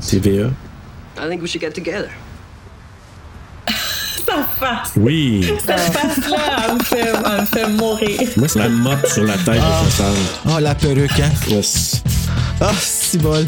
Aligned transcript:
TVA. 0.00 0.52
I 1.18 1.28
think 1.28 1.42
we 1.42 1.48
should 1.48 1.60
get 1.60 1.74
together. 1.74 2.10
Sa 4.26 4.44
face. 4.44 4.92
Oui. 4.96 5.44
Cette 5.64 5.80
face-là, 5.80 6.66
elle 6.68 6.74
me 6.74 6.82
fait, 6.82 7.00
elle 7.00 7.40
me 7.40 7.46
fait 7.46 7.68
mourir. 7.68 8.20
Moi, 8.36 8.48
c'est 8.48 8.58
la 8.58 8.68
mop 8.68 9.06
sur 9.06 9.24
la 9.24 9.36
tête 9.38 9.54
de 9.54 9.90
ça 9.90 10.04
semble. 10.04 10.18
Oh, 10.56 10.58
la 10.60 10.74
perruque, 10.74 11.18
hein? 11.20 11.30
Yes. 11.48 12.02
Ah, 12.60 12.72
si 12.78 13.18
bol. 13.18 13.46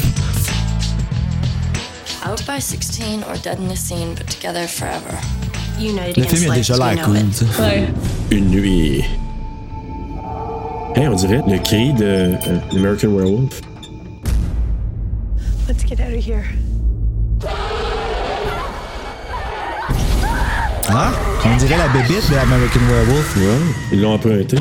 Out 2.25 2.43
by 2.47 2.59
16 2.59 3.23
or 3.23 3.37
dead 3.43 3.59
in 3.59 3.67
the 3.67 3.75
scene, 3.75 4.13
but 4.15 4.27
together 4.27 4.67
forever. 4.67 5.17
United 5.79 6.17
Le 6.17 6.23
film 6.23 6.51
a 6.51 6.55
déjà 6.55 6.77
l'air 6.77 7.03
cool. 7.05 7.17
Ouais. 7.59 7.87
Une 8.31 8.49
nuit. 8.49 9.03
Hey, 10.95 11.07
on 11.07 11.15
dirait 11.15 11.41
le 11.47 11.57
cri 11.59 11.93
de 11.93 12.03
euh, 12.05 12.59
American 12.73 13.09
Werewolf. 13.15 13.61
Let's 15.71 15.85
get 15.85 16.01
out 16.01 16.11
of 16.11 16.21
here. 16.21 16.43
Hein? 20.89 21.13
On 21.45 21.57
dirait 21.57 21.77
la 21.77 21.87
bébite 21.87 22.29
de 22.29 22.35
American 22.35 22.81
Werewolf. 22.89 23.37
Ouais, 23.37 23.57
ils 23.93 24.01
l'ont 24.01 24.15
emprunté. 24.15 24.57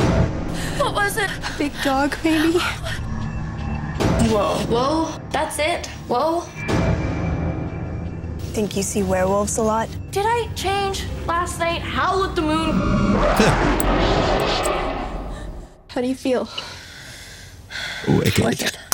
What 0.79 0.95
was 0.95 1.17
it? 1.17 1.29
A 1.29 1.59
Big 1.59 1.73
dog, 1.83 2.17
maybe? 2.23 2.61
Whoa. 4.31 4.55
Whoa. 4.69 5.09
That's 5.33 5.59
it. 5.59 5.89
Whoa. 6.07 6.45
Think 8.53 8.77
you 8.77 8.85
see 8.85 9.03
werewolves 9.03 9.59
a 9.59 9.63
lot? 9.63 9.89
Did 10.13 10.27
I 10.27 10.49
change 10.55 11.03
last 11.27 11.59
night? 11.59 11.83
Howl 11.83 12.23
at 12.23 12.37
the 12.37 12.43
moon. 12.43 12.71
How 15.89 16.01
do 16.03 16.07
you 16.07 16.15
feel? 16.15 16.49
Oh, 18.07 18.23
ok. 18.25 18.45
Ah, 18.45 18.90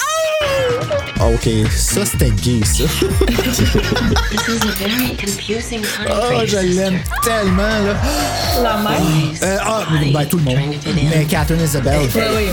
ok, 1.21 1.49
ça 1.71 2.05
c'était 2.05 2.31
gay, 2.31 2.61
ça. 2.65 2.85
This 4.31 4.49
is 4.49 4.63
a 4.63 4.73
very 4.79 5.17
confusing 5.17 5.83
time 5.83 6.07
for 6.07 6.33
Oh, 6.35 6.47
je 6.47 6.59
l'aime 6.59 7.01
tellement, 7.23 7.63
là. 7.63 7.95
La 8.63 8.77
mère. 8.79 9.01
Euh, 9.43 9.59
ah, 9.65 9.83
ben, 10.13 10.27
tout 10.27 10.39
le 10.39 10.45
monde. 10.45 10.57
Mais 10.95 11.25
Catherine 11.25 11.61
Isabelle. 11.61 12.09
Oui, 12.15 12.23
oui, 12.37 12.49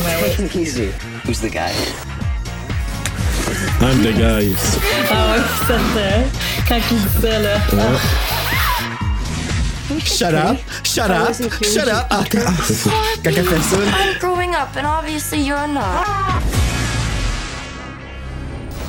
oui. 0.47 0.89
Who's 1.25 1.39
the 1.39 1.49
guy? 1.51 1.71
I'm 3.81 4.01
the 4.01 4.13
guys. 4.13 4.77
Ah 5.11 5.33
ouais, 5.33 6.23
quand 6.67 6.79
il 6.89 6.97
dit 6.97 7.07
ça, 7.21 7.39
là. 7.39 7.57
Shut 10.05 10.33
up, 10.33 10.57
shut 10.83 11.11
up, 11.11 11.33
shut 11.61 11.87
up. 11.87 12.07
Ah, 12.09 12.23
quand 12.31 12.39
elle 13.25 13.33
fait 13.43 13.61
ça. 13.61 13.75
I'm 13.75 14.17
growing 14.19 14.55
up, 14.55 14.75
and 14.77 14.85
obviously 14.87 15.39
you're 15.41 15.67
not. 15.67 16.05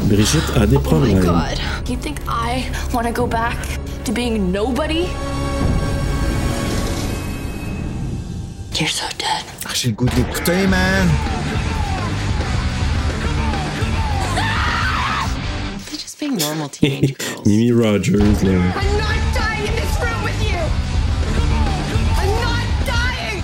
Brigitte 0.05 0.51
a 0.57 0.67
des 0.67 0.79
problèmes. 0.79 1.19
Oh 1.23 1.33
my 1.33 1.55
God. 1.55 1.89
You 1.89 1.97
think 1.97 2.19
I 2.29 2.65
want 2.93 3.07
to 3.07 3.13
go 3.13 3.27
back 3.27 3.57
to 4.05 4.13
being 4.13 4.53
nobody? 4.53 5.09
You're 8.79 8.89
so 8.89 9.07
dead. 9.19 9.45
Ah, 9.67 9.71
j'ai 9.75 9.89
le 9.89 9.95
goût 9.95 10.07
de 10.07 10.17
l'écouter, 10.17 10.67
man. 10.67 11.09
They're 15.87 15.99
just 15.99 16.19
being 16.19 16.37
normal 16.37 16.69
teenage 16.69 17.17
girls. 17.19 17.47
Mimi 17.47 17.73
Rogers, 17.73 18.43
là. 18.43 18.53
I'm 18.77 18.99
not 18.99 19.19
dying 19.35 19.67
in 19.69 19.75
this 19.77 20.01
room 20.03 20.23
with 20.25 20.43
you! 20.43 20.59
I'm 22.19 22.33
not 22.43 22.67
dying! 22.85 23.43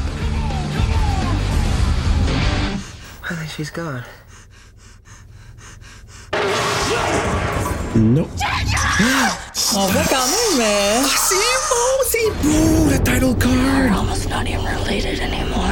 I 3.31 3.35
think 3.35 3.51
she's 3.51 3.71
gone. 3.71 4.05
Non. 7.97 8.27
On 9.75 9.87
voit 9.87 10.03
quand 10.09 10.27
même. 10.27 10.61
euh, 10.61 11.03
C'est 11.17 11.35
beau, 11.69 12.05
c'est 12.09 12.43
beau, 12.43 12.91
le 12.91 12.99
title 12.99 13.35
card. 13.39 13.99
Almost 13.99 14.29
not 14.29 14.47
even 14.47 14.65
related 14.85 15.21
anymore. 15.21 15.71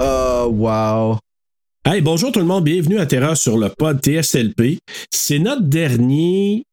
Oh, 0.00 0.48
wow. 0.50 1.18
Hey, 1.84 2.00
bonjour 2.02 2.32
tout 2.32 2.38
le 2.40 2.44
monde, 2.44 2.64
bienvenue 2.64 2.98
à 2.98 3.06
Terreur 3.06 3.36
sur 3.36 3.56
le 3.56 3.68
pod 3.70 4.00
TSLP. 4.02 4.78
C'est 5.10 5.38
notre 5.38 5.62
dernier 5.62 6.64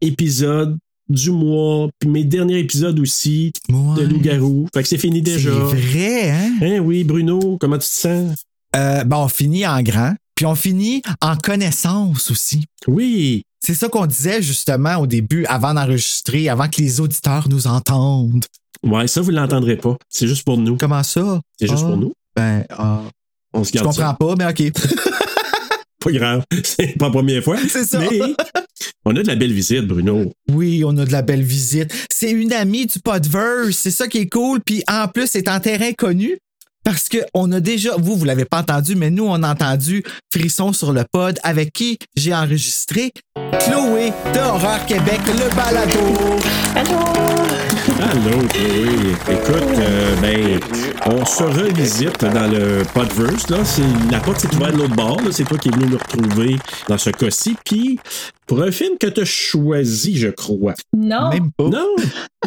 épisode 0.00 0.78
du 1.08 1.30
mois, 1.32 1.88
puis 1.98 2.08
mes 2.08 2.24
derniers 2.24 2.58
épisodes 2.60 2.98
aussi 2.98 3.52
Ouais. 3.68 3.96
de 3.96 4.02
Loup-Garou. 4.08 4.68
Fait 4.74 4.82
que 4.82 4.88
c'est 4.88 4.98
fini 4.98 5.20
déjà. 5.20 5.50
C'est 5.70 5.76
vrai, 5.76 6.30
hein? 6.30 6.52
Hein, 6.62 6.78
oui, 6.78 7.04
Bruno, 7.04 7.58
comment 7.60 7.76
tu 7.76 7.80
te 7.86 7.92
sens? 7.92 8.36
Euh, 8.74 9.04
ben, 9.04 9.18
on 9.18 9.28
finit 9.28 9.66
en 9.66 9.82
grand, 9.82 10.14
puis 10.34 10.46
on 10.46 10.54
finit 10.54 11.02
en 11.20 11.36
connaissance 11.36 12.30
aussi. 12.30 12.64
Oui. 12.86 13.42
C'est 13.60 13.74
ça 13.74 13.88
qu'on 13.88 14.06
disait 14.06 14.42
justement 14.42 14.96
au 14.98 15.06
début, 15.06 15.46
avant 15.46 15.72
d'enregistrer, 15.74 16.48
avant 16.48 16.68
que 16.68 16.80
les 16.82 17.00
auditeurs 17.00 17.48
nous 17.48 17.66
entendent. 17.66 18.44
Ouais, 18.82 19.06
ça, 19.06 19.22
vous 19.22 19.30
ne 19.30 19.36
l'entendrez 19.36 19.76
pas. 19.76 19.96
C'est 20.10 20.26
juste 20.28 20.44
pour 20.44 20.58
nous. 20.58 20.76
Comment 20.76 21.02
ça? 21.02 21.40
C'est 21.58 21.66
juste 21.68 21.82
Ah, 21.84 21.88
pour 21.88 21.96
nous. 21.96 22.12
Ben, 22.36 22.64
ah, 22.70 23.00
On 23.54 23.64
se 23.64 23.70
je 23.70 23.74
garde 23.74 23.86
comprends 23.86 24.10
ça. 24.10 24.16
pas, 24.18 24.34
mais 24.36 24.46
OK. 24.46 24.72
Pas 26.00 26.12
grave. 26.12 26.44
C'est 26.62 26.98
pas 26.98 27.06
la 27.06 27.10
première 27.12 27.42
fois. 27.42 27.56
C'est 27.68 27.84
ça. 27.84 27.98
Mais 27.98 28.20
on 29.06 29.16
a 29.16 29.22
de 29.22 29.26
la 29.26 29.36
belle 29.36 29.54
visite, 29.54 29.86
Bruno. 29.86 30.30
Oui, 30.52 30.82
on 30.84 30.94
a 30.98 31.06
de 31.06 31.12
la 31.12 31.22
belle 31.22 31.42
visite. 31.42 31.90
C'est 32.12 32.30
une 32.30 32.52
amie 32.52 32.84
du 32.84 32.98
Podverse. 33.00 33.74
C'est 33.76 33.90
ça 33.90 34.06
qui 34.06 34.18
est 34.18 34.28
cool. 34.28 34.60
Puis 34.60 34.82
en 34.86 35.08
plus, 35.08 35.28
c'est 35.28 35.48
en 35.48 35.60
terrain 35.60 35.92
connu. 35.94 36.36
Parce 36.84 37.08
que 37.08 37.18
on 37.32 37.50
a 37.52 37.60
déjà, 37.60 37.92
vous, 37.98 38.14
vous 38.16 38.24
l'avez 38.24 38.44
pas 38.44 38.58
entendu, 38.58 38.94
mais 38.94 39.10
nous, 39.10 39.24
on 39.26 39.42
a 39.42 39.50
entendu 39.52 40.04
Frisson 40.32 40.72
sur 40.72 40.92
le 40.92 41.04
pod 41.10 41.38
avec 41.42 41.72
qui 41.72 41.98
j'ai 42.16 42.34
enregistré 42.34 43.12
Chloé 43.60 44.12
de 44.34 44.38
Horreur 44.40 44.84
Québec, 44.86 45.20
le 45.26 45.54
balado. 45.56 46.00
Allô, 46.76 48.46
Chloé. 48.48 49.12
Écoute, 49.30 49.78
euh, 49.78 50.16
ben, 50.20 50.60
on 51.06 51.24
se 51.24 51.42
revisite 51.42 52.20
dans 52.24 52.46
le 52.50 52.82
Podverse. 52.92 53.48
Là. 53.50 53.58
C'est, 53.64 53.82
la 54.10 54.20
porte 54.20 54.40
s'est 54.40 54.54
ouverte 54.54 54.72
de 54.72 54.78
l'autre 54.78 54.94
bord. 54.94 55.20
là. 55.22 55.28
C'est 55.32 55.44
toi 55.44 55.58
qui 55.58 55.68
es 55.68 55.72
venu 55.72 55.86
nous 55.86 55.98
retrouver 55.98 56.56
dans 56.88 56.98
ce 56.98 57.10
cas-ci. 57.10 57.56
Puis, 57.64 57.98
pour 58.46 58.62
un 58.62 58.70
film 58.70 58.98
que 58.98 59.06
tu 59.06 59.22
as 59.22 59.24
choisi, 59.24 60.18
je 60.18 60.28
crois. 60.28 60.74
Non. 60.96 61.30
Même 61.30 61.50
pas. 61.56 61.64
Non! 61.64 61.86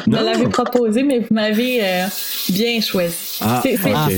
Vous 0.06 0.12
me 0.12 0.24
l'avez 0.24 0.48
proposé, 0.48 1.02
mais 1.04 1.20
vous 1.20 1.34
m'avez 1.34 1.80
euh, 1.84 2.06
bien 2.50 2.80
choisi. 2.82 3.40
Ah, 3.42 3.62
C'est- 3.64 3.78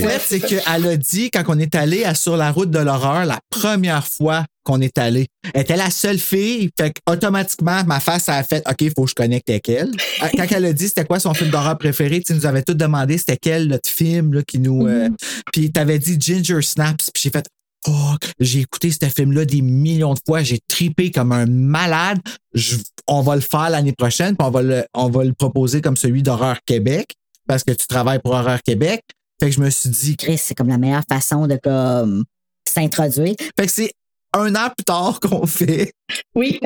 fait, 0.09 0.22
c'est 0.28 0.40
qu'elle 0.40 0.88
a 0.88 0.97
dit, 0.97 1.30
quand 1.31 1.44
on 1.47 1.59
est 1.59 1.75
allé 1.75 2.03
à 2.03 2.16
Sur 2.16 2.38
la 2.38 2.52
route 2.52 2.72
de 2.72 2.80
l'horreur, 2.80 3.25
la 3.25 3.40
première 3.50 4.06
fois 4.08 4.46
qu'on 4.64 4.81
est 4.81 4.97
allé, 4.97 5.28
elle 5.53 5.62
était 5.62 5.75
la 5.78 5.90
seule 5.90 6.20
fille. 6.20 6.70
Fait 6.78 6.94
automatiquement, 7.09 7.84
ma 7.86 8.00
face 8.00 8.30
a 8.30 8.44
fait 8.44 8.63
OK, 8.69 8.81
il 8.81 8.92
faut 8.95 9.04
que 9.06 9.10
je 9.10 9.16
connecte 9.16 9.50
avec 9.50 9.68
elle. 9.69 9.92
Euh, 10.24 10.28
Quand 10.38 10.45
elle 10.51 10.66
a 10.66 10.74
dit 10.74 10.88
c'était 10.88 11.06
quoi 11.06 11.19
son 11.19 11.33
film 11.33 11.50
d'horreur 11.50 11.78
préféré, 11.78 12.22
tu 12.22 12.33
nous 12.33 12.45
avais 12.45 12.62
tout 12.63 12.74
demandé 12.74 13.18
c'était 13.18 13.38
quel 13.38 13.68
notre 13.68 13.89
film 13.89 14.33
là, 14.33 14.42
qui 14.44 14.60
nous. 14.60 14.88
euh, 14.88 15.10
Puis 15.54 15.72
t'avais 15.72 16.00
dit 16.00 16.18
Ginger 16.19 16.62
Snaps. 16.62 17.10
Puis 17.12 17.24
j'ai 17.24 17.30
fait 17.30 17.45
Oh, 17.88 18.16
j'ai 18.42 18.60
écouté 18.60 18.92
ce 18.92 19.07
film-là 19.07 19.45
des 19.45 19.62
millions 19.62 20.13
de 20.13 20.19
fois. 20.28 20.44
J'ai 20.44 20.60
tripé 20.68 21.12
comme 21.12 21.31
un 21.31 21.45
malade. 21.45 22.19
Je- 22.54 22.75
on 23.07 23.22
va 23.22 23.36
le 23.36 23.42
faire 23.42 23.69
l'année 23.69 23.94
prochaine, 23.94 24.36
puis 24.36 24.45
on 24.45 24.51
va 24.51 24.62
le, 24.62 24.83
on 24.94 25.10
va 25.10 25.24
le 25.24 25.31
proposer 25.33 25.80
comme 25.80 25.95
celui 25.95 26.22
d'Horreur 26.22 26.57
Québec, 26.66 27.13
parce 27.48 27.63
que 27.63 27.72
tu 27.72 27.88
travailles 27.88 28.19
pour 28.19 28.33
Horreur 28.33 28.62
Québec. 28.63 29.01
Fait 29.39 29.50
que 29.50 29.56
je 29.56 29.62
me 29.62 29.69
suis 29.69 29.89
dit, 29.89 30.18
Chris, 30.18 30.38
c'est 30.38 30.53
comme 30.56 30.68
la 30.69 30.77
meilleure 30.77 31.03
façon 31.09 31.47
de 31.47 31.57
comme 31.63 32.24
s'introduire. 32.68 33.36
fait 33.57 33.65
que 33.65 33.71
c'est 33.71 33.91
un 34.33 34.53
an 34.56 34.69
plus 34.77 34.86
tard 34.86 35.19
qu'on 35.21 35.45
fait. 35.47 35.91
Oui. 36.36 36.59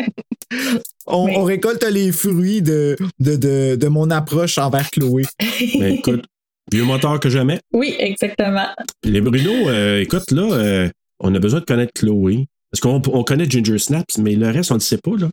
On, 1.07 1.25
Oui. 1.25 1.33
on 1.37 1.43
récolte 1.43 1.83
les 1.85 2.11
fruits 2.11 2.61
de, 2.61 2.95
de, 3.19 3.35
de, 3.35 3.75
de 3.75 3.87
mon 3.87 4.09
approche 4.11 4.57
envers 4.57 4.89
Chloé. 4.91 5.23
Ben, 5.79 5.93
écoute, 5.93 6.25
mieux 6.73 6.83
moteur 6.83 7.19
que 7.19 7.29
jamais. 7.29 7.59
Oui, 7.71 7.95
exactement. 7.99 8.67
Les 9.03 9.21
Bruno, 9.21 9.51
euh, 9.69 10.01
écoute, 10.01 10.29
là, 10.31 10.41
euh, 10.53 10.89
on 11.19 11.33
a 11.35 11.39
besoin 11.39 11.59
de 11.61 11.65
connaître 11.65 11.93
Chloé. 11.93 12.47
Parce 12.71 12.81
qu'on 12.81 13.01
on 13.13 13.23
connaît 13.23 13.47
Ginger 13.49 13.77
Snaps, 13.77 14.17
mais 14.17 14.33
le 14.35 14.49
reste, 14.49 14.71
on 14.71 14.75
ne 14.75 14.79
le 14.79 14.83
sait 14.83 14.97
pas, 14.97 15.15
là. 15.17 15.29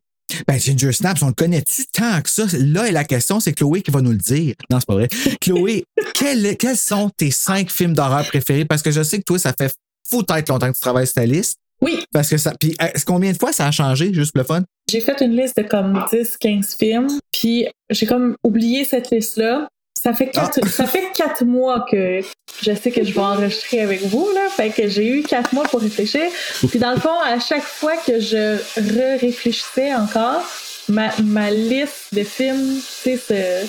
Ben, 0.47 0.59
Ginger 0.59 0.93
Snaps, 0.93 1.23
on 1.23 1.29
le 1.29 1.33
connaît-tu 1.35 1.87
tant 1.93 2.21
que 2.23 2.31
ça? 2.31 2.45
Là, 2.59 2.89
et 2.89 2.93
la 2.93 3.05
question, 3.05 3.41
c'est 3.41 3.53
Chloé 3.53 3.83
qui 3.83 3.91
va 3.91 4.01
nous 4.01 4.13
le 4.13 4.17
dire. 4.19 4.55
Non, 4.71 4.79
c'est 4.81 4.87
pas 4.87 4.95
vrai. 4.95 5.09
Chloé, 5.41 5.85
quel- 6.15 6.57
quels 6.57 6.77
sont 6.77 7.11
tes 7.17 7.31
cinq 7.31 7.71
films 7.71 7.95
d'horreur 7.95 8.27
préférés? 8.27 8.65
Parce 8.65 8.83
que 8.83 8.91
je 8.91 9.03
sais 9.03 9.19
que 9.19 9.25
toi, 9.25 9.39
ça 9.39 9.53
fait 9.59 9.73
fou 10.09 10.23
tête 10.23 10.49
longtemps 10.49 10.69
que 10.69 10.75
tu 10.75 10.81
travailles 10.81 11.07
sur 11.07 11.15
ta 11.15 11.27
liste. 11.27 11.57
Oui, 11.83 12.05
Parce 12.13 12.29
que 12.29 12.37
ça. 12.37 12.53
Puis, 12.61 12.77
combien 13.07 13.33
de 13.33 13.39
fois 13.39 13.53
ça 13.55 13.67
a 13.67 13.71
changé, 13.71 14.13
juste 14.13 14.33
pour 14.33 14.41
le 14.43 14.47
fun? 14.47 14.63
j'ai 14.91 15.01
fait 15.01 15.21
une 15.21 15.35
liste 15.37 15.57
de 15.57 15.63
comme 15.63 15.95
10-15 16.13 16.77
films, 16.77 17.07
puis 17.33 17.67
j'ai 17.91 18.07
comme 18.07 18.35
oublié 18.45 18.85
cette 18.85 19.11
liste-là. 19.11 19.69
Ça 20.03 20.15
fait 20.15 20.29
quatre, 20.31 20.67
ça 20.67 20.87
fait 20.87 21.11
quatre 21.15 21.45
mois 21.45 21.85
que 21.91 22.21
je 22.63 22.73
sais 22.75 22.91
que 22.91 23.05
je 23.05 23.13
vais 23.13 23.21
enregistrer 23.21 23.83
avec 23.83 24.03
vous, 24.07 24.27
là. 24.35 24.49
Fait 24.57 24.71
que 24.71 24.89
j'ai 24.89 25.07
eu 25.07 25.23
quatre 25.23 25.53
mois 25.53 25.65
pour 25.65 25.81
réfléchir. 25.81 26.23
Puis 26.71 26.79
dans 26.79 26.93
le 26.93 27.01
fond, 27.01 27.19
à 27.27 27.39
chaque 27.39 27.63
fois 27.65 27.97
que 28.07 28.19
je 28.19 28.57
re-réfléchissais 28.79 29.95
encore, 29.95 30.43
ma, 30.89 31.11
ma 31.23 31.51
liste 31.51 32.07
de 32.13 32.25
films, 32.25 32.81
tu 33.03 33.19
sais, 33.19 33.67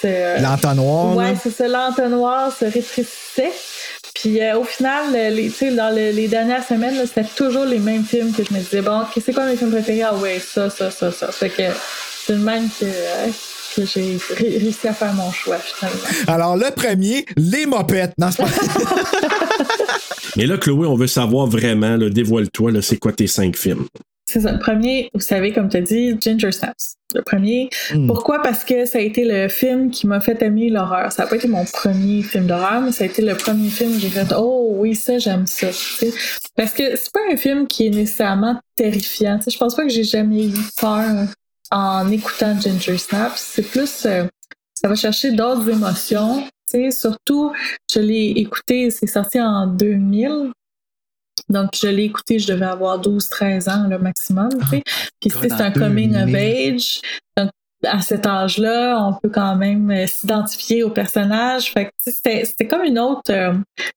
se, 0.00 0.40
L'entonnoir. 0.42 1.16
Ouais, 1.16 1.34
c'est 1.42 1.50
ça, 1.50 1.66
l'entonnoir 1.66 2.52
se 2.56 2.64
rétrécissait. 2.64 3.52
Puis 4.14 4.40
euh, 4.40 4.58
au 4.58 4.64
final, 4.64 5.12
les, 5.34 5.48
tu 5.50 5.56
sais, 5.56 5.70
dans 5.72 5.90
le- 5.94 6.10
les 6.12 6.28
dernières 6.28 6.64
semaines, 6.64 6.94
c'était 7.06 7.28
toujours 7.36 7.64
les 7.64 7.78
mêmes 7.78 8.04
films 8.04 8.32
que 8.32 8.44
je 8.44 8.52
me 8.54 8.60
disais, 8.60 8.80
bon, 8.80 9.02
c'est 9.24 9.32
quoi 9.32 9.44
mes 9.44 9.56
films 9.56 9.72
préférés? 9.72 10.02
Ah 10.02 10.14
ouais, 10.14 10.38
ça, 10.40 10.70
ça, 10.70 10.90
ça, 10.92 11.10
ça. 11.10 11.32
Fait 11.32 11.50
que 11.50 11.62
c'est 12.26 12.34
le 12.34 12.38
même 12.38 12.68
que, 12.78 12.84
euh, 12.84 13.26
que 13.80 13.86
j'ai 13.86 14.18
ré- 14.34 14.58
réussi 14.58 14.88
à 14.88 14.92
faire 14.92 15.12
mon 15.14 15.30
choix 15.30 15.56
finalement. 15.58 15.98
Alors, 16.26 16.56
le 16.56 16.70
premier, 16.74 17.24
les 17.36 17.66
mopettes. 17.66 18.12
Non, 18.18 18.30
pas. 18.32 18.46
Mais 20.36 20.46
là, 20.46 20.56
Chloé, 20.58 20.86
on 20.86 20.96
veut 20.96 21.06
savoir 21.06 21.46
vraiment, 21.46 21.96
dévoile-toi, 21.98 22.72
c'est 22.82 22.98
quoi 22.98 23.12
tes 23.12 23.26
cinq 23.26 23.56
films? 23.56 23.86
C'est 24.30 24.40
ça. 24.40 24.52
Le 24.52 24.58
premier, 24.58 25.08
vous 25.14 25.20
savez, 25.20 25.52
comme 25.52 25.70
tu 25.70 25.78
as 25.78 25.80
dit, 25.80 26.14
Ginger 26.20 26.52
Snaps. 26.52 26.96
Le 27.14 27.22
premier. 27.22 27.70
Hmm. 27.94 28.06
Pourquoi? 28.06 28.42
Parce 28.42 28.62
que 28.62 28.84
ça 28.84 28.98
a 28.98 29.00
été 29.00 29.24
le 29.24 29.48
film 29.48 29.90
qui 29.90 30.06
m'a 30.06 30.20
fait 30.20 30.42
aimer 30.42 30.68
l'horreur. 30.68 31.10
Ça 31.10 31.22
n'a 31.22 31.28
pas 31.30 31.36
été 31.36 31.48
mon 31.48 31.64
premier 31.64 32.22
film 32.22 32.46
d'horreur, 32.46 32.82
mais 32.82 32.92
ça 32.92 33.04
a 33.04 33.06
été 33.06 33.22
le 33.22 33.34
premier 33.34 33.70
film 33.70 33.96
où 33.96 33.98
j'ai 33.98 34.10
fait 34.10 34.26
Oh 34.36 34.74
oui, 34.76 34.94
ça, 34.94 35.18
j'aime 35.18 35.46
ça. 35.46 35.68
Parce 36.54 36.72
que 36.74 36.94
c'est 36.96 37.10
pas 37.10 37.20
un 37.32 37.36
film 37.38 37.66
qui 37.66 37.86
est 37.86 37.90
nécessairement 37.90 38.60
terrifiant. 38.76 39.40
Je 39.50 39.56
pense 39.56 39.74
pas 39.74 39.84
que 39.84 39.88
j'ai 39.88 40.04
jamais 40.04 40.48
eu 40.48 40.52
peur 40.78 41.26
en 41.70 42.10
écoutant 42.10 42.58
Ginger 42.60 42.98
Snaps. 42.98 43.40
C'est 43.40 43.62
plus. 43.62 44.06
euh, 44.06 44.24
ça 44.74 44.88
va 44.88 44.94
chercher 44.94 45.32
d'autres 45.32 45.68
émotions. 45.68 46.46
Surtout, 46.90 47.52
je 47.92 47.98
l'ai 48.00 48.32
écouté, 48.36 48.90
c'est 48.90 49.06
sorti 49.06 49.40
en 49.40 49.66
2000. 49.66 50.52
Donc, 51.48 51.70
je 51.74 51.88
l'ai 51.88 52.04
écouté, 52.04 52.38
je 52.38 52.46
devais 52.46 52.66
avoir 52.66 53.00
12-13 53.00 53.70
ans, 53.70 53.88
le 53.88 53.98
maximum. 53.98 54.50
tu 54.60 54.66
sais. 54.68 54.82
Puis, 55.20 55.30
c'est 55.30 55.52
un 55.52 55.70
coming 55.70 56.14
of 56.14 56.26
2000. 56.26 56.36
age. 56.74 57.00
Donc, 57.36 57.50
à 57.84 58.02
cet 58.02 58.26
âge-là, 58.26 59.00
on 59.02 59.14
peut 59.14 59.30
quand 59.30 59.56
même 59.56 59.90
euh, 59.90 60.06
s'identifier 60.06 60.82
au 60.82 60.90
personnage. 60.90 61.72
Fait 61.72 61.86
que, 61.86 61.92
c'était 62.10 62.66
comme 62.68 62.82
une 62.84 62.98
autre, 62.98 63.30
euh, 63.32 63.54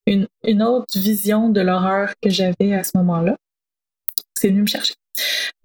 une, 0.07 0.27
une 0.45 0.63
autre 0.63 0.97
vision 0.97 1.49
de 1.49 1.59
l'horreur 1.61 2.13
que 2.21 2.29
j'avais 2.29 2.73
à 2.73 2.83
ce 2.83 2.91
moment-là. 2.95 3.35
C'est 4.37 4.47
venu 4.49 4.61
me 4.61 4.67
chercher. 4.67 4.93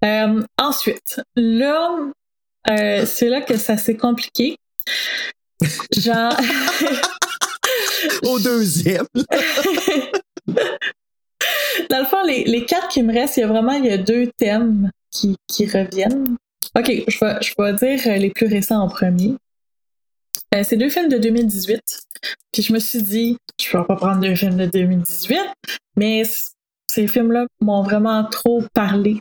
Euh, 0.03 0.43
ensuite, 0.57 1.21
là, 1.35 1.97
euh, 2.69 3.05
c'est 3.05 3.29
là 3.29 3.41
que 3.41 3.57
ça 3.57 3.77
s'est 3.77 3.97
compliqué. 3.97 4.57
Genre. 5.95 6.35
Au 8.23 8.39
deuxième. 8.39 9.05
Dans 11.89 11.99
le 11.99 12.05
fond, 12.05 12.23
les, 12.25 12.43
les 12.45 12.65
quatre 12.65 12.87
qui 12.87 13.03
me 13.03 13.13
restent, 13.13 13.37
il 13.37 13.41
y 13.41 13.43
a 13.43 13.47
vraiment 13.47 13.73
il 13.73 13.85
y 13.85 13.91
a 13.91 13.97
deux 13.97 14.31
thèmes 14.37 14.91
qui, 15.11 15.35
qui 15.47 15.65
reviennent. 15.65 16.37
OK, 16.75 16.91
je 17.07 17.19
vais, 17.19 17.37
je 17.41 17.53
vais 17.57 17.73
dire 17.73 18.19
les 18.19 18.29
plus 18.29 18.47
récents 18.47 18.81
en 18.81 18.87
premier. 18.87 19.35
Euh, 20.53 20.63
c'est 20.63 20.77
deux 20.77 20.89
films 20.89 21.09
de 21.09 21.17
2018. 21.17 21.81
Puis 22.51 22.63
je 22.63 22.73
me 22.73 22.79
suis 22.79 23.01
dit, 23.01 23.37
je 23.59 23.77
vais 23.77 23.83
pas 23.83 23.95
prendre 23.95 24.21
deux 24.21 24.35
films 24.35 24.57
de 24.57 24.65
2018, 24.65 25.37
mais 25.95 26.23
ces 26.97 27.07
films-là 27.07 27.45
m'ont 27.61 27.83
vraiment 27.83 28.23
trop 28.23 28.63
parlé. 28.73 29.19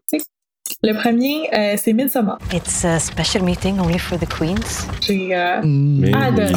Le 0.82 0.94
premier, 0.94 1.43
euh, 1.55 1.76
c'est 1.76 1.93
Midsommar. 1.93 2.38
It's 2.50 2.87
a 2.87 2.99
special 2.99 3.43
meeting 3.44 3.78
only 3.78 3.99
for 3.99 4.19
the 4.19 4.26
queens. 4.26 4.87
J'ai 5.06 5.37
euh, 5.37 5.61
Mais- 5.62 6.14
adoré. 6.14 6.52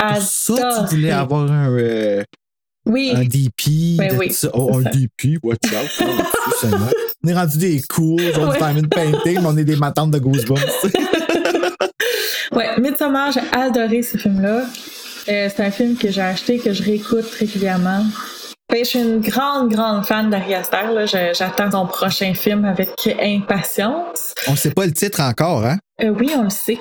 Ah, 0.00 0.14
c'est 0.20 0.54
pour 0.54 0.58
ça 0.58 0.84
que 0.84 0.88
tu 0.88 0.94
voulais 0.96 1.10
avoir 1.10 1.52
un, 1.52 1.70
euh, 1.70 2.22
Oui, 2.86 3.12
un 3.14 3.24
DP. 3.24 3.98
Ben 3.98 4.16
oui, 4.18 4.32
ça. 4.32 4.48
Oh, 4.54 4.78
un 4.78 4.84
ça. 4.84 4.90
DP, 4.90 5.38
watch 5.42 5.58
out. 5.74 5.90
Oh, 6.62 6.66
on 7.24 7.28
est 7.28 7.34
rendu 7.34 7.58
des 7.58 7.82
cours, 7.82 8.16
du 8.16 8.30
diamond 8.32 8.88
painting, 8.90 9.40
mais 9.40 9.46
on 9.46 9.56
est 9.58 9.64
des 9.64 9.76
matantes 9.76 10.12
de 10.12 10.18
Goosebumps. 10.18 10.60
Ouais, 12.52 12.78
Midsommar, 12.80 13.32
j'ai 13.32 13.40
adoré 13.52 14.02
ce 14.02 14.16
film-là. 14.16 14.64
Euh, 15.28 15.48
c'est 15.54 15.60
un 15.60 15.70
film 15.70 15.96
que 15.96 16.10
j'ai 16.10 16.20
acheté, 16.20 16.58
que 16.58 16.72
je 16.72 16.82
réécoute 16.82 17.28
régulièrement. 17.38 18.04
Que 18.78 18.84
je 18.84 18.88
suis 18.90 18.98
une 19.00 19.20
grande, 19.20 19.70
grande 19.70 20.04
fan 20.04 20.30
d'Ari 20.30 20.54
Aster. 20.54 21.32
J'attends 21.32 21.70
son 21.70 21.86
prochain 21.86 22.34
film 22.34 22.64
avec 22.64 22.90
impatience. 23.22 24.34
on 24.48 24.56
sait 24.56 24.70
pas 24.72 24.84
le 24.86 24.92
titre 24.92 25.20
encore, 25.20 25.64
hein? 25.64 25.78
Euh, 26.02 26.08
oui, 26.10 26.32
on 26.36 26.42
le 26.44 26.50
sait. 26.50 26.78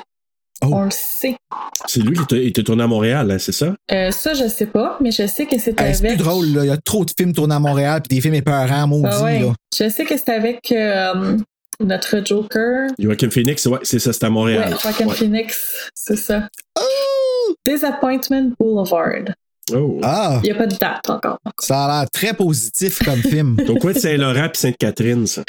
Oh. 0.63 0.69
On 0.71 0.83
le 0.85 0.91
sait. 0.91 1.35
C'est 1.85 1.99
lui 2.01 2.17
qui 2.27 2.47
était- 2.47 2.63
tourné 2.63 2.83
à 2.83 2.87
Montréal, 2.87 3.29
hein, 3.29 3.37
c'est 3.37 3.51
ça? 3.51 3.75
Euh, 3.91 4.11
ça, 4.11 4.33
je 4.33 4.47
sais 4.47 4.65
pas, 4.67 4.97
mais 5.01 5.11
je 5.11 5.27
sais 5.27 5.45
que 5.45 5.57
c'est 5.59 5.79
Hey, 5.79 5.93
c'est 5.93 6.05
avec. 6.05 6.15
plus 6.17 6.23
drôle, 6.25 6.45
là. 6.47 6.63
Il 6.63 6.67
y 6.67 6.71
a 6.71 6.77
trop 6.77 7.03
de 7.05 7.11
films 7.17 7.33
tournés 7.33 7.55
à 7.55 7.59
Montréal 7.59 8.01
puis 8.01 8.15
des 8.17 8.21
films 8.21 8.35
épeurants, 8.35 8.87
maudits, 8.87 9.07
Ah 9.11 9.23
ouais. 9.23 9.39
là. 9.39 9.53
Je 9.77 9.89
sais 9.89 10.05
que 10.05 10.15
c'est 10.17 10.29
avec 10.29 10.71
euh, 10.71 11.37
notre 11.79 12.25
Joker. 12.25 12.89
Joachim 12.97 13.29
Phoenix, 13.29 13.65
ouais, 13.65 13.79
c'est 13.83 13.99
ça, 13.99 14.13
c'est 14.13 14.23
à 14.23 14.27
Ouais, 14.27 14.33
Montréal. 14.33 14.75
Joaquin 14.81 15.07
Ouais. 15.07 15.15
Phoenix, 15.15 15.89
c'est 15.93 16.15
ça. 16.17 16.47
Disappointment 17.67 18.51
Boulevard. 18.59 19.33
Oh. 19.74 20.00
Ah, 20.04 20.39
Il 20.44 20.48
n'y 20.48 20.51
a 20.51 20.56
pas 20.56 20.68
de 20.68 20.75
date 20.75 21.10
encore. 21.10 21.38
ça 21.60 21.86
a 21.86 22.00
l'air 22.01 22.10
très 22.12 22.33
positif 22.33 23.00
comme 23.04 23.21
film. 23.21 23.56
Donc, 23.65 23.80
quoi 23.80 23.94
de 23.94 24.00
Saint-Laurent 24.00 24.50
puis 24.50 24.60
Sainte-Catherine, 24.60 25.25
ça? 25.25 25.44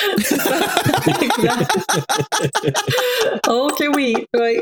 ok, 3.49 3.85
oui, 3.95 4.15
oui. 4.39 4.61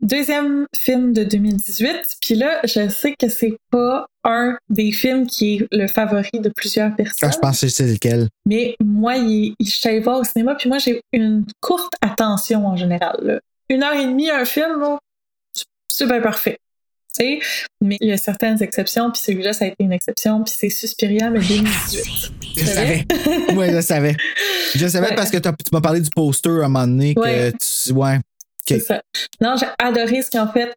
Deuxième 0.00 0.66
film 0.74 1.12
de 1.12 1.24
2018. 1.24 2.04
Puis 2.20 2.34
là, 2.36 2.60
je 2.64 2.88
sais 2.88 3.14
que 3.18 3.28
c'est 3.28 3.56
pas 3.70 4.06
un 4.24 4.56
des 4.68 4.92
films 4.92 5.26
qui 5.26 5.56
est 5.56 5.68
le 5.72 5.86
favori 5.88 6.30
de 6.40 6.48
plusieurs 6.48 6.90
Ah, 6.92 6.96
personnes. 6.96 7.32
je 7.32 7.38
pense 7.38 7.60
que 7.60 7.68
c'est 7.68 7.86
lequel. 7.86 8.28
Mais 8.46 8.76
moi, 8.82 9.16
il, 9.16 9.54
il- 9.58 9.66
je 9.66 9.74
suis 9.76 9.88
allée 9.88 10.00
voir 10.00 10.20
au 10.20 10.24
cinéma, 10.24 10.54
puis 10.54 10.68
moi, 10.68 10.78
j'ai 10.78 11.02
une 11.12 11.44
courte 11.60 11.92
attention 12.00 12.66
en 12.66 12.76
général. 12.76 13.16
là. 13.22 13.40
Une 13.68 13.82
heure 13.82 13.94
et 13.94 14.06
demie, 14.06 14.30
un 14.30 14.44
film, 14.44 14.96
c'est 15.88 16.06
bien 16.06 16.20
parfait. 16.20 16.58
Sais, 17.16 17.38
mais 17.80 17.96
il 18.00 18.08
y 18.08 18.12
a 18.12 18.18
certaines 18.18 18.62
exceptions, 18.62 19.10
puis 19.10 19.22
celui-là, 19.24 19.52
ça 19.54 19.64
a 19.64 19.68
été 19.68 19.76
une 19.80 19.92
exception, 19.92 20.42
puis 20.42 20.52
c'est 20.56 20.68
Suspiria, 20.68 21.30
mais 21.30 21.40
2018. 21.40 22.04
Je 22.58 22.64
savais. 22.64 23.04
Oui, 23.54 23.66
je 23.72 23.80
savais. 23.80 24.16
Je 24.74 24.86
savais 24.86 25.08
Ouais. 25.10 25.14
parce 25.14 25.30
que 25.30 25.38
tu 25.38 25.48
m'as 25.72 25.80
parlé 25.80 26.00
du 26.00 26.10
poster 26.10 26.50
à 26.50 26.52
un 26.66 26.68
moment 26.68 26.86
donné 26.86 27.14
que 27.14 27.20
Ouais. 27.20 27.52
tu. 27.52 27.92
Ouais. 27.92 28.18
C'est 28.68 28.80
ça. 28.80 29.00
Non, 29.40 29.54
j'ai 29.58 29.66
adoré 29.78 30.22
ce 30.22 30.36
ont 30.38 30.48
fait. 30.52 30.74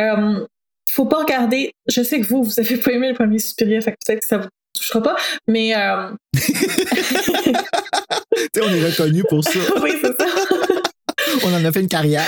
Euh, 0.00 0.44
faut 0.90 1.06
pas 1.06 1.18
regarder. 1.20 1.72
Je 1.88 2.02
sais 2.02 2.20
que 2.20 2.26
vous, 2.26 2.42
vous 2.42 2.60
avez 2.60 2.76
pas 2.76 2.90
aimé 2.92 3.08
le 3.08 3.14
premier 3.14 3.38
Suspiria, 3.38 3.80
fait 3.80 3.92
que 3.92 3.96
peut-être 4.04 4.20
que 4.20 4.26
ça 4.26 4.38
vous 4.38 4.48
touchera 4.76 5.02
pas, 5.02 5.16
mais 5.46 5.74
euh, 5.76 6.10
Tu 6.34 7.52
sais, 8.54 8.60
on 8.62 8.68
est 8.74 8.84
reconnu 8.90 9.22
pour 9.28 9.42
ça. 9.44 9.58
oui, 9.82 9.92
c'est 10.02 10.16
ça. 10.20 10.26
On 11.44 11.52
en 11.54 11.64
a 11.64 11.72
fait 11.72 11.80
une 11.80 11.88
carrière. 11.88 12.24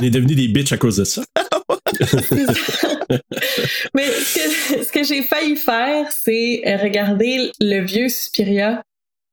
On 0.00 0.04
est 0.04 0.10
devenus 0.10 0.36
des 0.36 0.48
bitches 0.48 0.72
à 0.72 0.76
cause 0.78 0.96
de 0.96 1.04
ça. 1.04 1.22
Mais 3.94 4.06
ce 4.06 4.34
que, 4.74 4.84
ce 4.84 4.92
que 4.92 5.02
j'ai 5.04 5.22
failli 5.22 5.56
faire, 5.56 6.10
c'est 6.12 6.62
regarder 6.80 7.50
le 7.60 7.80
vieux 7.84 8.08
Suspiria 8.08 8.82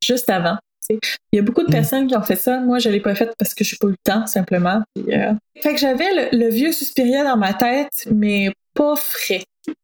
juste 0.03 0.29
avant. 0.29 0.57
Il 0.89 0.99
y 1.33 1.39
a 1.39 1.41
beaucoup 1.41 1.63
de 1.63 1.67
Mm. 1.67 1.71
personnes 1.71 2.07
qui 2.07 2.15
ont 2.15 2.21
fait 2.21 2.37
ça. 2.37 2.59
Moi, 2.61 2.79
je 2.79 2.87
l'ai 2.89 3.01
pas 3.01 3.13
fait 3.13 3.29
parce 3.37 3.53
que 3.53 3.63
j'ai 3.65 3.75
pas 3.75 3.87
eu 3.87 3.91
le 3.91 3.97
temps, 4.03 4.25
simplement. 4.25 4.81
Puis, 4.95 5.13
euh, 5.13 5.33
Fait 5.61 5.73
que 5.73 5.79
j'avais 5.79 6.13
le, 6.31 6.37
le 6.37 6.49
vieux 6.49 6.71
Suspiria 6.71 7.25
dans 7.25 7.35
ma 7.37 7.53
tête, 7.53 8.07
mais 8.09 8.51
pas 8.73 8.95
frais. 8.95 9.43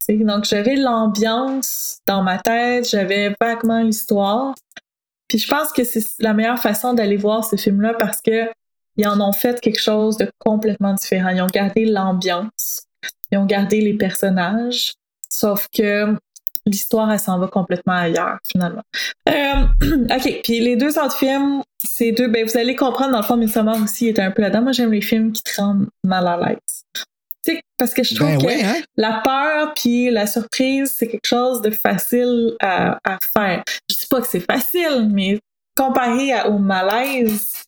Donc, 0.09 0.45
j'avais 0.45 0.75
l'ambiance 0.75 1.97
dans 2.07 2.23
ma 2.23 2.37
tête, 2.37 2.87
j'avais 2.89 3.35
vaguement 3.41 3.81
l'histoire. 3.81 4.55
Puis 5.27 5.39
je 5.39 5.47
pense 5.47 5.73
que 5.73 5.83
c'est 5.83 6.05
la 6.19 6.33
meilleure 6.33 6.59
façon 6.59 6.93
d'aller 6.93 7.17
voir 7.17 7.43
ce 7.43 7.57
film-là 7.57 7.95
parce 7.99 8.21
que 8.21 8.49
ils 8.97 9.07
en 9.07 9.19
ont 9.21 9.33
fait 9.33 9.59
quelque 9.62 9.79
chose 9.81 10.17
de 10.17 10.29
complètement 10.39 10.93
différent. 10.93 11.29
Ils 11.29 11.41
ont 11.41 11.47
gardé 11.47 11.85
l'ambiance, 11.85 12.83
ils 13.31 13.38
ont 13.38 13.45
gardé 13.45 13.81
les 13.81 13.93
personnages, 13.93 14.93
sauf 15.29 15.67
que 15.75 16.15
l'histoire, 16.65 17.12
elle 17.12 17.19
s'en 17.19 17.39
va 17.39 17.47
complètement 17.47 17.93
ailleurs, 17.93 18.38
finalement. 18.50 18.83
Euh, 19.27 19.33
OK, 20.15 20.39
puis 20.43 20.59
les 20.59 20.75
deux 20.75 20.97
autres 21.00 21.17
films, 21.17 21.62
ces 21.83 22.12
deux, 22.13 22.27
ben 22.27 22.45
vous 22.47 22.57
allez 22.57 22.75
comprendre, 22.75 23.12
dans 23.12 23.17
le 23.19 23.23
fond, 23.25 23.35
Midsommar 23.38 23.81
aussi 23.83 24.07
est 24.07 24.19
un 24.19 24.31
peu 24.31 24.41
là-dedans. 24.41 24.62
Moi, 24.62 24.71
j'aime 24.71 24.91
les 24.91 25.01
films 25.01 25.33
qui 25.33 25.43
te 25.43 25.59
rendent 25.59 25.88
mal 26.03 26.25
à 26.27 26.38
l'aise. 26.38 26.83
Tu 27.45 27.55
sais, 27.55 27.62
parce 27.77 27.93
que 27.93 28.03
je 28.03 28.15
trouve 28.15 28.27
Ben 28.29 28.38
que 28.38 28.45
ouais, 28.45 28.63
hein? 28.63 28.75
la 28.95 29.21
peur 29.25 29.73
puis 29.73 30.09
la 30.09 30.25
surprise, 30.27 30.93
c'est 30.95 31.09
quelque 31.09 31.27
chose 31.27 31.62
de 31.62 31.71
facile 31.71 32.55
à, 32.62 32.97
à 33.03 33.17
faire. 33.33 33.63
Je 33.89 33.97
dis 33.97 34.07
pas 34.09 34.21
que 34.21 34.27
c'est 34.27 34.39
facile, 34.39 35.09
mais 35.12 35.39
comparé 35.75 36.31
à- 36.31 36.47
au 36.50 36.57
malaise, 36.59 37.63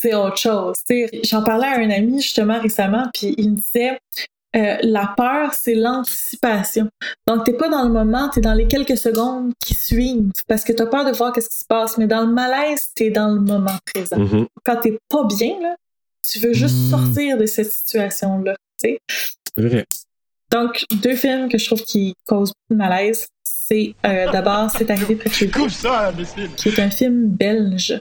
c'est 0.00 0.14
autre 0.14 0.36
chose. 0.38 0.76
J'en 1.24 1.42
parlais 1.42 1.66
à 1.66 1.78
un 1.78 1.90
ami 1.90 2.20
justement 2.20 2.60
récemment, 2.60 3.06
puis 3.12 3.34
il 3.36 3.50
me 3.52 3.56
disait 3.56 3.98
euh, 4.56 4.76
la 4.82 5.12
peur, 5.16 5.52
c'est 5.54 5.74
l'anticipation. 5.74 6.88
Donc, 7.26 7.44
t'es 7.44 7.52
pas 7.52 7.68
dans 7.68 7.82
le 7.82 7.90
moment, 7.90 8.28
t'es 8.30 8.40
dans 8.40 8.54
les 8.54 8.66
quelques 8.66 8.96
secondes 8.96 9.52
qui 9.64 9.74
suivent 9.74 10.30
parce 10.46 10.64
que 10.64 10.72
t'as 10.72 10.86
peur 10.86 11.04
de 11.04 11.14
voir 11.14 11.32
qu'est-ce 11.32 11.50
qui 11.50 11.58
se 11.58 11.66
passe. 11.66 11.98
Mais 11.98 12.06
dans 12.06 12.22
le 12.22 12.32
malaise, 12.32 12.88
t'es 12.94 13.10
dans 13.10 13.28
le 13.28 13.40
moment 13.40 13.76
présent. 13.92 14.18
Mhm. 14.18 14.46
Quand 14.64 14.76
t'es 14.76 14.98
pas 15.08 15.24
bien, 15.24 15.60
là, 15.60 15.76
tu 16.26 16.38
veux 16.38 16.52
juste 16.54 16.76
Mm. 16.76 16.90
sortir 16.90 17.38
de 17.38 17.46
cette 17.46 17.70
situation-là. 17.70 18.56
C'est 18.78 18.98
vrai. 19.56 19.84
Donc, 20.50 20.84
deux 21.02 21.14
films 21.16 21.48
que 21.50 21.58
je 21.58 21.66
trouve 21.66 21.82
qui 21.82 22.14
causent 22.26 22.52
beaucoup 22.52 22.80
de 22.80 22.88
malaise. 22.88 23.26
C'est 23.44 23.94
euh, 24.06 24.30
d'abord 24.32 24.70
C'est 24.70 24.90
arrivé 24.90 25.14
près 25.14 25.28
de 25.28 25.34
chez 25.34 25.46
vous, 25.46 25.66
qui 26.56 26.68
est 26.70 26.78
un 26.78 26.90
film 26.90 27.26
belge. 27.28 28.00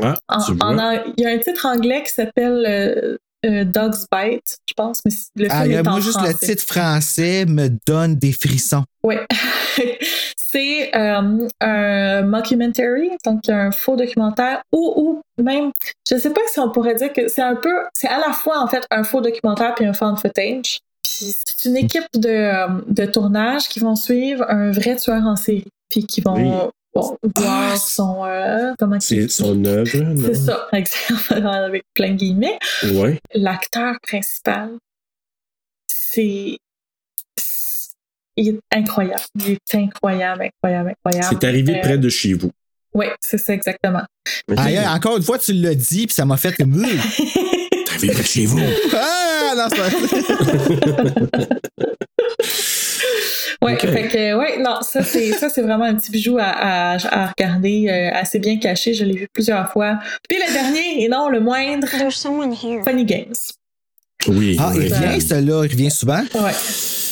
Ah, 0.00 0.14
En- 0.28 0.78
en 0.78 0.90
il 1.16 1.22
y 1.22 1.26
a 1.26 1.30
un 1.30 1.38
titre 1.38 1.66
anglais 1.66 2.02
qui 2.02 2.12
s'appelle 2.12 2.64
euh, 2.66 3.16
euh, 3.44 3.64
Dog's 3.64 4.06
Bite, 4.10 4.58
je 4.68 4.74
pense, 4.74 5.02
mais 5.04 5.12
le 5.36 5.44
film 5.50 5.50
Ah, 5.60 5.66
est 5.66 5.86
en 5.86 5.90
moi, 5.90 6.00
juste 6.00 6.20
le 6.20 6.32
titre 6.34 6.64
français 6.64 7.44
me 7.46 7.68
donne 7.86 8.16
des 8.16 8.32
frissons. 8.32 8.84
Oui. 9.02 9.16
c'est 10.36 10.94
euh, 10.94 11.48
un 11.60 12.22
mockumentary, 12.22 13.10
donc 13.24 13.48
un 13.48 13.70
faux 13.72 13.96
documentaire, 13.96 14.62
ou, 14.72 14.92
ou 15.36 15.42
même, 15.42 15.72
je 16.08 16.16
sais 16.18 16.30
pas 16.30 16.40
si 16.52 16.60
on 16.60 16.70
pourrait 16.70 16.94
dire 16.94 17.12
que 17.12 17.28
c'est 17.28 17.42
un 17.42 17.56
peu, 17.56 17.72
c'est 17.94 18.08
à 18.08 18.18
la 18.18 18.32
fois 18.32 18.62
en 18.62 18.68
fait 18.68 18.86
un 18.90 19.02
faux 19.02 19.20
documentaire 19.20 19.74
puis 19.74 19.86
un 19.86 19.92
found 19.94 20.18
footage. 20.18 20.80
Puis 21.02 21.34
c'est 21.44 21.68
une 21.68 21.76
équipe 21.76 22.06
de, 22.14 22.90
de 22.92 23.06
tournage 23.06 23.68
qui 23.68 23.80
vont 23.80 23.96
suivre 23.96 24.44
un 24.48 24.70
vrai 24.70 24.96
tueur 24.96 25.22
en 25.24 25.36
série, 25.36 25.66
puis 25.88 26.06
qui 26.06 26.20
vont 26.20 26.34
Oui. 26.34 26.70
Bon, 26.94 27.16
voir 27.36 27.76
son, 27.78 28.24
euh, 28.24 28.72
comment 28.78 29.00
C'est 29.00 29.28
son 29.28 29.64
œuvre, 29.64 29.96
non? 29.98 30.22
C'est 30.26 30.34
ça, 30.34 30.68
exactement, 30.72 31.52
avec 31.52 31.84
plein 31.94 32.10
de 32.12 32.16
guillemets 32.16 32.58
Ouais. 32.94 33.18
l'acteur 33.34 33.94
principal, 34.02 34.70
c'est. 35.88 36.58
Il 38.36 38.48
est 38.48 38.60
incroyable. 38.74 39.20
Il 39.36 39.50
est 39.52 39.74
incroyable, 39.74 40.44
incroyable, 40.62 40.94
incroyable. 41.04 41.26
C'est 41.38 41.46
arrivé 41.46 41.76
Euh, 41.76 41.80
près 41.82 41.98
de 41.98 42.08
chez 42.08 42.32
vous. 42.32 42.50
Oui, 42.94 43.06
c'est 43.20 43.38
ça, 43.38 43.52
exactement. 43.54 44.02
Aïe, 44.56 44.78
encore 44.86 45.16
une 45.18 45.22
fois, 45.22 45.38
tu 45.38 45.52
l'as 45.52 45.74
dit, 45.74 46.06
puis 46.06 46.14
ça 46.14 46.24
m'a 46.24 46.36
fait 46.38 46.52
comme. 46.56 46.82
Ugh. 46.82 46.88
C'est 47.18 47.90
arrivé 47.90 48.12
près 48.12 48.22
de 48.22 48.26
chez 48.26 48.46
vous. 48.46 48.58
ah, 48.94 49.54
non, 49.56 49.68
c'est 49.70 49.82
Ouais, 53.62 53.74
Ok. 53.74 53.86
fait 53.86 54.08
que, 54.08 54.34
ouais, 54.36 54.58
non, 54.58 54.80
ça, 54.82 55.02
c'est, 55.04 55.32
ça, 55.32 55.48
c'est 55.48 55.62
vraiment 55.62 55.84
un 55.84 55.94
petit 55.94 56.10
bijou 56.10 56.36
à, 56.38 56.44
à, 56.44 56.96
à 57.24 57.26
regarder, 57.28 57.86
euh, 57.88 58.10
assez 58.18 58.38
bien 58.38 58.58
caché. 58.58 58.92
Je 58.92 59.04
l'ai 59.04 59.16
vu 59.16 59.28
plusieurs 59.32 59.70
fois. 59.72 59.98
Puis 60.28 60.38
le 60.38 60.52
dernier, 60.52 61.04
et 61.04 61.08
non 61.08 61.28
le 61.28 61.40
moindre, 61.40 61.86
There's 61.88 62.16
someone 62.16 62.52
here. 62.52 62.82
Funny 62.84 63.04
Games. 63.04 63.34
Oui. 64.28 64.56
Ah, 64.60 64.72
il 64.74 64.92
revient, 64.92 65.20
celui-là, 65.20 65.64
il 65.64 65.70
revient 65.72 65.90
souvent? 65.90 66.20
Ouais. 66.34 66.52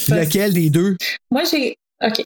Puis 0.07 0.13
lequel 0.15 0.53
des 0.53 0.71
deux? 0.71 0.97
Moi, 1.31 1.43
j'ai. 1.51 1.77
OK. 2.05 2.23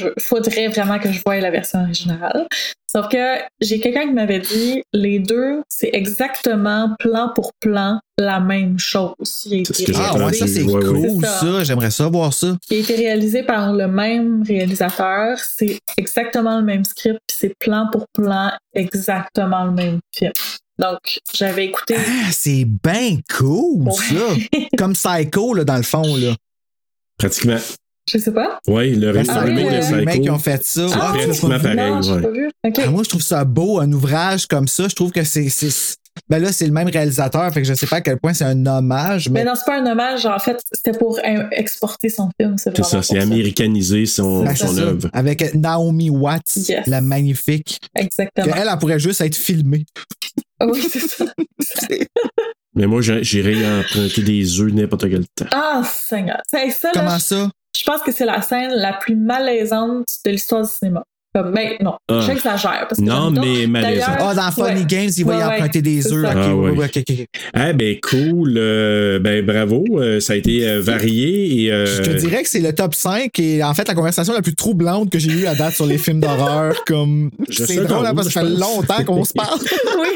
Il 0.00 0.22
faudrait 0.22 0.68
vraiment 0.68 0.98
que 0.98 1.10
je 1.10 1.20
voie 1.24 1.38
la 1.38 1.50
version 1.50 1.82
originale. 1.82 2.46
Sauf 2.90 3.08
que 3.08 3.38
j'ai 3.60 3.80
quelqu'un 3.80 4.06
qui 4.06 4.14
m'avait 4.14 4.38
dit 4.38 4.82
les 4.94 5.18
deux, 5.18 5.62
c'est 5.68 5.90
exactement 5.92 6.94
plan 6.98 7.30
pour 7.34 7.52
plan 7.60 8.00
la 8.16 8.40
même 8.40 8.78
chose. 8.78 9.12
C'est 9.22 9.62
ce 9.64 9.84
que 9.84 9.92
Ah, 9.94 10.16
ouais, 10.16 10.32
ça, 10.32 10.46
c'est 10.46 10.62
Ouais, 10.62 10.82
cool, 10.82 11.22
ça. 11.24 11.64
J'aimerais 11.64 11.90
ça 11.90 12.08
voir 12.08 12.32
ça. 12.32 12.56
il 12.70 12.78
a 12.78 12.80
été 12.80 12.96
réalisé 12.96 13.42
par 13.42 13.74
le 13.74 13.88
même 13.88 14.42
réalisateur. 14.42 15.38
C'est 15.38 15.78
exactement 15.98 16.58
le 16.58 16.64
même 16.64 16.84
script, 16.84 17.18
puis 17.26 17.36
c'est 17.38 17.54
plan 17.58 17.88
pour 17.92 18.06
plan 18.14 18.50
exactement 18.74 19.64
le 19.64 19.72
même 19.72 20.00
film. 20.14 20.32
Donc, 20.78 21.18
j'avais 21.34 21.66
écouté. 21.66 21.96
Ah, 21.98 22.30
c'est 22.32 22.64
bien 22.64 23.18
cool, 23.36 23.92
ça. 23.92 24.58
Comme 24.78 24.94
Psycho, 24.94 25.52
là, 25.52 25.64
dans 25.64 25.76
le 25.76 25.82
fond, 25.82 26.16
là. 26.16 26.34
Pratiquement. 27.18 27.58
Je 28.10 28.18
sais 28.18 28.32
pas. 28.32 28.58
Oui, 28.66 28.94
le 28.94 29.10
remake 29.10 29.26
Ah 29.30 29.42
oui, 29.44 29.54
de 29.54 29.80
Psycho, 29.80 29.96
les 29.96 30.04
mecs 30.04 30.22
qui 30.22 30.30
ont 30.30 30.38
fait 30.38 30.64
ça. 30.64 30.88
C'est 30.88 30.94
Ah, 30.98 31.12
pratiquement 31.14 31.48
pas 31.50 31.58
vu? 31.58 31.62
pareil, 31.76 31.76
non, 31.92 32.00
ouais. 32.14 32.22
pas 32.22 32.30
vu. 32.30 32.50
Ah, 32.64 32.90
moi, 32.90 33.02
je 33.04 33.08
trouve 33.10 33.22
ça 33.22 33.44
beau, 33.44 33.80
un 33.80 33.92
ouvrage 33.92 34.46
comme 34.46 34.66
ça. 34.68 34.88
Je 34.88 34.94
trouve 34.94 35.10
que 35.12 35.24
c'est. 35.24 35.48
c'est- 35.48 35.96
Ben 36.28 36.42
là, 36.42 36.50
c'est 36.50 36.66
le 36.66 36.72
même 36.72 36.88
réalisateur, 36.88 37.52
fait 37.52 37.62
que 37.62 37.68
je 37.68 37.74
sais 37.74 37.86
pas 37.86 37.96
à 37.96 38.00
quel 38.00 38.18
point 38.18 38.34
c'est 38.34 38.42
un 38.44 38.66
hommage, 38.66 39.28
Mais 39.28 39.44
mais. 39.44 39.50
non, 39.50 39.54
c'est 39.54 39.64
pas 39.70 39.80
un 39.80 39.86
hommage. 39.86 40.26
En 40.26 40.38
fait, 40.40 40.60
c'était 40.72 40.98
pour 40.98 41.20
exporter 41.52 42.08
son 42.08 42.28
film. 42.40 42.56
C'est 42.58 42.76
ça, 42.82 43.02
c'est 43.02 43.14
pour 43.14 43.22
américanisé 43.22 44.04
son, 44.06 44.42
Ben, 44.42 44.56
c'est 44.56 44.66
son 44.66 44.78
œuvre. 44.78 45.08
Avec 45.12 45.54
Naomi 45.54 46.10
Watts, 46.10 46.56
Yes. 46.68 46.86
la 46.88 47.00
magnifique. 47.02 47.78
Exactement. 47.94 48.52
Elle, 48.56 48.68
elle 48.72 48.78
pourrait 48.78 48.98
juste 48.98 49.20
être 49.20 49.36
filmée. 49.36 49.86
Oui, 50.60 50.82
c'est 50.90 50.98
ça. 51.06 51.24
Mais 52.74 52.86
moi, 52.86 53.00
j'irais 53.00 53.56
emprunter 53.80 54.22
des 54.22 54.60
œufs 54.60 54.72
n'importe 54.72 55.08
quel 55.08 55.24
temps. 55.28 55.46
Ah, 55.52 55.82
Seigneur. 55.84 56.40
C'est 56.48 56.70
ça, 56.70 56.90
Comment 56.94 57.18
ça? 57.18 57.48
Je 57.78 57.84
pense 57.84 58.02
que 58.02 58.10
c'est 58.10 58.24
la 58.24 58.42
scène 58.42 58.72
la 58.72 58.92
plus 58.92 59.14
malaisante 59.14 60.08
de 60.24 60.30
l'histoire 60.32 60.62
du 60.62 60.68
cinéma. 60.68 61.04
Comme, 61.34 61.52
ben, 61.52 61.72
non, 61.82 61.92
Ah. 62.08 62.20
j'exagère. 62.26 62.86
Parce 62.88 62.98
que 63.00 63.04
Non, 63.04 63.30
mais 63.30 63.66
malaisant. 63.66 64.06
d'ailleurs, 64.06 64.16
Ah, 64.30 64.34
dans 64.34 64.50
Funny 64.50 64.80
ouais. 64.80 64.86
Games, 64.86 65.10
il 65.16 65.24
va 65.26 65.34
y 65.34 65.36
Ouais, 65.36 65.44
ouais, 65.44 65.54
emprunter 65.56 65.82
des 65.82 66.10
œufs. 66.12 66.26
Ah, 66.26 66.54
ouais, 66.54 66.70
oui. 66.70 66.78
ouais, 66.78 66.86
ok, 66.86 67.02
ok. 67.08 67.26
Ah, 67.52 67.72
ben 67.74 67.96
cool. 68.00 68.54
euh, 68.56 69.18
ben 69.18 69.44
bravo. 69.44 69.84
euh, 70.00 70.20
ça 70.20 70.32
a 70.32 70.36
été 70.36 70.66
euh, 70.66 70.80
varié 70.80 71.64
et. 71.64 71.70
euh, 71.72 71.84
Je 71.84 72.02
te 72.02 72.16
dirais 72.16 72.42
que 72.42 72.48
c'est 72.48 72.60
le 72.60 72.74
top 72.74 72.94
5 72.94 73.38
et 73.40 73.62
en 73.62 73.74
fait 73.74 73.86
la 73.86 73.94
conversation 73.94 74.32
la 74.32 74.40
plus 74.42 74.54
troublante 74.54 75.10
que 75.10 75.18
j'ai 75.18 75.30
eue 75.32 75.46
à 75.46 75.54
date 75.54 75.74
sur 75.74 75.84
les 75.86 75.98
films 75.98 76.20
d'horreur. 76.20 76.74
Comme 76.86 77.30
c'est 77.50 77.74
drôle 77.76 77.88
donc, 77.88 78.06
hein, 78.06 78.12
parce 78.14 78.28
que 78.28 78.32
ça 78.32 78.40
fait 78.40 78.46
longtemps 78.48 79.04
qu'on 79.04 79.24
se 79.24 79.32
parle. 79.34 79.58
oui. 80.00 80.08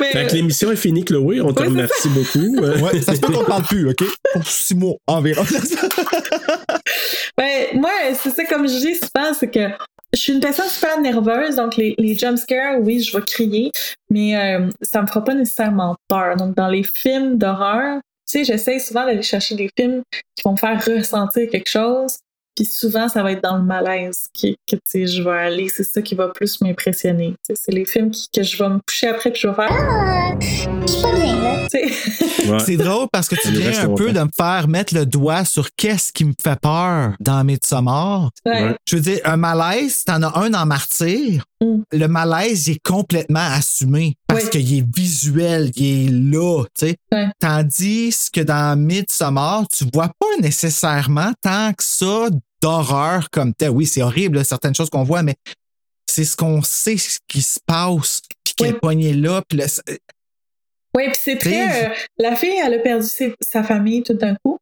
mais, 0.00 0.12
Fait 0.12 0.26
que 0.28 0.34
l'émission 0.36 0.70
est 0.70 0.76
finie, 0.76 1.04
Chloé. 1.04 1.40
On 1.40 1.52
te 1.52 1.60
Oui, 1.62 1.68
remercie 1.68 2.08
beaucoup. 2.08 2.56
Ouais, 2.84 3.00
ça 3.02 3.14
se 3.16 3.20
peut 3.20 3.32
qu'on 3.32 3.40
ne 3.40 3.46
parle 3.46 3.64
plus, 3.64 3.88
OK? 3.88 4.04
Pour 4.32 4.46
six 4.46 4.74
mois 4.76 4.94
environ. 5.08 5.42
ben, 7.36 7.66
moi, 7.74 7.90
c'est 8.22 8.30
ça, 8.34 8.44
comme 8.44 8.68
je 8.68 8.74
dis 8.78 8.94
souvent, 8.94 9.32
c'est 9.38 9.48
que 9.50 9.68
je 10.14 10.18
suis 10.18 10.32
une 10.32 10.40
personne 10.40 10.68
super 10.68 11.00
nerveuse, 11.00 11.56
donc 11.56 11.76
les, 11.76 11.94
les 11.98 12.16
jumpscares, 12.16 12.80
oui, 12.80 13.00
je 13.00 13.16
vais 13.16 13.22
crier, 13.24 13.70
mais 14.10 14.36
euh, 14.36 14.68
ça 14.82 15.02
me 15.02 15.06
fera 15.06 15.22
pas 15.22 15.34
nécessairement 15.34 15.96
peur. 16.08 16.36
Donc, 16.36 16.56
dans 16.56 16.68
les 16.68 16.82
films 16.82 17.36
d'horreur, 17.36 18.00
tu 18.28 18.38
sais, 18.38 18.44
j'essaie 18.44 18.78
souvent 18.78 19.04
d'aller 19.04 19.22
chercher 19.22 19.54
des 19.54 19.70
films 19.76 20.02
qui 20.34 20.42
vont 20.44 20.52
me 20.52 20.56
faire 20.56 20.82
ressentir 20.84 21.48
quelque 21.50 21.68
chose, 21.68 22.18
puis 22.58 22.64
souvent, 22.64 23.08
ça 23.08 23.22
va 23.22 23.30
être 23.30 23.42
dans 23.44 23.56
le 23.56 23.62
malaise 23.62 24.24
qui, 24.32 24.56
que, 24.68 24.74
tu 24.74 24.82
sais, 24.84 25.06
je 25.06 25.22
vais 25.22 25.30
aller. 25.30 25.68
C'est 25.68 25.84
ça 25.84 26.02
qui 26.02 26.16
va 26.16 26.26
plus 26.26 26.60
m'impressionner. 26.60 27.34
C'est 27.54 27.70
les 27.72 27.84
films 27.84 28.10
qui- 28.10 28.26
que 28.34 28.42
je 28.42 28.56
vais 28.60 28.68
me 28.68 28.80
coucher 28.84 29.06
après, 29.06 29.30
puis 29.30 29.40
je 29.42 29.46
vais 29.48 29.54
faire... 29.54 29.68
Ah, 29.70 30.32
je 30.40 30.46
suis 30.92 31.02
pas 31.02 31.14
bien, 31.14 31.40
là. 31.40 31.54
Tu 31.70 31.78
sais. 31.78 32.50
ouais. 32.50 32.58
C'est 32.64 32.76
drôle 32.78 33.08
parce 33.12 33.28
que 33.28 33.34
tu 33.36 33.50
viens 33.50 33.78
un 33.84 33.94
peu 33.94 34.10
de 34.10 34.20
me 34.20 34.30
faire 34.34 34.68
mettre 34.68 34.94
le 34.94 35.04
doigt 35.04 35.44
sur 35.44 35.68
qu'est-ce 35.76 36.12
qui 36.14 36.24
me 36.24 36.32
fait 36.42 36.58
peur 36.58 37.12
dans 37.20 37.44
Midsommar. 37.44 38.30
Ouais. 38.46 38.74
Je 38.88 38.96
veux 38.96 39.02
dire, 39.02 39.20
un 39.26 39.36
malaise, 39.36 40.02
t'en 40.04 40.22
as 40.22 40.38
un 40.38 40.48
dans 40.48 40.64
Martyr. 40.64 41.44
Mm. 41.60 41.82
Le 41.92 42.06
malaise, 42.06 42.68
il 42.68 42.76
est 42.76 42.82
complètement 42.82 43.46
assumé 43.52 44.14
parce 44.26 44.44
Oui. 44.44 44.50
qu'il 44.50 44.78
est 44.78 44.96
visuel, 44.96 45.70
il 45.76 46.06
est 46.06 46.10
là, 46.10 46.64
tu 46.78 46.86
sais. 46.86 46.96
Ouais. 47.12 47.26
Tandis 47.38 48.30
que 48.32 48.40
dans 48.40 48.78
Midsommar, 48.78 49.64
tu 49.68 49.84
vois 49.92 50.08
pas 50.18 50.40
nécessairement 50.40 51.32
tant 51.42 51.72
que 51.74 51.84
ça 51.84 52.28
d'horreur 52.62 53.30
comme 53.30 53.54
tel. 53.54 53.70
Oui, 53.70 53.86
c'est 53.86 54.02
horrible, 54.02 54.44
certaines 54.44 54.74
choses 54.74 54.90
qu'on 54.90 55.04
voit, 55.04 55.22
mais 55.22 55.34
c'est 56.06 56.24
ce 56.24 56.36
qu'on 56.36 56.62
sait, 56.62 56.96
ce 56.96 57.18
qui 57.28 57.42
se 57.42 57.58
passe, 57.64 58.22
puis 58.44 58.54
qu'elle 58.54 58.72
Oui. 58.74 58.78
poignée 58.80 59.12
là, 59.12 59.42
puis 59.48 59.58
le- 59.58 59.66
Oui, 60.96 61.04
puis 61.06 61.18
c'est 61.22 61.36
très. 61.36 61.86
euh, 61.86 61.94
la 62.18 62.34
fille, 62.34 62.58
elle 62.64 62.74
a 62.74 62.78
perdu 62.78 63.06
ses- 63.06 63.34
sa 63.40 63.62
famille 63.62 64.02
tout 64.02 64.14
d'un 64.14 64.34
coup. 64.44 64.58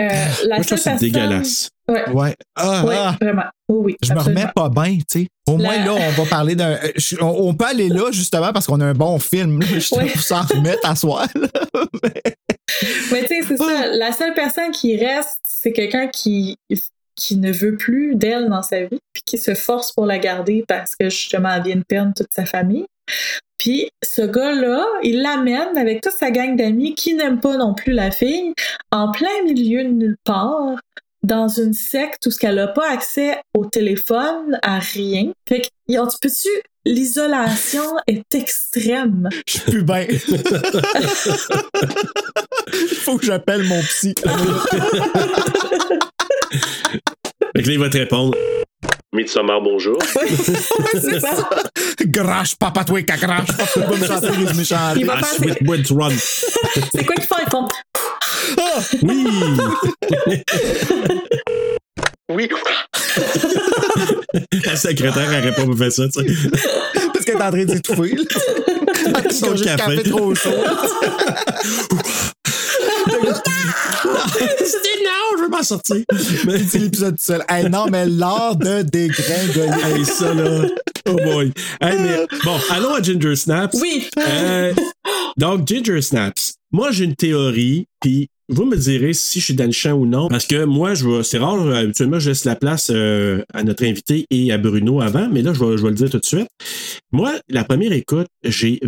Euh, 0.00 0.02
la 0.46 0.56
Moi, 0.56 0.62
je 0.62 0.66
trouve 0.66 0.66
seule 0.66 0.66
que 0.66 0.76
c'est 0.76 0.90
personne- 0.90 0.98
dégueulasse. 0.98 1.68
Ouais, 1.86 2.08
Ouais. 2.10 2.34
Ah, 2.56 2.82
oui, 2.84 2.94
ah. 2.98 3.16
vraiment. 3.20 3.44
Oui, 3.68 3.76
oui. 3.84 3.96
Je 4.02 4.12
me 4.12 4.18
remets 4.18 4.46
pas 4.54 4.68
bien, 4.68 4.96
tu 4.96 5.04
sais. 5.22 5.28
Au 5.46 5.56
moins, 5.58 5.76
La- 5.76 5.84
là, 5.84 5.92
on 5.94 6.10
va 6.22 6.28
parler 6.28 6.56
d'un. 6.56 6.72
euh, 6.72 6.90
On, 7.20 7.26
on 7.50 7.54
peut 7.54 7.66
aller 7.66 7.88
là, 7.90 8.10
justement, 8.10 8.52
parce 8.52 8.66
qu'on 8.66 8.80
a 8.80 8.86
un 8.86 8.94
bon 8.94 9.18
film. 9.20 9.60
là. 9.60 9.66
Je 9.78 9.94
Ouais. 9.94 10.08
trouve 10.08 10.22
s'en 10.22 10.42
remettre 10.42 10.88
à 10.88 10.96
soi. 10.96 11.26
là. 11.36 11.48
Mais 13.12 13.22
tu 13.22 13.28
sais, 13.28 13.42
c'est 13.46 13.56
ça. 13.56 13.86
La 13.94 14.12
seule 14.12 14.34
personne 14.34 14.72
qui 14.72 14.96
reste, 14.96 15.38
c'est 15.44 15.72
quelqu'un 15.72 16.08
qui, 16.08 16.56
qui 17.16 17.36
ne 17.36 17.52
veut 17.52 17.76
plus 17.76 18.16
d'elle 18.16 18.48
dans 18.48 18.62
sa 18.62 18.82
vie, 18.82 18.98
puis 19.12 19.22
qui 19.24 19.38
se 19.38 19.54
force 19.54 19.92
pour 19.92 20.06
la 20.06 20.18
garder 20.18 20.64
parce 20.66 20.96
que 20.96 21.10
justement, 21.10 21.50
elle 21.54 21.62
vient 21.62 21.76
de 21.76 21.84
perdre 21.84 22.12
toute 22.16 22.32
sa 22.32 22.46
famille. 22.46 22.86
Puis 23.58 23.90
ce 24.02 24.22
gars-là, 24.22 24.86
il 25.02 25.22
l'amène 25.22 25.76
avec 25.76 26.02
toute 26.02 26.12
sa 26.12 26.30
gang 26.30 26.56
d'amis 26.56 26.94
qui 26.94 27.14
n'aiment 27.14 27.40
pas 27.40 27.56
non 27.56 27.74
plus 27.74 27.92
la 27.92 28.10
fille, 28.10 28.52
en 28.90 29.10
plein 29.10 29.42
milieu 29.44 29.84
de 29.84 29.90
nulle 29.90 30.16
part, 30.24 30.76
dans 31.22 31.48
une 31.48 31.72
secte 31.72 32.26
où 32.26 32.30
ce 32.30 32.38
qu'elle 32.38 32.56
n'a 32.56 32.68
pas 32.68 32.90
accès 32.90 33.40
au 33.56 33.64
téléphone, 33.64 34.58
à 34.62 34.78
rien. 34.78 35.32
Fait 35.48 35.62
que, 35.62 35.68
tu 35.88 35.98
peux-tu... 36.20 36.50
L'isolation 36.86 37.96
est 38.06 38.34
extrême. 38.34 39.30
Je 39.46 39.52
suis 39.52 39.60
plus 39.62 39.82
bien. 39.82 40.06
Il 42.74 42.96
faut 42.96 43.16
que 43.16 43.24
j'appelle 43.24 43.62
mon 43.62 43.80
psy. 43.80 44.14
Fait 47.56 47.62
que 47.62 47.68
là, 47.68 47.72
il 47.74 47.78
va 47.78 47.88
te 47.88 47.98
répondre. 47.98 48.36
Midsommar, 49.12 49.60
bonjour. 49.60 49.96
c'est 50.92 51.20
ça. 51.20 51.48
Grache, 52.06 52.56
papa, 52.56 52.82
toi, 52.84 53.00
crache, 53.02 53.46
papa, 53.56 53.96
me 53.96 54.06
chanter 54.06 54.28
les 54.44 54.52
méchants. 54.54 54.94
Il 54.96 55.06
va 55.06 55.14
Ah, 55.18 55.22
faire- 55.24 55.54
Sweet 55.54 55.58
Wet 55.68 55.82
Run. 55.90 56.10
C'est 56.92 57.04
quoi 57.04 57.14
qu'ils 57.14 57.26
font? 57.26 57.36
Ils 57.46 57.50
font. 57.50 57.68
Oui! 59.02 59.26
Oui. 62.30 62.48
La 64.64 64.76
secrétaire 64.76 65.30
n'aurait 65.30 65.54
pas 65.54 65.76
fait 65.84 65.90
ça, 65.90 66.04
tu 66.08 66.34
sais. 66.34 66.48
Parce 67.12 67.24
qu'elle 67.24 67.36
est 67.36 67.42
en 67.42 67.50
train 67.50 67.64
d'étouffer. 67.64 68.16
là. 68.16 68.24
Son 69.30 69.54
café. 69.54 69.76
café 69.76 70.02
trop 70.10 70.34
chaud. 70.34 70.50
C'était 74.58 75.04
non, 75.04 75.38
je 75.38 75.42
veux 75.42 75.48
m'en 75.48 75.62
sortir. 75.62 75.96
Mais 76.46 76.58
C'est 76.58 76.78
l'épisode 76.78 77.16
tout 77.16 77.24
seul. 77.24 77.44
Hey, 77.48 77.68
non, 77.68 77.86
mais 77.90 78.06
l'art 78.06 78.56
de 78.56 78.82
dégringoler. 78.82 79.82
hey, 79.84 80.04
ça, 80.04 80.34
là. 80.34 80.66
Oh 81.06 81.16
boy. 81.16 81.52
Hey, 81.80 81.98
mais, 82.00 82.26
bon, 82.44 82.56
allons 82.70 82.94
à 82.94 83.02
Ginger 83.02 83.36
Snaps. 83.36 83.78
Oui. 83.80 84.08
Euh, 84.18 84.72
donc, 85.36 85.68
Ginger 85.68 86.00
Snaps. 86.00 86.54
Moi, 86.72 86.90
j'ai 86.92 87.04
une 87.04 87.14
théorie, 87.14 87.86
puis 88.00 88.28
vous 88.48 88.64
me 88.64 88.76
direz 88.76 89.12
si 89.12 89.40
je 89.40 89.44
suis 89.44 89.54
dans 89.54 89.66
le 89.66 89.72
champ 89.72 89.92
ou 89.92 90.06
non, 90.06 90.28
parce 90.28 90.46
que 90.46 90.64
moi, 90.64 90.94
je 90.94 91.22
c'est 91.22 91.38
rare, 91.38 91.60
euh, 91.60 91.74
habituellement, 91.74 92.18
je 92.18 92.30
laisse 92.30 92.44
la 92.44 92.56
place 92.56 92.90
euh, 92.90 93.42
à 93.52 93.62
notre 93.62 93.84
invité 93.84 94.26
et 94.30 94.52
à 94.52 94.58
Bruno 94.58 95.00
avant, 95.00 95.28
mais 95.30 95.42
là, 95.42 95.52
je 95.52 95.64
vais, 95.64 95.76
je 95.76 95.82
vais 95.82 95.90
le 95.90 95.94
dire 95.94 96.10
tout 96.10 96.18
de 96.18 96.24
suite. 96.24 96.48
Moi, 97.12 97.32
la 97.48 97.64
première 97.64 97.92
écoute, 97.92 98.26
j'ai 98.42 98.80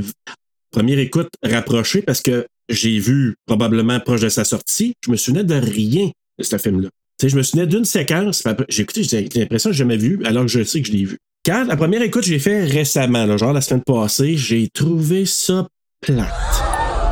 première 0.70 0.98
écoute 0.98 1.30
rapprochée 1.42 2.02
parce 2.02 2.20
que 2.20 2.46
j'ai 2.68 2.98
vu 2.98 3.36
probablement 3.46 4.00
proche 4.00 4.20
de 4.20 4.28
sa 4.28 4.44
sortie, 4.44 4.94
je 5.04 5.10
me 5.10 5.16
souvenais 5.16 5.44
de 5.44 5.54
rien 5.54 6.10
de 6.38 6.44
ce 6.44 6.58
film-là. 6.58 6.88
Tu 7.18 7.26
sais, 7.26 7.28
je 7.30 7.36
me 7.36 7.42
souvenais 7.42 7.66
d'une 7.66 7.84
séquence, 7.84 8.42
j'ai 8.68 8.82
écouté, 8.82 9.02
j'ai 9.02 9.28
l'impression 9.34 9.70
que 9.70 9.74
j'ai 9.74 9.78
jamais 9.78 9.96
vu, 9.96 10.20
alors 10.24 10.42
que 10.42 10.50
je 10.50 10.62
sais 10.64 10.82
que 10.82 10.88
je 10.88 10.92
l'ai 10.92 11.04
vu. 11.04 11.18
Quand 11.44 11.64
la 11.64 11.76
première 11.76 12.02
écoute, 12.02 12.24
j'ai 12.24 12.38
fait 12.38 12.64
récemment, 12.64 13.24
là, 13.24 13.36
genre 13.36 13.52
la 13.52 13.60
semaine 13.60 13.82
passée, 13.82 14.36
j'ai 14.36 14.68
trouvé 14.68 15.24
ça 15.26 15.66
plate. 16.00 16.28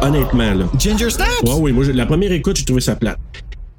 Honnêtement, 0.02 0.52
là. 0.52 0.70
Ginger 0.78 1.08
Snaps? 1.08 1.42
Ouais, 1.42 1.54
oui, 1.58 1.73
moi, 1.73 1.84
la 1.87 2.04
première 2.04 2.32
écoute, 2.32 2.56
j'ai 2.56 2.64
trouvé 2.64 2.80
ça 2.80 2.96
plate. 2.96 3.18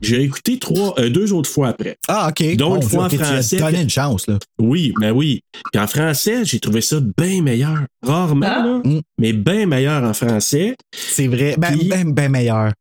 J'ai 0.06 0.22
écouté 0.24 0.60
trois, 0.60 0.94
euh, 1.00 1.10
deux 1.10 1.34
autres 1.34 1.50
fois 1.50 1.70
après. 1.70 1.98
Ah, 2.08 2.30
OK. 2.30 2.56
Donc, 2.56 2.76
Bon, 2.76 2.82
une 2.82 2.90
fois 2.90 3.06
en 3.06 3.10
tu 3.10 3.18
français, 3.18 3.58
donné 3.58 3.72
puis- 3.74 3.82
une 3.84 3.90
chance, 3.90 4.28
là. 4.28 4.40
Oui, 4.60 4.94
ben 5.00 5.12
oui. 5.12 5.42
Puis 5.72 5.82
en 5.82 5.88
français, 5.88 6.46
j'ai 6.46 6.60
trouvé 6.60 6.82
ça 6.82 7.00
bien 7.18 7.42
meilleur. 7.42 7.80
Rarement, 8.04 8.46
Ah. 8.48 8.66
là, 8.66 8.82
Mm. 8.84 9.02
mais 9.18 9.34
bien 9.34 9.66
meilleur 9.66 10.04
en 10.04 10.14
français. 10.14 10.76
C'est 10.94 11.28
vrai. 11.28 11.56
Ben, 11.58 11.78
Puis- 11.78 11.88
ben, 11.88 12.12
ben 12.14 12.30
meilleur. 12.32 12.72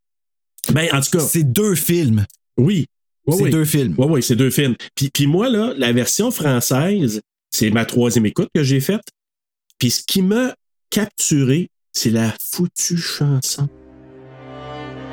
Ben, 0.72 0.88
en 0.92 1.00
tout 1.00 1.18
cas, 1.18 1.24
C'est 1.24 1.44
deux 1.44 1.74
films. 1.74 2.24
oui. 2.58 2.86
Oui, 3.26 3.34
c'est 3.38 3.44
oui. 3.44 3.50
deux 3.50 3.64
films. 3.64 3.94
Oui, 3.96 4.06
oui, 4.10 4.22
c'est 4.22 4.36
deux 4.36 4.50
films. 4.50 4.74
Puis, 4.94 5.08
puis 5.08 5.26
moi, 5.26 5.48
là, 5.48 5.72
la 5.78 5.92
version 5.92 6.30
française, 6.30 7.22
c'est 7.50 7.70
ma 7.70 7.86
troisième 7.86 8.26
écoute 8.26 8.48
que 8.54 8.62
j'ai 8.62 8.80
faite. 8.80 9.00
Puis 9.78 9.90
ce 9.92 10.02
qui 10.06 10.20
m'a 10.20 10.54
capturé, 10.90 11.70
c'est 11.92 12.10
la 12.10 12.34
foutue 12.52 12.98
chanson. 12.98 13.68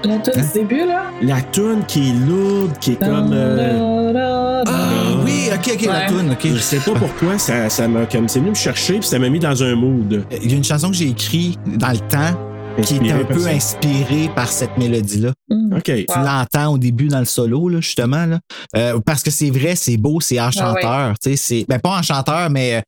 La 0.03 0.17
toute 0.17 0.37
Hein? 0.37 0.41
du 0.41 0.59
début, 0.59 0.85
là? 0.87 1.03
La 1.21 1.41
tune 1.41 1.83
qui 1.87 2.09
est 2.09 2.13
lourde, 2.27 2.71
qui 2.79 2.93
est 2.93 2.99
comme. 2.99 3.31
euh, 3.33 4.63
Ah, 4.67 5.21
oui, 5.23 5.49
OK, 5.53 5.71
OK, 5.73 5.85
la 5.85 5.91
Ouais. 5.91 6.07
toune, 6.07 6.31
OK. 6.31 6.39
je 6.43 6.57
sais 6.57 6.77
pas 6.77 6.91
pourquoi, 6.93 7.37
ça, 7.37 7.69
ça 7.69 7.87
m'a 7.87 8.05
comme 8.05 8.27
c'est 8.27 8.39
venu 8.39 8.51
me 8.51 8.55
chercher, 8.55 8.99
puis 8.99 9.07
ça 9.07 9.17
m'a 9.19 9.29
mis 9.29 9.39
dans 9.39 9.63
un 9.63 9.75
mood. 9.75 10.23
Il 10.43 10.51
y 10.51 10.53
a 10.53 10.57
une 10.57 10.63
chanson 10.63 10.89
que 10.89 10.95
j'ai 10.95 11.09
écrite 11.09 11.59
dans 11.77 11.91
le 11.91 11.97
temps 11.99 12.37
qui 12.83 12.95
est 12.95 13.11
un 13.11 13.23
peu 13.25 13.39
ça. 13.39 13.49
inspirée 13.49 14.29
par 14.35 14.47
cette 14.47 14.77
mélodie-là. 14.77 15.31
Mm. 15.49 15.73
OK. 15.77 15.83
Tu 15.83 16.05
l'entends 16.15 16.73
au 16.73 16.77
début 16.77 17.07
dans 17.07 17.19
le 17.19 17.25
solo, 17.25 17.69
là, 17.69 17.81
justement. 17.81 18.25
Là. 18.25 18.39
Euh, 18.77 18.99
parce 19.05 19.23
que 19.23 19.31
c'est 19.31 19.49
vrai, 19.49 19.75
c'est 19.75 19.97
beau, 19.97 20.19
c'est 20.21 20.39
enchanteur. 20.39 21.15
tu 21.21 21.31
sais, 21.31 21.35
c'est 21.35 21.65
Ben, 21.67 21.79
pas 21.79 21.97
enchanteur, 21.99 22.49
mais 22.49 22.75
euh, 22.77 22.81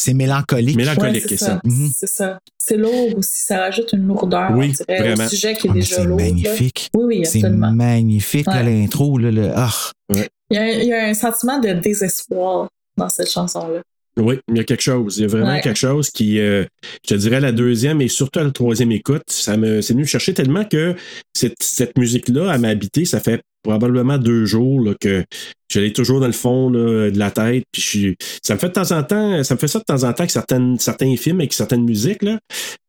c'est 0.00 0.14
mélancolique. 0.14 0.76
Mélancolique, 0.76 1.14
Ouais, 1.24 1.28
c'est 1.28 1.36
c'est 1.36 1.44
ça. 1.44 1.46
ça. 1.46 1.60
Mhm. 1.64 1.90
C'est 1.96 2.06
ça. 2.08 2.38
C'est 2.58 2.76
lourd 2.76 3.18
aussi. 3.18 3.42
Ça 3.44 3.58
rajoute 3.58 3.92
une 3.92 4.06
lourdeur, 4.06 4.50
Oui, 4.52 4.72
on 4.78 4.84
dirait, 4.84 4.98
vraiment. 5.00 5.24
au 5.24 5.28
sujet 5.28 5.54
qui 5.54 5.66
est 5.66 5.70
Ah, 5.70 5.74
déjà 5.74 5.96
c'est 5.96 6.04
lourd. 6.04 6.18
là. 6.18 6.24
magnifique. 6.24 6.90
Oui, 6.94 7.04
oui, 7.04 7.26
C'est 7.26 7.38
absolument. 7.38 7.72
magnifique, 7.72 8.46
là, 8.46 8.62
Ouais. 8.62 8.70
l'intro. 8.80 9.18
Là, 9.18 9.30
le- 9.30 9.50
ah. 9.54 9.72
Il 10.12 10.16
y, 10.50 10.56
a, 10.56 10.72
il 10.82 10.88
y 10.88 10.92
a 10.92 11.06
un 11.06 11.14
sentiment 11.14 11.58
de 11.60 11.72
désespoir 11.72 12.68
dans 12.96 13.08
cette 13.08 13.30
chanson-là. 13.30 13.80
Oui, 14.16 14.40
il 14.48 14.56
y 14.56 14.60
a 14.60 14.64
quelque 14.64 14.82
chose. 14.82 15.18
Il 15.18 15.22
y 15.22 15.24
a 15.24 15.28
vraiment 15.28 15.52
Ouais. 15.52 15.60
quelque 15.60 15.78
chose 15.78 16.10
qui, 16.10 16.40
euh, 16.40 16.64
je 17.08 17.14
te 17.14 17.18
dirais, 17.18 17.40
la 17.40 17.52
deuxième 17.52 18.00
et 18.02 18.08
surtout 18.08 18.40
à 18.40 18.42
la 18.44 18.50
troisième 18.50 18.90
écoute, 18.92 19.22
ça 19.28 19.56
me, 19.56 19.80
c'est 19.80 19.92
venu 19.92 20.02
me 20.02 20.08
chercher 20.08 20.34
tellement 20.34 20.64
que 20.64 20.96
cette, 21.32 21.54
cette 21.62 21.96
musique-là, 21.96 22.52
elle 22.52 22.60
m'a 22.60 22.68
habité, 22.68 23.04
ça 23.04 23.20
fait 23.20 23.40
probablement 23.62 24.18
deux 24.18 24.44
jours 24.46 24.80
là, 24.80 24.92
que 25.00 25.24
je 25.72 25.80
l'ai 25.80 25.92
toujours 25.92 26.20
dans 26.20 26.26
le 26.26 26.32
fond 26.32 26.70
là, 26.70 27.10
de 27.10 27.18
la 27.18 27.30
tête. 27.30 27.64
Puis 27.72 27.82
je 27.82 28.14
ça 28.42 28.54
me 28.54 28.58
fait 28.58 28.68
de 28.68 28.72
temps 28.72 28.90
en 28.92 29.02
temps, 29.02 29.42
ça 29.44 29.54
me 29.54 29.58
fait 29.58 29.68
ça 29.68 29.78
de 29.78 29.84
temps 29.84 30.02
en 30.04 30.12
temps 30.12 30.20
avec 30.20 30.30
certaines, 30.30 30.78
certains 30.78 31.14
films, 31.16 31.40
avec 31.40 31.52
certaines 31.52 31.84
musiques. 31.84 32.22
Là. 32.22 32.38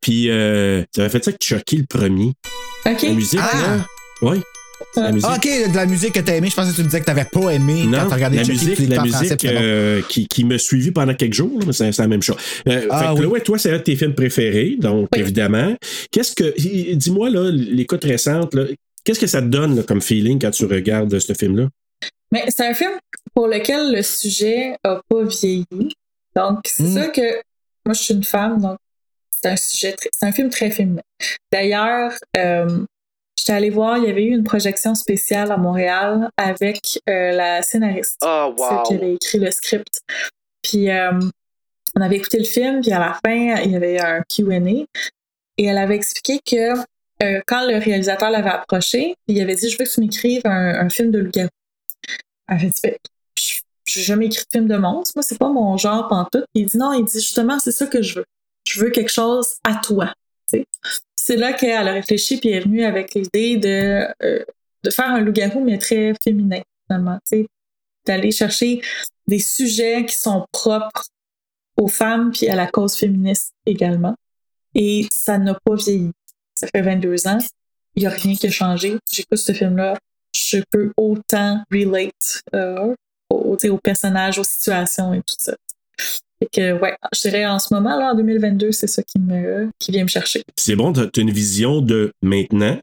Puis 0.00 0.30
euh, 0.30 0.82
ça 0.94 1.02
m'a 1.02 1.08
fait 1.08 1.24
ça 1.24 1.32
que 1.32 1.38
Chucky 1.42 1.76
le 1.78 1.84
premier. 1.88 2.32
OK? 2.86 3.02
La 3.02 3.12
musique, 3.12 3.40
Ah! 3.42 3.56
là. 3.56 3.86
Oui. 4.22 4.40
La 4.96 5.12
musique. 5.12 5.28
Ah, 5.30 5.36
OK, 5.36 5.70
de 5.70 5.76
la 5.76 5.86
musique 5.86 6.12
que 6.12 6.20
t'as 6.20 6.34
aimée. 6.36 6.50
Je 6.50 6.56
pensais 6.56 6.70
que 6.72 6.76
tu 6.76 6.82
me 6.82 6.86
disais 6.86 7.00
que 7.00 7.04
t'avais 7.06 7.24
pas 7.24 7.50
aimé 7.50 7.84
Non, 7.86 7.98
quand 8.00 8.08
t'as 8.08 8.14
regardé 8.16 8.36
la 8.38 8.44
Chucky, 8.44 8.66
musique, 8.66 8.88
la 8.88 8.96
français, 8.96 9.20
musique 9.22 9.44
euh, 9.44 10.02
qui, 10.08 10.26
qui 10.26 10.44
m'a 10.44 10.58
suivi 10.58 10.90
pendant 10.90 11.14
quelques 11.14 11.34
jours, 11.34 11.56
là, 11.60 11.64
mais 11.66 11.72
c'est 11.72 11.92
c'est 11.92 12.02
la 12.02 12.08
même 12.08 12.22
chose. 12.22 12.36
Euh, 12.68 12.86
Ah, 12.90 12.98
fait 12.98 13.06
que 13.06 13.10
oui. 13.12 13.26
Chloé, 13.26 13.40
toi, 13.42 13.58
c'est 13.58 13.70
un 13.70 13.78
de 13.78 13.82
tes 13.82 13.94
films 13.96 14.14
préférés, 14.14 14.76
donc 14.78 15.08
Oui. 15.14 15.20
évidemment. 15.20 15.74
Qu'est-ce 16.10 16.34
que. 16.34 16.94
Dis-moi, 16.94 17.30
là, 17.30 17.48
l'écoute 17.52 18.02
récente, 18.04 18.54
là, 18.54 18.64
qu'est-ce 19.04 19.20
que 19.20 19.26
ça 19.26 19.40
te 19.40 19.46
donne 19.46 19.76
là, 19.76 19.82
comme 19.82 20.00
feeling 20.00 20.40
quand 20.40 20.50
tu 20.50 20.64
regardes 20.66 21.18
ce 21.18 21.32
film-là? 21.34 21.68
Mais 22.30 22.44
c'est 22.48 22.66
un 22.66 22.74
film 22.74 22.92
pour 23.34 23.46
lequel 23.46 23.92
le 23.94 24.02
sujet 24.02 24.76
a 24.84 25.00
pas 25.08 25.22
vieilli. 25.24 25.66
Donc, 26.34 26.60
c'est 26.66 26.82
Mm. 26.84 26.94
ça 26.94 27.08
que 27.08 27.34
moi, 27.84 27.94
je 27.94 28.02
suis 28.02 28.14
une 28.14 28.24
femme, 28.24 28.60
donc 28.60 28.78
c'est 29.30 29.50
un 29.50 29.56
sujet, 29.56 29.92
très- 29.92 30.08
c'est 30.18 30.26
un 30.26 30.32
film 30.32 30.48
très 30.50 30.70
féminin. 30.70 31.02
D'ailleurs, 31.52 32.12
euh, 32.36 32.84
j'étais 33.38 33.52
allée 33.52 33.70
voir, 33.70 33.98
il 33.98 34.04
y 34.04 34.10
avait 34.10 34.24
eu 34.24 34.30
une 34.32 34.44
projection 34.44 34.94
spéciale 34.94 35.50
à 35.52 35.56
Montréal 35.56 36.30
avec 36.36 37.00
euh, 37.10 37.32
la 37.32 37.62
scénariste. 37.62 38.18
Oh, 38.24 38.54
celle 38.56 38.82
qui 38.86 38.94
avait 38.94 39.14
écrit 39.14 39.38
le 39.38 39.50
script. 39.50 40.00
Puis 40.62 40.88
euh, 40.90 41.10
on 41.96 42.00
avait 42.00 42.16
écouté 42.16 42.38
le 42.38 42.44
film, 42.44 42.80
puis 42.80 42.92
à 42.92 42.98
la 43.00 43.18
fin, 43.24 43.60
il 43.62 43.72
y 43.72 43.76
avait 43.76 44.00
un 44.00 44.22
QA. 44.22 44.86
Et 45.58 45.64
elle 45.66 45.76
avait 45.78 45.96
expliqué 45.96 46.40
que 46.46 46.78
euh, 47.22 47.40
quand 47.46 47.66
le 47.66 47.78
réalisateur 47.78 48.30
l'avait 48.30 48.50
approché, 48.50 49.14
il 49.28 49.40
avait 49.40 49.54
dit 49.54 49.70
Je 49.70 49.78
veux 49.78 49.84
que 49.84 49.90
tu 49.90 50.00
m'écrives 50.00 50.42
un, 50.44 50.88
film 50.88 51.10
de 51.10 51.18
loup-garou. 51.18 51.48
Elle 52.48 52.56
avait 52.56 52.68
dit 52.68 52.80
Ben, 52.82 52.96
Je 53.36 53.98
n'ai 53.98 54.04
jamais 54.04 54.26
écrit 54.26 54.44
de 54.44 54.50
film 54.50 54.68
de 54.68 54.76
monstre, 54.76 55.12
moi, 55.16 55.22
c'est 55.22 55.38
pas 55.38 55.48
mon 55.48 55.76
genre 55.76 56.08
pantoute. 56.08 56.44
Il 56.54 56.66
dit 56.66 56.76
Non, 56.76 56.92
il 56.92 57.04
dit 57.04 57.20
justement, 57.20 57.58
c'est 57.58 57.72
ça 57.72 57.86
que 57.86 58.02
je 58.02 58.20
veux. 58.20 58.24
Je 58.66 58.80
veux 58.80 58.90
quelque 58.90 59.10
chose 59.10 59.54
à 59.64 59.74
toi. 59.76 60.12
C'est 61.16 61.36
là 61.36 61.52
qu'elle 61.52 61.88
a 61.88 61.92
réfléchi, 61.92 62.38
puis 62.38 62.50
est 62.50 62.60
venue 62.60 62.84
avec 62.84 63.14
l'idée 63.14 63.56
de, 63.56 64.08
euh, 64.22 64.44
de 64.82 64.90
faire 64.90 65.10
un 65.10 65.20
loup-garou, 65.20 65.62
mais 65.62 65.78
très 65.78 66.14
féminin, 66.22 66.60
finalement. 66.86 67.18
d'aller 68.04 68.32
chercher 68.32 68.80
des 69.28 69.38
sujets 69.38 70.04
qui 70.04 70.16
sont 70.16 70.44
propres 70.50 71.04
aux 71.76 71.88
femmes 71.88 72.32
puis 72.32 72.48
à 72.48 72.56
la 72.56 72.66
cause 72.66 72.96
féministe 72.96 73.54
également. 73.66 74.16
Et 74.74 75.06
ça 75.12 75.38
n'a 75.38 75.54
pas 75.54 75.74
vieilli. 75.74 76.10
Ça 76.62 76.68
fait 76.68 76.82
22 76.82 77.26
ans. 77.26 77.38
Il 77.96 78.02
n'y 78.02 78.06
a 78.06 78.10
rien 78.10 78.34
qui 78.36 78.46
a 78.46 78.50
changé. 78.50 78.94
J'écoute 79.12 79.38
ce 79.38 79.52
film-là. 79.52 79.98
Je 80.34 80.58
peux 80.70 80.92
autant 80.96 81.60
relate 81.72 82.40
euh, 82.54 82.94
au- 83.28 83.56
tu 83.56 83.62
sais, 83.66 83.68
aux 83.68 83.78
personnages, 83.78 84.38
aux 84.38 84.44
situations 84.44 85.12
et 85.12 85.18
tout 85.18 85.34
ça. 85.38 85.56
Fait 86.38 86.48
que, 86.52 86.80
ouais, 86.80 86.94
je 87.14 87.20
dirais 87.22 87.46
en 87.46 87.58
ce 87.58 87.74
moment, 87.74 87.98
là, 87.98 88.12
en 88.12 88.14
2022, 88.14 88.70
c'est 88.70 88.86
ça 88.86 89.02
qui, 89.02 89.18
me, 89.18 89.70
qui 89.80 89.90
vient 89.90 90.04
me 90.04 90.08
chercher. 90.08 90.42
C'est 90.56 90.76
bon, 90.76 90.92
tu 90.92 91.00
as 91.00 91.20
une 91.20 91.30
vision 91.32 91.80
de 91.80 92.12
maintenant, 92.22 92.78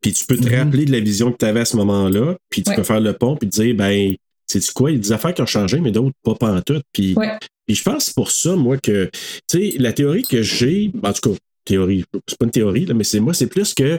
puis 0.00 0.12
tu 0.14 0.24
peux 0.24 0.36
te 0.38 0.48
Mhm. 0.48 0.58
rappeler 0.58 0.84
de 0.86 0.92
la 0.92 1.00
vision 1.00 1.30
que 1.30 1.36
tu 1.36 1.44
avais 1.44 1.60
à 1.60 1.64
ce 1.66 1.76
moment-là, 1.76 2.36
puis 2.48 2.62
tu 2.62 2.70
Ouais. 2.70 2.76
peux 2.76 2.82
faire 2.84 3.00
le 3.00 3.12
pont, 3.12 3.36
puis 3.36 3.48
te 3.50 3.60
dire, 3.60 3.74
ben, 3.74 4.14
c'est 4.46 4.66
quoi, 4.72 4.90
il 4.90 4.94
y 4.94 4.96
a 4.98 5.00
des 5.02 5.12
affaires 5.12 5.34
qui 5.34 5.42
ont 5.42 5.46
changé, 5.46 5.78
mais 5.80 5.90
d'autres 5.92 6.16
pas 6.24 6.34
pantoute. 6.34 6.82
Puis 6.92 7.14
Ouais. 7.16 7.38
Puis 7.66 7.76
je 7.76 7.84
pense 7.84 7.98
que 7.98 8.02
c'est 8.02 8.14
pour 8.14 8.32
ça, 8.32 8.56
moi, 8.56 8.78
que, 8.78 9.08
tu 9.48 9.70
sais, 9.70 9.78
la 9.78 9.92
théorie 9.92 10.24
que 10.24 10.42
j'ai, 10.42 10.90
en 11.04 11.12
tout 11.12 11.30
cas, 11.30 11.36
théorie, 11.64 12.04
c'est 12.28 12.38
pas 12.38 12.44
une 12.46 12.50
théorie, 12.50 12.86
là, 12.86 12.94
mais 12.94 13.04
c'est 13.04 13.20
moi, 13.20 13.34
c'est 13.34 13.46
plus 13.46 13.74
que 13.74 13.98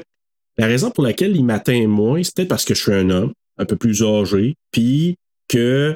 la 0.58 0.66
raison 0.68 0.92
pour 0.92 1.04
laquelle 1.04 1.36
il 1.36 1.44
m'atteint 1.46 1.88
moins, 1.88 2.22
c'est 2.24 2.36
peut-être 2.36 2.50
parce 2.50 2.66
que 2.66 2.74
je 2.76 2.82
suis 2.82 2.94
un 2.94 3.10
homme, 3.10 3.32
un 3.58 3.66
peu 3.66 3.76
plus 3.76 4.04
âgé, 4.04 4.56
puis 4.72 5.16
que 5.48 5.96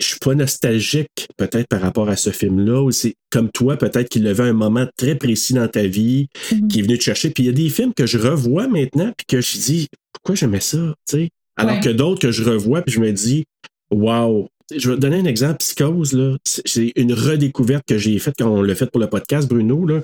je 0.00 0.06
suis 0.06 0.18
pas 0.18 0.34
nostalgique, 0.34 1.28
peut-être, 1.36 1.68
par 1.68 1.80
rapport 1.82 2.08
à 2.08 2.16
ce 2.16 2.30
film-là, 2.30 2.82
ou 2.82 2.90
c'est 2.90 3.14
comme 3.30 3.50
toi, 3.50 3.76
peut-être 3.76 4.08
qu'il 4.08 4.26
avait 4.26 4.44
un 4.44 4.54
moment 4.54 4.86
très 4.96 5.14
précis 5.14 5.52
dans 5.52 5.68
ta 5.68 5.86
vie, 5.86 6.28
Mhm. 6.52 6.68
qui 6.68 6.78
est 6.78 6.82
venu 6.82 6.96
te 6.98 7.02
chercher. 7.02 7.30
Puis 7.30 7.42
il 7.44 7.46
y 7.46 7.50
a 7.50 7.52
des 7.52 7.68
films 7.68 7.92
que 7.94 8.06
je 8.06 8.16
revois 8.18 8.66
maintenant, 8.66 9.12
puis 9.16 9.26
que 9.28 9.40
je 9.42 9.58
dis, 9.58 9.88
pourquoi 10.12 10.34
j'aimais 10.36 10.60
ça, 10.60 10.94
tu 11.08 11.16
sais? 11.16 11.28
Alors 11.56 11.74
Ouais. 11.74 11.80
que 11.80 11.90
d'autres 11.90 12.20
que 12.20 12.32
je 12.32 12.42
revois, 12.44 12.80
puis 12.82 12.94
je 12.94 13.00
me 13.00 13.12
dis, 13.12 13.44
wow. 13.90 14.48
Je 14.74 14.88
vais 14.88 14.94
te 14.96 15.00
donner 15.00 15.18
un 15.18 15.24
exemple, 15.24 15.56
Psychose, 15.58 16.12
là. 16.12 16.36
C'est- 16.44 16.62
C'est 16.64 16.92
une 16.96 17.12
redécouverte 17.12 17.82
que 17.86 17.98
j'ai 17.98 18.16
faite 18.20 18.34
quand 18.38 18.48
on 18.48 18.62
l'a 18.62 18.74
fait 18.76 18.88
pour 18.90 19.00
le 19.00 19.08
podcast, 19.08 19.48
Bruno, 19.48 19.84
là. 19.84 20.00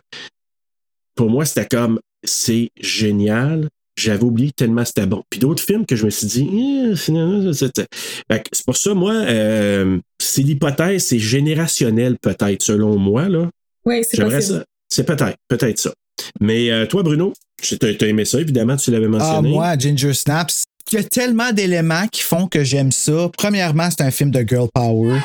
Pour 1.16 1.28
moi, 1.30 1.44
c'était 1.44 1.66
comme, 1.66 1.98
c'est 2.24 2.70
génial. 2.80 3.68
J'avais 3.98 4.24
oublié 4.24 4.52
tellement 4.54 4.84
c'était 4.84 5.06
bon. 5.06 5.22
Puis 5.30 5.40
d'autres 5.40 5.62
films 5.62 5.86
que 5.86 5.96
je 5.96 6.04
me 6.04 6.10
suis 6.10 6.26
dit, 6.26 6.48
Eh, 6.52 6.96
finalement, 6.96 7.50
C'est 7.52 8.64
pour 8.66 8.76
ça, 8.76 8.92
moi, 8.94 9.12
euh, 9.14 9.98
c'est 10.20 10.42
l'hypothèse, 10.42 11.04
c'est 11.06 11.18
générationnel 11.18 12.16
peut-être, 12.20 12.62
selon 12.62 12.98
moi. 12.98 13.28
Là. 13.28 13.48
Oui, 13.86 14.02
c'est 14.08 14.18
J'aimerais 14.18 14.36
possible. 14.36 14.58
ça. 14.58 14.64
C'est 14.90 15.04
peut-être, 15.04 15.36
peut-être 15.48 15.78
ça. 15.78 15.92
Mais 16.40 16.70
euh, 16.70 16.86
toi, 16.86 17.02
Bruno, 17.02 17.32
tu 17.62 17.76
as, 17.82 18.06
aimé 18.06 18.24
ça, 18.26 18.38
évidemment, 18.40 18.76
tu 18.76 18.90
l'avais 18.90 19.06
Ah, 19.06 19.08
mentionné. 19.08 19.48
moi, 19.50 19.78
Ginger 19.78 20.12
Snaps, 20.12 20.64
il 20.92 20.96
y 20.96 20.98
a 20.98 21.04
tellement 21.04 21.52
d'éléments 21.52 22.06
qui 22.08 22.20
font 22.22 22.46
que 22.48 22.62
j'aime 22.62 22.92
ça. 22.92 23.30
Premièrement, 23.36 23.88
c'est 23.90 24.02
un 24.04 24.10
film 24.10 24.30
de 24.30 24.44
girl 24.46 24.68
power. 24.74 25.18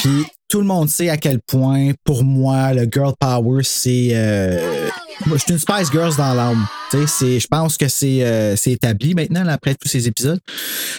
Puis 0.00 0.24
tout 0.48 0.60
le 0.60 0.66
monde 0.66 0.88
sait 0.90 1.08
à 1.08 1.16
quel 1.16 1.38
point, 1.46 1.92
pour 2.04 2.24
moi, 2.24 2.74
le 2.74 2.86
girl 2.92 3.12
power, 3.20 3.62
c'est. 3.62 4.10
euh, 4.12 4.88
je 5.24 5.36
suis 5.36 5.52
une 5.52 5.58
Spice 5.58 5.90
Girls 5.90 6.16
dans 6.16 6.34
l'âme. 6.34 6.66
Je 6.92 7.46
pense 7.46 7.76
que 7.76 7.88
c'est 7.88 8.22
euh, 8.22 8.54
établi 8.66 9.14
maintenant, 9.14 9.44
là, 9.44 9.54
après 9.54 9.74
tous 9.74 9.88
ces 9.88 10.06
épisodes. 10.06 10.40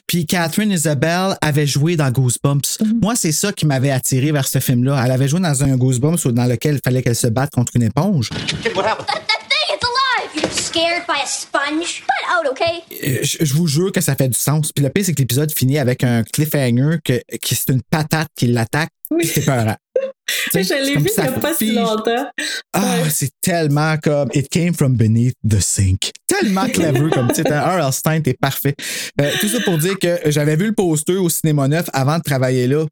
Puis 0.06 0.25
Catherine 0.25 0.71
Isabelle 0.71 1.38
avait 1.41 1.67
joué 1.67 1.95
dans 1.95 2.10
Goosebumps. 2.12 2.80
Moi, 3.01 3.15
c'est 3.15 3.32
ça 3.32 3.51
qui 3.53 3.65
m'avait 3.65 3.91
attiré 3.91 4.32
vers 4.32 4.47
ce 4.47 4.60
film-là. 4.60 5.01
Elle 5.06 5.12
avait 5.12 5.27
joué 5.27 5.39
dans 5.39 5.63
un 5.63 5.75
Goosebumps 5.75 6.27
dans 6.27 6.45
lequel 6.45 6.75
il 6.75 6.82
fallait 6.84 7.01
qu'elle 7.01 7.15
se 7.15 7.27
batte 7.27 7.51
contre 7.51 7.73
une 7.75 7.84
éponge. 7.84 8.30
Euh, 13.03 13.19
je, 13.23 13.53
vous 13.53 13.67
jure 13.67 13.91
que 13.91 14.01
ça 14.01 14.15
fait 14.15 14.27
du 14.27 14.38
sens. 14.38 14.71
Puis 14.71 14.84
le 14.84 14.89
pire, 14.89 15.06
c'est 15.06 15.13
que 15.13 15.19
l'épisode 15.19 15.51
finit 15.51 15.77
avec 15.77 16.03
un 16.03 16.23
cliffhanger 16.23 16.99
que, 17.03 17.19
c'est 17.43 17.69
une 17.69 17.82
patate 17.82 18.30
qui 18.36 18.47
l'attaque. 18.47 18.91
Oui. 19.10 19.25
C'est 19.25 19.45
peurant. 19.45 19.75
Je 20.53 20.59
l'ai 20.85 20.95
vu 20.97 21.03
il 21.05 21.09
ça 21.09 21.23
n'y 21.23 21.27
a 21.29 21.31
pas 21.33 21.53
si 21.53 21.71
longtemps. 21.73 22.27
Ah, 22.73 22.97
Ouais. 23.03 23.09
c'est 23.09 23.31
tellement 23.41 23.97
comme 23.97 24.29
It 24.33 24.49
came 24.49 24.73
from 24.73 24.95
beneath 24.95 25.35
the 25.47 25.59
sink. 25.59 26.11
Tellement 26.27 26.67
clever 26.67 27.09
comme 27.11 27.31
titre. 27.31 27.51
R.L. 27.51 27.93
Stein, 27.93 28.21
t'es 28.21 28.33
parfait. 28.33 28.75
Euh, 29.21 29.31
tout 29.39 29.47
ça 29.49 29.59
pour 29.61 29.77
dire 29.77 29.97
que 29.99 30.19
j'avais 30.27 30.55
vu 30.55 30.67
le 30.67 30.73
poster 30.73 31.15
au 31.17 31.29
cinéma 31.29 31.67
neuf 31.67 31.87
avant 31.93 32.17
de 32.17 32.23
travailler 32.23 32.67
là. 32.67 32.85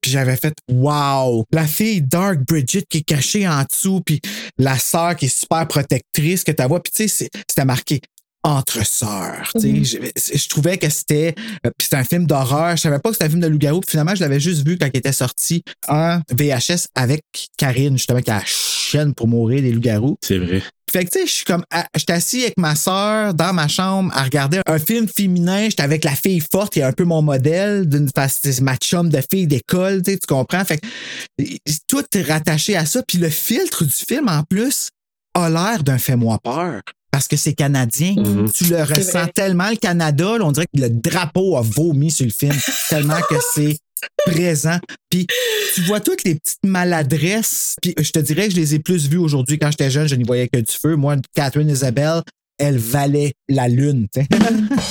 Puis 0.00 0.10
j'avais 0.10 0.36
fait 0.36 0.52
Wow! 0.68 1.44
La 1.52 1.64
fille 1.66 2.02
Dark 2.02 2.40
Bridget 2.46 2.82
qui 2.90 2.98
est 2.98 3.02
cachée 3.02 3.46
en 3.46 3.62
dessous, 3.62 4.00
puis 4.04 4.20
la 4.58 4.76
sœur 4.76 5.14
qui 5.14 5.26
est 5.26 5.28
super 5.40 5.66
protectrice 5.68 6.42
que 6.42 6.50
tu 6.50 6.62
vois. 6.64 6.82
Puis 6.82 6.92
tu 6.94 7.02
sais, 7.04 7.08
c'est- 7.08 7.30
c'était 7.48 7.64
marqué 7.64 8.00
entre 8.44 8.84
sœurs. 8.86 9.50
tu 9.54 9.60
sais. 9.60 9.68
Mhm. 9.68 9.84
je, 9.84 10.38
je 10.38 10.48
trouvais 10.48 10.78
que 10.78 10.88
c'était. 10.90 11.34
euh, 11.66 11.70
Puis 11.78 11.84
c'était 11.84 11.96
un 11.96 12.04
film 12.04 12.26
d'horreur. 12.26 12.76
Je 12.76 12.82
savais 12.82 12.98
pas 12.98 13.10
que 13.10 13.14
c'était 13.14 13.26
un 13.26 13.30
film 13.30 13.40
de 13.40 13.46
loup-garou. 13.46 13.80
Finalement, 13.88 14.14
je 14.14 14.20
l'avais 14.20 14.40
juste 14.40 14.66
vu 14.66 14.76
quand 14.78 14.88
il 14.92 14.96
était 14.98 15.12
sorti 15.12 15.62
en 15.88 16.20
VHS 16.30 16.86
avec 16.94 17.22
Karine, 17.56 17.96
justement, 17.96 18.20
qui 18.20 18.30
a 18.30 18.38
la 18.38 18.44
chaîne 18.44 19.14
pour 19.14 19.28
mourir 19.28 19.62
des 19.62 19.72
loups-garous. 19.72 20.16
C'est 20.22 20.38
vrai. 20.38 20.62
Fait 20.90 21.06
que, 21.06 21.10
tu 21.10 21.20
sais, 21.20 21.26
je 21.26 21.32
suis 21.32 21.44
comme, 21.44 21.64
à- 21.70 21.86
j'étais 21.96 22.12
assis 22.12 22.42
avec 22.42 22.58
ma 22.58 22.74
sœur 22.74 23.32
dans 23.32 23.54
ma 23.54 23.66
chambre 23.66 24.10
à 24.14 24.24
regarder 24.24 24.60
un 24.66 24.78
film 24.78 25.08
féminin. 25.08 25.64
J'étais 25.70 25.82
avec 25.84 26.04
la 26.04 26.14
fille 26.14 26.40
forte 26.52 26.74
qui 26.74 26.80
est 26.80 26.82
un 26.82 26.92
peu 26.92 27.04
mon 27.04 27.22
modèle, 27.22 27.88
d'une 27.88 28.10
c'est 28.28 28.60
ma 28.60 28.76
chum 28.76 29.08
de 29.08 29.20
fille 29.32 29.46
d'école, 29.46 30.02
tu 30.02 30.18
comprends? 30.28 30.62
Fait 30.66 30.78
que 30.78 31.44
tout 31.88 32.04
est 32.14 32.22
rattaché 32.22 32.76
à 32.76 32.84
ça. 32.84 33.02
Puis 33.08 33.16
le 33.16 33.30
filtre 33.30 33.84
du 33.84 33.92
film, 33.92 34.28
en 34.28 34.42
plus, 34.42 34.88
a 35.34 35.48
l'air 35.48 35.82
d'un 35.82 35.96
fais-moi 35.96 36.38
peur. 36.44 36.82
Parce 37.12 37.28
que 37.28 37.36
c'est 37.36 37.52
canadien. 37.52 38.14
Mhm. 38.16 38.50
Tu 38.50 38.64
le 38.64 38.82
ressens 38.82 39.28
tellement, 39.34 39.70
le 39.70 39.76
Canada, 39.76 40.38
là, 40.38 40.44
on 40.44 40.50
dirait 40.50 40.66
que 40.74 40.80
le 40.80 40.90
drapeau 40.90 41.56
a 41.56 41.62
vomi 41.62 42.10
sur 42.10 42.26
le 42.26 42.32
film, 42.32 42.54
tellement 42.88 43.20
que 43.28 43.36
c'est 43.54 43.78
présent. 44.26 44.78
Puis 45.10 45.26
tu 45.74 45.82
vois 45.82 46.00
toutes 46.00 46.24
les 46.24 46.34
petites 46.34 46.64
maladresses. 46.64 47.76
Puis 47.80 47.94
je 47.98 48.10
te 48.10 48.18
dirais 48.18 48.48
que 48.48 48.54
je 48.54 48.60
les 48.60 48.74
ai 48.74 48.78
plus 48.78 49.08
vues 49.08 49.18
aujourd'hui. 49.18 49.58
Quand 49.58 49.70
j'étais 49.70 49.90
jeune, 49.90 50.08
je 50.08 50.16
n'y 50.16 50.24
voyais 50.24 50.48
que 50.48 50.58
du 50.58 50.72
feu. 50.72 50.96
Moi, 50.96 51.16
Catherine 51.34 51.68
Isabelle, 51.68 52.22
elle 52.58 52.78
valait 52.78 53.34
la 53.48 53.68
lune. 53.68 54.08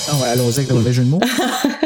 Ah 0.09 0.15
ouais, 0.15 0.27
Allons-y 0.29 0.57
avec 0.57 0.69
le 0.69 0.75
mauvais 0.75 0.93
jeu 0.93 1.03
de 1.03 1.09
mots. 1.09 1.21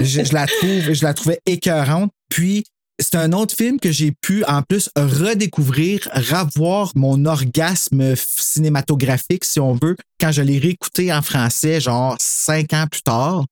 Je, 0.01 0.23
je 0.23 0.33
la 0.33 0.47
trouve, 0.47 0.93
je 0.93 1.03
la 1.03 1.13
trouvais 1.13 1.39
écœurante. 1.45 2.11
Puis 2.29 2.65
c'est 2.99 3.15
un 3.15 3.33
autre 3.33 3.55
film 3.55 3.79
que 3.79 3.91
j'ai 3.91 4.11
pu 4.11 4.43
en 4.45 4.61
plus 4.61 4.89
redécouvrir, 4.95 6.07
revoir 6.13 6.91
mon 6.95 7.25
orgasme 7.25 8.15
cinématographique, 8.15 9.43
si 9.43 9.59
on 9.59 9.73
veut, 9.73 9.95
quand 10.19 10.31
je 10.31 10.41
l'ai 10.41 10.59
réécouté 10.59 11.13
en 11.13 11.21
français, 11.21 11.81
genre 11.81 12.15
cinq 12.19 12.73
ans 12.73 12.85
plus 12.89 13.01
tard, 13.01 13.45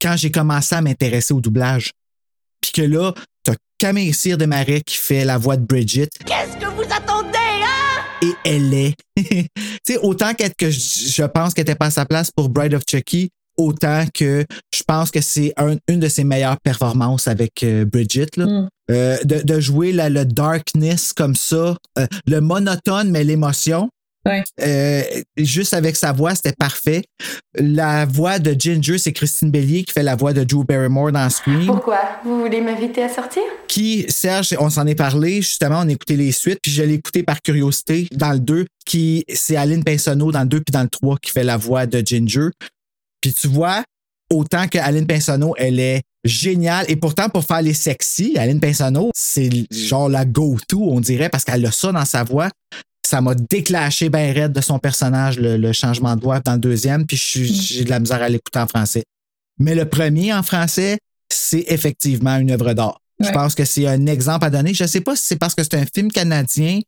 quand 0.00 0.16
j'ai 0.16 0.30
commencé 0.30 0.74
à 0.74 0.80
m'intéresser 0.80 1.32
au 1.32 1.40
doublage. 1.40 1.92
Puis 2.60 2.72
que 2.72 2.82
là, 2.82 3.14
t'as 3.42 3.54
Camille 3.78 4.12
Cyr 4.12 4.38
Desmarais 4.38 4.80
qui 4.80 4.96
fait 4.96 5.24
la 5.24 5.38
voix 5.38 5.56
de 5.56 5.64
Bridget. 5.64 6.08
Qu'est-ce 6.26 6.56
que 6.56 6.66
vous 6.66 6.82
attendez, 6.82 7.38
hein? 7.38 8.02
Et 8.22 8.34
elle 8.44 8.74
est. 8.74 8.94
tu 9.16 9.46
sais, 9.86 9.98
autant 9.98 10.34
qu'être 10.34 10.56
que 10.56 10.70
je, 10.70 11.10
je 11.10 11.24
pense 11.24 11.54
qu'elle 11.54 11.62
était 11.62 11.74
pas 11.74 11.86
à 11.86 11.90
sa 11.90 12.06
place 12.06 12.30
pour 12.30 12.48
Bride 12.48 12.74
of 12.74 12.82
Chucky, 12.88 13.30
autant 13.56 14.04
que 14.12 14.44
je 14.74 14.82
pense 14.86 15.10
que 15.10 15.20
c'est 15.20 15.52
un- 15.56 15.76
une 15.88 16.00
de 16.00 16.08
ses 16.08 16.24
meilleures 16.24 16.60
performances 16.62 17.28
avec 17.28 17.62
euh, 17.62 17.84
Bridget. 17.84 18.26
Là. 18.36 18.46
Mm. 18.46 18.68
Euh, 18.90 19.16
de, 19.24 19.40
de 19.42 19.60
jouer 19.60 19.92
la- 19.92 20.10
le 20.10 20.24
darkness 20.24 21.12
comme 21.12 21.34
ça, 21.34 21.76
euh, 21.98 22.06
le 22.26 22.40
monotone, 22.40 23.10
mais 23.10 23.24
l'émotion. 23.24 23.88
Ouais. 24.26 24.42
Euh, 24.62 25.02
juste 25.36 25.74
avec 25.74 25.96
sa 25.96 26.12
voix, 26.12 26.34
c'était 26.34 26.54
parfait. 26.58 27.02
La 27.58 28.06
voix 28.06 28.38
de 28.38 28.54
Ginger, 28.58 28.96
c'est 28.96 29.12
Christine 29.12 29.50
Bellier 29.50 29.84
qui 29.84 29.92
fait 29.92 30.02
la 30.02 30.16
voix 30.16 30.32
de 30.32 30.42
Drew 30.44 30.64
Barrymore 30.64 31.12
dans 31.12 31.28
Scream. 31.28 31.66
Pourquoi? 31.66 32.00
Vous 32.24 32.40
voulez 32.40 32.62
m'inviter 32.62 33.02
à 33.02 33.10
sortir? 33.10 33.42
Qui, 33.68 34.06
Serge, 34.08 34.56
on 34.58 34.70
s'en 34.70 34.86
est 34.86 34.94
parlé, 34.94 35.42
justement, 35.42 35.80
on 35.84 35.88
a 35.88 35.92
écouté 35.92 36.16
les 36.16 36.32
suites, 36.32 36.58
puis 36.62 36.72
je 36.72 36.82
l'ai 36.82 36.94
écouté 36.94 37.22
par 37.22 37.42
curiosité 37.42 38.08
dans 38.12 38.32
le 38.32 38.38
2, 38.40 38.64
qui 38.86 39.24
c'est 39.28 39.56
Aline 39.56 39.84
Pinsonneau 39.84 40.32
dans 40.32 40.40
le 40.40 40.46
2 40.48 40.60
puis 40.60 40.72
dans 40.72 40.82
le 40.82 40.88
3 40.88 41.16
qui 41.22 41.30
fait 41.30 41.44
la 41.44 41.58
voix 41.58 41.84
de 41.84 42.02
Ginger. 42.04 42.48
Puis 43.24 43.32
tu 43.32 43.48
vois, 43.48 43.82
autant 44.30 44.68
que 44.68 44.76
Aline 44.76 45.06
Pinsonneau, 45.06 45.54
elle 45.56 45.80
est 45.80 46.02
géniale. 46.24 46.84
Et 46.90 46.96
pourtant, 46.96 47.30
pour 47.30 47.42
faire 47.42 47.62
les 47.62 47.72
sexy, 47.72 48.36
Aline 48.36 48.60
Pinsonneau, 48.60 49.12
c'est 49.14 49.48
genre 49.70 50.10
la 50.10 50.26
go-to, 50.26 50.90
on 50.90 51.00
dirait, 51.00 51.30
parce 51.30 51.42
qu'elle 51.42 51.64
a 51.64 51.72
ça 51.72 51.90
dans 51.90 52.04
sa 52.04 52.22
voix. 52.22 52.50
Ça 53.02 53.22
m'a 53.22 53.34
déclenché 53.34 54.10
ben 54.10 54.30
raide 54.34 54.52
de 54.52 54.60
son 54.60 54.78
personnage, 54.78 55.40
le, 55.40 55.72
changement 55.72 56.16
de 56.16 56.20
voix 56.20 56.40
dans 56.40 56.52
le 56.52 56.58
deuxième, 56.58 57.06
puis 57.06 57.16
j'ai 57.16 57.84
de 57.84 57.88
la 57.88 57.98
misère 57.98 58.20
à 58.20 58.28
l'écouter 58.28 58.58
en 58.58 58.66
français. 58.66 59.04
Mais 59.58 59.74
le 59.74 59.88
premier 59.88 60.34
en 60.34 60.42
français, 60.42 60.98
c'est 61.32 61.64
effectivement 61.68 62.36
une 62.36 62.50
œuvre 62.50 62.74
d'art. 62.74 63.00
Je 63.20 63.26
Ouais. 63.26 63.32
pense 63.32 63.54
que 63.54 63.64
c'est 63.64 63.86
un 63.86 64.06
exemple 64.06 64.44
à 64.44 64.50
donner. 64.50 64.74
Je 64.74 64.82
ne 64.82 64.88
sais 64.88 65.00
pas 65.00 65.14
si 65.14 65.24
c'est 65.24 65.36
parce 65.38 65.54
que 65.54 65.62
c'est 65.62 65.74
un 65.74 65.84
film 65.94 66.10
canadien, 66.10 66.80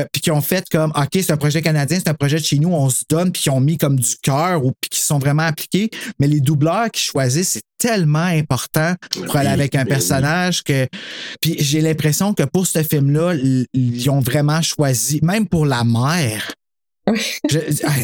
euh, 0.00 0.04
puis 0.12 0.20
qu'ils 0.20 0.32
ont 0.32 0.40
fait 0.40 0.64
comme, 0.70 0.90
OK, 0.96 1.08
c'est 1.14 1.30
un 1.30 1.36
projet 1.36 1.62
canadien, 1.62 1.98
c'est 1.98 2.08
un 2.08 2.14
projet 2.14 2.38
de 2.38 2.44
chez 2.44 2.58
nous, 2.58 2.70
on 2.70 2.90
se 2.90 3.04
donne, 3.08 3.30
puis 3.30 3.42
qu'ils 3.42 3.52
ont 3.52 3.60
mis 3.60 3.78
comme 3.78 3.96
du 3.98 4.16
cœur, 4.20 4.64
ou 4.64 4.72
puis 4.80 4.90
qu'ils 4.90 5.02
sont 5.04 5.18
vraiment 5.20 5.44
appliqués. 5.44 5.88
Mais 6.18 6.26
les 6.26 6.40
doubleurs 6.40 6.90
qu'ils 6.90 7.04
choisissent, 7.04 7.50
c'est 7.50 7.62
tellement 7.78 8.18
important 8.24 8.94
pour 9.24 9.36
aller 9.36 9.50
avec 9.50 9.76
un 9.76 9.84
ben 9.84 9.90
personnage 9.90 10.64
que. 10.64 10.88
Puis 11.40 11.54
j'ai 11.60 11.80
l'impression 11.80 12.34
que 12.34 12.42
pour 12.42 12.66
ce 12.66 12.82
film-là, 12.82 13.34
ils 13.72 14.10
ont 14.10 14.20
vraiment 14.20 14.60
choisi, 14.62 15.20
même 15.22 15.46
pour 15.46 15.64
la 15.64 15.84
mère. 15.84 16.52
Oui. 17.06 17.20
je- 17.50 17.58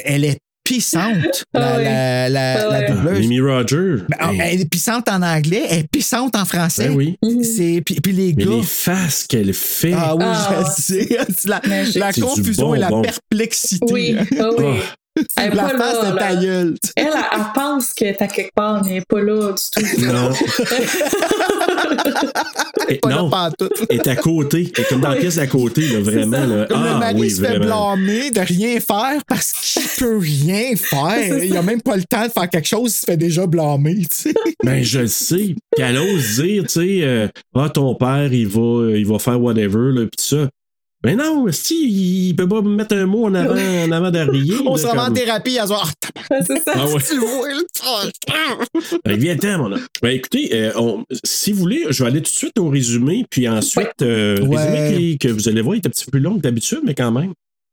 elle 0.05 0.25
est 0.25 0.39
puissante, 0.65 1.45
la, 1.53 1.75
Ah 1.75 1.75
oui. 1.79 1.85
la, 1.85 2.29
la, 2.29 2.53
Ah 2.53 2.69
la 2.71 2.79
ouais. 2.81 2.89
doubleuse. 2.91 3.19
Mimi 3.21 3.41
Roger. 3.41 3.97
Ben, 4.09 4.31
Hey, 4.31 4.41
Elle 4.55 4.61
est 4.63 4.69
puissante 4.71 5.09
en 5.09 5.23
anglais, 5.23 5.65
elle 5.69 5.79
est 5.81 5.89
puissante 5.91 6.35
en 6.37 6.45
français. 6.45 6.89
ben 6.89 6.95
oui. 6.97 7.19
Mhm. 7.23 7.45
C'est 7.45 7.83
puis, 7.85 7.97
puis 8.01 8.13
les 8.13 8.33
Mais 8.35 8.45
gars. 8.45 8.51
les 8.51 8.63
faces 8.63 9.27
qu'elle 9.27 9.53
fait. 9.53 9.93
Ah 9.95 10.17
oui, 10.17 10.25
Ah. 10.27 10.65
je 10.77 10.83
sais. 10.83 11.19
C'est 11.39 11.49
la, 11.49 11.61
la 11.97 12.13
confusion 12.13 12.75
et 12.75 12.79
la 12.79 12.89
bonbon. 12.89 13.03
perplexité. 13.03 13.93
Oui, 13.93 14.17
ah 14.19 14.49
oui. 14.59 14.65
Oh. 14.65 14.75
Elle 15.37 15.53
est 15.53 15.55
la 15.55 15.63
pas 15.65 15.79
face 15.79 16.03
là, 16.03 16.11
de 16.11 16.17
là. 16.17 16.23
ta 16.23 16.35
gueule. 16.37 16.75
Elle, 16.97 17.07
elle, 17.07 17.13
elle 17.33 17.41
pense 17.55 17.93
qu'elle 17.93 18.09
est 18.09 18.23
à 18.23 18.27
quelque 18.27 18.53
part, 18.55 18.83
mais 18.83 18.91
elle 18.91 18.95
n'est 18.97 19.05
pas 19.09 19.21
là 19.21 19.53
du 19.53 19.63
tout. 19.73 20.01
Non. 20.05 20.31
Et- 22.89 22.97
Pas 22.97 23.09
là 23.09 23.17
non, 23.17 23.31
pantoute. 23.31 23.73
elle 23.89 23.97
est 23.97 24.09
à 24.09 24.17
côté. 24.17 24.73
Elle 24.77 24.83
est 24.85 24.89
comme 24.89 25.01
dans 25.01 25.11
la 25.11 25.17
pièce 25.17 25.39
à 25.39 25.47
côté, 25.47 25.83
là, 25.89 26.01
vraiment. 26.01 26.45
Là. 26.45 26.67
Comme 26.67 26.83
le 26.83 26.89
Ah 26.91 26.99
mari 26.99 27.15
oui, 27.21 27.31
se 27.31 27.41
fait 27.41 27.59
blâmer 27.59 28.31
de 28.31 28.41
rien 28.41 28.81
faire 28.81 29.23
parce 29.27 29.53
qu'il 29.53 29.83
peut 29.99 30.19
rien 30.19 30.75
faire. 30.77 31.39
Il 31.45 31.57
a 31.57 31.63
même 31.63 31.81
pas 31.81 31.97
le 31.97 32.05
temps 32.05 32.27
de 32.27 32.33
faire 32.33 32.51
quelque 32.51 32.69
chose, 32.69 32.91
il 32.95 33.01
se 33.01 33.07
fait 33.07 33.17
déjà 33.17 33.47
blâmer, 33.47 33.97
tu 33.97 34.07
sais. 34.11 34.35
Ben, 34.63 34.83
je 34.83 35.01
le 35.01 35.07
sais. 35.07 35.55
Puis 35.77 35.85
elle 35.85 35.99
ose 35.99 36.41
dire, 36.43 36.63
tu 36.65 36.69
sais, 36.69 36.99
euh, 37.03 37.29
ah, 37.55 37.69
ton 37.71 37.95
père, 37.95 38.33
il 38.33 38.49
va, 38.49 38.91
il 38.97 39.07
va 39.07 39.19
faire 39.19 39.41
whatever, 39.41 39.93
là, 39.93 40.03
pis 40.07 40.17
tout 40.19 40.37
ça. 40.37 40.49
Ben 41.05 41.19
non, 41.19 41.47
si, 41.53 42.29
il 42.29 42.35
peut 42.35 42.49
pas 42.49 42.63
me 42.63 42.75
mettre 42.75 42.97
un 42.97 43.05
mot 43.07 43.27
en 43.27 43.35
avant, 43.35 43.55
en 43.87 43.93
avant 43.93 44.11
d'arrière. 44.11 44.63
On 44.65 44.75
là, 44.77 44.83
se 44.83 44.87
rend 44.87 45.07
en 45.09 45.13
thérapie 45.13 45.59
à 45.59 45.67
voir. 45.67 45.93
Ah, 46.31 46.37
c'est 46.47 46.63
ça. 46.65 46.73
Ah 46.75 46.87
ouais. 46.89 47.01
tu 47.09 47.19
vois. 47.19 48.99
Ben, 49.05 49.17
viens-t'en, 49.19 49.59
mon 49.59 49.73
homme. 49.73 49.87
Ben, 50.03 50.11
écoutez, 50.11 50.49
euh, 50.55 50.73
on- 50.77 51.05
si 51.23 51.53
vous 51.53 51.59
voulez, 51.61 51.85
je 51.91 52.03
vais 52.03 52.09
aller 52.09 52.21
tout 52.23 52.31
de 52.31 52.37
suite 52.37 52.59
au 52.59 52.71
résumé, 52.71 53.27
puis 53.29 53.47
ensuite, 53.49 54.01
euh, 54.03 54.37
le 54.39 54.45
Ouais. 54.45 54.57
résumé 54.57 54.97
qui- 54.99 55.19
que 55.19 55.29
vous 55.29 55.49
allez 55.49 55.61
voir, 55.61 55.75
il 55.77 55.81
est 55.81 55.87
un 55.87 55.91
petit 55.91 56.11
peu 56.11 56.19
long 56.19 56.37
que 56.37 56.41
d'habitude, 56.41 56.81
mais 56.85 56.95
quand 56.95 57.13
même. 57.13 57.33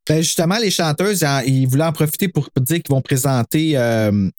Ben 0.09 0.21
justement, 0.21 0.57
les 0.57 0.71
chanteuses, 0.71 1.23
ils 1.45 1.67
voulaient 1.67 1.85
en 1.85 1.93
profiter 1.93 2.27
pour 2.27 2.49
dire 2.59 2.81
qu'ils 2.81 2.93
vont 2.93 3.01
présenter 3.01 3.77
euh, 3.77 4.29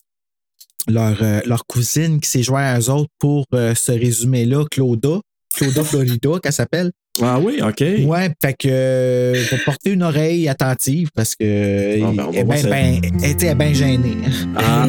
leur, 0.89 1.17
euh, 1.23 1.41
leur 1.47 1.65
cousine 1.67 2.21
qui 2.21 2.29
s'est 2.29 2.43
jointe 2.43 2.65
à 2.65 2.79
eux 2.81 2.91
autres 2.91 3.11
pour 3.19 3.47
euh, 3.55 3.75
ce 3.75 3.93
résumé-là, 3.93 4.65
Claudia. 4.71 5.21
Claudia 5.55 5.85
Florida, 5.85 6.31
qu'elle 6.43 6.53
s'appelle. 6.53 6.91
Ah 7.21 7.39
oui, 7.39 7.61
OK. 7.63 7.85
Ouais, 8.07 8.31
fait 8.41 8.55
que 8.55 8.69
euh, 8.69 9.45
faut 9.45 9.57
porter 9.67 9.91
une 9.91 10.03
oreille 10.03 10.49
attentive 10.49 11.11
parce 11.15 11.35
que 11.35 12.03
Ah, 12.03 12.11
ben, 12.15 12.25
va 12.25 12.31
elle 12.33 12.39
est 12.39 12.45
bien 12.45 12.71
ben, 12.71 13.01
elle 13.23 13.31
était 13.31 13.55
bien 13.55 13.73
gênée. 13.75 14.17
Ah. 14.57 14.89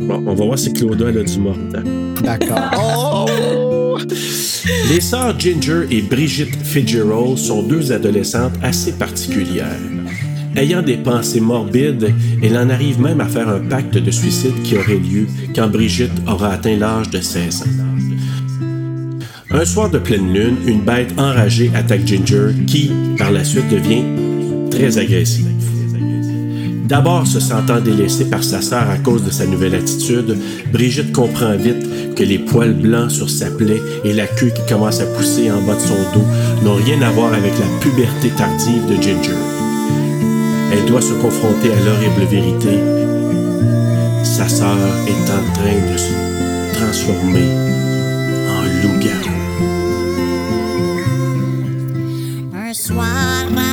bon, 0.00 0.24
on 0.26 0.34
va 0.34 0.44
voir 0.46 0.58
si 0.58 0.72
Claudia, 0.72 1.08
elle 1.10 1.18
a 1.18 1.24
du 1.24 1.38
mort 1.38 1.56
dedans. 1.56 1.82
D'accord. 2.22 2.70
Oh! 2.78 3.98
Les 4.90 5.00
sœurs 5.00 5.38
Ginger 5.38 5.82
et 5.90 6.00
Brigitte 6.02 6.54
Fitzgerald 6.64 7.36
sont 7.36 7.62
deux 7.62 7.92
adolescentes 7.92 8.54
assez 8.62 8.92
particulières. 8.92 9.66
Ayant 10.56 10.82
des 10.82 10.96
pensées 10.96 11.40
morbides, 11.40 12.14
elle 12.42 12.56
en 12.56 12.68
arrive 12.70 13.00
même 13.00 13.20
à 13.20 13.26
faire 13.26 13.48
un 13.48 13.60
pacte 13.60 13.96
de 13.96 14.10
suicide 14.10 14.62
qui 14.62 14.76
aurait 14.76 14.98
lieu 14.98 15.26
quand 15.54 15.68
Brigitte 15.68 16.12
aura 16.26 16.52
atteint 16.52 16.76
l'âge 16.76 17.10
de 17.10 17.20
16 17.20 17.62
ans. 17.62 17.82
Un 19.54 19.66
soir 19.66 19.90
de 19.90 19.98
pleine 19.98 20.32
lune, 20.32 20.56
une 20.66 20.80
bête 20.80 21.12
enragée 21.18 21.70
attaque 21.74 22.06
Ginger 22.06 22.54
qui, 22.66 22.90
par 23.18 23.30
la 23.30 23.44
suite, 23.44 23.68
devient 23.68 24.04
très 24.70 24.96
agressive. 24.96 25.46
D'abord 26.88 27.26
se 27.26 27.38
sentant 27.38 27.80
délaissée 27.80 28.30
par 28.30 28.42
sa 28.42 28.62
sœur 28.62 28.88
à 28.88 28.96
cause 28.96 29.24
de 29.24 29.30
sa 29.30 29.46
nouvelle 29.46 29.74
attitude, 29.74 30.38
Brigitte 30.72 31.12
comprend 31.12 31.54
vite 31.56 32.14
que 32.14 32.22
les 32.22 32.38
poils 32.38 32.72
blancs 32.72 33.10
sur 33.10 33.28
sa 33.28 33.50
plaie 33.50 33.80
et 34.04 34.14
la 34.14 34.26
queue 34.26 34.50
qui 34.54 34.62
commence 34.68 35.00
à 35.00 35.06
pousser 35.06 35.50
en 35.50 35.60
bas 35.62 35.74
de 35.74 35.80
son 35.80 36.02
dos 36.14 36.26
n'ont 36.64 36.74
rien 36.74 37.02
à 37.02 37.10
voir 37.10 37.34
avec 37.34 37.52
la 37.58 37.66
puberté 37.80 38.30
tardive 38.30 38.86
de 38.88 39.02
Ginger. 39.02 39.36
Elle 40.72 40.86
doit 40.86 41.02
se 41.02 41.12
confronter 41.14 41.70
à 41.70 41.84
l'horrible 41.84 42.30
vérité. 42.30 42.78
Sa 44.24 44.48
sœur 44.48 44.78
est 45.06 45.30
en 45.30 45.52
train 45.52 45.92
de 45.92 45.98
se 45.98 46.74
transformer 46.74 47.48
en 48.48 48.62
loup-garou. 48.82 49.41
Un 52.72 53.71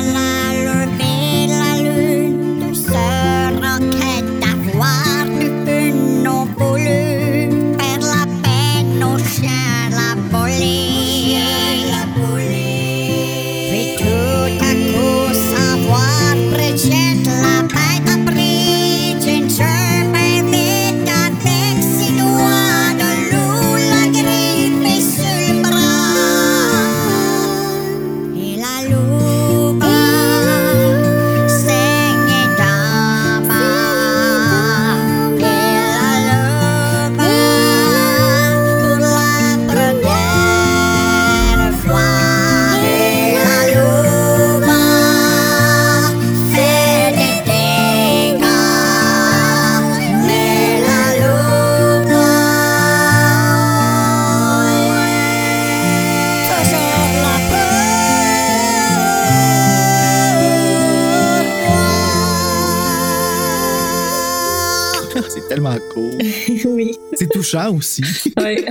touchant 67.39 67.73
aussi. 67.75 68.03
Ouais. 68.37 68.65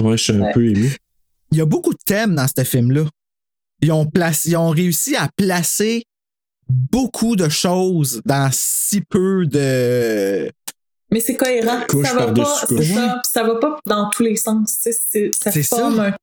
Ouais, 0.00 0.16
je 0.16 0.22
suis 0.22 0.32
un 0.32 0.40
Ouais. 0.40 0.52
peu 0.52 0.66
ému. 0.66 0.96
Il 1.52 1.58
y 1.58 1.60
a 1.60 1.66
beaucoup 1.66 1.92
de 1.92 1.98
thèmes 2.04 2.34
dans 2.34 2.46
ce 2.48 2.64
film-là. 2.64 3.04
Ils 3.82 3.92
ont, 3.92 4.06
placé, 4.06 4.50
ils 4.50 4.56
ont 4.56 4.70
réussi 4.70 5.14
à 5.14 5.28
placer 5.36 6.04
beaucoup 6.68 7.36
de 7.36 7.48
choses 7.48 8.20
dans 8.24 8.48
si 8.52 9.02
peu 9.02 9.46
de. 9.46 10.50
Mais 11.10 11.20
c'est 11.20 11.36
cohérent. 11.36 11.80
Couche 11.88 12.06
ça 12.08 12.14
va 12.14 12.32
pas, 12.32 13.22
ça, 13.24 13.42
va 13.44 13.54
pas 13.56 13.78
dans 13.86 14.08
tous 14.10 14.22
les 14.22 14.36
sens. 14.36 14.74
c'est- 14.80 15.30
Ça 15.42 15.52
C'est 15.52 15.62
ça. 15.62 15.76
forme 15.76 16.00
un. 16.00 16.14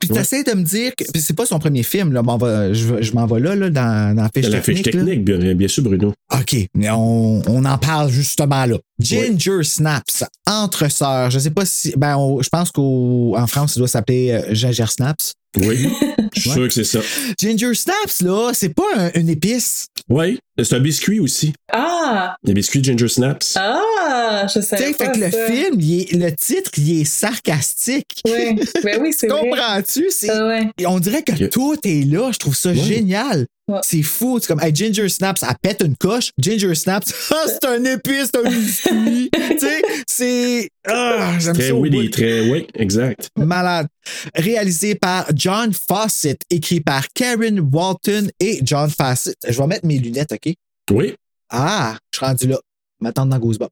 Puis 0.00 0.08
t'essaies 0.08 0.42
de 0.44 0.52
me 0.54 0.62
dire 0.62 0.96
que. 0.96 1.04
puis 1.12 1.20
c'est 1.20 1.34
pas 1.34 1.44
son 1.44 1.58
premier 1.58 1.82
film, 1.82 2.14
là. 2.14 2.22
M'en 2.22 2.38
va- 2.38 2.72
je 2.72 3.02
je 3.02 3.12
m'en 3.12 3.26
vais 3.26 3.38
là, 3.40 3.54
là, 3.54 3.68
dans, 3.68 4.16
dans 4.16 4.22
la 4.22 4.30
fiche 4.34 4.46
De 4.46 4.50
la 4.52 4.62
fiche 4.62 4.82
technique. 4.82 5.04
technique, 5.06 5.24
bien, 5.26 5.54
bien 5.54 5.68
sûr, 5.68 5.82
Bruno. 5.84 6.14
OK, 6.32 6.56
mais 6.74 6.88
on, 6.90 7.42
on 7.46 7.64
en 7.66 7.76
parle 7.76 8.08
justement 8.10 8.64
là. 8.64 8.78
Ginger 9.00 9.62
Snaps, 9.62 10.24
entre 10.46 10.90
sœurs. 10.90 11.30
Je 11.30 11.38
sais 11.38 11.50
pas 11.50 11.64
si. 11.64 11.92
Ben, 11.96 12.16
on- 12.16 12.42
je 12.42 12.48
pense 12.48 12.70
qu'en 12.70 13.46
France, 13.46 13.74
ça 13.74 13.80
doit 13.80 13.88
s'appeler 13.88 14.30
euh, 14.30 14.54
Ginger 14.54 14.86
Snaps. 14.86 15.32
Oui, 15.58 15.88
je 16.34 16.40
suis 16.40 16.50
sûr 16.50 16.68
que 16.68 16.72
c'est 16.74 16.84
ça. 16.84 17.00
Ginger 17.38 17.74
Snaps, 17.74 18.22
là, 18.22 18.52
c'est 18.54 18.68
pas 18.72 18.84
un- 18.96 19.10
une 19.14 19.28
épice. 19.28 19.86
Oui, 20.08 20.38
c'est 20.62 20.74
un 20.74 20.80
biscuit 20.80 21.18
aussi. 21.18 21.52
Ah! 21.72 22.36
Les 22.44 22.54
biscuits 22.54 22.82
Ginger 22.84 23.08
Snaps. 23.08 23.54
Ah! 23.56 24.46
Je 24.52 24.60
savais 24.60 24.86
sais, 24.86 24.92
pas 24.92 25.06
fait 25.06 25.12
que 25.12 25.18
le 25.18 25.30
film, 25.30 25.80
il 25.80 26.00
est- 26.02 26.12
le 26.12 26.32
titre, 26.36 26.70
il 26.78 27.00
est 27.00 27.04
sarcastique. 27.04 28.20
Oui, 28.26 28.60
ben 28.84 28.98
oui, 29.00 29.12
c'est 29.16 29.26
vrai. 29.28 29.40
Comprends-tu? 29.40 30.06
C'est- 30.10 30.30
Ah 30.30 30.46
ouais. 30.46 30.68
On 30.86 31.00
dirait 31.00 31.22
que 31.22 31.46
tout 31.46 31.76
est 31.84 32.04
là. 32.10 32.30
Je 32.32 32.38
trouve 32.38 32.56
ça 32.56 32.72
génial. 32.74 33.46
Ouais. 33.70 33.78
C'est 33.82 34.02
fou. 34.02 34.38
C'est 34.40 34.48
comme 34.48 34.60
hey, 34.60 34.74
Ginger 34.74 35.08
Snaps, 35.08 35.42
elle 35.42 35.54
pète 35.62 35.82
une 35.84 35.96
coche. 35.96 36.30
Ginger 36.38 36.74
Snaps, 36.74 37.12
ah, 37.30 37.44
c'est 37.46 37.64
un 37.66 37.84
épice, 37.84 38.30
c'est 38.34 38.44
un 38.44 38.50
biscuit. 38.50 39.30
tu 39.50 39.58
sais, 39.58 39.82
c'est. 40.08 40.70
Ah, 40.86 41.38
j'aime 41.38 41.54
Très 41.54 41.68
ça. 41.68 41.74
oui, 41.74 41.90
des 41.90 42.10
très 42.10 42.50
oui, 42.50 42.66
exact. 42.74 43.30
Malade. 43.36 43.86
Réalisé 44.34 44.94
par 44.94 45.26
John 45.34 45.72
Fawcett, 45.72 46.40
écrit 46.50 46.80
par 46.80 47.06
Karen 47.14 47.60
Walton 47.72 48.28
et 48.40 48.60
John 48.62 48.90
Fawcett. 48.90 49.36
Je 49.46 49.56
vais 49.56 49.66
mettre 49.66 49.86
mes 49.86 49.98
lunettes, 49.98 50.32
OK? 50.32 50.52
Oui, 50.90 51.14
Ah, 51.48 51.96
je 52.12 52.18
suis 52.18 52.26
rendu 52.26 52.46
là. 52.48 52.58
M'attendre 53.00 53.30
dans 53.30 53.38
Goosebumps. 53.38 53.68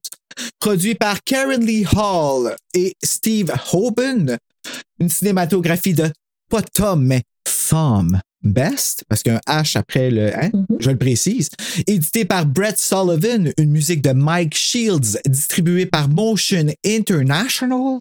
Produit 0.59 0.95
par 0.95 1.21
Karen 1.23 1.63
Lee 1.63 1.85
Hall 1.95 2.55
et 2.73 2.93
Steve 3.03 3.51
Hoban. 3.73 4.37
Une 4.99 5.09
cinématographie 5.09 5.93
de 5.93 6.09
pas 6.49 6.61
Tom, 6.63 7.05
mais 7.05 7.21
Thumb 7.43 8.17
Best, 8.41 9.03
parce 9.09 9.21
qu'il 9.21 9.33
y 9.33 9.35
a 9.35 9.41
un 9.47 9.61
H 9.61 9.77
après 9.77 10.09
le 10.09 10.33
hein, 10.33 10.49
je 10.79 10.89
le 10.91 10.97
précise. 10.97 11.49
Édité 11.87 12.23
par 12.25 12.45
Brett 12.45 12.79
Sullivan, 12.79 13.51
une 13.57 13.69
musique 13.71 14.01
de 14.01 14.11
Mike 14.11 14.55
Shields, 14.55 15.17
distribuée 15.27 15.85
par 15.85 16.07
Motion 16.09 16.67
International. 16.85 17.99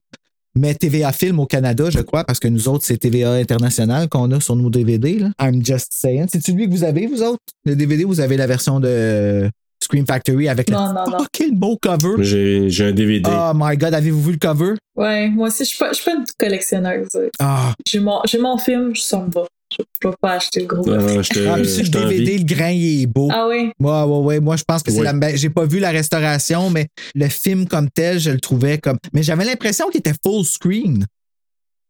Mais 0.54 0.74
TVA 0.74 1.12
Film 1.12 1.38
au 1.40 1.46
Canada, 1.46 1.90
je 1.90 2.00
crois, 2.00 2.24
parce 2.24 2.40
que 2.40 2.48
nous 2.48 2.68
autres, 2.68 2.84
c'est 2.84 2.96
TVA 2.98 3.32
International 3.32 4.08
qu'on 4.08 4.30
a 4.32 4.40
sur 4.40 4.56
nos 4.56 4.70
DVD. 4.70 5.18
Là. 5.18 5.30
I'm 5.40 5.64
just 5.64 5.88
saying. 5.92 6.26
C'est 6.32 6.44
celui 6.44 6.66
que 6.66 6.70
vous 6.70 6.84
avez, 6.84 7.06
vous 7.06 7.22
autres? 7.22 7.42
Le 7.64 7.76
DVD, 7.76 8.04
vous 8.04 8.18
avez 8.20 8.36
la 8.36 8.46
version 8.46 8.80
de 8.80 9.48
Scream 9.82 10.04
Factory 10.06 10.48
avec 10.48 10.68
Non, 10.70 10.88
le 10.88 10.94
non, 10.94 11.10
non. 11.10 11.18
fucking 11.18 11.54
beau 11.56 11.76
cover? 11.80 12.22
j'ai 12.24 12.68
j'ai 12.70 12.86
un 12.86 12.92
DVD. 12.92 13.30
Oh 13.32 13.52
my 13.54 13.76
god, 13.76 13.94
avez-vous 13.94 14.22
vu 14.22 14.32
le 14.32 14.38
cover? 14.38 14.74
Ouais, 14.96 15.28
moi 15.28 15.48
aussi, 15.48 15.64
je 15.64 15.68
suis 15.68 15.78
pas, 15.78 15.90
je 15.92 15.96
suis 16.00 16.04
pas 16.10 16.16
une 16.16 16.24
collectionneuse. 16.38 17.08
Ah, 17.38 17.74
J'ai 17.86 18.00
mon, 18.00 18.20
j'ai 18.24 18.38
mon 18.38 18.58
film, 18.58 18.94
je 18.94 19.00
s'en 19.00 19.26
va. 19.28 19.44
Je, 19.70 19.82
je 20.02 20.08
vais 20.08 20.14
pas 20.20 20.32
acheter 20.32 20.60
le 20.60 20.66
gros. 20.66 20.82
Je 20.84 21.48
ah, 21.48 21.54
puis 21.56 21.68
sur 21.68 21.78
le 21.80 21.84
je 21.84 21.90
DVD, 21.90 22.38
le 22.38 22.44
grain, 22.44 22.70
il 22.70 23.02
est 23.02 23.06
beau. 23.06 23.28
Ah 23.30 23.46
oui? 23.48 23.70
Ouais, 23.78 24.02
ouais, 24.02 24.18
ouais. 24.24 24.40
Moi, 24.40 24.56
je 24.56 24.64
pense 24.64 24.82
que 24.82 24.90
c'est 24.90 24.98
Ouais. 24.98 25.04
la. 25.04 25.12
ben, 25.12 25.36
j'ai 25.36 25.50
pas 25.50 25.66
vu 25.66 25.78
la 25.78 25.90
restauration, 25.90 26.70
mais 26.70 26.88
le 27.14 27.28
film 27.28 27.66
comme 27.68 27.90
tel, 27.90 28.18
je 28.18 28.30
le 28.30 28.40
trouvais 28.40 28.78
comme. 28.78 28.98
Mais 29.12 29.22
j'avais 29.22 29.44
l'impression 29.44 29.88
qu'il 29.90 29.98
était 30.00 30.14
full 30.24 30.44
screen. 30.44 31.04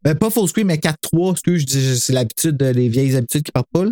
Ben, 0.03 0.15
pas 0.15 0.31
full 0.31 0.49
screen, 0.49 0.67
mais 0.67 0.79
4-3. 0.79 1.33
Excuse, 1.33 1.99
c'est 2.01 2.13
l'habitude, 2.13 2.57
de- 2.57 2.67
les 2.67 2.89
vieilles 2.89 3.15
habitudes 3.17 3.43
qui 3.45 3.53
partent 3.53 3.69
pas. 3.73 3.85
là. 3.85 3.91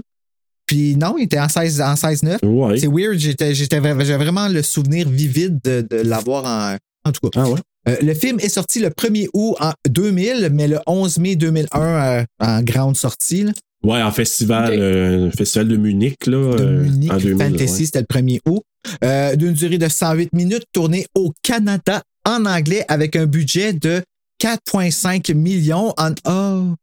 Puis 0.66 0.96
non, 0.96 1.14
il 1.16 1.24
était 1.24 1.38
en 1.38 1.48
16 1.48 1.80
en 1.80 1.94
16-9. 1.94 2.38
Ouais. 2.44 2.78
C'est 2.78 2.88
weird. 2.88 3.18
J'étais, 3.18 3.54
j'étais, 3.54 3.78
vra- 3.78 4.04
j'avais 4.04 4.24
vraiment 4.24 4.48
le 4.48 4.62
souvenir 4.62 5.08
vivide 5.08 5.60
de, 5.62 5.86
de 5.88 5.96
l'avoir 5.98 6.44
en. 6.44 6.76
En 7.08 7.12
tout 7.12 7.28
cas. 7.30 7.40
Ah 7.40 7.48
ouais? 7.48 7.60
Euh, 7.88 7.94
le 8.02 8.14
film 8.14 8.40
est 8.40 8.48
sorti 8.48 8.80
le 8.80 8.88
1er 8.90 9.28
août 9.32 9.54
en 9.60 9.70
2000, 9.88 10.50
mais 10.52 10.66
le 10.66 10.80
11 10.88 11.18
mai 11.18 11.36
2001 11.36 11.80
euh, 11.80 12.24
en 12.40 12.60
grande 12.62 12.96
sortie. 12.96 13.44
là. 13.44 13.52
Ouais, 13.86 14.02
en 14.02 14.10
festival, 14.10 14.72
euh, 14.72 15.30
festival 15.30 15.68
de 15.68 15.76
Munich, 15.76 16.26
là. 16.26 16.56
de 16.56 16.60
euh, 16.60 16.82
Munich 16.82 17.12
en 17.12 17.18
2000, 17.18 17.38
Fantasy, 17.38 17.80
ouais. 17.80 17.86
c'était 17.86 18.00
le 18.00 18.06
1er 18.06 18.40
août. 18.44 18.62
Euh, 19.04 19.36
D'une 19.36 19.52
durée 19.52 19.78
de 19.78 19.88
108 19.88 20.32
minutes, 20.32 20.64
tournée 20.72 21.06
au 21.14 21.32
Canada 21.42 22.02
en 22.24 22.46
anglais 22.46 22.84
avec 22.88 23.14
un 23.14 23.26
budget 23.26 23.72
de 23.72 24.02
4,5 24.42 25.32
millions. 25.34 25.94
En, 25.98 26.10
oh, 26.26 26.74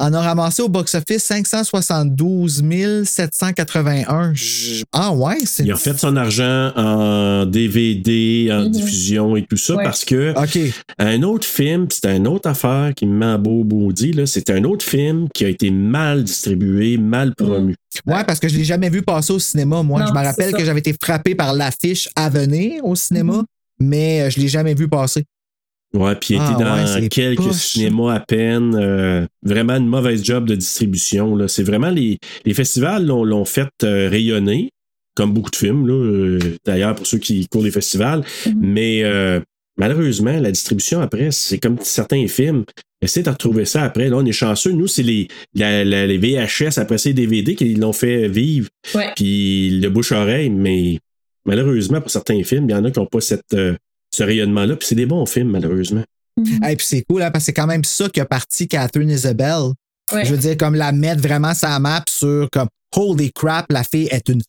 en 0.00 0.12
a 0.14 0.20
ramassé 0.20 0.62
au 0.62 0.68
box-office 0.68 1.22
572 1.24 2.62
781. 3.04 4.32
Je- 4.34 4.82
Ah 4.92 5.12
ouais, 5.12 5.38
c'est. 5.44 5.64
Il 5.64 5.70
a 5.72 5.76
fait 5.76 5.98
son 5.98 6.16
argent 6.16 6.72
en 6.74 7.46
DVD, 7.46 8.48
en 8.52 8.62
Mhm. 8.64 8.70
diffusion 8.70 9.36
et 9.36 9.44
tout 9.46 9.56
ça 9.56 9.76
Ouais. 9.76 9.84
parce 9.84 10.04
que 10.04 10.32
OK. 10.36 10.72
un 10.98 11.22
autre 11.22 11.46
film, 11.46 11.86
c'était 11.90 12.16
une 12.16 12.26
autre 12.26 12.48
affaire 12.48 12.92
qui 12.96 13.06
me 13.06 13.12
met 13.14 13.38
beau 13.38 13.62
maudit, 13.64 14.12
là. 14.12 14.26
C'est 14.26 14.50
un 14.50 14.64
autre 14.64 14.84
film 14.84 15.28
qui 15.34 15.44
a 15.44 15.48
été 15.48 15.70
mal 15.70 16.24
distribué, 16.24 16.96
mal 16.96 17.34
promu. 17.34 17.74
Ouais, 18.06 18.24
parce 18.24 18.40
que 18.40 18.48
je 18.48 18.56
l'ai 18.56 18.64
jamais 18.64 18.88
vu 18.90 19.02
passer 19.02 19.32
au 19.32 19.38
cinéma, 19.38 19.82
moi. 19.82 20.00
Non, 20.00 20.06
je 20.06 20.12
me 20.12 20.24
rappelle 20.24 20.52
que 20.52 20.64
j'avais 20.64 20.80
été 20.80 20.94
frappé 21.00 21.34
par 21.34 21.52
l'affiche 21.54 22.08
à 22.16 22.28
venir 22.30 22.84
au 22.84 22.94
cinéma, 22.94 23.34
Mhm. 23.34 23.44
mais 23.80 24.22
euh, 24.22 24.30
je 24.30 24.40
l'ai 24.40 24.48
jamais 24.48 24.74
vu 24.74 24.88
passer. 24.88 25.24
Ouais, 25.92 26.14
puis 26.14 26.34
il 26.34 26.38
Ah, 26.40 26.52
était 26.54 26.62
dans 26.64 27.00
ouais, 27.00 27.08
quelques 27.08 27.52
cinémas 27.54 28.14
à 28.14 28.20
peine. 28.20 28.76
euh, 28.76 29.26
vraiment 29.42 29.74
une 29.76 29.88
mauvaise 29.88 30.24
job 30.24 30.46
de 30.46 30.54
distribution. 30.54 31.34
Là. 31.34 31.48
C'est 31.48 31.64
vraiment 31.64 31.90
les, 31.90 32.18
les 32.44 32.54
festivals 32.54 33.04
l'ont, 33.04 33.24
l'ont 33.24 33.44
fait 33.44 33.68
euh, 33.82 34.08
rayonner, 34.08 34.70
comme 35.16 35.32
beaucoup 35.32 35.50
de 35.50 35.56
films, 35.56 35.88
là, 35.88 35.94
euh, 35.94 36.38
d'ailleurs, 36.64 36.94
pour 36.94 37.06
ceux 37.06 37.18
qui 37.18 37.46
courent 37.48 37.64
les 37.64 37.72
festivals. 37.72 38.22
Mais 38.56 39.02
euh, 39.02 39.40
malheureusement, 39.78 40.38
la 40.38 40.52
distribution 40.52 41.00
après, 41.00 41.32
c'est 41.32 41.58
comme 41.58 41.76
certains 41.80 42.26
films. 42.28 42.64
Essayez 43.02 43.24
de 43.24 43.30
retrouver 43.30 43.64
ça 43.64 43.82
après. 43.82 44.08
Là, 44.10 44.18
on 44.18 44.24
est 44.26 44.30
chanceux. 44.32 44.70
Nous, 44.72 44.86
c'est 44.86 45.02
les, 45.02 45.26
la- 45.54 45.84
la- 45.84 46.06
les 46.06 46.18
VHS, 46.18 46.78
après 46.78 46.98
c'est 46.98 47.08
les 47.08 47.14
DVD 47.26 47.54
qui 47.56 47.74
l'ont 47.74 47.92
fait 47.94 48.28
vivre. 48.28 48.68
Puis 49.16 49.70
le 49.80 49.88
bouche-oreille, 49.88 50.50
mais 50.50 50.98
malheureusement, 51.46 52.00
pour 52.00 52.10
certains 52.10 52.42
films, 52.44 52.66
il 52.68 52.72
y 52.72 52.74
en 52.74 52.84
a 52.84 52.90
qui 52.92 53.00
n'ont 53.00 53.06
pas 53.06 53.20
cette, 53.20 53.54
ce 54.10 54.22
rayonnement-là. 54.22 54.76
Puis 54.76 54.88
c'est 54.88 54.94
des 54.94 55.06
bons 55.06 55.26
films, 55.26 55.50
malheureusement. 55.50 56.04
Et 56.66 56.76
puis 56.76 56.86
c'est 56.86 57.02
cool, 57.08 57.22
hein, 57.22 57.30
parce 57.30 57.44
que 57.44 57.46
c'est 57.46 57.52
quand 57.52 57.66
même 57.66 57.84
ça 57.84 58.08
qui 58.08 58.20
a 58.20 58.24
parti 58.24 58.66
Catherine 58.68 59.10
Isabelle. 59.10 59.72
Ouais. 60.12 60.24
Je 60.24 60.32
veux 60.32 60.38
dire, 60.38 60.56
comme 60.56 60.74
la 60.74 60.92
mettre 60.92 61.22
vraiment 61.22 61.54
sa 61.54 61.78
map 61.78 62.02
sur 62.08 62.48
comme 62.50 62.68
Holy 62.96 63.32
crap, 63.32 63.70
la 63.70 63.84
fille 63.84 64.08
est 64.10 64.28
une 64.28 64.42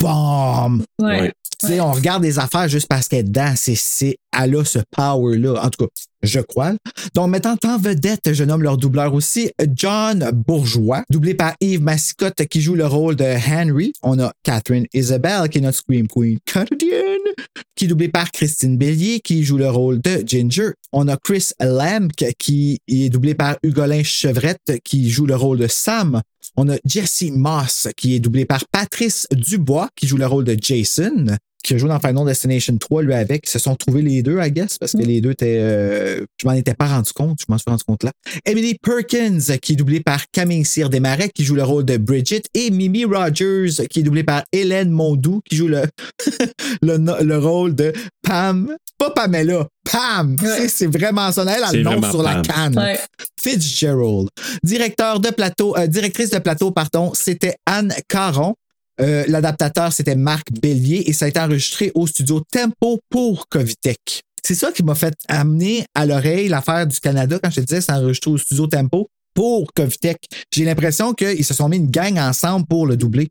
bombe. 0.00 0.84
Ouais. 1.00 1.20
Ouais. 1.20 1.32
Tu 1.60 1.68
sais, 1.68 1.80
on 1.80 1.92
regarde 1.92 2.22
des 2.22 2.38
affaires 2.38 2.68
juste 2.68 2.88
parce 2.88 3.08
qu'elle 3.08 3.20
est 3.20 3.24
dedans. 3.24 3.54
C'est, 3.56 3.76
c'est, 3.76 4.18
elle 4.36 4.56
a 4.56 4.64
ce 4.64 4.80
power-là. 4.90 5.62
En 5.64 5.70
tout 5.70 5.86
cas, 5.86 5.90
je 6.26 6.40
crois. 6.40 6.74
Donc, 7.14 7.30
mettant 7.30 7.56
en 7.64 7.78
vedette, 7.78 8.32
je 8.32 8.44
nomme 8.44 8.62
leur 8.62 8.76
doubleur 8.76 9.14
aussi, 9.14 9.50
John 9.74 10.30
Bourgeois, 10.32 11.04
doublé 11.10 11.34
par 11.34 11.54
Yves 11.60 11.82
Massicotte, 11.82 12.46
qui 12.46 12.60
joue 12.60 12.74
le 12.74 12.86
rôle 12.86 13.16
de 13.16 13.24
Henry. 13.24 13.92
On 14.02 14.18
a 14.18 14.32
Catherine 14.42 14.86
Isabelle, 14.92 15.48
qui 15.48 15.58
est 15.58 15.62
notre 15.62 15.78
Scream 15.78 16.08
Queen 16.08 16.38
canadienne, 16.44 17.32
qui 17.74 17.84
est 17.84 17.88
doublée 17.88 18.08
par 18.08 18.30
Christine 18.30 18.76
Bélier, 18.76 19.20
qui 19.20 19.44
joue 19.44 19.58
le 19.58 19.70
rôle 19.70 20.00
de 20.00 20.22
Ginger. 20.26 20.70
On 20.92 21.08
a 21.08 21.16
Chris 21.16 21.50
Lamb, 21.60 22.10
qui 22.38 22.80
est 22.88 23.08
doublé 23.08 23.34
par 23.34 23.56
Hugolin 23.62 24.02
Chevrette, 24.02 24.80
qui 24.84 25.10
joue 25.10 25.26
le 25.26 25.36
rôle 25.36 25.58
de 25.58 25.68
Sam. 25.68 26.20
On 26.56 26.68
a 26.70 26.76
Jesse 26.84 27.30
Moss, 27.32 27.88
qui 27.96 28.14
est 28.14 28.20
doublé 28.20 28.44
par 28.44 28.64
Patrice 28.70 29.26
Dubois, 29.30 29.88
qui 29.94 30.06
joue 30.06 30.16
le 30.16 30.26
rôle 30.26 30.44
de 30.44 30.56
Jason, 30.58 31.36
qui 31.66 31.74
a 31.74 31.78
joué 31.78 31.88
dans 31.88 31.98
Final 32.00 32.24
Destination 32.24 32.76
3, 32.78 33.02
lui 33.02 33.14
avec. 33.14 33.46
Ils 33.46 33.50
se 33.50 33.58
sont 33.58 33.74
trouvés 33.74 34.02
les 34.02 34.22
deux, 34.22 34.38
I 34.40 34.50
guess, 34.52 34.78
parce 34.78 34.92
que 34.92 34.98
les 34.98 35.20
deux 35.20 35.30
étaient. 35.32 35.58
euh, 35.60 36.24
je 36.40 36.46
m'en 36.46 36.52
étais 36.52 36.74
pas 36.74 36.86
rendu 36.86 37.12
compte, 37.12 37.38
je 37.40 37.44
m'en 37.48 37.58
suis 37.58 37.68
rendu 37.68 37.82
compte 37.84 38.04
là. 38.04 38.12
Emily 38.44 38.76
Perkins, 38.80 39.38
qui 39.60 39.72
est 39.72 39.76
doublée 39.76 40.00
par 40.00 40.22
Camille 40.30 40.64
Cyr 40.64 40.88
Desmarais, 40.90 41.30
qui 41.34 41.44
joue 41.44 41.54
le 41.56 41.64
rôle 41.64 41.84
de 41.84 41.96
Bridget, 41.96 42.42
et 42.54 42.70
Mimi 42.70 43.04
Rogers, 43.04 43.86
qui 43.90 44.00
est 44.00 44.02
doublée 44.02 44.24
par 44.24 44.44
Hélène 44.52 44.90
Mondou, 44.90 45.40
qui 45.48 45.56
joue 45.56 45.68
le, 45.68 45.82
le, 46.82 47.24
le 47.24 47.38
rôle 47.38 47.74
de 47.74 47.92
Pam. 48.22 48.74
Pas 48.98 49.10
Pamela, 49.10 49.66
Pam! 49.90 50.36
C'est- 50.40 50.68
C'est 50.68 50.86
vraiment 50.86 51.30
ça. 51.32 51.42
Elle 51.42 51.62
a 51.64 51.72
le 51.72 51.82
nom 51.82 52.00
sur 52.10 52.22
la 52.22 52.40
canne. 52.42 52.78
Ouais. 52.78 52.98
Fitzgerald. 53.42 54.28
Directeur 54.62 55.20
de 55.20 55.30
plateau, 55.30 55.76
euh, 55.76 55.86
directrice 55.86 56.30
de 56.30 56.38
plateau, 56.38 56.70
pardon, 56.70 57.12
c'était 57.14 57.56
Anne 57.66 57.92
Caron. 58.08 58.54
Euh, 59.00 59.24
L'adaptateur, 59.28 59.92
c'était 59.92 60.16
Marc 60.16 60.52
Bélier 60.52 61.04
et 61.06 61.12
ça 61.12 61.26
a 61.26 61.28
été 61.28 61.40
enregistré 61.40 61.92
au 61.94 62.06
studio 62.06 62.42
Tempo 62.50 63.00
pour 63.10 63.48
Covitech. 63.48 64.22
C'est 64.42 64.54
ça 64.54 64.70
qui 64.72 64.82
m'a 64.82 64.94
fait 64.94 65.14
amener 65.28 65.84
à 65.94 66.06
l'oreille 66.06 66.48
l'affaire 66.48 66.86
du 66.86 67.00
Canada 67.00 67.38
quand 67.42 67.50
je 67.50 67.56
te 67.56 67.66
disais 67.66 67.80
c'est 67.80 67.92
enregistré 67.92 68.30
au 68.30 68.38
studio 68.38 68.66
Tempo 68.66 69.08
pour 69.34 69.72
Covitech. 69.74 70.18
J'ai 70.52 70.64
l'impression 70.64 71.12
qu'ils 71.12 71.44
se 71.44 71.52
sont 71.52 71.68
mis 71.68 71.76
une 71.76 71.90
gang 71.90 72.18
ensemble 72.18 72.66
pour 72.66 72.86
le 72.86 72.96
doubler. 72.96 73.28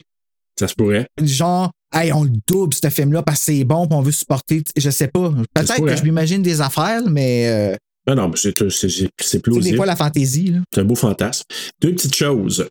Ça 0.60 0.68
se 0.68 0.76
pourrait. 0.76 1.08
Genre, 1.22 1.72
hey, 1.94 2.14
on 2.14 2.24
le 2.24 2.32
double, 2.48 2.74
ce 2.74 2.90
film-là, 2.90 3.24
parce 3.24 3.40
que 3.40 3.46
c'est 3.46 3.64
bon, 3.64 3.88
puis 3.88 3.98
on 3.98 4.02
veut 4.02 4.12
supporter. 4.12 4.64
Je 4.78 4.90
sais 4.90 5.08
pas. 5.08 5.32
Peut-être 5.54 5.86
que 5.86 5.96
je 5.96 6.04
m'imagine 6.04 6.42
des 6.42 6.62
affaires, 6.62 7.02
mais 7.10 7.48
euh, 7.48 7.76
Non, 8.08 8.16
non, 8.16 8.28
mais 8.30 8.36
c'est, 8.38 8.54
c'est, 8.70 8.90
c'est, 8.90 9.38
des 9.38 9.42
plausible. 9.42 9.78
fois 9.78 9.86
la 9.86 9.96
fantaisie. 9.96 10.52
Là. 10.52 10.60
C'est 10.74 10.82
un 10.82 10.86
beau 10.86 10.96
fantasme. 10.96 11.44
Deux 11.82 11.92
petites 11.94 12.16
choses. 12.16 12.68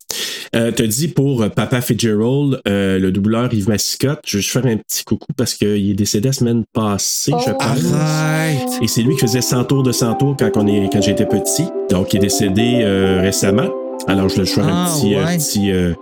Euh, 0.55 0.71
T'as 0.71 0.87
dit 0.87 1.09
pour 1.09 1.43
euh, 1.43 1.49
Papa 1.49 1.81
Fitzgerald, 1.81 2.61
euh, 2.69 2.99
le 3.01 3.11
doubleur 3.11 3.53
Yves 3.53 3.69
Massicotte, 3.69 4.21
je 4.25 4.37
vais 4.37 4.43
juste 4.43 4.53
faire 4.53 4.67
un 4.67 4.77
petit 4.77 5.03
coucou 5.05 5.33
parce 5.37 5.55
qu'il 5.55 5.91
est 5.91 5.95
décédé 5.95 6.29
la 6.29 6.33
semaine 6.33 6.65
passée, 6.73 7.33
je 7.45 7.51
Oh. 7.51 7.57
pense. 7.59 7.93
Arrête! 7.93 8.69
Et 8.83 8.87
c'est 8.87 9.03
lui 9.03 9.15
qui 9.15 9.23
faisait 9.23 9.41
100 9.43 9.65
tours 9.65 9.83
de 9.83 9.91
100 9.93 10.15
tours 10.15 10.37
quand, 10.39 10.51
on 10.57 10.67
est, 10.69 10.89
quand 10.93 11.03
j'étais 11.03 11.27
petit. 11.27 11.65
Donc, 11.91 12.13
il 12.15 12.19
est 12.19 12.21
décédé 12.21 12.81
euh, 12.83 13.21
récemment. 13.21 13.69
Alors, 14.07 14.29
je 14.29 14.39
le 14.41 14.45
faire 14.45 14.67
Ah, 14.69 14.93
un 14.93 14.99
petit, 14.99 15.15
euh, 15.15 15.25
petit 15.37 15.71
euh, 15.71 15.95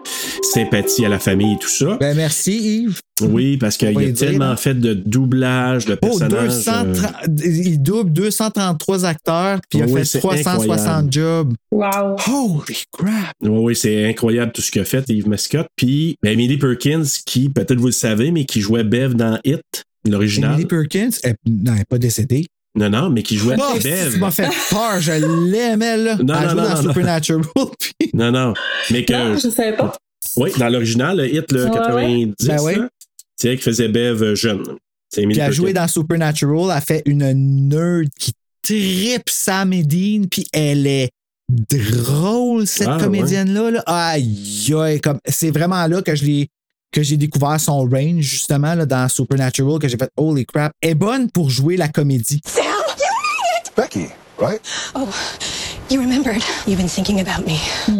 sympathie 0.43 1.05
à 1.05 1.09
la 1.09 1.19
famille 1.19 1.55
et 1.55 1.59
tout 1.59 1.69
ça. 1.69 1.97
Ben 2.01 2.17
merci 2.17 2.83
Yves. 2.83 3.01
oui, 3.23 3.57
parce 3.57 3.77
qu'il 3.77 3.89
a 3.89 3.93
dire, 3.93 4.15
tellement 4.15 4.57
fait 4.57 4.75
de 4.75 4.93
doublage, 4.95 5.87
de 5.87 5.95
Oh, 5.95 5.97
personnages. 6.07 6.49
230 6.65 6.97
euh, 6.97 7.47
il 7.65 7.81
double 7.81 8.13
233 8.13 9.05
acteurs, 9.05 9.61
puis 9.69 9.79
il 9.79 9.83
a 9.83 9.87
Oui, 9.87 10.01
fait 10.01 10.05
c'est 10.05 10.19
360 10.19 10.69
incroyable. 10.69 11.13
jobs. 11.13 11.55
Wow. 11.71 12.17
Holy 12.27 12.77
crap! 12.93 13.35
Oui, 13.43 13.49
oui, 13.51 13.77
c'est 13.77 14.05
incroyable 14.09 14.53
tout 14.53 14.63
ce 14.63 14.71
qu'il 14.73 14.83
a 14.83 14.85
fait, 14.85 15.05
Yves 15.09 15.29
Mascotte. 15.29 15.69
Puis, 15.77 16.17
ben, 16.23 16.33
Emily 16.33 16.59
Perkins, 16.59 17.05
qui, 17.25 17.49
peut-être 17.51 17.79
vous 17.79 17.87
le 17.87 17.93
savez, 17.93 18.31
mais 18.33 18.45
qui 18.47 18.61
jouait 18.61 18.85
Bev 18.85 19.15
dans 19.15 19.39
Hit, 19.45 19.85
l'original. 20.09 20.53
Emily 20.55 20.67
Perkins, 20.67 21.11
elle 21.23 21.37
n'est 21.47 21.85
pas 21.89 21.99
décédée. 21.99 22.47
Non, 22.75 22.89
non, 22.89 23.11
mais 23.11 23.23
qui 23.23 23.37
jouait 23.37 23.57
Oh, 23.59 23.79
Bev. 23.83 24.13
tu 24.15 24.19
m'as 24.19 24.31
fait 24.31 24.49
peur, 24.71 24.99
je 25.01 25.13
l'aimais 25.13 25.97
là. 25.99 26.17
Non, 26.17 26.35
elle 26.35 26.47
non, 26.47 26.49
jouait 26.51 26.63
non, 26.63 26.69
dans 26.69 26.75
non, 26.77 26.83
non. 26.83 26.89
Supernatural. 26.89 27.43
puis- 27.79 28.11
Non, 28.15 28.31
non. 28.33 28.55
Mais 28.91 29.05
que, 29.05 29.13
Non, 29.13 29.35
je 29.39 29.49
savais 29.51 29.77
pas. 29.77 29.93
oui, 30.37 30.51
dans 30.59 30.69
l'original, 30.71 31.19
le 31.19 31.35
Hit, 31.35 31.53
le 31.53 31.65
Ouais, 31.65 31.71
90, 31.71 32.35
Ben 32.47 32.61
oui. 32.63 32.75
là, 32.77 32.89
c'est 33.37 33.49
elle 33.51 33.57
qui 33.59 33.63
faisait 33.65 33.89
Bev 33.89 34.23
euh, 34.23 34.35
jeune. 34.35 34.63
Puis 35.13 35.25
elle 35.33 35.41
a 35.43 35.51
joué 35.51 35.75
dans 35.75 35.87
Supernatural, 35.87 36.65
elle 36.65 36.71
a 36.71 36.81
fait 36.81 37.03
une 37.05 37.31
nerd 37.69 38.09
qui 38.19 38.33
tripe 38.63 39.29
Sam 39.29 39.75
et 39.75 39.83
Dean, 39.83 40.23
puis 40.31 40.47
elle 40.55 40.87
est 40.87 41.11
drôle, 41.71 42.67
cette 42.67 42.89
Ah, 42.89 42.99
comédienne-là. 42.99 43.71
Là. 43.71 43.83
Aïe, 43.87 44.73
aïe, 44.75 45.01
comme, 45.01 45.19
c'est 45.27 45.51
vraiment 45.51 45.87
là 45.87 46.01
que 46.01 46.15
je 46.15 46.25
l'ai 46.25 46.49
que 46.93 47.03
j'ai 47.03 47.17
découvert 47.17 47.59
son 47.59 47.81
range, 47.89 48.21
justement, 48.23 48.75
là, 48.75 48.87
dans 48.87 49.09
Supernatural, 49.09 49.79
que 49.79 49.89
j'ai 49.89 49.97
fait 49.97 50.11
Holy 50.17 50.45
crap. 50.47 50.73
Est 50.83 50.95
bonne 50.95 51.31
pour 51.31 51.51
jouer 51.51 51.77
la 51.77 51.89
comédie. 51.89 52.41
Becky, 53.77 54.07
right? 54.39 54.61
Oh, 54.95 55.09
you 55.91 56.01
remembered. 56.01 56.43
You've 56.67 56.77
been 56.77 56.89
thinking 56.89 57.21
about 57.21 57.47
me. 57.47 57.57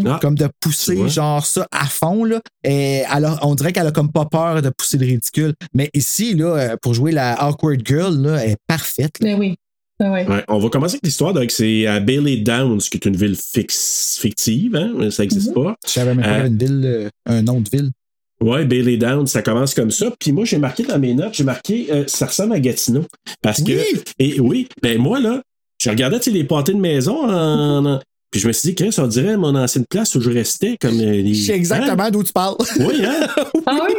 Ah, 0.07 0.19
Comme 0.21 0.35
de 0.35 0.49
pousser, 0.61 1.09
genre 1.09 1.45
ça, 1.47 1.67
à 1.73 1.87
fond, 1.87 2.25
là. 2.25 2.41
Et 2.63 3.05
alors, 3.09 3.39
on 3.43 3.55
dirait 3.55 3.73
qu'elle 3.73 3.87
a 3.87 3.91
comme 3.93 4.13
pas 4.13 4.27
peur 4.27 4.61
de 4.61 4.69
pousser 4.69 4.99
le 4.99 5.07
ridicule. 5.07 5.55
Mais 5.73 5.89
ici, 5.95 6.35
là, 6.35 6.45
euh, 6.57 6.77
pour 6.81 6.93
jouer 6.93 7.13
la 7.13 7.43
awkward 7.43 7.81
girl, 7.87 8.15
là, 8.21 8.45
elle 8.45 8.51
est 8.51 8.57
parfaite. 8.67 9.19
là. 9.21 9.29
Mais 9.29 9.35
oui. 9.35 9.57
Ah 10.01 10.11
ouais. 10.11 10.27
ouais. 10.27 10.45
On 10.49 10.59
va 10.59 10.69
commencer 10.69 10.95
avec 10.97 11.05
l'histoire. 11.05 11.33
Donc, 11.33 11.51
c'est 11.51 11.87
à 11.87 12.01
Bailey 12.01 12.39
Downs, 12.39 12.79
qui 12.81 12.97
est 12.99 13.07
une 13.07 13.17
ville 13.17 13.37
fixe, 13.37 14.19
fictive. 14.21 14.77
Hein? 14.77 15.11
Ça 15.11 15.23
n'existe 15.23 15.55
pas. 15.55 15.77
Je 15.87 15.91
savais 15.91 16.15
même 16.15 16.25
pas 16.25 16.41
Euh, 16.41 16.47
une 16.49 16.59
ville, 16.59 16.83
euh, 16.85 17.09
un 17.27 17.43
nom 17.43 17.61
de 17.61 17.69
ville. 17.71 17.91
Ouais, 18.43 18.65
Bailey 18.65 18.97
Downs, 18.97 19.27
ça 19.29 19.41
commence 19.43 19.73
comme 19.75 19.91
ça. 19.91 20.13
Puis 20.19 20.33
moi, 20.33 20.45
j'ai 20.45 20.59
marqué 20.59 20.83
dans 20.83 20.99
mes 20.99 21.15
notes, 21.15 21.35
j'ai 21.35 21.45
marqué, 21.45 21.87
euh, 21.91 22.05
ça 22.07 22.27
ressemble 22.27 22.53
à 22.55 22.61
Gatineau. 22.61 23.05
Parce 23.41 23.63
que, 23.63 23.71
Oui! 23.73 24.01
et 24.19 24.41
oui, 24.41 24.69
ben 24.83 24.99
moi, 24.99 25.21
là, 25.21 25.41
je 25.81 25.89
regardais, 25.91 26.19
les 26.27 26.45
pâtés 26.45 26.73
de 26.75 26.79
maison 26.79 27.25
en- 27.29 27.87
en- 27.87 28.01
Puis 28.31 28.41
je 28.41 28.49
me 28.49 28.53
suis 28.53 28.71
dit, 28.71 28.75
Chris, 28.75 28.95
on 28.99 29.07
dirait 29.07 29.37
mon 29.37 29.55
ancienne 29.55 29.85
place 29.89 30.15
où 30.15 30.21
je 30.21 30.31
restais 30.31 30.77
comme 30.81 30.99
euh, 31.01 31.13
les. 31.23 31.35
Je 31.35 31.47
sais 31.47 31.53
exactement 31.57 32.11
d'où 32.11 32.23
tu 32.23 32.33
parles. 32.33 32.57
Hein? 32.61 32.85
Oui, 32.87 33.05
hein? 33.05 33.27
Ah 33.67 33.79
oui? 33.89 33.95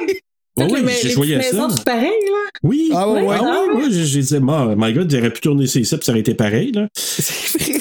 Oui, 0.56 0.65
Toutes 0.65 0.71
oui, 0.73 0.79
les, 0.79 0.86
ma- 0.86 0.91
je 1.10 1.15
voyais 1.15 1.41
ça. 1.41 1.67
pareil, 1.86 2.03
là. 2.10 2.49
Oui. 2.63 2.89
Ah 2.93 3.10
ouais, 3.10 3.21
ouais. 3.23 3.36
Ah 3.39 3.63
oui, 3.75 3.84
oui, 3.88 4.06
j'ai- 4.06 4.21
dit, 4.21 4.36
oh, 4.36 4.75
my 4.77 4.93
God, 4.93 5.10
j'aurais 5.12 5.32
pu 5.34 5.41
tourner 5.41 5.65
ça 5.67 5.79
ici, 5.79 5.95
puis 5.95 6.06
ça 6.06 6.12
aurait 6.12 6.19
été 6.21 6.34
pareil, 6.36 6.71
là. 6.71 6.88
C'est 6.95 7.60
vrai. 7.60 7.79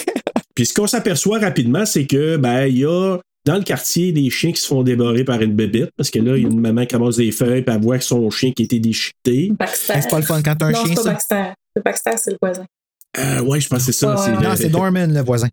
Puis 0.54 0.66
ce 0.66 0.74
qu'on 0.74 0.86
s'aperçoit 0.86 1.38
rapidement, 1.38 1.84
c'est 1.86 2.06
que, 2.06 2.36
ben, 2.36 2.66
il 2.66 2.78
y 2.78 2.84
a 2.86 3.18
dans 3.44 3.56
le 3.56 3.62
quartier 3.62 4.12
des 4.12 4.30
chiens 4.30 4.52
qui 4.52 4.60
se 4.60 4.66
font 4.68 4.82
dévorer 4.82 5.24
par 5.24 5.40
une 5.42 5.54
bébête, 5.54 5.90
parce 5.96 6.10
que 6.10 6.18
là, 6.18 6.36
il 6.36 6.42
y 6.42 6.46
a 6.46 6.48
une 6.48 6.60
maman 6.60 6.86
qui 6.86 6.94
ramasse 6.94 7.16
des 7.16 7.32
feuilles, 7.32 7.62
puis 7.62 7.74
elle 7.74 7.82
voit 7.82 7.98
que 7.98 8.04
son 8.04 8.28
chien 8.30 8.52
qui 8.52 8.62
a 8.62 8.64
été 8.64 8.78
déchiqueté. 8.78 9.52
Baxter. 9.58 9.94
C'est 10.00 10.10
pas 10.10 10.18
le 10.20 10.24
fun 10.24 10.40
quand 10.42 10.54
t'as 10.56 10.66
un 10.66 10.70
non, 10.72 10.84
chien, 10.84 10.94
c'est 10.96 11.02
pas. 11.04 11.12
Baxter. 11.12 11.44
C'est 11.76 11.84
Baxter, 11.84 12.10
c'est 12.16 12.30
le 12.30 12.36
voisin. 12.40 12.64
Euh, 13.18 13.40
ouais, 13.42 13.60
je 13.60 13.68
pense 13.68 13.84
que 13.86 13.92
c'est 13.92 13.98
ça. 13.98 14.10
Ouais, 14.10 14.16
c'est 14.24 14.30
ouais, 14.30 14.36
le- 14.42 14.48
Non, 14.48 14.54
c'est 14.56 14.68
Norman, 14.70 15.06
le 15.08 15.20
voisin. 15.22 15.48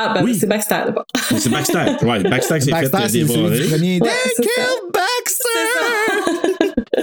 Ah, 0.00 0.14
ben, 0.14 0.22
Oui. 0.24 0.36
c'est 0.38 0.46
Baxter, 0.46 0.76
là-bas. 0.86 1.04
C'est 1.36 1.48
Baxter. 1.50 1.84
Ouais, 2.06 2.22
Baxter 2.22 2.58
qui 2.60 2.66
s'est 2.66 2.70
fait 2.72 2.88
Baxter, 2.88 2.98
euh, 2.98 3.08
c'est 3.08 3.18
dévorer. 3.34 3.64
premier. 3.66 4.00
Ouais, 4.00 4.08
They 4.36 4.46
killed 4.46 4.92
Baxter! 4.94 5.48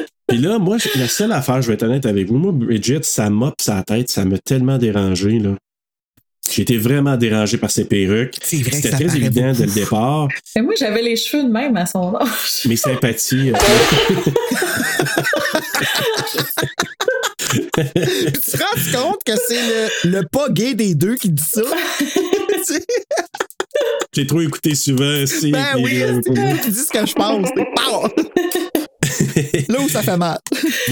Puis 0.28 0.38
là, 0.40 0.58
moi, 0.60 0.78
la 0.96 1.08
seule 1.08 1.32
affaire, 1.34 1.62
je 1.62 1.68
vais 1.68 1.74
être 1.76 1.84
honnête 1.84 2.06
avec 2.06 2.28
vous, 2.28 2.38
moi, 2.38 2.52
Bridget, 2.54 3.02
ça 3.04 3.30
m'a 3.30 3.52
pis 3.52 3.66
sa 3.66 3.84
tête, 3.84 4.10
ça 4.10 4.24
m'a 4.26 4.38
tellement 4.40 4.78
dérangé, 4.78 5.40
là. 5.40 5.52
J'ai 6.56 6.62
été 6.62 6.78
vraiment 6.78 7.18
dérangé 7.18 7.58
par 7.58 7.70
ses 7.70 7.84
perruques. 7.84 8.38
C'est 8.42 8.56
vrai 8.62 8.70
que 8.70 8.76
C'était 8.78 8.92
très 8.92 9.04
évident 9.18 9.48
beaucoup. 9.52 9.58
dès 9.60 9.66
le 9.66 9.72
départ. 9.74 10.28
Mais 10.56 10.62
moi, 10.62 10.74
j'avais 10.80 11.02
les 11.02 11.18
cheveux 11.18 11.44
de 11.44 11.50
même 11.50 11.76
à 11.76 11.86
son 11.86 12.16
âge. 12.16 12.30
Mes 12.64 12.78
sympathies. 12.78 13.52
euh, 13.52 13.58
tu 17.52 17.60
te 17.72 18.58
rends 18.58 19.02
compte 19.12 19.20
que 19.26 19.34
c'est 19.50 19.60
le, 20.06 20.12
le 20.12 20.24
pas 20.32 20.48
gay 20.50 20.76
des 20.76 20.96
deux 20.96 21.16
qui 21.16 21.28
dit 21.30 21.44
ça? 21.44 21.60
Tu 22.00 22.06
sais? 22.64 22.86
J'ai 24.16 24.26
trop 24.26 24.40
écouté 24.40 24.76
souvent. 24.76 25.26
Si, 25.26 25.52
ben 25.52 25.66
oui, 25.80 26.02
euh, 26.04 26.22
qui 26.64 26.70
dit 26.72 26.80
ce 26.80 26.90
que 26.90 27.06
je 27.06 27.14
pense. 27.14 27.50
Là 29.68 29.80
où 29.82 29.90
ça 29.90 30.02
fait 30.02 30.16
mal. 30.16 30.40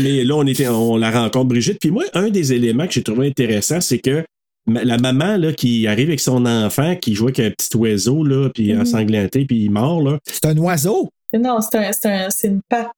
Mais 0.01 0.25
là, 0.25 0.35
on, 0.35 0.45
était, 0.45 0.67
on 0.67 0.97
la 0.97 1.09
rencontre, 1.09 1.45
Brigitte. 1.45 1.79
Puis 1.79 1.91
moi, 1.91 2.03
un 2.13 2.27
des 2.29 2.51
éléments 2.51 2.85
que 2.85 2.91
j'ai 2.91 3.03
trouvé 3.03 3.27
intéressant, 3.27 3.79
c'est 3.79 3.99
que 3.99 4.25
la 4.67 4.97
maman 4.97 5.37
là, 5.37 5.53
qui 5.53 5.87
arrive 5.87 6.07
avec 6.09 6.19
son 6.19 6.45
enfant, 6.45 6.95
qui 6.95 7.15
joue 7.15 7.25
avec 7.25 7.39
un 7.39 7.49
petit 7.51 7.75
oiseau, 7.77 8.23
là, 8.23 8.49
puis 8.53 8.73
Mhm. 8.73 8.81
ensanglanté, 8.81 9.45
puis 9.45 9.63
il 9.65 9.71
mord, 9.71 10.01
là. 10.01 10.19
C'est 10.25 10.45
un 10.45 10.57
oiseau? 10.57 11.09
Non, 11.37 11.59
c'est 11.61 11.77
un, 11.77 11.91
c'est 11.91 12.09
un- 12.09 12.29
c'est 12.29 12.47
une 12.47 12.61
patte. 12.69 12.91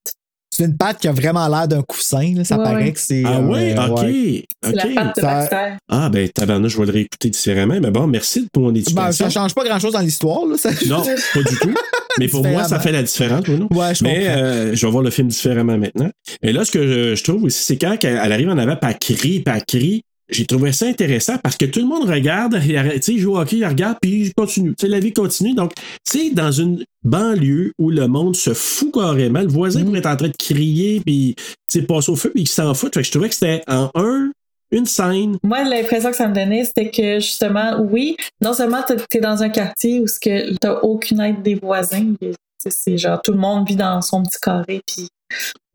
C'est 0.52 0.64
une 0.66 0.78
patte 0.78 1.00
qui 1.00 1.08
a 1.10 1.12
vraiment 1.12 1.46
l'air 1.50 1.68
d'un 1.68 1.82
coussin. 1.82 2.34
là. 2.34 2.46
Ça 2.46 2.58
Ouais, 2.58 2.64
paraît 2.64 2.84
ouais. 2.86 2.92
que 2.94 3.00
c'est. 3.00 3.24
Ah 3.26 3.40
euh, 3.40 3.44
ouais, 3.48 3.76
ok. 3.78 3.98
ouais. 4.04 4.46
C'est 4.64 4.76
la 4.76 4.86
ok. 4.86 4.96
patte 4.96 5.16
de 5.18 5.22
Ça- 5.22 5.28
Baxter. 5.28 5.74
Ah, 5.90 6.10
ben, 6.10 6.30
tabarnak, 6.30 6.70
je 6.72 6.78
vais 6.78 6.86
le 6.86 6.92
réécouter 6.94 7.30
différemment. 7.30 7.78
Mais 7.82 7.92
bon, 7.92 8.08
merci 8.08 8.48
pour 8.54 8.64
mon 8.64 8.72
Ben, 8.72 8.78
éducation. 8.80 9.26
ça 9.26 9.30
change 9.30 9.54
pas 9.54 9.66
grand 9.66 9.80
chose 9.80 9.92
dans 9.94 10.00
l'histoire. 10.00 10.46
là. 10.46 10.56
Ça- 10.58 10.70
non, 10.88 11.02
pas 11.34 11.44
du 11.44 11.58
tout. 11.58 11.74
Mais 12.20 12.30
pour 12.30 12.46
moi, 12.46 12.64
ça 12.64 12.80
fait 12.80 12.94
la 12.94 13.04
différence. 13.04 13.46
Ouais, 13.48 13.96
je 13.96 14.04
Mais 14.06 14.28
euh, 14.30 14.74
je 14.76 14.86
vais 14.86 14.92
voir 14.92 15.04
le 15.04 15.10
film 15.10 15.28
différemment 15.28 15.78
maintenant. 15.78 16.10
Et 16.42 16.54
là, 16.54 16.64
ce 16.64 16.72
que 16.72 16.88
je, 16.88 17.16
je 17.16 17.24
trouve 17.26 17.44
aussi, 17.44 17.62
c'est 17.62 17.78
quand 17.78 17.98
elle 18.04 18.20
elle 18.24 18.32
arrive 18.32 18.50
en 18.50 18.58
avant, 18.58 18.78
elle 18.82 18.98
crie, 18.98 19.42
puis 19.42 19.44
elle 19.54 19.66
crie. 19.66 20.04
J'ai 20.30 20.46
trouvé 20.46 20.72
ça 20.72 20.88
intéressant 20.88 21.38
parce 21.38 21.56
que 21.56 21.66
tout 21.66 21.80
le 21.80 21.86
monde 21.86 22.10
regarde, 22.10 22.60
il 22.66 22.76
arrête- 22.78 22.96
tu 22.96 23.02
sais, 23.04 23.14
il 23.14 23.20
joue 23.20 23.34
au 23.34 23.40
hockey, 23.40 23.58
il 23.58 23.66
regarde, 23.66 23.98
puis 24.02 24.12
il 24.28 24.34
continue. 24.34 24.74
Tu 24.76 24.88
la 24.88 25.00
vie 25.00 25.14
continue. 25.14 25.54
Donc, 25.54 25.74
tu 25.76 26.20
sais, 26.20 26.30
dans 26.32 26.52
une 26.52 26.84
banlieue 27.04 27.72
où 27.78 27.92
le 27.92 28.08
monde 28.08 28.36
se 28.36 28.54
fout 28.54 28.92
carrément, 28.94 29.42
le 29.42 29.48
voisin 29.48 29.82
Mm. 29.82 29.86
pourrait 29.86 30.00
être 30.00 30.06
en 30.08 30.16
train 30.16 30.28
de 30.30 30.38
crier, 30.38 31.02
puis, 31.06 31.36
tu 31.38 31.44
sais, 31.68 31.82
passe 31.84 32.10
au 32.10 32.16
feu, 32.16 32.32
puis 32.34 32.44
il 32.44 32.48
s'en 32.48 32.74
fout. 32.74 32.94
Fait 32.94 33.02
que 33.02 33.06
je 33.06 33.12
trouvais 33.12 33.30
que 33.30 33.36
c'était 33.36 33.62
en 33.68 33.92
un, 33.96 34.32
une 34.72 34.88
scène. 34.88 35.38
Moi, 35.44 35.64
l'impression 35.64 36.10
que 36.10 36.18
ça 36.18 36.28
me 36.28 36.34
donnait, 36.34 36.66
c'était 36.66 36.90
que 36.90 37.20
justement, 37.20 37.80
oui, 37.82 38.18
non 38.42 38.54
seulement 38.54 38.82
t'es 38.82 38.96
t'es 39.10 39.20
dans 39.20 39.44
un 39.44 39.50
quartier 39.50 40.00
où 40.00 40.06
que 40.22 40.56
t'as 40.58 40.80
aucune 40.82 41.20
aide 41.22 41.44
des 41.44 41.56
voisins, 41.56 42.14
tu 42.20 42.32
c'est 42.68 42.98
genre 42.98 43.22
tout 43.22 43.32
le 43.32 43.38
monde 43.38 43.68
vit 43.68 43.76
dans 43.76 44.02
son 44.02 44.24
petit 44.24 44.40
carré, 44.42 44.82
puis 44.88 45.08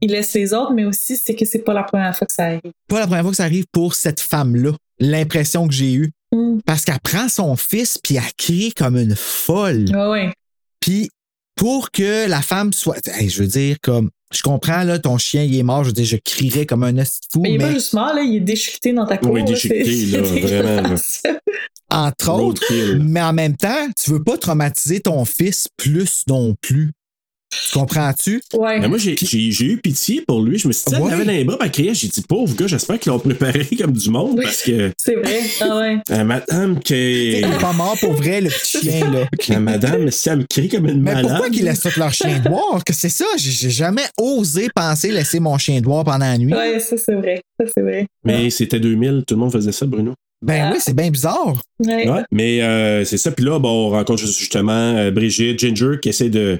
il 0.00 0.12
laisse 0.12 0.32
les 0.34 0.54
autres, 0.54 0.72
mais 0.72 0.84
aussi 0.84 1.16
c'est 1.16 1.34
que 1.34 1.44
c'est 1.44 1.60
pas 1.60 1.74
la 1.74 1.82
première 1.82 2.16
fois 2.16 2.26
que 2.26 2.32
ça 2.32 2.44
arrive. 2.44 2.72
Pas 2.88 3.00
la 3.00 3.06
première 3.06 3.22
fois 3.22 3.30
que 3.30 3.36
ça 3.36 3.44
arrive 3.44 3.66
pour 3.72 3.94
cette 3.94 4.20
femme-là. 4.20 4.72
L'impression 4.98 5.68
que 5.68 5.74
j'ai 5.74 5.92
eue. 5.92 6.10
Mm. 6.32 6.58
Parce 6.64 6.84
qu'elle 6.84 7.00
prend 7.00 7.28
son 7.28 7.56
fils 7.56 7.98
puis 7.98 8.16
elle 8.16 8.32
crie 8.36 8.72
comme 8.72 8.96
une 8.96 9.16
folle. 9.16 9.86
Ouais, 9.90 10.08
ouais. 10.08 10.32
Puis 10.80 11.10
pour 11.56 11.90
que 11.90 12.28
la 12.28 12.40
femme 12.40 12.72
soit. 12.72 13.06
Hey, 13.06 13.28
je 13.28 13.42
veux 13.42 13.48
dire, 13.48 13.76
comme. 13.82 14.10
Je 14.32 14.42
comprends, 14.42 14.84
là, 14.84 15.00
ton 15.00 15.18
chien, 15.18 15.42
il 15.42 15.58
est 15.58 15.64
mort. 15.64 15.82
Je 15.82 15.88
veux 15.88 15.92
dire, 15.92 16.04
je 16.04 16.16
crierais 16.16 16.64
comme 16.64 16.84
un 16.84 16.96
hostie 16.98 17.18
de 17.26 17.32
fou. 17.32 17.40
Mais 17.40 17.50
il 17.50 17.54
est 17.56 17.58
mais 17.58 17.64
pas 17.64 17.72
juste 17.72 17.92
mort, 17.94 18.14
là, 18.14 18.22
il 18.22 18.36
est 18.36 18.40
déchiqueté 18.40 18.92
dans 18.92 19.04
ta 19.04 19.18
cour. 19.18 19.32
Oui, 19.32 19.40
là, 19.40 19.46
déchiqueté, 19.46 20.06
là, 20.06 20.22
vraiment, 20.22 20.94
entre 21.90 22.32
autres. 22.32 22.72
Mais 23.00 23.20
en 23.20 23.32
même 23.32 23.56
temps, 23.56 23.88
tu 24.00 24.12
veux 24.12 24.22
pas 24.22 24.38
traumatiser 24.38 25.00
ton 25.00 25.24
fils 25.24 25.66
plus 25.76 26.22
non 26.28 26.54
plus. 26.60 26.92
Tu 27.50 27.78
comprends-tu? 27.78 28.40
Ouais. 28.54 28.78
Mais 28.78 28.88
moi, 28.88 28.96
j'ai 28.98 29.16
j'ai- 29.20 29.50
j'ai 29.50 29.64
eu 29.66 29.76
pitié 29.78 30.22
pour 30.26 30.40
lui. 30.42 30.58
Je 30.58 30.68
me 30.68 30.72
suis 30.72 30.84
dit, 30.86 30.94
elle 30.94 31.02
Ouais. 31.02 31.12
avait 31.12 31.24
dans 31.24 31.32
les 31.32 31.44
bras, 31.44 31.56
puis 31.58 31.66
elle 31.66 31.72
criait. 31.72 31.94
J'ai 31.94 32.08
dit, 32.08 32.22
pauvre 32.22 32.54
gars, 32.54 32.66
j'espère 32.68 32.98
qu'ils 33.00 33.10
l'ont 33.10 33.18
préparé 33.18 33.64
comme 33.78 33.92
du 33.92 34.10
monde 34.10 34.34
Oui. 34.38 34.44
parce 34.44 34.62
que 34.62 34.92
C'est 34.96 35.16
vrai. 35.16 35.40
Ah 35.60 35.78
ouais. 35.78 35.96
la 36.08 36.24
madame 36.24 36.78
qui 36.80 36.94
Il 36.94 37.34
est 37.44 37.60
pas 37.60 37.72
mort 37.72 37.96
pour 38.00 38.12
vrai, 38.12 38.40
le 38.40 38.50
petit 38.50 38.78
chien, 38.82 39.10
là. 39.10 39.26
La 39.48 39.60
madame, 39.60 40.10
si 40.10 40.28
elle 40.28 40.38
me 40.38 40.44
crie 40.48 40.68
comme 40.68 40.86
une 40.86 41.02
Mais 41.02 41.14
malade. 41.14 41.26
pourquoi 41.28 41.50
qu'ils 41.50 41.64
laissent 41.64 41.80
tout 41.80 41.90
leur 41.98 42.12
chien 42.14 42.38
de 42.38 42.48
boire? 42.48 42.84
Que 42.84 42.92
c'est 42.92 43.08
ça? 43.08 43.24
J'ai 43.36 43.50
j'ai 43.50 43.70
jamais 43.70 44.04
osé 44.18 44.68
penser 44.74 45.10
laisser 45.10 45.40
mon 45.40 45.58
chien 45.58 45.80
de 45.80 45.84
boire 45.84 46.04
pendant 46.04 46.18
la 46.26 46.38
nuit. 46.38 46.52
Ouais, 46.54 46.78
ça 46.78 46.96
c'est 46.96 47.14
vrai. 47.14 47.42
Ça 47.58 47.66
c'est 47.74 47.82
vrai. 47.82 48.06
Mais 48.24 48.48
c'était 48.50 48.78
2000, 48.80 49.24
tout 49.26 49.34
le 49.34 49.40
monde 49.40 49.52
faisait 49.52 49.72
ça, 49.72 49.86
Bruno. 49.86 50.14
Ben 50.42 50.70
oui, 50.72 50.78
c'est 50.80 50.94
bien 50.96 51.10
bizarre. 51.10 51.60
Ouais. 51.84 52.08
Ouais, 52.08 52.22
mais 52.32 52.62
euh, 52.62 53.04
c'est 53.04 53.18
ça. 53.18 53.30
Puis 53.30 53.44
là, 53.44 53.58
bon, 53.58 53.88
on 53.88 53.90
rencontre 53.90 54.24
justement 54.24 54.72
euh, 54.96 55.10
Brigitte, 55.10 55.58
Ginger, 55.58 55.96
qui 56.00 56.08
essaie 56.08 56.30
de 56.30 56.58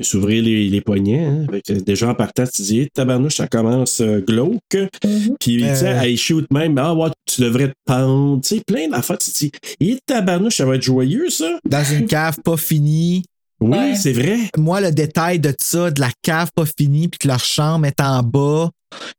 s'ouvrir 0.00 0.42
les, 0.42 0.68
les 0.68 0.80
poignets. 0.80 1.24
Hein. 1.24 1.46
Fait 1.50 1.62
que 1.62 1.72
déjà 1.80 2.08
en 2.10 2.14
partant, 2.14 2.44
tu 2.46 2.62
dis, 2.62 2.88
tabarnouche, 2.92 3.36
ça 3.36 3.46
commence 3.48 4.00
euh, 4.00 4.20
glauque. 4.20 4.60
Mhm. 5.04 5.36
Puis, 5.40 5.56
tu 5.58 5.62
sais, 5.74 5.88
Euh. 5.88 6.00
elle 6.02 6.16
shoot 6.16 6.46
même, 6.52 6.76
ah, 6.78 6.94
ouais, 6.94 7.08
tu 7.24 7.40
devrais 7.42 7.68
te 7.68 7.74
pendre. 7.86 8.40
Tu 8.42 8.56
sais, 8.56 8.62
plein 8.66 8.88
d'affaires. 8.88 9.18
Tu 9.18 9.30
te 9.30 9.38
dis, 9.38 9.52
et 9.80 9.98
tabarnouche, 10.06 10.56
ça 10.56 10.66
va 10.66 10.76
être 10.76 10.82
joyeux, 10.82 11.30
ça. 11.30 11.58
Dans 11.64 11.84
une 11.84 12.06
cave 12.06 12.38
pas 12.44 12.56
finie. 12.56 13.24
Oui, 13.60 13.70
Ouais. 13.70 13.94
c'est 13.96 14.12
vrai. 14.12 14.36
Moi, 14.58 14.82
le 14.82 14.90
détail 14.92 15.40
de 15.40 15.54
ça, 15.62 15.90
de 15.90 16.00
la 16.00 16.10
cave 16.22 16.50
pas 16.54 16.66
finie, 16.78 17.08
puis 17.08 17.18
que 17.18 17.28
leur 17.28 17.40
chambre 17.40 17.86
est 17.86 18.00
en 18.02 18.22
bas, 18.22 18.68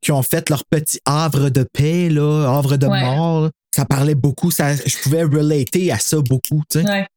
qui 0.01 0.11
ont 0.11 0.21
fait 0.21 0.49
leur 0.51 0.63
petit 0.69 0.99
havre 1.05 1.49
de 1.49 1.65
paix, 1.73 2.09
là, 2.09 2.45
havre 2.55 2.78
de 2.78 2.86
Ouais. 2.86 3.01
mort, 3.01 3.41
là, 3.45 3.49
ça 3.75 3.86
parlait 3.86 4.15
beaucoup. 4.15 4.51
Ça, 4.51 4.75
je 4.75 4.95
pouvais 5.03 5.23
relater 5.23 5.91
à 5.91 5.97
ça 5.99 6.17
beaucoup, 6.21 6.61
tu 6.69 6.82
sais. 6.82 6.86
Ouais. 6.88 7.07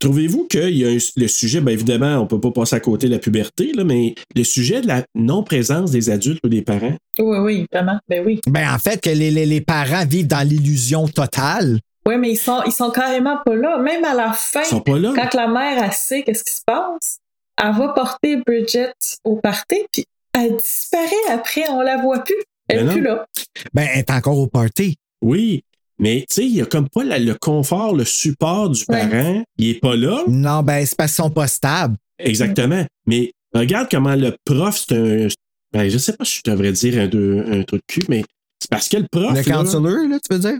Trouvez-vous 0.00 0.46
qu'il 0.48 0.76
y 0.76 0.84
a 0.84 0.88
un- 0.88 0.96
le 1.16 1.28
sujet, 1.28 1.60
bien 1.60 1.74
évidemment, 1.74 2.16
on 2.18 2.26
peut 2.26 2.40
pas 2.40 2.50
passer 2.50 2.74
à 2.74 2.80
côté 2.80 3.06
de 3.06 3.12
la 3.12 3.18
puberté, 3.18 3.72
là, 3.74 3.84
mais 3.84 4.14
le 4.34 4.44
sujet 4.44 4.80
de 4.80 4.86
la 4.88 5.04
non-présence 5.14 5.90
des 5.90 6.08
adultes 6.10 6.40
ou 6.42 6.48
des 6.48 6.62
parents? 6.62 6.96
Oui, 7.18 7.38
oui, 7.38 7.66
vraiment. 7.70 7.98
Ben 8.08 8.24
oui. 8.24 8.40
Ben, 8.48 8.72
en 8.74 8.78
fait, 8.78 9.00
que 9.00 9.10
les, 9.10 9.30
les- 9.30 9.44
les 9.46 9.60
parents 9.60 10.06
vivent 10.06 10.26
dans 10.26 10.46
l'illusion 10.46 11.06
totale. 11.06 11.78
Ouais, 12.06 12.16
mais 12.16 12.30
ils 12.32 12.36
sont, 12.38 12.62
ils 12.66 12.72
sont 12.72 12.90
carrément 12.90 13.36
pas 13.44 13.54
là. 13.54 13.76
Même 13.78 14.04
à 14.06 14.14
la 14.14 14.32
fin, 14.32 14.62
Ils 14.62 14.66
sont 14.68 14.80
pas 14.80 14.98
là. 14.98 15.12
quand 15.14 15.34
la 15.34 15.46
mère 15.48 15.84
elle 15.84 15.92
sait 15.92 16.22
qu'est-ce 16.22 16.44
qui 16.44 16.54
se 16.54 16.62
passe, 16.64 17.18
elle 17.62 17.72
va 17.74 17.88
porter 17.88 18.38
Bridget 18.38 18.92
au 19.22 19.36
party, 19.36 19.84
puis 19.92 20.06
elle 20.32 20.56
disparaît 20.56 21.04
après, 21.30 21.68
on 21.68 21.82
la 21.82 21.98
voit 21.98 22.20
plus. 22.24 22.36
Elle 22.68 22.76
Mais 22.78 22.82
est 22.82 22.86
non. 22.86 22.92
plus 22.94 23.02
là. 23.02 23.26
Ben, 23.74 23.86
elle 23.92 23.98
est 23.98 24.10
encore 24.10 24.38
au 24.38 24.46
party. 24.46 24.96
Oui, 25.20 25.62
mais 26.00 26.24
tu 26.28 26.34
sais, 26.34 26.44
il 26.46 26.56
y 26.56 26.60
a 26.60 26.66
comme 26.66 26.88
pas 26.88 27.04
la- 27.04 27.18
le 27.18 27.34
confort, 27.34 27.94
le 27.94 28.04
support 28.04 28.70
du 28.70 28.80
Ouais. 28.88 29.08
parent. 29.08 29.44
Il 29.58 29.68
est 29.68 29.80
pas 29.80 29.94
là. 29.94 30.22
Non, 30.26 30.62
ben, 30.62 30.84
c'est 30.84 30.96
parce 30.96 31.12
qu'ils 31.14 31.22
sont 31.24 31.30
pas 31.30 31.46
stables. 31.46 31.96
Exactement. 32.18 32.84
Mais 33.06 33.30
regarde 33.54 33.86
comment 33.90 34.14
le 34.16 34.34
prof, 34.44 34.84
c'est 34.88 34.96
un. 34.96 35.28
Ben, 35.72 35.88
je 35.88 35.98
sais 35.98 36.14
pas 36.14 36.24
si 36.24 36.40
je 36.44 36.50
devrais 36.50 36.72
dire 36.72 37.00
un, 37.00 37.06
deux- 37.06 37.44
un 37.46 37.62
truc 37.62 37.82
de 37.88 37.92
cul, 37.94 38.02
mais 38.08 38.24
c'est 38.60 38.70
parce 38.70 38.88
que 38.88 38.96
le 38.96 39.06
prof. 39.10 39.30
Le 39.30 39.36
là- 39.36 39.42
counselor, 39.44 40.08
là, 40.08 40.18
tu 40.18 40.34
veux 40.34 40.40
dire? 40.40 40.58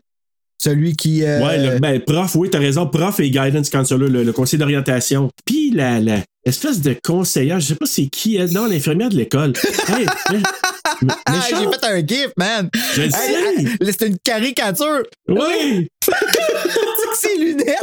Celui 0.63 0.95
qui. 0.95 1.25
euh, 1.25 1.41
Ouais, 1.45 1.57
le, 1.75 1.79
ben, 1.81 2.01
prof, 2.01 2.35
oui, 2.37 2.49
t'as 2.51 2.59
raison, 2.59 2.87
prof 2.87 3.19
et 3.19 3.31
guidance 3.31 3.71
counselor, 3.71 4.09
le, 4.11 4.23
le 4.23 4.33
conseiller 4.33 4.59
d'orientation. 4.59 5.31
Puis 5.47 5.71
la, 5.71 6.01
la 6.01 6.19
espèce 6.45 6.81
de 6.83 6.95
conseillère, 7.03 7.59
je 7.61 7.67
sais 7.69 7.75
pas 7.77 7.87
c'est 7.87 8.07
qui, 8.09 8.37
elle, 8.37 8.53
non, 8.53 8.67
l'infirmière 8.67 9.09
de 9.09 9.17
l'école. 9.17 9.55
Hey, 9.89 10.07
mais- 11.03 11.09
mais- 11.09 11.15
Ah, 11.27 11.33
j'ai 11.49 11.57
fait 11.57 11.85
un 11.87 12.07
gif, 12.07 12.29
man! 12.37 12.69
Je 12.95 13.01
le 13.03 13.07
Hey, 13.07 13.11
sais. 13.13 13.63
hey, 13.81 13.93
C'est 13.99 14.07
une 14.07 14.19
caricature! 14.19 15.03
Oui! 15.29 15.89
C'est 17.15 17.37
lunettes! 17.37 17.77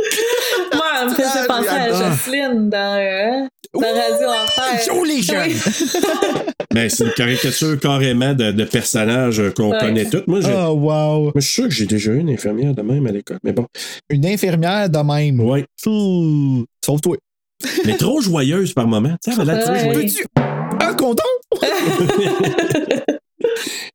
Moi, 0.73 0.83
elle 1.01 1.09
me 1.09 1.13
faisait 1.13 1.27
Ah, 1.43 1.45
penser 1.47 1.67
à 1.69 1.87
ah. 1.91 2.11
Jocelyne 2.11 2.69
dans, 2.69 2.97
euh, 2.97 3.47
dans 3.73 3.81
Radio 3.81 4.27
Enfer. 4.29 4.81
Joe 4.85 5.07
les 5.07 5.21
jeunes! 5.21 5.51
Oui. 5.51 6.01
Ben, 6.73 6.89
c'est 6.89 7.05
une 7.05 7.13
caricature 7.13 7.79
carrément 7.79 8.33
de, 8.35 8.51
de 8.51 8.63
personnages 8.65 9.41
qu'on 9.55 9.71
Ouais. 9.71 9.79
connaît 9.79 10.05
tous. 10.05 10.21
Moi, 10.27 10.41
je, 10.41 10.47
Oh, 10.51 10.73
wow! 10.73 11.21
moi, 11.23 11.31
je 11.37 11.39
suis 11.41 11.53
sûr 11.53 11.63
que 11.63 11.71
j'ai 11.71 11.85
déjà 11.87 12.11
eu 12.11 12.19
une 12.19 12.29
infirmière 12.29 12.75
de 12.75 12.81
même 12.83 13.07
à 13.07 13.11
l'école. 13.11 13.39
Mais 13.43 13.51
bon. 13.51 13.65
Une 14.11 14.25
infirmière 14.27 14.87
de 14.89 14.99
même. 14.99 15.39
Ouais. 15.39 15.65
Ouh, 15.87 16.65
Sauve-toi. 16.85 17.17
Mais 17.85 17.95
trop 17.97 18.21
joyeuse 18.21 18.73
par 18.73 18.85
moment. 18.87 19.15
Tu 19.23 19.31
sais, 19.33 19.41
elle 19.41 19.49
a 19.49 20.56
Peux-tu. 20.87 20.93
Un 20.93 20.95
condom? 20.95 21.23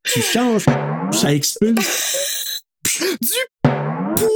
Tu 0.05 0.21
changes, 0.23 0.65
ça 1.13 1.33
expulse. 1.35 2.63
Du 3.21 3.39
poil! 3.63 4.29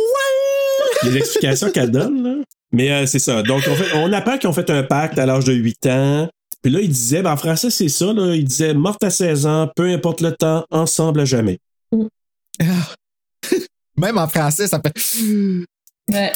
Les 1.04 1.16
explications 1.18 1.70
qu'elle 1.70 1.90
donne, 1.90 2.22
là. 2.22 2.34
Mais 2.72 2.90
euh, 2.90 3.06
c'est 3.06 3.18
ça. 3.18 3.42
Donc, 3.42 3.62
on, 3.68 3.74
fait, 3.74 3.94
on 3.94 4.12
apprend 4.12 4.38
qu'ils 4.38 4.48
ont 4.48 4.52
fait 4.52 4.68
un 4.70 4.82
pacte 4.82 5.18
à 5.18 5.26
l'âge 5.26 5.44
de 5.44 5.52
8 5.52 5.86
ans. 5.86 6.28
Puis 6.62 6.72
là, 6.72 6.80
il 6.80 6.88
disait, 6.88 7.22
ben, 7.22 7.32
en 7.32 7.36
français, 7.36 7.70
c'est 7.70 7.88
ça, 7.88 8.12
là. 8.12 8.34
Il 8.34 8.44
disait, 8.44 8.74
morte 8.74 9.04
à 9.04 9.10
16 9.10 9.46
ans, 9.46 9.70
peu 9.74 9.84
importe 9.88 10.20
le 10.20 10.32
temps, 10.32 10.64
ensemble 10.70 11.20
à 11.20 11.24
jamais. 11.24 11.58
Même 13.96 14.18
en 14.18 14.28
français, 14.28 14.66
ça 14.66 14.80
fait. 14.80 14.92
Ouais. 16.12 16.32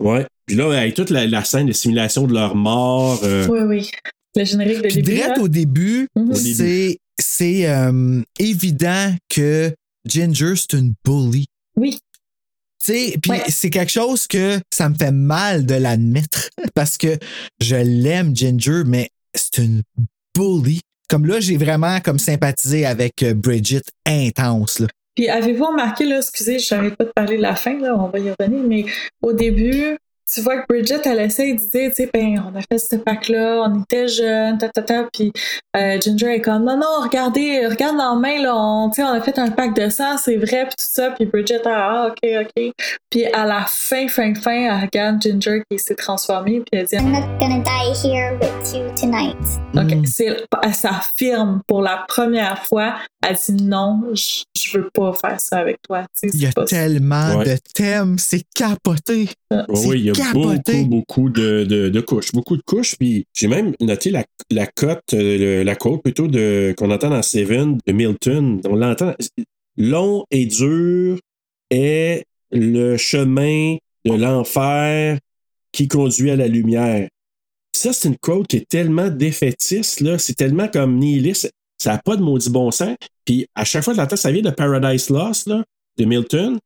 Ouais. 0.00 0.26
Puis 0.46 0.56
là, 0.56 0.72
avec 0.76 0.94
toute 0.94 1.10
la, 1.10 1.26
la 1.26 1.44
scène 1.44 1.66
de 1.66 1.72
simulation 1.72 2.26
de 2.26 2.32
leur 2.34 2.54
mort. 2.54 3.20
euh, 3.24 3.46
oui, 3.48 3.60
oui. 3.60 3.90
Le 4.38 4.44
générique 4.44 4.76
de 4.78 4.82
Puis 4.88 4.94
début. 5.02 5.10
direct 5.14 5.32
hein? 5.38 5.42
au 5.42 5.48
début, 5.48 6.08
Mhm. 6.16 6.34
c'est, 6.34 6.98
c'est 7.20 7.68
euh, 7.68 8.22
évident 8.38 9.14
que 9.28 9.74
Ginger, 10.06 10.54
c'est 10.56 10.74
une 10.78 10.94
bully. 11.04 11.46
Oui. 11.76 11.98
Tu 12.84 12.92
sais, 12.92 13.18
puis 13.20 13.32
Ouais. 13.32 13.42
c'est 13.48 13.70
quelque 13.70 13.90
chose 13.90 14.26
que 14.28 14.60
ça 14.72 14.88
me 14.88 14.94
fait 14.94 15.10
mal 15.10 15.66
de 15.66 15.74
l'admettre 15.74 16.50
parce 16.74 16.96
que 16.96 17.18
je 17.60 17.74
l'aime, 17.76 18.34
Ginger, 18.36 18.82
mais 18.86 19.10
c'est 19.34 19.58
une 19.58 19.82
bully. 20.36 20.80
Comme 21.08 21.26
là, 21.26 21.40
j'ai 21.40 21.56
vraiment 21.56 22.00
comme 22.00 22.18
sympathisé 22.18 22.86
avec 22.86 23.22
euh, 23.22 23.34
Bridget 23.34 23.82
intense. 24.06 24.78
Là. 24.78 24.86
Puis 25.16 25.28
avez-vous 25.28 25.64
remarqué, 25.64 26.04
là, 26.04 26.18
excusez, 26.18 26.60
je 26.60 26.72
n'arrête 26.74 26.94
pas 26.94 27.04
de 27.04 27.10
parler 27.12 27.38
de 27.38 27.42
la 27.42 27.56
fin, 27.56 27.76
là, 27.80 27.96
on 27.98 28.08
va 28.08 28.18
y 28.20 28.30
revenir, 28.38 28.62
mais 28.68 28.84
au 29.22 29.32
début, 29.32 29.96
tu 30.32 30.40
vois 30.42 30.58
que 30.58 30.66
Bridget, 30.68 31.00
elle 31.04 31.20
essaie 31.20 31.54
de 31.54 31.58
dire, 31.58 31.90
tu 31.90 31.94
sais, 31.94 32.10
ben, 32.12 32.42
on 32.52 32.56
a 32.58 32.60
fait 32.62 32.78
ce 32.78 32.96
pack-là, 32.96 33.62
on 33.66 33.82
était 33.82 34.08
jeunes, 34.08 34.58
ta, 34.58 34.68
ta, 34.68 34.82
ta, 34.82 35.04
puis 35.12 35.32
euh, 35.76 35.98
Ginger 36.00 36.34
est 36.34 36.40
comme, 36.40 36.64
non, 36.64 36.76
non, 36.76 37.02
regardez, 37.02 37.66
regarde 37.66 37.96
dans 37.96 38.14
la 38.14 38.20
main, 38.20 38.42
là, 38.42 38.54
on, 38.54 38.90
tu 38.90 38.96
sais, 38.96 39.04
on 39.04 39.12
a 39.12 39.20
fait 39.20 39.38
un 39.38 39.50
pack 39.50 39.74
de 39.74 39.88
sang, 39.88 40.16
c'est 40.18 40.36
vrai, 40.36 40.64
puis 40.66 40.74
tout 40.78 40.84
ça, 40.90 41.10
puis 41.12 41.24
Bridget, 41.26 41.62
ah, 41.66 42.08
ok, 42.10 42.30
ok. 42.42 42.72
Puis 43.10 43.24
à 43.26 43.46
la 43.46 43.64
fin, 43.66 44.06
fin, 44.08 44.34
fin, 44.34 44.52
elle 44.52 44.80
regarde 44.82 45.22
Ginger 45.22 45.62
qui 45.70 45.78
s'est 45.78 45.94
transformée, 45.94 46.60
puis 46.60 46.80
elle 46.80 46.86
dit, 46.86 46.96
I'm 46.96 47.10
not 47.10 47.26
gonna 47.40 47.60
die 47.60 48.06
here 48.06 48.36
with 48.40 48.74
you 48.74 48.82
tonight. 49.00 49.36
Ok, 49.74 49.94
Mm. 49.94 50.04
c'est, 50.06 50.36
elle 50.62 50.74
s'affirme 50.74 51.60
pour 51.66 51.80
la 51.82 52.04
première 52.08 52.64
fois. 52.66 52.96
Elle 53.26 53.36
dit 53.36 53.64
non, 53.64 54.02
je, 54.14 54.42
je 54.60 54.78
veux 54.78 54.90
pas 54.92 55.12
faire 55.12 55.40
ça 55.40 55.58
avec 55.58 55.78
toi. 55.82 56.02
Tu 56.20 56.28
sais, 56.28 56.36
Il 56.36 56.42
y 56.42 56.46
a 56.46 56.52
tellement 56.64 57.36
Ouais. 57.38 57.44
de 57.44 57.56
thèmes, 57.74 58.16
c'est 58.18 58.42
capoté. 58.54 59.28
Oui, 59.50 59.58
C'est 59.74 59.86
oui, 59.88 59.98
il 60.00 60.06
y 60.06 60.10
a 60.10 60.12
capoté. 60.18 60.84
beaucoup, 60.84 60.88
beaucoup 60.88 61.30
de, 61.30 61.64
de, 61.64 61.88
de 61.88 62.00
couches. 62.00 62.32
Beaucoup 62.32 62.56
de 62.56 62.62
couches. 62.62 62.96
Puis 62.98 63.24
j'ai 63.34 63.48
même 63.48 63.74
noté 63.80 64.10
la, 64.10 64.24
la 64.50 64.66
cote, 64.66 65.02
euh, 65.14 65.38
le- 65.38 65.62
la 65.62 65.76
côte 65.76 66.02
plutôt 66.02 66.26
de 66.26 66.74
qu'on 66.76 66.90
entend 66.90 67.10
dans 67.10 67.22
Seven 67.22 67.78
de 67.86 67.92
Milton. 67.92 68.60
On 68.68 68.76
l'entend. 68.76 69.14
Long 69.76 70.24
et 70.30 70.46
dur 70.46 71.18
est 71.70 72.24
le 72.50 72.96
chemin 72.96 73.76
de 74.04 74.12
l'enfer 74.14 75.18
qui 75.72 75.86
conduit 75.88 76.30
à 76.30 76.36
la 76.36 76.48
lumière. 76.48 77.08
Ça, 77.76 77.92
c'est 77.92 78.08
une 78.08 78.16
quote 78.16 78.48
qui 78.48 78.56
est 78.56 78.68
tellement 78.68 79.08
défaitiste, 79.08 80.00
là. 80.00 80.18
C'est 80.18 80.34
tellement 80.34 80.66
comme 80.68 80.98
nihiliste. 80.98 81.52
Ça 81.80 81.92
n'a 81.92 81.98
pas 81.98 82.16
de 82.16 82.22
maudit 82.22 82.50
bon 82.50 82.70
sens. 82.72 82.96
Puis 83.24 83.46
à 83.54 83.64
chaque 83.64 83.84
fois 83.84 83.92
que 83.94 84.00
j'entends, 84.00 84.16
ça 84.16 84.32
vient 84.32 84.42
de 84.42 84.50
Paradise 84.50 85.10
Lost, 85.10 85.46
là, 85.46 85.62
de 85.96 86.04
Milton. 86.04 86.58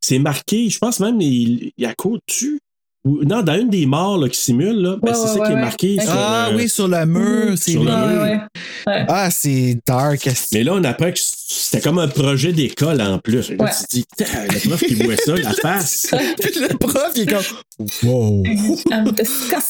C'est 0.00 0.18
marqué, 0.18 0.70
je 0.70 0.78
pense 0.78 1.00
même, 1.00 1.20
il, 1.20 1.72
il 1.76 1.82
y 1.82 1.84
a 1.84 1.94
dessus. 2.28 2.58
Non, 3.06 3.42
dans 3.42 3.54
une 3.58 3.70
des 3.70 3.86
morts 3.86 4.18
là, 4.18 4.28
qui 4.28 4.40
simule, 4.40 4.82
là, 4.82 4.96
ben, 5.00 5.08
Ouais, 5.10 5.14
c'est 5.14 5.20
ouais, 5.22 5.26
ça 5.28 5.40
ouais, 5.40 5.46
qui 5.46 5.52
est 5.52 5.60
marqué. 5.60 5.94
Ok. 5.98 6.02
sur 6.02 6.12
Ah 6.16 6.48
le- 6.50 6.56
oui, 6.56 6.68
sur 6.68 6.88
le 6.88 7.06
mur, 7.06 7.54
c'est 7.56 7.70
Sur 7.72 7.84
le 7.84 7.90
vrai. 7.90 8.06
mur. 8.14 8.22
Ouais, 8.22 8.28
ouais. 8.30 8.40
Ouais. 8.88 9.04
Ah, 9.08 9.30
c'est 9.30 9.78
dark. 9.86 10.28
Mais 10.52 10.64
là, 10.64 10.74
on 10.74 10.84
apprend 10.84 11.10
que 11.12 11.18
c'était 11.18 11.80
comme 11.80 11.98
un 11.98 12.08
projet 12.08 12.52
d'école 12.52 13.00
en 13.00 13.18
plus. 13.18 13.50
Là, 13.50 13.70
tu 13.70 13.84
te 13.86 13.90
dis, 13.96 14.04
le 14.18 14.68
prof 14.68 14.80
qui 14.80 14.94
voit 14.94 15.16
ça, 15.16 15.34
la 15.36 15.52
face. 15.62 16.06
Puis 16.40 16.50
le 16.60 16.76
prof, 16.78 17.10
il 17.14 17.22
est 17.22 17.26
comme, 17.26 17.42
wow. 18.04 18.42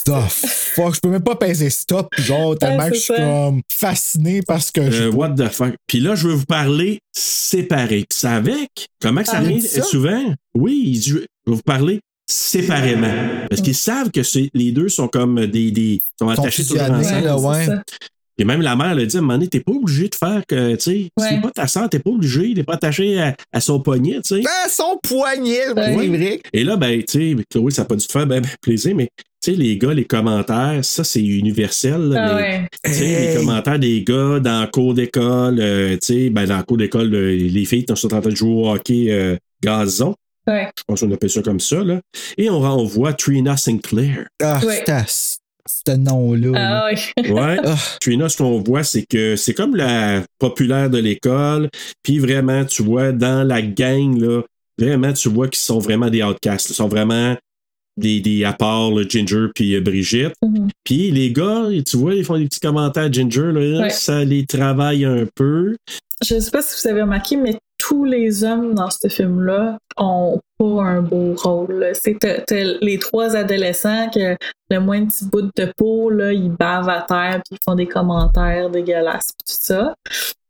The 0.07 0.12
fuck, 0.28 0.95
je 0.95 1.01
peux 1.01 1.09
même 1.09 1.22
pas 1.22 1.37
peser 1.37 1.70
stop, 1.70 2.09
genre, 2.18 2.57
tellement 2.57 2.84
Ouais, 2.84 2.91
que 2.91 2.97
je 2.97 3.01
suis 3.01 3.14
comme 3.14 3.61
fasciné 3.72 4.41
parce 4.47 4.70
que 4.70 4.91
je. 4.91 5.05
Euh, 5.05 5.11
what 5.11 5.30
the 5.30 5.49
fuck. 5.49 5.74
Puis 5.87 6.01
là, 6.01 6.14
je 6.14 6.28
veux 6.28 6.34
vous 6.34 6.47
parler 6.47 7.01
séparé. 7.12 8.05
Puis 8.09 8.18
c'est 8.20 8.28
avec. 8.28 8.70
Comment 9.01 9.22
que 9.22 9.28
ça 9.28 9.39
Ah, 9.39 9.45
dit 9.45 9.61
ça? 9.62 9.82
souvent? 9.82 10.22
Oui, 10.55 10.82
il 10.87 10.99
dit, 11.01 11.09
je 11.11 11.14
vais 11.18 11.26
vous 11.47 11.62
parler 11.62 12.01
séparément. 12.26 13.12
Parce 13.48 13.62
qu'ils 13.62 13.74
savent 13.74 14.10
que 14.10 14.22
c'est- 14.22 14.50
les 14.54 14.72
deux 14.72 14.88
sont 14.88 15.08
comme 15.08 15.46
des. 15.46 15.70
des 15.70 16.00
sont 16.18 16.28
attachés 16.28 16.62
toujours 16.64 16.78
fusionnés, 16.82 17.06
ensemble. 17.06 17.24
là, 17.24 17.38
ouais. 17.38 17.66
Et 18.38 18.44
même 18.44 18.60
la 18.60 18.76
mère 18.76 18.88
a 18.88 19.04
dit 19.06 19.16
à 19.16 19.20
un 19.20 19.22
moment 19.22 19.34
donné, 19.34 19.48
t'es 19.48 19.60
pas 19.60 19.72
obligé 19.72 20.08
de 20.10 20.14
faire 20.14 20.42
que, 20.46 20.74
tu 20.74 20.80
sais, 20.82 21.08
Ouais. 21.18 21.26
c'est 21.30 21.40
pas 21.40 21.50
ta 21.52 21.66
soeur, 21.66 21.88
t'es 21.88 22.00
pas 22.00 22.10
obligé, 22.10 22.52
t'es 22.52 22.64
pas 22.64 22.74
attaché 22.74 23.18
à, 23.18 23.34
à 23.50 23.60
son 23.62 23.80
poignet, 23.80 24.20
tu 24.22 24.36
sais. 24.36 24.42
Ah, 24.46 24.68
son 24.68 24.98
poignet, 25.02 25.68
Ouais. 25.74 26.06
vrai. 26.08 26.40
Et 26.52 26.62
là, 26.62 26.76
ben, 26.76 27.02
tu 27.02 27.34
sais, 27.36 27.44
Chloé, 27.50 27.70
ça 27.70 27.82
n'a 27.82 27.86
pas 27.86 27.96
dû 27.96 28.06
te 28.06 28.12
faire 28.12 28.26
ben, 28.26 28.42
ben 28.42 28.50
plaisir, 28.60 28.94
mais 28.94 29.08
tu 29.42 29.52
sais, 29.52 29.56
les 29.56 29.78
gars, 29.78 29.94
les 29.94 30.04
commentaires, 30.04 30.84
ça, 30.84 31.02
c'est 31.02 31.22
universel. 31.24 32.10
là, 32.10 32.26
Ah 32.28 32.34
mais, 32.34 32.42
ouais. 32.42 32.68
tu 32.84 32.92
sais, 32.92 33.04
Hey. 33.06 33.28
les 33.28 33.34
commentaires 33.40 33.78
des 33.78 34.02
gars 34.04 34.38
dans 34.40 34.60
le 34.60 34.66
cours 34.70 34.92
d'école, 34.92 35.58
euh, 35.58 35.92
tu 35.92 35.98
sais, 36.02 36.28
ben, 36.30 36.44
dans 36.44 36.58
le 36.58 36.62
cours 36.64 36.76
d'école, 36.76 37.14
euh, 37.14 37.34
les 37.34 37.64
filles 37.64 37.86
sont 37.94 38.12
en 38.12 38.20
train 38.20 38.30
de 38.30 38.36
jouer 38.36 38.50
au 38.52 38.68
hockey 38.70 39.06
euh, 39.08 39.36
gazon. 39.62 40.14
Ouais. 40.49 40.68
Je 40.78 40.82
pense 40.86 41.01
qu'on 41.01 41.11
appelle 41.12 41.30
ça 41.30 41.42
comme 41.42 41.61
ça, 41.61 41.82
là. 41.82 42.01
Et 42.38 42.49
on 42.51 42.61
renvoie 42.61 43.12
Trina 43.12 43.57
Sinclair. 43.57 44.26
Ah, 44.42 44.61
Ouais. 44.64 44.82
c'est 44.86 44.92
à 44.92 45.05
ce 45.07 45.97
nom-là. 45.97 46.51
là. 46.53 46.82
Ah 46.84 46.90
ouais. 46.92 47.30
Ouais. 47.32 47.57
Ah. 47.64 47.76
Trina, 48.01 48.28
ce 48.28 48.36
qu'on 48.36 48.61
voit, 48.61 48.84
c'est 48.84 49.05
que 49.05 49.34
c'est 49.36 49.55
comme 49.55 49.74
la 49.76 50.22
populaire 50.38 50.88
de 50.90 50.99
l'école. 50.99 51.68
Puis 52.03 52.18
vraiment, 52.18 52.64
tu 52.64 52.82
vois, 52.82 53.12
dans 53.12 53.47
la 53.47 53.62
gang, 53.62 54.16
là, 54.20 54.42
vraiment, 54.78 55.12
tu 55.12 55.28
vois 55.28 55.49
qu'ils 55.49 55.59
sont 55.62 55.78
vraiment 55.80 56.09
des 56.11 56.22
outcasts. 56.22 56.70
Ils 56.70 56.74
sont 56.74 56.86
vraiment 56.88 57.36
des, 57.97 58.20
des 58.20 58.44
à 58.44 58.53
part 58.53 58.90
là, 58.90 59.05
Ginger 59.09 59.47
puis 59.55 59.74
euh, 59.74 59.80
Brigitte. 59.80 60.34
Mhm. 60.42 60.68
Puis 60.84 61.11
les 61.11 61.32
gars, 61.32 61.64
tu 61.84 61.97
vois, 61.97 62.14
ils 62.14 62.24
font 62.24 62.36
des 62.38 62.44
petits 62.44 62.61
commentaires 62.61 63.12
Ginger, 63.12 63.51
là, 63.53 63.80
Ouais. 63.80 63.90
ça 63.90 64.22
les 64.22 64.44
travaille 64.47 65.05
un 65.05 65.24
peu. 65.34 65.76
Je 66.24 66.38
sais 66.38 66.51
pas 66.51 66.62
si 66.62 66.74
vous 66.80 66.88
avez 66.90 67.03
remarqué, 67.03 67.36
mais 67.36 67.57
tous 67.89 68.05
les 68.05 68.43
hommes 68.43 68.74
dans 68.74 68.91
ce 68.91 69.09
film-là 69.09 69.78
ont 69.97 70.41
pas 70.59 70.82
un 70.82 71.03
beau 71.03 71.34
rôle. 71.37 71.93
C'est 71.95 72.18
les 72.80 72.99
trois 72.99 73.37
adolescents 73.37 74.11
que 74.11 74.37
le 74.70 74.78
moins 74.80 75.01
de 75.01 75.07
petits 75.07 75.26
bouts 75.26 75.51
de 75.55 75.72
peau, 75.76 76.11
là, 76.11 76.32
ils 76.32 76.51
bavent 76.51 76.89
à 76.89 77.03
terre 77.03 77.43
puis 77.45 77.57
ils 77.57 77.64
font 77.64 77.76
des 77.76 77.87
commentaires 77.87 78.70
dégueulasses 78.70 79.28
pis 79.39 79.53
tout 79.53 79.59
ça. 79.61 79.95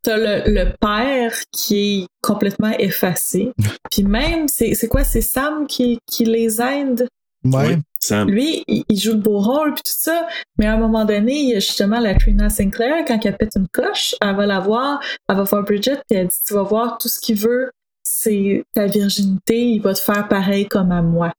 T'as 0.02 0.16
le, 0.16 0.52
le 0.52 0.72
père 0.80 1.34
qui 1.52 2.02
est 2.02 2.06
complètement 2.22 2.72
effacé. 2.78 3.52
Puis 3.90 4.04
même, 4.04 4.46
c'est 4.46 4.74
c'est 4.74 4.86
quoi? 4.86 5.02
C'est 5.02 5.20
Sam 5.20 5.66
qui, 5.66 5.98
qui 6.06 6.24
les 6.24 6.62
aide? 6.62 7.08
Ouais. 7.54 7.74
Oui, 7.74 7.76
Sam. 8.00 8.28
lui, 8.28 8.62
il, 8.68 8.98
joue 8.98 9.12
le 9.12 9.18
beau 9.18 9.38
rôle 9.38 9.74
puis 9.74 9.82
tout 9.84 9.92
ça, 9.98 10.26
mais 10.58 10.66
à 10.66 10.74
un 10.74 10.78
moment 10.78 11.04
donné, 11.04 11.34
il 11.34 11.48
y 11.50 11.54
a 11.54 11.60
justement 11.60 11.98
la 11.98 12.14
Trina 12.14 12.48
Sinclair, 12.50 13.04
quand 13.06 13.18
elle 13.24 13.36
pète 13.36 13.52
une 13.56 13.68
coche, 13.68 14.14
elle 14.20 14.36
va 14.36 14.46
la 14.46 14.60
voir, 14.60 15.00
elle 15.28 15.36
va 15.36 15.42
voir 15.42 15.62
Bridget, 15.64 16.00
puis 16.08 16.18
elle 16.18 16.28
dit 16.28 16.36
Tu 16.46 16.54
vas 16.54 16.62
voir, 16.62 16.98
tout 16.98 17.08
ce 17.08 17.18
qu'il 17.20 17.36
veut, 17.38 17.70
c'est 18.02 18.62
ta 18.74 18.86
virginité, 18.86 19.60
il 19.70 19.80
va 19.80 19.94
te 19.94 19.98
faire 20.00 20.28
pareil 20.28 20.66
comme 20.66 20.92
à 20.92 21.02
moi. 21.02 21.32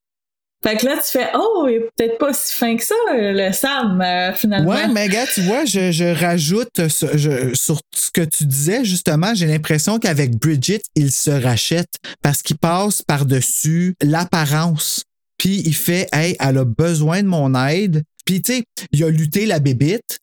Fait 0.65 0.75
que 0.75 0.87
là, 0.87 0.95
tu 0.97 1.11
fais 1.11 1.29
Oh, 1.35 1.67
il 1.69 1.75
est 1.75 1.89
peut-être 1.95 2.17
pas 2.17 2.33
si 2.33 2.53
fin 2.55 2.75
que 2.75 2.83
ça, 2.83 2.95
le 3.13 3.51
Sam, 3.53 4.01
euh, 4.01 4.33
finalement. 4.33 4.71
Ouais, 4.71 4.87
mais 4.87 5.07
gars, 5.07 5.27
tu 5.31 5.41
vois, 5.41 5.65
je, 5.65 5.91
je 5.91 6.05
rajoute 6.19 6.87
ce- 6.89 7.15
je- 7.15 7.53
sur 7.53 7.79
ce 7.95 8.09
que 8.09 8.21
tu 8.21 8.45
disais, 8.45 8.83
justement, 8.83 9.35
j'ai 9.35 9.45
l'impression 9.45 9.99
qu'avec 9.99 10.35
Bridget, 10.35 10.81
il 10.95 11.11
se 11.11 11.29
rachète 11.29 11.93
parce 12.23 12.41
qu'il 12.41 12.57
passe 12.57 13.03
par-dessus 13.03 13.93
l'apparence. 14.01 15.03
Puis 15.37 15.61
il 15.65 15.75
fait, 15.75 16.07
hey, 16.13 16.35
elle 16.39 16.57
a 16.57 16.65
besoin 16.65 17.21
de 17.23 17.27
mon 17.27 17.53
aide. 17.67 18.03
Puis, 18.25 18.41
tu 18.41 18.53
sais, 18.53 18.63
il 18.91 19.03
a 19.03 19.09
lutté 19.09 19.45
la 19.45 19.59
bébite. 19.59 20.19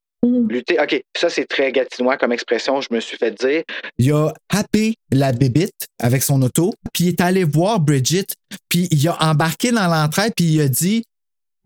Lutter, 0.48 0.78
OK, 0.80 1.02
ça 1.14 1.28
c'est 1.28 1.44
très 1.44 1.70
gatinois 1.70 2.16
comme 2.16 2.32
expression, 2.32 2.80
je 2.80 2.88
me 2.90 2.98
suis 3.00 3.18
fait 3.18 3.30
dire. 3.38 3.62
Il 3.98 4.10
a 4.12 4.32
happé 4.48 4.94
la 5.12 5.32
bébite 5.32 5.86
avec 6.00 6.22
son 6.22 6.40
auto. 6.40 6.72
Puis 6.94 7.04
il 7.04 7.08
est 7.08 7.20
allé 7.20 7.44
voir 7.44 7.78
Bridget. 7.78 8.24
Puis 8.70 8.88
il 8.90 9.06
a 9.08 9.22
embarqué 9.22 9.70
dans 9.70 9.86
l'entraide. 9.86 10.32
Puis 10.34 10.46
il 10.46 10.60
a 10.62 10.68
dit, 10.68 11.02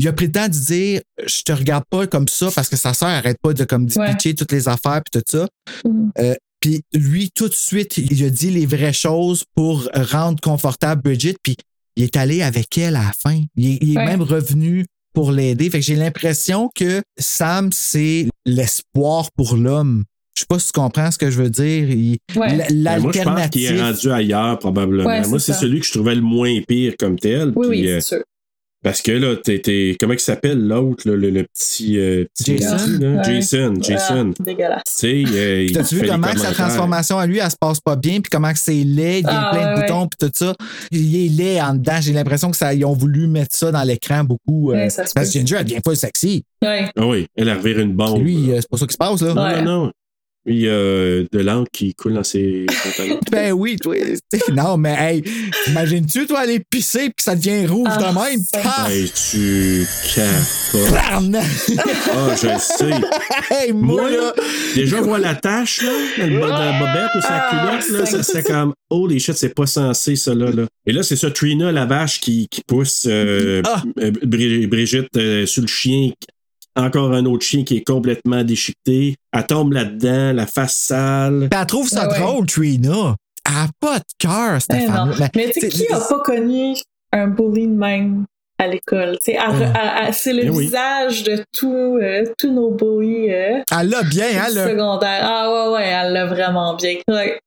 il 0.00 0.08
a 0.08 0.12
pris 0.12 0.26
le 0.26 0.32
temps 0.32 0.48
de 0.48 0.52
dire, 0.52 1.00
je 1.24 1.42
te 1.42 1.52
regarde 1.52 1.84
pas 1.88 2.08
comme 2.08 2.26
ça 2.26 2.50
parce 2.52 2.68
que 2.68 2.76
sa 2.76 2.94
sœur 2.94 3.10
arrête 3.10 3.38
pas 3.40 3.52
de 3.52 3.62
comme 3.62 3.88
Ouais. 3.94 4.10
pitcher 4.10 4.34
toutes 4.34 4.50
les 4.52 4.66
affaires 4.68 5.02
puis 5.08 5.20
tout 5.20 5.24
ça. 5.28 5.46
Mhm. 5.84 6.10
Euh, 6.18 6.34
puis 6.58 6.82
lui, 6.92 7.30
tout 7.32 7.48
de 7.48 7.54
suite, 7.54 7.96
il 7.98 8.24
a 8.24 8.30
dit 8.30 8.50
les 8.50 8.66
vraies 8.66 8.92
choses 8.92 9.44
pour 9.54 9.88
rendre 9.94 10.40
confortable 10.40 11.02
Bridget. 11.02 11.36
Puis 11.44 11.56
il 11.98 12.04
est 12.04 12.16
allé 12.16 12.42
avec 12.42 12.78
elle 12.78 12.96
à 12.96 13.02
la 13.02 13.12
fin. 13.12 13.42
Il 13.56 13.90
est, 13.90 13.94
même 13.96 14.22
revenu 14.22 14.86
pour 15.12 15.32
l'aider. 15.32 15.68
Fait 15.68 15.80
que 15.80 15.84
j'ai 15.84 15.96
l'impression 15.96 16.70
que 16.74 17.02
Sam, 17.18 17.70
c'est 17.72 18.28
l'espoir 18.46 19.30
pour 19.36 19.56
l'homme. 19.56 20.04
Je 20.36 20.42
sais 20.42 20.46
pas 20.48 20.60
si 20.60 20.66
tu 20.66 20.72
comprends 20.80 21.10
ce 21.10 21.18
que 21.18 21.28
je 21.30 21.42
veux 21.42 21.50
dire. 21.50 21.90
Il- 21.90 22.18
Ouais. 22.36 22.52
l- 22.52 22.66
Ben, 22.84 23.00
moi, 23.00 23.10
je 23.12 23.22
pense 23.22 23.48
qu'il 23.50 23.64
est 23.64 23.72
L'alternative. 23.72 23.80
rendu 23.82 24.10
ailleurs, 24.12 24.58
probablement. 24.60 25.04
Ouais, 25.08 25.26
moi, 25.26 25.40
c'est 25.40 25.52
celui 25.52 25.80
que 25.80 25.86
je 25.86 25.92
trouvais 25.92 26.14
le 26.14 26.20
moins 26.20 26.54
pire 26.68 26.94
comme 26.96 27.18
tel. 27.18 27.52
Oui, 27.56 27.66
puis, 27.68 27.80
oui, 27.80 27.88
euh, 27.88 28.00
c'est 28.00 28.16
sûr. 28.16 28.24
Parce 28.84 29.02
que 29.02 29.10
là, 29.10 29.34
t'es, 29.36 29.58
t'es- 29.58 29.96
comment 29.98 30.12
il 30.12 30.20
s'appelle 30.20 30.60
l'autre, 30.66 31.08
là, 31.10 31.16
le, 31.16 31.30
le 31.30 31.42
petit, 31.44 31.98
euh, 31.98 32.24
petit 32.36 32.58
Jason. 32.58 32.76
maudit, 32.76 32.98
là? 33.02 33.10
Ouais. 33.10 33.24
Jason, 33.24 33.74
Jason. 33.80 34.30
Ah, 34.38 34.42
dégueulasse. 34.44 35.04
Euh, 35.04 35.66
T'as-tu 35.74 35.96
vu 35.96 36.06
comment 36.06 36.36
sa 36.36 36.52
transformation 36.52 37.18
à 37.18 37.26
lui, 37.26 37.38
elle 37.38 37.50
se 37.50 37.56
passe 37.60 37.80
pas 37.80 37.96
bien, 37.96 38.20
puis 38.20 38.30
comment 38.30 38.52
que 38.52 38.58
c'est 38.58 38.84
laid, 38.84 39.18
il 39.18 39.24
y 39.24 39.26
a 39.26 39.48
Ah, 39.48 39.50
plein 39.52 39.72
de 39.74 39.80
ouais, 39.80 39.86
boutons, 39.88 40.06
puis 40.08 40.28
tout 40.28 40.32
ça. 40.32 40.54
Il 40.92 41.16
est 41.16 41.28
laid 41.28 41.60
en 41.60 41.74
dedans. 41.74 41.98
J'ai 42.00 42.12
l'impression 42.12 42.50
que 42.52 42.56
ça, 42.56 42.72
ils 42.72 42.84
ont 42.84 42.92
voulu 42.94 43.26
mettre 43.26 43.56
ça 43.56 43.72
dans 43.72 43.82
l'écran 43.82 44.22
beaucoup. 44.22 44.70
euh, 44.70 44.74
Ouais, 44.74 44.90
ça 44.90 45.04
se 45.06 45.12
parce 45.12 45.26
que. 45.32 45.38
Ginger, 45.40 45.56
elle 45.58 45.64
devient 45.64 45.80
pas 45.80 45.94
sexy. 45.96 46.44
Ouais. 46.62 46.88
Ah 46.96 47.06
oui, 47.06 47.26
elle 47.36 47.48
a 47.48 47.54
reviré 47.56 47.82
une 47.82 47.94
bombe. 47.94 48.22
Lui, 48.22 48.52
euh, 48.52 48.60
c'est 48.60 48.68
pas 48.70 48.76
ça 48.78 48.86
qui 48.86 48.92
se 48.92 48.98
passe, 48.98 49.20
là. 49.22 49.34
non, 49.34 49.42
Ouais. 49.42 49.62
non, 49.62 49.84
non. 49.86 49.92
Y 50.46 50.66
a 50.68 51.24
de 51.30 51.38
l'encre 51.40 51.70
qui 51.72 51.94
coule 51.94 52.14
dans 52.14 52.24
ses 52.24 52.64
pantalons. 52.82 53.20
Ben 53.30 53.52
oui, 53.52 53.76
toi. 53.76 53.94
Non, 54.52 54.76
mais 54.78 54.94
hey, 54.98 55.22
imagines-tu, 55.66 56.26
toi, 56.26 56.40
aller 56.40 56.60
pisser 56.70 57.06
puis 57.10 57.14
que 57.18 57.22
ça 57.22 57.36
devient 57.36 57.66
rouge 57.66 57.88
Ah, 57.90 57.98
de 57.98 58.18
même? 58.18 58.40
Ah! 58.64 58.86
hey, 58.90 59.10
tu 59.10 59.86
capotes. 60.14 60.94
Ah, 60.96 62.34
je 62.40 62.46
le 62.46 62.58
sais. 62.58 63.00
hey, 63.50 63.72
Moi, 63.72 64.00
moi, 64.02 64.10
là, 64.10 64.32
déjà, 64.74 65.00
voir 65.00 65.18
la 65.18 65.34
tache, 65.34 65.82
là, 65.82 65.92
le 66.26 66.40
bas 66.40 66.46
de 66.46 66.50
la 66.52 66.78
bobette 66.78 67.10
ou 67.16 67.20
sa 67.20 67.28
Ah, 67.30 67.50
culotte, 67.50 68.00
là, 68.00 68.06
ça 68.06 68.22
c'est- 68.22 68.32
serait 68.32 68.42
comme, 68.42 68.72
holy 68.90 69.20
shit, 69.20 69.34
c'est 69.36 69.54
pas 69.54 69.66
censé, 69.66 70.16
ça, 70.16 70.34
là. 70.34 70.50
là. 70.50 70.66
Et 70.86 70.92
là, 70.92 71.02
c'est 71.02 71.16
ça, 71.16 71.30
Trina, 71.30 71.72
la 71.72 71.84
vache, 71.84 72.20
qui, 72.20 72.48
qui 72.50 72.62
pousse 72.66 73.06
euh, 73.06 73.60
Ah. 73.66 73.82
euh, 74.00 74.10
Bri- 74.24 74.66
Brigitte 74.66 75.14
euh, 75.16 75.44
sur 75.46 75.62
le 75.62 75.68
chien. 75.68 76.10
Encore 76.76 77.12
un 77.12 77.24
autre 77.26 77.44
chien 77.44 77.64
qui 77.64 77.76
est 77.78 77.84
complètement 77.84 78.44
déchiqueté. 78.44 79.16
Elle 79.32 79.46
tombe 79.46 79.72
là-dedans, 79.72 80.32
la 80.32 80.46
face 80.46 80.76
sale. 80.76 81.48
elle 81.52 81.66
trouve 81.66 81.88
ça 81.88 82.02
Ah 82.04 82.08
ouais. 82.12 82.18
drôle, 82.20 82.46
Trina. 82.46 83.16
Elle 83.46 83.52
a 83.54 83.66
pas 83.80 83.98
de 83.98 84.04
cœur, 84.18 84.60
cette 84.60 84.86
femme-là. 84.88 85.28
Mais 85.34 85.50
tu 85.50 85.60
sais, 85.60 85.68
qui 85.68 85.86
a 85.92 85.98
pas 86.00 86.20
connu 86.20 86.74
un 87.12 87.28
bully 87.28 87.66
de 87.66 87.72
même 87.74 88.26
à 88.58 88.66
l'école? 88.66 89.16
Elle 89.26 89.34
elle- 89.36 89.72
elle- 90.06 90.14
c'est 90.14 90.32
le 90.34 90.44
Eh 90.44 90.50
oui. 90.50 90.64
visage 90.66 91.22
de 91.24 91.42
tout, 91.56 91.98
euh, 92.00 92.24
tous 92.38 92.52
nos 92.52 92.70
boys 92.70 93.02
euh, 93.04 93.62
Elle 93.80 93.88
l'a 93.88 94.02
bien, 94.02 94.26
là. 94.54 94.68
secondaire. 94.68 95.20
Ah 95.22 95.50
ouais, 95.70 95.74
ouais, 95.74 95.86
elle 95.86 96.12
l'a 96.12 96.26
vraiment 96.26 96.74
bien. 96.74 96.96
Ouais. 97.08 97.40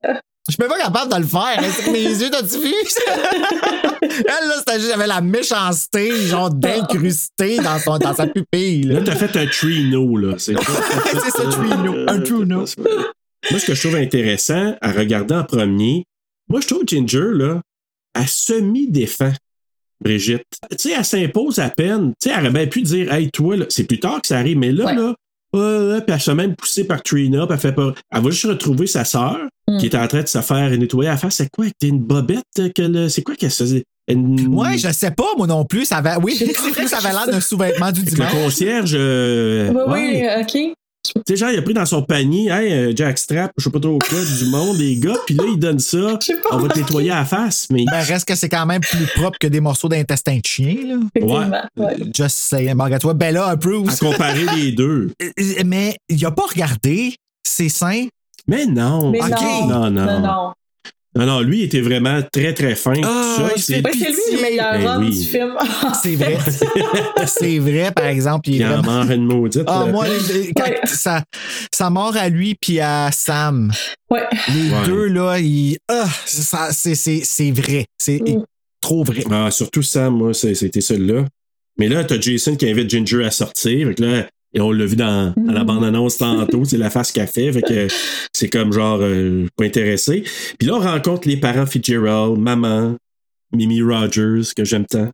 Je 0.48 0.54
suis 0.54 0.62
même 0.62 0.70
pas 0.70 0.80
capable 0.80 1.12
de 1.14 1.18
le 1.18 1.28
faire. 1.28 1.60
hein, 1.60 1.92
Mes 1.92 2.04
yeux, 2.04 2.30
t'as-tu 2.32 2.60
vu? 2.60 2.74
Elle, 4.02 4.48
là, 4.48 4.56
c'était 4.58 4.80
juste, 4.80 4.88
elle 4.88 4.94
avait 4.94 5.08
la 5.08 5.22
méchanceté, 5.22 6.12
genre, 6.28 6.50
d'incrustée 6.50 7.58
dans, 7.58 7.78
son, 7.80 7.98
dans 7.98 8.14
sa 8.16 8.28
pupille. 8.28 8.84
Là, 8.84 8.96
Là. 8.96 9.02
t'as 9.06 9.16
fait 9.16 9.38
un 9.38 9.46
tree-no, 9.46 10.18
là. 10.18 10.36
C'est 10.38 10.56
C'est 11.14 11.30
ça, 11.32 11.44
Trino. 11.50 11.96
Un 12.08 12.20
Trino. 12.22 12.66
Moi, 13.52 13.60
ce 13.60 13.66
que 13.66 13.74
je 13.76 13.80
trouve 13.88 13.96
intéressant 13.96 14.76
à 14.82 14.92
regarder 14.92 15.36
en 15.36 15.44
premier, 15.44 16.04
moi, 16.50 16.60
je 16.62 16.68
trouve 16.68 16.84
Ginger, 16.86 17.30
là, 17.34 17.62
elle 18.20 18.28
semi-défend 18.28 19.32
Brigitte. 20.04 20.44
Tu 20.72 20.78
sais, 20.78 20.92
elle 20.98 21.06
s'impose 21.06 21.60
à 21.60 21.70
peine. 21.70 22.14
Tu 22.22 22.30
sais, 22.30 22.36
elle 22.36 22.42
aurait 22.46 22.52
bien 22.54 22.68
pu 22.68 22.82
dire, 22.82 23.14
hey, 23.14 23.30
toi, 23.32 23.56
là, 23.56 23.66
c'est 23.70 23.84
plus 23.86 24.00
tard 24.00 24.22
que 24.22 24.28
ça 24.28 24.38
arrive, 24.40 24.58
mais 24.58 24.72
là, 24.72 24.86
Ouais. 24.86 24.96
là, 24.96 25.16
euh, 25.56 26.00
puis 26.02 26.14
elle 26.14 26.20
se 26.20 26.32
fait 26.32 26.36
même 26.36 26.56
poussée 26.56 26.86
par 26.86 27.04
Trina, 27.04 27.46
puis 27.46 27.54
elle 27.54 27.60
fait 27.60 27.72
pas. 27.74 27.94
Elle 28.12 28.22
va 28.24 28.30
juste 28.32 28.46
retrouver 28.46 28.88
sa 28.88 29.06
sœur, 29.06 29.38
Mm. 29.68 29.78
qui 29.78 29.86
est 29.86 29.96
en 29.96 30.08
train 30.08 30.22
de 30.24 30.28
se 30.28 30.42
faire 30.42 30.70
nettoyer 30.72 31.10
à 31.10 31.14
la 31.14 31.18
face. 31.18 31.36
C'est 31.36 31.50
quoi? 31.52 31.66
T'es 31.80 31.88
une 31.90 32.00
bobette? 32.00 32.44
Que 32.76 32.82
le- 32.82 33.10
C'est 33.10 33.22
quoi 33.22 33.36
qu'elle 33.36 33.52
se 33.52 33.64
faisait? 33.64 33.84
Une- 34.08 34.48
Ouais, 34.56 34.78
je 34.78 34.92
sais 34.92 35.12
pas, 35.12 35.28
moi 35.38 35.46
non 35.48 35.64
plus. 35.66 35.86
Ça 35.86 35.98
avait, 35.98 36.16
oui, 36.22 36.36
c'est 36.38 36.46
vrai 36.70 36.84
que 36.84 36.90
ça 36.90 36.98
avait 36.98 37.12
l'air 37.12 37.28
d'un 37.28 37.40
sous-vêtement 37.40 37.92
du 37.92 38.00
Avec 38.02 38.12
le 38.12 38.16
dimanche. 38.18 38.32
concierge. 38.34 38.96
euh, 38.98 39.72
Ouais, 39.72 39.84
ouais. 39.84 40.22
ouais, 40.26 40.42
ok. 40.42 40.76
Tu 41.04 41.12
sais, 41.28 41.36
genre, 41.36 41.50
il 41.50 41.58
a 41.58 41.62
pris 41.64 41.74
dans 41.74 41.86
son 41.86 42.04
panier, 42.04 42.50
hey, 42.52 42.72
euh, 42.72 42.94
Jack 42.96 43.18
Strap, 43.18 43.52
je 43.58 43.64
sais 43.64 43.70
pas 43.72 43.80
trop 43.80 43.98
quoi, 43.98 44.20
du 44.24 44.46
monde, 44.52 44.78
les 44.78 44.98
gars, 44.98 45.16
puis 45.26 45.34
là, 45.34 45.46
il 45.48 45.58
donne 45.58 45.80
ça. 45.80 46.20
On 46.52 46.58
va 46.58 46.68
te 46.70 46.78
nettoyer 46.78 47.10
à 47.10 47.20
la 47.22 47.26
face, 47.26 47.68
mais. 47.72 47.86
Ben, 47.90 48.02
reste 48.02 48.28
que 48.28 48.36
c'est 48.36 48.50
quand 48.50 48.68
même 48.68 48.82
plus 48.82 49.08
propre 49.16 49.38
que 49.40 49.48
des 49.48 49.62
morceaux 49.62 49.90
d'intestin 49.90 50.36
de 50.38 50.46
chien, 50.46 50.76
là. 50.86 50.98
Ouais. 51.78 51.96
Just 52.16 52.38
saying. 52.38 52.76
Ben, 52.76 52.84
regarde-toi, 52.84 53.16
Bella 53.16 53.48
à 53.48 53.56
comparer 53.58 54.46
les 54.58 54.72
deux. 54.74 55.12
Euh, 55.22 55.64
Mais 55.66 55.96
il 56.08 56.24
a 56.26 56.32
pas 56.32 56.46
regardé 56.48 57.16
ses 57.44 57.70
seins. 57.70 58.06
Mais 58.52 58.66
non. 58.68 59.10
Mais 59.10 59.20
non. 59.20 59.68
Non, 59.68 59.90
non. 59.90 60.06
Non, 60.06 60.20
non. 60.20 60.54
Non, 61.14 61.26
non, 61.26 61.40
lui, 61.42 61.60
il 61.60 61.64
était 61.64 61.82
vraiment 61.82 62.22
très, 62.32 62.54
très 62.54 62.74
fin. 62.74 62.94
Ah, 63.04 63.36
tout 63.36 63.42
ça, 63.44 63.52
il 63.58 63.62
c'est- 63.62 63.84
Ouais, 63.86 63.92
c'est 63.92 64.10
lui 64.12 64.36
le 64.38 64.42
meilleur 64.42 64.72
Ben 64.74 64.88
homme 64.88 65.04
oui. 65.04 65.10
du 65.20 65.26
film. 65.26 65.58
C'est 66.02 66.16
vrai. 66.16 66.38
c'est 67.28 67.60
vrai, 67.60 67.92
par 67.92 68.06
exemple. 68.06 68.48
Il 68.50 68.56
Il 68.56 68.62
est 68.62 68.66
en 68.66 68.82
vraiment... 68.82 69.12
une 69.12 69.26
maudite. 69.26 69.64
Ah, 69.68 69.84
là. 69.86 69.92
moi, 69.92 70.06
les- 70.08 70.54
quand 70.54 70.64
Ouais. 70.64 70.80
ça, 70.86 71.22
ça 71.74 71.90
mort 71.90 72.16
à 72.16 72.30
lui 72.30 72.56
puis 72.56 72.80
à 72.80 73.10
Sam. 73.12 73.74
Ouais. 74.10 74.22
Les 74.54 74.70
Ouais. 74.72 74.86
deux, 74.86 75.08
là, 75.08 75.38
ils. 75.40 75.78
Ah, 75.90 76.08
ça, 76.26 76.70
c'est, 76.72 76.96
c'est, 76.96 77.22
c'est 77.26 77.52
vrai. 77.52 77.86
C'est 77.98 78.22
Mm. 78.22 78.44
trop 78.80 79.04
vrai. 79.04 79.24
Ah, 79.30 79.52
surtout 79.52 79.82
Sam, 79.84 80.16
moi, 80.16 80.34
c'était 80.34 80.80
celui-là. 80.80 81.26
Mais 81.78 81.90
là, 81.90 82.06
t'as 82.06 82.22
Jason 82.22 82.56
qui 82.56 82.70
invite 82.70 82.90
Ginger 82.90 83.26
à 83.26 83.32
sortir. 83.32 83.88
Fait 83.90 83.96
que 83.96 84.04
là, 84.04 84.28
et 84.54 84.60
on 84.62 84.72
l'a 84.72 84.86
vu 84.86 84.96
dans, 84.96 85.34
dans 85.38 85.54
la 85.54 85.64
bande-annonce 85.64 86.18
tantôt, 86.18 86.66
c'est 86.66 86.78
la 86.78 86.90
face 86.90 87.12
qu'elle 87.12 87.28
fait. 87.28 87.52
Fait 87.54 87.62
que 87.62 87.88
c'est 88.34 88.50
comme 88.50 88.74
genre 88.74 89.00
euh, 89.02 89.48
pas 89.56 89.66
intéressé. 89.66 90.24
Puis 90.60 90.68
là, 90.68 90.76
on 90.76 90.80
rencontre 90.80 91.28
les 91.28 91.38
parents 91.38 91.66
Fitzgerald, 91.66 92.38
maman, 92.38 92.96
Mimi 93.54 93.82
Rogers, 93.82 94.54
que 94.56 94.64
j'aime 94.66 94.86
tant, 94.86 95.10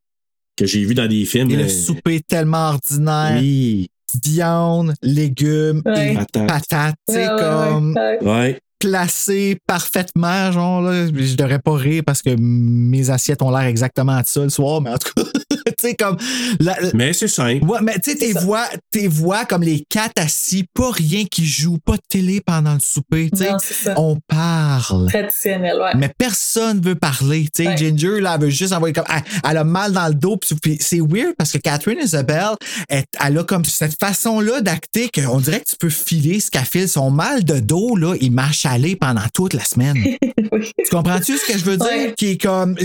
que 0.55 0.65
j'ai 0.65 0.83
vu 0.83 0.93
dans 0.93 1.07
des 1.07 1.25
films. 1.25 1.51
Et 1.51 1.55
le 1.55 1.63
euh, 1.65 1.69
souper 1.69 2.21
tellement 2.27 2.69
ordinaire. 2.69 3.37
Oui, 3.39 3.89
Viande, 4.23 4.93
légumes 5.03 5.81
Ouais. 5.85 6.13
et 6.13 6.15
patate. 6.15 6.47
patates. 6.47 6.95
Ouais, 7.09 7.27
ouais, 7.27 7.35
comme 7.37 7.93
ouais, 7.95 8.17
ouais. 8.21 8.27
Ouais. 8.31 8.59
Placé 8.79 9.57
parfaitement. 9.67 10.51
Genre, 10.51 10.81
là, 10.81 11.07
je 11.07 11.35
devrais 11.35 11.59
pas 11.59 11.75
rire 11.75 12.03
parce 12.05 12.21
que 12.21 12.35
mes 12.37 13.09
assiettes 13.09 13.41
ont 13.41 13.51
l'air 13.51 13.67
exactement 13.67 14.19
de 14.21 14.25
ça 14.25 14.41
le 14.41 14.49
soir, 14.49 14.81
mais 14.81 14.91
en 14.91 14.97
tout 14.97 15.11
cas, 15.15 15.23
tu 15.65 15.73
sais, 15.81 15.95
comme. 15.95 16.17
la- 16.59 16.77
Mais 16.93 17.13
c'est 17.13 17.27
simple. 17.27 17.65
Ouais, 17.65 17.79
mais 17.81 17.95
tu 17.99 18.11
sais, 18.11 18.17
tes 18.17 18.33
voix, 18.33 18.65
tes 18.91 19.07
voix 19.07 19.45
comme 19.45 19.63
les 19.63 19.83
quatre 19.89 20.19
assis, 20.21 20.65
pas 20.73 20.91
rien 20.91 21.25
qui 21.25 21.45
joue, 21.45 21.77
pas 21.79 21.95
de 21.97 22.01
télé 22.09 22.41
pendant 22.41 22.73
le 22.73 22.79
souper. 22.79 23.29
tu 23.31 23.43
sais. 23.43 23.93
On 23.97 24.17
parle. 24.27 25.07
Traditionnel, 25.09 25.77
ouais. 25.79 25.91
Mais 25.97 26.11
personne 26.17 26.81
veut 26.81 26.95
parler. 26.95 27.43
tu 27.53 27.63
sais. 27.63 27.69
Ouais. 27.69 27.77
Ginger, 27.77 28.19
là, 28.21 28.35
elle 28.35 28.41
veut 28.45 28.49
juste 28.49 28.73
envoyer 28.73 28.93
comme. 28.93 29.05
Elle, 29.09 29.23
elle 29.49 29.57
a 29.57 29.63
mal 29.63 29.91
dans 29.91 30.07
le 30.07 30.13
dos. 30.13 30.37
puis- 30.61 30.77
c'est 30.79 30.99
weird 31.01 31.33
parce 31.37 31.51
que 31.51 31.57
Catherine 31.57 31.99
Isabelle, 32.01 32.55
elle, 32.89 33.03
elle 33.25 33.37
a 33.37 33.43
comme 33.43 33.65
cette 33.65 33.99
façon-là 33.99 34.61
d'acter 34.61 35.09
qu'on 35.13 35.39
dirait 35.39 35.59
que 35.61 35.69
tu 35.71 35.75
peux 35.79 35.89
filer 35.89 36.39
ce 36.39 36.49
qu'elle 36.51 36.65
file. 36.65 36.87
Son 36.89 37.11
mal 37.11 37.43
de 37.43 37.59
dos, 37.59 37.95
là, 37.95 38.15
il 38.21 38.31
m'a 38.31 38.51
chalé 38.67 38.95
pendant 38.95 39.21
toute 39.33 39.53
la 39.53 39.63
semaine. 39.63 39.95
Oui. 40.49 40.71
tu 40.81 40.89
comprends-tu 40.89 41.35
ce 41.37 41.45
que 41.45 41.57
je 41.57 41.65
veux 41.65 41.75
dire? 41.75 41.85
Ouais. 41.87 42.13
Qui 42.17 42.27
est 42.31 42.41
comme. 42.41 42.75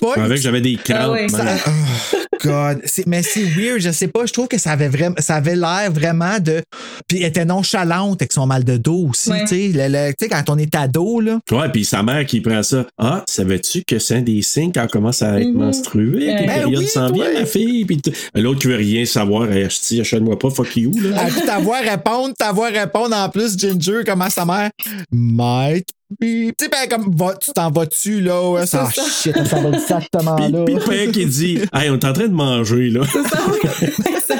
Pogne, 0.00 0.22
Avec, 0.24 0.38
j'avais 0.40 0.60
des 0.60 0.74
crampes. 0.74 0.98
Ah 1.02 1.10
ouais, 1.12 1.28
ça- 1.28 1.44
oh, 1.68 2.16
God. 2.42 2.80
C'est- 2.84 3.06
mais 3.06 3.22
c'est 3.22 3.44
weird, 3.44 3.78
je 3.80 3.90
sais 3.92 4.08
pas. 4.08 4.26
Je 4.26 4.32
trouve 4.32 4.48
que 4.48 4.58
ça 4.58 4.72
avait 4.72 4.88
vraiment, 4.88 5.14
ça 5.20 5.36
avait 5.36 5.54
l'air 5.54 5.90
vraiment 5.92 6.40
de. 6.40 6.62
Puis 7.06 7.18
elle 7.18 7.26
était 7.28 7.44
nonchalante 7.44 8.20
avec 8.20 8.32
son 8.32 8.46
mal 8.46 8.64
de 8.64 8.76
dos 8.76 9.08
aussi. 9.10 9.30
Ouais. 9.30 9.44
Tu 9.46 9.72
sais, 9.72 10.28
quand 10.28 10.50
on 10.50 10.58
est 10.58 10.74
ado, 10.74 11.20
là. 11.20 11.38
Ouais, 11.52 11.68
puis 11.72 11.84
sa 11.84 12.02
mère 12.02 12.26
qui 12.26 12.40
prend 12.40 12.62
ça. 12.64 12.84
Ah, 12.98 13.24
savais-tu 13.28 13.84
que 13.86 14.00
c'est 14.00 14.16
un 14.16 14.22
des 14.22 14.42
signes 14.42 14.72
quand 14.72 14.84
on 14.84 14.88
commence 14.88 15.22
à 15.22 15.40
être 15.40 15.46
Mhm. 15.48 15.54
menstrué? 15.58 16.26
Ben 16.26 16.38
Tes 16.38 16.46
périodes 16.46 16.78
oui, 16.80 16.88
s'en 16.88 17.08
toi. 17.10 17.24
viennent, 17.24 17.40
ma 17.40 17.46
fille. 17.46 17.84
Puis 17.84 17.98
t- 17.98 18.12
l'autre 18.34 18.60
qui 18.60 18.66
veut 18.66 18.76
rien 18.76 19.04
savoir, 19.04 19.48
elle 19.50 19.68
dit, 19.88 20.00
achète-moi 20.00 20.38
pas, 20.38 20.50
fuck 20.50 20.76
you, 20.76 20.90
là. 21.00 21.20
À 21.22 21.30
ta 21.30 21.58
voix 21.60 21.78
répondre, 21.78 22.34
ta 22.36 22.50
voix 22.52 22.68
répondre 22.68 23.14
en 23.16 23.28
plus, 23.28 23.56
Ginger, 23.56 24.00
comment 24.04 24.28
sa 24.28 24.44
mère? 24.44 24.70
Might 25.18 25.88
be. 26.20 26.52
Tu 26.52 26.54
sais, 26.60 26.68
ben, 26.68 26.88
comme, 26.90 27.14
va, 27.16 27.34
tu 27.36 27.50
t'en 27.52 27.70
vas-tu, 27.70 28.20
là? 28.20 28.50
Ouais, 28.50 28.66
ça, 28.66 28.84
ça. 28.90 29.02
shit, 29.02 29.34
on 29.34 29.44
s'en 29.46 29.62
va 29.62 29.70
exactement 29.78 30.36
là. 30.36 30.64
puis 30.64 30.74
le 30.74 30.80
père 30.80 31.10
qui 31.10 31.24
dit, 31.24 31.58
hey, 31.72 31.88
on 31.90 31.94
est 31.94 32.04
en 32.04 32.12
train 32.12 32.28
de 32.28 32.34
manger, 32.34 32.90
là. 32.90 33.00
C'est 33.10 33.22
ça, 33.26 33.38
oui. 33.50 33.58
Ça- 34.26 34.36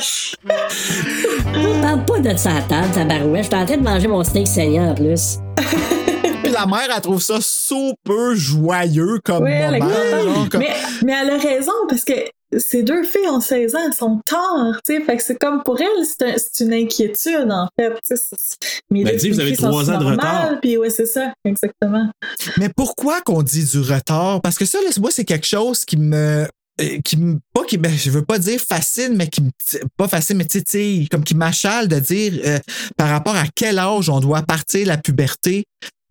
Parle 1.80 2.04
pas 2.04 2.18
de 2.20 2.36
ça 2.36 2.56
à 2.56 2.62
table, 2.62 2.88
tabarouette. 2.92 3.44
Je 3.44 3.48
suis 3.48 3.56
en 3.56 3.64
train 3.66 3.76
de 3.78 3.82
manger 3.82 4.08
mon 4.08 4.22
steak 4.22 4.46
saignant 4.46 4.90
en 4.90 4.94
plus. 4.94 5.38
Puis 6.46 6.52
la 6.52 6.66
mère, 6.66 6.88
elle 6.94 7.00
trouve 7.02 7.22
ça 7.22 7.38
super 7.40 8.34
joyeux 8.34 9.18
comme 9.24 9.44
Oui, 9.44 9.50
moment. 9.58 9.90
genre, 10.22 10.48
comme- 10.48 10.60
mais, 10.60 10.74
mais 11.04 11.12
elle 11.20 11.30
a 11.30 11.38
raison 11.38 11.72
parce 11.88 12.04
que 12.04 12.12
ces 12.58 12.82
deux 12.84 13.02
filles 13.02 13.28
ont 13.28 13.40
16 13.40 13.74
ans, 13.74 13.80
elles 13.86 13.92
sont 13.92 14.20
tard, 14.24 14.78
tu 14.86 14.94
sais. 14.96 15.02
Fait 15.02 15.16
que 15.16 15.22
c'est 15.22 15.36
comme 15.36 15.62
pour 15.64 15.80
elle, 15.80 16.04
c'est 16.06 16.22
un- 16.22 16.34
c'est 16.36 16.64
une 16.64 16.72
inquiétude, 16.72 17.50
en 17.50 17.68
fait. 17.78 17.90
tu 18.08 18.16
sais, 18.16 18.22
c'est- 18.38 18.80
Mais 18.90 19.02
Ben, 19.02 19.18
vous 19.32 19.40
avez 19.40 19.56
trois 19.56 19.90
ans 19.90 19.98
de 19.98 20.04
normales, 20.04 20.12
retard. 20.16 20.60
Puis 20.62 20.76
ouais, 20.76 20.90
c'est 20.90 21.06
ça, 21.06 21.32
exactement. 21.44 22.08
Mais 22.56 22.68
pourquoi 22.74 23.20
qu'on 23.22 23.42
dit 23.42 23.64
du 23.64 23.80
retard? 23.80 24.40
Parce 24.42 24.56
que 24.56 24.64
ça, 24.64 24.78
là, 24.80 24.90
moi, 25.00 25.10
c'est 25.10 25.24
quelque 25.24 25.46
chose 25.46 25.84
qui 25.84 25.96
me. 25.96 26.46
euh, 26.78 26.98
qui 27.06 27.16
me 27.16 27.38
pas 27.54 27.64
qui 27.64 27.78
me- 27.78 27.88
je 27.88 28.10
veux 28.10 28.22
pas 28.26 28.38
dire 28.38 28.60
facile 28.60 29.14
mais 29.16 29.28
qui 29.28 29.40
me 29.40 29.48
pas 29.96 30.08
facile 30.08 30.36
mais 30.36 30.44
tu 30.44 30.58
sais, 30.58 30.62
tu 30.64 30.72
sais 30.72 31.08
comme 31.10 31.24
qui 31.24 31.34
m'achale 31.34 31.88
de 31.88 31.98
dire 31.98 32.34
euh, 32.44 32.58
par 32.98 33.08
rapport 33.08 33.34
à 33.34 33.44
quel 33.54 33.78
âge 33.78 34.10
on 34.10 34.20
doit 34.20 34.42
partir 34.42 34.86
la 34.86 34.98
puberté 34.98 35.64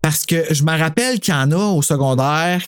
parce 0.05 0.23
que 0.23 0.53
je 0.53 0.61
me 0.61 0.77
rappelle 0.77 1.19
qu'il 1.19 1.33
y 1.33 1.37
en 1.37 1.49
a 1.51 1.55
au 1.73 1.81
secondaire 1.81 2.61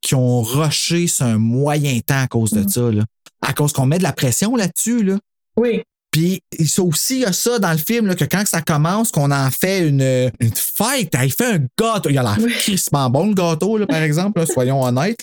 qui 0.00 0.14
ont 0.14 0.40
rushé 0.40 1.06
sur 1.06 1.26
un 1.26 1.36
moyen 1.36 2.00
temps 2.00 2.22
à 2.22 2.28
cause 2.28 2.52
de 2.52 2.66
ça 2.66 2.90
là 2.90 3.04
à 3.46 3.52
cause 3.52 3.74
qu'on 3.74 3.84
met 3.84 3.98
de 3.98 4.02
la 4.02 4.14
pression 4.14 4.56
là-dessus 4.56 5.02
là 5.02 5.18
Oui. 5.58 5.82
puis 6.10 6.40
ça 6.64 6.82
aussi, 6.82 7.16
il 7.16 7.20
y 7.20 7.24
a 7.26 7.34
ça 7.34 7.58
dans 7.58 7.72
le 7.72 7.76
film, 7.76 8.06
là, 8.06 8.14
que 8.14 8.24
quand 8.24 8.46
ça 8.46 8.62
commence, 8.62 9.12
qu'on 9.12 9.30
en 9.30 9.50
fait 9.50 9.86
une, 9.86 10.00
une 10.40 10.54
fête, 10.54 11.14
il 11.22 11.30
fait 11.30 11.56
un 11.56 11.58
gâteau. 11.78 12.08
Il 12.08 12.16
a 12.16 12.22
l'air 12.22 12.38
Oui. 12.40 12.52
crissement 12.52 13.10
bon, 13.10 13.26
le 13.28 13.34
gâteau, 13.34 13.76
là, 13.76 13.86
par 13.86 14.02
exemple, 14.02 14.40
là, 14.40 14.46
soyons 14.46 14.82
honnêtes. 14.82 15.20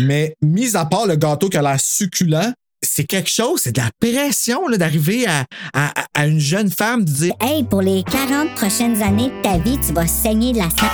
Mais 0.00 0.34
mis 0.42 0.74
à 0.74 0.84
part 0.86 1.06
le 1.06 1.14
gâteau 1.14 1.48
qui 1.48 1.56
a 1.56 1.62
l'air 1.62 1.80
succulent, 1.80 2.52
c'est 2.86 3.04
quelque 3.04 3.30
chose, 3.30 3.60
c'est 3.62 3.72
de 3.72 3.80
la 3.80 3.90
pression 4.00 4.66
là, 4.68 4.76
d'arriver 4.76 5.26
à, 5.26 5.44
à, 5.74 5.92
à 6.14 6.26
une 6.26 6.40
jeune 6.40 6.70
femme 6.70 7.04
de 7.04 7.10
dire 7.10 7.34
Hey, 7.40 7.64
pour 7.64 7.82
les 7.82 8.02
40 8.04 8.54
prochaines 8.54 9.02
années 9.02 9.30
de 9.30 9.42
ta 9.42 9.58
vie, 9.58 9.78
tu 9.86 9.92
vas 9.92 10.06
saigner 10.06 10.52
de 10.52 10.58
la 10.58 10.70
sang, 10.70 10.86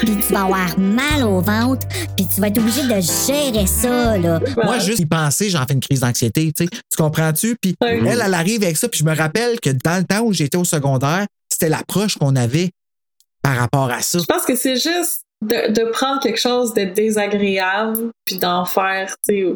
puis 0.00 0.16
tu 0.16 0.32
vas 0.32 0.44
avoir 0.44 0.78
mal 0.78 1.24
au 1.24 1.40
ventre, 1.40 1.86
puis 2.16 2.26
tu 2.32 2.40
vas 2.40 2.48
être 2.48 2.58
obligé 2.58 2.82
de 2.82 3.00
gérer 3.00 3.66
ça, 3.66 4.16
là. 4.18 4.40
Moi, 4.64 4.78
juste 4.78 5.00
y 5.00 5.06
penser, 5.06 5.50
j'en 5.50 5.66
fais 5.66 5.74
une 5.74 5.80
crise 5.80 6.00
d'anxiété, 6.00 6.52
tu 6.56 6.68
comprends-tu? 6.96 7.56
Puis 7.60 7.74
elle, 7.80 8.06
elle 8.24 8.34
arrive 8.34 8.62
avec 8.62 8.76
ça. 8.76 8.88
Puis 8.88 9.00
je 9.00 9.04
me 9.04 9.14
rappelle 9.14 9.60
que 9.60 9.70
dans 9.70 9.98
le 9.98 10.04
temps 10.04 10.20
où 10.20 10.32
j'étais 10.32 10.56
au 10.56 10.64
secondaire, 10.64 11.26
c'était 11.48 11.68
l'approche 11.68 12.16
qu'on 12.16 12.36
avait 12.36 12.70
par 13.42 13.56
rapport 13.56 13.90
à 13.90 14.02
ça. 14.02 14.18
Je 14.18 14.24
pense 14.24 14.44
que 14.44 14.54
c'est 14.56 14.76
juste 14.76 15.22
de, 15.42 15.72
de 15.72 15.90
prendre 15.90 16.20
quelque 16.22 16.38
chose 16.38 16.74
de 16.74 16.84
désagréable 16.84 18.10
puis 18.24 18.36
d'en 18.36 18.64
faire, 18.64 19.14
tu 19.26 19.34
sais, 19.34 19.54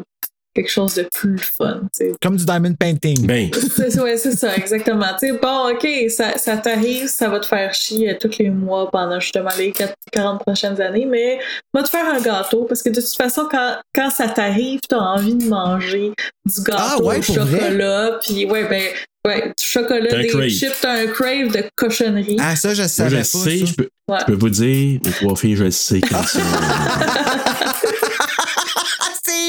quelque 0.55 0.71
chose 0.71 0.95
de 0.95 1.07
plus 1.13 1.37
fun, 1.37 1.81
tu 1.83 2.05
sais. 2.05 2.11
Comme 2.21 2.37
du 2.37 2.45
diamond 2.45 2.73
painting. 2.73 3.27
Ben, 3.27 3.49
C'est 3.53 3.99
ouais, 3.99 4.17
c'est 4.17 4.31
ça, 4.35 4.55
exactement. 4.57 5.05
Bon, 5.41 5.69
OK, 5.71 5.87
ça, 6.09 6.37
ça 6.37 6.57
t'arrive, 6.57 7.07
ça 7.07 7.27
va 7.29 7.39
te 7.39 7.45
faire 7.45 7.73
chier 7.73 8.11
euh, 8.11 8.15
tous 8.19 8.37
les 8.39 8.49
mois 8.49 8.89
pendant 8.89 9.19
justement 9.19 9.49
les 9.57 9.71
4 9.73 9.93
40 10.11 10.39
prochaines 10.41 10.79
années, 10.81 11.05
mais 11.05 11.39
va 11.73 11.83
te 11.83 11.89
faire 11.89 12.05
un 12.07 12.21
gâteau 12.21 12.63
parce 12.63 12.81
que 12.81 12.89
de 12.89 13.01
toute 13.01 13.15
façon, 13.15 13.47
quand, 13.51 13.75
quand 13.93 14.09
ça 14.09 14.29
t'arrive, 14.29 14.79
t'as 14.87 14.97
envie 14.97 15.35
de 15.35 15.45
manger 15.47 16.13
du 16.45 16.61
gâteau 16.63 16.79
Ah 16.81 17.01
ouais, 17.03 17.17
au 17.19 17.21
chocolat, 17.21 18.19
puis 18.25 18.45
ouais, 18.45 18.63
ben, 18.69 18.81
ouais, 19.27 19.41
du 19.57 19.65
chocolat, 19.65 20.07
T'as 20.09 20.21
des 20.21 20.27
crave. 20.27 20.47
chips, 20.49 20.79
t'as 20.81 20.93
un 21.03 21.07
crave 21.07 21.51
de 21.51 21.63
cochonnerie. 21.75 22.37
Ah, 22.39 22.55
ça, 22.55 22.73
je 22.73 22.81
moi, 22.81 23.09
je 23.09 23.15
pas. 23.17 23.23
sais, 23.23 23.57
ça. 23.59 23.65
je 23.65 23.73
peux, 23.75 23.89
Ouais. 24.07 24.17
je 24.19 24.25
peux 24.25 24.33
vous 24.35 24.49
dire, 24.51 24.99
les 25.03 25.11
trois 25.11 25.35
filles, 25.35 25.55
je 25.55 25.69
sais 25.71 25.99
quand 26.09 26.21
ça. 26.23 26.39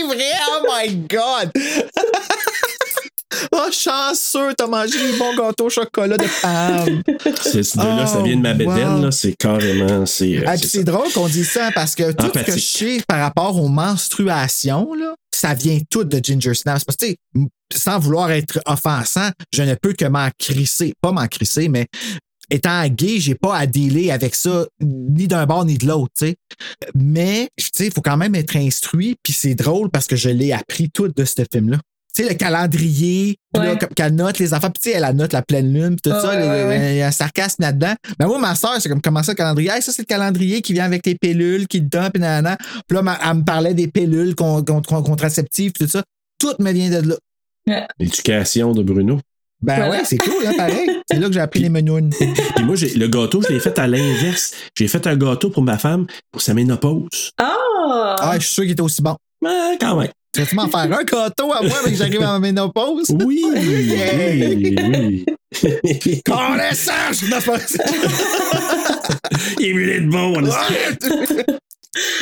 Vrai! 0.06 0.32
Oh 0.50 0.66
my 0.68 0.96
God! 1.08 1.52
Oh, 3.52 3.68
chanceux, 3.70 4.54
t'as 4.56 4.66
mangé 4.66 4.96
les 4.98 5.18
bons 5.18 5.34
gâteaux 5.36 5.66
au 5.66 5.70
chocolat 5.70 6.16
de 6.16 6.26
Pam. 6.40 7.02
C'est 7.42 7.62
ce 7.62 7.76
là 7.76 8.04
Oh, 8.04 8.06
ça 8.06 8.22
vient 8.22 8.36
de 8.36 8.40
ma 8.40 8.54
bédaine, 8.54 8.94
wow. 8.96 9.02
là, 9.04 9.10
c'est 9.10 9.34
carrément. 9.34 10.06
C'est, 10.06 10.38
euh, 10.38 10.44
Ah, 10.46 10.52
c'est 10.56 10.60
puis 10.60 10.68
ça. 10.68 10.78
c'est 10.78 10.84
drôle 10.84 11.12
qu'on 11.12 11.28
dise 11.28 11.50
ça 11.50 11.70
parce 11.74 11.94
que 11.94 12.12
tout 12.12 12.26
ce 12.34 12.42
que 12.44 12.52
je 12.52 12.58
sais 12.58 13.02
par 13.06 13.18
rapport 13.20 13.56
aux 13.60 13.68
menstruations, 13.68 14.94
là, 14.94 15.14
ça 15.34 15.52
vient 15.54 15.78
tout 15.90 16.04
de 16.04 16.20
Ginger 16.22 16.54
Snaps. 16.54 16.84
Parce 16.84 16.96
que, 16.96 17.06
tu 17.06 17.10
sais, 17.12 17.16
m- 17.34 17.48
sans 17.74 17.98
vouloir 17.98 18.30
être 18.30 18.60
offensant, 18.66 19.28
je 19.52 19.62
ne 19.64 19.74
peux 19.74 19.92
que 19.92 20.06
m'en 20.06 20.28
crisser. 20.38 20.94
Pas 21.02 21.12
m'en 21.12 21.26
crisser, 21.26 21.68
mais 21.68 21.86
étant 22.50 22.86
gay, 22.88 23.18
j'ai 23.18 23.34
pas 23.34 23.56
à 23.56 23.66
dealer 23.66 24.10
avec 24.10 24.34
ça 24.34 24.66
ni 24.80 25.26
d'un 25.28 25.46
bord 25.46 25.64
ni 25.64 25.78
de 25.78 25.86
l'autre, 25.86 26.12
tu 26.18 26.26
sais. 26.26 26.36
Mais, 26.94 27.48
tu 27.56 27.66
sais, 27.74 27.86
il 27.86 27.92
faut 27.92 28.02
quand 28.02 28.16
même 28.16 28.34
être 28.34 28.56
instruit, 28.56 29.16
puis 29.22 29.32
c'est 29.32 29.54
drôle 29.54 29.90
parce 29.90 30.06
que 30.06 30.16
je 30.16 30.28
l'ai 30.28 30.52
appris 30.52 30.90
tout 30.90 31.08
de 31.08 31.24
ce 31.24 31.42
film-là. 31.52 31.78
Tu 32.14 32.22
sais, 32.22 32.28
le 32.30 32.34
calendrier, 32.36 33.36
puis 33.52 33.62
là, 33.62 33.72
Ouais. 33.72 33.78
comme- 33.78 33.90
qu'elle 33.90 34.14
note 34.14 34.38
les 34.38 34.54
enfants, 34.54 34.70
puis 34.70 34.80
tu 34.82 34.88
sais, 34.90 34.96
elle 34.96 35.02
la 35.02 35.12
note 35.12 35.34
la 35.34 35.42
pleine 35.42 35.70
lune, 35.72 35.96
puis 36.02 36.10
tout 36.10 36.18
ça, 36.18 36.28
ouais, 36.30 36.40
les- 36.40 36.48
ouais, 36.48 36.64
ouais. 36.66 36.94
il 36.94 36.98
y 36.98 37.02
a 37.02 37.08
un 37.08 37.10
sarcasme 37.10 37.60
là-dedans. 37.62 37.94
Mais 38.18 38.24
moi, 38.26 38.38
ma 38.38 38.54
soeur, 38.54 38.80
c'est 38.80 38.88
comme 38.88 39.02
comment 39.02 39.22
ça, 39.22 39.32
le 39.32 39.36
calendrier? 39.36 39.70
Hey, 39.70 39.82
ça, 39.82 39.92
c'est 39.92 40.00
le 40.02 40.06
calendrier 40.06 40.62
qui 40.62 40.72
vient 40.72 40.84
avec 40.86 41.02
tes 41.02 41.14
pilules, 41.14 41.66
qui 41.66 41.80
te 41.80 41.88
donne, 41.94 42.10
puis 42.10 42.20
nanana. 42.22 42.56
Puis 42.88 42.96
là, 42.96 43.02
ma- 43.02 43.18
elle 43.22 43.36
me 43.38 43.42
parlait 43.44 43.74
des 43.74 43.88
pilules 43.88 44.34
con- 44.34 44.62
con- 44.64 44.80
con- 44.80 45.02
contraceptives, 45.02 45.72
puis 45.72 45.84
tout 45.84 45.90
ça. 45.90 46.02
Tout 46.38 46.54
me 46.58 46.72
vient 46.72 46.88
de 47.02 47.06
là. 47.08 47.16
L'éducation 47.98 48.72
de 48.72 48.82
Bruno. 48.82 49.20
Ben 49.62 49.76
Voilà. 49.76 49.90
ouais, 49.90 50.00
c'est 50.04 50.18
cool, 50.18 50.46
hein, 50.46 50.52
pareil. 50.56 50.90
c'est 51.10 51.18
là 51.18 51.26
que 51.28 51.32
j'ai 51.32 51.40
appris 51.40 51.60
les 51.60 51.68
menounes. 51.70 52.10
Puis 52.10 52.64
moi, 52.64 52.76
j'ai, 52.76 52.90
le 52.90 53.08
gâteau, 53.08 53.40
je 53.42 53.48
l'ai 53.54 53.60
fait 53.60 53.78
à 53.78 53.86
l'inverse. 53.86 54.52
J'ai 54.76 54.86
fait 54.86 55.06
un 55.06 55.16
gâteau 55.16 55.48
pour 55.50 55.62
ma 55.62 55.78
femme 55.78 56.06
pour 56.30 56.42
sa 56.42 56.52
ménopause. 56.54 57.32
Ah! 57.38 58.16
Ah, 58.20 58.32
je 58.38 58.44
suis 58.44 58.52
sûr 58.54 58.62
qu'il 58.64 58.72
était 58.72 58.82
aussi 58.82 59.00
bon. 59.02 59.16
Ben, 59.42 59.76
quand 59.80 59.96
même. 59.96 60.10
Tu 60.34 60.40
vas-tu 60.42 60.54
m'en 60.56 60.68
faire 60.68 60.80
un 60.80 61.04
gâteau 61.04 61.52
à 61.52 61.62
moi, 61.62 61.76
mais 61.84 61.92
que 61.92 61.96
j'arrive 61.96 62.20
à 62.22 62.32
ma 62.32 62.38
ménopause? 62.38 63.08
Oui, 63.24 63.42
oui, 63.54 63.96
oui. 64.76 65.24
Pas- 66.26 66.56
Il 69.58 69.66
est 69.66 69.72
mieux 69.72 69.86
d'être 69.86 70.08
bon. 70.08 70.34
on 70.36 70.44
est- 70.44 71.46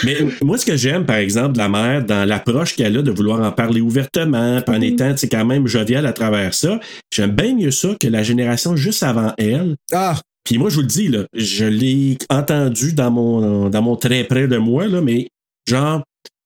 Mais 0.04 0.16
moi, 0.42 0.58
ce 0.58 0.66
que 0.66 0.76
j'aime, 0.76 1.04
par 1.06 1.16
exemple, 1.16 1.52
de 1.52 1.58
la 1.58 1.68
mère, 1.68 2.04
dans 2.04 2.28
l'approche 2.28 2.74
qu'elle 2.76 2.96
a 2.96 3.02
de 3.02 3.10
vouloir 3.10 3.40
en 3.42 3.52
parler 3.52 3.80
ouvertement, 3.80 4.60
puis 4.62 4.76
en 4.76 4.80
étant 4.80 5.12
tu 5.12 5.18
sais, 5.18 5.28
quand 5.28 5.44
même 5.44 5.66
joviale 5.66 6.06
à 6.06 6.12
travers 6.12 6.54
ça, 6.54 6.78
j'aime 7.12 7.30
bien 7.32 7.54
mieux 7.54 7.70
ça 7.70 7.94
que 7.98 8.06
la 8.08 8.22
génération 8.22 8.76
juste 8.76 9.02
avant 9.02 9.32
elle. 9.38 9.76
Ah, 9.92 10.16
Puis 10.44 10.58
moi, 10.58 10.68
je 10.70 10.76
vous 10.76 10.80
le 10.82 10.86
dis, 10.86 11.08
là, 11.08 11.24
je 11.34 11.64
l'ai 11.64 12.18
entendu 12.30 12.92
dans 12.92 13.10
mon, 13.10 13.68
dans 13.70 13.82
mon 13.82 13.96
très 13.96 14.24
près 14.24 14.46
de 14.48 14.56
moi, 14.58 14.86
là, 14.86 15.00
mais 15.00 15.28
genre, 15.68 16.02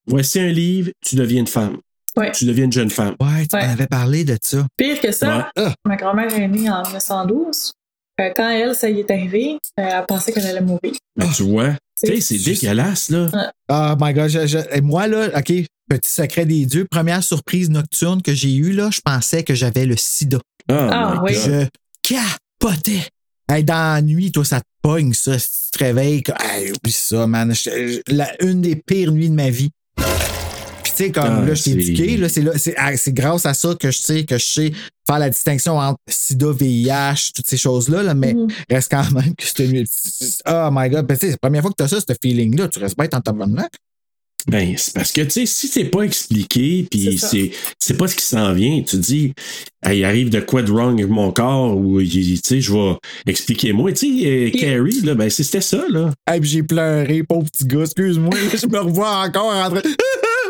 voici 0.07 0.39
un 0.41 0.49
livre, 0.49 0.91
tu 1.05 1.17
deviens 1.17 1.41
une 1.41 1.47
femme. 1.47 1.79
Ouais. 2.17 2.33
Tu 2.33 2.45
deviens 2.47 2.65
une 2.65 2.73
jeune 2.73 2.91
femme. 2.91 3.15
ouais, 3.21 3.47
tu 3.49 3.57
Ouais. 3.57 3.67
m'avais 3.67 3.87
parlé 3.87 4.25
de 4.25 4.37
ça. 4.43 4.67
Pire 4.77 5.01
que 5.01 5.13
ça, 5.13 5.37
Ouais. 5.57 5.65
Ah. 5.67 5.75
ma 5.85 5.97
grand-mère 5.97 6.33
est 6.33 6.49
née 6.49 6.69
en 6.71 6.83
1912. 6.83 7.73
Euh, 8.21 8.31
quand 8.35 8.49
elle, 8.51 8.75
ça 8.75 8.91
y 8.91 8.99
est 9.01 9.11
arrivé, 9.11 9.59
euh, 9.79 9.83
elle 9.99 10.05
pensait 10.09 10.33
qu'elle 10.33 10.47
allait 10.47 10.61
mourir. 10.61 10.93
Ben, 11.17 11.29
tu 11.37 11.45
vois, 11.45 11.75
tu 12.07 12.21
sais, 12.21 12.21
c'est 12.21 12.39
dégueulasse, 12.45 13.11
là. 13.11 13.53
Oh 13.71 13.95
my 14.01 14.13
god, 14.15 14.29
je- 14.29 14.47
je- 14.47 14.77
et 14.77 14.81
moi 14.81 15.07
là, 15.09 15.29
OK, 15.37 15.47
petit 15.47 16.11
secret 16.11 16.47
des 16.47 16.65
dieux, 16.67 16.87
première 16.91 17.23
surprise 17.25 17.71
nocturne 17.71 18.23
que 18.23 18.35
j'ai 18.35 18.55
eue 18.55 18.73
là, 18.73 18.91
je 18.93 19.01
pensais 19.01 19.43
que 19.43 19.55
j'avais 19.55 19.87
le 19.87 19.97
sida. 19.97 20.39
Oh 20.71 20.75
Ah, 20.75 21.21
oui. 21.23 21.35
Je 21.35 21.67
capotais. 22.03 23.07
Hey, 23.51 23.65
dans 23.65 23.95
la 23.95 24.03
nuit, 24.03 24.31
toi, 24.31 24.45
ça 24.45 24.61
te 24.61 24.67
pogne, 24.83 25.15
ça. 25.15 25.39
Si 25.39 25.49
tu 25.73 25.79
te 25.79 25.85
réveilles, 25.85 26.23
que- 26.23 26.33
hey, 26.39 26.71
oublie 26.73 26.93
ça, 26.93 27.27
man. 27.27 27.55
Je- 27.55 27.71
je- 28.07 28.15
la, 28.15 28.31
une 28.45 28.61
des 28.61 28.77
pires 28.77 29.11
nuits 29.13 29.31
de 29.31 29.35
ma 29.35 29.49
vie. 29.51 29.71
Puis, 30.99 31.07
tu 31.07 31.13
sais, 31.13 31.13
comme 31.13 31.39
Ah, 31.43 31.47
là, 31.47 31.55
je 31.55 31.63
t'ai 31.63 31.71
c'est- 31.73 31.79
éduqué, 31.79 32.17
là, 32.17 32.29
c'est, 32.29 32.43
là, 32.43 32.53
c'est, 32.57 32.75
ah, 32.77 32.97
c'est 32.97 33.13
grâce 33.13 33.47
à 33.47 33.55
ça 33.55 33.75
que 33.79 33.91
je 33.91 33.99
sais 33.99 34.25
que 34.25 34.37
je 34.39 34.45
sais 34.45 34.73
faire 35.07 35.19
la 35.19 35.31
distinction 35.31 35.79
entre 35.79 35.99
sida, 36.09 36.49
VIH, 36.53 37.33
toutes 37.35 37.47
ces 37.47 37.57
choses-là, 37.57 38.03
là, 38.03 38.15
mais 38.15 38.35
Mhm. 38.35 38.49
reste 38.71 38.91
quand 38.91 39.11
même 39.13 39.35
que 39.37 39.45
c'était 39.47 39.67
mieux. 39.69 39.85
Oh 40.49 40.69
my 40.73 40.89
god, 40.91 41.07
Ben, 41.07 41.17
c'est 41.21 41.31
la 41.31 41.37
première 41.39 41.63
fois 41.63 41.71
que 41.71 41.77
tu 41.79 41.85
as 41.85 41.89
ça, 41.89 42.01
ce 42.01 42.15
feeling-là, 42.23 42.69
tu 42.69 42.79
restes 42.79 42.97
bête 42.99 43.15
en 43.15 43.21
tabarnak. 43.21 43.71
Ben, 44.47 44.75
c'est 44.79 44.95
parce 44.95 45.13
que, 45.13 45.21
tu 45.23 45.31
sais, 45.31 45.47
si 45.47 45.69
c'est 45.69 45.85
pas 45.85 46.03
expliqué, 46.03 46.87
puis 46.91 47.19
C'est 47.19 47.27
c'est, 47.27 47.51
c'est 47.79 47.97
pas 47.97 48.07
ce 48.07 48.15
qui 48.17 48.23
s'en 48.25 48.53
vient, 48.55 48.83
tu 48.83 48.97
dis, 48.97 49.33
il 49.91 50.05
arrive 50.05 50.31
de 50.31 50.41
quoi 50.41 50.63
de 50.63 50.71
wrong 50.71 50.99
avec 50.99 51.11
mon 51.11 51.33
corps, 51.33 51.77
ou, 51.77 52.01
tu 52.03 52.37
sais, 52.43 52.61
je 52.61 52.73
vais 52.73 52.97
expliquer. 53.27 53.73
Moi, 53.73 53.93
tu 53.93 54.21
sais, 54.23 54.27
euh, 54.27 54.51
Carrie, 54.51 55.01
là, 55.03 55.15
ben, 55.15 55.29
c'était 55.29 55.61
ça, 55.61 55.85
là. 55.89 56.13
Hey, 56.27 56.41
puis 56.41 56.49
j'ai 56.49 56.63
pleuré, 56.63 57.23
pauvre 57.25 57.47
petit 57.51 57.67
gars, 57.67 57.83
excuse-moi, 57.83 58.31
je 58.55 58.67
me 58.67 58.79
revois 58.79 59.25
encore 59.27 59.53
en 59.55 59.71
train. 59.71 59.83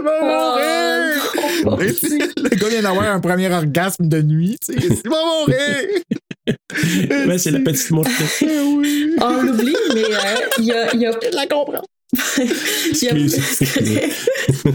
Vais 0.02 0.10
Oh, 0.22 1.70
mourir! 1.70 1.88
Et 1.88 1.92
puis, 1.92 2.18
le 2.36 2.48
gars 2.56 2.68
vient 2.68 2.82
d'avoir 2.82 3.06
un 3.08 3.20
premier 3.20 3.52
orgasme 3.52 4.08
de 4.08 4.22
nuit, 4.22 4.56
tu 4.64 4.72
sais. 4.74 4.78
Il 5.04 5.10
va 5.10 5.16
mourir! 5.24 6.02
Ben, 7.26 7.36
c'est 7.38 7.50
la 7.50 7.58
petite 7.60 7.90
oui. 7.90 9.14
On 9.20 9.42
l'oublie, 9.42 9.76
mais 9.94 10.04
euh, 10.04 10.18
il 10.58 10.64
y 10.64 10.72
a. 10.72 10.94
il 10.94 11.00
y 11.02 11.06
a- 11.06 11.10
Je 11.12 11.36
la 11.36 11.46
comprends. 11.46 11.82
il 12.38 13.02
y 13.02 13.08
a- 13.08 13.12
Excuse. 13.12 13.60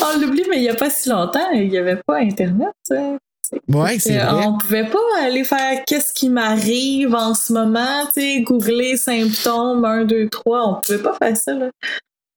On 0.00 0.18
l'oublie, 0.20 0.44
mais 0.48 0.56
il 0.56 0.62
n'y 0.62 0.68
a 0.70 0.74
pas 0.74 0.88
si 0.90 1.08
longtemps, 1.10 1.50
il 1.52 1.68
n'y 1.68 1.76
avait 1.78 2.00
pas 2.06 2.16
Internet. 2.20 2.68
tu 2.88 2.94
sais. 2.96 3.60
Ouais, 3.68 3.98
c'est 3.98 4.18
Euh, 4.18 4.24
vrai. 4.26 4.44
On 4.46 4.56
pouvait 4.58 4.88
pas 4.88 4.98
aller 5.22 5.44
faire 5.44 5.82
qu'est-ce 5.86 6.12
qui 6.14 6.28
m'arrive 6.30 7.14
en 7.14 7.34
ce 7.34 7.52
moment, 7.52 8.06
tu 8.14 8.20
sais, 8.20 8.40
googler 8.40 8.96
symptômes 8.96 9.84
1, 9.84 10.04
2, 10.04 10.28
3. 10.30 10.68
On 10.68 10.80
pouvait 10.80 11.02
pas 11.02 11.14
faire 11.18 11.36
ça, 11.36 11.52
là. 11.54 11.70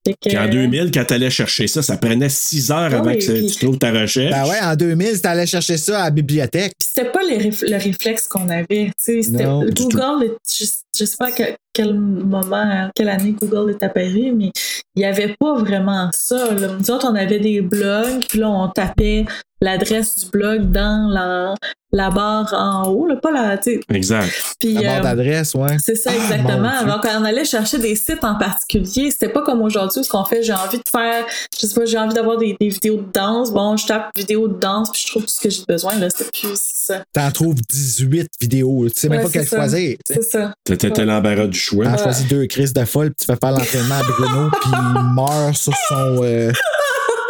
Puis 0.04 0.38
en 0.38 0.48
2000, 0.50 0.90
quand 0.92 1.06
t'allais 1.06 1.30
chercher 1.30 1.68
ça, 1.68 1.82
ça 1.84 1.96
prenait 1.98 2.30
six 2.30 2.72
heures 2.72 2.80
avant 2.94 3.06
Oui, 3.06 3.20
que 3.20 3.32
puis- 3.32 3.46
tu 3.48 3.66
trouves 3.66 3.78
ta 3.78 3.92
recherche. 3.92 4.32
Ben 4.32 4.50
ouais, 4.50 4.60
en 4.62 4.76
2000, 4.76 5.16
si 5.16 5.22
t'allais 5.22 5.46
chercher 5.46 5.78
ça 5.78 6.02
à 6.02 6.04
la 6.06 6.10
bibliothèque. 6.10 6.74
Puis 6.80 6.90
c'était 6.94 7.10
pas 7.12 7.20
réf- 7.22 7.64
le 7.70 7.78
réflexe 7.78 8.28
qu'on 8.28 8.50
avait. 8.50 8.92
Non, 9.30 9.64
Google, 9.66 10.26
est- 10.26 10.38
je, 10.60 10.66
je 11.00 11.06
sais 11.06 11.16
pas 11.20 11.28
à 11.28 11.32
quel, 11.32 11.56
quel 11.72 11.94
moment, 11.94 12.90
quelle 12.96 13.10
année 13.10 13.36
Google 13.40 13.72
est 13.72 13.84
apparu, 13.84 14.32
mais 14.36 14.52
il 14.96 15.00
n'y 15.00 15.06
avait 15.06 15.36
pas 15.40 15.54
vraiment 15.60 16.10
ça. 16.14 16.52
Là. 16.54 16.76
Nous 16.80 16.90
autres, 16.92 17.08
on 17.10 17.16
avait 17.16 17.40
des 17.40 17.62
blogs, 17.62 18.26
puis 18.28 18.40
là, 18.40 18.50
on 18.50 18.70
tapait 18.70 19.26
l'adresse 19.62 20.18
du 20.18 20.30
blog 20.32 20.72
dans 20.72 21.08
la, 21.10 21.54
la 21.94 22.10
barre 22.10 22.54
en 22.54 22.90
haut, 22.90 23.06
là, 23.06 23.16
pas 23.18 23.32
la. 23.32 23.58
tu 23.58 23.74
sais, 23.74 23.80
Exact. 23.94 24.56
Puis, 24.60 24.74
La 24.74 24.82
barre 24.82 24.98
euh, 24.98 25.02
d'adresse, 25.04 25.54
ouais. 25.56 25.78
c'est 25.84 25.96
ça, 25.96 26.12
Ah, 26.14 26.16
exactement. 26.16 26.70
Alors, 26.70 27.02
quand 27.02 27.20
on 27.20 27.24
allait 27.26 27.46
chercher 27.46 27.78
des 27.78 27.96
sites 27.96 28.24
en 28.24 28.36
particulier, 28.36 29.12
c'était 29.12 29.30
pas 29.30 29.42
comme 29.42 29.62
aujourd'hui 29.62 30.00
où 30.00 30.04
ce 30.04 30.10
qu'on 30.10 30.26
fait, 30.26 30.42
j'ai 30.42 30.54
envie 30.54 30.78
de 30.78 30.84
faire, 30.92 31.26
je 31.60 31.68
sais 31.68 31.74
pas, 31.74 31.86
j'ai 31.86 31.98
envie 31.98 32.14
d'avoir 32.14 32.38
des, 32.38 32.56
des 32.60 32.70
vidéos 32.70 32.98
de 32.98 33.12
danse. 33.14 33.52
Bon, 33.52 33.78
je 33.78 33.86
tape 33.86 34.10
vidéo 34.16 34.48
de 34.48 34.58
danse, 34.60 34.92
puis 34.92 35.02
je 35.06 35.12
trouve 35.12 35.24
tout 35.24 35.30
ce 35.32 35.42
que 35.42 35.50
j'ai 35.50 35.64
besoin, 35.68 35.96
là. 35.96 36.10
C'était 36.10 36.30
plus 36.32 36.56
ça. 36.56 37.04
T'en 37.14 37.32
trouves 37.32 37.56
18 37.70 38.28
vidéos. 38.42 38.88
Tu 38.88 39.00
sais 39.00 39.10
même 39.10 39.20
Ouais, 39.20 39.24
pas 39.26 39.30
c'est 39.32 39.40
quelle 39.40 39.48
choisir. 39.48 39.98
C'est 40.08 40.24
ça. 40.24 40.54
T'étais 40.64 40.92
t'as 40.92 41.06
l'embarras 41.06 41.48
du 41.48 41.60
choix. 41.60 41.86
T'en 41.86 41.98
choisis 41.98 42.28
deux 42.28 42.48
crises 42.48 42.74
de 42.74 42.86
folle, 42.86 43.12
puis 43.12 43.26
tu 43.28 43.34
fais 43.34 43.38
faire 43.40 43.52
l'entraînement 43.52 43.96
à 43.96 44.04
Bruno, 44.04 44.50
puis 44.62 44.72
il 44.74 45.14
meurt 45.14 45.56
sur 45.56 45.74
son 45.90 46.24
euh, 46.24 46.52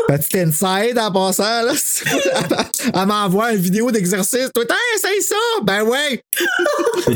petit 0.08 0.40
inside 0.40 0.98
en 1.00 1.12
passant. 1.12 1.64
Là. 1.64 1.74
Elle 2.96 3.06
m'envoie 3.06 3.52
une 3.54 3.62
vidéo 3.62 3.92
d'exercice. 3.92 4.50
Toi, 4.54 4.64
hey, 4.70 4.96
essaye 4.98 5.22
ça! 5.22 5.36
Ben 5.64 5.84
ouais! 5.84 6.22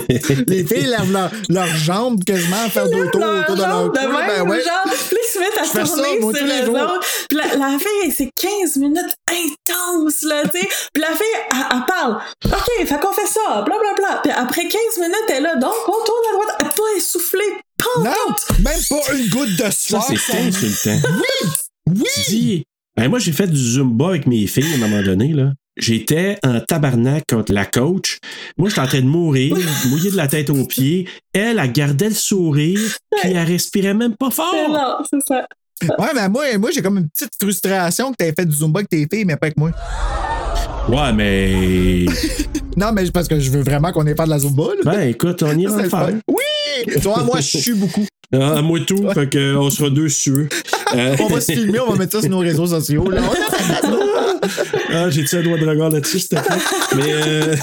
Les 0.47 0.63
filles 0.65 0.86
lèvent 0.88 1.11
leur- 1.11 1.31
leurs 1.49 1.75
jambes 1.75 2.23
quasiment 2.23 2.63
à 2.65 2.69
faire 2.69 2.88
deux 2.89 3.09
tours 3.11 3.21
autour 3.23 3.55
de 3.55 3.61
leur 3.61 3.69
jambe 3.71 3.88
cou. 3.89 3.93
Ben 4.27 4.41
ouais. 4.49 4.63
genre, 4.63 4.83
puis 5.09 5.17
ils 5.17 5.33
se 5.33 5.39
mettent 5.39 5.57
à 5.57 5.65
ça, 5.65 5.83
tourner 5.83 6.19
sur 6.19 6.45
les 6.45 6.69
autres. 6.69 6.99
Puis 7.29 7.38
la, 7.38 7.55
la 7.55 7.77
fille, 7.79 8.11
c'est 8.15 8.29
15 8.39 8.77
minutes 8.77 9.15
intenses, 9.29 10.23
là, 10.23 10.43
tu 10.51 10.59
sais. 10.59 10.67
Puis 10.93 11.01
la 11.01 11.09
fille, 11.09 11.25
elle, 11.51 11.57
elle 11.71 11.86
parle. 11.88 12.17
OK, 12.45 12.86
fait 12.88 12.99
qu'on 12.99 13.13
fait 13.13 13.27
ça, 13.27 13.61
blablabla. 13.61 14.19
Puis 14.23 14.31
après 14.31 14.67
15 14.67 14.71
minutes, 14.99 15.15
elle 15.29 15.36
est 15.36 15.41
là, 15.41 15.55
donc 15.55 15.73
on 15.88 15.91
tourne 16.05 16.25
à 16.29 16.33
droite. 16.33 16.55
Elle 16.61 16.67
pas 16.67 16.97
essoufflée. 16.97 17.57
Non, 17.97 18.11
même 18.63 18.79
pas 18.89 19.13
une 19.13 19.29
goutte 19.29 19.55
de 19.57 19.63
Ça, 19.65 19.71
sueur. 19.71 20.03
c'est 20.07 20.17
sur- 20.17 20.36
insultant. 20.36 21.09
Oui! 21.19 21.49
Oui! 21.88 22.03
Dis, 22.27 22.63
ben 22.97 23.09
moi, 23.09 23.19
j'ai 23.19 23.31
fait 23.31 23.47
du 23.47 23.59
Zumba 23.59 24.09
avec 24.09 24.25
mes 24.25 24.47
filles 24.47 24.73
à 24.73 24.75
un 24.75 24.87
moment 24.87 25.03
donné, 25.03 25.33
là. 25.33 25.51
J'étais 25.77 26.37
en 26.43 26.61
tabarnak 26.61 27.25
contre 27.29 27.51
la 27.51 27.65
coach. 27.65 28.19
Moi, 28.57 28.69
j'étais 28.69 28.81
en 28.81 28.87
train 28.87 29.01
de 29.01 29.07
mourir, 29.07 29.57
mouillé 29.89 30.09
de 30.09 30.15
la 30.15 30.27
tête 30.27 30.49
aux 30.49 30.65
pieds. 30.65 31.07
Elle, 31.33 31.59
elle 31.59 31.71
gardait 31.73 32.09
le 32.09 32.15
sourire, 32.15 32.79
puis 33.21 33.31
elle 33.31 33.45
respirait 33.45 33.93
même 33.93 34.15
pas 34.15 34.29
fort. 34.29 34.53
Non, 34.69 34.97
c'est 35.09 35.19
ça. 35.27 35.45
Ouais, 35.99 36.07
mais 36.15 36.29
moi, 36.29 36.57
moi 36.57 36.71
j'ai 36.71 36.81
comme 36.81 36.97
une 36.97 37.09
petite 37.09 37.33
frustration 37.39 38.11
que 38.11 38.15
t'avais 38.15 38.33
fait 38.33 38.45
du 38.45 38.55
Zumba 38.55 38.79
avec 38.79 38.89
tes 38.89 39.05
filles, 39.11 39.25
mais 39.25 39.35
pas 39.35 39.47
avec 39.47 39.57
moi. 39.57 39.71
Ouais, 40.87 41.13
mais. 41.13 42.05
Non, 42.77 42.91
mais 42.91 43.09
parce 43.09 43.29
que 43.29 43.39
je 43.39 43.49
veux 43.51 43.61
vraiment 43.63 43.93
qu'on 43.93 44.05
ait 44.05 44.15
fait 44.15 44.25
de 44.25 44.29
la 44.29 44.39
Zumba. 44.39 44.63
Là. 44.63 44.91
Ben, 44.91 45.07
écoute, 45.07 45.41
on 45.43 45.57
ira 45.57 45.81
le 45.81 45.87
faire. 45.87 46.09
Oui! 46.27 47.01
Toi, 47.01 47.23
moi, 47.23 47.39
je 47.39 47.57
suis 47.57 47.73
beaucoup. 47.73 48.05
Ah, 48.33 48.61
moi 48.61 48.79
tout, 48.81 49.09
fait 49.13 49.29
que, 49.29 49.55
on 49.55 49.69
sera 49.69 49.89
deux 49.89 50.09
sur 50.09 50.35
eux. 50.35 50.49
Euh, 50.95 51.15
On 51.19 51.27
va 51.27 51.41
se 51.41 51.51
filmer, 51.51 51.79
on 51.79 51.91
va 51.91 51.97
mettre 51.97 52.13
ça 52.13 52.21
sur 52.21 52.29
nos 52.29 52.39
réseaux 52.39 52.67
sociaux. 52.67 53.09
Là. 53.09 53.21
ah, 54.93 55.09
j'ai-tu 55.09 55.35
un 55.37 55.41
doigt 55.43 55.57
de 55.57 55.65
regard 55.67 55.89
là-dessus, 55.89 56.19
s'il 56.19 56.29
te 56.29 56.35
plaît? 56.35 56.55
Mais, 56.95 57.13
euh, 57.13 57.55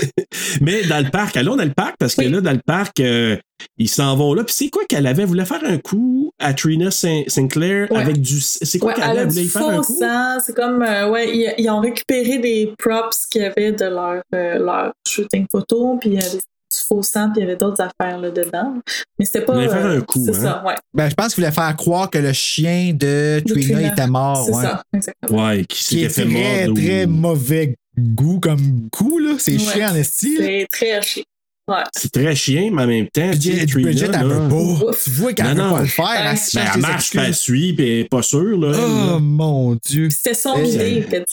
mais 0.60 0.82
dans 0.84 1.04
le 1.04 1.10
parc, 1.10 1.36
allons 1.36 1.56
dans 1.56 1.64
le 1.64 1.72
parc, 1.72 1.96
parce 1.98 2.14
que 2.14 2.22
là, 2.22 2.40
dans 2.40 2.52
le 2.52 2.60
parc, 2.64 3.00
euh, 3.00 3.36
ils 3.78 3.88
s'en 3.88 4.16
vont 4.16 4.34
là. 4.34 4.44
Puis 4.44 4.54
c'est 4.56 4.68
quoi 4.70 4.82
qu'elle 4.88 5.06
avait? 5.06 5.22
Elle 5.22 5.28
voulait 5.28 5.44
faire 5.44 5.62
un 5.64 5.78
coup 5.78 6.30
à 6.38 6.54
Trina 6.54 6.90
Sin- 6.90 7.24
Sinclair 7.26 7.90
Ouais. 7.90 7.98
avec 7.98 8.20
du. 8.20 8.40
C'est 8.40 8.78
quoi 8.78 8.90
Ouais, 8.90 8.94
qu'elle 8.94 9.10
elle 9.10 9.18
avait? 9.18 9.28
voulait 9.28 9.44
faire 9.44 9.68
un 9.68 9.82
coup? 9.82 10.00
C'est 10.44 10.54
comme, 10.54 10.82
euh, 10.82 11.10
ouais, 11.10 11.28
ils, 11.36 11.54
ils 11.58 11.68
ont 11.70 11.80
récupéré 11.80 12.38
des 12.38 12.72
props 12.78 13.26
qu'il 13.30 13.42
y 13.42 13.44
avait 13.44 13.72
de 13.72 13.84
leur, 13.84 14.22
euh, 14.34 14.58
leur 14.58 14.92
shooting 15.06 15.46
photo, 15.50 15.98
puis 16.00 16.10
il 16.10 16.14
y 16.14 16.18
avait 16.24 16.38
du 16.72 16.78
faux 16.86 17.02
sang, 17.02 17.30
puis 17.32 17.40
il 17.40 17.46
y 17.46 17.48
avait 17.48 17.56
d'autres 17.56 17.82
affaires 17.82 18.18
là 18.18 18.30
dedans. 18.30 18.74
Mais 19.18 19.24
c'était 19.24 19.42
pas. 19.42 19.52
Ils 19.54 19.68
voulaient 19.68 19.68
faire 19.68 19.86
euh, 19.86 19.98
un 19.98 20.00
coup, 20.02 20.22
C'est 20.24 20.36
hein? 20.36 20.42
ça, 20.42 20.62
ouais. 20.66 20.74
Ben, 20.94 21.08
je 21.08 21.14
pense 21.14 21.34
qu'il 21.34 21.42
voulait 21.44 21.54
faire 21.54 21.76
croire 21.76 22.10
que 22.10 22.18
le 22.18 22.32
chien 22.32 22.92
de 22.94 23.40
De 23.44 23.52
Trina, 23.52 23.74
Trina. 23.78 23.92
était 23.92 24.06
mort. 24.06 24.44
C'est 24.46 24.54
ouais. 24.54 24.62
ça, 24.62 24.82
exactement. 24.94 25.46
Ouais, 25.48 25.64
qui 25.64 25.76
Qui 25.78 25.84
s'était 25.84 26.02
est 26.02 26.08
fait 26.08 26.24
très, 26.24 26.66
mordre. 26.66 26.80
très 26.80 27.04
ou- 27.04 27.08
mauvais 27.08 27.74
goût 27.98 28.40
comme 28.40 28.88
goût, 28.92 29.18
là. 29.18 29.34
C'est 29.38 29.52
Ouais. 29.52 29.58
chiant 29.58 29.90
en 29.90 29.94
esti. 29.96 30.36
là? 30.38 30.44
C'est 30.46 30.66
très 30.70 30.92
haché. 30.92 31.24
Ouais. 31.68 31.76
C'est 31.96 32.10
très 32.10 32.34
chien, 32.34 32.70
mais 32.72 32.82
en 32.82 32.86
même 32.86 33.08
temps. 33.08 33.28
Bridget, 33.28 33.66
Trina, 33.66 33.90
Bridget, 33.90 34.10
elle 34.12 34.26
veut 34.26 34.48
pas. 34.48 34.92
Tu 35.04 35.10
vois 35.10 35.32
qu'elle 35.34 35.56
Non, 35.56 35.64
veut 35.68 35.74
pas 35.74 35.80
le 35.82 35.86
faire. 35.86 36.04
Ouais. 36.06 36.30
Elle, 36.32 36.36
se 36.38 36.56
Ben, 36.56 36.64
elle 36.74 36.80
marche, 36.80 37.10
elle 37.14 37.20
excuses. 37.20 37.36
suit, 37.38 37.72
puis 37.74 37.86
elle 37.88 37.98
est 38.00 38.08
pas 38.08 38.22
sûre, 38.22 38.58
là. 38.58 38.72
elle, 38.74 38.80
Oh 38.84 39.10
là. 39.12 39.18
mon 39.20 39.74
Dieu. 39.86 40.08
C'était 40.10 40.34
son 40.34 40.56
idée. 40.64 41.06
Ben, 41.10 41.24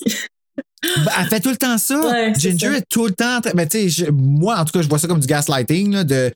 elle 0.84 1.25
fait 1.28 1.39
tout 1.39 1.49
le 1.49 1.57
temps 1.57 1.78
ça. 1.78 1.99
Ouais, 1.99 2.34
Ginger 2.38 2.67
ça. 2.67 2.78
est 2.78 2.86
tout 2.89 3.05
le 3.07 3.13
temps. 3.13 3.38
en 3.38 3.41
train- 3.41 3.51
Ben, 3.53 3.67
tu 3.67 3.89
sais, 3.89 4.05
je- 4.05 4.11
moi, 4.11 4.57
en 4.59 4.65
tout 4.65 4.71
cas, 4.73 4.82
je 4.82 4.88
vois 4.89 4.99
ça 4.99 5.07
comme 5.07 5.19
du 5.19 5.28
gaslighting. 5.28 5.91
Là, 5.93 6.03
de, 6.03 6.32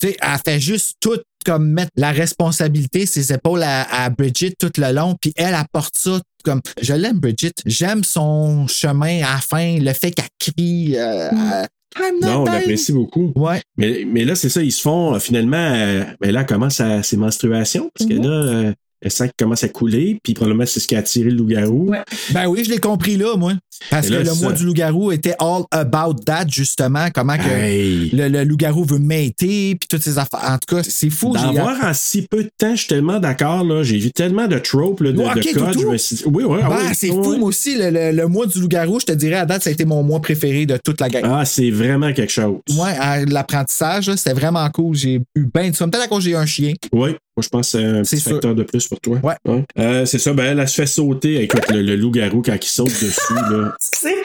tu 0.00 0.08
sais, 0.08 0.16
elle 0.20 0.38
fait 0.44 0.60
juste 0.60 0.96
tout 1.00 1.18
comme 1.44 1.68
mettre 1.70 1.90
la 1.96 2.12
responsabilité, 2.12 3.04
ses 3.06 3.32
épaules 3.32 3.62
à, 3.62 3.82
à 4.04 4.10
Bridget 4.10 4.54
tout 4.58 4.70
le 4.78 4.92
long. 4.92 5.16
Puis 5.20 5.32
elle 5.36 5.54
apporte 5.54 5.94
ça 5.96 6.20
comme. 6.44 6.60
Je 6.80 6.94
l'aime, 6.94 7.18
Bridget. 7.18 7.52
J'aime 7.66 8.04
son 8.04 8.66
chemin 8.66 9.18
à 9.24 9.34
la 9.34 9.40
fin, 9.40 9.76
le 9.78 9.92
fait 9.92 10.10
qu'elle 10.12 10.24
crie. 10.38 10.94
euh, 10.96 11.30
not 11.32 12.20
Non, 12.22 12.40
on 12.42 12.44
l'apprécie 12.44 12.92
beaucoup. 12.92 13.32
Ouais. 13.36 13.60
Mais, 13.76 14.04
mais 14.06 14.24
là, 14.24 14.34
c'est 14.34 14.48
ça, 14.48 14.62
ils 14.62 14.72
se 14.72 14.80
font 14.80 15.14
euh, 15.14 15.18
finalement. 15.18 15.56
euh, 15.56 16.04
ben 16.20 16.32
là, 16.32 16.40
elle 16.40 16.46
commence 16.46 16.80
à 16.80 17.02
ses 17.02 17.16
menstruations, 17.16 17.90
parce 17.94 18.08
que 18.08 18.14
Mhm. 18.14 18.22
là, 18.22 18.30
euh, 18.30 18.72
elle 19.04 19.10
sent 19.10 19.24
qu'il 19.24 19.44
commence 19.44 19.64
à 19.64 19.68
couler, 19.68 20.18
puis 20.22 20.32
probablement 20.32 20.64
c'est 20.64 20.78
ce 20.80 20.86
qui 20.88 20.94
a 20.94 21.00
attiré 21.00 21.28
le 21.30 21.36
loup-garou. 21.36 21.88
Ouais. 21.90 22.02
Ben 22.30 22.46
oui, 22.46 22.62
je 22.64 22.70
l'ai 22.70 22.78
compris 22.78 23.16
là, 23.16 23.36
moi. 23.36 23.52
Parce 23.90 24.08
que 24.08 24.14
le 24.14 24.24
ça- 24.24 24.34
mois 24.42 24.52
du 24.52 24.64
loup-garou 24.64 25.12
était 25.12 25.34
all 25.38 25.62
about 25.70 26.14
that, 26.26 26.46
justement. 26.48 27.08
Comment 27.14 27.36
que 27.36 27.42
Hey. 27.48 28.10
le, 28.12 28.28
le 28.28 28.44
loup-garou 28.44 28.84
veut 28.84 28.98
m'aider, 28.98 29.76
puis 29.78 29.88
toutes 29.88 30.02
ces 30.02 30.18
affaires. 30.18 30.40
En 30.44 30.58
tout 30.58 30.76
cas, 30.76 30.82
c'est 30.82 31.10
fou. 31.10 31.32
D'en 31.34 31.52
j'ai- 31.52 31.58
voir 31.60 31.76
en 31.82 31.92
si 31.94 32.22
peu 32.22 32.44
de 32.44 32.50
temps, 32.58 32.72
je 32.74 32.80
suis 32.80 32.88
tellement 32.88 33.18
d'accord. 33.18 33.64
là. 33.64 33.82
J'ai 33.82 33.98
vu 33.98 34.10
tellement 34.12 34.46
de 34.46 34.58
tropes, 34.58 35.00
là, 35.00 35.12
de, 35.12 35.16
de 35.16 35.22
codes. 35.22 35.42
toutou. 35.72 35.80
Je 35.80 35.86
me 35.86 35.96
suis 35.96 36.16
dit, 36.16 36.22
oui, 36.26 36.44
oui, 36.44 36.58
ah 36.62 36.68
oui, 36.70 36.94
c'est 36.94 37.10
oui, 37.10 37.22
fou, 37.24 37.36
moi 37.38 37.48
aussi. 37.48 37.76
Le, 37.76 37.90
le- 37.90 38.12
le 38.16 38.26
mois 38.28 38.46
du 38.46 38.60
loup-garou, 38.60 39.00
je 39.00 39.06
te 39.06 39.12
dirais, 39.12 39.36
à 39.36 39.46
date, 39.46 39.62
ça 39.62 39.70
a 39.70 39.72
été 39.72 39.84
mon 39.84 40.02
mois 40.02 40.20
préféré 40.20 40.66
de 40.66 40.76
toute 40.82 41.00
la 41.00 41.08
gang. 41.08 41.22
Ah, 41.24 41.44
c'est 41.44 41.70
vraiment 41.70 42.12
quelque 42.12 42.32
chose. 42.32 42.58
Ouais, 42.78 43.24
l'apprentissage, 43.26 44.10
c'était 44.16 44.32
vraiment 44.34 44.68
cool. 44.70 44.94
J'ai 44.96 45.20
eu 45.34 45.46
bien 45.52 45.70
du 45.70 45.76
fun. 45.76 45.88
Peut-être 45.88 46.04
à 46.04 46.08
cause 46.08 46.24
j'ai 46.24 46.30
eu 46.32 46.36
un 46.36 46.46
chien. 46.46 46.72
Oui, 46.92 47.10
moi 47.10 47.42
je 47.42 47.48
pense 47.48 47.72
que 47.72 47.78
c'est 47.78 47.84
un 47.84 48.02
petit 48.02 48.18
sûr. 48.18 48.32
facteur 48.32 48.54
de 48.54 48.62
plus 48.62 48.86
pour 48.88 49.00
toi. 49.00 49.18
Ouais. 49.22 49.64
Euh, 49.78 50.04
c'est 50.06 50.18
ça, 50.18 50.32
ben 50.32 50.44
elle, 50.44 50.58
elle 50.60 50.68
se 50.68 50.74
fait 50.74 50.86
sauter. 50.86 51.42
Écoute, 51.42 51.64
le, 51.70 51.82
le 51.82 51.96
loup-garou, 51.96 52.42
quand 52.42 52.56
il 52.60 52.66
saute 52.68 52.88
dessus, 52.88 53.34
là, 53.50 53.61
Excusez. 53.78 54.16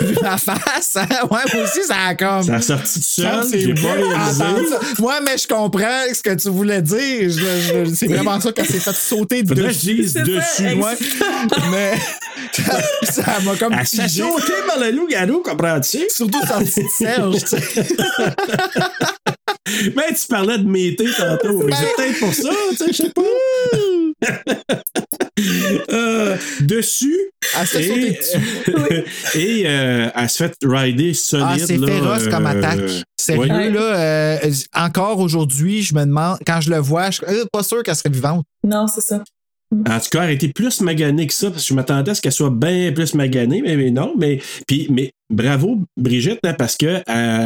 T'as 0.00 0.06
vu 0.06 0.16
ma 0.22 0.38
face? 0.38 0.96
hein? 0.96 1.06
Ouais, 1.30 1.40
moi 1.52 1.64
aussi, 1.64 1.82
ça 1.86 1.96
a 2.08 2.14
comme. 2.14 2.42
ça 2.42 2.54
a 2.54 2.60
sorti 2.62 2.98
de 2.98 3.04
Ça, 3.04 3.22
seul, 3.42 3.44
c'est 3.50 3.60
j'ai 3.60 3.74
pas 3.74 3.92
réalisé. 3.92 4.44
Ouais, 5.00 5.14
mais 5.22 5.36
je 5.36 5.46
comprends 5.46 6.02
ce 6.14 6.22
que 6.22 6.34
tu 6.34 6.48
voulais 6.48 6.80
dire. 6.80 7.28
Je- 7.28 7.84
je- 7.84 7.94
c'est 7.94 8.06
vraiment 8.06 8.40
ça 8.40 8.52
qu'elle 8.52 8.64
s'est 8.66 8.80
fait 8.80 8.94
sauter 8.96 9.44
Faudrait 9.46 9.66
que 9.68 9.72
je 9.74 9.92
dessus. 9.92 10.08
C'est 10.08 10.22
dessus. 10.22 10.74
Ouais. 10.80 10.96
mais 11.70 11.92
ça 13.12 13.38
m'a 13.44 13.54
comme. 13.56 13.74
Elle 13.74 13.86
se 13.86 13.96
fait 13.96 14.02
figé. 14.08 14.22
sauter 14.22 14.52
par 14.66 14.78
le 14.80 14.90
loup-garou, 14.92 15.42
comprends-tu? 15.42 16.06
Surtout 16.08 16.40
sorti 16.46 16.82
de 16.82 16.88
Serge, 16.96 17.44
tu 17.44 17.46
sais. 17.46 17.86
Mais 19.96 20.14
tu 20.14 20.26
parlais 20.28 20.58
de 20.58 20.68
mété 20.68 21.06
tantôt. 21.16 21.58
Ben- 21.64 21.76
C'est 21.76 21.96
peut-être 21.96 22.18
pour 22.20 22.34
ça, 22.34 22.50
tu 22.70 22.76
sais, 22.76 22.86
je 22.88 22.92
sais 22.92 23.10
pas. 23.10 23.22
Euh, 25.90 26.36
dessus. 26.60 27.14
Elle 27.58 27.66
se 27.66 27.76
fait 27.78 28.18
sauter 28.62 29.04
Et, 29.34 29.60
et 29.60 29.68
euh, 29.68 30.08
elle 30.14 30.30
se 30.30 30.36
fait 30.44 30.56
rider 30.64 31.12
solide. 31.14 31.46
Ah, 31.48 31.56
c'est 31.64 31.76
là, 31.76 31.86
féroce 31.86 32.28
comme 32.28 32.46
euh, 32.46 32.50
attaque. 32.50 32.90
Sérieux, 33.18 33.52
ouais. 33.52 33.70
là, 33.70 33.80
euh, 34.44 34.50
encore 34.74 35.18
aujourd'hui, 35.18 35.82
je 35.82 35.94
me 35.94 36.00
demande, 36.00 36.38
quand 36.46 36.60
je 36.62 36.70
le 36.70 36.78
vois, 36.78 37.10
je 37.10 37.16
suis 37.18 37.26
euh, 37.26 37.44
pas 37.52 37.62
sûr 37.62 37.82
qu'elle 37.82 37.96
serait 37.96 38.08
vivante. 38.10 38.44
Non, 38.64 38.86
c'est 38.88 39.02
ça. 39.02 39.22
En 39.72 39.98
tout 39.98 40.08
cas, 40.12 40.22
elle 40.24 40.30
était 40.32 40.48
plus 40.48 40.80
maganée 40.80 41.26
que 41.26 41.32
ça, 41.34 41.50
parce 41.50 41.62
que 41.64 41.68
je 41.70 41.74
m'attendais 41.74 42.12
à 42.12 42.14
ce 42.14 42.22
qu'elle 42.22 42.30
soit 42.32 42.50
bien 42.50 42.92
plus 42.92 43.14
maganée, 43.14 43.62
mais, 43.64 43.76
mais 43.76 43.90
non. 43.90 44.14
Mais, 44.16 44.40
puis, 44.68 44.86
mais 44.90 45.10
bravo, 45.28 45.80
Brigitte, 45.96 46.38
hein, 46.44 46.54
parce 46.56 46.76
que 46.76 46.86
euh, 46.86 47.02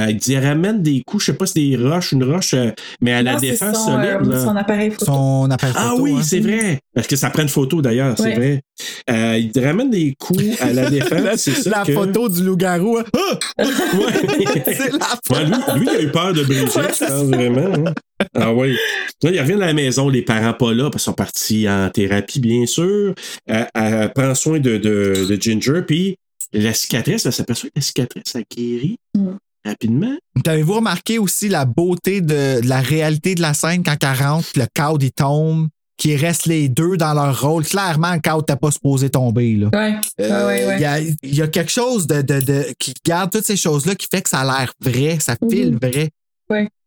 elle 0.09 0.17
dit, 0.19 0.35
elle 0.35 0.45
ramène 0.47 0.83
des 0.83 1.03
coups, 1.07 1.25
je 1.25 1.33
sais 1.33 1.39
pas 1.39 1.47
si 1.47 1.55
c'est 1.55 1.77
des 1.79 1.89
roches, 1.89 2.13
une 2.13 2.25
roche, 2.25 2.53
euh, 2.53 2.73
mais 3.01 3.15
à 3.15 3.23
la 3.23 3.33
Non, 3.33 3.39
c'est 3.41 3.51
défense 3.53 3.75
son, 3.75 3.85
solide. 3.87 4.19
euh, 4.23 4.31
là. 4.33 4.45
son 4.45 4.55
appareil 4.57 4.91
photo. 4.91 5.05
Son 5.07 5.51
appareil 5.51 5.75
Ah 5.79 5.95
oui, 5.99 6.13
hein. 6.19 6.23
c'est 6.23 6.41
vrai. 6.41 6.81
Parce 6.95 7.07
que 7.07 7.17
ça 7.17 7.31
prend 7.31 7.43
une 7.43 7.49
photo 7.49 7.81
d'ailleurs, 7.81 8.15
c'est 8.19 8.25
Ouais. 8.25 8.35
vrai. 8.37 8.61
Euh, 9.09 9.39
il 9.39 9.65
ramène 9.65 9.89
des 9.89 10.15
coups 10.21 10.45
à 10.61 10.75
la 10.75 10.91
défense. 10.91 11.37
c'est 11.37 11.53
ça 11.53 11.71
la 11.71 11.85
que- 11.85 11.93
photo 11.93 12.29
du 12.29 12.45
loup-garou. 12.45 12.99
hein. 12.99 13.05
Ah! 13.17 13.65
Ouais. 13.65 14.63
c'est 14.67 14.93
la 14.93 15.37
Ouais, 15.39 15.45
lui, 15.47 15.81
lui, 15.81 15.89
il 15.91 15.97
a 15.97 16.03
eu 16.03 16.11
peur 16.11 16.35
de 16.35 16.43
Brigitte, 16.45 16.69
je 16.71 17.05
pense 17.07 17.29
vraiment. 17.29 17.93
Ah 18.35 18.53
oui. 18.53 18.77
Là, 19.23 19.31
il 19.31 19.41
revient 19.41 19.53
à 19.55 19.57
la 19.67 19.73
maison, 19.75 20.09
les 20.09 20.23
parents 20.23 20.53
pas 20.55 20.73
là, 20.73 20.85
parce 20.91 21.03
qu'ils 21.05 21.11
sont 21.11 21.13
partis 21.15 21.69
en 21.69 21.91
thérapie, 21.91 22.41
bien 22.41 22.67
sûr. 22.67 23.15
Elle, 23.47 23.69
elle 23.75 24.13
prend 24.13 24.35
soin 24.35 24.59
de, 24.61 24.77
de, 24.79 25.27
de 25.29 25.41
Ginger, 25.41 25.83
puis 25.87 26.17
la 26.53 26.73
cicatrice, 26.75 27.27
elle 27.27 27.33
s'aperçoit 27.33 27.69
que 27.71 27.75
la 27.77 27.83
cicatrice 27.83 28.37
a 28.37 28.41
guéri 28.55 28.97
Mm. 29.17 29.37
rapidement. 29.67 30.17
T'avez-vous 30.45 30.75
remarqué 30.75 31.19
aussi 31.19 31.49
la 31.49 31.65
beauté 31.65 32.21
de, 32.21 32.61
de 32.61 32.69
la 32.69 32.81
réalité 32.81 33.35
de 33.35 33.43
la 33.43 33.55
scène 33.55 33.83
quand 33.83 33.97
elle 34.03 34.19
rentre, 34.25 34.49
le 34.57 34.67
cadre 34.73 34.99
il 35.03 35.11
tombe, 35.13 35.69
qui 35.97 36.17
reste 36.17 36.47
les 36.47 36.69
deux 36.69 36.97
dans 36.97 37.13
leur 37.13 37.41
rôle? 37.43 37.65
Clairement, 37.65 38.15
le 38.15 38.21
cadre 38.21 38.43
t'as 38.45 38.57
pas 38.57 38.71
supposé 38.71 39.11
tomber. 39.11 39.55
Là. 39.57 39.69
Ouais. 39.75 39.95
Euh, 40.21 40.47
ouais, 40.47 40.65
ouais, 40.65 40.67
ouais. 40.69 40.77
Il 40.77 40.81
y, 40.81 40.85
a, 40.85 41.01
il 41.01 41.35
y 41.35 41.43
a 41.43 41.49
quelque 41.49 41.71
chose 41.73 42.07
de, 42.07 42.23
de, 42.23 42.41
de- 42.41 42.67
qui 42.79 42.95
garde 43.05 43.31
toutes 43.33 43.45
ces 43.47 43.57
choses-là 43.57 43.95
qui 43.97 44.07
fait 44.11 44.23
que 44.23 44.29
ça 44.31 44.41
a 44.41 44.45
l'air 44.45 44.73
vrai, 44.81 45.19
ça 45.21 45.37
file 45.51 45.73
Mhm. 45.73 45.79
vrai. 45.83 46.11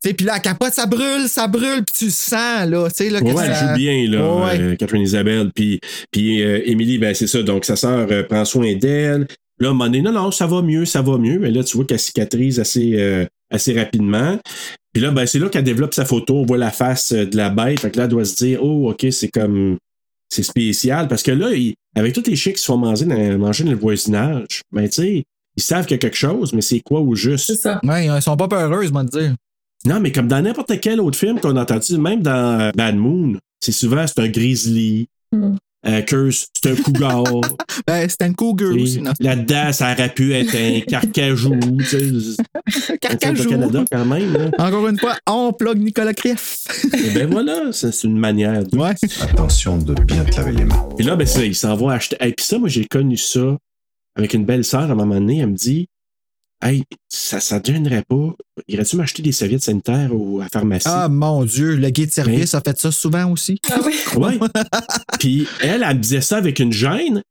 Puis 0.01 0.25
là, 0.25 0.33
la 0.33 0.39
capote, 0.39 0.73
ça 0.73 0.85
brûle, 0.85 1.27
ça 1.27 1.47
brûle, 1.47 1.83
puis 1.85 1.95
tu 1.97 2.05
le 2.05 2.11
sens, 2.11 2.67
là. 2.67 2.87
Tu 2.95 3.09
là, 3.09 3.19
que 3.21 3.25
Ouais, 3.25 3.45
elle 3.45 3.55
ça- 3.55 3.67
joue 3.69 3.77
bien, 3.77 4.09
là, 4.09 4.35
Ouais. 4.45 4.59
euh, 4.59 4.75
Catherine 4.75 5.01
Isabelle. 5.01 5.51
Puis, 5.55 5.79
puis 6.11 6.41
euh, 6.43 6.61
Émilie, 6.65 6.97
ben, 6.97 7.13
c'est 7.15 7.27
ça. 7.27 7.41
Donc, 7.41 7.63
sa 7.65 7.75
sœur 7.75 8.07
euh, 8.11 8.23
prend 8.23 8.43
soin 8.45 8.75
d'elle. 8.75 9.27
Là, 9.59 9.67
à 9.67 9.71
un 9.71 9.73
moment 9.73 9.85
donné, 9.85 10.01
non, 10.01 10.11
non, 10.11 10.31
ça 10.31 10.45
va 10.47 10.61
mieux, 10.61 10.83
ça 10.85 11.01
va 11.01 11.17
mieux. 11.17 11.39
Mais 11.39 11.51
là, 11.51 11.63
tu 11.63 11.77
vois 11.77 11.85
qu'elle 11.85 11.99
cicatrise 11.99 12.59
assez, 12.59 12.93
euh, 12.95 13.25
assez 13.51 13.71
rapidement. 13.79 14.37
Puis 14.93 15.01
là, 15.01 15.11
ben, 15.11 15.25
c'est 15.25 15.39
là 15.39 15.47
qu'elle 15.49 15.63
développe 15.63 15.93
sa 15.93 16.03
photo. 16.05 16.35
On 16.37 16.45
voit 16.45 16.57
la 16.57 16.71
face 16.71 17.13
de 17.13 17.37
la 17.37 17.49
bête. 17.49 17.79
Fait 17.79 17.89
que 17.91 17.97
là, 17.97 18.03
elle 18.03 18.09
doit 18.09 18.25
se 18.25 18.35
dire, 18.35 18.59
oh, 18.63 18.89
OK, 18.91 19.05
c'est 19.11 19.29
comme. 19.29 19.77
C'est 20.29 20.43
spécial. 20.43 21.07
Parce 21.07 21.21
que 21.23 21.31
là, 21.31 21.51
il- 21.53 21.75
avec 21.95 22.13
tous 22.13 22.23
les 22.27 22.35
chiens 22.35 22.51
qui 22.53 22.59
se 22.59 22.65
font 22.65 22.77
manger 22.77 23.05
dans, 23.05 23.37
manger 23.37 23.63
dans 23.63 23.71
le 23.71 23.77
voisinage, 23.77 24.61
ben, 24.71 24.89
tu 24.89 24.91
sais, 25.01 25.23
ils 25.55 25.61
savent 25.63 25.85
qu'il 25.85 25.93
y 25.93 25.95
a 25.95 25.99
quelque 25.99 26.17
chose, 26.17 26.51
mais 26.53 26.61
c'est 26.61 26.79
quoi 26.79 26.99
au 27.01 27.13
juste? 27.13 27.45
C'est 27.45 27.55
ça. 27.61 27.79
Ouais, 27.83 28.07
ils 28.07 28.21
sont 28.21 28.35
pas 28.35 28.47
peureuses, 28.47 28.91
moi, 28.91 29.03
de 29.03 29.09
dire. 29.09 29.35
Non, 29.85 29.99
mais 29.99 30.11
comme 30.11 30.27
dans 30.27 30.41
n'importe 30.41 30.79
quel 30.79 30.99
autre 31.01 31.17
film 31.17 31.39
qu'on 31.39 31.55
a 31.57 31.61
entendu, 31.61 31.97
même 31.97 32.21
dans 32.21 32.59
euh, 32.59 32.71
Bad 32.75 32.95
Moon, 32.95 33.37
c'est 33.59 33.71
souvent 33.71 34.05
c'est 34.07 34.19
un 34.19 34.29
grizzly. 34.29 35.07
Mm. 35.31 35.55
Euh, 35.85 36.01
Curse, 36.03 36.47
c'est 36.53 36.71
un 36.71 36.75
cougar. 36.81 37.23
Ben, 37.87 38.07
c'était 38.07 38.27
une 38.27 38.35
cougar 38.35 38.71
Et 38.71 38.83
aussi. 38.83 39.03
Là-dedans, 39.19 39.73
ça 39.73 39.91
aurait 39.91 40.13
pu 40.13 40.33
être 40.33 40.55
un 40.55 40.79
carcajou. 40.87 41.59
tu 41.79 41.83
sais. 41.85 42.41
On 42.93 42.97
Carcajou. 42.97 43.43
au 43.43 43.49
Canada 43.49 43.83
quand 43.91 44.05
même. 44.05 44.31
là. 44.31 44.51
Encore 44.59 44.87
une 44.87 44.97
fois, 44.97 45.15
on 45.27 45.51
plug 45.51 45.79
Nicolas 45.79 46.13
Criff. 46.13 46.63
Et 46.93 47.09
ben 47.09 47.29
voilà, 47.29 47.71
ça, 47.73 47.91
c'est 47.91 48.07
une 48.07 48.17
manière. 48.17 48.63
De... 48.63 48.77
Ouais. 48.77 48.93
Attention 49.21 49.77
de 49.77 49.93
bien 50.03 50.23
te 50.23 50.37
laver 50.37 50.53
les 50.53 50.65
mains. 50.65 50.87
Puis 50.95 51.05
là, 51.05 51.15
ben, 51.17 51.25
c'est 51.27 51.39
ça, 51.39 51.45
il 51.45 51.55
s'en 51.55 51.75
va 51.75 51.93
acheter. 51.95 52.15
Et 52.21 52.31
puis 52.31 52.45
ça, 52.45 52.57
moi, 52.59 52.69
j'ai 52.69 52.85
connu 52.85 53.17
ça 53.17 53.57
avec 54.15 54.33
une 54.35 54.45
belle 54.45 54.63
sœur 54.63 54.81
à 54.81 54.85
un 54.85 54.95
moment 54.95 55.15
donné. 55.15 55.39
Elle 55.39 55.49
me 55.49 55.55
dit 55.55 55.87
Hey, 56.63 56.85
ça 57.09 57.37
ne 57.37 57.59
te 57.59 57.71
gênerait 57.73 58.05
pas. 58.07 58.33
Irais-tu 58.69 58.95
m'acheter 58.95 59.21
des 59.21 59.33
serviettes 59.33 59.63
sanitaires 59.63 60.15
au, 60.15 60.39
à 60.39 60.43
la 60.43 60.49
pharmacie? 60.49 60.87
Ah, 60.89 61.09
mon 61.09 61.43
Dieu, 61.43 61.75
le 61.75 61.89
guide 61.89 62.07
de 62.07 62.13
service 62.13 62.53
a 62.53 62.61
fait 62.61 62.79
ça 62.79 62.89
souvent 62.89 63.29
aussi. 63.29 63.59
Ah 63.69 63.79
oui. 63.85 63.93
Ouais. 64.15 64.39
Puis 65.19 65.47
elle, 65.61 65.83
elle 65.83 65.97
me 65.97 66.01
disait 66.01 66.21
ça 66.21 66.37
avec 66.37 66.59
une 66.59 66.71
gêne. 66.71 67.21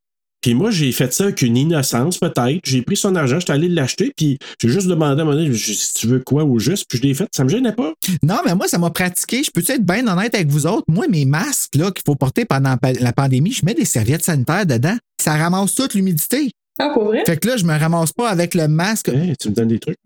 Puis 0.43 0.55
moi, 0.55 0.70
j'ai 0.70 0.91
fait 0.93 1.14
ça 1.14 1.24
avec 1.24 1.41
une 1.41 1.57
innocence, 1.57 2.18
peut-être. 2.18 2.61
J'ai 2.64 2.83
pris 2.83 2.97
son 2.97 3.14
argent, 3.14 3.39
j'étais 3.39 3.53
allé 3.53 3.68
l'acheter, 3.68 4.12
puis 4.16 4.39
j'ai 4.61 4.68
juste 4.68 4.89
demandé 4.89 5.22
à 5.22 5.43
j'ai 5.45 5.49
dit, 5.49 5.74
si 5.74 5.95
tu 5.95 6.09
veux 6.09 6.18
quoi 6.18 6.45
au 6.45 6.59
juste, 6.59 6.87
puis 6.89 6.99
je 6.99 7.05
l'ai 7.05 7.14
fait. 7.14 7.28
Ça 7.35 7.45
me 7.45 7.49
gênait 7.49 7.72
pas. 7.72 7.95
Non, 8.22 8.39
mais 8.45 8.55
moi, 8.55 8.66
ça 8.66 8.78
m'a 8.78 8.91
pratiqué. 8.91 9.43
Je 9.45 9.51
peux 9.53 9.62
être 9.66 9.87
bien 9.87 10.07
honnête 10.09 10.35
avec 10.35 10.49
vous 10.49 10.66
autres? 10.66 10.85
Moi, 10.89 11.07
mes 11.09 11.24
masques 11.24 11.76
là, 11.76 11.93
qu'il 11.93 12.03
faut 12.05 12.16
porter 12.16 12.45
pendant 12.45 12.76
la 12.83 13.12
pandémie, 13.12 13.53
je 13.53 13.64
mets 13.64 13.74
des 13.74 13.85
serviettes 13.85 14.24
sanitaires 14.24 14.66
dedans. 14.66 14.97
Ça 15.22 15.37
ramasse 15.37 15.76
toute 15.76 15.95
l'humidité. 15.95 16.51
Ah, 16.78 16.90
pour 16.94 17.04
vrai? 17.04 17.22
Fait 17.26 17.36
que 17.36 17.48
là, 17.48 17.56
je 17.56 17.64
me 17.64 17.78
ramasse 17.78 18.12
pas 18.12 18.30
avec 18.30 18.54
le 18.54 18.66
masque. 18.66 19.08
Hey, 19.08 19.36
tu 19.36 19.50
me 19.50 19.54
donnes 19.54 19.68
des 19.68 19.78
trucs. 19.78 19.98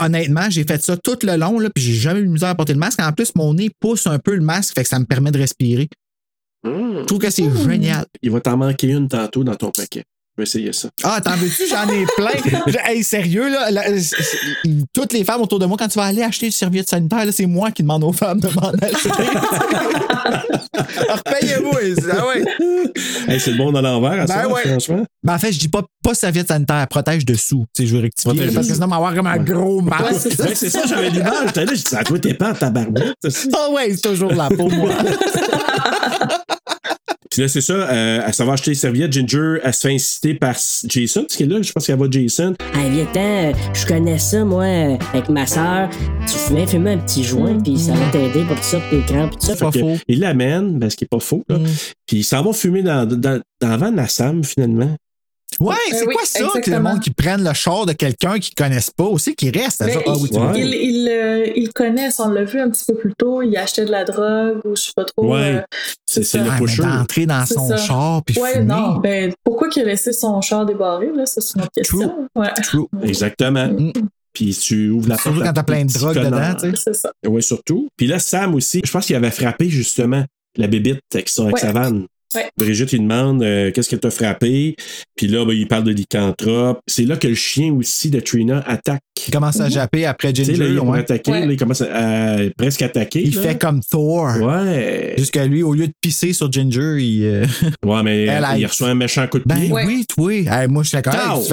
Honnêtement, 0.00 0.50
j'ai 0.50 0.64
fait 0.64 0.82
ça 0.82 0.96
tout 0.96 1.18
le 1.22 1.36
long, 1.36 1.58
là, 1.58 1.70
puis 1.72 1.84
j'ai 1.84 1.94
jamais 1.94 2.20
eu 2.20 2.26
de 2.26 2.32
misère 2.32 2.48
à 2.48 2.54
porter 2.54 2.72
le 2.72 2.78
masque. 2.78 3.00
En 3.00 3.12
plus, 3.12 3.34
mon 3.36 3.54
nez 3.54 3.70
pousse 3.80 4.06
un 4.06 4.18
peu 4.18 4.34
le 4.34 4.42
masque, 4.42 4.74
fait 4.74 4.82
que 4.82 4.88
ça 4.88 4.98
me 4.98 5.04
permet 5.04 5.30
de 5.30 5.38
respirer. 5.38 5.88
Je 6.64 7.04
trouve 7.04 7.18
que 7.20 7.30
c'est 7.30 7.48
génial. 7.64 8.04
Il 8.22 8.30
va 8.30 8.40
t'en 8.40 8.56
manquer 8.56 8.88
une 8.88 9.08
tantôt 9.08 9.44
dans 9.44 9.54
ton 9.54 9.70
paquet. 9.70 10.04
Je 10.40 10.44
vais 10.44 10.48
essayer 10.48 10.72
ça. 10.72 10.88
Ah, 11.02 11.20
t'en 11.20 11.36
veux-tu? 11.36 11.66
J'en 11.68 11.86
ai 11.88 12.06
plein. 12.16 12.62
Je- 12.66 12.90
hey, 12.90 13.04
sérieux, 13.04 13.50
là, 13.50 13.70
la- 13.70 13.84
toutes 14.94 15.12
les 15.12 15.22
femmes 15.22 15.42
autour 15.42 15.58
de 15.58 15.66
moi, 15.66 15.76
quand 15.78 15.88
tu 15.88 15.98
vas 15.98 16.06
aller 16.06 16.22
acheter 16.22 16.46
du 16.46 16.52
serviette 16.52 16.88
sanitaire, 16.88 17.26
là, 17.26 17.32
c'est 17.32 17.44
moi 17.44 17.70
qui 17.70 17.82
demande 17.82 18.02
aux 18.04 18.12
femmes 18.12 18.40
de 18.40 18.48
m'en 18.48 18.70
acheter. 18.70 19.10
Alors, 20.98 21.22
payez-vous. 21.24 21.72
Ah 22.10 22.26
ouais. 22.26 22.44
Hey, 23.28 23.38
c'est 23.38 23.50
le 23.50 23.58
bon 23.58 23.70
dans 23.70 23.82
l'envers, 23.82 24.22
à 24.22 24.26
ça, 24.26 24.46
Ben 24.46 24.52
ouais. 24.54 24.62
franchement. 24.66 25.04
Ben, 25.22 25.34
en 25.34 25.38
fait, 25.38 25.52
je 25.52 25.58
dis 25.58 25.68
pas, 25.68 25.82
pas 26.02 26.14
serviette 26.14 26.48
sanitaire, 26.48 26.86
protège 26.88 27.26
dessous. 27.26 27.66
Tu 27.74 27.82
sais, 27.82 27.88
je 27.88 27.94
veux 27.96 28.00
rectifier, 28.02 28.32
Protège 28.32 28.54
parce 28.54 28.66
que 28.68 28.72
sinon, 28.74 28.86
on 28.86 28.90
va 28.90 28.96
avoir 28.96 29.14
comme 29.14 29.26
un 29.26 29.38
gros 29.38 29.82
Ouais, 29.82 29.90
masque. 29.90 30.20
c'est 30.20 30.34
ça, 30.36 30.44
Ouais, 30.44 30.54
c'est 30.54 30.70
ça, 30.70 30.80
j'avais 30.86 31.10
l'image. 31.10 31.48
J'étais 31.48 31.64
là, 31.66 31.72
j'ai 31.74 31.82
dit, 31.82 31.96
à 31.96 32.02
toi, 32.04 32.18
t'es 32.18 32.32
pas 32.34 32.50
en 32.52 32.54
tabarouette. 32.54 33.14
Ah 33.52 33.70
ouais, 33.72 33.90
c'est 33.94 34.08
toujours 34.08 34.32
là 34.32 34.48
pour 34.56 34.70
moi. 34.72 34.90
Puis 37.30 37.42
là, 37.42 37.48
c'est 37.48 37.60
ça, 37.60 37.74
euh, 37.74 38.22
elle 38.26 38.34
s'en 38.34 38.44
va 38.44 38.54
acheter 38.54 38.72
des 38.72 38.76
serviettes. 38.76 39.12
Ginger, 39.12 39.58
elle 39.62 39.72
se 39.72 39.86
fait 39.86 39.94
inciter 39.94 40.34
par 40.34 40.56
Jason, 40.88 41.20
parce 41.22 41.36
qu'elle 41.36 41.52
est 41.52 41.54
là, 41.54 41.62
je 41.62 41.70
pense 41.70 41.86
qu'elle 41.86 41.96
va 41.96 42.06
Jason. 42.10 42.54
Hey, 42.74 42.90
viens 42.90 43.06
euh, 43.16 43.52
je 43.72 43.86
connais 43.86 44.18
ça, 44.18 44.44
moi, 44.44 44.64
euh, 44.64 44.96
avec 45.14 45.28
ma 45.28 45.46
soeur. 45.46 45.88
Tu 46.26 46.34
fumais, 46.36 46.66
fumais 46.66 46.94
un 46.94 46.98
petit 46.98 47.22
joint, 47.22 47.56
puis 47.60 47.78
ça 47.78 47.92
va 47.92 48.10
t'aider 48.10 48.42
pour 48.42 48.56
tout 48.56 48.64
ça, 48.64 48.80
pour 48.80 48.90
tes 48.90 49.04
crampes, 49.06 49.30
puis 49.30 49.38
tout 49.38 49.46
ça. 49.46 49.70
Fait 49.70 49.80
que 49.80 50.02
Il 50.08 50.18
l'amène, 50.18 50.76
ben, 50.80 50.90
ce 50.90 50.96
qui 50.96 51.04
est 51.04 51.08
pas 51.08 51.20
faux. 51.20 51.44
Là. 51.48 51.58
Puis 52.04 52.16
ils 52.16 52.24
s'en 52.24 52.42
vont 52.42 52.52
fumer 52.52 52.82
dans, 52.82 53.06
dans, 53.06 53.40
dans 53.60 53.68
la 53.68 53.76
van 53.76 53.96
à 53.96 54.08
Sam, 54.08 54.42
finalement. 54.42 54.96
Ouais, 55.58 55.74
Euh, 55.74 55.78
c'est 55.90 56.06
oui, 56.06 56.14
quoi 56.14 56.24
ça 56.24 56.38
que 56.38 56.44
le 56.44 56.48
exactement. 56.58 56.90
monde 56.90 57.00
qui 57.00 57.10
prenne 57.10 57.42
le 57.42 57.52
char 57.54 57.84
de 57.86 57.92
quelqu'un 57.92 58.38
qu'ils 58.38 58.54
connaissent 58.54 58.90
pas 58.90 59.04
aussi, 59.04 59.34
qui 59.34 59.50
reste? 59.50 59.82
Mais? 59.84 59.96
Ah 60.06 60.12
oui, 60.16 60.28
tu 60.30 60.36
il, 60.36 60.40
veux 60.40 60.52
dire. 60.52 60.64
il, 60.64 60.74
il, 60.74 61.08
euh, 61.08 61.46
il 61.56 61.72
connaissent, 61.72 62.20
on 62.20 62.28
l'a 62.30 62.44
vu 62.44 62.60
un 62.60 62.70
petit 62.70 62.84
peu 62.86 62.94
plus 62.94 63.12
tôt, 63.18 63.42
il 63.42 63.56
achetait 63.56 63.84
de 63.84 63.90
la 63.90 64.04
drogue 64.04 64.60
ou 64.64 64.76
je 64.76 64.82
sais 64.82 64.92
pas 64.94 65.04
trop. 65.04 65.34
Ouais. 65.34 65.56
euh, 65.56 65.60
C'est 66.06 66.22
ça. 66.22 66.38
le 66.38 66.50
Ah, 66.50 66.56
pusher. 66.58 66.82
d'entrer 66.82 67.26
dans 67.26 67.44
c'est 67.46 67.54
son 67.54 67.68
ça. 67.68 67.76
char 67.78 68.22
puis 68.24 68.38
Ouais, 68.38 68.52
fumer. 68.54 68.64
non, 68.66 68.96
ben 68.98 69.32
pourquoi 69.44 69.68
qu'il 69.68 69.82
a 69.82 69.86
laissé 69.86 70.12
son 70.12 70.40
char 70.40 70.64
débarré, 70.66 71.10
là, 71.14 71.26
ça 71.26 71.40
c'est 71.40 71.54
une 71.56 71.62
autre 71.62 71.72
question. 71.74 72.28
Ouais. 72.36 72.52
True. 72.62 72.86
Exactement. 73.02 73.68
Puis 74.32 74.54
tu 74.56 74.90
ouvres 74.90 75.08
la 75.08 75.16
Surtout 75.16 75.38
porte. 75.38 75.46
quand 75.48 75.52
t'as 75.54 75.62
plein 75.64 75.84
de 75.84 75.92
drogue 75.92 76.14
dedans, 76.16 76.54
tu 76.54 76.70
sais. 76.70 76.76
C'est 76.76 76.94
ça. 76.94 77.10
Oui, 77.26 77.42
surtout. 77.42 77.88
Puis 77.96 78.06
là, 78.06 78.20
Sam 78.20 78.54
aussi, 78.54 78.80
je 78.84 78.90
pense 78.92 79.06
qu'il 79.06 79.16
avait 79.16 79.32
frappé 79.32 79.68
justement 79.68 80.24
la 80.56 80.68
bébite 80.68 81.00
avec, 81.12 81.28
son, 81.28 81.44
avec 81.44 81.56
Ouais. 81.56 81.60
sa 81.60 81.72
vanne. 81.72 82.06
Ouais. 82.34 82.48
Brigitte, 82.56 82.92
il 82.92 83.00
demande 83.02 83.42
euh, 83.42 83.70
qu'est-ce 83.72 83.88
que 83.88 83.96
t'as 83.96 84.10
frappé? 84.10 84.76
Puis 85.16 85.26
là, 85.28 85.44
ben, 85.44 85.52
il 85.52 85.66
parle 85.66 85.84
de 85.84 85.90
lycanthrope. 85.92 86.80
C'est 86.86 87.04
là 87.04 87.16
que 87.16 87.26
le 87.28 87.34
chien 87.34 87.72
aussi 87.72 88.10
de 88.10 88.20
Trina 88.20 88.62
attaque. 88.66 89.00
Il 89.26 89.32
commence 89.32 89.60
à 89.60 89.68
japper 89.68 90.06
après 90.06 90.32
Tu 90.32 90.44
sais, 90.44 90.54
Ginger. 90.54 90.64
là, 90.68 90.70
il 90.70 90.80
ouais. 90.80 90.98
attaquer, 91.00 91.30
Ouais. 91.30 91.46
là, 91.46 91.52
il 91.52 91.58
commence 91.58 91.82
à, 91.82 92.34
à 92.34 92.36
presque 92.56 92.80
attaquer. 92.82 93.22
Il 93.22 93.34
là. 93.34 93.42
fait 93.42 93.58
comme 93.60 93.80
Thor. 93.82 94.28
Ouais. 94.40 95.14
Jusqu'à 95.18 95.44
lui, 95.44 95.62
au 95.62 95.74
lieu 95.74 95.86
de 95.88 95.92
pisser 96.00 96.32
sur 96.32 96.50
Ginger, 96.50 96.96
il. 97.00 97.24
euh, 97.24 97.46
Ouais, 97.84 98.02
mais 98.02 98.24
Elle 98.26 98.46
il 98.58 98.66
reçoit 98.66 98.88
un 98.88 98.94
méchant 98.94 99.26
coup 99.26 99.38
de 99.38 99.44
Ben 99.44 99.56
pied. 99.60 99.72
Ouais. 99.72 99.84
oui, 99.86 100.06
toi. 100.08 100.32
Hey, 100.32 100.68
moi, 100.68 100.82
je 100.84 100.88
suis 100.90 100.96
d'accord. 100.96 101.42
Hey, 101.42 101.44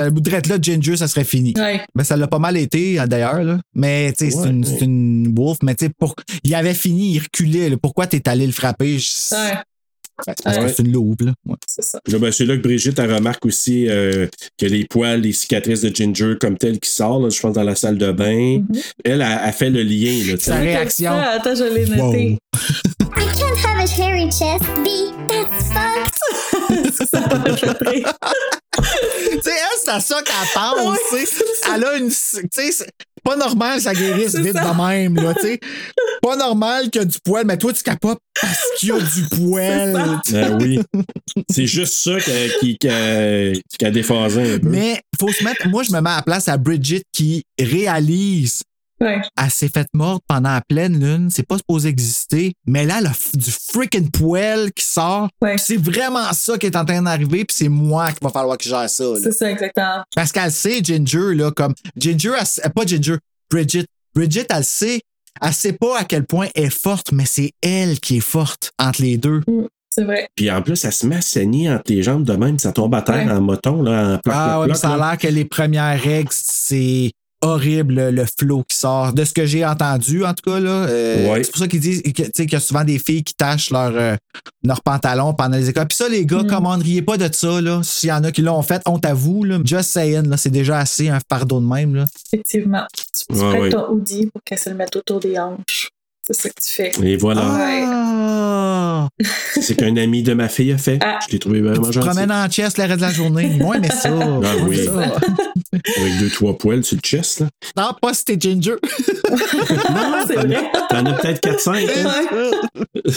tu 0.43 0.49
là 0.49 0.57
de 0.57 0.63
Ginger, 0.63 0.95
ça 0.97 1.07
serait 1.07 1.23
fini. 1.25 1.53
Ben, 1.53 2.03
ça 2.03 2.15
l'a 2.15 2.27
pas 2.27 2.39
mal 2.39 2.55
été, 2.55 2.99
hein, 2.99 3.07
d'ailleurs. 3.07 3.43
là. 3.43 3.59
Mais, 3.75 4.13
tu 4.17 4.25
sais, 4.25 4.31
c'est 4.31 4.49
une, 4.49 4.63
ouais. 4.65 4.75
c'est 4.79 4.85
une 4.85 5.33
wolf. 5.35 5.57
Mais, 5.63 5.75
tu 5.75 5.85
sais, 5.85 5.91
pour... 5.97 6.15
il 6.43 6.55
avait 6.55 6.73
fini, 6.73 7.13
il 7.15 7.19
reculait. 7.19 7.69
là. 7.69 7.75
Pourquoi 7.81 8.07
t'es 8.07 8.27
allé 8.29 8.45
le 8.45 8.53
frapper? 8.53 8.97
Je- 8.99 9.35
Ouais, 9.35 9.37
Ben, 9.39 9.57
c'est 9.57 9.76
parce 10.25 10.57
que 10.57 10.63
Ouais. 10.63 10.73
c'est 10.75 10.83
une 10.83 10.91
loupe, 10.91 11.21
là. 11.21 11.33
Ouais. 11.45 11.55
c'est 11.67 11.83
ça. 11.83 11.99
Là, 12.07 12.17
ben, 12.19 12.31
c'est 12.31 12.45
là 12.45 12.57
que 12.57 12.61
Brigitte 12.61 12.97
elle 12.99 13.13
remarque 13.13 13.45
aussi 13.45 13.87
euh, 13.89 14.27
que 14.57 14.65
les 14.65 14.85
poils, 14.85 15.21
les 15.21 15.33
cicatrices 15.33 15.81
de 15.81 15.95
Ginger 15.95 16.33
comme 16.39 16.57
telles 16.57 16.79
qui 16.79 16.89
sortent, 16.89 17.23
là, 17.23 17.29
je 17.29 17.39
pense, 17.39 17.53
dans 17.53 17.63
la 17.63 17.75
salle 17.75 17.97
de 17.97 18.11
bain. 18.11 18.63
Elle 19.05 19.21
a, 19.21 19.43
a 19.43 19.51
fait 19.51 19.69
le 19.69 19.83
lien. 19.83 20.17
Là, 20.27 20.33
tu 20.37 20.43
sais. 20.43 20.51
Sa 20.51 20.57
réaction. 20.57 21.11
Attends, 21.11 21.55
je 21.55 21.63
l'ai 21.63 21.85
Wow. 21.85 22.07
noté. 22.11 22.37
I 23.17 23.25
can't 23.37 23.57
have 23.65 23.79
a 23.79 23.87
hairy 24.01 24.25
chest. 24.29 24.63
B, 24.83 25.13
that's 25.29 25.67
fucked. 25.71 26.13
tu 28.77 29.41
sais, 29.41 29.51
elle, 29.51 29.79
c'est 29.83 29.89
à 29.91 29.99
ça 29.99 30.21
qu'elle 30.21 30.49
pense. 30.53 30.97
Elle 31.73 31.83
a 31.83 31.97
une. 31.97 32.09
Tu 32.09 32.71
sais, 32.71 32.85
pas 33.27 33.35
normal 33.35 33.77
que 33.77 33.83
ça 33.83 33.93
guérisse 33.93 34.35
vite 34.35 34.53
ça. 34.53 34.73
de 34.73 34.87
même, 34.87 35.15
là, 35.15 35.33
tu 35.33 35.41
sais. 35.41 35.59
Pas 36.21 36.37
normal 36.37 36.89
qu'il 36.89 37.01
y 37.01 37.03
a 37.03 37.05
du 37.05 37.17
poil, 37.23 37.45
mais 37.45 37.57
toi, 37.57 37.73
tu 37.73 37.83
capotes 37.83 38.19
parce 38.41 38.59
qu'il 38.77 38.89
y 38.89 38.91
a 38.93 38.99
du 38.99 39.23
poil. 39.35 40.21
Ben 40.31 40.57
oui. 40.61 40.79
C'est 41.49 41.67
juste 41.67 41.93
ça 41.93 42.17
qui, 42.59 42.77
qui 42.77 42.87
a, 42.87 43.51
qui 43.53 43.85
a 43.85 43.91
déphasé 43.91 44.55
un 44.55 44.59
peu. 44.59 44.69
Mais 44.69 45.01
faut 45.19 45.31
se 45.31 45.43
mettre. 45.43 45.67
Moi, 45.67 45.83
je 45.83 45.91
me 45.91 45.99
mets 45.99 46.09
à 46.09 46.17
la 46.17 46.21
place 46.21 46.47
à 46.47 46.57
Bridget 46.57 47.03
qui 47.11 47.43
réalise. 47.59 48.63
Ouais. 48.99 49.21
Elle 49.41 49.51
s'est 49.51 49.69
faite 49.69 49.89
morte 49.93 50.23
pendant 50.27 50.51
la 50.53 50.61
pleine 50.61 50.99
lune. 50.99 51.29
C'est 51.29 51.45
pas 51.47 51.57
supposé 51.57 51.89
exister. 51.89 52.53
Mais 52.65 52.85
là, 52.85 52.95
elle 52.99 53.07
a 53.07 53.11
f- 53.11 53.35
du 53.37 53.51
freaking 53.51 54.09
poil 54.09 54.71
qui 54.73 54.83
sort. 54.85 55.29
Ouais. 55.41 55.57
C'est 55.57 55.77
vraiment 55.77 56.33
ça 56.33 56.57
qui 56.57 56.65
est 56.65 56.75
en 56.75 56.83
train 56.85 57.01
d'arriver. 57.01 57.45
Puis 57.45 57.55
c'est 57.57 57.69
moi 57.69 58.11
qui 58.11 58.19
va 58.23 58.29
falloir 58.29 58.57
que 58.57 58.63
je 58.63 58.69
gère 58.69 58.89
ça. 58.89 59.03
C'est 59.21 59.31
ça, 59.31 59.51
exactement. 59.51 60.03
Parce 60.15 60.31
qu'elle 60.31 60.51
sait, 60.51 60.79
Ginger, 60.83 61.35
là, 61.35 61.51
comme. 61.51 61.73
Ginger, 61.95 62.33
elle 62.63 62.71
pas 62.73 62.85
Ginger, 62.85 63.17
Bridget. 63.51 63.85
Bridget, 64.15 64.47
elle 64.49 64.63
sait. 64.63 65.01
Elle 65.39 65.53
sait 65.53 65.73
pas 65.73 65.99
à 65.99 66.03
quel 66.03 66.25
point 66.25 66.47
elle 66.55 66.63
est 66.65 66.69
forte, 66.81 67.11
mais 67.11 67.25
c'est 67.27 67.51
elle 67.61 67.99
qui 67.99 68.17
est 68.17 68.21
forte 68.21 68.71
entre 68.79 69.03
les 69.03 69.17
deux. 69.17 69.43
C'est 69.91 70.03
vrai. 70.03 70.27
Puis 70.35 70.49
en 70.49 70.63
plus, 70.63 70.83
elle 70.83 70.91
se 70.91 71.05
met 71.05 71.17
à 71.17 71.21
saigner 71.21 71.69
entre 71.71 71.83
les 71.91 72.01
jambes 72.01 72.23
de 72.23 72.33
même, 72.33 72.57
ça 72.57 72.71
tombe 72.71 72.93
à 72.95 73.03
terre 73.03 73.27
Ouais. 73.27 73.31
en 73.31 73.41
moton, 73.41 73.83
là, 73.83 74.15
en 74.15 74.17
plaque, 74.17 74.35
Ah 74.35 74.61
plaque, 74.65 74.77
ça 74.77 74.93
a 74.93 74.97
là. 74.97 75.09
l'air 75.11 75.17
que 75.19 75.27
les 75.27 75.45
premières 75.45 76.01
règles, 76.01 76.29
c'est 76.31 77.11
horrible 77.41 78.09
le, 78.09 78.25
flow 78.39 78.63
qui 78.67 78.75
sort. 78.77 79.13
De 79.13 79.23
ce 79.25 79.33
que 79.33 79.45
j'ai 79.45 79.65
entendu, 79.65 80.25
en 80.25 80.33
tout 80.33 80.49
cas, 80.49 80.59
là. 80.59 80.69
euh, 80.69 81.31
Ouais. 81.31 81.43
C'est 81.43 81.51
pour 81.51 81.59
ça 81.59 81.67
qu'ils 81.67 81.79
disent 81.79 82.01
que, 82.01 82.09
tu 82.09 82.23
sais, 82.23 82.45
qu'il 82.45 82.53
y 82.53 82.55
a 82.55 82.59
souvent 82.59 82.83
des 82.83 82.99
filles 82.99 83.23
qui 83.23 83.33
tachent 83.33 83.69
leur, 83.71 83.91
euh, 83.95 84.15
leur 84.63 84.81
pantalon 84.81 85.33
pendant 85.33 85.57
les 85.57 85.69
écoles. 85.69 85.87
Puis 85.87 85.97
ça, 85.97 86.09
les 86.09 86.25
gars, 86.25 86.43
Mm. 86.43 86.47
comment 86.47 86.77
ne 86.77 86.83
riez 86.83 87.01
pas 87.01 87.17
de 87.17 87.29
ça, 87.31 87.61
là. 87.61 87.81
S'il 87.83 88.09
y 88.09 88.11
en 88.11 88.23
a 88.23 88.31
qui 88.31 88.41
l'ont 88.41 88.61
fait, 88.61 88.81
honte 88.85 89.05
à 89.05 89.13
vous, 89.13 89.43
là. 89.43 89.59
Just 89.63 89.89
saying, 89.91 90.27
là, 90.29 90.37
c'est 90.37 90.49
déjà 90.49 90.79
assez 90.79 91.09
un 91.09 91.19
fardeau 91.29 91.59
de 91.59 91.65
même, 91.65 91.95
là. 91.95 92.05
Effectivement. 92.31 92.85
Tu, 92.95 93.03
tu 93.33 93.39
Ouais, 93.41 93.49
prêtes 93.49 93.61
ouais. 93.61 93.69
ton 93.71 93.89
hoodie 93.91 94.27
pour 94.27 94.41
qu'elle 94.43 94.59
se 94.59 94.69
le 94.69 94.75
mette 94.75 94.95
autour 94.95 95.19
des 95.19 95.37
hanches. 95.37 95.89
C'est 96.27 96.33
ça 96.33 96.49
que 96.49 96.55
tu 96.61 96.69
fais. 96.73 96.91
Et 97.03 97.15
voilà. 97.17 97.41
Ah! 97.45 99.07
C'est 99.61 99.75
qu'un 99.75 99.95
ami 99.97 100.23
de 100.23 100.33
ma 100.33 100.49
fille 100.49 100.73
a 100.73 100.77
fait. 100.77 100.99
Ah. 101.01 101.19
Je 101.25 101.31
l'ai 101.31 101.39
trouvé 101.39 101.61
vraiment 101.61 101.83
Tu 101.83 101.89
te 101.89 101.93
gentil. 101.95 102.07
promènes 102.09 102.31
en 102.31 102.47
chest 102.49 102.77
le 102.77 102.83
reste 102.83 102.97
de 102.97 103.01
la 103.01 103.11
journée. 103.13 103.47
Moi, 103.59 103.77
mais 103.79 103.89
ça. 103.89 104.09
Ah 104.11 104.51
oui. 104.67 104.83
ça. 104.85 104.91
Avec 106.01 106.17
deux, 106.19 106.29
trois 106.29 106.57
poils 106.57 106.83
sur 106.83 106.97
le 106.97 107.01
chest, 107.01 107.39
là. 107.39 107.47
Non, 107.77 107.91
pas 108.01 108.13
si 108.13 108.25
t'es 108.25 108.37
Ginger. 108.39 108.75
Ah, 109.89 110.23
c'est 110.27 110.35
vrai. 110.35 110.71
T'en 110.89 111.05
as 111.05 111.13
peut-être 111.13 111.41
4-5. 111.41 111.87
hein? 112.05 112.51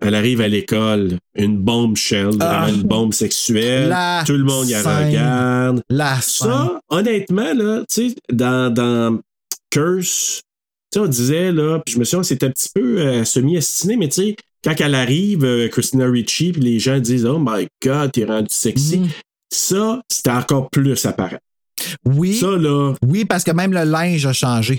Elle 0.00 0.14
arrive 0.14 0.40
à 0.42 0.48
l'école, 0.48 1.18
une 1.34 1.56
bombe 1.58 1.96
shell, 1.96 2.30
Ah. 2.40 2.66
une 2.68 2.82
bombe 2.82 3.14
sexuelle. 3.14 3.88
La 3.88 4.22
Tout 4.26 4.32
le 4.36 4.44
monde 4.44 4.68
y 4.68 4.74
regarde. 4.76 5.82
La 5.88 6.20
scène. 6.20 6.48
Ça, 6.50 6.80
honnêtement, 6.90 7.54
là, 7.54 7.82
tu 7.90 8.10
sais, 8.10 8.14
dans, 8.30 8.72
dans 8.72 9.18
Curse, 9.70 10.42
tu 10.42 10.42
sais, 10.94 11.00
on 11.00 11.06
disait, 11.06 11.52
là, 11.52 11.80
puis 11.84 11.94
je 11.94 11.98
me 11.98 12.04
souviens, 12.04 12.22
c'était 12.22 12.46
un 12.46 12.50
petit 12.50 12.70
peu 12.74 12.98
euh, 12.98 13.24
semi-estiné, 13.24 13.96
mais 13.96 14.08
tu 14.08 14.22
sais, 14.22 14.36
quand 14.62 14.74
elle 14.80 14.94
arrive, 14.94 15.44
euh, 15.44 15.68
Christina 15.68 16.06
Ricci, 16.06 16.52
puis 16.52 16.62
les 16.62 16.78
gens 16.78 16.98
disent, 16.98 17.26
oh 17.26 17.38
my 17.38 17.66
god, 17.82 18.12
t'es 18.12 18.24
rendu 18.24 18.48
sexy. 18.50 18.98
Mhm. 18.98 19.08
Ça, 19.52 20.00
c'était 20.10 20.30
encore 20.30 20.70
plus 20.70 21.04
apparent. 21.06 21.38
Oui. 22.04 22.34
Ça, 22.34 22.48
là, 22.56 22.94
Oui, 23.06 23.24
parce 23.24 23.44
que 23.44 23.50
même 23.50 23.72
le 23.72 23.84
linge 23.84 24.24
a 24.26 24.32
changé. 24.32 24.78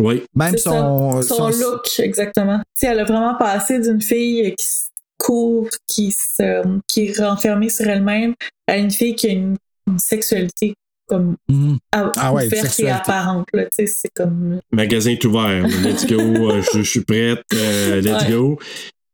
oui. 0.00 0.22
Même 0.34 0.56
son. 0.56 1.20
Son 1.22 1.48
look, 1.48 1.88
exactement. 1.98 2.58
Tu 2.58 2.64
sais, 2.74 2.86
elle 2.86 3.00
a 3.00 3.04
vraiment 3.04 3.34
passé 3.34 3.80
d'une 3.80 4.00
fille 4.00 4.54
qui 4.56 4.64
se 4.66 4.82
couvre, 5.18 5.70
qui, 5.88 6.12
se, 6.12 6.62
qui 6.86 7.06
est 7.06 7.18
renfermée 7.20 7.68
sur 7.70 7.86
elle-même, 7.88 8.34
à 8.66 8.76
une 8.76 8.90
fille 8.90 9.14
qui 9.16 9.28
a 9.28 9.32
une, 9.32 9.56
une 9.88 9.98
sexualité 9.98 10.74
comme 11.06 11.36
à- 11.92 12.12
Ah 12.16 12.32
ouais, 12.32 12.48
et 12.48 12.88
apparente. 12.90 13.48
là. 13.52 13.64
Tu 13.64 13.70
sais, 13.72 13.86
C'est 13.86 14.10
comme. 14.14 14.60
Magasin 14.72 15.10
est 15.12 15.24
ouvert. 15.24 15.66
Let's 15.82 16.06
go. 16.06 16.18
euh, 16.20 16.62
je, 16.72 16.78
je 16.82 16.90
suis 16.90 17.00
prête. 17.04 17.42
euh, 17.54 18.00
let's 18.00 18.24
Ouais. 18.24 18.30
go. 18.32 18.58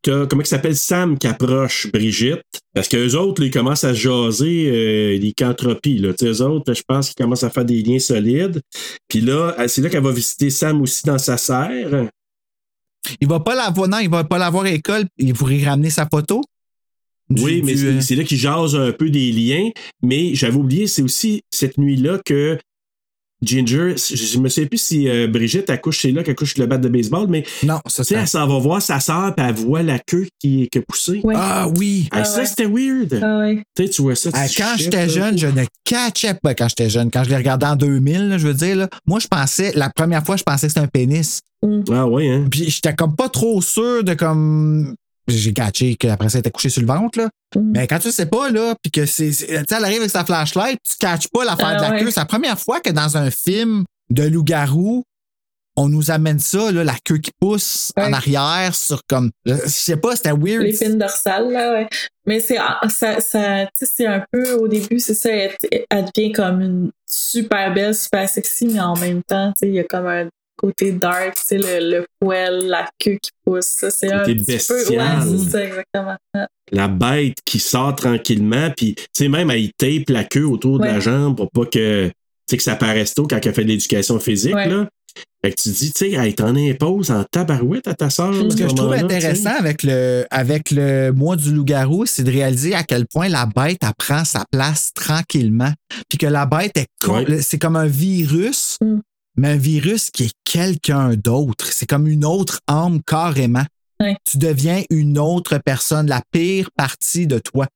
T'as, 0.04 0.26
comment 0.26 0.42
il 0.42 0.46
s'appelle? 0.46 0.74
Sam 0.76 1.16
qui 1.16 1.28
approche 1.28 1.86
Brigitte. 1.92 2.42
Parce 2.74 2.88
qu'eux 2.88 3.14
autres, 3.14 3.40
là, 3.40 3.46
ils 3.46 3.52
commencent 3.52 3.84
à 3.84 3.94
jaser 3.94 4.68
euh, 4.68 5.18
lycanthropie. 5.18 5.98
Là. 5.98 6.12
Tu 6.12 6.26
sais, 6.26 6.32
Eux 6.32 6.42
autres, 6.44 6.74
je 6.74 6.82
pense 6.86 7.10
qu'ils 7.10 7.22
commencent 7.22 7.44
à 7.44 7.50
faire 7.50 7.64
des 7.64 7.82
liens 7.82 8.00
solides. 8.00 8.60
Puis 9.08 9.20
là, 9.20 9.54
c'est 9.68 9.80
là 9.80 9.88
qu'elle 9.90 10.02
va 10.02 10.10
visiter 10.10 10.50
Sam 10.50 10.82
aussi 10.82 11.02
dans 11.04 11.18
sa 11.18 11.36
serre. 11.36 12.08
Il 13.20 13.28
va 13.28 13.40
pas 13.40 13.54
l'avoir, 13.54 13.88
non, 13.88 13.98
il 13.98 14.08
va 14.10 14.24
pas 14.24 14.38
l'avoir 14.38 14.64
à 14.64 14.70
l'école. 14.70 15.04
Il 15.18 15.34
pourrait 15.34 15.62
ramener 15.64 15.90
sa 15.90 16.06
photo. 16.10 16.40
Du- 17.34 17.42
Oui, 17.42 17.62
mais 17.64 17.72
du, 17.74 17.78
c'est, 17.78 17.86
euh, 17.86 18.00
c'est 18.00 18.14
là 18.16 18.24
qu'ils 18.24 18.38
jasent 18.38 18.76
un 18.76 18.92
peu 18.92 19.10
des 19.10 19.32
liens. 19.32 19.70
Mais 20.02 20.34
j'avais 20.34 20.56
oublié, 20.56 20.86
c'est 20.86 21.02
aussi 21.02 21.42
cette 21.50 21.78
nuit-là 21.78 22.18
que 22.24 22.58
Ginger, 23.42 23.94
je, 23.96 24.38
me 24.38 24.48
souviens 24.48 24.68
plus 24.68 24.80
si 24.80 25.08
euh, 25.08 25.26
Brigitte 25.26 25.68
accouche, 25.68 26.02
c'est 26.02 26.12
là 26.12 26.22
qu'elle 26.22 26.36
couche 26.36 26.56
le 26.58 26.66
bat 26.66 26.78
de 26.78 26.88
baseball, 26.88 27.26
mais 27.28 27.42
Non, 27.64 27.80
ça 27.88 28.04
elle 28.12 28.28
s'en 28.28 28.46
va 28.46 28.58
voir 28.60 28.80
sa 28.80 29.00
sœur, 29.00 29.34
puis 29.34 29.44
elle 29.44 29.54
voit 29.56 29.82
la 29.82 29.98
queue 29.98 30.28
qui, 30.38 30.68
qui 30.70 30.78
a 30.78 30.82
poussé. 30.86 31.20
Ouais. 31.24 31.34
Ah 31.36 31.68
oui. 31.76 32.02
Hey, 32.12 32.20
Ah 32.20 32.24
ça, 32.24 32.40
ouais. 32.40 32.46
c'était 32.46 32.66
weird. 32.66 33.18
Ah 33.20 33.38
ouais. 33.40 33.62
Tu 33.74 34.00
vois 34.02 34.14
ça. 34.14 34.30
tu 34.30 34.38
Ah, 34.40 34.46
quand 34.56 34.74
j'étais 34.78 35.08
jeune, 35.08 35.36
je 35.36 35.48
ne 35.48 35.64
catchais 35.84 36.34
pas 36.34 36.54
quand 36.54 36.68
j'étais 36.68 36.88
jeune. 36.88 37.10
Quand 37.10 37.24
je 37.24 37.30
l'ai 37.30 37.36
regardé 37.36 37.66
en 37.66 37.74
2000, 37.74 38.28
là, 38.28 38.38
je 38.38 38.46
veux 38.46 38.54
dire, 38.54 38.76
là, 38.76 38.88
moi, 39.06 39.18
je 39.18 39.26
pensais, 39.26 39.72
la 39.74 39.90
première 39.90 40.24
fois, 40.24 40.36
je 40.36 40.44
pensais 40.44 40.68
que 40.68 40.72
c'était 40.72 40.84
un 40.84 40.88
pénis. 40.88 41.40
Ah 41.90 42.06
ouais, 42.06 42.28
hein? 42.28 42.46
Puis 42.48 42.70
j'étais 42.70 42.94
comme 42.94 43.16
pas 43.16 43.28
trop 43.28 43.60
sûr 43.60 44.04
de 44.04 44.14
comme. 44.14 44.94
J'ai 45.28 45.52
catché 45.52 45.94
qu'après 45.96 46.28
ça, 46.28 46.38
elle 46.38 46.40
était 46.40 46.50
couchée 46.50 46.68
sur 46.70 46.80
le 46.82 46.86
ventre, 46.88 47.18
là. 47.18 47.28
Mm. 47.54 47.70
Mais 47.74 47.86
quand 47.86 47.98
tu 47.98 48.10
sais 48.10 48.26
pas, 48.26 48.50
là, 48.50 48.74
puis 48.82 48.90
que 48.90 49.06
c'est. 49.06 49.32
c'est- 49.32 49.46
Tu 49.46 49.54
sais, 49.68 49.76
elle 49.76 49.84
arrive 49.84 49.98
avec 49.98 50.10
sa 50.10 50.24
flashlight, 50.24 50.78
tu 50.88 50.96
catches 50.98 51.28
pas 51.28 51.44
l'affaire 51.44 51.68
Ah 51.68 51.76
de 51.76 51.82
la 51.82 51.90
ouais. 51.90 52.00
queue. 52.00 52.10
C'est 52.10 52.20
la 52.20 52.26
première 52.26 52.58
fois 52.58 52.80
que 52.80 52.90
dans 52.90 53.16
un 53.16 53.30
film 53.30 53.84
de 54.10 54.24
loup-garou, 54.24 55.04
on 55.74 55.88
nous 55.88 56.10
amène 56.10 56.38
ça, 56.38 56.70
là, 56.70 56.84
la 56.84 56.96
queue 57.02 57.16
qui 57.16 57.30
pousse 57.40 57.92
en 57.96 58.12
arrière 58.12 58.74
sur 58.74 59.00
comme. 59.08 59.30
Je 59.46 59.54
sais 59.68 59.96
pas, 59.96 60.16
c'était 60.16 60.32
weird. 60.32 60.62
L'épine 60.62 60.98
dorsale, 60.98 61.50
là, 61.50 61.72
ouais. 61.72 61.88
Mais 62.26 62.40
c'est, 62.40 62.58
ah, 62.58 62.78
ça, 62.90 63.20
ça, 63.20 63.64
tu 63.66 63.86
sais, 63.86 63.92
c'est 63.96 64.06
un 64.06 64.22
peu, 64.30 64.52
au 64.54 64.68
début, 64.68 65.00
c'est 65.00 65.14
ça, 65.14 65.30
elle, 65.30 65.56
elle 65.88 66.04
devient 66.14 66.32
comme 66.32 66.60
une 66.60 66.90
super 67.06 67.72
belle, 67.72 67.94
super 67.94 68.28
sexy, 68.28 68.66
mais 68.66 68.80
en 68.80 68.96
même 68.96 69.22
temps, 69.22 69.48
tu 69.56 69.60
sais, 69.60 69.68
il 69.68 69.74
y 69.74 69.80
a 69.80 69.84
comme 69.84 70.06
un 70.06 70.28
côté 70.56 70.92
dark, 70.92 71.36
sais, 71.36 71.58
le, 71.58 71.90
le 71.98 72.06
poil, 72.20 72.66
la 72.66 72.88
queue 72.98 73.18
qui 73.22 73.30
pousse, 73.44 73.66
ça, 73.66 73.90
c'est 73.90 74.12
un 74.12 74.22
petit 74.24 74.36
peu, 74.36 74.44
bestial. 74.44 74.78
ouais, 74.90 75.38
c'est 75.38 75.50
ça, 75.50 75.64
exactement. 75.64 76.16
Ouais. 76.34 76.46
La 76.70 76.88
bête 76.88 77.36
qui 77.44 77.58
sort 77.58 77.94
tranquillement, 77.96 78.70
puis 78.76 78.94
tu 78.94 79.04
sais, 79.12 79.28
même 79.28 79.50
elle 79.50 79.70
tape 79.76 80.08
la 80.08 80.24
queue 80.24 80.46
autour 80.46 80.78
de 80.78 80.84
Ouais. 80.84 80.92
la 80.92 81.00
jambe 81.00 81.36
pour 81.36 81.50
pas 81.50 81.66
que, 81.66 82.06
tu 82.08 82.12
sais, 82.48 82.56
que 82.56 82.62
ça 82.62 82.76
paraisse 82.76 83.14
tôt 83.14 83.26
quand 83.26 83.44
elle 83.44 83.54
fait 83.54 83.64
de 83.64 83.68
l'éducation 83.68 84.18
physique, 84.20 84.54
Ouais. 84.54 84.68
là. 84.68 84.88
Fait 85.44 85.52
que 85.52 85.60
tu 85.60 85.68
dis, 85.70 85.92
tu 85.92 85.98
sais, 85.98 86.10
elle 86.12 86.34
t'en 86.36 86.54
impose 86.56 87.10
en 87.10 87.24
tabarouette 87.24 87.88
à 87.88 87.94
ta 87.94 88.08
soeur. 88.10 88.32
Ce 88.32 88.56
que 88.56 88.68
je 88.68 88.74
trouve 88.74 88.92
intéressant 88.92 89.50
avec 89.58 89.82
le, 89.82 90.24
avec 90.30 90.70
le 90.70 91.10
mois 91.10 91.34
du 91.36 91.52
loup-garou, 91.52 92.06
c'est 92.06 92.22
de 92.22 92.30
réaliser 92.30 92.74
à 92.74 92.84
quel 92.84 93.06
point 93.08 93.28
la 93.28 93.44
bête 93.44 93.78
elle 93.82 93.90
prend 93.98 94.24
sa 94.24 94.44
place 94.52 94.92
tranquillement. 94.94 95.72
Puis 96.08 96.16
que 96.16 96.26
la 96.28 96.46
bête 96.46 96.76
est 96.76 96.86
Ouais. 97.08 97.42
c'est 97.42 97.58
comme 97.58 97.74
un 97.76 97.86
virus, 97.88 98.78
mais 99.36 99.48
un 99.48 99.56
virus 99.56 100.10
qui 100.10 100.24
est 100.24 100.32
quelqu'un 100.44 101.14
d'autre. 101.14 101.66
C'est 101.72 101.86
comme 101.86 102.06
une 102.06 102.24
autre 102.24 102.60
âme 102.66 103.02
carrément. 103.02 103.64
Ouais. 104.00 104.16
Tu 104.30 104.38
deviens 104.38 104.82
une 104.90 105.18
autre 105.18 105.58
personne, 105.64 106.06
la 106.08 106.22
pire 106.32 106.70
partie 106.76 107.26
de 107.26 107.38
toi. 107.38 107.66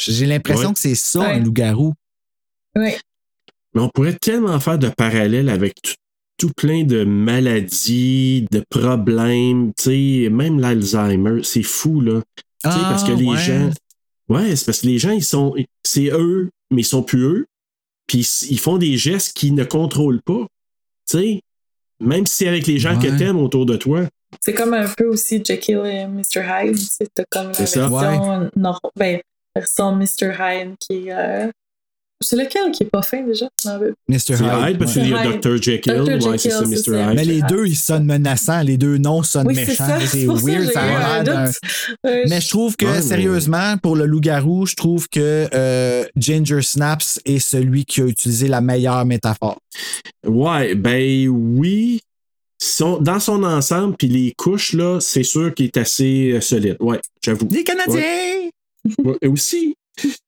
J'ai 0.00 0.26
l'impression 0.26 0.68
Ouais. 0.68 0.74
que 0.74 0.80
c'est 0.80 0.94
ça, 0.94 1.20
Ouais. 1.20 1.26
un 1.34 1.38
loup-garou. 1.40 1.94
Ouais. 2.76 2.98
Mais 3.74 3.80
on 3.80 3.88
pourrait 3.88 4.16
tellement 4.20 4.58
faire 4.60 4.78
de 4.78 4.88
parallèles 4.88 5.48
avec 5.48 5.74
tout, 5.82 5.94
tout 6.38 6.50
plein 6.56 6.84
de 6.84 7.04
maladies, 7.04 8.46
de 8.50 8.64
problèmes, 8.68 9.72
tu 9.76 10.24
sais, 10.24 10.28
même 10.30 10.58
l'Alzheimer, 10.60 11.42
c'est 11.44 11.62
fou, 11.62 12.00
là. 12.00 12.20
Tu 12.64 12.70
sais, 12.70 12.76
parce 12.78 13.04
que 13.04 13.12
Ah, 13.12 13.16
les 13.16 13.26
ouais. 13.26 13.38
gens. 13.38 13.70
Ouais, 14.28 14.56
c'est 14.56 14.64
parce 14.66 14.80
que 14.80 14.86
les 14.86 14.98
gens, 14.98 15.10
ils 15.10 15.24
sont. 15.24 15.54
C'est 15.84 16.10
eux, 16.12 16.50
mais 16.70 16.82
ils 16.82 16.86
sont 16.86 17.02
plus 17.02 17.22
eux. 17.22 17.46
Puis 18.06 18.18
ils- 18.20 18.52
ils 18.52 18.58
font 18.60 18.78
des 18.78 18.96
gestes 18.96 19.32
qu'ils 19.36 19.54
ne 19.54 19.64
contrôlent 19.64 20.22
pas. 20.22 20.46
Tu 21.08 21.18
sais, 21.18 21.40
même 22.00 22.26
si 22.26 22.34
c'est 22.36 22.48
avec 22.48 22.66
les 22.66 22.78
gens 22.78 22.98
Ouais. 22.98 23.10
que 23.10 23.18
t'aimes 23.18 23.38
autour 23.38 23.66
de 23.66 23.76
toi. 23.76 24.02
C'est 24.40 24.54
comme 24.54 24.72
un 24.74 24.88
peu 24.96 25.06
aussi 25.08 25.42
Jekyll 25.44 25.82
et 25.84 26.06
Mr. 26.06 26.42
Hyde, 26.42 26.76
tu 26.78 26.84
sais, 26.84 27.06
t'as 27.14 27.24
comme 27.30 27.48
la 27.48 27.54
C'est 27.54 27.66
ça. 27.66 27.88
version, 27.88 28.50
non, 28.56 28.74
ben, 28.96 29.20
version 29.54 29.94
Mr. 29.94 30.32
Hyde 30.38 30.74
qui 30.80 31.08
est, 31.08 31.12
euh, 31.12 31.50
c'est 32.22 32.36
lequel 32.36 32.70
qui 32.72 32.84
est 32.84 32.90
pas 32.90 33.02
fin 33.02 33.22
déjà? 33.22 33.46
Mr. 34.08 34.34
Hyde. 34.34 34.68
Hyde, 34.68 34.78
parce 34.78 34.92
qu'il 34.92 35.08
y 35.08 35.14
a. 35.14 35.32
Dr. 35.36 35.62
Jekyll. 35.62 35.94
Dr. 35.94 36.26
Ouais, 36.28 36.38
c'est 36.38 36.50
ça, 36.50 36.62
c'est 36.64 36.90
Mr. 36.90 36.98
Hyde. 36.98 37.14
Mais 37.14 37.24
les 37.24 37.42
deux, 37.42 37.66
ils 37.66 37.76
sonnent 37.76 38.04
menaçants. 38.04 38.62
Les 38.62 38.76
deux 38.76 38.98
noms 38.98 39.22
sonnent 39.22 39.46
Oui, 39.46 39.54
méchants. 39.54 39.84
C'est 40.06 40.26
weird. 40.26 40.70
Ça 40.72 40.82
a 40.82 41.22
l'air 41.22 41.50
Mais 42.28 42.40
je 42.40 42.48
trouve 42.48 42.76
que, 42.76 43.00
sérieusement, 43.00 43.76
pour 43.82 43.96
le 43.96 44.06
loup-garou, 44.06 44.66
je 44.66 44.74
trouve 44.74 45.08
que 45.08 45.48
euh, 45.54 46.04
Ginger 46.16 46.62
Snaps 46.62 47.20
est 47.24 47.38
celui 47.38 47.84
qui 47.84 48.00
a 48.00 48.04
utilisé 48.06 48.48
la 48.48 48.60
meilleure 48.60 49.04
métaphore. 49.04 49.58
Ouais, 50.26 50.74
ben 50.74 51.28
oui. 51.28 52.00
Son- 52.58 52.98
dans 53.00 53.18
son 53.18 53.42
ensemble, 53.42 53.96
puis 53.96 54.06
les 54.06 54.32
couches, 54.36 54.72
là, 54.72 55.00
c'est 55.00 55.24
sûr 55.24 55.52
qu'il 55.52 55.66
est 55.66 55.76
assez 55.76 56.30
euh, 56.34 56.40
solide. 56.40 56.76
Ouais, 56.78 57.00
j'avoue. 57.24 57.48
Les 57.50 57.64
Canadiens! 57.64 58.00
Ouais, 58.98 59.16
et 59.20 59.26
aussi. 59.26 59.74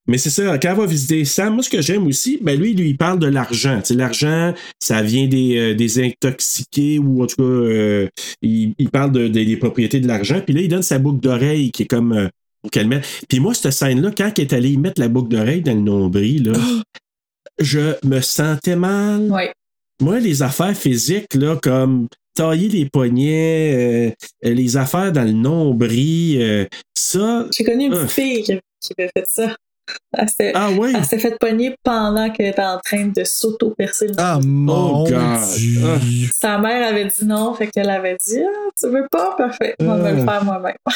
Mais 0.06 0.18
c'est 0.18 0.30
ça, 0.30 0.58
quand 0.58 0.68
elle 0.70 0.76
va 0.76 0.86
visiter 0.86 1.24
Sam, 1.24 1.54
moi, 1.54 1.62
ce 1.62 1.70
que 1.70 1.80
j'aime 1.80 2.06
aussi, 2.06 2.38
ben 2.42 2.60
lui, 2.60 2.74
lui, 2.74 2.90
il 2.90 2.96
parle 2.96 3.18
de 3.18 3.26
l'argent. 3.26 3.80
L'argent, 3.90 4.52
ça 4.78 5.00
vient 5.02 5.26
des, 5.26 5.56
euh, 5.56 5.74
des 5.74 6.02
intoxiqués 6.04 6.98
ou 6.98 7.22
en 7.22 7.26
tout 7.26 7.36
cas, 7.36 7.42
euh, 7.42 8.08
il, 8.42 8.74
il 8.78 8.90
parle 8.90 9.12
de, 9.12 9.28
de- 9.28 9.42
des 9.44 9.56
propriétés 9.56 10.00
de 10.00 10.06
l'argent. 10.06 10.40
Puis 10.44 10.54
là, 10.54 10.60
il 10.60 10.68
donne 10.68 10.82
sa 10.82 10.98
boucle 10.98 11.20
d'oreille 11.20 11.70
qui 11.70 11.84
est 11.84 11.86
comme 11.86 12.12
euh, 12.12 12.28
pour 12.60 12.70
qu'elle 12.70 12.88
mette. 12.88 13.06
Puis 13.28 13.40
moi, 13.40 13.54
cette 13.54 13.72
scène-là, 13.72 14.10
quand 14.16 14.30
elle 14.38 14.44
est 14.44 14.52
allée 14.52 14.72
y 14.72 14.76
mettre 14.76 15.00
la 15.00 15.08
boucle 15.08 15.28
d'oreille 15.30 15.62
dans 15.62 15.74
le 15.74 15.80
nombril, 15.80 16.50
là, 16.52 16.58
je 17.58 17.94
me 18.06 18.20
sentais 18.20 18.76
mal. 18.76 19.30
Ouais. 19.30 19.52
Moi, 20.02 20.20
les 20.20 20.42
affaires 20.42 20.76
physiques, 20.76 21.34
là, 21.34 21.56
comme 21.62 22.08
tailler 22.34 22.68
les 22.68 22.86
poignets, 22.90 24.12
euh, 24.44 24.50
les 24.54 24.76
affaires 24.76 25.12
dans 25.12 25.22
le 25.24 25.32
nombril, 25.32 26.42
euh, 26.42 26.64
ça. 26.94 27.46
J'ai 27.56 27.64
connu 27.64 27.84
une 27.86 27.92
petite 27.92 28.10
fille 28.10 28.42
qui, 28.42 28.52
qui 28.89 28.95
avait 28.99 29.11
fait 29.16 29.26
ça. 29.28 29.55
Elle 30.16 30.28
s'est, 30.30 30.53
Ah 30.55 30.70
oui? 30.70 30.95
elle 30.97 31.05
s'est 31.05 31.18
fait 31.18 31.39
pogner 31.39 31.76
pendant 31.82 32.30
qu'elle 32.30 32.47
était 32.47 32.62
en 32.64 32.78
train 32.82 33.05
de 33.07 33.22
s'auto-percer 33.22 34.09
le 34.09 34.14
Ah, 34.16 34.39
mon 34.43 35.03
Oh, 35.03 35.05
God. 35.05 35.41
Dieu! 35.57 35.80
Ah. 35.85 35.99
Sa 36.41 36.57
mère 36.59 36.89
avait 36.89 37.05
dit 37.05 37.24
non, 37.26 37.53
fait 37.55 37.66
qu'elle 37.66 37.91
avait 37.91 38.16
dit 38.26 38.39
Ah, 38.41 38.70
tu 38.80 38.89
veux 38.89 39.07
pas? 39.11 39.35
Parfait, 39.37 39.74
on 39.80 39.97
va 39.99 40.11
le 40.12 40.20
Euh. 40.20 40.24
faire 40.24 40.43
moi-même. 40.45 40.76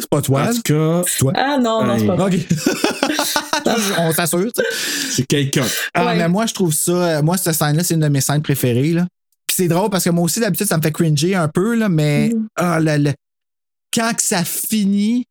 C'est 0.00 0.10
pas 0.10 0.20
toi, 0.20 0.42
En 0.42 0.52
tout 0.52 0.62
cas, 0.62 1.02
c'est 1.06 1.18
toi. 1.20 1.32
Ah 1.34 1.56
non, 1.58 1.82
non, 1.84 1.98
c'est 1.98 2.06
pas 2.06 2.16
vrai. 2.16 2.36
OK. 2.36 2.46
On 3.98 4.12
s'assure. 4.12 4.50
c'est 5.10 5.26
quelqu'un. 5.26 5.64
Ah, 5.94 6.04
Ouais. 6.06 6.16
mais 6.16 6.28
moi, 6.28 6.44
je 6.46 6.52
trouve 6.54 6.72
ça. 6.74 6.92
euh, 7.18 7.22
Moi, 7.22 7.36
cette 7.38 7.54
scène-là, 7.54 7.82
c'est 7.82 7.94
une 7.94 8.00
de 8.00 8.08
mes 8.08 8.20
scènes 8.20 8.42
préférées. 8.42 8.92
Là. 8.92 9.06
Puis 9.46 9.56
c'est 9.56 9.68
drôle 9.68 9.88
parce 9.88 10.04
que 10.04 10.10
moi 10.10 10.24
aussi, 10.24 10.40
d'habitude, 10.40 10.66
ça 10.66 10.76
me 10.76 10.82
fait 10.82 10.92
cringer 10.92 11.34
un 11.34 11.48
peu, 11.48 11.74
là, 11.76 11.88
mais 11.88 12.28
Mhm. 12.34 12.46
ah, 12.56 12.78
le- 12.80 12.96
le- 13.04 13.14
quand 13.94 14.12
que 14.14 14.22
ça 14.22 14.44
finit, 14.44 15.24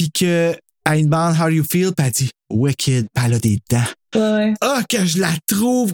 puis 0.00 0.10
que 0.10 0.56
elle 0.90 1.04
demande 1.04 1.36
How 1.38 1.44
do 1.44 1.50
you 1.50 1.64
feel, 1.70 1.92
puis 1.94 2.06
elle 2.06 2.12
dit 2.12 2.30
Wicked, 2.50 3.06
puis 3.14 3.24
elle 3.26 3.34
a 3.34 3.38
des 3.38 3.58
dents. 3.70 3.84
Ouais. 4.16 4.54
Ah, 4.62 4.80
que 4.88 5.04
je 5.04 5.18
la 5.20 5.30
trouve. 5.46 5.92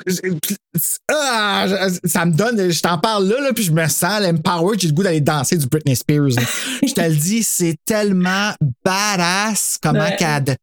Ah, 1.10 1.88
ça 2.04 2.24
me 2.24 2.32
donne. 2.32 2.70
Je 2.70 2.80
t'en 2.80 2.96
parle 2.98 3.26
là, 3.28 3.40
là 3.40 3.52
puis 3.52 3.64
je 3.64 3.72
me 3.72 3.86
sens 3.88 4.22
empowered. 4.24 4.80
J'ai 4.80 4.88
le 4.88 4.94
goût 4.94 5.02
d'aller 5.02 5.20
danser 5.20 5.56
du 5.58 5.66
Britney 5.66 5.96
Spears. 5.96 6.30
je 6.86 6.92
te 6.94 7.00
le 7.00 7.14
dis, 7.16 7.42
c'est 7.42 7.74
tellement 7.84 8.52
badass 8.84 9.78
comment 9.82 9.98
Ouais. 10.00 10.16
qu'elle. 10.16 10.56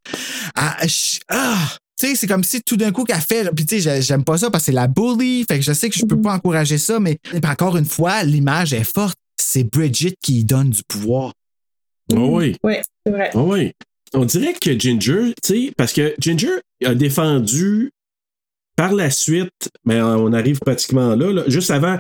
Ah, 0.56 0.78
ah, 1.30 1.58
tu 2.00 2.08
sais, 2.08 2.16
c'est 2.16 2.28
comme 2.28 2.44
si 2.46 2.62
tout 2.64 2.78
d'un 2.78 2.92
coup 2.94 3.04
qu'elle 3.04 3.20
fait. 3.22 3.50
Puis 3.54 3.66
tu 3.66 3.76
sais, 3.76 3.82
j'ai- 3.82 4.02
j'aime 4.02 4.24
pas 4.24 4.38
ça 4.38 4.50
parce 4.50 4.64
que 4.64 4.66
c'est 4.68 4.72
la 4.72 4.88
bully. 4.88 5.46
Fait 5.48 5.60
que 5.60 5.66
je 5.66 5.74
sais 5.74 5.90
que 5.90 5.96
je 6.00 6.06
peux 6.06 6.20
pas 6.20 6.34
encourager 6.34 6.78
ça, 6.78 7.00
mais 7.00 7.20
encore 7.46 7.76
une 7.78 7.86
fois, 7.86 8.24
l'image 8.24 8.74
est 8.74 8.84
forte. 8.90 9.18
C'est 9.40 9.64
Bridget 9.66 10.16
qui 10.24 10.44
donne 10.46 10.70
du 10.72 10.82
pouvoir. 10.88 11.34
Oh 12.12 12.38
oui. 12.38 12.56
Ouais, 12.64 12.82
c'est 13.06 13.12
vrai. 13.12 13.32
Oh 13.34 13.54
oui. 13.54 13.72
On 14.14 14.26
dirait 14.26 14.54
que 14.54 14.78
Ginger, 14.78 15.34
tu 15.44 15.68
sais, 15.68 15.74
parce 15.78 15.94
que 15.94 16.14
Ginger 16.20 16.60
a 16.86 16.94
défendu 16.94 17.92
par 18.76 18.94
la 18.94 19.10
suite, 19.10 19.70
mais 19.86 20.02
on 20.02 20.34
arrive 20.34 20.60
pratiquement 20.60 21.16
là, 21.16 21.32
là, 21.32 21.44
juste 21.48 21.72
avant. 21.72 21.98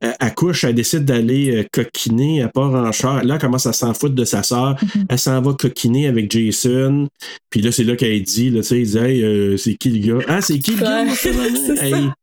Elle 0.00 0.14
elle 0.18 0.34
couche, 0.34 0.64
elle 0.64 0.74
décide 0.74 1.04
d'aller 1.04 1.56
euh, 1.56 1.64
coquiner, 1.72 2.38
elle 2.38 2.50
part 2.50 2.74
en 2.74 2.92
char. 2.92 3.22
Là, 3.24 3.34
elle 3.34 3.40
commence 3.40 3.66
à 3.66 3.72
s'en 3.72 3.94
foutre 3.94 4.14
de 4.14 4.24
sa 4.24 4.42
sœur. 4.42 4.76
Elle 5.08 5.18
s'en 5.18 5.40
va 5.42 5.52
coquiner 5.54 6.06
avec 6.08 6.30
Jason. 6.30 7.08
Puis 7.50 7.60
là, 7.60 7.72
c'est 7.72 7.84
là 7.84 7.96
qu'elle 7.96 8.22
dit, 8.22 8.50
là, 8.50 8.60
tu 8.60 8.68
sais, 8.68 8.80
il 8.80 8.86
dit, 8.86 8.98
hey, 8.98 9.22
euh, 9.22 9.56
c'est 9.56 9.74
qui 9.74 9.90
le 9.90 10.14
gars? 10.14 10.24
Ah, 10.28 10.40
c'est 10.40 10.58
qui 10.58 10.72
le 10.72 10.80
gars? 10.82 11.04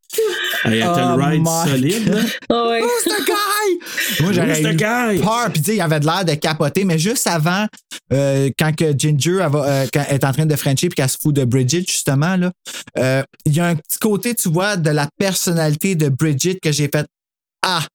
Hey, 0.63 0.73
hey, 0.73 0.79
elle 0.79 0.87
Oh 0.87 1.17
le 1.17 1.23
ride 1.23 1.41
my 1.41 1.69
solide. 1.69 2.15
Ah 2.49 2.69
ouais. 2.69 2.81
Who's 2.81 3.03
the 3.03 3.25
guy? 3.25 4.23
Moi, 4.23 4.31
j'aurais 4.31 4.61
eu 4.61 4.75
guy? 4.75 5.21
peur. 5.21 5.49
Puis, 5.51 5.61
tu 5.61 5.71
sais, 5.71 5.75
il 5.75 5.81
avait 5.81 5.99
de 5.99 6.05
l'air 6.05 6.25
de 6.25 6.33
capoter. 6.33 6.83
Mais 6.85 6.97
juste 6.97 7.27
avant, 7.27 7.67
euh, 8.13 8.49
quand 8.57 8.75
que 8.75 8.97
Ginger 8.97 9.39
elle 9.43 9.51
va, 9.51 9.65
euh, 9.65 9.85
quand 9.93 10.03
elle 10.07 10.15
est 10.15 10.25
en 10.25 10.31
train 10.31 10.45
de 10.45 10.55
Frencher 10.55 10.89
puis 10.89 10.95
qu'elle 10.95 11.09
se 11.09 11.17
fout 11.21 11.35
de 11.35 11.43
Bridget, 11.43 11.83
justement, 11.87 12.37
là, 12.37 12.51
euh, 12.97 13.23
il 13.45 13.55
y 13.55 13.59
a 13.59 13.67
un 13.67 13.75
petit 13.75 13.99
côté, 13.99 14.33
tu 14.33 14.49
vois, 14.49 14.77
de 14.77 14.89
la 14.89 15.07
personnalité 15.19 15.95
de 15.95 16.09
Bridget 16.09 16.59
que 16.61 16.71
j'ai 16.71 16.89
fait 16.93 17.05
Ah, 17.69 17.85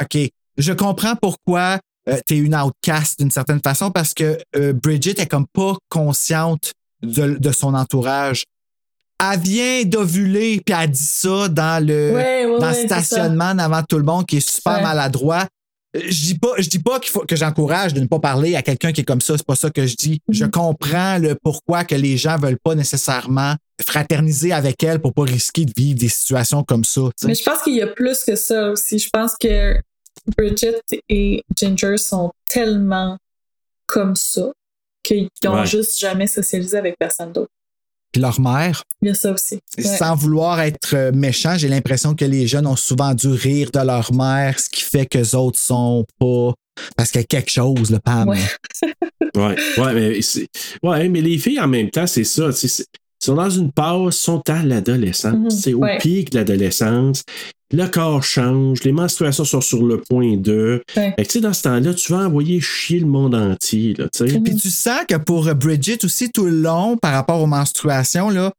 OK. 0.00 0.18
Je 0.58 0.72
comprends 0.74 1.16
pourquoi 1.16 1.78
euh, 2.08 2.18
t'es 2.26 2.36
une 2.36 2.54
outcast 2.54 3.18
d'une 3.18 3.30
certaine 3.30 3.60
façon 3.62 3.90
parce 3.90 4.12
que 4.12 4.38
euh, 4.56 4.72
Bridget 4.74 5.14
est 5.18 5.26
comme 5.26 5.46
pas 5.46 5.74
consciente 5.88 6.72
de, 7.02 7.38
de 7.38 7.52
son 7.52 7.72
entourage. 7.74 8.44
Elle 9.24 9.38
vient 9.40 9.82
d'ovuler 9.84 10.60
puis 10.64 10.74
elle 10.78 10.90
dit 10.90 10.98
ça 11.06 11.48
dans 11.48 11.82
le 11.84 12.12
Ouais, 12.12 12.44
ouais, 12.44 12.58
dans 12.58 12.66
le 12.68 12.72
ouais, 12.72 12.74
c'est 12.74 12.88
ça. 12.88 13.02
stationnement 13.02 13.54
devant 13.54 13.82
tout 13.84 13.96
le 13.96 14.04
monde 14.04 14.26
qui 14.26 14.36
est 14.38 14.48
super 14.50 14.82
maladroit. 14.82 15.46
Je 15.94 16.08
dis 16.24 16.38
pas, 16.38 16.54
je 16.58 16.68
dis 16.70 16.78
pas 16.78 16.98
qu'il 17.00 17.10
faut 17.10 17.20
que 17.26 17.36
j'encourage 17.36 17.92
de 17.92 18.00
ne 18.00 18.06
pas 18.06 18.18
parler 18.18 18.56
à 18.56 18.62
quelqu'un 18.62 18.92
qui 18.92 19.02
est 19.02 19.04
comme 19.04 19.20
ça. 19.20 19.36
C'est 19.36 19.46
pas 19.46 19.56
ça 19.56 19.68
que 19.70 19.86
je 19.86 19.94
dis. 19.94 20.20
Mhm. 20.28 20.34
Je 20.34 20.44
comprends 20.46 21.18
le 21.18 21.34
pourquoi 21.34 21.84
que 21.84 21.94
les 21.94 22.16
gens 22.16 22.38
veulent 22.38 22.58
pas 22.58 22.74
nécessairement 22.74 23.56
fraterniser 23.86 24.52
avec 24.52 24.82
elle 24.84 25.00
pour 25.00 25.12
pas 25.12 25.24
risquer 25.24 25.64
de 25.66 25.72
vivre 25.76 25.98
des 25.98 26.08
situations 26.08 26.62
comme 26.64 26.84
ça. 26.84 27.02
Mais 27.24 27.34
je 27.34 27.42
pense 27.44 27.62
qu'il 27.62 27.74
y 27.76 27.82
a 27.82 27.88
plus 27.88 28.24
que 28.24 28.36
ça 28.36 28.70
aussi. 28.70 28.98
Je 28.98 29.10
pense 29.12 29.32
que 29.38 29.76
Bridget 30.38 30.80
et 31.10 31.42
Ginger 31.56 31.98
sont 31.98 32.32
tellement 32.46 33.18
comme 33.86 34.16
ça 34.16 34.52
qu'ils 35.02 35.28
n'ont 35.44 35.56
Ouais. 35.60 35.66
juste 35.66 35.98
jamais 35.98 36.26
socialisé 36.28 36.78
avec 36.78 36.96
personne 36.98 37.32
d'autre. 37.32 37.50
Puis 38.12 38.20
leur 38.20 38.40
mère, 38.40 38.82
Il 39.00 39.08
y 39.08 39.10
a 39.10 39.14
ça 39.14 39.32
aussi. 39.32 39.58
Ouais. 39.78 39.84
sans 39.84 40.14
vouloir 40.14 40.60
être 40.60 40.94
euh, 40.94 41.12
méchant, 41.12 41.56
j'ai 41.56 41.68
l'impression 41.68 42.14
que 42.14 42.26
les 42.26 42.46
jeunes 42.46 42.66
ont 42.66 42.76
souvent 42.76 43.14
dû 43.14 43.28
rire 43.28 43.70
de 43.72 43.80
leur 43.80 44.12
mère, 44.12 44.60
ce 44.60 44.68
qui 44.68 44.82
fait 44.82 45.06
que 45.06 45.18
les 45.18 45.34
autres 45.34 45.58
sont 45.58 46.04
pas 46.18 46.52
Parce 46.96 47.10
qu'il 47.10 47.20
y 47.22 47.24
a 47.24 47.26
quelque 47.26 47.50
chose, 47.50 47.90
là, 47.90 48.00
Pam. 48.00 48.28
Ouais. 48.28 48.38
Ouais, 49.34 49.56
ouais, 49.78 49.94
mais, 49.94 50.20
ouais, 50.82 51.08
mais 51.08 51.20
les 51.22 51.38
filles, 51.38 51.60
en 51.60 51.68
même 51.68 51.90
temps, 51.90 52.06
c'est 52.06 52.24
ça. 52.24 52.50
Ils 53.22 53.26
sont 53.26 53.34
dans 53.36 53.50
une 53.50 53.70
passe, 53.70 54.16
sont 54.16 54.42
à 54.48 54.62
l'adolescence. 54.64 55.34
Mhm, 55.36 55.50
C'est 55.50 55.74
au 55.74 55.78
ouais. 55.78 55.98
pic 55.98 56.30
de 56.32 56.38
l'adolescence. 56.38 57.22
Le 57.72 57.86
corps 57.86 58.22
change, 58.24 58.82
les 58.84 58.92
menstruations 58.92 59.44
sont 59.44 59.60
sur 59.60 59.82
le 59.86 59.98
point 60.00 60.36
de. 60.36 60.82
Ouais. 60.96 61.14
Fait 61.16 61.24
que, 61.24 61.38
dans 61.38 61.52
ce 61.52 61.62
temps-là, 61.62 61.94
tu 61.94 62.12
vas 62.12 62.26
envoyer 62.26 62.60
chier 62.60 63.00
le 63.00 63.06
monde 63.06 63.34
entier, 63.34 63.94
là. 63.96 64.08
Puis 64.12 64.56
tu 64.56 64.68
sens 64.70 65.00
que 65.08 65.16
pour 65.16 65.44
Bridget 65.54 66.04
aussi, 66.04 66.30
tout 66.30 66.44
le 66.44 66.50
long, 66.60 66.96
par 66.98 67.12
rapport 67.14 67.40
aux 67.40 67.46
menstruations, 67.46 68.28
là, 68.28 68.52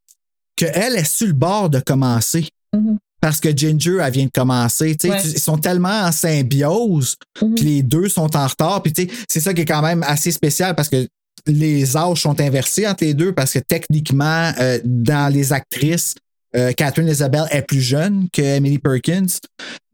qu'elle 0.56 0.96
est 0.96 1.04
sur 1.06 1.28
le 1.28 1.34
bord 1.34 1.70
de 1.70 1.80
commencer. 1.80 2.48
Mhm. 2.74 2.98
Parce 3.22 3.40
que 3.40 3.56
Ginger, 3.56 3.98
elle 4.02 4.12
vient 4.14 4.26
de 4.26 4.32
commencer. 4.34 4.98
Ouais. 5.04 5.22
tu- 5.22 5.28
Ils 5.30 5.40
sont 5.40 5.58
tellement 5.58 6.04
en 6.06 6.12
symbiose, 6.12 7.16
Mhm. 7.42 7.56
puis 7.56 7.66
les 7.66 7.84
deux 7.84 8.10
sont 8.10 8.36
en 8.36 8.48
retard. 8.48 8.82
Puis 8.82 8.94
tu 8.94 9.04
sais, 9.04 9.10
c'est 9.30 9.40
ça 9.42 9.54
qui 9.54 9.62
est 9.62 9.66
quand 9.66 9.82
même 9.82 10.04
assez 10.08 10.32
spécial 10.32 10.74
parce 10.76 10.90
que 10.90 11.08
les 11.48 11.98
âges 11.98 12.22
sont 12.22 12.40
inversés 12.40 12.88
entre 12.88 13.04
les 13.04 13.14
deux 13.14 13.34
parce 13.34 13.54
que 13.54 13.60
techniquement, 13.60 14.52
euh, 14.60 14.80
dans 14.84 15.32
les 15.34 15.52
actrices, 15.54 16.16
euh, 16.56 16.72
Catherine 16.74 17.08
Isabelle 17.08 17.48
est 17.52 17.64
plus 17.64 17.82
jeune 17.82 18.28
que 18.32 18.42
Emily 18.42 18.78
Perkins. 18.80 19.26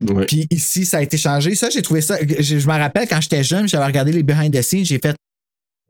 Ouais. 0.02 0.26
Puis 0.26 0.48
ici, 0.52 0.86
ça 0.86 0.98
a 0.98 1.02
été 1.02 1.18
changé. 1.18 1.56
Ça, 1.56 1.70
j'ai 1.70 1.82
trouvé 1.82 2.02
ça. 2.02 2.18
Je, 2.22 2.60
je 2.60 2.68
me 2.68 2.74
rappelle 2.74 3.08
quand 3.08 3.22
j'étais 3.22 3.44
jeune, 3.44 3.68
j'avais 3.68 3.86
regardé 3.86 4.12
les 4.12 4.24
behind 4.24 4.54
the 4.54 4.62
scenes, 4.62 4.86
j'ai 4.86 5.00
fait 5.00 5.16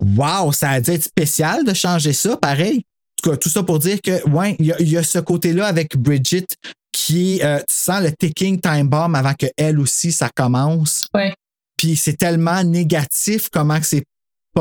Wow, 0.02 0.54
ça 0.54 0.70
a 0.70 0.80
dû 0.82 0.92
être 0.92 1.04
spécial 1.04 1.66
de 1.66 1.74
changer 1.74 2.14
ça, 2.14 2.38
pareil. 2.38 2.78
En 2.78 3.22
tout 3.22 3.30
cas, 3.32 3.38
tout 3.38 3.50
ça 3.50 3.64
pour 3.64 3.80
dire 3.80 4.00
que, 4.02 4.26
ouais, 4.30 4.56
il 4.60 4.68
y, 4.68 4.72
a- 4.72 4.80
il 4.80 4.90
y 4.90 4.98
a 4.98 5.04
ce 5.04 5.20
côté-là 5.20 5.66
avec 5.68 5.98
Bridget 5.98 6.46
qui, 6.94 7.42
euh, 7.44 7.58
tu 7.68 7.76
sens 7.76 8.02
le 8.02 8.12
ticking 8.14 8.62
time 8.62 8.88
bomb 8.88 9.14
avant 9.16 9.34
que 9.34 9.48
elle 9.58 9.78
aussi, 9.80 10.14
ça 10.14 10.30
commence. 10.34 11.08
Ouais. 11.14 11.34
Puis 11.76 11.98
c'est 11.98 12.14
tellement 12.18 12.64
négatif 12.64 13.50
comment 13.52 13.78
que 13.80 13.86
c'est 13.86 14.04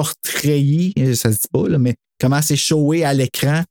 portrayé, 0.02 0.92
euh, 0.98 1.14
ça 1.14 1.30
se 1.32 1.36
dit 1.38 1.48
pas, 1.52 1.68
là, 1.68 1.78
mais 1.78 1.94
comment 2.20 2.40
c'est 2.42 2.56
showé 2.56 3.04
à 3.04 3.12
l'écran, 3.14 3.62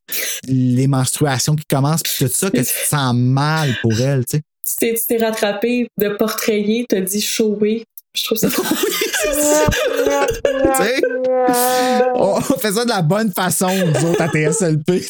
les 0.46 0.86
menstruations 0.86 1.54
qui 1.56 1.64
commencent, 1.70 2.02
puis 2.02 2.26
tout 2.26 2.32
ça, 2.32 2.50
que 2.50 2.56
tu 2.58 2.64
te 2.64 2.68
sens 2.88 3.14
mal 3.14 3.74
pour 3.80 3.98
elle, 4.00 4.24
tu 4.26 4.36
sais. 4.38 4.42
Tu 4.66 4.74
t'es- 4.78 4.94
tu 4.94 5.06
t'es 5.06 5.18
rattrapé 5.24 5.86
de 5.98 6.08
portrayer, 6.10 6.84
t'as 6.88 7.00
dit 7.00 7.20
shower. 7.22 7.84
Je 8.14 8.24
trouve 8.24 8.38
ça 8.38 8.48
sais? 8.50 8.60
On 12.14 12.40
fait 12.40 12.72
ça 12.72 12.84
de 12.84 12.88
la 12.90 13.00
bonne 13.02 13.32
façon, 13.32 13.68
nous 13.70 14.04
autres, 14.10 14.20
à 14.20 14.28
TSLP. 14.28 15.06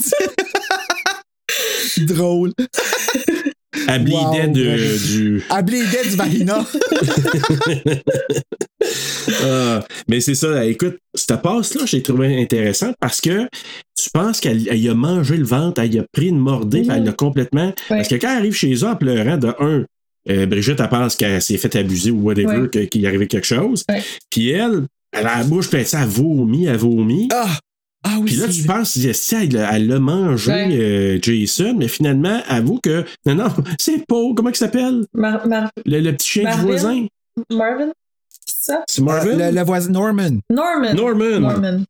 Drôle. 2.06 2.52
Habillé 3.86 4.16
Wow, 4.16 4.52
de, 4.52 5.06
du. 5.08 5.42
Habillé 5.50 5.82
du 6.08 6.16
vagina. 6.16 6.64
Ah, 9.44 9.84
mais 10.08 10.20
c'est 10.20 10.34
ça, 10.34 10.64
écoute, 10.64 10.96
cette 11.14 11.42
passe-là, 11.42 11.82
j'ai 11.84 12.02
trouvé 12.02 12.40
intéressante 12.40 12.94
parce 13.00 13.20
que 13.20 13.46
tu 13.96 14.08
penses 14.12 14.40
qu'elle 14.40 14.68
a 14.88 14.94
mangé 14.94 15.36
le 15.36 15.44
ventre, 15.44 15.80
elle 15.82 15.98
a 15.98 16.04
pris 16.12 16.28
une 16.28 16.38
mordée, 16.38 16.82
puis 16.82 16.90
elle 16.92 17.04
l'a 17.04 17.12
complètement. 17.12 17.72
Parce 17.88 18.08
que 18.08 18.14
quand 18.14 18.30
elle 18.30 18.38
arrive 18.38 18.54
chez 18.54 18.72
eux 18.72 18.84
en 18.86 18.96
pleurant, 18.96 19.36
de 19.36 19.48
un, 19.58 19.84
euh, 20.30 20.46
Brigitte, 20.46 20.80
elle 20.80 20.88
pense 20.88 21.16
qu'elle 21.16 21.42
s'est 21.42 21.58
fait 21.58 21.74
abuser 21.76 22.10
ou 22.10 22.22
whatever, 22.22 22.68
Ouais. 22.74 22.86
qu'il 22.88 23.02
y 23.02 23.06
arrivait 23.06 23.26
quelque 23.26 23.46
chose. 23.46 23.84
Puis 24.30 24.50
elle, 24.50 24.86
elle 25.12 25.26
a 25.26 25.38
la 25.38 25.44
bouche 25.44 25.68
pleine, 25.68 25.84
elle 25.92 26.06
vomit, 26.08 26.66
elle 26.66 26.76
vomit. 26.76 27.28
Ah! 27.32 27.58
Ah 28.04 28.16
oui, 28.20 28.26
Puis 28.26 28.36
là, 28.36 28.48
tu 28.48 28.62
penses, 28.62 28.90
si 28.92 29.34
elle, 29.34 29.56
elle 29.56 29.88
l'a 29.88 29.98
mangé, 29.98 30.52
Ouais. 30.52 30.68
euh, 30.78 31.18
Jason, 31.20 31.74
mais 31.76 31.88
finalement, 31.88 32.40
avoue 32.48 32.78
que, 32.82 33.04
non, 33.26 33.34
non, 33.34 33.48
c'est 33.78 34.04
Paul, 34.06 34.34
comment 34.34 34.50
il 34.50 34.56
s'appelle? 34.56 35.04
Mar- 35.12 35.46
Mar- 35.48 35.70
Le, 35.84 36.00
le 36.00 36.12
petit 36.12 36.28
chien 36.28 36.44
Marvin? 36.44 36.60
du 36.60 36.66
voisin. 36.66 37.06
Marvin? 37.50 37.92
C'est 38.46 38.72
ça? 38.72 38.84
C'est 38.88 39.02
Marvin? 39.02 39.36
Le, 39.36 39.54
le 39.54 39.62
voisin 39.64 39.90
Norman. 39.90 40.38
Norman. 40.48 40.94
Norman. 40.94 41.40
Norman. 41.40 41.84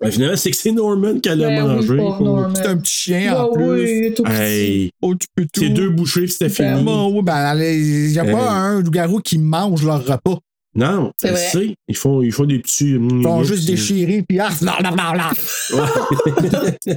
Ben, 0.00 0.10
finalement, 0.10 0.36
c'est 0.36 0.50
que 0.50 0.56
c'est 0.56 0.72
Norman 0.72 1.20
qu'elle 1.20 1.44
a 1.44 1.48
Ben 1.48 1.66
mangé. 1.68 1.94
Norman. 1.94 2.52
C'est 2.56 2.66
un 2.66 2.76
petit 2.78 2.92
chien 2.94 3.38
en 3.38 3.52
plus. 3.52 3.64
oui, 3.64 3.80
il 3.82 4.04
est 4.06 4.14
tout 4.14 4.24
petit. 4.24 4.32
Hey, 4.34 4.90
Oh, 5.00 5.14
tu 5.14 5.28
peux 5.36 5.44
tout. 5.44 5.60
c'est 5.60 5.68
deux 5.68 5.90
bouchées 5.90 6.22
puis 6.22 6.32
c'était 6.32 6.46
Ben, 6.64 6.74
fini. 6.74 6.84
bon, 6.84 7.12
oui, 7.16 7.22
ben, 7.22 7.54
il 7.56 8.08
n'y 8.10 8.18
a 8.18 8.24
Euh. 8.24 8.32
pas 8.32 8.50
un 8.50 8.80
loup-garou 8.82 9.20
qui 9.20 9.38
mange 9.38 9.84
leur 9.84 10.04
repas. 10.04 10.38
Non, 10.74 11.12
C'est 11.18 11.28
je 11.28 11.32
vrai. 11.32 11.48
sais. 11.52 11.74
Ils 11.88 11.96
font, 11.96 12.22
ils 12.22 12.32
font 12.32 12.44
des 12.44 12.58
petits. 12.58 12.92
Ils 12.92 12.98
vont 12.98 13.44
juste 13.44 13.66
déchirer, 13.66 14.22
puis 14.26 14.40
ah, 14.40 14.48
là, 14.62 14.78
là, 14.80 14.90
là, 14.90 15.14
là. 15.14 15.30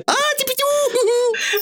Ah, 0.07 0.13
petit 0.37 0.45
pitou! 0.45 0.63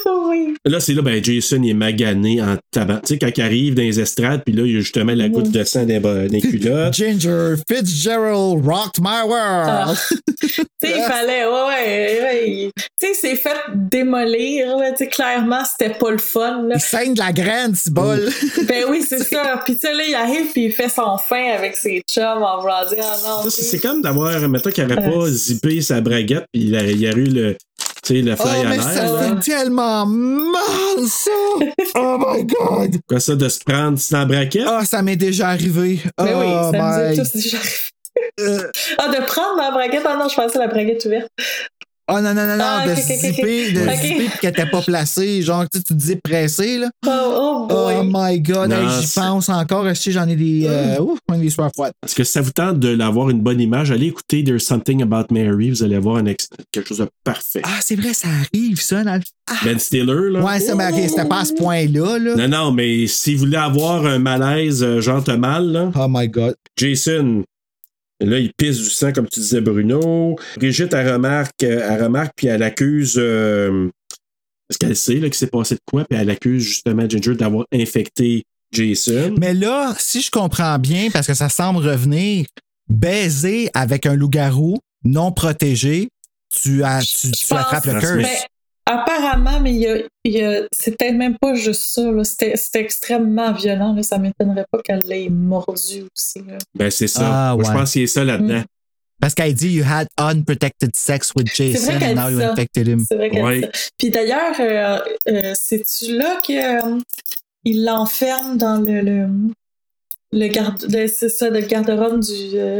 Oh 0.05 0.27
oui. 0.29 0.55
Là, 0.65 0.79
c'est 0.79 0.93
là, 0.93 1.01
ben, 1.01 1.23
Jason 1.23 1.61
il 1.63 1.71
est 1.71 1.73
magané 1.73 2.41
en 2.41 2.57
tabac. 2.71 3.01
Tu 3.05 3.13
sais, 3.13 3.19
quand 3.19 3.29
il 3.35 3.41
arrive 3.41 3.73
dans 3.75 3.81
les 3.81 3.99
estrades, 3.99 4.43
puis 4.45 4.53
là, 4.53 4.63
il 4.65 4.73
y 4.73 4.77
a 4.77 4.79
justement 4.79 5.13
la 5.13 5.29
goutte 5.29 5.51
de 5.51 5.63
sang 5.63 5.83
des, 5.85 5.99
des 6.29 6.41
culottes. 6.41 6.93
Ginger 6.93 7.55
Fitzgerald 7.69 8.65
rocked 8.65 8.99
my 9.01 9.21
Ah. 9.23 9.85
world. 9.87 9.97
Tu 10.43 10.89
sais, 10.89 10.97
il 10.97 11.03
fallait, 11.03 11.45
ouais, 11.45 11.51
ouais, 11.51 12.19
ouais. 12.21 12.71
Tu 12.75 12.83
sais, 12.99 13.11
il 13.13 13.15
s'est 13.15 13.35
fait 13.37 13.55
démolir, 13.73 14.77
là. 14.77 14.91
Tu 14.91 14.97
sais, 15.05 15.07
clairement, 15.07 15.63
c'était 15.63 15.93
pas 15.93 16.11
le 16.11 16.17
fun, 16.17 16.63
là. 16.67 16.75
Il 16.75 16.81
saigne 16.81 17.13
de 17.13 17.19
la 17.19 17.31
graine, 17.31 17.73
ce 17.73 17.89
bol. 17.89 18.29
Ben 18.67 18.83
oui, 18.89 19.01
c'est 19.07 19.23
ça. 19.23 19.61
Puis 19.63 19.75
tu 19.75 19.87
sais, 19.87 19.93
là, 19.93 20.03
il 20.07 20.13
arrive 20.15 20.51
puis 20.51 20.65
il 20.65 20.71
fait 20.71 20.89
son 20.89 21.17
fin 21.17 21.51
avec 21.55 21.75
ses 21.77 22.01
chums 22.09 22.43
en 22.43 22.59
dire, 22.89 22.97
ah 23.25 23.41
C'est 23.45 23.49
sais. 23.51 23.61
c'est 23.63 23.79
comme 23.79 24.01
d'avoir, 24.01 24.37
mettons 24.49 24.69
qu'il 24.71 24.83
n'aurait 24.85 25.01
pas 25.09 25.17
Ouais. 25.17 25.29
zippé 25.31 25.81
sa 25.81 26.01
braguette, 26.01 26.45
puis 26.51 26.63
il, 26.63 26.75
a- 26.75 26.83
il 26.83 26.99
y 26.99 27.07
a 27.07 27.11
eu 27.11 27.23
le, 27.25 27.55
tu 28.03 28.15
sais, 28.15 28.21
le 28.21 28.33
Oh, 28.33 28.35
fly 28.45 28.65
à 28.65 28.69
mais 28.69 28.79
ça 28.79 29.05
là. 29.05 29.19
fait 29.19 29.39
tellement 29.51 30.05
mal, 30.05 31.07
ça! 31.07 31.31
Oh 31.95 32.17
my 32.19 32.43
God! 32.45 32.99
Quoi, 33.07 33.19
ça, 33.19 33.35
de 33.35 33.47
se 33.49 33.59
prendre 33.59 33.97
dans 34.11 34.17
la 34.19 34.25
braquette? 34.25 34.65
Ah, 34.67 34.83
ça 34.85 35.01
m'est 35.01 35.15
déjà 35.15 35.49
arrivé. 35.49 35.99
Ben 36.17 36.39
oui, 36.39 36.45
oh 36.49 36.71
ça 36.71 36.77
nous 36.77 37.13
est 37.13 37.15
tous 37.17 37.31
déjà 37.33 37.57
arrivé. 37.57 37.73
Euh, 38.39 38.71
Ah, 38.99 39.07
de 39.09 39.25
prendre 39.25 39.57
ma 39.57 39.71
braguette. 39.71 40.03
Ah 40.05 40.15
non, 40.17 40.27
je 40.29 40.35
pensais 40.35 40.57
à 40.57 40.61
la 40.61 40.67
braguette 40.67 41.03
ouverte. 41.05 41.29
Oh 42.11 42.19
non, 42.19 42.33
non, 42.33 42.45
non, 42.45 42.57
non, 42.57 42.63
Ah, 42.65 42.85
de 42.85 42.91
ok, 42.91 42.97
ok, 42.97 43.03
ok, 43.11 43.19
zipper, 43.19 43.71
de 43.71 43.79
ok. 43.81 43.95
zipper 44.01 44.29
puis 44.29 44.39
qu'elle 44.41 44.49
n'était 44.51 44.69
pas 44.69 44.81
placée. 44.81 45.41
Genre, 45.41 45.63
tu 45.69 45.77
sais, 45.79 45.83
tu 45.87 45.93
te 45.93 45.99
dis 45.99 46.15
pressé, 46.17 46.77
là. 46.77 46.89
Oh, 47.07 47.09
oh 47.09 47.67
boy. 47.69 47.95
Oh 47.99 48.03
my 48.05 48.39
God, 48.41 48.71
hey, 48.73 48.85
j'y 49.01 49.07
pense 49.13 49.47
encore. 49.47 49.87
Je 49.87 49.93
sais, 49.93 50.11
j'en 50.11 50.27
ai 50.27 50.35
des. 50.35 50.65
Euh, 50.67 50.99
ouf, 50.99 51.19
j'en 51.29 51.35
ai 51.35 51.41
des 51.41 51.49
soirs 51.49 51.71
froides. 51.73 51.93
Parce 52.01 52.13
que 52.13 52.23
si 52.25 52.31
ça 52.33 52.41
vous 52.41 52.51
tente 52.51 52.79
de 52.79 52.89
l'avoir 52.89 53.29
une 53.29 53.39
bonne 53.39 53.61
image, 53.61 53.89
allez 53.91 54.07
écouter 54.07 54.43
There's 54.43 54.63
Something 54.65 55.01
About 55.01 55.27
Mary, 55.33 55.69
vous 55.69 55.81
allez 55.83 55.95
avoir 55.95 56.17
un 56.17 56.25
ex- 56.25 56.49
quelque 56.73 56.89
chose 56.89 56.97
de 56.97 57.07
parfait. 57.23 57.61
Ah, 57.63 57.79
c'est 57.81 57.95
vrai, 57.95 58.13
ça 58.13 58.27
arrive, 58.27 58.81
ça. 58.81 59.03
Dans 59.03 59.15
le... 59.15 59.21
ah. 59.49 59.53
Ben 59.63 59.79
Stiller, 59.79 60.29
là. 60.31 60.41
Ouais, 60.43 60.59
ça, 60.59 60.75
mais 60.75 60.87
ok, 60.91 61.09
c'était 61.09 61.25
pas 61.25 61.39
à 61.39 61.45
ce 61.45 61.53
point-là, 61.53 62.19
là. 62.19 62.35
Non, 62.35 62.47
non, 62.49 62.71
mais 62.73 63.07
si 63.07 63.33
vous 63.35 63.41
voulez 63.45 63.55
avoir 63.57 64.05
un 64.05 64.19
malaise 64.19 64.83
euh, 64.83 64.99
genre 64.99 65.23
mal, 65.37 65.71
là, 65.71 65.89
Oh 65.95 66.07
my 66.09 66.27
God. 66.27 66.55
Jason, 66.77 67.43
là, 68.25 68.39
il 68.39 68.51
pisse 68.57 68.77
du 68.77 68.89
sang, 68.89 69.11
comme 69.11 69.27
tu 69.27 69.39
disais, 69.39 69.61
Bruno. 69.61 70.35
Brigitte, 70.57 70.93
elle 70.93 71.11
remarque, 71.13 71.63
euh, 71.63 71.87
elle 71.89 72.03
remarque 72.03 72.33
puis 72.35 72.47
elle 72.47 72.63
accuse. 72.63 73.15
euh, 73.17 73.89
parce 74.67 74.77
qu'elle 74.77 74.95
sait 74.95 75.15
là, 75.15 75.21
qu'il 75.27 75.33
s'est 75.35 75.47
passé 75.47 75.75
de 75.75 75.81
quoi, 75.85 76.05
puis 76.09 76.17
elle 76.17 76.29
accuse 76.29 76.63
justement 76.63 77.07
Ginger 77.07 77.35
d'avoir 77.35 77.65
infecté 77.73 78.43
Jason. 78.71 79.35
Mais 79.37 79.53
là, 79.53 79.93
si 79.99 80.21
je 80.21 80.31
comprends 80.31 80.79
bien, 80.79 81.09
parce 81.11 81.27
que 81.27 81.33
ça 81.33 81.49
semble 81.49 81.79
revenir, 81.87 82.45
baiser 82.89 83.69
avec 83.73 84.05
un 84.05 84.15
loup-garou 84.15 84.77
non 85.03 85.31
protégé, 85.31 86.09
tu, 86.49 86.83
as, 86.83 87.01
tu, 87.01 87.29
attrapes 87.53 87.85
le 87.85 87.99
curse. 87.99 88.11
mais- 88.15 88.39
apparemment, 88.85 89.59
mais 89.61 89.71
il 89.73 89.79
y 89.81 89.87
a, 89.87 89.97
il 90.23 90.31
y 90.33 90.41
a- 90.43 90.63
c'est 90.71 90.97
peut-être 90.97 91.15
même 91.15 91.37
pas 91.37 91.53
juste 91.55 91.81
ça. 91.81 92.11
là. 92.11 92.23
C'était, 92.23 92.55
c'était 92.57 92.81
extrêmement 92.81 93.51
violent. 93.53 93.93
Là. 93.93 94.03
Ça 94.03 94.17
m'étonnerait 94.17 94.65
pas 94.71 94.79
qu'elle 94.83 95.01
l'ait 95.07 95.29
mordu 95.29 96.05
aussi. 96.15 96.39
là. 96.47 96.57
Ben, 96.75 96.89
c'est 96.91 97.07
ça. 97.07 97.21
Ah, 97.51 97.55
Moi, 97.55 97.63
je 97.65 97.71
pense 97.71 97.91
qu'il 97.91 98.01
y 98.01 98.05
a 98.05 98.07
ça 98.07 98.23
là-dedans. 98.23 98.59
Mm. 98.59 98.65
Parce 99.21 99.35
qu'elle 99.35 99.53
dit 99.53 99.69
You 99.69 99.85
had 99.87 100.07
unprotected 100.17 100.91
sex 100.95 101.31
with 101.35 101.47
Jason 101.55 101.93
and 101.93 102.15
now 102.15 102.29
you 102.29 102.39
ça. 102.41 102.51
infected 102.51 102.87
him. 102.87 103.05
C'est 103.07 103.15
vrai 103.15 103.29
qu'elle 103.29 103.43
Ouais. 103.45 103.59
dit 103.61 103.65
ça. 103.73 103.89
Puis 103.97 104.09
d'ailleurs, 104.09 104.55
euh, 104.59 104.99
euh, 105.29 105.53
c'est-tu 105.55 106.17
là 106.17 106.41
que 106.45 106.85
euh, 106.95 106.99
il 107.63 107.85
l'enferme 107.85 108.57
dans 108.57 108.81
le, 108.81 108.99
le, 109.01 109.27
le 110.33 110.47
garde, 110.47 110.83
le- 110.89 111.07
c'est 111.07 111.29
ça, 111.29 111.49
le 111.49 111.61
garde-robe 111.61 112.19
du, 112.19 112.31
euh, 112.55 112.79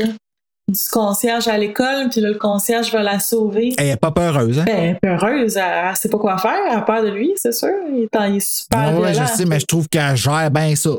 du 0.70 0.80
concierge 0.92 1.48
à 1.48 1.58
l'école, 1.58 2.10
puis 2.10 2.22
là, 2.22 2.30
le 2.30 2.38
concierge 2.38 2.92
va 2.92 3.04
la 3.04 3.20
sauver. 3.20 3.74
Elle 3.78 3.90
est 3.90 3.98
pas 3.98 4.12
peureuse, 4.12 4.60
hein? 4.60 4.64
Ben, 4.66 4.76
elle 4.78 4.90
est 4.96 5.00
peureuse, 5.02 5.58
elle, 5.58 5.64
elle 5.90 5.96
sait 5.96 6.10
pas 6.10 6.18
quoi 6.18 6.38
faire, 6.38 6.58
elle 6.70 6.78
a 6.78 6.82
peur 6.82 7.04
de 7.04 7.10
lui, 7.10 7.34
c'est 7.36 7.52
sûr. 7.52 7.70
Il 7.92 8.04
est, 8.04 8.30
il 8.30 8.36
est 8.38 8.40
super 8.40 8.94
Ouais, 8.94 9.02
ouais, 9.02 9.14
je 9.14 9.26
sais, 9.26 9.46
mais 9.46 9.60
je 9.60 9.66
trouve 9.66 9.88
qu'elle 9.90 10.16
gère 10.16 10.50
bien 10.52 10.76
ça. 10.76 10.92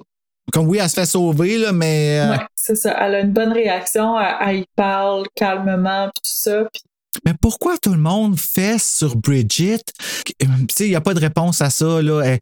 Comme 0.52 0.68
oui, 0.68 0.78
elle 0.80 0.88
se 0.90 0.94
fait 0.94 1.06
sauver, 1.06 1.56
là, 1.56 1.72
mais. 1.72 2.20
euh, 2.20 2.30
Ouais, 2.32 2.38
c'est 2.54 2.76
ça. 2.76 2.94
Elle 3.00 3.14
a 3.14 3.20
une 3.20 3.32
bonne 3.32 3.52
réaction, 3.52 4.20
elle, 4.20 4.34
elle 4.48 4.56
y 4.58 4.64
parle 4.76 5.24
calmement, 5.34 6.10
puis 6.14 6.30
tout 6.30 6.36
ça. 6.38 6.64
Puis 6.70 6.82
Mais 7.24 7.32
pourquoi 7.40 7.78
tout 7.78 7.92
le 7.94 7.98
monde 8.00 8.38
fait 8.38 8.78
sur 8.78 9.16
Bridget? 9.16 9.80
Il 10.40 10.88
n'y 10.88 10.94
a 10.94 11.00
pas 11.00 11.14
de 11.14 11.20
réponse 11.20 11.62
à 11.62 11.70
ça. 11.70 12.02
Là. 12.02 12.20
Elle, 12.22 12.38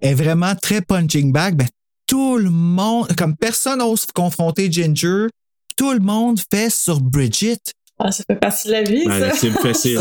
elle 0.00 0.10
est 0.10 0.14
vraiment 0.14 0.54
très 0.56 0.80
punching 0.80 1.30
bag. 1.32 1.54
Ben, 1.54 1.68
tout 2.08 2.36
le 2.36 2.50
monde, 2.50 3.14
comme 3.16 3.36
personne 3.36 3.78
n'ose 3.78 4.06
confronter 4.12 4.70
Ginger, 4.70 5.28
tout 5.76 5.92
le 5.92 6.00
monde 6.00 6.38
fait 6.52 6.70
sur 6.70 7.00
Bridget. 7.00 7.58
ah, 7.98 8.10
ça 8.12 8.22
fait 8.28 8.36
partie 8.36 8.68
de 8.68 8.72
la 8.72 8.82
vie, 8.82 9.04
ça. 9.04 9.32
c'est 9.34 9.50
facile. 9.50 10.00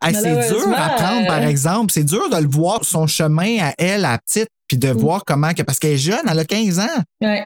Ah, 0.00 0.08
Hey, 0.08 0.14
c'est 0.20 0.48
dur 0.48 0.68
à 0.74 0.88
prendre, 0.90 1.26
par 1.28 1.42
euh, 1.42 1.46
exemple. 1.48 1.92
C'est 1.92 2.02
dur 2.04 2.28
de 2.30 2.36
le 2.36 2.48
voir, 2.48 2.84
son 2.84 3.06
chemin 3.06 3.58
à 3.60 3.74
elle, 3.78 4.04
à 4.04 4.18
petite, 4.18 4.48
puis 4.66 4.76
de 4.76 4.88
voir 4.88 5.22
comment. 5.24 5.52
que- 5.54 5.62
Parce 5.62 5.78
qu'elle 5.78 5.92
est 5.92 5.96
jeune, 5.98 6.22
elle 6.28 6.38
a 6.38 6.44
15 6.44 6.80
ans. 6.80 7.02
Ouais. 7.20 7.44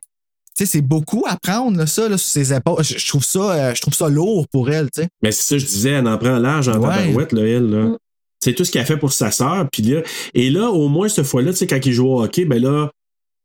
Tu 0.57 0.65
sais, 0.65 0.67
c'est 0.73 0.81
beaucoup 0.81 1.25
à 1.29 1.37
prendre, 1.37 1.77
là, 1.77 1.87
ça, 1.87 2.09
là, 2.09 2.17
sur 2.17 2.31
ses 2.31 2.55
épaules. 2.55 2.83
Je, 2.83 2.97
je 2.97 3.07
trouve 3.07 3.25
ça, 3.25 3.39
euh, 3.41 3.75
je 3.75 3.83
trouve 3.83 3.93
ça 3.93 4.09
lourd 4.09 4.47
pour 4.49 4.71
elle, 4.71 4.87
tu 4.91 5.03
sais. 5.03 5.09
Mais 5.23 5.33
c'est 5.33 5.43
ça, 5.43 5.59
je 5.59 5.67
disais, 5.67 5.91
elle 5.91 6.09
en 6.09 6.17
prend 6.17 6.39
large 6.39 6.69
en 6.69 6.79
Ouais. 6.79 6.97
tabarouette, 6.97 7.33
là, 7.33 7.43
elle. 7.43 7.69
Là. 7.71 7.83
Mm. 7.89 7.99
C'est 8.41 8.55
tout 8.55 8.65
ce 8.65 8.71
qu'elle 8.73 8.83
a 8.83 8.87
fait 8.87 8.97
pour 8.97 9.13
sa 9.13 9.31
sœur. 9.31 9.67
Puis 9.71 9.83
là, 9.83 10.01
et 10.33 10.49
là, 10.49 10.71
au 10.71 10.89
moins, 10.89 11.09
cette 11.09 11.27
fois-là, 11.27 11.51
tu 11.51 11.59
sais, 11.59 11.67
quand 11.67 11.85
il 11.85 11.93
joue 11.93 12.07
au 12.09 12.23
hockey, 12.23 12.47
ben 12.47 12.63
là, 12.63 12.91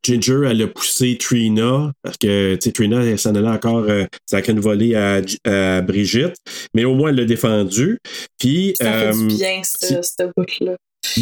Ginger, 0.03 0.47
elle 0.49 0.61
a 0.63 0.67
poussé 0.67 1.17
Trina, 1.19 1.91
parce 2.01 2.17
que, 2.17 2.55
tu 2.55 2.61
sais, 2.63 2.71
Trina, 2.71 3.03
elle 3.03 3.19
s'en 3.19 3.35
allait 3.35 3.47
encore, 3.47 3.83
euh, 3.87 4.05
sacrer 4.29 4.53
une 4.53 4.59
volée 4.59 4.95
à, 4.95 5.21
à 5.45 5.81
Brigitte, 5.81 6.35
mais 6.73 6.85
au 6.85 6.95
moins, 6.95 7.09
elle 7.09 7.17
l'a 7.17 7.25
défendu. 7.25 7.99
Puis, 8.39 8.73
Ça 8.79 8.85
fait 8.91 9.05
euh, 9.07 9.27
du 9.27 9.35
bien, 9.35 9.61
ce, 9.63 10.01
ce 10.01 10.23
bout-là. 10.35 10.75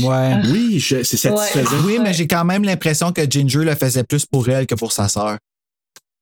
Ouais. 0.04 0.36
oui, 0.52 0.80
je- 0.80 1.04
c'est 1.04 1.18
satisfaisant. 1.18 1.70
Oui, 1.86 2.00
mais 2.02 2.14
j'ai 2.14 2.28
quand 2.28 2.46
même 2.46 2.64
l'impression 2.64 3.12
que 3.12 3.22
Ginger 3.30 3.64
le 3.66 3.76
faisait 3.76 4.04
plus 4.04 4.26
pour 4.26 4.48
elle 4.50 4.68
que 4.68 4.76
pour 4.76 4.92
sa 4.92 5.08
sœur. 5.08 5.38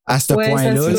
À 0.09 0.21
ce 0.21 0.31
Ouais, 0.33 0.49
point-là, 0.49 0.89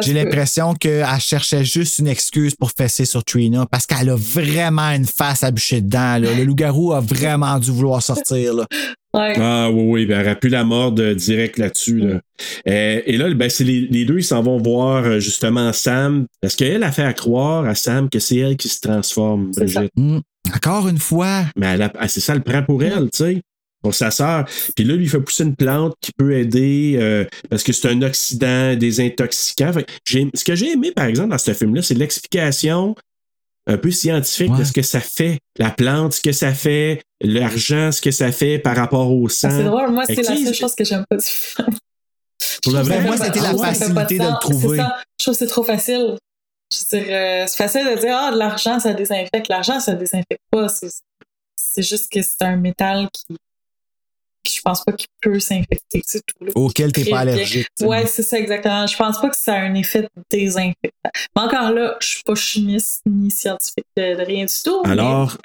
j'ai 0.00 0.12
l'impression 0.12 0.74
qu'elle 0.74 1.04
cherchait 1.18 1.64
juste 1.64 1.98
une 1.98 2.06
excuse 2.06 2.54
pour 2.54 2.70
fesser 2.70 3.04
sur 3.04 3.24
Trina 3.24 3.66
parce 3.68 3.84
qu'elle 3.84 4.08
a 4.10 4.14
vraiment 4.16 4.90
une 4.90 5.06
face 5.06 5.42
à 5.42 5.50
bûcher 5.50 5.80
dedans. 5.80 6.18
là. 6.18 6.32
Le 6.34 6.44
loup-garou 6.44 6.92
a 6.92 7.00
vraiment 7.00 7.58
dû 7.58 7.72
vouloir 7.72 8.00
sortir. 8.00 8.54
Là. 8.54 8.66
Ouais. 9.14 9.34
Ah 9.38 9.70
oui, 9.70 9.82
oui, 9.86 10.06
ben, 10.06 10.18
elle 10.20 10.26
aurait 10.26 10.38
pu 10.38 10.48
la 10.48 10.64
mordre 10.64 11.00
euh, 11.02 11.14
direct 11.14 11.56
là-dessus. 11.58 11.98
Là. 12.00 12.20
Euh, 12.68 13.00
et 13.06 13.16
là, 13.16 13.32
ben, 13.32 13.48
c'est 13.48 13.64
les, 13.64 13.82
les 13.82 14.04
deux, 14.04 14.18
ils 14.18 14.24
s'en 14.24 14.42
vont 14.42 14.58
voir 14.58 15.04
euh, 15.04 15.20
justement 15.20 15.72
Sam. 15.72 16.26
Parce 16.40 16.56
qu'elle 16.56 16.82
a 16.82 16.90
fait 16.92 17.04
à 17.04 17.12
croire 17.12 17.64
à 17.64 17.74
Sam 17.74 18.10
que 18.10 18.18
c'est 18.18 18.36
elle 18.38 18.56
qui 18.56 18.68
se 18.68 18.80
transforme. 18.80 19.52
Brigitte. 19.56 19.92
Hmm. 19.96 20.18
Encore 20.54 20.88
une 20.88 20.98
fois. 20.98 21.44
Mais 21.56 21.66
elle 21.74 21.82
a- 21.82 21.92
ah, 21.98 22.08
c'est 22.08 22.20
ça, 22.20 22.32
elle 22.32 22.40
le 22.44 22.44
prend 22.44 22.62
pour 22.62 22.82
elle, 22.82 23.04
tu 23.10 23.18
sais. 23.18 23.40
Pour 23.82 23.94
sa 23.94 24.10
sœur. 24.10 24.46
Puis 24.74 24.84
là, 24.86 24.96
lui, 24.96 25.04
il 25.04 25.10
fait 25.10 25.20
pousser 25.20 25.44
une 25.44 25.56
plante 25.56 25.94
qui 26.00 26.10
peut 26.16 26.32
aider 26.32 26.96
euh, 26.98 27.24
parce 27.50 27.62
que 27.62 27.72
c'est 27.74 27.88
un 27.90 28.00
oxydant 28.00 28.74
désintoxicant. 28.76 29.74
Fait 29.74 29.86
ce 30.34 30.42
que 30.44 30.54
j'ai 30.54 30.72
aimé, 30.72 30.90
par 30.90 31.04
exemple, 31.04 31.28
dans 31.28 31.38
ce 31.38 31.52
film-là, 31.52 31.82
c'est 31.82 31.94
l'explication 31.94 32.94
un 33.66 33.78
peu 33.78 33.90
scientifique 33.90 34.54
de 34.56 34.64
ce 34.64 34.72
que 34.72 34.82
ça 34.82 35.00
fait. 35.00 35.38
La 35.56 35.70
plante, 35.70 36.14
ce 36.14 36.20
que 36.20 36.32
ça 36.32 36.52
fait, 36.52 37.02
l'argent, 37.20 37.92
ce 37.92 38.00
que 38.00 38.10
ça 38.10 38.32
fait 38.32 38.58
par 38.58 38.76
rapport 38.76 39.10
au 39.10 39.28
sang. 39.28 39.48
Ah, 39.50 39.56
c'est 39.56 39.64
drôle, 39.64 39.90
moi, 39.90 40.04
c'est 40.06 40.16
que, 40.16 40.20
la 40.20 40.36
seule 40.36 40.54
chose 40.54 40.74
que 40.74 40.84
j'aime 40.84 41.04
pas 41.08 41.16
du 41.16 41.24
film. 41.24 41.68
Pour 42.62 42.72
le 42.72 42.80
vrai, 42.80 43.00
moi, 43.00 43.16
c'était 43.16 43.40
la 43.40 43.56
facilité 43.56 44.18
de 44.18 44.24
le 44.24 44.40
trouver. 44.40 44.78
Ça. 44.78 44.96
Je 45.18 45.24
trouve 45.24 45.34
que 45.34 45.38
c'est 45.38 45.46
trop 45.46 45.64
facile. 45.64 46.16
Je 46.72 46.96
veux 46.96 47.04
dire, 47.04 47.14
euh, 47.14 47.44
c'est 47.46 47.56
facile 47.56 47.84
de 47.84 48.00
dire, 48.00 48.16
ah, 48.16 48.32
de 48.32 48.38
l'argent, 48.38 48.78
ça 48.80 48.92
désinfecte. 48.92 49.48
L'argent, 49.48 49.80
ça 49.80 49.94
désinfecte 49.94 50.42
pas. 50.50 50.68
C'est, 50.68 50.90
c'est 51.56 51.82
juste 51.82 52.10
que 52.10 52.20
c'est 52.22 52.42
un 52.42 52.56
métal 52.56 53.08
qui, 53.12 53.36
je 54.46 54.60
pense 54.62 54.84
pas 54.84 54.92
qu'il 54.92 55.08
peut 55.20 55.38
s'infecter. 55.40 56.02
C'est 56.06 56.20
tout. 56.26 56.44
là. 56.44 56.52
Auquel 56.54 56.92
t'es 56.92 57.04
pas 57.04 57.20
allergique. 57.20 57.66
Ouais, 57.80 58.06
c'est 58.06 58.22
ça, 58.22 58.38
exactement. 58.38 58.86
Je 58.86 58.96
pense 58.96 59.20
pas 59.20 59.28
que 59.30 59.36
ça 59.36 59.54
a 59.54 59.58
un 59.58 59.74
effet 59.74 60.06
désinfectant. 60.30 61.10
Mais 61.36 61.42
encore 61.42 61.70
là, 61.72 61.96
je 62.00 62.06
suis 62.06 62.22
pas 62.24 62.34
chimiste 62.34 63.02
ni 63.06 63.30
scientifique 63.30 63.86
de, 63.96 64.16
de 64.16 64.22
rien 64.24 64.44
du 64.44 64.54
tout. 64.64 64.82
mais- 64.84 64.90
Alors, 64.92 65.36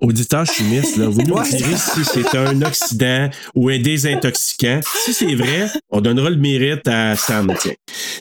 auditeurs 0.00 0.44
chimistes, 0.46 0.96
là, 0.96 1.08
vous 1.08 1.22
nous 1.26 1.42
direz 1.42 1.76
si 1.76 2.04
c'est 2.04 2.36
un 2.36 2.60
oxydant 2.62 3.30
ou 3.54 3.68
un 3.70 3.78
désintoxicant. 3.78 4.80
Si 5.04 5.14
c'est 5.14 5.34
vrai, 5.34 5.68
on 5.90 6.00
donnera 6.00 6.30
le 6.30 6.36
mérite 6.36 6.86
à 6.86 7.16
Sam. 7.16 7.54
tiens. 7.60 7.72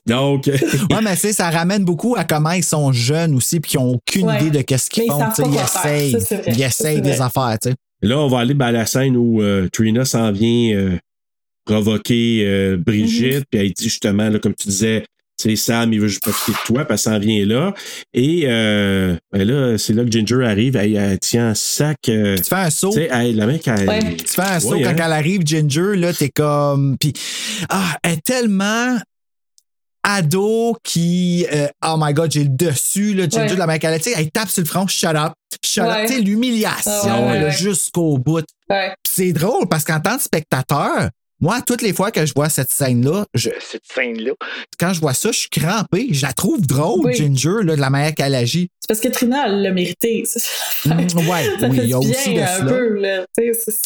Donc, 0.06 0.45
Ouais, 0.91 1.02
mais 1.03 1.15
sais, 1.15 1.34
ça 1.34 1.49
ramène 1.49 1.84
beaucoup 1.84 2.15
à 2.15 2.23
comment 2.23 2.52
ils 2.52 2.64
sont 2.64 2.91
jeunes 2.93 3.35
aussi, 3.35 3.60
puis 3.60 3.72
qu'ils 3.72 3.80
n'ont 3.80 3.93
aucune 3.95 4.27
Ouais. 4.27 4.41
idée 4.41 4.60
de 4.60 4.61
qu'est-ce 4.61 4.89
qu'ils 4.89 5.07
font. 5.07 5.19
Ils 5.39 5.60
essayent, 5.60 6.18
c'est 6.22 6.43
ils 6.47 6.61
essayent 6.61 6.95
c'est 6.97 7.02
des 7.02 7.22
affaires. 7.22 7.57
tu 7.61 7.69
sais. 7.69 7.76
Là, 8.06 8.19
on 8.19 8.27
va 8.27 8.40
aller 8.40 8.53
ben, 8.53 8.68
à 8.68 8.72
la 8.72 8.86
scène 8.86 9.18
où 9.18 9.41
euh, 9.41 9.68
Trina 9.72 10.06
s'en 10.06 10.32
vient 10.32 10.76
euh, 10.76 10.98
provoquer 11.65 12.44
euh, 12.45 12.77
Brigitte, 12.77 13.36
Mhm. 13.40 13.44
puis 13.52 13.60
elle 13.61 13.72
dit 13.73 13.84
justement, 13.86 14.30
là, 14.30 14.40
comme 14.40 14.53
tu 14.56 14.68
disais, 14.68 15.03
sais, 15.38 15.56
Sam, 15.56 15.91
il 15.91 15.99
veut 15.99 16.07
juste 16.07 16.22
profiter 16.22 16.52
de 16.53 16.65
toi, 16.65 16.86
puis 16.86 16.94
elle 16.94 16.98
s'en 16.99 17.19
vient 17.19 17.45
là. 17.45 17.73
Et 18.14 18.44
euh, 18.45 19.15
ben 19.34 19.44
là, 19.44 19.77
c'est 19.77 19.94
là 19.94 20.03
que 20.06 20.11
Ginger 20.11 20.45
arrive, 20.45 20.76
elle, 20.76 20.95
elle 20.95 21.19
tient 21.19 21.49
un 21.49 21.53
sac. 21.56 21.98
euh, 22.10 22.38
Tu 22.38 22.44
fais 22.44 22.56
un 22.56 22.69
saut. 22.69 22.90
tu 22.91 22.99
sais, 22.99 23.10
elle, 23.11 23.36
la 23.36 23.48
mec, 23.48 23.68
elle. 23.68 23.88
Ouais. 23.88 24.15
Tu 24.15 24.27
fais 24.27 24.41
un 24.44 24.60
saut 24.60 24.80
quand 24.80 24.86
hein. 24.90 24.95
elle 24.95 25.11
arrive, 25.11 25.41
Ginger, 25.45 25.95
là, 25.95 26.14
t'es 26.14 26.30
comme. 26.30 26.98
Puis, 26.99 27.11
ah, 27.69 27.98
elle 28.03 28.14
est 28.14 28.23
tellement 28.23 28.98
ado 30.07 30.76
qui. 30.84 31.45
euh, 31.52 31.68
oh 31.86 31.95
my 31.98 32.14
god, 32.14 32.32
j'ai 32.32 32.44
le 32.44 32.49
dessus, 32.49 33.14
là, 33.14 33.23
Ginger, 33.27 33.52
Ouais. 33.53 33.56
la 33.57 33.68
mec, 33.68 33.84
elle, 33.84 34.32
tape 34.32 34.49
sur 34.49 34.61
le 34.61 34.68
front, 34.68 34.88
shut 34.88 35.15
up, 35.15 35.34
shut 35.64 35.84
up. 35.84 36.10
Ouais. 36.10 36.19
L'humiliation, 36.19 36.91
Ah 37.06 37.22
ouais, 37.27 37.52
jusqu'au 37.52 38.18
bout. 38.18 38.45
C'est 39.07 39.34
drôle 39.34 39.68
parce 39.68 39.84
qu'en 39.84 39.99
tant 39.99 40.18
que 40.18 40.23
spectateur, 40.23 41.10
moi, 41.41 41.60
toutes 41.61 41.82
les 41.82 41.91
fois 41.94 42.11
que 42.11 42.26
je 42.26 42.34
vois 42.34 42.48
cette 42.48 42.72
scène-là, 42.72 43.26
je- 43.34 43.49
Cette 43.60 43.84
scène-là. 43.94 44.32
quand 44.80 44.94
je 44.94 45.02
vois 45.02 45.14
ça, 45.14 45.32
je 45.34 45.40
suis 45.40 45.49
crampé. 45.49 46.07
Je 46.11 46.22
la 46.26 46.32
trouve 46.32 46.61
drôle, 46.65 47.02
Oui. 47.07 47.14
Ginger, 47.14 47.61
là, 47.64 47.76
de 47.76 47.82
la 47.82 47.90
manière 47.90 48.15
qu'elle 48.15 48.34
agit. 48.36 48.69
C'est 48.80 48.88
parce 48.88 48.99
que 49.02 49.10
Trina, 49.10 49.48
elle 49.48 49.61
l'a 49.61 49.72
mérité. 49.72 50.23
C'est 50.26 50.40
ça 50.40 50.49
l'affaire. 50.95 51.22
Mm, 51.22 51.27
ouais, 51.30 51.44
ça 51.60 51.68
oui, 51.68 51.80
il 51.84 51.90
y 51.90 51.94
a 51.94 51.99
aussi 51.99 52.34
de 52.34 52.40
cela. 52.40 52.65
peu. 52.65 52.88
Là. 53.02 53.26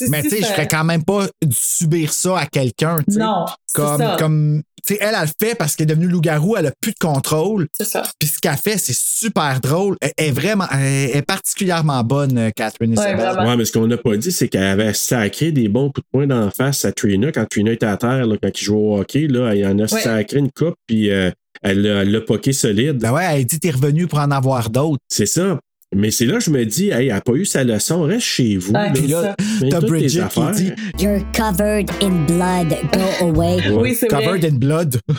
Mais 0.09 0.21
tu 0.21 0.29
sais, 0.29 0.37
je 0.41 0.45
ferais 0.45 0.67
quand 0.67 0.83
même 0.83 1.03
pas 1.03 1.25
subir 1.51 2.13
ça 2.13 2.37
à 2.39 2.45
quelqu'un. 2.45 2.97
Non, 3.07 3.45
c'est 3.65 3.75
Comme, 3.81 3.97
ça. 3.97 4.15
comme 4.19 4.61
tu 4.85 4.93
sais, 4.93 4.99
elle, 5.01 5.15
elle 5.15 5.21
le 5.27 5.47
fait 5.47 5.55
parce 5.55 5.75
qu'elle 5.75 5.89
est 5.89 5.95
devenue 5.95 6.07
loup-garou, 6.07 6.55
elle 6.57 6.67
a 6.67 6.71
plus 6.81 6.91
de 6.91 6.97
contrôle. 6.99 7.67
C'est 7.73 7.85
ça. 7.85 8.03
Puis 8.19 8.29
ce 8.29 8.39
qu'elle 8.39 8.57
fait, 8.57 8.77
c'est 8.77 8.95
super 8.95 9.59
drôle. 9.61 9.95
Elle 10.01 10.11
est 10.17 10.31
vraiment, 10.31 10.65
elle 10.71 11.15
est 11.17 11.21
particulièrement 11.25 12.03
bonne, 12.03 12.37
euh, 12.37 12.49
Catherine 12.55 12.97
Ouais, 12.97 13.13
Isabelle. 13.15 13.45
Ouais, 13.47 13.57
mais 13.57 13.65
ce 13.65 13.71
qu'on 13.71 13.87
n'a 13.87 13.97
pas 13.97 14.17
dit, 14.17 14.31
c'est 14.31 14.47
qu'elle 14.47 14.63
avait 14.63 14.93
sacré 14.93 15.51
des 15.51 15.67
bons 15.69 15.87
coups 15.91 16.05
de 16.05 16.09
poing 16.11 16.27
d'en 16.27 16.49
face 16.51 16.85
à 16.85 16.91
Trina 16.91 17.31
quand 17.31 17.45
Trina 17.49 17.71
était 17.71 17.85
à 17.85 17.97
terre, 17.97 18.25
là, 18.25 18.35
quand 18.41 18.49
il 18.61 18.63
jouait 18.63 18.77
au 18.77 18.97
hockey. 18.99 19.27
Là, 19.27 19.53
elle 19.55 19.65
en 19.67 19.79
a 19.79 19.93
Ouais. 19.93 20.01
sacré 20.01 20.39
une 20.39 20.51
coupe, 20.51 20.75
puis 20.87 21.09
euh, 21.09 21.31
elle 21.61 21.81
l'a 21.81 22.01
elle 22.03 22.11
l'a 22.11 22.21
poqué 22.21 22.53
solide. 22.53 22.97
Ben 22.97 23.11
ouais, 23.11 23.25
elle 23.31 23.45
dit 23.45 23.59
t'es 23.59 23.71
revenu 23.71 24.07
pour 24.07 24.19
en 24.19 24.31
avoir 24.31 24.69
d'autres. 24.69 25.01
C'est 25.09 25.25
ça. 25.25 25.59
Mais 25.95 26.11
c'est 26.11 26.25
là 26.25 26.35
que 26.35 26.43
je 26.43 26.51
me 26.51 26.65
dis, 26.65 26.89
hey, 26.89 27.07
elle 27.07 27.15
n'a 27.15 27.21
pas 27.21 27.33
eu 27.33 27.45
sa 27.45 27.63
leçon, 27.63 28.03
reste 28.03 28.25
chez 28.25 28.57
vous. 28.57 28.73
Là. 28.73 28.91
c'est 28.95 29.07
là, 29.07 29.35
T'as 29.71 29.79
Bridget 29.81 30.21
qui 30.29 30.51
dit 30.63 30.71
You're 30.99 31.21
covered 31.35 31.89
in 32.01 32.25
blood. 32.27 32.77
Go 32.93 33.25
away. 33.27 33.69
Oui, 33.71 33.95
c'est 33.95 34.07
vrai. 34.11 34.23
covered 34.23 34.45
in 34.45 34.57
blood. 34.57 34.99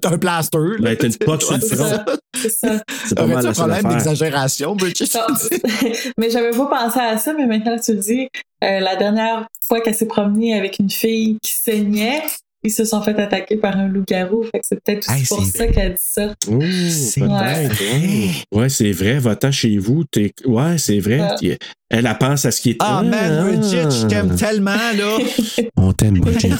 T'as 0.00 0.10
un 0.12 0.18
plaster. 0.18 0.58
là. 0.58 0.76
Ben, 0.80 0.96
t'as 0.96 1.06
une 1.06 1.16
pote 1.16 1.42
sur 1.42 1.54
le 1.54 1.60
C'est 1.60 1.76
front. 1.76 1.88
ça. 1.88 2.04
C'est 2.36 2.50
ça. 2.50 2.82
C'est 3.06 3.14
pas 3.14 3.26
mal 3.26 3.46
un 3.46 3.52
problème 3.52 3.84
d'exagération, 3.88 4.76
Bridget? 4.76 5.06
Mais 6.18 6.30
j'avais 6.30 6.50
pas 6.50 6.66
pensé 6.66 7.00
à 7.00 7.16
ça, 7.16 7.32
mais 7.32 7.46
maintenant 7.46 7.76
que 7.78 7.82
tu 7.82 7.92
le 7.94 7.98
dis, 7.98 8.28
euh, 8.62 8.80
la 8.80 8.96
dernière 8.96 9.46
fois 9.66 9.80
qu'elle 9.80 9.94
s'est 9.94 10.06
promenée 10.06 10.54
avec 10.54 10.78
une 10.78 10.90
fille 10.90 11.38
qui 11.42 11.52
saignait, 11.52 12.22
ils 12.62 12.70
se 12.70 12.84
sont 12.84 13.00
fait 13.02 13.18
attaquer 13.18 13.56
par 13.56 13.76
un 13.76 13.86
loup-garou. 13.88 14.42
Fait 14.44 14.58
que 14.60 14.64
c'est 14.68 14.80
peut-être 14.82 15.08
aussi 15.08 15.18
Hey, 15.20 15.24
pour 15.26 15.44
ça 15.44 15.66
qu'elle 15.68 15.92
dit 15.92 15.98
ça. 16.00 16.34
Oh, 16.50 16.58
vrai. 16.58 17.68
ouais. 17.68 18.30
Ouais, 18.52 18.68
c'est 18.68 18.92
vrai, 18.92 19.18
va-t'en 19.18 19.52
chez 19.52 19.78
vous. 19.78 20.04
t'es- 20.04 20.32
Ouais, 20.44 20.78
c'est 20.78 20.98
vrai. 20.98 21.20
Ouais. 21.20 21.28
Puis, 21.38 21.56
Elle, 21.88 22.06
elle 22.06 22.18
pense 22.18 22.44
à 22.44 22.50
ce 22.50 22.60
qui 22.60 22.70
est. 22.70 22.76
Ah, 22.80 23.02
man, 23.04 23.44
Bridget, 23.58 23.88
je 23.90 24.06
t'aime 24.08 24.34
tellement, 24.34 24.72
là. 24.96 25.18
On 25.76 25.92
t'aime, 25.92 26.18
Bridget. 26.18 26.50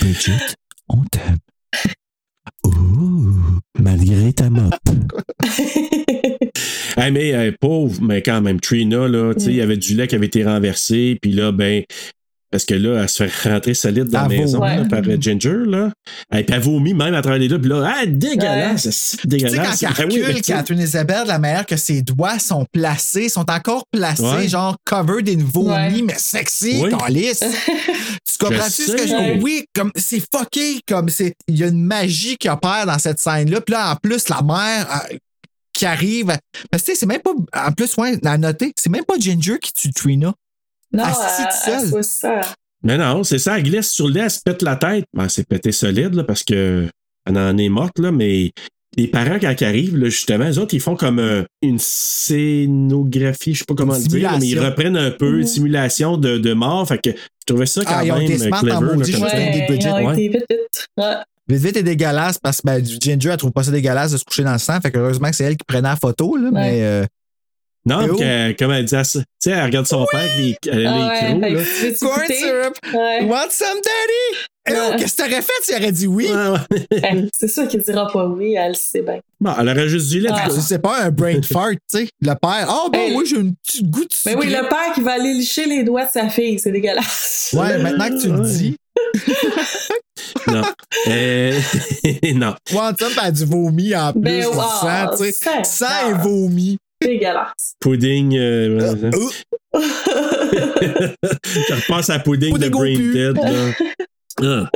Bridget, 0.00 0.54
on 0.88 1.02
t'aime. 1.04 1.36
Ouh, 2.64 3.32
malgré 3.78 4.32
ta 4.32 4.50
mop. 4.50 4.74
Hey, 6.96 7.12
mais 7.12 7.32
euh, 7.32 7.52
pauvre, 7.58 8.02
mais 8.02 8.20
quand 8.20 8.40
même, 8.42 8.60
Trina, 8.60 9.06
là, 9.08 9.32
tu 9.32 9.44
sais, 9.44 9.50
il 9.50 9.56
y 9.56 9.60
avait 9.60 9.76
du 9.76 9.94
lait 9.94 10.08
qui 10.08 10.16
avait 10.16 10.26
été 10.26 10.44
renversé, 10.44 11.16
puis 11.22 11.30
là, 11.32 11.52
ben, 11.52 11.84
parce 12.50 12.64
que 12.64 12.74
là, 12.74 13.02
elle 13.02 13.08
se 13.08 13.26
fait 13.28 13.48
rentrer 13.50 13.74
solide 13.74 14.04
dans 14.08 14.26
la 14.26 14.34
Elle 14.34 14.40
maison 14.40 14.60
là, 14.60 14.84
par 14.84 15.00
euh, 15.06 15.16
Ginger, 15.20 15.58
là. 15.66 15.90
Et 16.34 16.42
puis 16.44 16.54
elle 16.54 16.60
vomit 16.62 16.94
même 16.94 17.14
à 17.14 17.22
travers 17.22 17.38
les 17.38 17.48
deux, 17.48 17.60
puis 17.60 17.70
là, 17.70 17.94
ah, 18.00 18.06
dégueulasse, 18.06 18.90
c'est 18.90 18.90
Tu 18.90 18.92
sais, 18.92 19.16
quand 19.22 19.28
dégueulasse. 19.28 19.82
elle 19.82 19.88
Ben 20.08 20.22
recule, 20.26 20.40
Catherine 20.42 20.78
Isabelle, 20.80 21.24
la 21.26 21.38
manière 21.38 21.66
que 21.66 21.76
ses 21.76 22.02
doigts 22.02 22.38
sont 22.38 22.66
placés, 22.72 23.28
sont 23.28 23.48
encore 23.50 23.84
placés, 23.92 24.22
Ouais. 24.22 24.48
genre 24.48 24.76
covered 24.84 25.28
in 25.28 25.38
vomi, 25.44 25.70
Ouais. 25.70 26.02
mais 26.02 26.14
sexy, 26.18 26.80
Oui. 26.82 26.90
calice. 26.98 27.40
tu 28.28 28.38
comprends-tu 28.38 28.82
ce 28.82 28.92
que 28.92 29.06
je 29.06 29.14
veux? 29.36 29.42
Oui, 29.42 29.64
comme 29.74 29.92
c'est 29.96 30.20
fucké, 30.34 30.80
comme 30.88 31.08
c'est. 31.08 31.34
Il 31.48 31.56
y 31.58 31.64
a 31.64 31.68
une 31.68 31.84
magie 31.84 32.36
qui 32.36 32.48
opère 32.48 32.86
dans 32.86 32.98
cette 32.98 33.18
scène-là. 33.20 33.60
Puis 33.60 33.72
là, 33.74 33.92
en 33.92 33.96
plus, 33.96 34.28
la 34.28 34.42
mère 34.42 34.86
euh, 35.12 35.16
qui 35.72 35.86
arrive. 35.86 36.36
Parce 36.70 36.82
que 36.82 36.86
tu 36.88 36.92
sais, 36.92 37.00
c'est 37.00 37.06
même 37.06 37.20
pas. 37.20 37.30
En 37.68 37.72
plus, 37.72 37.96
ouais, 37.96 38.18
à 38.24 38.38
noter, 38.38 38.72
c'est 38.76 38.90
même 38.90 39.04
pas 39.04 39.14
Ginger 39.18 39.58
qui 39.60 39.72
tue 39.72 39.92
Trina. 39.92 40.32
Non, 40.92 41.04
Assis 41.04 41.42
elle, 41.66 41.80
elle 41.96 42.04
ça. 42.04 42.40
Mais 42.82 42.96
non, 42.96 43.22
c'est 43.24 43.38
ça, 43.38 43.58
elle 43.58 43.64
glisse 43.64 43.90
sur 43.90 44.08
le 44.08 44.14
lait, 44.14 44.20
elle 44.20 44.30
se 44.30 44.40
pète 44.44 44.62
la 44.62 44.76
tête. 44.76 45.04
Ben, 45.14 45.28
c'est 45.28 45.46
pété 45.46 45.70
solide, 45.72 46.14
là, 46.14 46.24
parce 46.24 46.42
que 46.42 46.86
elle 47.26 47.38
en 47.38 47.56
est 47.58 47.68
morte, 47.68 47.98
là, 47.98 48.10
mais 48.10 48.50
les 48.96 49.06
parents, 49.06 49.38
quand 49.40 49.54
ils 49.60 49.64
arrivent, 49.64 49.96
là, 49.96 50.08
justement, 50.08 50.46
les 50.46 50.58
autres, 50.58 50.74
ils 50.74 50.80
font 50.80 50.96
comme 50.96 51.18
euh, 51.20 51.44
une 51.62 51.78
scénographie, 51.78 53.54
je 53.54 53.60
sais 53.60 53.64
pas 53.64 53.74
comment 53.74 53.94
le 53.94 54.00
dire, 54.02 54.36
mais 54.38 54.46
ils 54.46 54.58
reprennent 54.58 54.96
un 54.96 55.10
peu 55.10 55.40
une 55.40 55.46
simulation 55.46 56.16
de, 56.16 56.38
de 56.38 56.52
mort. 56.52 56.86
Fait 56.88 56.98
que 56.98 57.10
je 57.10 57.16
trouvais 57.46 57.66
ça 57.66 57.84
quand 57.84 57.92
Ah, 57.96 58.04
ils 58.04 58.12
ont 58.12 58.16
même 58.18 58.24
été 58.24 58.38
smart 58.38 58.60
clever. 58.60 58.76
en 58.76 58.80
là, 58.80 58.94
maudit, 58.94 59.12
des 59.12 59.18
ils 59.18 59.22
ont 59.22 59.26
ouais. 60.06 60.12
été 60.14 60.28
vite, 60.28 60.46
vite. 60.50 60.86
Ouais. 60.96 61.04
Vite, 61.48 61.62
vite 61.62 61.76
est 61.76 61.82
dégueulasse 61.82 62.38
parce 62.38 62.58
que 62.58 62.66
ben, 62.66 62.80
du 62.80 62.96
Ginger, 63.00 63.30
elle 63.30 63.36
trouve 63.36 63.52
pas 63.52 63.62
ça 63.62 63.70
dégueulasse 63.70 64.12
de 64.12 64.16
se 64.16 64.24
coucher 64.24 64.42
dans 64.44 64.52
le 64.52 64.58
sang. 64.58 64.80
Fait 64.80 64.90
que 64.90 64.98
heureusement 64.98 65.30
que 65.30 65.36
c'est 65.36 65.44
elle 65.44 65.56
qui 65.56 65.64
prenait 65.66 65.82
la 65.82 65.96
photo, 65.96 66.36
là, 66.36 66.50
mais. 66.52 66.80
euh, 66.82 67.04
Non, 67.86 68.06
oh. 68.10 68.16
que- 68.16 68.52
comme 68.58 68.72
elle 68.72 68.84
dit, 68.84 68.94
à 68.94 69.04
ça- 69.04 69.20
tu 69.20 69.24
sais, 69.40 69.50
elle 69.52 69.64
regarde 69.64 69.86
son 69.86 70.04
père 70.10 70.20
avec 70.20 70.34
les, 70.36 70.56
les 70.72 70.86
Ah 70.86 70.98
ouais, 70.98 71.38
crocs, 71.40 71.64
fait 71.64 71.90
là. 71.90 71.96
Corn 72.00 72.26
syrup. 72.28 72.74
Ouais. 72.94 73.24
Want 73.24 73.48
some 73.50 73.68
daddy? 73.76 74.40
Eh 74.68 74.72
oh, 74.76 74.96
qu'est-ce 74.98 75.16
que 75.16 75.22
t'aurais 75.22 75.40
fait 75.40 75.52
s'il 75.62 75.74
aurait 75.76 75.90
dit 75.92 76.06
oui? 76.06 76.28
Ben, 77.02 77.28
c'est 77.32 77.48
sûr 77.48 77.66
qu'il 77.66 77.80
dira 77.82 78.06
pas 78.12 78.26
oui, 78.26 78.54
elle 78.54 78.72
le 78.72 78.74
sait 78.74 79.00
bien. 79.00 79.20
Bon, 79.40 79.52
elle 79.58 79.68
aurait 79.70 79.88
juste 79.88 80.08
dit, 80.08 80.20
let's 80.20 80.32
Ah. 80.34 80.48
C'est 80.50 80.78
pas 80.82 81.00
un 81.04 81.10
brain 81.10 81.40
fart, 81.50 81.70
tu 81.72 81.78
sais. 82.00 82.08
Le 82.20 82.34
père, 82.34 82.68
oh, 82.68 82.90
bon, 82.90 82.98
Hey. 82.98 83.14
oui, 83.16 83.24
j'ai 83.26 83.36
une 83.36 83.54
petite 83.56 83.90
goutte 83.90 84.14
Ben 84.26 84.36
oui, 84.38 84.46
le 84.48 84.68
père 84.68 84.92
qui 84.94 85.00
va 85.00 85.12
aller 85.12 85.32
licher 85.32 85.64
les 85.64 85.82
doigts 85.82 86.04
de 86.04 86.10
sa 86.10 86.28
fille, 86.28 86.58
c'est 86.58 86.72
dégueulasse. 86.72 87.50
Ouais, 87.56 87.78
maintenant 87.78 88.08
que 88.10 88.20
tu 88.20 88.28
le 88.28 88.40
dis, 88.40 88.76
Non. 90.46 90.62
Euh, 91.08 91.58
non. 92.34 92.54
Want 92.72 92.92
some, 92.98 93.12
elle 93.16 93.18
a 93.28 93.30
du 93.32 93.44
vomi 93.46 93.96
en 93.96 94.12
plus. 94.12 94.20
Ben, 94.20 94.46
wow, 94.46 94.52
sang, 94.54 95.10
tu 95.16 95.32
sais. 95.32 95.64
Sang 95.64 96.10
et 96.10 96.12
vomi. 96.22 96.78
Dégueulasse. 97.00 97.74
Pudding. 97.80 98.36
Euh, 98.36 98.80
Euh, 99.00 99.10
Je 101.22 101.74
repasse 101.74 102.10
à 102.10 102.18
pudding, 102.18 102.52
Pudding 102.52 102.68
de 102.70 102.74
Brain. 102.74 102.94
Dead. 102.94 103.36
Là. 103.36 103.72
Ah. 104.42 104.70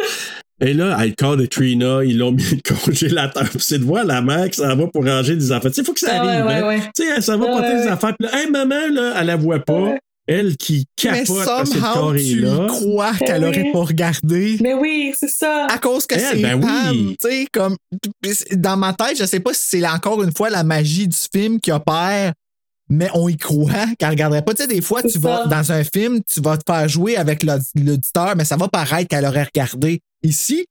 Et 0.61 0.73
là, 0.73 0.97
elle 1.03 1.15
call 1.17 1.49
Trina, 1.49 2.05
ils 2.05 2.17
l'ont 2.19 2.31
mis 2.33 2.45
le 2.53 2.75
congélateur. 2.75 3.45
Puis 3.51 3.59
c'est 3.61 3.79
de 3.79 3.85
voir 3.85 4.05
la 4.05 4.23
mère 4.23 4.49
qui 4.51 4.57
s'en 4.61 4.75
va 4.77 4.87
pour 4.87 5.05
ranger 5.05 5.35
des 5.37 5.51
affaires. 5.53 5.71
Tu 5.71 5.77
sais, 5.77 5.83
il 5.83 5.85
faut 5.85 5.93
que 5.93 6.01
ça 6.01 6.13
Ah, 6.13 6.21
arrive. 6.21 6.47
ouais, 6.47 6.53
hein. 6.55 6.67
ouais. 6.69 6.81
Tu 6.95 7.05
sais, 7.05 7.11
elle 7.17 7.23
s'en 7.23 7.37
va 7.39 7.47
Ouais, 7.47 7.51
porter 7.53 7.69
ouais, 7.69 7.77
des 7.81 7.83
ouais. 7.87 7.89
affaires. 7.89 8.15
Puis 8.19 8.29
là, 8.29 8.41
hey, 8.43 8.51
maman, 8.51 8.89
là, 8.93 9.15
elle 9.21 9.27
la 9.27 9.37
voit 9.37 9.59
pas. 9.59 9.95
Elle 10.27 10.57
qui 10.57 10.87
Mais 11.05 11.23
capote 11.25 11.45
parce 11.45 11.69
que 11.71 11.75
le 11.75 11.81
somehow, 11.81 11.93
corps 11.95 12.17
est 12.17 12.23
tu 12.25 12.41
là. 12.41 12.67
crois 12.69 13.13
Ben 13.13 13.27
qu'elle 13.27 13.43
oui. 13.45 13.49
aurait 13.49 13.73
pas 13.73 13.79
regardé. 13.85 14.57
Mais 14.63 14.73
oui, 14.75 15.13
c'est 15.19 15.29
ça. 15.29 15.67
À 15.69 15.79
cause 15.79 16.07
que 16.07 16.15
Elle, 16.15 16.21
c'est 16.33 16.39
ben 16.43 16.65
oui. 16.65 17.17
tu 17.21 17.29
sais, 17.29 17.47
comme 17.53 17.77
dans 18.53 18.77
ma 18.79 18.95
tête, 18.95 19.19
je 19.19 19.25
sais 19.27 19.41
pas 19.41 19.53
si 19.53 19.63
c'est 19.81 19.87
encore 19.87 20.23
une 20.23 20.35
fois 20.35 20.49
la 20.49 20.65
magie 20.65 21.07
du 21.09 21.17
film 21.33 21.61
qui 21.61 21.71
opère, 21.73 22.33
mais 22.89 23.09
on 23.15 23.29
y 23.29 23.37
croit 23.37 23.87
qu'elle 23.99 24.11
regarderait 24.11 24.43
pas. 24.43 24.55
Tu 24.55 24.63
sais, 24.63 24.69
des 24.69 24.81
fois, 24.81 25.03
tu 25.03 25.19
vas 25.19 25.47
dans 25.47 25.73
un 25.73 25.85
film, 25.85 26.21
tu 26.27 26.41
vas 26.41 26.57
te 26.57 26.65
faire 26.67 26.89
jouer 26.89 27.17
avec 27.17 27.43
l'audi- 27.43 27.71
l'auditeur, 27.85 28.35
mais 28.37 28.45
ça 28.47 28.57
va 28.57 28.69
paraître 28.69 29.09
qu'elle 29.09 29.27
aurait 29.27 29.45
regardé. 29.45 30.01
Ici, 30.23 30.65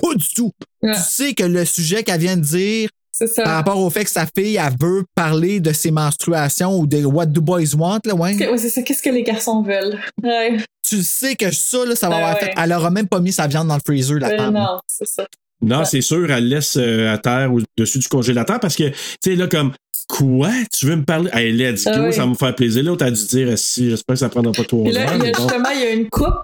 pas 0.00 0.14
du 0.14 0.28
tout. 0.34 0.52
Ouais. 0.82 0.94
Tu 0.94 1.00
sais 1.02 1.34
que 1.34 1.44
le 1.44 1.64
sujet 1.64 2.02
qu'elle 2.02 2.20
vient 2.20 2.36
de 2.36 2.42
dire 2.42 2.90
ça. 3.12 3.42
par 3.42 3.54
rapport 3.56 3.78
au 3.78 3.90
fait 3.90 4.04
que 4.04 4.10
sa 4.10 4.26
fille, 4.26 4.56
elle 4.56 4.72
veut 4.80 5.04
parler 5.14 5.60
de 5.60 5.72
ses 5.72 5.90
menstruations 5.90 6.78
ou 6.78 6.86
de 6.86 7.04
What 7.04 7.26
do 7.26 7.40
boys 7.40 7.74
want, 7.76 8.00
là, 8.04 8.14
ouais. 8.14 8.34
Ouais, 8.50 8.58
c'est 8.58 8.70
ça. 8.70 8.82
Qu'est-ce 8.82 9.02
que 9.02 9.10
les 9.10 9.22
garçons 9.22 9.62
veulent? 9.62 9.98
Ouais. 10.22 10.56
Tu 10.88 11.02
sais 11.02 11.36
que 11.36 11.50
ça, 11.50 11.84
là, 11.84 11.94
ça 11.94 12.08
va 12.08 12.16
Ben 12.16 12.20
avoir 12.22 12.34
ouais. 12.34 12.46
fait. 12.46 12.54
Elle 12.56 12.72
aura 12.72 12.90
même 12.90 13.08
pas 13.08 13.20
mis 13.20 13.32
sa 13.32 13.46
viande 13.46 13.68
dans 13.68 13.76
le 13.76 13.80
freezer, 13.84 14.18
la 14.18 14.28
Ben 14.30 14.36
femme. 14.38 14.54
non, 14.54 14.80
c'est 14.86 15.06
ça. 15.06 15.26
Non, 15.60 15.84
c'est 15.84 16.00
sûr, 16.00 16.28
elle 16.30 16.48
laisse 16.48 16.76
euh, 16.76 17.12
à 17.12 17.18
terre 17.18 17.52
au-dessus 17.52 17.98
du 18.00 18.08
congélateur 18.08 18.58
parce 18.58 18.74
que, 18.74 18.88
tu 18.88 18.94
sais, 19.22 19.36
là, 19.36 19.46
comme, 19.46 19.72
quoi? 20.08 20.50
Tu 20.76 20.86
veux 20.86 20.96
me 20.96 21.04
parler? 21.04 21.30
Hey, 21.32 21.52
let's 21.52 21.84
go, 21.84 21.90
Ah 21.94 22.00
oui. 22.06 22.12
ça 22.12 22.22
va 22.22 22.26
me 22.26 22.34
faire 22.34 22.54
plaisir. 22.56 22.82
L'autre 22.82 23.06
a 23.06 23.10
dû 23.12 23.24
dire, 23.26 23.56
si, 23.56 23.88
j'espère 23.90 24.14
que 24.14 24.18
ça 24.18 24.28
prendra 24.28 24.50
pas 24.52 24.64
trop 24.64 24.82
Puis 24.82 24.92
là, 24.92 25.02
heures. 25.02 25.10
il 25.14 25.18
y 25.18 25.22
mais 25.22 25.28
a 25.28 25.32
bon. 25.38 25.42
justement, 25.48 25.68
il 25.72 25.80
y 25.80 25.84
a 25.84 25.90
une 25.92 26.10
coupe. 26.10 26.34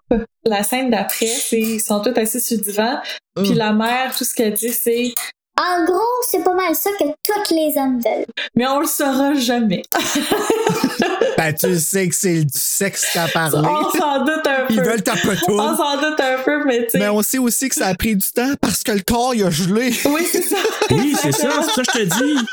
La 0.45 0.63
scène 0.63 0.91
d'après, 0.91 1.27
c'est 1.27 1.61
ils 1.61 1.81
sont 1.81 2.01
tous 2.01 2.17
assis 2.19 2.41
sur 2.41 2.59
le 2.59 2.63
divan. 2.63 3.01
Puis 3.35 3.49
Hum. 3.51 3.57
la 3.57 3.73
mère, 3.73 4.15
tout 4.17 4.25
ce 4.25 4.35
qu'elle 4.35 4.55
dit, 4.55 4.71
c'est 4.73 5.13
En 5.59 5.85
gros, 5.85 6.01
c'est 6.31 6.45
pas 6.45 6.55
mal 6.55 6.75
ça 6.75 6.91
que 6.99 7.05
tous 7.05 7.55
les 7.55 7.75
hommes 7.77 7.99
veulent. 8.01 8.27
Mais 8.55 8.67
on 8.69 8.81
le 8.81 8.87
saura 8.87 9.35
jamais. 9.35 9.83
Ben, 11.37 11.55
tu 11.55 11.79
sais 11.79 12.09
que 12.09 12.15
c'est 12.17 12.45
du 12.45 12.59
sexe 12.59 13.13
qu'à 13.13 13.29
parler. 13.29 13.59
on 13.65 13.91
s'en 13.97 14.25
doute 14.25 14.45
un 14.45 14.67
peu. 14.67 14.75
Ils 14.75 14.81
veulent 14.83 15.05
ta 15.05 15.13
petoune. 15.13 15.61
On 15.61 15.77
s'en 15.77 15.97
doute 15.97 16.19
un 16.19 16.43
peu, 16.45 16.65
mais 16.65 16.83
tu 16.87 16.91
sais. 16.91 16.99
Mais 16.99 17.09
on 17.09 17.23
sait 17.23 17.39
aussi 17.39 17.69
que 17.69 17.77
ça 17.77 17.87
a 17.87 17.95
pris 17.95 18.17
du 18.17 18.27
temps 18.33 18.55
parce 18.61 18.83
que 18.83 18.91
le 18.91 19.03
corps, 19.07 19.37
il 19.37 19.45
a 19.45 19.51
gelé. 19.51 19.95
Oui, 20.07 20.23
c'est 20.31 20.43
ça. 20.43 20.57
Oui, 20.91 21.15
c'est 21.23 21.31
ça, 21.31 21.49
c'est 21.63 21.71
ça 21.75 21.83
que 21.85 21.93
je 21.93 21.99
te 22.01 22.05
dis. 22.05 22.35
Tu 22.39 22.45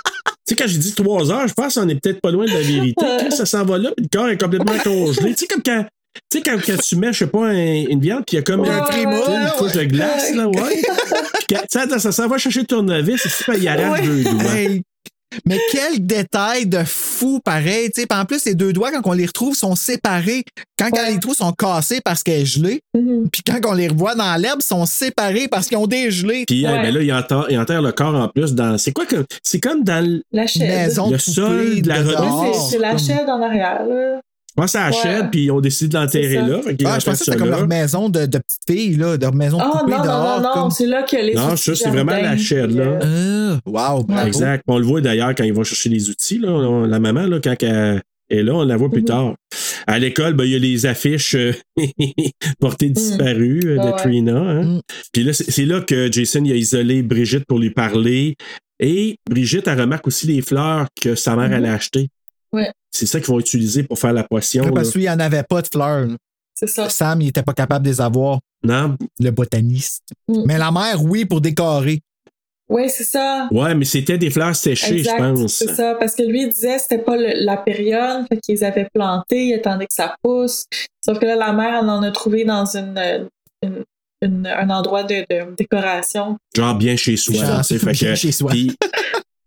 sais, 0.46 0.56
quand 0.56 0.68
j'ai 0.68 0.78
dit 0.78 0.94
trois 0.94 1.32
heures, 1.32 1.48
je 1.48 1.54
pense 1.56 1.74
qu'on 1.74 1.90
est 1.90 2.00
peut-être 2.00 2.22
pas 2.22 2.30
loin 2.30 2.46
de 2.46 2.52
la 2.52 2.62
vérité. 2.62 2.94
Quand 3.00 3.32
ça 3.32 3.48
s'en 3.48 3.66
va 3.66 3.80
là, 3.80 3.90
puis 3.98 4.06
le 4.12 4.16
corps 4.16 4.30
est 4.30 4.38
complètement 4.40 4.78
congelé. 4.84 5.34
Tu 5.34 5.42
sais, 5.42 5.48
comme 5.48 5.64
quand. 5.64 5.86
Tu 6.32 6.38
sais, 6.38 6.44
quand, 6.44 6.58
quand 6.66 6.78
tu 6.82 6.96
mets, 6.96 7.14
je 7.14 7.20
sais 7.20 7.28
pas, 7.28 7.48
un- 7.48 7.54
une 7.90 8.00
viande, 8.00 8.24
puis 8.26 8.36
il 8.36 8.40
y 8.40 8.40
a 8.40 8.44
comme 8.44 8.62
Ouais, 8.62 8.70
un 8.70 8.82
tréma, 8.82 9.12
ouais, 9.12 9.26
une 9.36 9.44
ouais. 9.44 9.50
couche 9.58 9.74
de 9.74 9.84
glace, 9.84 10.34
là, 10.34 10.48
ouais. 10.48 10.82
Puis 11.48 11.58
sais, 11.70 12.00
ça 12.00 12.12
s'en 12.12 12.28
va 12.28 12.38
chercher 12.38 12.62
le 12.62 12.66
tournevis, 12.68 13.26
et 13.26 13.30
si 13.30 13.44
il 13.58 13.70
Ouais. 13.70 14.02
deux 14.02 14.24
doigts. 14.24 14.54
Hey, 14.56 14.82
Mais 15.46 15.60
quel 15.70 16.06
détail 16.06 16.66
de 16.66 16.84
fou 16.86 17.42
pareil. 17.44 17.90
tu 17.94 18.00
sais. 18.02 18.08
Puis 18.08 18.18
en 18.18 18.24
plus, 18.24 18.46
les 18.46 18.56
deux 18.56 18.72
doigts, 18.72 18.92
quand 18.92 19.02
on 19.10 19.12
les 19.12 19.26
retrouve, 19.26 19.54
sont 19.54 19.76
séparés. 19.76 20.46
Quand 20.80 20.88
on 20.94 20.98
Ouais. 20.98 21.12
les 21.12 21.20
trouve, 21.20 21.36
sont 21.36 21.52
cassés 21.52 22.00
parce 22.00 22.24
qu'elle 22.24 22.44
est 22.44 22.46
gelée. 22.46 22.80
Mhm. 22.96 23.28
Puis 23.30 23.42
quand 23.46 23.60
on 23.70 23.74
les 23.74 23.90
revoit 23.90 24.16
dans 24.16 24.34
l'herbe, 24.40 24.62
ils 24.62 24.66
sont 24.66 24.86
séparés 24.86 25.50
parce 25.50 25.68
qu'ils 25.68 25.78
ont 25.78 25.88
dégelé. 25.88 26.46
Puis, 26.48 26.66
Ouais. 26.66 26.82
ben 26.82 26.94
là, 26.94 27.02
il 27.02 27.12
enterre, 27.12 27.48
il 27.50 27.60
enterre 27.60 27.82
le 27.82 27.92
corps 27.92 28.16
en 28.16 28.30
plus 28.30 28.54
dans. 28.54 28.78
C'est 28.78 28.94
quoi 28.94 29.06
que. 29.06 29.26
C'est 29.44 29.60
comme 29.60 29.84
dans 29.84 30.06
le. 30.06 30.22
La. 30.32 30.46
Maison 30.58 31.08
Le 31.10 31.14
de 31.14 31.18
sol 31.18 31.82
de 31.82 31.88
la 31.90 31.96
c'est- 31.98 32.72
c'est 32.72 32.78
la 32.80 32.98
chaîne 32.98 33.30
en 33.30 33.42
arrière, 33.42 33.86
là. 33.86 34.22
Je 34.58 34.62
pense 34.62 34.76
à 34.76 34.90
la 34.90 34.96
Ouais. 34.96 35.02
chaîne, 35.04 35.30
puis 35.30 35.44
ils 35.46 35.52
ont 35.52 35.60
décidé 35.60 35.90
de 35.90 35.94
l'enterrer 35.96 36.36
ça. 36.36 36.48
là. 36.48 36.60
Ah, 36.64 36.70
je 36.70 36.76
pensais 36.86 37.10
que 37.12 37.16
ça 37.18 37.26
c'était 37.26 37.38
comme 37.38 37.50
leur 37.50 37.68
maison 37.68 38.08
de, 38.10 38.26
de 38.26 38.38
petite 38.38 38.62
fille, 38.70 38.96
là, 38.96 39.18
leur 39.18 39.34
maison 39.36 39.58
de 39.58 39.64
Ah 39.66 39.80
poupée 39.80 39.92
non, 39.92 39.98
non, 39.98 40.04
dehors. 40.06 40.42
non, 40.42 40.44
non, 40.48 40.54
comme- 40.54 40.72
c'est 40.72 40.86
là 40.86 41.04
que 41.04 41.18
les 41.18 41.34
Non, 41.34 41.58
ça, 41.58 41.76
c'est 41.76 41.90
vraiment 41.90 42.14
la 42.14 42.38
chaîne, 42.38 42.76
là. 42.78 42.84
euh, 43.04 43.56
Ah, 43.58 43.70
wow, 43.98 44.04
bravo. 44.04 44.28
Exact. 44.28 44.64
On 44.68 44.78
le 44.78 44.86
voit 44.86 45.02
d'ailleurs 45.02 45.36
quand 45.36 45.44
ils 45.44 45.54
vont 45.54 45.64
chercher 45.66 45.90
les 45.90 46.10
outils. 46.10 46.38
Là, 46.38 46.52
On- 46.52 46.86
la 46.86 47.00
maman, 47.02 47.26
là, 47.28 47.40
quand 47.44 47.56
elle 47.62 48.02
est 48.30 48.44
là, 48.44 48.54
on 48.56 48.64
la 48.64 48.78
voit 48.78 48.90
plus 48.90 49.02
Mhm. 49.02 49.08
tard. 49.08 49.36
À 49.88 50.00
l'école, 50.00 50.34
ben, 50.36 50.46
il 50.46 50.52
y 50.52 50.56
a 50.56 50.60
les 50.60 50.86
affiches 50.86 51.36
euh, 51.36 51.52
portées 52.60 52.90
disparues 52.90 53.62
euh, 53.66 53.76
de 53.76 53.80
Mhm. 53.80 53.86
Ouais, 53.86 53.92
ouais. 53.92 53.98
Trina. 53.98 54.38
hein. 54.38 54.64
Mhm. 54.64 54.82
Puis 55.12 55.24
là, 55.24 55.34
c'est 55.34 55.66
là 55.66 55.82
que 55.82 56.10
Jason 56.12 56.44
il 56.46 56.52
a 56.52 56.56
isolé 56.56 57.04
Brigitte 57.04 57.46
pour 57.46 57.60
lui 57.60 57.72
parler. 57.72 58.36
Et 58.80 59.18
Brigitte, 59.30 59.68
elle 59.68 59.80
remarque 59.82 60.08
aussi 60.08 60.28
les 60.28 60.42
fleurs 60.42 60.88
que 61.02 61.16
sa 61.16 61.36
mère 61.36 61.48
Mhm. 61.50 61.54
allait 61.56 61.70
acheter. 61.70 62.08
Ouais. 62.52 62.72
C'est 62.96 63.06
ça 63.06 63.20
qu'ils 63.20 63.28
vont 63.30 63.40
utiliser 63.40 63.84
pour 63.84 64.00
faire 64.00 64.14
la 64.14 64.24
potion. 64.24 64.64
Ouais, 64.64 64.72
parce 64.72 64.92
qu'il 64.92 65.02
n'y 65.02 65.10
en 65.10 65.20
avait 65.20 65.44
pas 65.44 65.62
de 65.62 65.68
fleurs. 65.68 66.08
C'est 66.54 66.68
ça. 66.68 66.88
Sam, 66.90 67.22
il 67.22 67.26
n'était 67.26 67.44
pas 67.44 67.54
capable 67.54 67.84
de 67.86 67.90
les 67.92 68.00
avoir, 68.00 68.40
Non? 68.64 68.96
le 69.20 69.30
botaniste. 69.32 70.04
Mm. 70.30 70.44
Mais 70.46 70.58
la 70.58 70.72
mère, 70.72 71.04
oui, 71.04 71.26
pour 71.26 71.42
décorer. 71.42 72.02
Oui, 72.70 72.90
c'est 72.90 73.04
ça. 73.04 73.48
Ouais, 73.52 73.76
mais 73.76 73.86
c'était 73.86 74.18
des 74.18 74.30
fleurs 74.32 74.56
séchées, 74.56 75.00
Exact, 75.00 75.18
je 75.20 75.24
pense. 75.42 75.54
c'est 75.54 75.76
ça. 75.76 75.96
Parce 76.00 76.16
que 76.16 76.24
lui, 76.24 76.44
il 76.44 76.50
disait 76.50 76.78
que 76.78 76.82
c'était 76.82 76.98
pas 77.04 77.16
le- 77.18 77.44
la 77.46 77.58
période, 77.58 78.26
qu'ils 78.42 78.64
avaient 78.64 78.88
planté, 78.94 79.48
il 79.48 79.54
attendait 79.56 79.86
que 79.86 79.94
ça 79.94 80.16
pousse. 80.24 80.66
Sauf 81.06 81.20
que 81.20 81.26
là, 81.26 81.36
la 81.36 81.52
mère, 81.54 81.82
elle 81.84 81.90
en 81.90 82.02
a 82.02 82.12
trouvé 82.12 82.44
dans 82.46 82.66
une, 82.66 82.98
euh, 82.98 83.26
une- 83.62 83.84
une- 84.22 84.48
un 84.48 84.70
endroit 84.72 85.04
de, 85.04 85.26
de 85.30 85.56
décoration. 85.56 86.38
Genre 86.56 86.74
bien 86.76 86.96
chez 86.96 87.18
soi. 87.18 87.36
Genre, 87.36 87.66
fait 87.68 87.78
bien 87.92 88.12
que- 88.14 88.16
chez 88.16 88.32
soi. 88.32 88.50
Puis, 88.50 88.76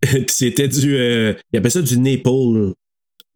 puis 0.01 0.25
c'était 0.29 0.69
du. 0.69 0.95
Euh, 0.97 1.35
il 1.53 1.59
appelle 1.59 1.71
ça 1.73 1.83
du 1.83 1.99
Naples. 1.99 2.75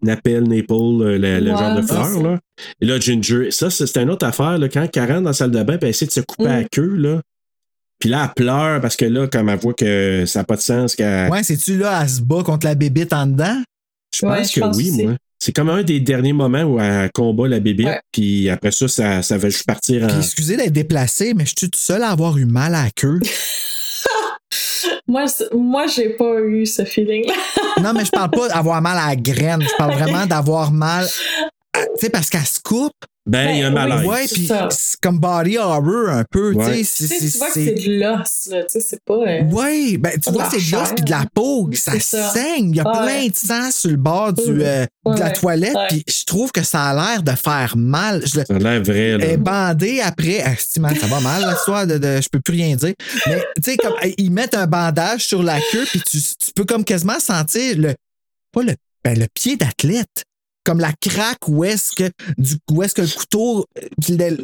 Napel, 0.02 0.42
Naples, 0.44 0.72
euh, 0.72 1.18
le, 1.18 1.40
le 1.40 1.50
Ouais, 1.52 1.56
genre 1.58 1.76
de 1.80 1.86
ça. 1.86 2.08
Là. 2.22 2.38
Et 2.80 2.86
là, 2.86 2.98
Ginger, 2.98 3.50
ça, 3.50 3.70
c'est 3.70 3.96
une 3.98 4.10
autre 4.10 4.26
affaire. 4.26 4.58
Là, 4.58 4.68
quand 4.68 4.88
Karen 4.90 5.22
dans 5.22 5.30
la 5.30 5.32
salle 5.34 5.50
de 5.50 5.62
bain, 5.62 5.76
puis 5.78 5.84
elle 5.84 5.88
essaie 5.90 6.06
de 6.06 6.10
se 6.10 6.20
couper 6.20 6.44
Mm. 6.44 6.46
la 6.48 6.64
queue, 6.64 6.94
là. 6.96 7.20
Puis 7.98 8.08
là, 8.10 8.24
elle 8.24 8.34
pleure 8.44 8.80
parce 8.80 8.96
que 8.96 9.04
là, 9.04 9.28
comme 9.28 9.48
elle 9.48 9.58
voit 9.60 9.74
que 9.74 10.24
ça 10.26 10.40
n'a 10.40 10.44
pas 10.44 10.56
de 10.56 10.60
sens, 10.60 10.96
qu'elle. 10.96 11.30
Ouais, 11.30 11.42
c'est-tu 11.44 11.78
là, 11.78 12.00
elle 12.02 12.08
se 12.08 12.20
bat 12.20 12.42
contre 12.42 12.66
la 12.66 12.74
bébite 12.74 13.12
en 13.12 13.26
dedans? 13.26 13.62
je 14.14 14.20
pense 14.26 14.50
que 14.52 14.60
pense 14.60 14.76
oui, 14.76 14.90
aussi. 14.90 15.02
moi. 15.04 15.12
C'est 15.38 15.52
comme 15.56 15.70
un 15.70 15.82
des 15.82 15.98
derniers 16.00 16.32
moments 16.32 16.62
où 16.62 16.78
elle 16.80 17.10
combat 17.12 17.48
la 17.48 17.58
bébé, 17.60 17.84
Ouais. 17.86 18.00
puis 18.12 18.48
après 18.50 18.70
ça, 18.70 18.86
ça, 18.88 19.22
ça 19.22 19.38
va 19.38 19.48
juste 19.48 19.66
partir 19.66 20.04
en. 20.04 20.08
Puis 20.08 20.18
excusez 20.18 20.56
d'être 20.56 20.72
déplacé, 20.72 21.32
mais 21.34 21.44
je 21.44 21.52
suis 21.56 21.68
tout 21.70 21.78
seul 21.78 22.02
à 22.02 22.10
avoir 22.10 22.36
eu 22.38 22.44
mal 22.44 22.74
à 22.74 22.84
la 22.84 22.90
queue. 22.90 23.18
Moi, 25.08 25.24
moi 25.52 25.86
j'ai 25.86 26.10
pas 26.10 26.40
eu 26.40 26.64
ce 26.64 26.84
feeling-là. 26.84 27.34
non, 27.82 27.92
mais 27.92 28.04
je 28.04 28.10
parle 28.10 28.30
pas 28.30 28.48
d'avoir 28.48 28.80
mal 28.80 28.98
à 28.98 29.08
la 29.08 29.16
graine. 29.16 29.62
Je 29.62 29.76
parle 29.76 29.94
vraiment 29.94 30.26
d'avoir 30.26 30.70
mal. 30.70 31.06
Tu 31.74 31.82
sais, 31.96 32.10
parce 32.10 32.30
qu'elle 32.30 32.46
se 32.46 32.60
coupe. 32.60 32.92
Ben, 33.24 33.50
il 33.50 33.60
y 33.60 33.62
a 33.62 33.68
un 33.68 33.70
Ben, 33.70 33.84
oui. 33.84 33.88
malaise. 33.90 34.06
Ouais, 34.08 34.26
puis 34.26 34.48
c'est 34.70 35.00
comme 35.00 35.20
body 35.20 35.56
horror 35.56 36.08
un 36.08 36.24
peu. 36.28 36.52
Ouais. 36.54 36.78
Tu 36.78 36.84
sais, 36.84 37.06
Tu 37.20 37.38
vois 37.38 37.46
que 37.46 37.52
c'est- 37.52 37.74
de 37.74 38.00
l'os, 38.00 38.48
là. 38.50 38.62
Tu 38.62 38.66
sais, 38.68 38.80
c'est 38.80 39.04
pas. 39.04 39.14
euh, 39.14 39.42
Oui, 39.52 39.96
ben, 39.96 40.18
tu 40.18 40.32
vois, 40.32 40.42
la 40.42 40.50
c'est 40.50 40.56
de 40.56 40.76
l'os 40.76 40.88
puis 40.96 41.04
de 41.04 41.10
la 41.10 41.24
peau. 41.32 41.70
Ça, 41.74 42.00
saigne. 42.00 42.70
Il 42.70 42.76
y 42.76 42.80
a 42.80 42.84
Ouais. 42.84 43.06
plein 43.06 43.26
de 43.28 43.34
sang 43.36 43.70
sur 43.70 43.90
le 43.90 43.96
bord 43.96 44.32
du, 44.32 44.42
Ouais. 44.42 44.64
euh, 44.66 44.86
de 45.14 45.20
la 45.20 45.26
Ouais. 45.26 45.32
toilette. 45.34 45.74
Ouais. 45.76 45.86
Puis 45.90 46.04
je 46.08 46.24
trouve 46.24 46.50
que 46.50 46.64
ça 46.64 46.86
a 46.86 46.94
l'air 46.94 47.22
de 47.22 47.30
faire 47.30 47.74
mal. 47.76 48.22
Je 48.26 48.40
le- 48.40 48.44
Ça 48.44 48.54
a 48.56 48.58
l'air 48.58 48.82
vrai, 48.82 49.16
là. 49.18 49.36
Bandée 49.36 50.00
après. 50.00 50.44
Man, 50.80 50.96
ça 50.98 51.06
va 51.06 51.20
mal, 51.20 51.48
l'histoire 51.48 51.86
de, 51.86 51.98
de- 51.98 52.20
Je 52.20 52.28
peux 52.28 52.40
plus 52.40 52.54
rien 52.54 52.74
dire. 52.74 52.94
Mais, 53.28 53.38
tu 53.56 53.70
sais, 53.70 53.76
comme, 53.76 53.94
ils 54.18 54.32
mettent 54.32 54.54
un 54.54 54.66
bandage 54.66 55.26
sur 55.26 55.44
la 55.44 55.60
queue, 55.70 55.84
puis 55.88 56.02
tu, 56.10 56.18
tu 56.20 56.52
peux 56.56 56.64
comme 56.64 56.84
quasiment 56.84 57.20
sentir 57.20 57.78
le. 57.78 57.94
Pas 58.52 58.64
le. 58.64 58.74
Ben, 59.04 59.16
le 59.18 59.26
pied 59.32 59.56
d'athlète. 59.56 60.24
Comme 60.64 60.80
la 60.80 60.92
craque 61.00 61.48
où 61.48 61.64
est-ce 61.64 61.92
que, 61.92 62.10
du, 62.38 62.54
où 62.70 62.82
est-ce 62.82 62.94
que 62.94 63.02
le 63.02 63.08
couteau. 63.08 63.66
euh, 63.78 64.36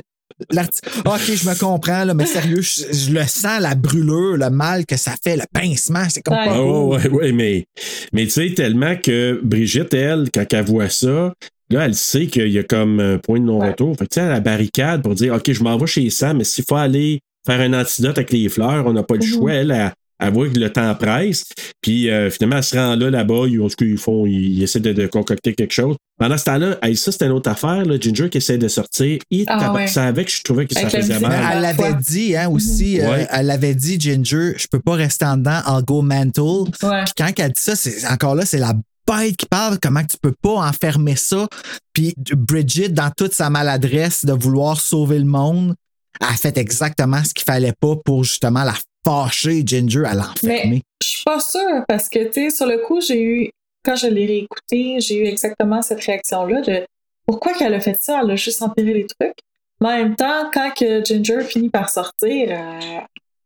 ok, 1.04 1.20
je 1.34 1.48
me 1.48 1.58
comprends, 1.58 2.04
là, 2.04 2.14
mais 2.14 2.26
sérieux, 2.26 2.60
je, 2.60 2.92
je 2.92 3.10
le 3.12 3.24
sens, 3.24 3.60
la 3.60 3.74
brûlure, 3.74 4.36
le 4.36 4.50
mal 4.50 4.86
que 4.86 4.96
ça 4.96 5.14
fait, 5.22 5.36
le 5.36 5.44
pincement, 5.52 6.04
c'est 6.08 6.22
comme 6.22 6.36
Ouais. 6.36 6.44
pas 6.44 6.56
beau. 6.58 6.94
ouais, 6.94 7.08
ouais, 7.08 7.08
ouais, 7.08 7.32
mais, 7.32 7.66
mais 8.12 8.24
tu 8.24 8.30
sais, 8.30 8.52
tellement 8.54 8.94
que 8.96 9.40
Brigitte, 9.42 9.94
elle, 9.94 10.30
quand 10.32 10.44
elle 10.52 10.64
voit 10.64 10.88
ça, 10.90 11.34
là, 11.70 11.84
elle 11.86 11.94
sait 11.94 12.26
qu'il 12.26 12.48
y 12.48 12.58
a 12.58 12.62
comme 12.62 13.00
un 13.00 13.18
point 13.18 13.40
de 13.40 13.44
non-retour. 13.46 13.96
Fait 13.96 14.06
que 14.06 14.14
tu 14.14 14.20
sais, 14.20 14.28
la 14.28 14.40
barricade 14.40 15.02
pour 15.02 15.14
dire, 15.14 15.34
OK, 15.34 15.50
je 15.52 15.62
m'en 15.62 15.76
vais 15.76 15.86
chez 15.86 16.08
Sam, 16.10 16.38
mais 16.38 16.44
s'il 16.44 16.64
faut 16.68 16.76
aller 16.76 17.20
faire 17.46 17.60
un 17.60 17.72
antidote 17.72 18.18
avec 18.18 18.30
les 18.30 18.48
fleurs, 18.48 18.86
on 18.86 18.92
n'a 18.92 19.02
pas 19.02 19.14
le 19.14 19.24
Mhm. 19.24 19.26
choix. 19.32 19.52
Elle, 19.52 19.70
elle, 19.70 19.92
Elle 20.20 20.32
voit 20.32 20.48
que 20.48 20.58
le 20.58 20.70
temps 20.72 20.94
presse. 20.94 21.44
Puis 21.80 22.10
euh, 22.10 22.30
finalement, 22.30 22.56
elle 22.56 22.62
se 22.64 22.76
rend 22.76 22.96
là, 22.96 23.10
là-bas. 23.10 23.44
Ils, 23.48 23.60
en 23.60 23.68
tout 23.68 23.76
cas, 23.76 23.84
ils 23.84 23.96
font, 23.98 24.26
ils 24.26 24.62
essaient 24.62 24.80
de, 24.80 24.92
de 24.92 25.06
concocter 25.06 25.54
quelque 25.54 25.72
chose. 25.72 25.96
Pendant 26.18 26.36
ce 26.36 26.44
temps-là, 26.44 26.76
hey, 26.82 26.96
ça, 26.96 27.12
c'était 27.12 27.26
une 27.26 27.32
autre 27.32 27.48
affaire. 27.50 27.84
Là, 27.84 27.96
Ginger 28.00 28.28
qui 28.28 28.38
essaie 28.38 28.58
de 28.58 28.66
sortir. 28.66 29.20
Il 29.30 29.44
Ah, 29.46 29.72
ouais. 29.72 29.86
ça 29.86 30.04
avec, 30.04 30.34
je 30.34 30.42
trouvais 30.42 30.66
que 30.66 30.74
ça 30.74 30.88
faisait 30.90 31.20
mal. 31.20 31.40
Elle 31.52 31.62
l'avait 31.62 31.94
dit 31.94 32.34
hein, 32.36 32.48
aussi, 32.48 33.00
euh, 33.00 33.08
Ouais. 33.10 33.26
elle 33.30 33.46
l'avait 33.46 33.74
dit, 33.76 34.00
Ginger, 34.00 34.54
je 34.56 34.66
peux 34.70 34.80
pas 34.80 34.94
rester 34.94 35.24
en 35.24 35.36
dedans, 35.36 35.60
I'll 35.68 35.84
go 35.84 36.02
mental. 36.02 36.64
Ouais. 36.82 37.04
Puis 37.04 37.14
quand 37.16 37.30
elle 37.38 37.52
dit 37.52 37.60
ça, 37.62 37.76
c'est 37.76 38.04
encore 38.08 38.34
là, 38.34 38.44
c'est 38.44 38.58
la 38.58 38.74
bête 39.06 39.36
qui 39.36 39.46
parle, 39.46 39.78
comment 39.80 40.02
que 40.02 40.08
tu 40.10 40.18
peux 40.20 40.34
pas 40.42 40.54
enfermer 40.68 41.14
ça. 41.16 41.46
Puis 41.92 42.14
Bridget, 42.36 42.88
dans 42.88 43.10
toute 43.16 43.32
sa 43.34 43.48
maladresse 43.50 44.24
de 44.24 44.32
vouloir 44.32 44.80
sauver 44.80 45.18
le 45.20 45.24
monde, 45.24 45.74
a 46.20 46.34
fait 46.34 46.58
exactement 46.58 47.22
ce 47.22 47.32
qu'il 47.32 47.44
fallait 47.44 47.72
pas 47.80 47.94
pour 48.04 48.24
justement 48.24 48.64
la 48.64 48.74
fâcher, 49.08 49.62
Ginger, 49.64 50.04
à 50.04 50.14
l'enfermer. 50.14 50.62
Mais 50.66 50.82
je 51.02 51.08
suis 51.08 51.24
pas 51.24 51.40
sûre 51.40 51.84
parce 51.86 52.08
que, 52.08 52.24
tu 52.26 52.50
sais, 52.50 52.50
sur 52.50 52.66
le 52.66 52.78
coup, 52.78 53.00
j'ai 53.00 53.20
eu, 53.20 53.50
quand 53.84 53.96
je 53.96 54.06
l'ai 54.06 54.26
réécouté, 54.26 55.00
j'ai 55.00 55.22
eu 55.22 55.26
exactement 55.26 55.82
cette 55.82 56.00
réaction-là 56.00 56.60
de 56.60 56.86
pourquoi 57.26 57.54
qu'elle 57.54 57.74
a 57.74 57.80
fait 57.80 57.96
ça? 58.00 58.20
Elle 58.22 58.30
a 58.30 58.36
juste 58.36 58.62
empiré 58.62 58.94
les 58.94 59.06
trucs. 59.06 59.38
Mais 59.80 59.88
en 59.88 59.96
même 59.98 60.16
temps, 60.16 60.50
quand 60.52 60.72
que 60.74 61.04
Ginger 61.04 61.42
finit 61.42 61.70
par 61.70 61.90
sortir, 61.90 62.48
euh, 62.50 63.00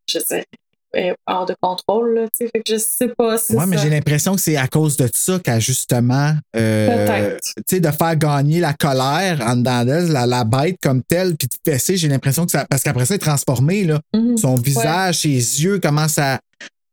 je 0.08 0.18
sais, 0.18 0.46
hors 1.26 1.46
de 1.46 1.54
contrôle, 1.60 2.14
là, 2.14 2.22
tu 2.24 2.44
sais, 2.44 2.50
fait 2.54 2.62
que 2.62 2.72
je 2.74 2.78
sais 2.78 3.08
pas 3.16 3.38
si 3.38 3.54
Ouais, 3.54 3.66
mais 3.66 3.78
j'ai 3.78 3.88
l'impression 3.90 4.34
que 4.34 4.40
c'est 4.40 4.56
à 4.56 4.66
cause 4.68 4.96
de 4.96 5.08
ça 5.14 5.38
qu'elle, 5.38 5.60
justement, 5.60 6.34
euh, 6.56 7.06
Peut-être. 7.06 7.40
tu 7.56 7.62
sais, 7.68 7.80
de 7.80 7.90
faire 7.90 8.16
gagner 8.16 8.60
la 8.60 8.74
colère 8.74 9.40
en 9.46 9.56
dedans 9.56 9.84
la, 9.84 10.26
la 10.26 10.44
bête 10.44 10.76
comme 10.82 11.02
telle, 11.02 11.36
puis 11.36 11.48
de 11.48 11.70
fesser, 11.72 11.96
j'ai 11.96 12.08
l'impression 12.08 12.44
que 12.44 12.50
ça. 12.52 12.66
Parce 12.68 12.82
qu'après 12.82 13.06
ça, 13.06 13.14
elle 13.14 13.20
est 13.20 13.24
transformée, 13.24 13.84
là. 13.84 14.00
Mhm. 14.14 14.36
Son 14.36 14.54
visage, 14.56 15.20
ses 15.20 15.28
yeux 15.30 15.78
commencent 15.78 16.18
à. 16.18 16.40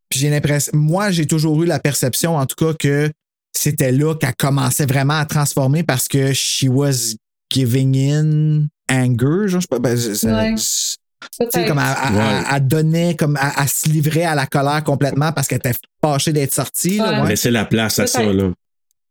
Puis 0.10 0.20
j'ai 0.20 0.30
l'impression. 0.30 0.72
Moi, 0.76 1.12
j'ai 1.12 1.28
toujours 1.28 1.62
eu 1.62 1.66
la 1.66 1.80
perception, 1.80 2.36
en 2.38 2.46
tout 2.46 2.56
cas, 2.56 2.74
que 2.74 3.12
c'était 3.56 3.92
là 3.92 4.16
qu'elle 4.16 4.36
commençait 4.36 4.86
vraiment 4.86 5.20
à 5.20 5.26
transformer 5.26 5.84
parce 5.84 6.08
que 6.08 6.34
she 6.34 6.66
was 6.68 7.16
giving 7.52 7.96
in 7.98 8.68
anger, 8.92 9.48
genre, 9.48 9.60
je 9.60 9.60
sais 9.62 9.68
pas. 9.70 9.80
ben, 9.80 9.96
je- 9.98 10.14
ça- 10.14 10.28
Ouais. 10.36 10.56
Tu 11.40 11.48
sais, 11.52 11.66
comme 11.66 11.80
elle, 11.80 11.96
elle- 12.10 12.16
Ouais. 12.16 12.24
elle- 12.50 12.56
elle 12.56 12.68
donnait, 12.68 13.16
comme 13.16 13.38
elle, 13.42 13.52
elle 13.62 13.70
se 13.70 13.90
livrait 13.90 14.24
à 14.24 14.36
la 14.36 14.46
colère 14.48 14.84
complètement 14.84 15.32
parce 15.32 15.48
qu'elle 15.48 15.58
était 15.60 15.74
fâchée 16.02 16.32
d'être 16.34 16.54
sortie. 16.54 16.98
là, 16.98 17.12
Ouais. 17.14 17.22
ouais. 17.22 17.30
laisser 17.30 17.52
la 17.52 17.66
place 17.66 18.00
à 18.00 18.08
ça. 18.08 18.24
Là. 18.24 18.52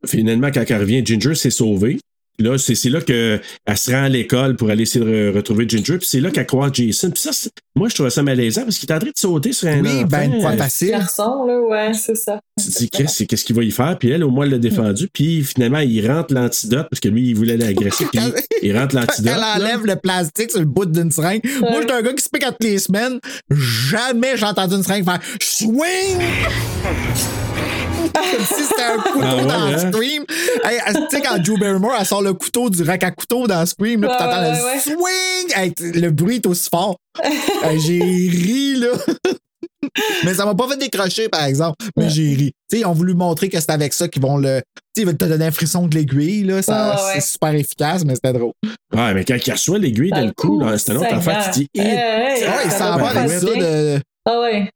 Finalement, 0.07 0.51
quand 0.53 0.65
elle 0.69 0.81
revient, 0.81 1.05
Ginger 1.05 1.35
s'est 1.35 1.51
sauvée. 1.51 1.99
Là, 2.41 2.57
c'est 2.57 2.75
c'est 2.77 2.89
là 2.91 3.01
qu'elle 3.01 3.41
se 3.77 3.91
rend 3.91 4.05
à 4.05 4.09
l'école 4.09 4.55
pour 4.55 4.71
aller 4.71 4.85
essayer 4.85 5.05
de 5.05 5.11
re- 5.11 5.35
retrouver 5.35 5.69
Ginger. 5.69 5.99
Puis 5.99 6.07
c'est 6.09 6.21
là 6.21 6.31
qu'elle 6.31 6.47
croise 6.47 6.71
Jason. 6.73 7.11
Puis 7.11 7.21
ça, 7.21 7.33
c'est- 7.33 7.51
moi, 7.75 7.89
je 7.89 7.95
trouvais 7.95 8.11
ça 8.11 8.23
malaisant 8.23 8.63
parce 8.63 8.79
qu'il 8.79 8.89
est 8.89 8.95
en 8.95 8.99
train 8.99 9.09
de 9.09 9.19
sauter 9.19 9.53
sur 9.53 9.67
un 9.69 9.81
Oui, 9.81 9.89
enfant. 9.99 10.07
ben, 10.07 10.41
fois 10.41 10.53
Euh, 10.53 10.57
facile. 10.57 10.91
Garçon, 10.91 11.45
là, 11.47 11.61
ouais, 11.61 11.93
c'est 11.95 12.15
ça. 12.15 12.39
Tu 12.61 12.67
te 12.71 12.79
dis, 12.79 12.91
qu'est-ce 12.91 13.25
qu'est-ce 13.25 13.45
qu'il 13.45 13.57
va 13.57 13.65
y 13.65 13.71
faire? 13.73 13.97
Puis 13.99 14.11
elle, 14.11 14.23
au 14.23 14.31
moins, 14.31 14.45
elle 14.45 14.53
l'a 14.53 14.59
défendu. 14.59 15.09
Puis 15.13 15.43
finalement, 15.43 15.81
il 15.81 16.09
rentre 16.09 16.33
l'antidote 16.33 16.87
parce 16.91 17.01
que 17.01 17.09
lui, 17.09 17.29
il 17.31 17.35
voulait 17.35 17.57
l'agresser. 17.57 18.05
Puis 18.13 18.21
il 18.63 18.77
rentre 18.79 18.95
l'antidote. 18.95 19.33
Elle 19.35 19.41
là. 19.41 19.55
enlève 19.57 19.85
le 19.85 19.97
plastique 19.97 20.51
sur 20.53 20.61
le 20.61 20.67
bout 20.67 20.87
d'une 20.87 21.11
seringue. 21.11 21.41
Moi, 21.61 21.81
j'étais 21.81 21.93
un 21.93 22.03
gars 22.03 22.13
qui 22.13 22.23
se 22.23 22.29
pique 22.31 22.45
à 22.45 22.53
toutes 22.53 22.65
les 22.65 22.79
semaines. 22.79 23.19
Jamais 23.51 24.37
j'ai 24.37 24.45
entendu 24.47 24.75
une 24.77 24.83
seringue 24.85 25.05
faire 25.05 25.19
swing! 25.43 26.19
Comme 28.37 28.45
si 28.47 28.65
c'était 28.65 28.83
un 28.83 28.97
couteau 28.99 29.21
Ah 29.25 29.37
ouais, 29.37 29.45
dans 29.45 29.63
hein? 29.67 29.79
Scream. 29.93 30.25
Hey, 30.65 30.79
tu 31.11 31.17
sais, 31.17 31.23
quand 31.23 31.39
Drew 31.39 31.59
Barrymore, 31.59 31.95
elle 31.99 32.07
sort 32.07 32.23
le 32.23 32.33
couteau 32.35 32.69
du 32.71 32.83
rack 32.83 33.05
à 33.05 33.11
couteau 33.11 33.47
dans 33.47 33.65
Scream, 33.67 34.03
là, 34.03 34.09
puis 34.09 34.17
Ouais, 34.17 34.31
t'entends 34.33 34.43
ouais, 34.43 34.59
le 34.59 34.65
ouais. 34.65 34.81
swing! 34.81 35.53
Hey, 35.57 36.01
le 36.01 36.11
bruit 36.11 36.37
est 36.37 36.47
aussi 36.47 36.69
fort. 36.71 36.97
Hey, 37.65 37.81
j'ai 37.81 37.99
ri, 38.01 38.77
là. 38.77 38.89
Mais 40.25 40.35
ça 40.35 40.45
m'a 40.45 40.55
pas 40.55 40.69
fait 40.69 40.77
décrocher, 40.77 41.29
par 41.29 41.45
exemple. 41.45 41.77
Mais 41.97 42.09
j'ai 42.11 42.35
ri. 42.35 42.53
Tu 42.71 42.77
sais, 42.77 42.81
ils 42.81 42.87
ont 42.87 42.93
voulu 42.93 43.15
montrer 43.15 43.49
que 43.49 43.59
c'est 43.61 43.71
avec 43.71 43.93
ça 43.93 44.09
qu'ils 44.09 44.23
vont 44.23 44.37
le. 44.37 44.61
Tu 44.61 44.73
sais, 44.97 45.03
ils 45.03 45.07
veulent 45.07 45.17
te 45.17 45.25
donner 45.25 45.47
un 45.47 45.51
frisson 45.51 45.87
de 45.87 45.95
l'aiguille, 45.95 46.45
là. 46.45 46.63
Ça, 46.63 46.73
Ouais, 46.73 46.97
ouais, 47.01 47.07
ouais. 47.07 47.21
C'est 47.21 47.33
super 47.33 47.55
efficace, 47.55 48.05
mais 48.05 48.15
c'était 48.15 48.33
drôle. 48.33 48.53
Ouais, 48.95 49.15
mais 49.15 49.25
quand 49.25 49.37
il 49.45 49.51
reçoit 49.53 49.79
l'aiguille 49.79 50.11
dans 50.11 50.25
le 50.27 50.33
cou, 50.37 50.61
là, 50.61 50.77
c'est 50.79 50.93
une 50.93 50.99
autre 50.99 51.07
Seigneur. 51.09 51.29
affaire. 51.29 51.51
Tu 51.53 51.61
dis, 51.61 51.69
Hey, 51.75 51.87
hey, 51.87 52.43
Ouais, 52.45 52.63
il 52.67 52.71
ça 52.73 52.79
s'en 52.79 52.97
va 52.99 53.13
va 53.13 53.29
ça 53.29 53.47
de. 53.47 54.01
Ah 54.27 54.41
ouais, 54.41 54.71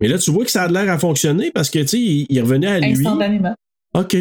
Mais 0.00 0.08
là, 0.08 0.18
tu 0.18 0.30
vois 0.30 0.44
que 0.44 0.50
ça 0.50 0.62
a 0.64 0.68
l'air 0.68 0.90
à 0.90 0.98
fonctionner 0.98 1.50
parce 1.50 1.70
que, 1.70 1.78
tu 1.80 1.88
sais, 1.88 1.98
il, 2.00 2.26
il 2.28 2.40
revenait 2.40 2.66
à 2.68 2.78
lui. 2.80 3.06
instantanément. 3.06 3.54
OK, 3.94 4.16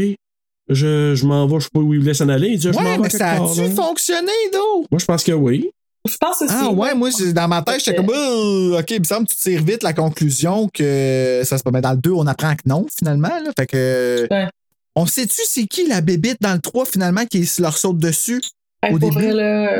je, 0.70 1.16
je 1.16 1.26
m'en 1.26 1.48
vais, 1.48 1.60
je 1.60 1.64
sais 1.66 1.70
pas 1.74 1.80
où 1.80 1.94
il 1.94 2.00
voulait 2.00 2.14
s'en 2.14 2.30
aller. 2.30 2.50
Il 2.50 2.58
dit, 2.60 2.68
je 2.68 2.74
m'en 2.74 2.80
Ouais, 2.84 2.96
vais 2.98 3.04
quelque 3.04 3.18
ça 3.18 3.32
a-tu 3.34 3.70
fonctionné, 3.76 4.32
d'eau? 4.52 4.86
Moi, 4.92 5.00
je 5.00 5.06
pense 5.06 5.24
que 5.24 5.32
oui. 5.32 5.70
Je 6.08 6.16
pense 6.20 6.42
aussi. 6.42 6.54
Ah 6.56 6.70
ouais, 6.72 6.96
moi, 6.96 7.10
dans 7.34 7.48
ma 7.50 7.62
tête, 7.62 7.84
j'étais 7.84 7.98
comme, 7.98 8.10
Euh, 8.10 8.80
OK, 8.80 8.92
il 8.92 9.00
me 9.00 9.04
semble 9.04 9.28
que 9.28 9.34
tu 9.34 9.40
tires 9.40 9.64
vite 9.64 9.84
la 9.84 9.92
conclusion 9.94 10.70
que 10.74 11.42
ça 11.44 11.58
se 11.58 11.64
passe. 11.64 11.74
Mais 11.74 11.82
dans 11.82 11.92
le 11.92 11.98
2, 11.98 12.12
on 12.12 12.26
apprend 12.28 12.54
que 12.56 12.62
non, 12.66 12.86
finalement. 12.98 13.28
Là. 13.28 13.52
Fait 13.58 13.66
que. 13.68 14.28
Ouais. 14.32 14.48
On 14.96 15.06
sait-tu 15.06 15.42
c'est 15.46 15.66
qui 15.68 15.86
la 15.88 16.02
bébite 16.02 16.38
dans 16.42 16.54
le 16.54 16.60
3, 16.60 16.86
finalement, 16.86 17.26
qui 17.26 17.48
leur 17.60 17.78
saute 17.78 17.98
dessus 18.00 18.42
Hey, 18.82 18.94
au 18.94 19.00
début? 19.00 19.28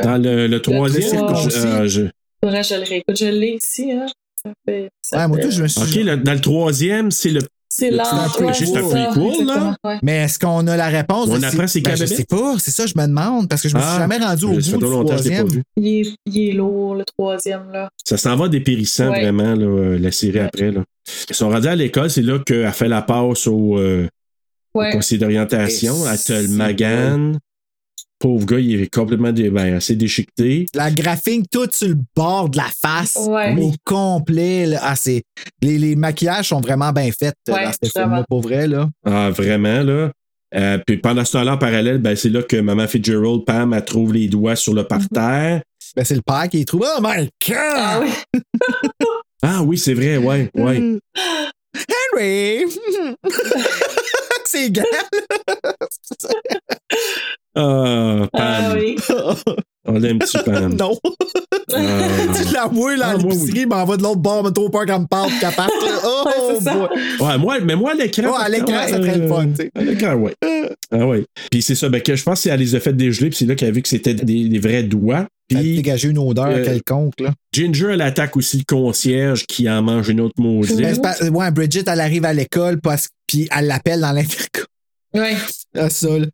Dans 0.02 0.20
le, 0.22 0.46
le 0.48 0.62
troisième, 0.62 1.26
trois. 1.26 1.48
je- 1.48 1.56
euh, 1.56 1.88
je- 1.88 2.02
vrai, 2.42 2.62
je 2.62 2.74
le 2.74 2.82
réécoute. 2.84 3.16
Je 3.18 3.24
l'ai 3.26 3.56
ici, 3.62 3.90
hein. 3.92 4.06
Ça 4.44 4.52
fait. 4.66 4.88
ça 5.02 5.18
Ouais, 5.18 5.28
moi, 5.28 5.38
tout, 5.38 5.50
je 5.50 5.62
me 5.62 5.68
suis 5.68 5.80
OK, 6.00 6.04
le- 6.04 6.16
dans 6.16 6.32
le 6.34 6.40
troisième, 6.40 7.10
c'est 7.10 7.30
le. 7.30 7.40
C'est 7.70 7.92
ouais, 7.92 8.54
juste 8.54 8.74
un 8.76 8.82
prequel, 8.82 9.46
là. 9.46 9.76
ouais. 9.84 9.98
Mais 10.02 10.16
est-ce 10.24 10.38
qu'on 10.38 10.66
a 10.66 10.76
la 10.76 10.86
réponse? 10.88 11.28
On 11.30 11.42
apprend 11.42 11.66
c'est 11.66 11.80
ben, 11.82 11.96
Je 11.96 12.06
sais 12.06 12.24
pas, 12.24 12.54
c'est 12.58 12.70
ça, 12.70 12.86
je 12.86 12.94
me 12.96 13.06
demande, 13.06 13.46
parce 13.48 13.60
que 13.62 13.68
je 13.68 13.76
me 13.76 13.80
suis 13.80 13.90
Ah, 13.92 13.98
jamais 13.98 14.16
rendu 14.16 14.44
au 14.46 14.48
bout 14.52 14.60
ça 14.62 14.70
fait 14.70 14.76
du 14.78 14.82
trop 14.84 14.90
longtemps 14.90 15.16
que 15.16 15.22
je 15.22 15.28
l'ai 15.28 15.36
pas 15.36 15.36
troisième. 15.42 15.48
vu. 15.58 15.62
Il 15.76 15.86
est, 15.86 16.14
il 16.26 16.48
est 16.48 16.52
lourd, 16.52 16.94
le 16.94 17.04
troisième, 17.04 17.70
là. 17.70 17.90
Ça 18.04 18.16
s'en 18.16 18.36
va 18.36 18.48
dépérissant, 18.48 19.10
Ouais. 19.10 19.20
vraiment, 19.20 19.54
là, 19.54 19.66
euh, 19.66 19.98
la 19.98 20.10
série 20.10 20.38
après. 20.38 20.72
Là. 20.72 20.82
Ils 21.28 21.34
sont 21.34 21.50
rendus 21.50 21.68
à 21.68 21.76
l'école, 21.76 22.08
c'est 22.10 22.22
là 22.22 22.38
qu'elle 22.38 22.72
fait 22.72 22.88
la 22.88 23.02
passe 23.02 23.46
au, 23.46 23.78
euh, 23.78 24.08
au 24.74 24.82
conseiller 24.90 25.18
d'orientation. 25.20 25.94
Elle 26.10 26.18
te 26.18 26.32
le 26.32 26.42
c'est 26.48 26.48
magane. 26.48 27.38
Pauvre 28.18 28.46
gars, 28.46 28.58
il 28.58 28.80
est 28.82 28.92
complètement 28.92 29.30
dé- 29.32 29.50
ben, 29.50 29.74
assez 29.74 29.94
déchiqueté. 29.94 30.66
La 30.74 30.90
graphine, 30.90 31.44
tout 31.50 31.68
sur 31.72 31.88
le 31.88 31.98
bord 32.16 32.48
de 32.48 32.56
la 32.56 32.66
face, 32.82 33.16
Ouais. 33.28 33.54
au 33.60 33.72
complet. 33.84 34.66
là. 34.66 34.80
Ah, 34.82 34.96
c'est... 34.96 35.22
Les, 35.62 35.78
les 35.78 35.94
maquillages 35.94 36.48
sont 36.48 36.60
vraiment 36.60 36.92
bien 36.92 37.10
faits 37.12 37.34
euh, 37.48 37.52
Ouais, 37.54 37.64
dans 37.66 37.72
ce 37.72 37.90
vraiment. 37.90 38.06
film-là, 38.06 38.24
pour 38.28 38.40
vrai. 38.40 38.66
Là. 38.66 38.88
Ah, 39.06 39.30
vraiment, 39.30 39.82
là. 39.82 40.10
Euh, 40.54 40.78
puis 40.86 40.96
pendant 40.96 41.24
ce 41.24 41.32
temps-là, 41.32 41.54
en 41.54 41.58
parallèle, 41.58 41.98
ben, 41.98 42.16
c'est 42.16 42.30
là 42.30 42.42
que 42.42 42.56
Maman 42.56 42.88
Fitzgerald, 42.88 43.44
Pam, 43.44 43.72
elle 43.74 43.84
trouve 43.84 44.14
les 44.14 44.28
doigts 44.28 44.56
sur 44.56 44.72
le 44.74 44.84
parterre. 44.84 45.60
Ben, 45.94 46.04
c'est 46.04 46.16
le 46.16 46.22
père 46.22 46.48
qui 46.50 46.60
est 46.60 46.64
trouvé. 46.64 46.86
Oh 46.96 47.00
my 47.02 47.28
God! 47.46 47.56
Ah 47.56 48.00
oui. 48.02 48.10
Ah 49.40 49.62
oui, 49.62 49.78
c'est 49.78 49.94
vrai, 49.94 50.16
ouais, 50.16 50.50
ouais. 50.54 50.98
Henry! 52.12 52.64
c'est 54.44 54.72
gars! 54.72 54.82
Ah, 57.58 58.26
Pam. 58.32 58.42
Ah 58.42 58.74
oui. 58.74 58.96
On 59.84 59.98
l'aime-tu, 59.98 60.38
Pam? 60.44 60.74
non! 60.78 60.96
Ah. 61.74 62.02
tu 62.36 62.52
la 62.54 62.66
vois 62.66 62.96
là, 62.96 63.14
Ah, 63.14 63.18
moi, 63.18 63.32
on 63.34 63.84
va 63.84 63.96
de 63.96 64.02
l'autre 64.02 64.20
bord, 64.20 64.44
mais 64.44 64.52
trop 64.52 64.68
peur 64.70 64.86
qu'elle 64.86 65.00
me 65.00 65.06
parle, 65.06 65.30
qu'elle 65.40 65.52
parte. 65.54 65.70
là. 65.70 65.98
Oh, 66.04 66.24
Ouais, 66.26 66.58
c'est. 66.62 67.24
Ouais, 67.24 67.38
moi, 67.38 67.58
mais 67.60 67.74
moi, 67.76 67.92
à 67.92 67.94
l'écran. 67.94 68.22
Ouais, 68.24 68.38
à 68.40 68.48
l'écran, 68.48 68.82
ça 68.88 68.96
serait 68.96 69.18
le 69.18 69.28
fun, 69.28 69.46
tu 69.48 69.56
sais. 69.56 69.70
À 69.74 69.82
l'écran, 69.82 70.14
ouais. 70.14 70.34
Ah, 70.92 71.06
ouais. 71.06 71.24
Puis 71.50 71.62
c'est 71.62 71.74
ça, 71.74 71.88
ben, 71.88 72.00
que 72.00 72.14
je 72.16 72.22
pense 72.22 72.42
qu'elle 72.42 72.58
les 72.58 72.74
a 72.74 72.80
fait 72.80 72.92
dégeler, 72.92 73.28
puis 73.30 73.38
c'est 73.38 73.44
là 73.46 73.54
qu'elle 73.54 73.68
a 73.68 73.72
vu 73.72 73.82
que 73.82 73.88
c'était 73.88 74.14
des, 74.14 74.48
des 74.48 74.58
vrais 74.58 74.82
doigts. 74.82 75.26
Puis 75.48 75.76
dégagé 75.76 76.08
une 76.08 76.18
odeur 76.18 76.48
euh, 76.48 76.64
quelconque. 76.64 77.20
Là. 77.20 77.32
Ginger, 77.54 77.90
elle 77.92 78.02
attaque 78.02 78.36
aussi 78.36 78.58
le 78.58 78.64
concierge 78.66 79.46
qui 79.46 79.68
en 79.70 79.80
mange 79.82 80.08
une 80.10 80.20
autre 80.20 80.34
Ben, 80.36 80.44
maudite. 80.44 80.76
c'est 80.76 81.00
pas- 81.00 81.16
ouais, 81.30 81.50
Bridget, 81.50 81.84
elle 81.86 82.00
arrive 82.00 82.24
à 82.26 82.34
l'école, 82.34 82.80
parce- 82.80 83.08
puis 83.26 83.48
elle 83.56 83.66
l'appelle 83.66 84.00
dans 84.00 84.12
l'intercom. 84.12 84.64
Ouais. 85.14 85.36
Ah, 85.76 85.88
ça, 85.90 86.18
là. 86.18 86.26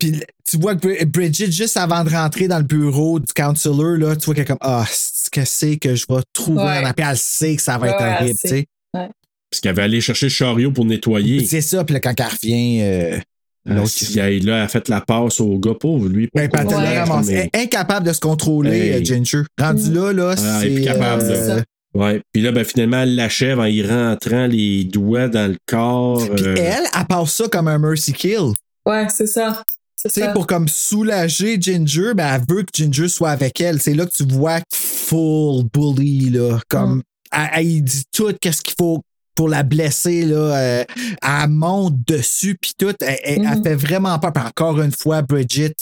Puis 0.00 0.20
tu 0.48 0.56
vois 0.58 0.74
que 0.74 0.80
Bri- 0.88 1.04
Bridget, 1.04 1.52
juste 1.52 1.76
avant 1.76 2.02
de 2.02 2.10
rentrer 2.10 2.48
dans 2.48 2.58
le 2.58 2.64
bureau 2.64 3.20
du 3.20 3.32
counselor, 3.32 3.96
là, 3.98 4.16
tu 4.16 4.24
vois 4.24 4.34
qu'elle 4.34 4.42
est 4.42 4.46
comme 4.46 4.56
Ah, 4.60 4.84
c'est- 4.90 5.30
que 5.30 5.44
c'est 5.44 5.76
que 5.76 5.94
je 5.94 6.04
vais 6.08 6.20
trouver 6.32 6.62
Ouais. 6.62 6.78
un 6.78 6.86
appel? 6.86 7.06
Elle 7.10 7.16
sait 7.16 7.54
que 7.54 7.62
ça 7.62 7.78
va 7.78 7.88
être 7.88 8.00
Ouais, 8.00 8.06
elle 8.18 8.24
horrible, 8.24 8.38
tu 8.42 8.48
sais. 8.48 8.66
Parce 8.92 9.60
qu'elle 9.62 9.70
avait 9.70 9.82
allé 9.82 10.00
chercher 10.00 10.26
le 10.26 10.30
chariot 10.30 10.72
pour 10.72 10.84
nettoyer. 10.84 11.44
C'est 11.44 11.60
ça, 11.60 11.84
puis 11.84 11.92
là, 11.94 12.00
quand 12.00 12.14
elle 12.18 12.26
revient, 12.26 12.80
euh, 12.82 13.18
Ah, 13.68 13.72
elle, 14.16 14.44
là, 14.46 14.56
elle 14.56 14.62
a 14.62 14.68
fait 14.68 14.88
la 14.88 15.00
passe 15.02 15.38
au 15.40 15.58
gars 15.58 15.74
pauvre, 15.78 16.08
lui. 16.08 16.28
Ben, 16.34 16.48
elle 16.52 16.66
Ouais. 16.66 17.04
Mais- 17.26 17.32
Elle 17.32 17.60
est 17.60 17.64
Incapable 17.64 18.06
de 18.06 18.12
se 18.12 18.20
contrôler, 18.20 18.70
Hey. 18.70 18.92
euh, 18.92 19.04
Ginger. 19.04 19.42
Rendu 19.60 19.92
là, 19.92 20.12
là, 20.12 20.34
Ah, 20.38 20.60
elle 20.62 20.72
est 20.72 20.76
c'est. 20.78 20.84
capable, 20.84 21.22
euh, 21.24 21.56
là. 21.56 21.62
Ouais. 21.92 22.22
Puis 22.32 22.42
là, 22.42 22.52
ben, 22.52 22.64
finalement, 22.64 23.02
elle 23.02 23.16
l'achève 23.16 23.58
en 23.58 23.64
y 23.66 23.82
rentrant 23.82 24.46
les 24.46 24.84
doigts 24.84 25.28
dans 25.28 25.50
le 25.50 25.56
corps. 25.66 26.22
Puis 26.36 26.44
euh, 26.46 26.54
elle, 26.56 26.84
elle 26.98 27.06
passe 27.06 27.34
ça 27.34 27.48
comme 27.48 27.68
un 27.68 27.78
mercy 27.78 28.12
kill. 28.12 28.52
Ouais, 28.86 29.06
c'est 29.14 29.26
ça. 29.26 29.62
C'est 30.02 30.08
Tu 30.08 30.20
sais, 30.20 30.26
ça. 30.26 30.32
pour 30.32 30.46
comme 30.46 30.66
soulager 30.68 31.58
Ginger, 31.60 32.12
ben, 32.14 32.34
elle 32.34 32.42
veut 32.56 32.62
que 32.62 32.70
Ginger 32.72 33.08
soit 33.08 33.30
avec 33.30 33.60
elle. 33.60 33.80
C'est 33.82 33.92
là 33.94 34.06
que 34.06 34.12
tu 34.12 34.24
vois 34.24 34.60
full 34.72 35.64
bully, 35.72 36.30
là. 36.30 36.58
Comme, 36.68 36.96
Mm. 36.96 37.02
elle, 37.32 37.48
elle 37.54 37.84
dit 37.84 38.02
tout, 38.12 38.32
qu'est-ce 38.40 38.62
qu'il 38.62 38.74
faut 38.78 39.02
pour 39.34 39.48
la 39.48 39.62
blesser, 39.62 40.24
là. 40.24 40.36
euh, 40.36 40.84
elle 41.22 41.48
monte 41.50 41.96
dessus, 42.06 42.56
puis 42.60 42.72
tout. 42.78 42.94
Elle, 43.00 43.18
elle- 43.22 43.44
elle 43.46 43.58
Mhm. 43.58 43.62
fait 43.64 43.74
vraiment 43.74 44.18
peur. 44.18 44.32
Encore 44.46 44.80
une 44.80 44.92
fois, 44.92 45.22
Bridget, 45.22 45.74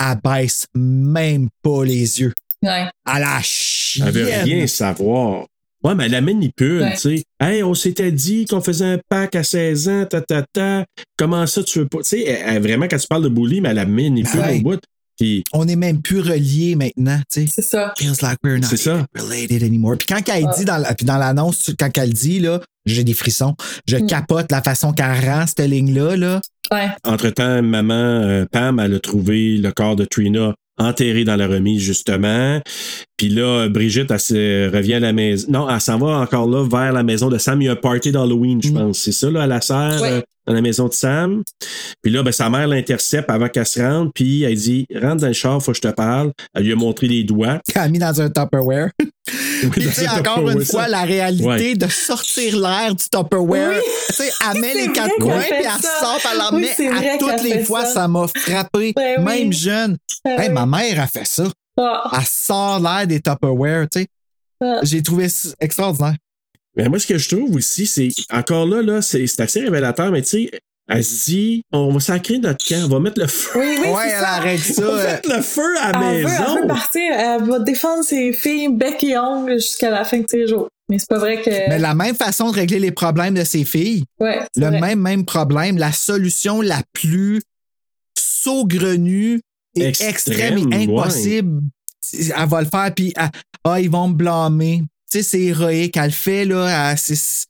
elle 0.00 0.18
baisse 0.22 0.66
même 0.74 1.48
pas 1.62 1.84
les 1.84 2.20
yeux. 2.20 2.32
Ouais. 2.62 2.86
Elle 3.06 3.22
a 3.22 3.36
elle 3.38 3.42
chienne. 3.44 4.10
veut 4.10 4.24
rien 4.24 4.66
savoir. 4.66 5.46
Ouais, 5.84 5.94
mais 5.94 6.06
elle 6.06 6.12
la 6.12 6.20
manipule, 6.22 6.80
Ouais. 6.82 6.94
tu 6.94 6.98
sais. 7.18 7.24
Hey, 7.40 7.62
on 7.62 7.74
s'était 7.74 8.10
dit 8.12 8.46
qu'on 8.46 8.60
faisait 8.62 8.84
un 8.86 8.98
pack 9.08 9.36
à 9.36 9.44
16 9.44 9.88
ans, 9.88 10.06
ta, 10.06 10.20
ta, 10.22 10.42
ta. 10.52 10.84
Comment 11.18 11.46
ça, 11.46 11.62
tu 11.62 11.80
veux 11.80 11.86
pas? 11.88 11.98
Tu 11.98 12.04
sais, 12.04 12.22
elle- 12.22 12.42
elle- 12.56 12.62
vraiment, 12.62 12.86
quand 12.88 12.96
tu 12.98 13.06
parles 13.06 13.24
de 13.24 13.28
bully, 13.28 13.60
mais 13.60 13.68
elle 13.70 13.76
la 13.76 13.86
manipule 13.86 14.40
Ben 14.40 14.48
ouais. 14.48 14.58
au 14.60 14.62
bout. 14.62 14.80
Puis, 15.20 15.44
On 15.52 15.64
n'est 15.64 15.76
même 15.76 16.02
plus 16.02 16.18
reliés 16.20 16.74
maintenant, 16.74 17.20
tu 17.32 17.42
sais. 17.42 17.46
C'est 17.54 17.62
ça. 17.62 17.92
Feels 17.96 18.16
like 18.22 18.38
we're 18.42 18.58
not 18.58 18.66
C'est 18.68 18.76
ça. 18.78 19.06
related 19.16 19.62
anymore. 19.62 19.96
Puis 19.96 20.06
quand 20.08 20.20
elle 20.28 20.46
Ah. 20.48 20.54
dit 20.58 20.64
dans, 20.64 20.78
la- 20.78 20.92
puis 20.94 21.06
dans 21.06 21.18
l'annonce, 21.18 21.70
quand 21.78 21.96
elle 21.98 22.12
dit, 22.12 22.40
là, 22.40 22.60
j'ai 22.84 23.04
des 23.04 23.14
frissons, 23.14 23.54
je 23.86 23.96
Mm. 23.98 24.06
capote 24.08 24.50
la 24.50 24.60
façon 24.62 24.92
qu'elle 24.92 25.24
rend 25.24 25.46
cette 25.46 25.60
ligne-là, 25.68 26.16
là. 26.16 26.40
Ouais. 26.72 26.88
entre-temps, 27.04 27.62
maman, 27.62 27.94
euh, 27.94 28.46
Pam, 28.50 28.80
elle 28.80 28.94
a 28.94 28.98
trouvé 28.98 29.58
le 29.58 29.70
corps 29.70 29.96
de 29.96 30.06
Trina 30.06 30.54
enterré 30.78 31.24
dans 31.24 31.36
la 31.36 31.46
remise, 31.46 31.80
justement. 31.82 32.60
Puis 33.16 33.28
là, 33.28 33.68
Brigitte, 33.68 34.10
elle 34.10 34.20
se 34.20 34.70
revient 34.72 34.94
à 34.94 35.00
la 35.00 35.12
maison. 35.12 35.46
Non, 35.50 35.70
elle 35.70 35.80
s'en 35.80 35.98
va 35.98 36.18
encore 36.18 36.48
là 36.48 36.66
vers 36.68 36.92
la 36.92 37.02
maison 37.02 37.28
de 37.28 37.38
Sam. 37.38 37.62
Il 37.62 37.66
y 37.66 37.68
a 37.68 37.72
un 37.72 37.76
party 37.76 38.10
d'Halloween, 38.12 38.60
je 38.62 38.70
pense. 38.70 38.98
C'est 38.98 39.12
ça, 39.12 39.30
là, 39.30 39.42
à 39.42 39.46
la 39.46 39.60
serre, 39.60 40.00
Ouais. 40.02 40.24
Dans 40.46 40.52
la 40.54 40.60
maison 40.60 40.88
de 40.88 40.92
Sam. 40.94 41.42
Puis 42.02 42.12
là, 42.12 42.22
ben, 42.22 42.32
sa 42.32 42.50
mère 42.50 42.66
l'intercepte 42.68 43.30
avant 43.30 43.48
qu'elle 43.48 43.66
se 43.66 43.80
rende. 43.80 44.10
Puis 44.14 44.42
elle 44.42 44.54
dit 44.56 44.86
Rentre 44.94 45.22
dans 45.22 45.26
le 45.28 45.32
char, 45.32 45.62
faut 45.62 45.72
que 45.72 45.76
je 45.76 45.82
te 45.82 45.88
parle. 45.88 46.32
Elle 46.54 46.64
lui 46.64 46.72
a 46.72 46.76
montré 46.76 47.06
les 47.08 47.24
doigts. 47.24 47.60
qu'elle 47.72 47.82
a 47.82 47.88
mis 47.88 47.98
dans 47.98 48.20
un 48.20 48.28
Tupperware. 48.30 48.90
Puis, 49.70 49.70
tu 49.70 49.90
sais, 49.90 50.06
encore 50.08 50.18
Tupperware, 50.36 50.56
une 50.56 50.64
fois, 50.64 50.82
ça. 50.82 50.88
la 50.88 51.02
réalité 51.02 51.44
Ouais. 51.46 51.74
de 51.74 51.86
sortir 51.88 52.58
l'air 52.58 52.94
du 52.94 53.04
Tupperware. 53.10 53.70
Oui. 53.70 53.82
Tu 54.08 54.14
sais, 54.14 54.30
elle 54.52 54.60
met 54.60 54.74
les 54.74 54.92
quatre 54.92 55.14
coins, 55.18 55.40
puis 55.40 55.52
elle 55.60 55.64
ça. 55.82 56.00
sort, 56.00 56.18
puis 56.18 56.28
elle 56.34 56.40
en 56.42 56.54
Oui, 56.54 56.60
met 56.62 56.74
c'est 56.76 56.88
vrai 56.88 57.10
à 57.10 57.18
toutes 57.18 57.42
les 57.42 57.64
fois, 57.64 57.84
ça. 57.86 58.06
m'a 58.08 58.26
frappé. 58.28 58.92
Ben 58.94 59.14
oui. 59.18 59.24
Même 59.24 59.52
jeune. 59.52 59.96
Ben 60.24 60.38
Hey, 60.40 60.48
oui. 60.48 60.54
ma 60.54 60.66
mère 60.66 61.00
a 61.00 61.06
fait 61.06 61.26
ça. 61.26 61.44
Ah. 61.78 62.10
Elle 62.18 62.26
sort 62.26 62.80
l'air 62.80 63.06
des 63.06 63.20
Tupperware, 63.20 63.86
tu 63.90 64.00
sais. 64.00 64.06
Ah. 64.62 64.80
J'ai 64.82 65.02
trouvé 65.02 65.28
ça 65.28 65.48
extraordinaire. 65.60 66.14
Mais 66.76 66.88
moi, 66.88 66.98
ce 66.98 67.06
que 67.06 67.18
je 67.18 67.28
trouve 67.34 67.54
aussi, 67.56 67.86
c'est 67.86 68.08
encore 68.32 68.66
là, 68.66 68.82
là, 68.82 69.00
c'est 69.02 69.26
c'est 69.26 69.42
assez 69.42 69.60
révélateur, 69.60 70.10
mais 70.10 70.22
tu 70.22 70.28
sais, 70.28 70.50
elle 70.88 71.04
se 71.04 71.24
dit 71.30 71.62
on 71.72 71.92
va 71.92 72.00
sacrer 72.00 72.38
notre 72.38 72.64
camp, 72.66 72.82
on 72.84 72.88
va 72.88 73.00
mettre 73.00 73.20
le 73.20 73.26
feu. 73.28 73.58
Oui, 73.58 73.76
oui, 73.80 73.88
ouais, 73.88 74.02
elle 74.06 74.20
ça. 74.20 74.28
arrête 74.32 74.60
ça. 74.60 74.82
On 74.82 74.94
va 74.96 75.00
euh, 75.00 75.06
mettre 75.12 75.36
le 75.36 75.42
feu 75.42 75.78
à 75.80 75.92
la 75.92 75.98
Elle 76.12 76.22
veut, 76.24 76.30
maison. 76.30 76.44
elle 76.56 76.62
veut 76.62 76.66
partir, 76.68 77.02
elle 77.12 77.44
va 77.44 77.58
défendre 77.60 78.04
ses 78.04 78.32
filles 78.32 78.68
bec 78.72 79.02
et 79.04 79.16
ongles 79.16 79.54
jusqu'à 79.54 79.90
la 79.90 80.04
fin 80.04 80.18
de 80.18 80.26
ses 80.28 80.46
jours. 80.48 80.68
Mais 80.90 80.98
c'est 80.98 81.08
pas 81.08 81.18
vrai 81.18 81.40
que. 81.40 81.48
Mais 81.50 81.78
la 81.78 81.94
même 81.94 82.14
façon 82.14 82.50
de 82.50 82.54
régler 82.56 82.78
les 82.80 82.90
problèmes 82.92 83.34
de 83.34 83.44
ses 83.44 83.64
filles, 83.64 84.04
Ouais, 84.20 84.40
le 84.56 84.66
vrai. 84.66 84.80
même, 84.80 85.00
même 85.00 85.24
problème, 85.24 85.78
la 85.78 85.92
solution 85.92 86.60
la 86.60 86.82
plus 86.92 87.40
saugrenue 88.18 89.40
et 89.76 89.84
Extrême, 89.84 90.10
extrême, 90.58 90.72
et 90.72 90.84
impossible, 90.84 91.62
elle 92.12 92.48
va 92.48 92.60
le 92.62 92.68
faire, 92.68 92.92
puis 92.94 93.12
elle- 93.16 93.30
ah, 93.64 93.80
ils 93.80 93.90
vont 93.90 94.08
me 94.08 94.14
blâmer. 94.14 94.82
Sais, 95.14 95.22
c'est 95.22 95.40
héroïque. 95.40 95.96
Elle 95.96 96.04
le 96.06 96.10
fait, 96.10 96.44
là. 96.44 96.90
elle- 96.92 96.98
c'est- 96.98 97.46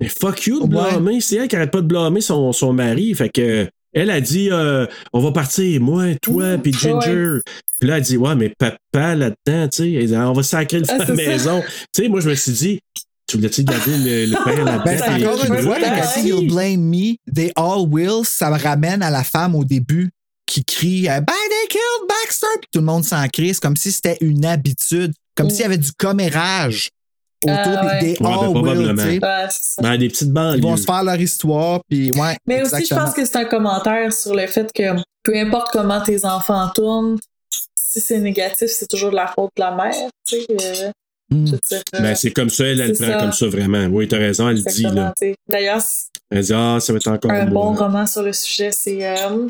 Mais 0.00 0.08
fuck 0.08 0.46
you 0.46 0.66
de 0.66 0.74
Ouais. 0.74 0.90
blâmer. 0.90 1.20
C'est 1.20 1.36
elle 1.36 1.48
qui 1.48 1.56
arrête 1.56 1.70
pas 1.70 1.80
de 1.82 1.86
blâmer 1.86 2.20
son, 2.20 2.52
son 2.52 2.72
mari. 2.72 3.14
Fait 3.14 3.28
que 3.28 3.68
elle 3.92 4.10
a 4.10 4.20
dit 4.20 4.48
euh, 4.50 4.86
on 5.12 5.20
va 5.20 5.32
partir, 5.32 5.80
moi, 5.80 6.14
toi, 6.22 6.56
Mmh, 6.56 6.62
puis 6.62 6.72
Ginger. 6.72 7.38
Puis 7.80 7.88
là, 7.88 7.96
elle 7.98 8.02
dit 8.04 8.16
Ouais, 8.16 8.34
mais 8.36 8.52
papa 8.58 9.14
là-dedans, 9.14 9.68
tu 9.68 10.06
sais, 10.08 10.16
on 10.16 10.32
va 10.32 10.42
sacrer 10.42 10.78
le 10.80 10.84
Ah, 10.88 10.98
la 10.98 11.14
maison. 11.14 11.62
Tu 11.94 12.02
sais, 12.04 12.08
moi, 12.08 12.20
je 12.20 12.30
me 12.30 12.34
suis 12.34 12.52
dit 12.52 12.80
Tu 13.26 13.36
voulais-tu 13.36 13.62
garder 13.64 13.90
le, 13.98 14.26
le 14.32 14.44
père 14.44 14.64
là-dedans? 14.64 14.84
Ben, 14.84 15.00
Ouais, 15.00 15.26
encore 15.26 15.44
une 15.44 15.62
fois, 15.62 15.76
elle 15.80 16.22
dit 16.22 16.28
You'll 16.28 16.46
blame 16.48 16.80
me, 16.80 17.16
they 17.34 17.52
all 17.56 17.86
will, 17.88 18.24
ça 18.24 18.50
me 18.50 18.58
ramène 18.58 19.02
à 19.02 19.10
la 19.10 19.24
femme 19.24 19.54
au 19.54 19.64
début 19.64 20.10
qui 20.48 20.64
crie 20.64 21.08
euh, 21.08 21.20
Ben, 21.20 21.26
they 21.50 21.68
killed 21.68 22.08
Baxter! 22.08 22.46
Puis 22.60 22.68
tout 22.72 22.80
le 22.80 22.86
monde 22.86 23.04
s'en 23.04 23.26
crie. 23.28 23.54
C'est 23.54 23.60
comme 23.62 23.76
si 23.76 23.92
c'était 23.92 24.16
une 24.20 24.44
habitude, 24.44 25.12
comme 25.36 25.46
Mm. 25.46 25.50
s'il 25.50 25.60
y 25.60 25.64
avait 25.64 25.78
du 25.78 25.92
commérage 25.92 26.88
autour, 27.44 27.56
Ah, 27.56 27.76
puis 27.78 27.86
ouais. 27.86 28.00
they 28.00 28.26
Ouais, 28.26 28.52
ben, 28.52 28.60
will, 28.60 28.96
tu. 29.12 29.20
Ben, 29.82 29.96
des 29.96 30.08
petites 30.08 30.32
banlieues. 30.32 30.58
Ils 30.58 30.62
vont 30.62 30.76
se 30.76 30.84
faire 30.84 31.04
leur 31.04 31.20
histoire, 31.20 31.80
puis 31.88 32.10
ouais. 32.12 32.36
Mais 32.46 32.62
aussi, 32.62 32.84
je 32.84 32.94
pense 32.94 33.12
que 33.14 33.24
c'est 33.24 33.36
un 33.36 33.44
commentaire 33.44 34.12
sur 34.12 34.34
le 34.34 34.46
fait 34.48 34.72
que 34.72 34.82
peu 35.22 35.36
importe 35.36 35.68
comment 35.72 36.00
tes 36.02 36.24
enfants 36.24 36.68
tournent, 36.74 37.18
si 37.76 38.00
c'est 38.00 38.18
négatif, 38.18 38.68
c'est 38.70 38.88
toujours 38.88 39.10
de 39.10 39.16
la 39.16 39.28
faute 39.28 39.50
de 39.56 39.60
la 39.62 39.70
mère. 39.74 39.94
Tu 40.26 40.36
sais, 40.40 40.46
euh, 40.50 40.90
Mm. 41.30 41.44
dire, 41.44 41.58
euh, 41.94 42.00
Ben, 42.00 42.14
c'est 42.14 42.30
comme 42.30 42.48
ça, 42.48 42.64
elle, 42.64 42.80
elle 42.80 42.96
prend 42.96 43.06
ça. 43.06 43.18
comme 43.18 43.32
ça, 43.32 43.46
vraiment. 43.48 43.84
Oui, 43.86 44.08
t'as 44.08 44.16
raison, 44.16 44.48
elle 44.48 44.56
le 44.56 44.62
dit, 44.62 44.82
là. 44.84 45.12
tu. 45.20 45.34
D'ailleurs, 45.46 45.82
c'est 45.82 46.06
Elle 46.30 46.42
dit 46.42 46.52
Ah, 46.54 46.78
ça 46.80 46.90
va 46.92 46.96
être 46.96 47.08
encore 47.08 47.30
un 47.30 47.44
bon 47.46 47.74
roman 47.74 48.06
sur 48.06 48.22
le 48.22 48.32
sujet, 48.32 48.70
c'est 48.72 49.06
euh, 49.06 49.46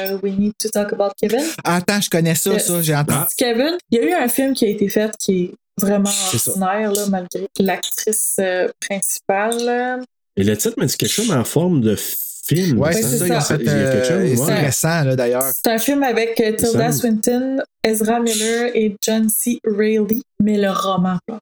euh, 0.00 0.18
We 0.22 0.32
Need 0.36 0.54
to 0.58 0.68
Talk 0.70 0.92
About 0.92 1.10
Kevin. 1.20 1.42
Attends, 1.64 2.00
je 2.00 2.10
connais 2.10 2.34
ça, 2.34 2.50
Euh, 2.50 2.58
ça, 2.58 2.82
j'ai 2.82 2.94
entendu. 2.94 3.18
Ah. 3.20 3.28
Kevin, 3.36 3.76
il 3.90 3.98
y 3.98 4.00
a 4.00 4.04
eu 4.04 4.12
un 4.12 4.28
film 4.28 4.54
qui 4.54 4.64
a 4.64 4.68
été 4.68 4.88
fait 4.88 5.10
qui 5.18 5.44
est 5.44 5.50
vraiment 5.80 6.10
ordinaire, 6.48 6.92
là, 6.92 7.06
malgré 7.08 7.46
l'actrice 7.60 8.36
euh, 8.40 8.68
principale. 8.80 9.56
là. 9.64 9.98
Et 10.36 10.44
le 10.44 10.56
titre 10.56 10.74
m'a 10.78 10.86
dit 10.86 10.96
quelque 10.96 11.10
chose 11.12 11.30
en 11.32 11.44
forme 11.44 11.80
de 11.80 11.96
film. 11.96 12.78
Ouais, 12.78 12.88
Ouais, 12.88 12.92
c'est 13.02 13.18
ça, 13.28 13.40
ça. 13.40 13.56
fait. 13.58 13.62
Il 13.62 13.66
y 13.66 13.70
a 13.70 13.74
quelque 13.92 14.12
euh, 14.12 14.28
chose, 14.36 14.46
c'est 14.46 14.52
ouais. 14.52 14.60
récent, 14.60 15.04
là, 15.04 15.16
d'ailleurs. 15.16 15.44
C'est 15.52 15.70
un 15.70 15.78
film 15.78 16.02
avec 16.02 16.40
euh, 16.40 16.52
Tilda. 16.56 16.92
Swinton, 16.92 17.58
Ezra 17.84 18.20
Miller 18.20 18.70
et 18.74 18.96
John 19.02 19.28
C. 19.28 19.58
Reilly, 19.64 20.22
mais 20.42 20.56
le 20.58 20.70
roman, 20.70 21.18
là. 21.28 21.38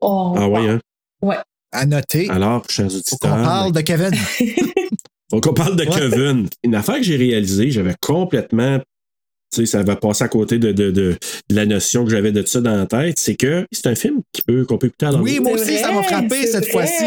Oh, 0.00 0.34
Ah, 0.36 0.48
oui, 0.48 0.60
wow. 0.60 0.68
hein? 0.70 0.80
Ouais. 1.22 1.36
À 1.72 1.84
noter. 1.84 2.28
Alors, 2.30 2.64
chers 2.70 2.86
auditeurs. 2.86 3.18
qu'on 3.18 3.28
parle 3.28 3.72
de 3.72 3.80
Kevin. 3.82 4.10
Faut 5.30 5.40
qu'on 5.40 5.54
parle 5.54 5.76
de 5.76 5.84
Ouais. 5.84 5.90
Kevin. 5.90 6.48
Une 6.62 6.74
affaire 6.74 6.96
que 6.96 7.02
j'ai 7.02 7.16
réalisée, 7.16 7.70
j'avais 7.70 7.94
complètement. 8.00 8.78
Tu 9.54 9.60
sais, 9.60 9.66
ça 9.66 9.82
va 9.84 9.94
passer 9.94 10.24
à 10.24 10.28
côté 10.28 10.58
de, 10.58 10.72
de, 10.72 10.90
de, 10.90 11.16
de 11.48 11.54
la 11.54 11.66
notion 11.66 12.04
que 12.04 12.10
j'avais 12.10 12.32
de 12.32 12.44
ça 12.44 12.60
dans 12.60 12.74
la 12.76 12.86
tête. 12.86 13.16
C'est 13.18 13.36
que 13.36 13.64
c'est 13.70 13.86
un 13.86 13.94
film 13.94 14.20
qui 14.32 14.42
peut, 14.42 14.64
qu'on 14.64 14.76
peut 14.76 14.88
écouter 14.88 15.06
à 15.06 15.10
Oui, 15.14 15.34
l'Halloween. 15.36 15.42
moi 15.42 15.52
C'est 15.58 15.72
aussi, 15.74 15.78
ça 15.82 15.92
m'a 15.92 16.02
frappé 16.02 16.46
cette 16.46 16.64
vrai. 16.64 16.72
fois-ci. 16.72 17.04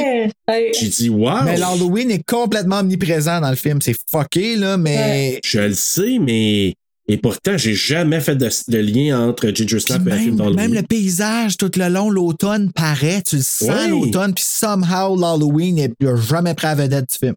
J'ai 0.80 0.88
dit, 0.88 1.10
wow! 1.10 1.44
Mais 1.44 1.58
l'Halloween 1.58 2.10
est 2.12 2.24
complètement 2.26 2.80
omniprésent 2.80 3.42
dans 3.42 3.50
le 3.50 3.58
film. 3.58 3.82
C'est 3.82 3.96
fucké, 4.10 4.56
là, 4.56 4.78
mais. 4.78 5.40
Je 5.44 5.60
le 5.60 5.74
sais, 5.74 6.18
mais. 6.20 6.76
Et 7.12 7.18
pourtant, 7.18 7.58
j'ai 7.58 7.74
jamais 7.74 8.20
fait 8.22 8.36
de, 8.36 8.48
de 8.68 8.78
lien 8.78 9.28
entre 9.30 9.50
Ginger 9.50 9.80
Snap 9.80 10.08
et 10.08 10.12
un 10.12 10.16
film 10.16 10.28
même, 10.30 10.36
d'Halloween. 10.38 10.56
même 10.58 10.74
le 10.76 10.84
paysage 10.84 11.58
tout 11.58 11.72
le 11.76 11.90
long, 11.90 12.10
l'automne 12.12 12.72
paraît, 12.72 13.22
tu 13.28 13.38
le 13.38 13.42
sens 13.42 13.68
Ouais. 13.70 13.88
l'automne, 13.90 14.34
puis 14.34 14.46
somehow 14.48 15.18
l'Halloween 15.20 15.76
n'est 15.76 15.92
jamais 16.30 16.54
prêt 16.54 16.68
à 16.68 16.76
vedette 16.76 17.10
du 17.12 17.18
film. 17.18 17.34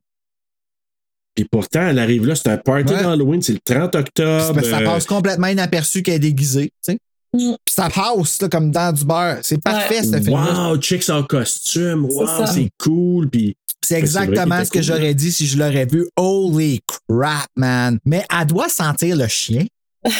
Puis 1.35 1.47
pourtant, 1.51 1.87
elle 1.89 1.99
arrive 1.99 2.27
là, 2.27 2.35
c'est 2.35 2.49
un 2.49 2.59
party 2.59 2.93
Ouais. 2.93 3.03
d'Halloween, 3.03 3.41
c'est 3.41 3.55
le 3.55 3.59
30 3.65 3.95
octobre. 3.95 4.63
Ça 4.65 4.79
euh, 4.79 4.85
passe 4.85 5.07
complètement 5.07 5.47
inaperçu 5.47 6.03
qu'elle 6.03 6.15
est 6.17 6.19
déguisée, 6.19 6.73
tu 6.85 6.93
sais. 6.93 6.99
Mm. 7.35 7.55
Puis 7.65 7.75
ça 7.75 7.89
passe 7.89 8.43
là, 8.43 8.49
comme 8.49 8.71
dans 8.71 8.93
du 8.93 9.05
beurre. 9.05 9.39
C'est 9.43 9.63
parfait, 9.63 10.03
ce 10.03 10.21
film-là. 10.21 10.69
Wow, 10.71 10.81
chicks 10.81 11.09
en 11.09 11.23
costume, 11.23 12.05
wow, 12.05 12.47
c'est 12.47 12.69
cool. 12.79 13.31
Puis 13.31 13.57
C'est 13.83 13.95
Ouais, 13.95 14.01
exactement 14.01 14.63
ce 14.65 14.71
que 14.71 14.79
cool, 14.79 14.83
j'aurais 14.83 15.15
dit 15.15 15.33
si 15.33 15.47
je 15.47 15.57
l'aurais 15.59 15.87
vu. 15.87 16.07
Holy 16.17 16.81
crap, 17.09 17.49
man. 17.57 17.99
Mais 18.05 18.25
elle 18.39 18.47
doit 18.47 18.69
sentir 18.69 19.17
le 19.17 19.27
chien. 19.29 19.65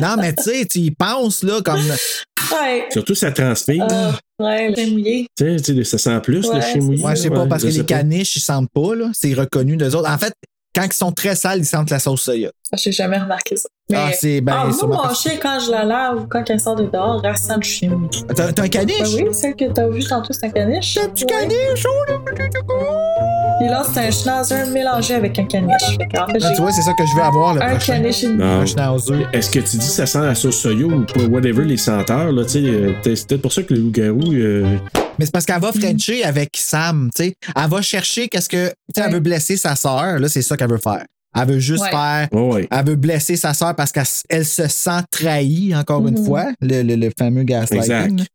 non, 0.00 0.16
mais 0.18 0.34
tu 0.34 0.42
sais, 0.44 0.64
tu 0.66 0.78
y 0.78 0.90
penses, 0.90 1.42
là, 1.42 1.60
comme. 1.62 1.80
ouais. 1.80 2.86
surtout, 2.90 3.14
ça 3.14 3.30
transpire. 3.32 3.86
Ah, 3.90 4.12
ouais, 4.40 4.68
le 4.70 4.74
chien 4.74 4.86
mouillé. 4.90 5.26
Tu 5.36 5.58
sais, 5.58 5.62
tu 5.62 5.74
sais, 5.76 5.84
ça 5.84 5.98
sent 5.98 6.20
plus 6.22 6.46
Ouais, 6.48 6.56
le 6.56 6.60
chien 6.62 6.80
mouillé. 6.80 7.02
Moi, 7.02 7.14
je 7.14 7.22
sais 7.22 7.30
pas, 7.30 7.46
parce 7.46 7.62
que 7.62 7.68
les 7.68 7.78
pas. 7.80 7.84
caniches, 7.84 8.36
ils 8.36 8.40
sentent 8.40 8.70
pas, 8.72 8.94
là. 8.94 9.06
C'est 9.12 9.34
reconnu 9.34 9.76
d'eux 9.76 9.94
autres. 9.94 10.10
En 10.10 10.18
fait, 10.18 10.32
quand 10.74 10.84
ils 10.86 10.92
sont 10.94 11.12
très 11.12 11.36
sales, 11.36 11.58
ils 11.60 11.66
sentent 11.66 11.90
la 11.90 11.98
sauce 11.98 12.22
soya. 12.22 12.50
Ah, 12.72 12.76
J'ai 12.78 12.92
jamais 12.92 13.18
remarqué 13.18 13.56
ça. 13.56 13.68
Mais, 13.90 13.98
Ah, 13.98 14.10
c'est 14.18 14.40
ben, 14.40 14.54
ah, 14.56 14.64
moi, 14.68 14.72
sûrement 14.78 15.06
mon 15.06 15.14
chien, 15.14 15.32
quand 15.42 15.58
je 15.60 15.70
la 15.70 15.84
lave 15.84 16.22
ou 16.22 16.26
quand 16.26 16.48
elle 16.48 16.60
sort 16.60 16.76
de 16.76 16.86
dehors, 16.86 17.20
elle 17.22 17.36
sent 17.36 17.52
le 17.56 17.62
chien 17.62 17.90
mouillé. 17.90 18.22
T'as 18.34 18.48
un 18.62 18.68
caniche? 18.68 18.98
Ben 19.16 19.26
oui, 19.28 19.34
celle 19.34 19.54
que 19.54 19.70
t'as 19.70 19.86
vue 19.88 20.02
tantôt, 20.04 20.32
c'est 20.32 20.46
un 20.46 20.50
caniche. 20.50 20.96
Un 20.96 21.08
petit 21.10 21.24
Ouais. 21.24 21.30
caniche, 21.30 21.84
oh, 21.86 22.04
le 22.08 22.24
petit 22.24 22.38
gars. 22.38 23.31
Puis 23.62 23.70
là, 23.70 23.84
c'est 23.84 24.00
un 24.00 24.10
schnauzer 24.10 24.66
mélangé 24.72 25.14
avec 25.14 25.38
un 25.38 25.44
caniche. 25.44 25.82
En 26.18 26.26
fait, 26.26 26.38
Ah, 26.42 26.50
tu 26.52 26.60
vois, 26.62 26.72
c'est 26.72 26.82
ça 26.82 26.92
que 26.94 27.06
je 27.06 27.14
veux 27.14 27.22
avoir, 27.22 27.54
le 27.54 27.62
un 27.62 27.70
prochain. 27.76 27.92
caniche 27.94 28.24
et. 28.24 28.42
Un 28.42 28.66
schnauzer. 28.66 29.24
Est-ce 29.32 29.50
que 29.50 29.60
tu 29.60 29.76
dis 29.76 29.86
que 29.86 29.92
ça 29.92 30.04
sent 30.04 30.18
la 30.20 30.34
sauce 30.34 30.56
soya 30.58 30.84
ou 30.86 31.04
pas, 31.04 31.22
whatever 31.26 31.64
les 31.64 31.76
senteurs, 31.76 32.32
là, 32.32 32.42
tu 32.44 32.50
sais, 32.50 32.58
euh, 32.64 32.92
c'est 33.04 33.28
peut-être 33.28 33.42
pour 33.42 33.52
ça 33.52 33.62
que 33.62 33.72
le 33.72 33.80
loup-garou, 33.80 34.32
euh, 34.32 34.78
Mais 35.16 35.26
c'est 35.26 35.30
parce 35.32 35.44
qu'elle 35.46 35.60
va 35.60 35.70
Frencher 35.70 36.24
avec 36.24 36.50
Sam, 36.56 37.10
tu 37.14 37.22
sais. 37.24 37.34
Elle 37.54 37.70
va 37.70 37.82
chercher 37.82 38.26
qu'est-ce 38.28 38.48
que. 38.48 38.66
Tu 38.68 38.74
sais, 38.96 39.02
elle 39.06 39.12
veut 39.12 39.20
blesser 39.20 39.56
sa 39.56 39.76
sœur, 39.76 40.18
là, 40.18 40.28
c'est 40.28 40.42
ça 40.42 40.56
qu'elle 40.56 40.70
veut 40.70 40.78
faire. 40.78 41.04
Elle 41.34 41.48
veut 41.48 41.58
juste 41.58 41.82
Ouais. 41.84 41.90
faire. 41.90 42.28
Elle 42.70 42.86
veut 42.86 42.96
blesser 42.96 43.36
sa 43.36 43.54
sœur 43.54 43.74
parce 43.74 43.90
qu'elle 43.92 44.44
se 44.46 44.68
sent 44.68 45.00
trahie, 45.10 45.74
encore 45.74 46.06
une 46.06 46.18
Mhm. 46.18 46.26
fois, 46.26 46.46
le, 46.60 46.82
le- 46.82 46.96
le 46.96 47.10
fameux 47.18 47.42
gaslighting. 47.44 47.92
Exact. 47.92 48.26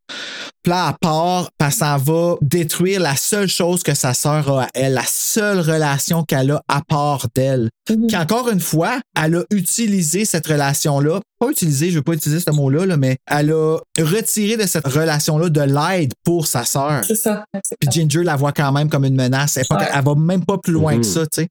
Puis 0.64 0.72
là, 0.72 0.88
elle 0.90 0.96
part, 1.00 1.50
puis 1.58 1.68
elle 1.68 1.74
s'en 1.74 1.98
va 1.98 2.36
détruire 2.42 3.00
la 3.00 3.16
seule 3.16 3.48
chose 3.48 3.84
que 3.84 3.94
sa 3.94 4.14
sœur 4.14 4.50
a 4.58 4.64
à 4.64 4.68
elle, 4.74 4.94
la 4.94 5.04
seule 5.06 5.60
relation 5.60 6.24
qu'elle 6.24 6.52
a 6.52 6.62
à 6.68 6.82
part 6.88 7.28
d'elle. 7.36 7.70
Mhm. 7.90 8.08
Puis 8.08 8.18
encore 8.18 8.50
une 8.50 8.60
fois, 8.60 9.00
elle 9.22 9.36
a 9.36 9.44
utilisé 9.52 10.26
cette 10.26 10.48
relation-là, 10.48 11.20
pas 11.40 11.50
utilisé, 11.52 11.92
je 11.92 11.98
veux 11.98 12.02
pas 12.04 12.14
utiliser 12.14 12.42
ce 12.42 12.52
mot-là, 12.52 12.86
là, 12.86 12.98
mais 12.98 13.18
elle 13.30 13.52
a 13.52 13.78
retiré 14.00 14.58
de 14.58 14.66
cette 14.68 14.88
relation-là 14.88 15.50
de 15.50 15.62
l'aide 15.62 16.14
pour 16.24 16.48
sa 16.48 16.66
sœur. 16.66 17.02
C'est 17.06 17.16
ça. 17.16 17.46
Puis 17.80 17.90
Ginger 17.92 18.24
la 18.24 18.36
voit 18.36 18.52
quand 18.52 18.72
même 18.72 18.90
comme 18.90 19.06
une 19.06 19.16
menace. 19.16 19.56
Elle, 19.58 19.68
pas- 19.68 19.78
Ouais. 19.78 19.88
elle 19.94 20.04
va 20.04 20.16
même 20.16 20.44
pas 20.44 20.58
plus 20.58 20.74
loin 20.74 20.94
Mhm. 20.96 21.02
que 21.02 21.06
ça, 21.08 21.22
tu 21.28 21.42
sais. 21.44 21.48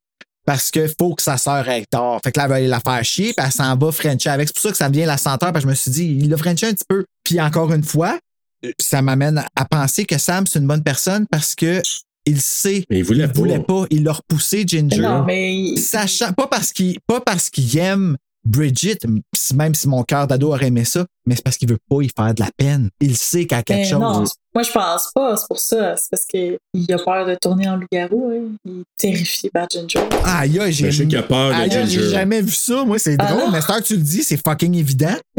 Parce 0.46 0.70
que 0.70 0.86
faut 0.98 1.14
que 1.14 1.22
sa 1.22 1.36
sœur 1.36 1.68
ait 1.68 1.84
tort. 1.90 2.20
Fait 2.24 2.32
que 2.32 2.38
là, 2.38 2.44
elle 2.44 2.50
va 2.50 2.56
aller 2.56 2.68
la 2.68 2.80
faire 2.80 3.04
chier, 3.04 3.34
puis 3.36 3.44
elle 3.44 3.52
s'en 3.52 3.76
va 3.76 3.92
Frencher 3.92 4.30
avec. 4.30 4.48
C'est 4.48 4.54
pour 4.54 4.62
ça 4.62 4.70
que 4.70 4.76
ça 4.76 4.88
devient 4.88 5.04
la 5.04 5.18
senteur, 5.18 5.52
parce 5.52 5.64
que 5.64 5.68
je 5.68 5.70
me 5.70 5.74
suis 5.74 5.90
dit, 5.90 6.18
il 6.20 6.30
l'a 6.30 6.36
Frenché 6.36 6.68
un 6.68 6.72
petit 6.72 6.84
peu. 6.88 7.04
Puis 7.24 7.40
encore 7.40 7.72
une 7.72 7.82
fois, 7.82 8.18
ça 8.80 9.02
m'amène 9.02 9.44
à 9.54 9.64
penser 9.64 10.04
que 10.04 10.18
Sam, 10.18 10.46
c'est 10.46 10.60
une 10.60 10.66
bonne 10.66 10.82
personne 10.82 11.26
parce 11.30 11.54
que 11.54 11.82
il 12.26 12.40
sait. 12.40 12.84
Mais 12.90 12.98
il 12.98 13.04
voulait 13.04 13.28
pas. 13.28 13.32
voulait 13.32 13.60
pas. 13.60 13.84
Il 13.90 14.04
l'a 14.04 14.12
repoussé, 14.12 14.64
Ginger. 14.66 14.98
Non, 14.98 15.24
mais. 15.24 15.76
Sachant, 15.76 16.32
pas 16.32 16.46
parce 16.48 16.72
qu'il, 16.72 16.98
pas 17.06 17.20
parce 17.20 17.50
qu'il 17.50 17.76
aime 17.78 18.16
Bridget, 18.46 18.98
même 19.54 19.74
si 19.74 19.88
mon 19.88 20.02
cœur 20.02 20.26
d'ado 20.26 20.48
aurait 20.48 20.66
aimé 20.68 20.84
ça, 20.84 21.04
mais 21.26 21.34
c'est 21.36 21.42
parce 21.42 21.56
qu'il 21.56 21.68
veut 21.68 21.78
pas 21.90 22.02
y 22.02 22.08
faire 22.08 22.34
de 22.34 22.40
la 22.40 22.50
peine. 22.56 22.88
Il 23.00 23.16
sait 23.16 23.46
qu'il 23.46 23.56
y 23.56 23.60
a 23.60 23.62
quelque 23.62 23.78
Mais 23.78 23.84
chose. 23.90 24.00
non, 24.00 24.24
moi 24.54 24.62
je 24.62 24.70
pense 24.72 25.10
pas, 25.14 25.36
c'est 25.36 25.46
pour 25.48 25.58
ça. 25.58 25.96
C'est 25.96 26.10
parce 26.10 26.24
qu'il 26.24 26.58
a 26.92 26.98
peur 26.98 27.26
de 27.26 27.34
tourner 27.34 27.68
en 27.68 27.76
loup-garou. 27.76 28.30
hein. 28.32 28.52
Il 28.64 28.80
est 28.80 28.84
terrifié 28.96 29.50
par 29.50 29.68
Ginger. 29.68 30.00
Aïe, 30.24 30.58
aïe, 30.60 30.72
j'ai 30.72 30.90
je 30.90 30.98
sais 31.02 31.06
qu'il 31.08 31.18
a 31.18 31.22
peur 31.22 31.48
de 31.50 31.54
Aïe, 31.54 31.62
aïe, 31.62 31.70
Ginger. 31.70 32.00
J'ai 32.02 32.10
jamais 32.10 32.40
vu 32.42 32.52
ça. 32.52 32.84
Moi, 32.84 32.98
c'est 32.98 33.16
Ah 33.18 33.26
drôle, 33.32 33.44
non? 33.46 33.50
mais 33.50 33.60
c'est 33.60 33.72
que 33.72 33.82
tu 33.82 33.96
le 33.96 34.02
dis, 34.02 34.22
c'est 34.22 34.40
fucking 34.42 34.74
évident. 34.74 35.16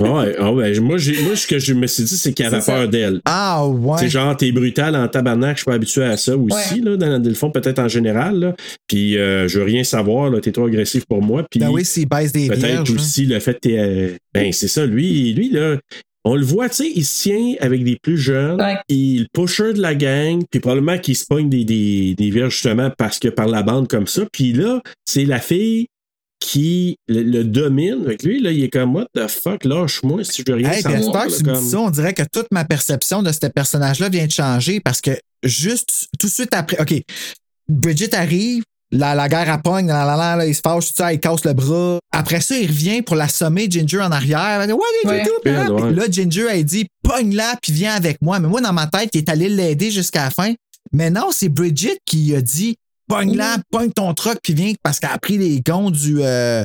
Ouais, 0.00 0.34
ah 0.38 0.52
ouais, 0.52 0.78
moi, 0.80 0.98
j'ai, 0.98 1.20
moi, 1.22 1.36
ce 1.36 1.46
que 1.46 1.58
je 1.58 1.74
me 1.74 1.86
suis 1.86 2.04
dit, 2.04 2.16
c'est 2.16 2.32
qu'il 2.32 2.44
avait 2.46 2.60
peur 2.64 2.88
d'elle. 2.88 3.20
Ah, 3.24 3.66
ouais. 3.66 3.96
C'est 3.98 4.08
genre, 4.08 4.36
t'es 4.36 4.52
brutal 4.52 4.96
en 4.96 5.06
tabarnak, 5.08 5.56
je 5.56 5.62
suis 5.62 5.64
pas 5.66 5.74
habitué 5.74 6.04
à 6.04 6.16
ça 6.16 6.36
aussi, 6.36 6.80
là, 6.80 6.96
dans, 6.96 7.18
dans 7.18 7.28
le 7.28 7.34
fond, 7.34 7.50
peut-être 7.50 7.78
en 7.78 7.88
général. 7.88 8.38
Là. 8.38 8.54
Puis, 8.86 9.16
euh, 9.18 9.48
je 9.48 9.58
veux 9.58 9.64
rien 9.64 9.84
savoir, 9.84 10.30
là, 10.30 10.40
t'es 10.40 10.52
trop 10.52 10.66
agressif 10.66 11.04
pour 11.06 11.22
moi. 11.22 11.44
Puis, 11.50 11.60
Ben 11.60 11.70
oui, 11.70 11.84
s'il 11.84 12.08
baisse 12.08 12.32
des 12.32 12.48
peut-être 12.48 12.90
hein. 12.90 12.94
aussi 12.94 13.26
le 13.26 13.38
fait 13.40 13.54
que 13.54 13.60
t'es. 13.60 13.78
euh, 13.78 14.10
ben, 14.32 14.52
c'est 14.52 14.68
ça, 14.68 14.84
lui, 14.86 15.32
lui, 15.34 15.50
là. 15.50 15.76
On 16.26 16.36
le 16.36 16.42
voit, 16.44 16.70
tu 16.70 16.76
sais, 16.76 16.90
il 16.94 17.04
se 17.04 17.24
tient 17.24 17.54
avec 17.60 17.84
des 17.84 17.98
plus 18.02 18.16
jeunes, 18.16 18.58
Ouais. 18.58 18.76
il 18.88 19.16
est 19.16 19.20
le 19.20 19.26
pusher 19.34 19.74
de 19.74 19.82
la 19.82 19.94
gang, 19.94 20.42
puis 20.50 20.58
probablement 20.58 20.96
qu'il 20.96 21.16
se 21.16 21.26
pogne 21.26 21.50
des, 21.50 21.66
des, 21.66 22.14
des 22.16 22.30
vierges 22.30 22.54
justement 22.54 22.90
parce 22.96 23.18
que 23.18 23.28
par 23.28 23.46
la 23.46 23.62
bande 23.62 23.88
comme 23.88 24.06
ça. 24.06 24.22
Puis 24.32 24.54
là, 24.54 24.80
c'est 25.04 25.26
la 25.26 25.38
fille 25.38 25.86
qui 26.44 26.96
le, 27.08 27.22
le 27.22 27.44
domine. 27.44 28.02
Avec 28.04 28.22
lui, 28.22 28.40
là, 28.40 28.50
il 28.52 28.62
est 28.62 28.68
comme, 28.70 28.94
what 28.94 29.06
the 29.14 29.26
fuck, 29.28 29.64
lâche-moi 29.64 30.24
si 30.24 30.42
je 30.46 30.52
veux 30.52 30.58
rien 30.58 30.70
Hey, 30.70 30.82
cette 30.82 30.92
savoir. 30.92 31.16
heure 31.16 31.26
que 31.26 31.30
là, 31.32 31.36
tu 31.38 31.44
me 31.44 31.54
comme- 31.54 31.62
dis 31.64 31.70
ça, 31.70 31.80
on 31.80 31.90
dirait 31.90 32.12
que 32.14 32.22
toute 32.30 32.48
ma 32.52 32.64
perception 32.64 33.22
de 33.22 33.32
ce 33.32 33.46
personnage-là 33.46 34.08
vient 34.10 34.26
de 34.26 34.30
changer 34.32 34.80
parce 34.80 35.00
que 35.00 35.12
juste 35.42 36.08
tout 36.18 36.26
de 36.26 36.32
suite 36.32 36.52
après, 36.54 36.80
OK, 36.80 36.94
Bridget 37.68 38.14
arrive, 38.14 38.62
la, 38.92 39.14
la 39.14 39.28
guerre 39.28 39.50
à 39.50 39.58
pogne, 39.58 39.86
la, 39.88 40.04
la, 40.04 40.16
la, 40.16 40.36
là, 40.36 40.46
il 40.46 40.54
se 40.54 40.60
fâche, 40.60 40.86
tout 40.88 40.92
ça, 40.96 41.12
il 41.12 41.18
casse 41.18 41.44
le 41.44 41.52
bras. 41.54 41.98
Après 42.12 42.40
ça, 42.40 42.56
il 42.56 42.68
revient 42.68 43.02
pour 43.02 43.16
l'assommer 43.16 43.66
Ginger 43.68 44.00
en 44.02 44.12
arrière. 44.12 44.60
Elle 44.60 44.66
dit, 44.68 44.72
What 44.72 44.80
did 45.02 45.10
you 45.10 45.16
Ouais. 45.16 45.24
do? 45.24 45.30
Puis 45.42 45.52
là, 45.52 45.70
Ouais. 45.72 45.82
puis 45.86 45.94
là, 45.96 46.04
Ginger, 46.10 46.46
elle 46.50 46.64
dit, 46.64 46.86
pogne-la, 47.02 47.56
puis 47.60 47.72
viens 47.72 47.94
avec 47.94 48.18
moi. 48.22 48.38
Mais 48.38 48.46
moi, 48.48 48.60
dans 48.60 48.72
ma 48.72 48.86
tête, 48.86 49.10
il 49.14 49.18
est 49.18 49.28
allé 49.28 49.48
l'aider 49.48 49.90
jusqu'à 49.90 50.24
la 50.24 50.30
fin. 50.30 50.52
Mais 50.92 51.10
non, 51.10 51.30
c'est 51.32 51.48
Bridget 51.48 51.98
qui 52.06 52.34
a 52.36 52.40
dit, 52.42 52.76
pogne-la, 53.08 53.56
pogne 53.70 53.92
ton 53.92 54.12
truck, 54.14 54.38
puis 54.42 54.54
viens, 54.54 54.72
parce 54.82 54.98
qu'elle 55.00 55.10
a 55.12 55.18
pris 55.18 55.38
les 55.38 55.60
gonds 55.60 55.90
du. 55.90 56.16
euh, 56.22 56.64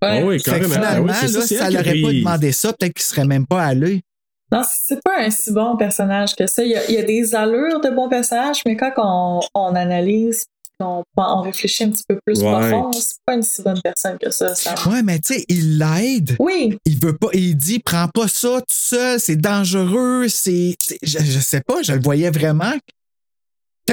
Ah 0.00 0.20
oui, 0.24 0.38
que 0.38 0.44
carrément. 0.44 0.68
finalement, 0.74 1.12
Ah 1.14 1.20
oui, 1.22 1.28
c'est 1.28 1.38
là, 1.38 1.40
ça, 1.46 1.56
ça 1.58 1.66
elle 1.68 1.74
l'aurait 1.74 2.00
pas 2.02 2.12
demandé 2.12 2.52
ça, 2.52 2.72
peut-être 2.72 2.94
qu'il 2.94 3.04
serait 3.04 3.24
même 3.26 3.46
pas 3.46 3.62
allé. 3.64 4.00
Non, 4.52 4.62
c'est 4.68 5.00
pas 5.04 5.20
un 5.20 5.30
si 5.30 5.52
bon 5.52 5.76
personnage 5.76 6.34
que 6.34 6.46
ça. 6.46 6.64
Il 6.64 6.70
y 6.70 6.74
a, 6.76 6.84
il 6.90 6.94
y 6.94 6.98
a 6.98 7.04
des 7.04 7.34
allures 7.36 7.80
de 7.80 7.90
bons 7.90 8.08
personnages, 8.08 8.62
mais 8.66 8.76
quand 8.76 8.90
on, 8.96 9.40
on 9.54 9.76
analyse, 9.76 10.44
on, 10.80 11.04
on 11.16 11.40
réfléchit 11.42 11.84
un 11.84 11.90
petit 11.90 12.02
peu 12.08 12.18
plus 12.26 12.40
Ouais. 12.42 12.50
profond, 12.50 12.90
c'est 12.92 13.14
pas 13.26 13.34
une 13.34 13.42
si 13.42 13.62
bonne 13.62 13.80
personne 13.80 14.18
que 14.18 14.30
ça. 14.30 14.54
ça. 14.56 14.74
Ouais, 14.88 15.02
mais 15.04 15.20
tu 15.20 15.34
sais, 15.34 15.44
il 15.48 15.78
l'aide. 15.78 16.34
Oui, 16.40 16.76
Il 16.86 16.98
veut 16.98 17.16
pas. 17.16 17.28
Il 17.34 17.54
dit, 17.56 17.78
prends 17.78 18.08
pas 18.08 18.26
ça 18.26 18.60
tout 18.60 18.64
seul, 18.70 19.20
c'est 19.20 19.36
dangereux, 19.36 20.26
c'est. 20.28 20.74
c'est- 20.80 20.98
Je, 21.02 21.18
je 21.18 21.38
sais 21.38 21.60
pas, 21.60 21.82
je 21.82 21.92
le 21.92 22.00
voyais 22.00 22.30
vraiment. 22.30 22.72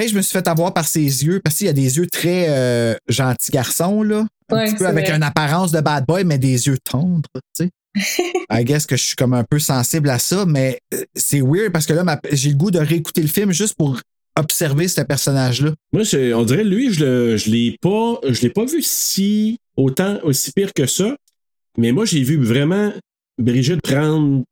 Je 0.05 0.15
me 0.15 0.21
suis 0.21 0.33
fait 0.33 0.47
avoir 0.47 0.73
par 0.73 0.87
ses 0.87 1.01
yeux, 1.01 1.39
parce 1.43 1.57
qu'il 1.57 1.67
y 1.67 1.69
a 1.69 1.73
des 1.73 1.97
yeux 1.97 2.07
très 2.07 2.47
euh, 2.49 2.95
gentils 3.07 3.51
garçons, 3.51 4.03
là. 4.03 4.27
Un 4.49 4.65
petit 4.65 4.75
peu 4.75 4.85
avec 4.87 5.07
vrai. 5.07 5.15
une 5.17 5.23
apparence 5.23 5.71
de 5.71 5.81
bad 5.81 6.05
boy, 6.05 6.23
mais 6.23 6.37
des 6.37 6.67
yeux 6.67 6.77
tendres, 6.83 7.29
tu 7.57 7.65
sais. 7.65 7.69
I 8.51 8.63
guess 8.63 8.85
que 8.85 8.95
je 8.95 9.03
suis 9.03 9.15
comme 9.15 9.33
un 9.33 9.43
peu 9.43 9.59
sensible 9.59 10.09
à 10.09 10.19
ça, 10.19 10.45
mais 10.45 10.79
euh, 10.93 11.03
c'est 11.15 11.41
weird 11.41 11.71
parce 11.71 11.85
que 11.85 11.93
là, 11.93 12.03
ma- 12.03 12.19
j'ai 12.31 12.49
le 12.51 12.55
goût 12.55 12.71
de 12.71 12.79
réécouter 12.79 13.21
le 13.21 13.27
film 13.27 13.51
juste 13.51 13.75
pour 13.75 13.99
observer 14.37 14.87
ce 14.87 15.01
personnage-là. 15.01 15.71
Moi, 15.91 16.03
on 16.35 16.43
dirait, 16.43 16.63
lui, 16.63 16.93
je 16.93 17.03
le, 17.03 17.37
je 17.37 17.49
l'ai 17.49 17.75
pas, 17.81 18.19
je 18.27 18.41
l'ai 18.41 18.51
pas 18.51 18.65
vu 18.65 18.81
si, 18.83 19.57
autant, 19.75 20.19
aussi 20.23 20.51
pire 20.51 20.73
que 20.73 20.85
ça. 20.85 21.15
Mais 21.77 21.91
moi, 21.91 22.05
j'ai 22.05 22.21
vu 22.21 22.37
vraiment 22.41 22.93
Brigitte 23.39 23.81
prendre, 23.81 24.43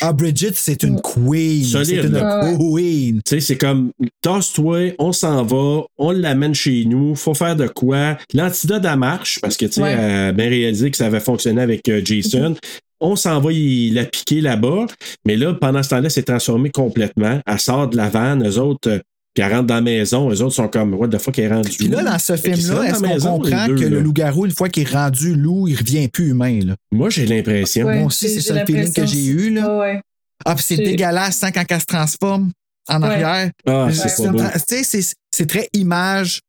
Ah, 0.00 0.12
Bridget, 0.12 0.52
c'est 0.54 0.82
une 0.82 1.00
queen. 1.00 1.64
C'est 1.64 1.94
une 2.08 2.58
queen. 2.58 3.20
Tu 3.24 3.34
sais, 3.34 3.40
c'est 3.40 3.56
comme, 3.56 3.90
tasse-toi, 4.22 4.94
on 4.98 5.12
s'en 5.12 5.42
va, 5.44 5.82
on 5.98 6.10
l'amène 6.12 6.54
chez 6.54 6.84
nous, 6.84 7.14
faut 7.14 7.34
faire 7.34 7.56
de 7.56 7.66
quoi. 7.66 8.16
L'antidote, 8.34 8.84
elle 8.84 8.98
marche, 8.98 9.40
parce 9.40 9.56
que, 9.56 9.66
tu 9.66 9.72
sais, 9.72 9.82
Ouais. 9.82 9.92
elle 9.92 10.10
a 10.28 10.32
bien 10.32 10.48
réalisé 10.48 10.90
que 10.90 10.96
ça 10.96 11.06
avait 11.06 11.20
fonctionné 11.20 11.60
avec 11.62 11.88
euh, 11.88 12.00
Jason. 12.04 12.54
On 13.00 13.16
s'en 13.16 13.40
va 13.40 13.50
il 13.52 13.94
la 13.94 14.04
piquer 14.04 14.40
là-bas. 14.40 14.86
Mais 15.26 15.36
là, 15.36 15.54
pendant 15.54 15.82
ce 15.82 15.88
temps-là, 15.90 16.04
elle 16.04 16.10
s'est 16.10 16.22
transformée 16.22 16.70
complètement. 16.70 17.40
Elle 17.46 17.58
sort 17.58 17.88
de 17.88 17.96
la 17.96 18.08
vanne, 18.08 18.46
eux 18.46 18.58
autres, 18.58 18.88
euh, 18.90 18.98
puis 19.34 19.42
elle 19.44 19.52
rentre 19.52 19.66
dans 19.66 19.76
la 19.76 19.80
maison, 19.80 20.30
eux 20.30 20.42
autres 20.42 20.54
sont 20.54 20.68
comme, 20.68 20.94
what 20.94 21.08
the 21.08 21.18
fuck, 21.18 21.38
elle 21.38 21.44
est 21.44 21.54
rendue. 21.54 21.70
Puis 21.78 21.88
là, 21.88 22.02
dans 22.02 22.18
ce 22.18 22.36
film-là, 22.36 22.82
est-ce 22.84 23.00
qu'on 23.24 23.38
comprend 23.38 23.66
deux, 23.66 23.76
que 23.76 23.84
le 23.86 24.00
loup-garou, 24.00 24.46
une 24.46 24.52
fois 24.52 24.68
qu'il 24.68 24.82
est 24.86 24.92
rendu 24.92 25.34
loup, 25.34 25.68
il 25.68 25.76
revient 25.76 26.08
plus 26.08 26.28
humain? 26.30 26.60
Là? 26.64 26.74
Moi, 26.90 27.08
j'ai 27.10 27.26
l'impression. 27.26 27.86
Ouais, 27.86 27.96
Moi 27.98 28.06
aussi, 28.08 28.28
c'est 28.28 28.40
ça 28.40 28.54
le 28.54 28.66
feeling 28.66 28.92
que 28.92 29.06
j'ai 29.06 29.24
eu. 29.26 29.54
Là. 29.54 29.68
Ouais, 29.78 29.80
ouais. 29.94 30.00
Ah, 30.44 30.54
puis 30.54 30.64
c'est 30.66 30.76
dégueulasse 30.76 31.42
hein, 31.44 31.50
quand 31.52 31.64
elle 31.68 31.80
se 31.80 31.86
transforme 31.86 32.50
en 32.88 33.00
Ouais. 33.00 33.08
arrière. 33.08 33.50
Ah, 33.66 33.86
Je- 33.88 33.94
c'est 33.94 34.08
tra- 34.28 34.52
tu 34.52 34.60
sais, 34.76 34.82
c'est- 34.82 35.14
c'est 35.30 35.46
très 35.46 35.68
image 35.72 36.40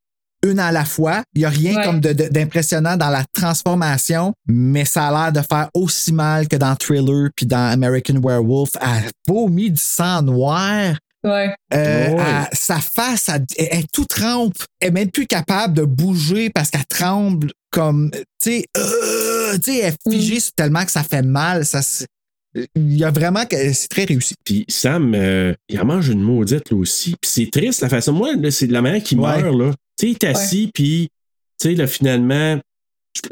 une 0.44 0.58
à 0.58 0.72
la 0.72 0.84
fois. 0.84 1.22
Il 1.34 1.38
n'y 1.38 1.44
a 1.46 1.48
rien 1.48 1.76
Ouais. 1.76 1.84
comme 1.84 2.00
d'impressionnant 2.00 2.96
dans 2.98 3.08
la 3.08 3.24
transformation, 3.32 4.34
mais 4.46 4.84
ça 4.84 5.08
a 5.08 5.10
l'air 5.30 5.32
de 5.32 5.46
faire 5.48 5.70
aussi 5.74 6.12
mal 6.12 6.48
que 6.48 6.56
dans 6.56 6.74
Thriller 6.76 7.30
puis 7.34 7.46
dans 7.46 7.72
American 7.72 8.20
Werewolf. 8.22 8.70
Elle 8.80 9.10
vomit 9.26 9.70
du 9.70 9.80
sang 9.80 10.22
noir. 10.22 10.96
Ouais. 11.24 11.54
Euh, 11.72 12.10
Ouais. 12.10 12.22
elle- 12.26 12.48
sa 12.56 12.78
face, 12.80 13.28
elle, 13.28 13.44
elle- 13.56 13.68
elle 13.70 13.78
est 13.80 13.92
tout 13.92 14.04
trempe. 14.04 14.54
Elle 14.80 14.88
est 14.88 14.90
même 14.92 15.10
plus 15.10 15.26
capable 15.26 15.74
de 15.74 15.84
bouger 15.84 16.50
parce 16.50 16.70
qu'elle 16.70 16.84
tremble 16.86 17.50
comme, 17.70 18.10
tu 18.12 18.20
sais, 18.42 18.64
euh, 18.76 19.54
tu 19.54 19.72
sais, 19.72 19.78
elle 19.78 19.94
est 19.94 20.10
figée 20.12 20.38
tellement 20.54 20.84
que 20.84 20.90
ça 20.92 21.02
fait 21.02 21.22
mal. 21.22 21.64
Ça, 21.64 21.82
se- 21.82 22.04
il 22.76 22.96
y 22.96 23.02
a 23.04 23.10
vraiment 23.10 23.46
que 23.46 23.72
c'est 23.72 23.88
très 23.88 24.04
réussi. 24.04 24.34
Puis 24.44 24.64
Sam, 24.68 25.14
euh, 25.14 25.54
il 25.68 25.80
en 25.80 25.84
mange 25.86 26.08
une 26.08 26.20
maudite, 26.22 26.70
là 26.70 26.76
aussi. 26.76 27.16
Puis 27.20 27.30
c'est 27.30 27.50
triste, 27.50 27.80
la 27.80 27.88
façon. 27.88 28.12
Moi, 28.12 28.34
c'est 28.50 28.66
de 28.68 28.72
la 28.72 28.82
manière 28.82 29.02
qu'il 29.02 29.18
Ouais. 29.18 29.42
meurt, 29.42 29.56
là. 29.56 29.70
Tu 29.98 30.06
sais, 30.06 30.10
il 30.12 30.12
est 30.12 30.24
assis, 30.24 30.70
puis, 30.74 31.08
tu 31.60 31.68
sais, 31.70 31.74
là, 31.74 31.86
finalement, 31.86 32.60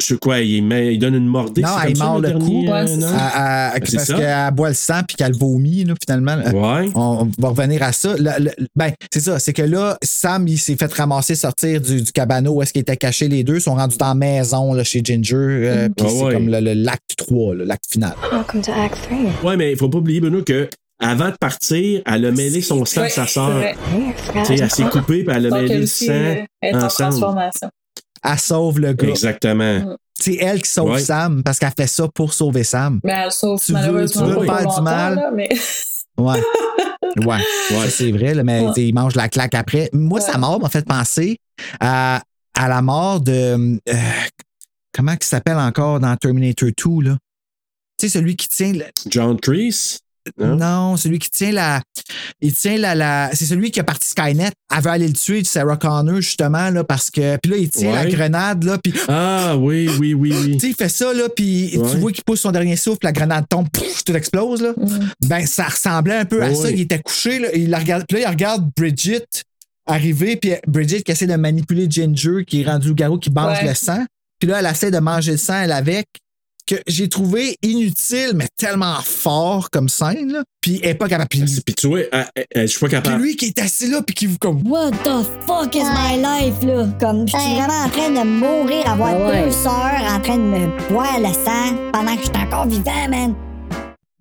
je 0.01 0.07
sais 0.07 0.17
quoi, 0.17 0.41
il, 0.41 0.63
met- 0.65 0.95
il 0.95 0.99
donne 0.99 1.15
une 1.15 1.27
mordée. 1.27 1.63
Non, 1.63 1.69
elle 1.85 1.97
mord 1.99 2.21
le 2.21 2.33
coup. 2.39 2.65
euh. 2.69 2.87
À- 3.15 3.71
à- 3.71 3.79
Ben, 3.79 3.81
parce 3.93 4.07
qu'elle 4.13 4.55
boit 4.55 4.69
le 4.69 4.75
sang 4.75 5.01
puis 5.07 5.17
qu'elle 5.17 5.35
vomit, 5.37 5.85
là, 5.85 5.95
finalement. 6.01 6.37
Ouais. 6.37 6.89
On, 6.95 7.01
on 7.27 7.31
va 7.43 7.49
revenir 7.49 7.83
à 7.83 7.93
ça. 7.93 8.15
Le- 8.17 8.45
le- 8.45 8.67
ben, 8.77 8.93
c'est 9.13 9.21
ça. 9.21 9.39
C'est 9.39 9.53
que 9.53 9.63
là, 9.63 9.99
Sam, 10.03 10.47
il 10.49 10.59
s'est 10.59 10.77
fait 10.77 10.93
ramasser, 10.93 11.35
sortir 11.35 11.81
du, 11.81 12.03
du 12.03 12.13
cabanon 12.13 12.53
où 12.53 12.63
est-ce 12.63 12.73
qu'ils 12.73 12.83
étaient 12.83 12.97
cachés 12.97 13.29
les 13.29 13.43
deux. 13.45 13.57
Ils 13.57 13.61
sont 13.61 13.75
rendus 13.75 13.97
dans 13.99 14.09
la 14.09 14.15
maison 14.15 14.73
là, 14.73 14.85
chez 14.85 15.01
Ginger. 15.05 15.35
euh, 15.37 15.89
Puis 15.97 16.07
Ah 16.07 16.11
c'est 16.11 16.25
ouais. 16.25 16.33
comme 16.35 16.49
le, 16.49 16.61
le- 16.61 16.75
l'acte 16.75 17.15
3, 17.17 17.55
là, 17.57 17.65
l'acte 17.65 17.91
final. 17.91 18.15
Welcome 18.33 18.63
to 18.63 18.73
Act 18.73 18.97
3. 19.43 19.51
Ouais, 19.51 19.57
mais 19.57 19.73
il 19.73 19.77
faut 19.77 19.89
pas 19.89 19.99
oublier, 19.99 20.21
Bruno, 20.21 20.43
que 20.43 20.69
avant 21.01 21.31
de 21.31 21.37
partir, 21.41 22.01
elle 22.07 22.27
a 22.27 22.31
mêlé 22.31 22.61
son 22.61 22.85
sang 22.85 23.03
à 23.03 23.09
sa 23.09 23.27
c'est 23.27 23.33
sœur. 23.33 23.61
elle 24.49 24.71
s'est 24.71 24.85
coupée, 24.85 25.25
puis 25.25 25.35
elle 25.37 25.47
a 25.47 25.51
mêlé 25.51 25.75
elle 25.75 25.81
le 25.81 25.87
sang 25.87 26.05
euh, 26.13 26.35
est 26.63 26.73
en 26.75 26.83
ensemble. 26.85 27.11
transformation. 27.11 27.69
Elle 28.25 28.39
sauve 28.39 28.79
le 28.81 28.93
gars. 28.93 29.09
Exactement. 29.09 29.97
C'est 30.19 30.37
elle 30.37 30.63
qui 30.63 30.71
sauve 30.71 30.91
Ouais. 30.93 31.01
Sam 31.01 31.43
parce 31.43 31.59
qu'elle 31.59 31.73
fait 31.77 31.87
ça 31.87 32.07
pour 32.15 32.33
sauver 32.33 32.63
Sam. 32.65 33.01
Mais 33.03 33.13
elle 33.13 33.33
sauve 33.33 33.61
Tu 33.65 33.73
veux- 33.73 33.79
malheureusement 33.79 34.27
tu 34.27 34.41
veux 34.41 34.47
pas 34.47 34.59
faire 34.61 34.75
du 34.75 34.81
mal? 34.83 35.15
là, 35.17 35.31
mais 35.35 35.49
Ouais. 36.17 36.41
Ouais. 37.27 37.41
Ça, 37.69 37.91
c'est 37.91 38.11
vrai, 38.13 38.33
là, 38.35 38.43
mais 38.45 38.61
Ouais. 38.61 38.73
il 38.77 38.95
mange 38.95 39.17
la 39.17 39.29
claque 39.29 39.55
après. 39.55 39.91
Moi, 39.93 40.21
Ouais. 40.21 40.25
sa 40.25 40.39
mort 40.39 40.61
m'a 40.61 40.69
fait 40.71 40.87
penser 40.87 41.39
à, 41.81 42.23
à 42.55 42.69
la 42.69 42.81
mort 42.81 43.21
de. 43.21 43.79
euh, 43.89 43.95
comment 44.95 45.13
il 45.13 45.25
s'appelle 45.25 45.59
encore 45.59 46.01
dans 46.01 46.17
Terminator 46.17 46.71
2, 46.71 47.03
là? 47.11 47.19
Tu 47.99 48.09
sais, 48.09 48.19
celui 48.19 48.37
qui 48.37 48.49
tient. 48.49 48.73
le- 48.73 48.85
John 49.09 49.39
Treese? 49.39 49.99
Hein? 50.41 50.57
Non, 50.57 50.97
celui 50.97 51.19
qui 51.19 51.31
tient 51.31 51.53
la. 51.53 51.81
Il 52.41 52.55
tient 52.55 52.79
la. 52.79 52.95
la 52.95 53.31
c'est 53.35 53.45
celui 53.47 53.71
qui 53.71 53.81
a 53.81 53.85
parti 53.85 54.09
Skynet. 54.09 54.51
Elle 54.75 54.83
veut 54.83 54.91
aller 54.91 55.09
le 55.09 55.15
tuer, 55.15 55.43
Sarah 55.45 55.77
Connor, 55.77 56.21
justement, 56.21 56.71
là, 56.71 56.85
parce 56.85 57.11
que. 57.11 57.37
Puis 57.39 57.51
là, 57.51 57.57
il 57.59 57.71
tient 57.71 57.93
la 57.95 58.07
grenade, 58.07 58.65
là, 58.65 58.79
puis. 58.79 58.95
Ah, 59.09 59.57
oui, 59.59 59.91
oui, 59.99 60.15
oui, 60.15 60.33
oui. 60.33 60.53
Tu 60.53 60.61
sais, 60.61 60.69
il 60.69 60.75
fait 60.75 60.89
ça, 60.89 61.13
là, 61.13 61.29
puis 61.35 61.77
Ouais. 61.77 61.91
tu 61.91 61.97
vois 61.99 62.13
qu'il 62.13 62.25
pousse 62.25 62.41
son 62.41 62.53
dernier 62.53 62.77
souffle, 62.77 63.01
la 63.03 63.13
grenade 63.13 63.47
tombe, 63.49 63.69
pouf, 63.71 64.05
tout 64.05 64.15
explose, 64.15 64.63
là. 64.63 64.73
Mm. 64.77 65.09
Ben, 65.27 65.47
ça 65.47 65.65
ressemblait 65.65 66.17
un 66.17 66.25
peu 66.25 66.43
à 66.43 66.55
ça. 66.55 66.71
Il 66.71 66.81
était 66.81 67.01
couché, 67.01 67.39
là, 67.39 67.49
il 67.55 67.71
la 67.71 67.79
regarde, 67.79 68.05
puis 68.09 68.19
là, 68.21 68.29
il 68.29 68.31
regarde 68.31 68.71
Bridget 68.77 69.27
arriver, 69.87 70.37
puis 70.37 70.53
Bridget 70.67 71.03
qui 71.03 71.11
essaie 71.13 71.27
de 71.27 71.35
manipuler 71.35 71.87
Ginger, 71.91 72.45
qui 72.47 72.63
est 72.63 72.65
rendu 72.65 72.91
au 72.91 72.95
garou, 72.95 73.19
qui 73.19 73.31
mange 73.31 73.59
Ouais. 73.59 73.69
le 73.69 73.75
sang. 73.75 74.05
Puis 74.39 74.49
là, 74.49 74.61
elle 74.61 74.67
essaie 74.67 74.91
de 74.91 74.99
manger 74.99 75.33
le 75.33 75.39
sang, 75.39 75.61
elle 75.63 75.73
avec, 75.73 76.07
que 76.67 76.77
j'ai 76.87 77.09
trouvé 77.09 77.57
inutile, 77.63 78.33
mais 78.35 78.47
tellement 78.57 78.97
fort 79.03 79.69
comme 79.71 79.89
scène, 79.89 80.33
là. 80.33 80.43
Puis 80.61 80.79
elle 80.83 80.91
est 80.91 80.95
pas 80.95 81.09
capable. 81.09 81.29
Puis, 81.29 81.43
Puis 81.67 81.75
tu 81.75 81.89
vois, 81.89 82.01
elle- 82.13 82.27
elle- 82.37 82.45
elle- 82.51 82.63
je 82.69 82.71
suis 82.73 82.81
pas 82.81 82.87
puis 82.87 82.97
capable. 82.97 83.23
lui 83.23 83.37
qui 83.37 83.47
est 83.47 83.59
assis 83.61 83.91
là, 83.91 84.01
puis 84.07 84.15
qui 84.15 84.27
vous 84.27 84.39
comme. 84.39 84.63
What 84.67 84.93
the 85.05 85.25
fuck 85.47 85.75
is 85.75 85.83
my 85.83 86.17
life, 86.23 86.63
là? 86.63 86.87
Comme, 87.01 87.27
je 87.27 87.37
suis 87.37 87.55
vraiment 87.55 87.85
en 87.85 87.89
train 87.89 88.11
de 88.11 88.27
mourir, 88.29 88.89
avoir 88.89 89.11
Ah 89.15 89.29
ouais. 89.31 89.45
deux 89.47 89.51
sœurs 89.51 90.15
en 90.15 90.21
train 90.21 90.37
de 90.37 90.43
me 90.43 90.89
boire 90.89 91.19
le 91.19 91.33
sang 91.33 91.77
pendant 91.93 92.15
que 92.17 92.23
je 92.23 92.27
suis 92.29 92.47
encore 92.47 92.67
vivant, 92.69 93.09
man. 93.11 93.35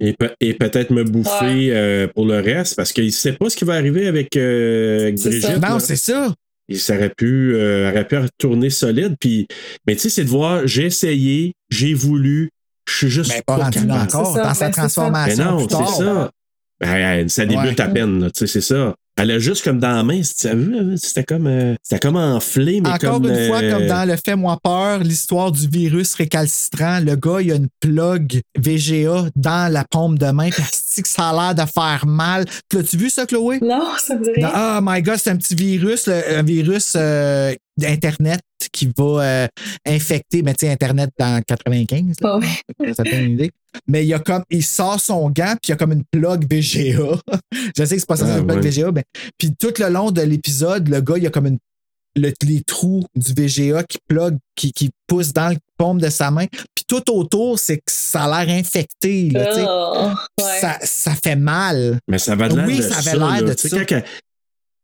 Et, 0.04 0.14
pe- 0.14 0.34
et 0.40 0.56
peut-être 0.56 0.90
me 0.90 1.04
bouffer 1.04 1.70
euh, 1.72 2.08
pour 2.08 2.26
le 2.26 2.40
reste 2.40 2.76
parce 2.76 2.92
qu'il 2.92 3.14
sait 3.14 3.34
pas 3.34 3.52
ce 3.52 3.56
qui 3.56 3.66
va 3.66 3.74
arriver 3.76 4.08
avec, 4.08 4.36
euh, 4.36 5.02
avec 5.02 5.22
Brigitte. 5.22 5.44
ça. 5.44 5.60
Non, 5.60 5.78
c'est 5.80 5.96
ça. 5.96 6.34
Il 6.72 6.80
ça 6.80 6.96
aurait 6.96 7.10
pu, 7.16 7.54
euh, 7.56 7.92
aurait 7.92 8.08
pu 8.08 8.18
retourner 8.18 8.70
solide. 8.70 9.16
Puis, 9.20 9.48
mais 9.88 9.96
tu 9.96 10.02
sais, 10.02 10.10
c'est 10.10 10.24
de 10.24 10.30
voir, 10.30 10.66
j'ai 10.68 10.86
essayé, 10.86 11.54
j'ai 11.70 11.94
voulu, 11.94 12.50
je 12.90 12.94
suis 12.96 13.10
juste 13.10 13.32
Mais 13.36 13.42
pas 13.46 13.58
rendu 13.58 13.80
là 13.80 13.86
capable. 14.06 14.18
encore. 14.18 14.34
Ça, 14.36 14.44
Dans 14.44 14.54
sa 14.54 14.66
ben, 14.70 14.72
c'est 14.74 14.90
ça. 14.90 15.10
Mais 15.10 15.34
transformation. 15.36 15.46
non, 15.46 15.68
c'est 15.70 16.04
ça. 16.04 16.32
Ben, 16.80 17.30
ça 17.30 17.46
débute 17.46 17.64
Ouais. 17.80 17.82
à 17.82 17.88
peine, 17.88 18.20
là, 18.22 18.32
tu 18.32 18.40
sais, 18.40 18.48
c'est 18.48 18.62
ça. 18.62 18.96
Elle 19.22 19.30
a 19.32 19.38
juste 19.40 19.64
comme 19.64 19.80
dans 19.80 19.92
la 19.96 20.04
main, 20.04 20.20
tu 20.22 20.48
as 20.48 20.56
vu, 20.56 20.72
là, 20.72 20.96
c'était 20.98 21.24
comme, 21.24 21.46
euh, 21.46 21.76
c'était 21.84 22.00
comme 22.00 22.16
enflé, 22.16 22.82
mais 22.82 22.90
Encore 22.90 23.22
comme. 23.22 23.26
une 23.30 23.48
fois, 23.48 23.62
euh, 23.62 23.72
comme 23.72 23.86
dans 23.88 24.08
le 24.08 24.16
Fais-moi 24.26 24.58
peur, 24.64 25.00
l'histoire 25.04 25.52
du 25.52 25.68
virus 25.68 26.16
récalcitrant, 26.16 27.00
le 27.02 27.16
gars, 27.16 27.40
il 27.40 27.52
a 27.52 27.56
une 27.56 27.68
plug 27.80 28.42
VGA 28.58 29.26
dans 29.36 29.72
la 29.72 29.84
paume 29.84 30.18
de 30.18 30.26
main, 30.32 30.50
puis 30.50 30.64
asti 30.64 31.04
que 31.04 31.08
ça 31.08 31.30
a 31.30 31.34
l'air 31.54 31.66
de 31.66 31.70
faire 31.72 32.06
mal. 32.08 32.46
L'as-tu 32.74 32.98
vu 32.98 33.12
ça, 33.12 33.28
Chloé? 33.28 33.60
Non, 33.62 33.92
ça 34.00 34.16
me 34.16 34.24
dit 34.24 34.32
rien. 34.36 34.52
Oh 34.56 34.80
my 34.82 35.02
god, 35.04 35.18
c'est 35.18 35.30
un 35.30 35.38
petit 35.38 35.54
virus, 35.54 36.08
le- 36.08 36.38
un 36.40 36.42
virus 36.44 36.94
euh, 36.96 37.54
d'Internet 37.78 38.42
qui 38.72 38.92
va 38.98 39.04
euh, 39.24 39.48
infecter, 39.88 40.42
mais 40.42 40.54
tu 40.56 40.66
sais, 40.66 40.72
Internet 40.72 41.12
dans 41.20 41.42
95. 41.46 42.16
là. 42.22 42.30
Ah 42.34 42.38
ouais. 42.40 42.94
Ça 42.94 43.04
donne 43.04 43.20
une 43.24 43.32
idée. 43.34 43.52
Mais 43.88 44.04
il 44.04 44.08
y 44.10 44.14
a 44.14 44.20
comme, 44.20 44.44
il 44.50 44.64
sort 44.64 45.00
son 45.00 45.30
gant, 45.30 45.54
puis 45.62 45.68
il 45.68 45.70
y 45.70 45.72
a 45.74 45.76
comme 45.78 45.94
une 45.94 46.04
plug 46.12 46.46
VGA. 46.52 47.18
Je 47.78 47.86
sais 47.86 47.96
que 47.96 48.00
c'est 48.02 48.06
pas 48.08 48.16
ça, 48.18 48.26
c'est 48.26 48.32
Ah, 48.34 48.38
une 48.40 48.48
plug 48.48 48.64
ouais. 48.64 48.70
VGA, 48.70 48.92
mais 48.92 49.04
puis 49.38 49.54
tout 49.60 49.74
le 49.80 49.90
long 49.90 50.12
de 50.12 50.22
l'épisode, 50.22 50.88
le 50.90 51.02
gars, 51.02 51.16
il 51.18 51.24
y 51.24 51.28
a 51.28 51.30
comme 51.30 51.48
une 51.48 51.58
le- 52.18 52.34
les 52.44 52.62
trous 52.64 53.06
du 53.16 53.32
VGA 53.34 53.84
qui 53.84 53.98
plug, 54.06 54.38
qui, 54.56 54.74
qui 54.74 54.90
pousse 55.08 55.32
dans 55.32 55.48
le 55.48 55.56
paume 55.78 56.02
de 56.02 56.10
sa 56.10 56.30
main. 56.30 56.46
Puis 56.76 56.84
tout 56.86 57.10
autour, 57.10 57.58
c'est 57.58 57.78
que 57.78 57.84
ça 57.88 58.26
a 58.26 58.44
l'air 58.46 58.54
infecté. 58.58 59.30
Là, 59.30 59.46
tu 59.46 59.54
sais. 59.54 59.66
Oh, 59.66 60.10
ouais. 60.42 60.60
ça, 60.60 60.78
ça 60.82 61.14
fait 61.24 61.38
mal. 61.38 62.00
Mais 62.10 62.18
ça 62.20 62.34
avait 62.34 62.50
l'air 62.50 62.66
Oui, 62.68 62.78
de 62.80 62.82
ça 62.82 62.98
avait 62.98 63.18
l'air 63.18 63.42
là. 63.42 63.54
de 63.54 63.58
ça. 63.58 63.86
quand 63.86 64.02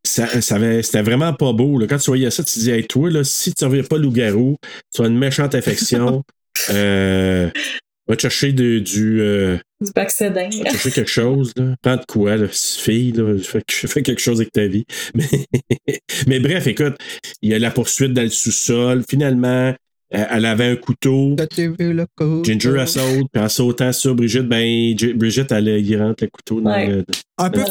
ça, 0.06 0.42
ça 0.42 0.56
avait- 0.56 0.82
c'était 0.84 1.02
vraiment 1.02 1.34
pas 1.34 1.52
beau. 1.52 1.78
Là. 1.78 1.88
Quand 1.88 1.98
tu 1.98 2.06
voyais 2.10 2.32
ça, 2.32 2.42
tu 2.46 2.60
disais, 2.60 2.78
hey, 2.78 2.88
toi, 2.88 3.10
là, 3.10 3.26
si 3.26 3.54
tu 3.54 3.66
reviens 3.66 3.84
pas 3.84 3.98
loup-garou, 3.98 4.56
tu 4.96 5.02
as 5.02 5.08
une 5.08 5.18
méchante 5.18 5.54
infection. 5.54 6.24
euh, 6.70 7.50
va 8.08 8.16
te 8.16 8.22
chercher 8.22 8.54
de- 8.54 8.80
du. 8.80 9.22
euh, 9.22 9.58
Du 9.82 9.92
Baxedin. 9.94 10.50
va 10.50 10.50
te 10.66 10.70
chercher 10.72 10.92
quelque 10.92 11.10
chose. 11.12 11.52
Là. 11.56 11.76
Prends 11.82 11.98
de 11.98 12.06
quoi, 12.08 12.36
là, 12.38 12.48
fille. 12.52 13.12
Là, 13.12 13.36
fais, 13.42 13.62
fais 13.68 14.02
quelque 14.02 14.22
chose 14.22 14.40
avec 14.40 14.52
ta 14.52 14.66
vie. 14.68 14.86
Mais, 15.16 15.28
mais 16.28 16.40
bref, 16.40 16.68
écoute, 16.68 16.96
il 17.42 17.50
y 17.52 17.54
a 17.54 17.60
la 17.60 17.72
poursuite 17.72 18.14
dans 18.14 18.22
le 18.24 18.30
sous-sol. 18.30 19.04
Finalement, 19.10 19.74
euh, 20.16 20.26
elle 20.32 20.46
avait 20.46 20.66
un 20.66 20.76
couteau. 20.76 21.36
Vu 21.58 21.94
le 21.94 22.06
coup? 22.16 22.44
Ginger, 22.44 22.76
elle 22.80 22.88
saute. 22.88 23.28
Puis 23.32 23.42
en 23.44 23.50
sautant 23.50 23.92
sur 23.92 24.16
Brigitte, 24.16 24.48
ben, 24.48 24.96
Brigitte, 25.16 25.52
elle, 25.52 25.68
il 25.68 26.02
rentre 26.02 26.24
le 26.24 26.30
couteau 26.30 26.62
dans 26.62 26.72
Ouais. 26.72 26.88
le. 26.88 27.06
Un 27.38 27.50
peu 27.50 27.60
Ouais. 27.60 27.66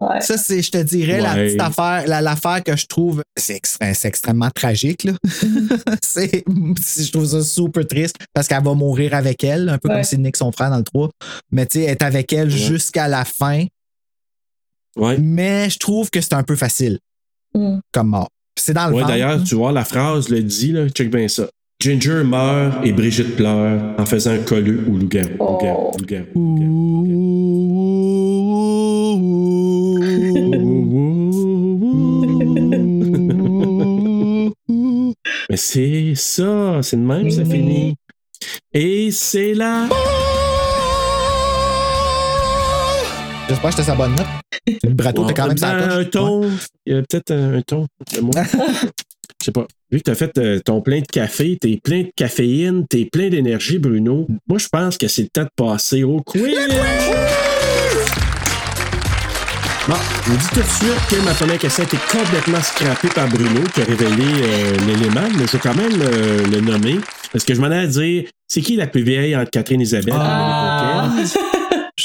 Ouais. 0.00 0.20
Ça, 0.22 0.38
c'est, 0.38 0.62
je 0.62 0.70
te 0.70 0.78
dirais, 0.78 1.20
la 1.20 1.34
petite 1.34 1.60
affaire, 1.60 2.06
la- 2.06 2.22
l'affaire 2.22 2.62
que 2.64 2.74
je 2.74 2.86
trouve, 2.86 3.22
c'est, 3.36 3.54
extré- 3.56 3.92
c'est 3.92 4.08
extrêmement 4.08 4.48
tragique, 4.50 5.04
là. 5.04 5.12
c'est, 6.02 6.42
je 6.46 7.10
trouve 7.12 7.26
ça 7.26 7.42
super 7.42 7.86
triste 7.86 8.16
parce 8.32 8.48
qu'elle 8.48 8.64
va 8.64 8.72
mourir 8.74 9.14
avec 9.14 9.44
elle, 9.44 9.68
un 9.68 9.76
peu 9.78 9.88
Ouais. 9.88 9.96
comme 9.96 10.04
si 10.04 10.16
Nick, 10.18 10.36
son 10.36 10.52
frère, 10.52 10.70
dans 10.70 10.78
le 10.78 10.84
3. 10.84 11.10
Mais 11.52 11.66
tu 11.66 11.80
sais, 11.80 11.84
être 11.84 12.02
avec 12.02 12.32
elle 12.32 12.50
jusqu'à 12.50 13.08
la 13.08 13.24
fin. 13.26 13.66
Ouais. 14.96 15.18
Mais 15.18 15.68
je 15.70 15.78
trouve 15.78 16.08
que 16.10 16.20
c'est 16.20 16.34
un 16.34 16.42
peu 16.44 16.56
facile 16.56 16.98
Mm. 17.54 17.78
comme 17.92 18.08
mort. 18.08 18.28
C'est 18.58 18.72
dans 18.74 18.86
le 18.88 18.94
Ouais, 18.94 19.00
ventre, 19.00 19.12
d'ailleurs, 19.12 19.36
là. 19.38 19.42
tu 19.44 19.54
vois, 19.54 19.72
la 19.72 19.84
phrase 19.84 20.28
le 20.28 20.42
dit, 20.42 20.72
là, 20.72 20.88
check 20.88 21.10
bien 21.10 21.28
ça. 21.28 21.48
Ginger 21.82 22.24
meurt 22.24 22.84
et 22.86 22.92
Brigitte 22.92 23.36
pleure 23.36 23.94
en 23.98 24.04
faisant 24.06 24.32
un 24.32 24.38
colleux 24.38 24.84
au 24.88 24.96
loup-garou. 24.98 25.30
Loup-garou, 25.38 25.92
c'est 35.60 36.14
ça, 36.14 36.80
c'est 36.82 36.96
de 36.96 37.02
même 37.02 37.24
que 37.24 37.30
ça 37.30 37.44
finit. 37.44 37.94
Et 38.72 39.10
c'est 39.10 39.54
là. 39.54 39.88
J'espère 43.48 43.70
que 43.70 43.76
j'étais 43.76 43.90
sa 43.90 43.94
bonne 43.94 44.14
note. 44.14 44.26
Le 44.82 44.88
vibrato, 44.88 45.24
t'as 45.26 45.34
quand 45.34 45.48
même 45.48 45.58
ça 45.58 45.74
un 45.74 46.04
ton. 46.04 46.50
Il 46.86 46.94
y 46.94 46.96
a 46.96 47.02
peut-être 47.02 47.30
un, 47.32 47.54
un 47.58 47.62
ton. 47.62 47.86
Je 49.40 49.46
sais 49.46 49.52
pas. 49.52 49.66
Vu 49.90 49.98
que 49.98 50.04
tu 50.04 50.10
as 50.10 50.14
fait 50.14 50.36
euh, 50.38 50.60
ton 50.60 50.80
plein 50.82 51.00
de 51.00 51.06
café, 51.06 51.58
t'es 51.60 51.78
plein 51.82 52.02
de 52.02 52.12
caféine, 52.14 52.86
t'es 52.88 53.06
plein 53.06 53.28
d'énergie, 53.28 53.78
Bruno. 53.78 54.26
Moi, 54.46 54.58
je 54.58 54.68
pense 54.68 54.98
que 54.98 55.08
c'est 55.08 55.22
le 55.22 55.28
temps 55.28 55.44
de 55.44 55.50
passer 55.56 56.04
au 56.04 56.20
quiz. 56.20 56.56
Bon, 59.88 59.94
je 60.24 60.30
vous 60.30 60.36
dis 60.36 60.46
tout 60.48 60.60
de 60.60 60.66
suite 60.66 61.06
que 61.08 61.24
ma 61.24 61.32
première 61.32 61.58
question 61.58 61.82
a 61.82 61.86
été 61.86 61.96
complètement 62.10 62.62
scrappée 62.62 63.08
par 63.08 63.28
Bruno 63.28 63.62
qui 63.72 63.80
a 63.80 63.84
révélé 63.84 64.24
euh, 64.42 64.76
l'élément, 64.86 65.26
mais 65.36 65.46
je 65.46 65.52
vais 65.52 65.58
quand 65.58 65.74
même 65.74 66.00
euh, 66.02 66.46
le 66.46 66.60
nommer. 66.60 67.00
Parce 67.32 67.44
que 67.44 67.54
je 67.54 67.60
m'en 67.60 67.70
ai 67.70 67.78
à 67.78 67.86
dire, 67.86 68.24
c'est 68.46 68.60
qui 68.60 68.76
la 68.76 68.86
plus 68.86 69.02
vieille 69.02 69.34
entre 69.34 69.50
Catherine 69.50 69.80
et 69.80 69.84
Isabelle? 69.84 70.14
Ah. 70.16 71.08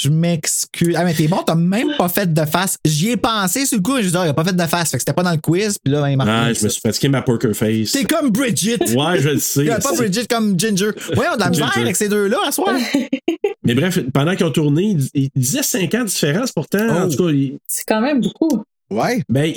Je 0.06 0.10
m'excuse. 0.12 0.96
Ah, 0.98 1.04
mais 1.04 1.14
t'es 1.16 1.28
bon, 1.28 1.38
t'as 1.46 1.56
même 1.56 1.90
pas 1.98 2.08
fait 2.10 2.32
de 2.32 2.46
face. 2.46 2.78
J'y 2.86 3.10
ai 3.12 3.18
pensé 3.18 3.66
sur 3.66 3.78
le 3.78 3.82
coup, 3.82 3.98
je 3.98 4.10
dis, 4.10 4.16
ah, 4.16 4.26
il 4.26 4.30
a 4.30 4.34
pas 4.34 4.44
fait 4.44 4.56
de 4.56 4.62
face. 4.64 4.92
Fait 4.92 4.98
que 4.98 5.02
c'était 5.02 5.14
pas 5.14 5.24
dans 5.24 5.32
le 5.32 5.38
quiz, 5.38 5.80
puis 5.80 5.92
là, 5.92 6.02
ben, 6.02 6.10
il 6.10 6.18
m'a 6.18 6.26
Ah, 6.28 6.54
je 6.54 6.64
me 6.64 6.70
suis 6.70 6.80
fatigué 6.82 7.10
ma 7.10 7.24
poker 7.24 7.56
face. 7.56 7.92
T'es 7.92 8.04
comme 8.04 8.30
Bridget. 8.30 8.78
Ouais, 8.96 9.20
je 9.20 9.30
le 9.30 9.40
sais. 9.40 9.68
A 9.70 9.80
pas 9.80 9.94
Bridget 9.96 10.28
comme 10.28 10.60
Ginger. 10.60 10.92
Ouais, 11.18 11.26
on 11.30 11.34
a 11.34 11.36
de 11.36 11.42
la 11.42 11.50
misère 11.50 11.72
avec 11.76 11.96
ces 11.96 12.08
deux-là 12.10 12.38
à 12.48 12.52
soir. 12.52 12.76
Mais 13.64 13.74
bref, 13.74 13.98
pendant 14.14 14.36
qu'ils 14.36 14.46
ont 14.46 14.52
tourné, 14.52 14.96
ils, 15.16 15.30
disaient 15.36 15.64
5 15.64 15.94
ans 15.96 16.00
de 16.02 16.06
différence 16.06 16.52
pourtant. 16.52 16.88
En 16.88 17.08
Oh. 17.08 17.10
tout 17.16 17.26
cas, 17.28 17.34
C'est 17.68 17.84
quand 17.88 18.02
même 18.02 18.22
beaucoup. 18.22 18.64
Ouais. 18.96 19.22
ben, 19.30 19.52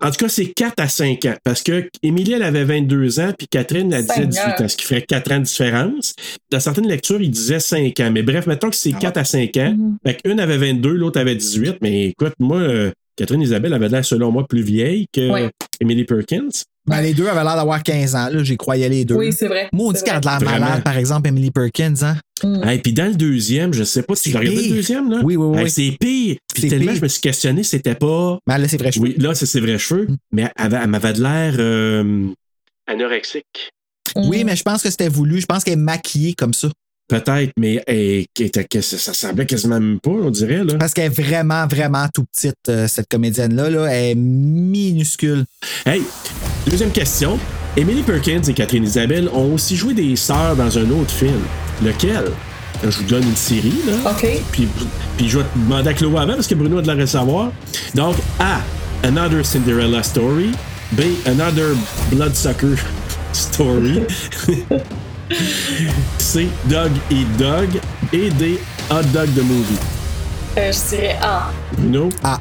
en 0.00 0.10
tout 0.10 0.16
cas, 0.18 0.28
c'est 0.28 0.46
4 0.46 0.74
à 0.80 0.88
5 0.88 1.24
ans. 1.26 1.34
Parce 1.44 1.62
que 1.62 1.88
Émilie, 2.02 2.32
elle 2.32 2.42
avait 2.42 2.64
22 2.64 3.20
ans, 3.20 3.32
puis 3.36 3.46
Catherine, 3.48 3.92
elle 3.92 4.06
disait 4.06 4.26
18 4.26 4.32
Seigneur. 4.32 4.60
ans, 4.62 4.68
ce 4.68 4.76
qui 4.76 4.84
ferait 4.84 5.02
4 5.02 5.32
ans 5.32 5.38
de 5.38 5.44
différence. 5.44 6.14
Dans 6.50 6.60
certaines 6.60 6.88
lectures, 6.88 7.20
ils 7.20 7.30
disaient 7.30 7.60
5 7.60 7.98
ans. 8.00 8.10
Mais 8.12 8.22
bref, 8.22 8.46
mettons 8.46 8.70
que 8.70 8.76
c'est 8.76 8.92
4 8.92 9.16
à 9.18 9.24
5 9.24 9.56
ans. 9.58 9.74
Mhm. 9.76 9.96
Fait 10.06 10.14
qu'une 10.22 10.40
avait 10.40 10.58
22, 10.58 10.92
l'autre 10.92 11.20
avait 11.20 11.34
18. 11.36 11.76
Mais 11.82 12.06
écoute, 12.08 12.34
moi, 12.38 12.58
euh, 12.58 12.90
Catherine 13.16 13.42
Isabelle 13.42 13.72
avait 13.74 13.88
l'air, 13.88 14.04
selon 14.04 14.30
moi, 14.30 14.46
plus 14.46 14.62
vieille 14.62 15.06
que 15.12 15.30
Ouais. 15.30 15.50
Emily 15.80 16.04
Perkins. 16.04 16.48
Ben, 16.86 17.00
les 17.00 17.14
deux 17.14 17.26
avaient 17.26 17.42
l'air 17.42 17.56
d'avoir 17.56 17.82
15 17.82 18.14
ans, 18.14 18.28
là. 18.30 18.42
J'y 18.44 18.56
croyais 18.56 18.88
les 18.88 19.04
deux. 19.04 19.14
Oui, 19.16 19.32
c'est 19.32 19.48
vrai. 19.48 19.68
Maudit 19.72 20.02
qu'elle 20.02 20.16
a 20.16 20.20
de 20.20 20.26
l'air 20.26 20.38
Vraiment. 20.38 20.66
malade, 20.66 20.84
par 20.84 20.96
exemple, 20.96 21.28
Emily 21.28 21.50
Perkins, 21.50 21.94
hein. 22.02 22.16
Mm. 22.44 22.68
Et 22.68 22.78
puis 22.78 22.92
dans 22.92 23.06
le 23.08 23.14
deuxième, 23.14 23.72
je 23.72 23.82
sais 23.82 24.02
pas 24.02 24.14
si 24.14 24.30
tu 24.30 24.36
regardé 24.36 24.68
le 24.68 24.74
deuxième, 24.74 25.10
là. 25.10 25.20
Oui, 25.24 25.36
oui, 25.36 25.46
oui, 25.56 25.62
Hey, 25.62 25.70
c'est 25.70 25.96
pire. 25.98 26.36
Puis 26.54 26.68
tellement 26.68 26.86
pire. 26.92 26.96
je 26.96 27.02
me 27.02 27.08
suis 27.08 27.20
questionné, 27.20 27.62
c'était 27.62 27.94
pas. 27.94 28.38
Mais 28.46 28.58
là, 28.58 28.68
c'est 28.68 28.76
vrai, 28.76 28.92
je 28.92 29.00
Oui, 29.00 29.14
là, 29.18 29.34
c'est 29.34 29.46
ses 29.46 29.60
vrais 29.60 29.78
cheveux, 29.78 30.06
Mm. 30.08 30.16
mais 30.32 30.42
elle, 30.56 30.64
avait- 30.66 30.78
elle 30.82 30.90
m'avait 30.90 31.12
de 31.14 31.22
l'air 31.22 31.54
euh, 31.58 32.26
anorexique. 32.86 33.70
Oui, 34.14 34.44
mais 34.44 34.56
je 34.56 34.62
pense 34.62 34.82
que 34.82 34.90
c'était 34.90 35.08
voulu. 35.08 35.40
Je 35.40 35.46
pense 35.46 35.64
qu'elle 35.64 35.74
est 35.74 35.76
maquillée 35.76 36.34
comme 36.34 36.54
ça. 36.54 36.68
Peut-être, 37.08 37.52
mais 37.56 37.82
elle 37.86 38.24
ça 38.82 39.14
semblait 39.14 39.46
quasiment 39.46 39.78
même 39.78 40.00
pas, 40.00 40.10
on 40.10 40.30
dirait. 40.30 40.64
Là. 40.64 40.74
Parce 40.74 40.92
qu'elle 40.92 41.06
est 41.06 41.22
vraiment, 41.22 41.66
vraiment 41.68 42.06
tout 42.12 42.24
petite, 42.24 42.56
euh, 42.68 42.88
cette 42.88 43.08
comédienne-là. 43.08 43.70
Là. 43.70 43.86
Elle 43.86 44.10
est 44.10 44.14
minuscule. 44.16 45.44
Hey, 45.84 46.02
deuxième 46.70 46.90
question. 46.90 47.38
Emily 47.76 48.02
Perkins 48.02 48.42
et 48.42 48.54
Catherine 48.54 48.84
Isabelle 48.84 49.28
ont 49.32 49.54
aussi 49.54 49.76
joué 49.76 49.94
des 49.94 50.16
sœurs 50.16 50.56
dans 50.56 50.78
un 50.78 50.90
autre 50.90 51.10
film. 51.10 51.40
Lequel? 51.84 52.24
Je 52.82 52.88
vous 52.98 53.04
donne 53.04 53.22
une 53.22 53.36
série, 53.36 53.74
là. 53.86 54.10
OK. 54.10 54.26
Puis, 54.52 54.68
puis 55.16 55.28
je 55.28 55.38
vais 55.38 55.44
te 55.44 55.58
demander 55.58 55.90
à 55.90 55.94
Chloé 55.94 56.18
avant 56.20 56.34
parce 56.34 56.46
que 56.46 56.54
Bruno 56.54 56.78
a 56.78 56.82
de 56.82 56.90
la 56.92 57.06
savoir. 57.06 57.50
Donc, 57.94 58.16
A. 58.38 58.60
Another 59.06 59.44
Cinderella 59.44 60.02
Story. 60.02 60.52
B. 60.92 61.02
Another 61.26 61.74
Bloodsucker 62.10 62.76
Story. 63.32 64.02
C. 66.18 66.48
Dog 66.66 66.90
Eat 67.10 67.36
Dog. 67.38 67.68
Et 68.12 68.30
D. 68.30 68.58
Hot 68.90 69.02
Dog 69.12 69.28
the 69.34 69.42
Movie. 69.42 69.78
Euh, 70.58 70.72
je 70.72 70.96
dirais 70.96 71.18
A. 71.20 71.50
Bruno? 71.76 72.08
Ah. 72.22 72.40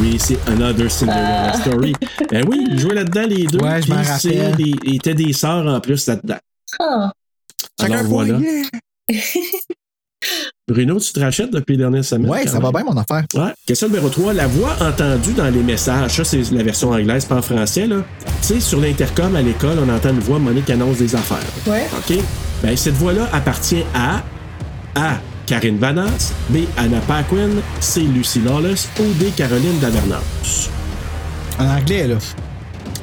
Oui, 0.00 0.16
c'est 0.18 0.38
Another 0.48 0.90
Cinderella 0.90 1.52
Ah. 1.54 1.60
Story. 1.60 1.92
Ben 2.30 2.44
oui, 2.48 2.66
ils 2.70 2.78
jouaient 2.78 2.94
là-dedans 2.94 3.26
les 3.28 3.46
deux. 3.46 3.58
Ouais, 3.58 3.80
je 3.80 3.86
puis 3.86 3.92
m'en 3.92 4.02
rappelle. 4.02 4.56
des- 4.56 4.74
Ils 4.84 4.96
étaient 4.96 5.14
des 5.14 5.32
sœurs 5.32 5.66
en 5.66 5.80
plus 5.80 6.06
là-dedans. 6.06 6.38
Ah. 6.80 7.12
Alors 7.82 8.02
voilà. 8.04 8.38
Bruno, 10.68 10.98
tu 10.98 11.12
te 11.12 11.20
rachètes 11.20 11.52
depuis 11.52 11.72
les 11.72 11.78
dernières 11.78 12.04
semaines? 12.04 12.28
Ouais, 12.28 12.42
quand 12.44 12.50
ça 12.50 12.58
va 12.58 12.72
bien, 12.72 12.82
mon 12.82 12.96
affaire. 12.96 13.24
Ouais. 13.34 13.52
Question 13.66 13.86
numéro 13.86 14.08
3. 14.08 14.32
La 14.32 14.48
voix 14.48 14.74
entendue 14.80 15.32
dans 15.34 15.48
les 15.48 15.62
messages, 15.62 16.10
ça 16.16 16.24
c'est 16.24 16.50
la 16.50 16.64
version 16.64 16.90
anglaise, 16.90 17.24
pas 17.24 17.36
en 17.36 17.42
français. 17.42 17.86
là. 17.86 17.98
Tu 18.42 18.48
sais, 18.54 18.60
sur 18.60 18.80
l'intercom 18.80 19.36
à 19.36 19.42
l'école, 19.42 19.78
on 19.78 19.88
entend 19.88 20.10
une 20.10 20.18
voix 20.18 20.40
Monique 20.40 20.68
annonce 20.70 20.96
des 20.98 21.14
affaires. 21.14 21.38
Ouais. 21.68 21.86
OK? 21.96 22.18
Ben, 22.62 22.76
cette 22.76 22.94
voix-là 22.94 23.28
appartient 23.32 23.84
à 23.94 24.24
A. 24.96 25.20
Karine 25.46 25.78
Vanasse, 25.78 26.32
B. 26.50 26.66
Anna 26.76 26.98
Paquin, 27.06 27.50
C. 27.80 28.00
Lucy 28.02 28.40
Lawless 28.40 28.88
ou 28.98 29.04
D. 29.14 29.32
Caroline 29.36 29.78
Davernas. 29.80 30.68
En 31.58 31.66
anglais, 31.66 32.08
là. 32.08 32.16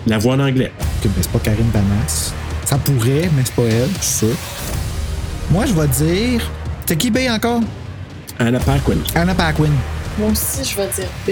La 0.06 0.18
voix 0.18 0.36
en 0.36 0.40
anglais. 0.42 0.72
Que, 1.02 1.08
ben, 1.08 1.16
c'est 1.22 1.32
pas 1.32 1.40
Karine 1.40 1.70
Banas. 1.74 2.34
Ça 2.66 2.78
pourrait, 2.78 3.30
mais 3.36 3.44
c'est 3.46 3.56
pas 3.56 3.64
elle, 3.64 3.90
je 4.00 4.06
suis 4.06 4.28
sûr. 4.28 4.36
Moi, 5.52 5.66
je 5.66 5.74
vais 5.74 5.88
dire 5.88 6.52
C'est 6.86 6.98
qui 6.98 7.10
B 7.10 7.20
encore? 7.30 7.62
Anna 8.40 8.60
Paquin. 8.60 8.98
Anna 9.16 9.34
Paquin. 9.34 9.70
Moi 10.18 10.30
aussi, 10.32 10.70
je 10.70 10.76
vais 10.76 10.88
dire 10.88 11.08
B. 11.26 11.32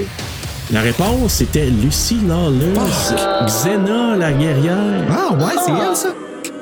La 0.72 0.80
réponse 0.80 1.32
c'était 1.34 1.66
Lucy 1.66 2.18
Lawless, 2.26 3.12
Xena 3.46 4.16
la 4.16 4.32
guerrière. 4.32 5.04
Ah 5.10 5.34
ouais, 5.34 5.52
c'est 5.66 5.72
elle, 5.72 5.96
ça? 5.96 6.08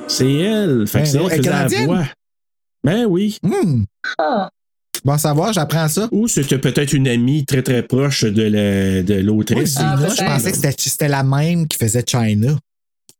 C'est 0.08 0.32
elle. 0.32 0.86
Fait 0.88 1.02
que 1.02 1.04
Ben 1.04 1.10
c'est 1.12 1.18
elle 1.18 1.30
qui 1.40 1.48
faisait 1.48 1.50
la 1.80 1.86
voix. 1.86 2.04
Ben 2.84 3.04
oui. 3.06 3.38
Hmm. 3.42 3.84
Ah. 4.18 4.50
Bon 5.04 5.16
savoir, 5.18 5.52
j'apprends 5.52 5.88
ça. 5.88 6.08
Ou 6.12 6.28
c'était 6.28 6.58
peut-être 6.58 6.92
une 6.92 7.08
amie 7.08 7.44
très 7.46 7.62
très 7.62 7.82
proche 7.82 8.24
de 8.24 8.42
la- 8.42 9.02
de 9.02 9.14
l'autrice. 9.14 9.74
Zena, 9.74 10.08
je 10.08 10.22
pensais 10.24 10.50
que 10.50 10.56
c'était- 10.56 10.74
c'était 10.78 11.08
la 11.08 11.22
même 11.22 11.66
qui 11.66 11.78
faisait 11.78 12.04
China. 12.06 12.56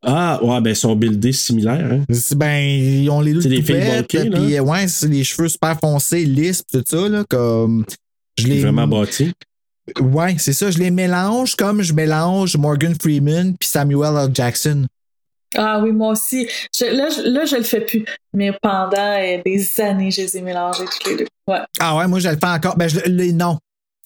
Ah, 0.03 0.41
ouais, 0.43 0.61
ben, 0.63 0.71
ils 0.71 0.77
sont 0.77 0.97
buildés 0.97 1.33
similaires. 1.33 1.91
Hein? 1.93 2.05
C'est- 2.11 2.35
Ben, 2.35 2.59
ils 2.65 3.09
ont 3.11 3.21
les 3.21 3.35
deux 3.35 3.43
C'est 3.43 3.49
des 3.51 3.63
filles 3.63 3.77
là. 3.81 4.03
puis 4.03 4.61
ouais, 4.61 4.89
c'est 4.89 5.09
les 5.09 5.25
cheveux 5.25 5.49
super 5.49 5.79
foncés, 5.79 6.25
lisses, 6.25 6.63
pis 6.63 6.79
tout 6.79 6.85
ça, 6.87 7.09
là, 7.09 7.25
comme. 7.29 7.85
Je 8.39 8.47
les. 8.47 8.61
Vraiment 8.63 8.87
bâtis. 8.89 9.33
Ouais, 10.01 10.37
c'est 10.39 10.53
ça, 10.53 10.71
je 10.71 10.79
les 10.79 10.91
mélange 10.91 11.55
comme 11.57 11.83
je 11.83 11.93
mélange 11.93 12.57
Morgan 12.57 12.95
Freeman 13.01 13.57
puis 13.59 13.69
Samuel 13.69 14.17
L. 14.17 14.31
Jackson. 14.33 14.87
Ah 15.57 15.81
oui, 15.83 15.93
moi 15.93 16.13
aussi. 16.13 16.47
Je- 16.79 16.85
là, 16.85 17.09
je, 17.11 17.23
là, 17.23 17.45
je 17.45 17.57
le 17.57 17.63
fais 17.63 17.81
plus. 17.81 18.05
Mais 18.33 18.53
pendant 18.63 18.97
euh, 18.97 19.41
des 19.45 19.81
années, 19.81 20.11
je 20.11 20.23
les 20.23 20.37
ai 20.37 20.41
mélangés 20.43 20.85
tous 20.85 21.09
les 21.11 21.17
deux. 21.17 21.27
Ouais. 21.49 21.59
Ah 21.81 21.97
ouais, 21.97 22.07
moi, 22.07 22.19
je 22.21 22.29
le 22.29 22.37
fais 22.37 22.47
encore. 22.47 22.77
Ben, 22.77 22.89
je- 22.89 23.01
les 23.07 23.33
noms. 23.33 23.59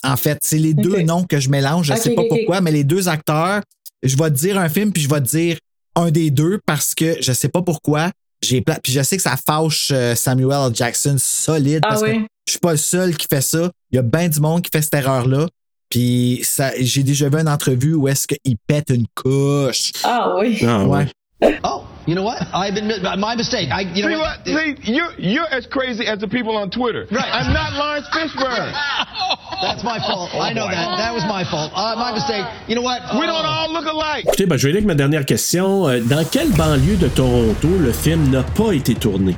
En 0.02 0.16
fait, 0.16 0.38
c'est 0.42 0.58
les 0.58 0.74
deux 0.74 1.00
noms 1.02 1.24
que 1.24 1.40
je 1.40 1.48
mélange. 1.48 1.86
Je 1.86 1.92
Ok, 1.94 1.98
sais 1.98 2.14
pas 2.14 2.22
pourquoi, 2.28 2.60
mais 2.60 2.70
les 2.70 2.84
deux 2.84 3.08
acteurs, 3.08 3.60
je 4.02 4.16
vais 4.16 4.30
te 4.30 4.36
dire 4.36 4.58
un 4.58 4.68
film, 4.68 4.92
puis 4.92 5.02
je 5.02 5.08
vais 5.08 5.20
te 5.20 5.26
dire 5.28 5.58
un 5.96 6.10
des 6.10 6.30
deux 6.30 6.60
parce 6.66 6.94
que 6.94 7.16
je 7.20 7.32
sais 7.32 7.48
pas 7.48 7.62
pourquoi. 7.62 8.10
J'ai 8.42 8.60
pla- 8.60 8.78
Puis 8.82 8.92
je 8.92 9.02
sais 9.02 9.16
que 9.16 9.22
ça 9.22 9.36
fâche 9.46 9.90
euh, 9.92 10.14
Samuel 10.14 10.68
L. 10.68 10.74
Jackson 10.74 11.16
solide 11.18 11.80
Ah 11.84 11.88
parce 11.88 12.02
que 12.02 12.10
oui? 12.10 12.26
je 12.46 12.50
suis 12.52 12.58
pas 12.60 12.72
le 12.72 12.76
seul 12.76 13.16
qui 13.16 13.26
fait 13.28 13.40
ça. 13.40 13.70
Il 13.90 13.96
y 13.96 13.98
a 13.98 14.02
bien 14.02 14.28
du 14.28 14.40
monde 14.40 14.60
qui 14.60 14.70
fait 14.70 14.82
cette 14.82 14.92
erreur-là. 14.94 15.46
Puis 15.88 16.40
ça, 16.42 16.72
j'ai 16.78 17.02
déjà 17.02 17.28
vu 17.30 17.38
une 17.38 17.48
entrevue 17.48 17.94
où 17.94 18.06
est-ce 18.08 18.26
qu'il 18.26 18.56
pète 18.66 18.90
une 18.90 19.06
couche. 19.14 19.92
Ah 20.02 20.34
oui. 20.38 20.58
Ah 20.66 20.84
ouais. 20.84 21.06
Oh, 21.64 21.86
you 22.06 22.14
know 22.14 22.22
what? 22.22 22.42
I've 22.54 22.74
been 22.74 22.88
my 23.18 23.34
mistake. 23.34 23.68
I, 23.72 23.80
you 23.82 24.02
know 24.02 24.08
See 24.10 24.16
what? 24.16 24.38
what? 24.46 24.46
See, 24.84 24.92
you're 24.92 25.12
you're 25.18 25.48
as 25.50 25.66
crazy 25.66 26.06
as 26.06 26.18
the 26.18 26.28
people 26.28 26.56
on 26.56 26.70
Twitter. 26.70 27.06
Right. 27.10 27.30
I'm 27.32 27.52
not 27.52 27.72
Lawrence 27.74 28.06
Fishburne. 28.12 28.72
That's 29.62 29.82
my 29.82 29.98
fault. 30.00 30.30
I 30.34 30.52
know 30.52 30.66
that. 30.68 30.96
That 30.98 31.14
was 31.14 31.24
my 31.24 31.44
fault. 31.44 31.72
Uh, 31.74 31.94
my 31.96 32.12
mistake. 32.12 32.44
You 32.68 32.74
know 32.76 32.82
what? 32.82 33.00
We 33.18 33.26
don't 33.26 33.46
all 33.46 33.72
look 33.72 33.86
alike. 33.86 34.26
Écoutez, 34.26 34.46
ben, 34.46 34.56
je 34.56 34.64
vais 34.66 34.70
aller 34.70 34.78
avec 34.78 34.86
ma 34.86 34.94
dernière 34.94 35.24
question. 35.24 35.88
Euh, 35.88 36.00
Dans 36.00 36.24
quelle 36.30 36.50
banlieue 36.52 36.96
de 36.96 37.08
Toronto 37.08 37.68
le 37.80 37.92
film 37.92 38.30
n'a 38.30 38.42
pas 38.42 38.72
été 38.72 38.94
tourné? 38.94 39.34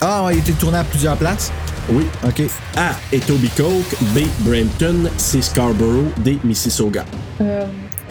Ah, 0.00 0.28
il 0.32 0.36
a 0.36 0.40
été 0.40 0.52
tourné 0.52 0.78
à 0.78 0.84
plusieurs 0.84 1.16
places? 1.16 1.52
Oui. 1.90 2.04
OK. 2.26 2.42
A. 2.76 2.92
Etobicoke. 3.12 3.94
B. 4.14 4.20
Brampton. 4.40 5.08
C. 5.16 5.40
Scarborough. 5.42 6.10
D. 6.18 6.38
Mississauga. 6.42 7.04
Euh, 7.40 7.66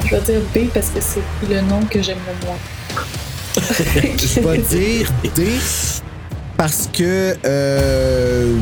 je 0.05 0.15
vais 0.15 0.21
dire 0.21 0.41
B 0.53 0.69
parce 0.73 0.89
que 0.89 1.01
c'est 1.01 1.23
le 1.49 1.61
nom 1.61 1.81
que 1.89 2.01
j'aime 2.01 2.19
le 2.27 2.45
moins. 2.47 2.57
Je 3.55 4.39
vais 4.39 4.57
dire 4.59 5.11
D 5.35 5.47
parce 6.57 6.89
que 6.93 7.35
euh, 7.45 8.55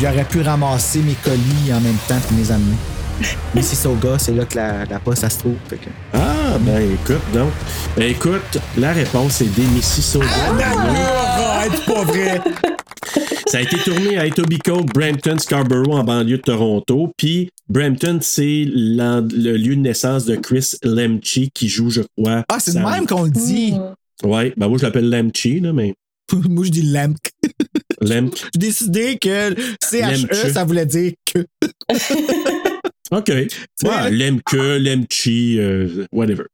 j'aurais 0.00 0.24
pu 0.24 0.40
ramasser 0.42 0.98
mes 1.00 1.14
colis 1.22 1.72
en 1.72 1.80
même 1.80 1.96
temps 2.08 2.16
et 2.30 2.34
les 2.40 2.50
amener. 2.50 2.76
Mississauga, 3.54 4.18
c'est 4.18 4.32
là 4.32 4.44
que 4.44 4.56
la, 4.56 4.84
la 4.84 4.98
poste, 4.98 5.20
ça 5.22 5.30
se 5.30 5.38
trouve. 5.38 5.54
fait 5.68 5.76
que- 5.76 5.90
Ah, 6.14 6.58
ben 6.60 6.92
écoute, 6.94 7.20
donc. 7.32 7.50
Ben, 7.96 8.10
écoute, 8.10 8.58
la 8.76 8.92
réponse 8.92 9.40
est 9.42 9.54
D. 9.54 9.62
Mississauga. 9.62 10.26
Arrête, 10.58 11.84
pas 11.86 12.02
vrai! 12.04 12.40
Ça 13.46 13.58
a 13.58 13.60
été 13.60 13.76
tourné 13.78 14.16
à 14.18 14.26
Etobicoke, 14.26 14.86
Brampton, 14.94 15.38
Scarborough 15.38 15.94
en 15.94 16.04
banlieue 16.04 16.38
de 16.38 16.42
Toronto. 16.42 17.12
Puis 17.16 17.50
Brampton, 17.68 18.18
c'est 18.22 18.64
le 18.66 19.56
lieu 19.56 19.76
de 19.76 19.80
naissance 19.80 20.24
de 20.24 20.36
Chris 20.36 20.72
Lemche 20.82 21.40
qui 21.54 21.68
joue, 21.68 21.90
je 21.90 22.02
crois. 22.16 22.44
Ah, 22.48 22.58
c'est 22.58 22.72
Sam. 22.72 22.90
même 22.90 23.06
qu'on 23.06 23.24
le 23.24 23.30
dit. 23.30 23.74
Ouais, 24.24 24.52
ben 24.56 24.68
moi 24.68 24.78
je 24.78 24.84
l'appelle 24.84 25.08
Lemche, 25.10 25.46
là, 25.60 25.72
mais. 25.72 25.94
Moi, 26.48 26.64
je 26.64 26.70
dis 26.70 26.82
Lemk. 26.82 27.18
Lemke. 28.00 28.38
J'ai 28.54 28.58
décidé 28.60 29.18
que 29.20 29.54
CHE, 29.84 29.96
Lemche. 30.00 30.52
ça 30.52 30.64
voulait 30.64 30.86
dire 30.86 31.12
que. 31.26 31.40
OK. 33.10 33.28
Ouais, 33.28 34.10
Lemke, 34.10 34.52
Lemche, 34.54 35.28
euh, 35.28 36.06
whatever. 36.12 36.44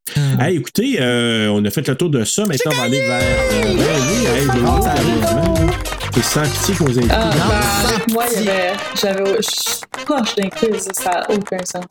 Hey, 0.41 0.57
écoutez, 0.57 0.97
euh, 1.01 1.49
on 1.53 1.65
a 1.65 1.71
fait 1.71 1.87
le 1.87 1.95
tour 1.95 2.11
de 2.11 2.25
ça. 2.25 2.45
Maintenant, 2.47 2.73
on 2.73 2.77
va 2.77 2.83
aller 2.83 2.99
vers. 2.99 3.23
euh, 3.23 3.75
ben 3.77 4.01
oui, 4.09 4.27
hey, 4.27 5.98
Ah, 6.37 6.43
qu'on 6.77 6.85
vous 6.87 6.99
invite. 6.99 7.13
Ah, 7.15 7.31
ben, 7.33 7.89
avec 7.95 8.13
moi, 8.13 8.25
il 8.37 8.45
y 8.45 8.49
avait. 8.51 8.73
J'avais. 9.01 9.37
Je 9.37 9.43
suis 9.43 9.81
proche 10.05 10.35
quiz, 10.57 10.89
ça 10.93 11.11
n'a 11.11 11.31
aucun 11.31 11.59
sens. 11.65 11.85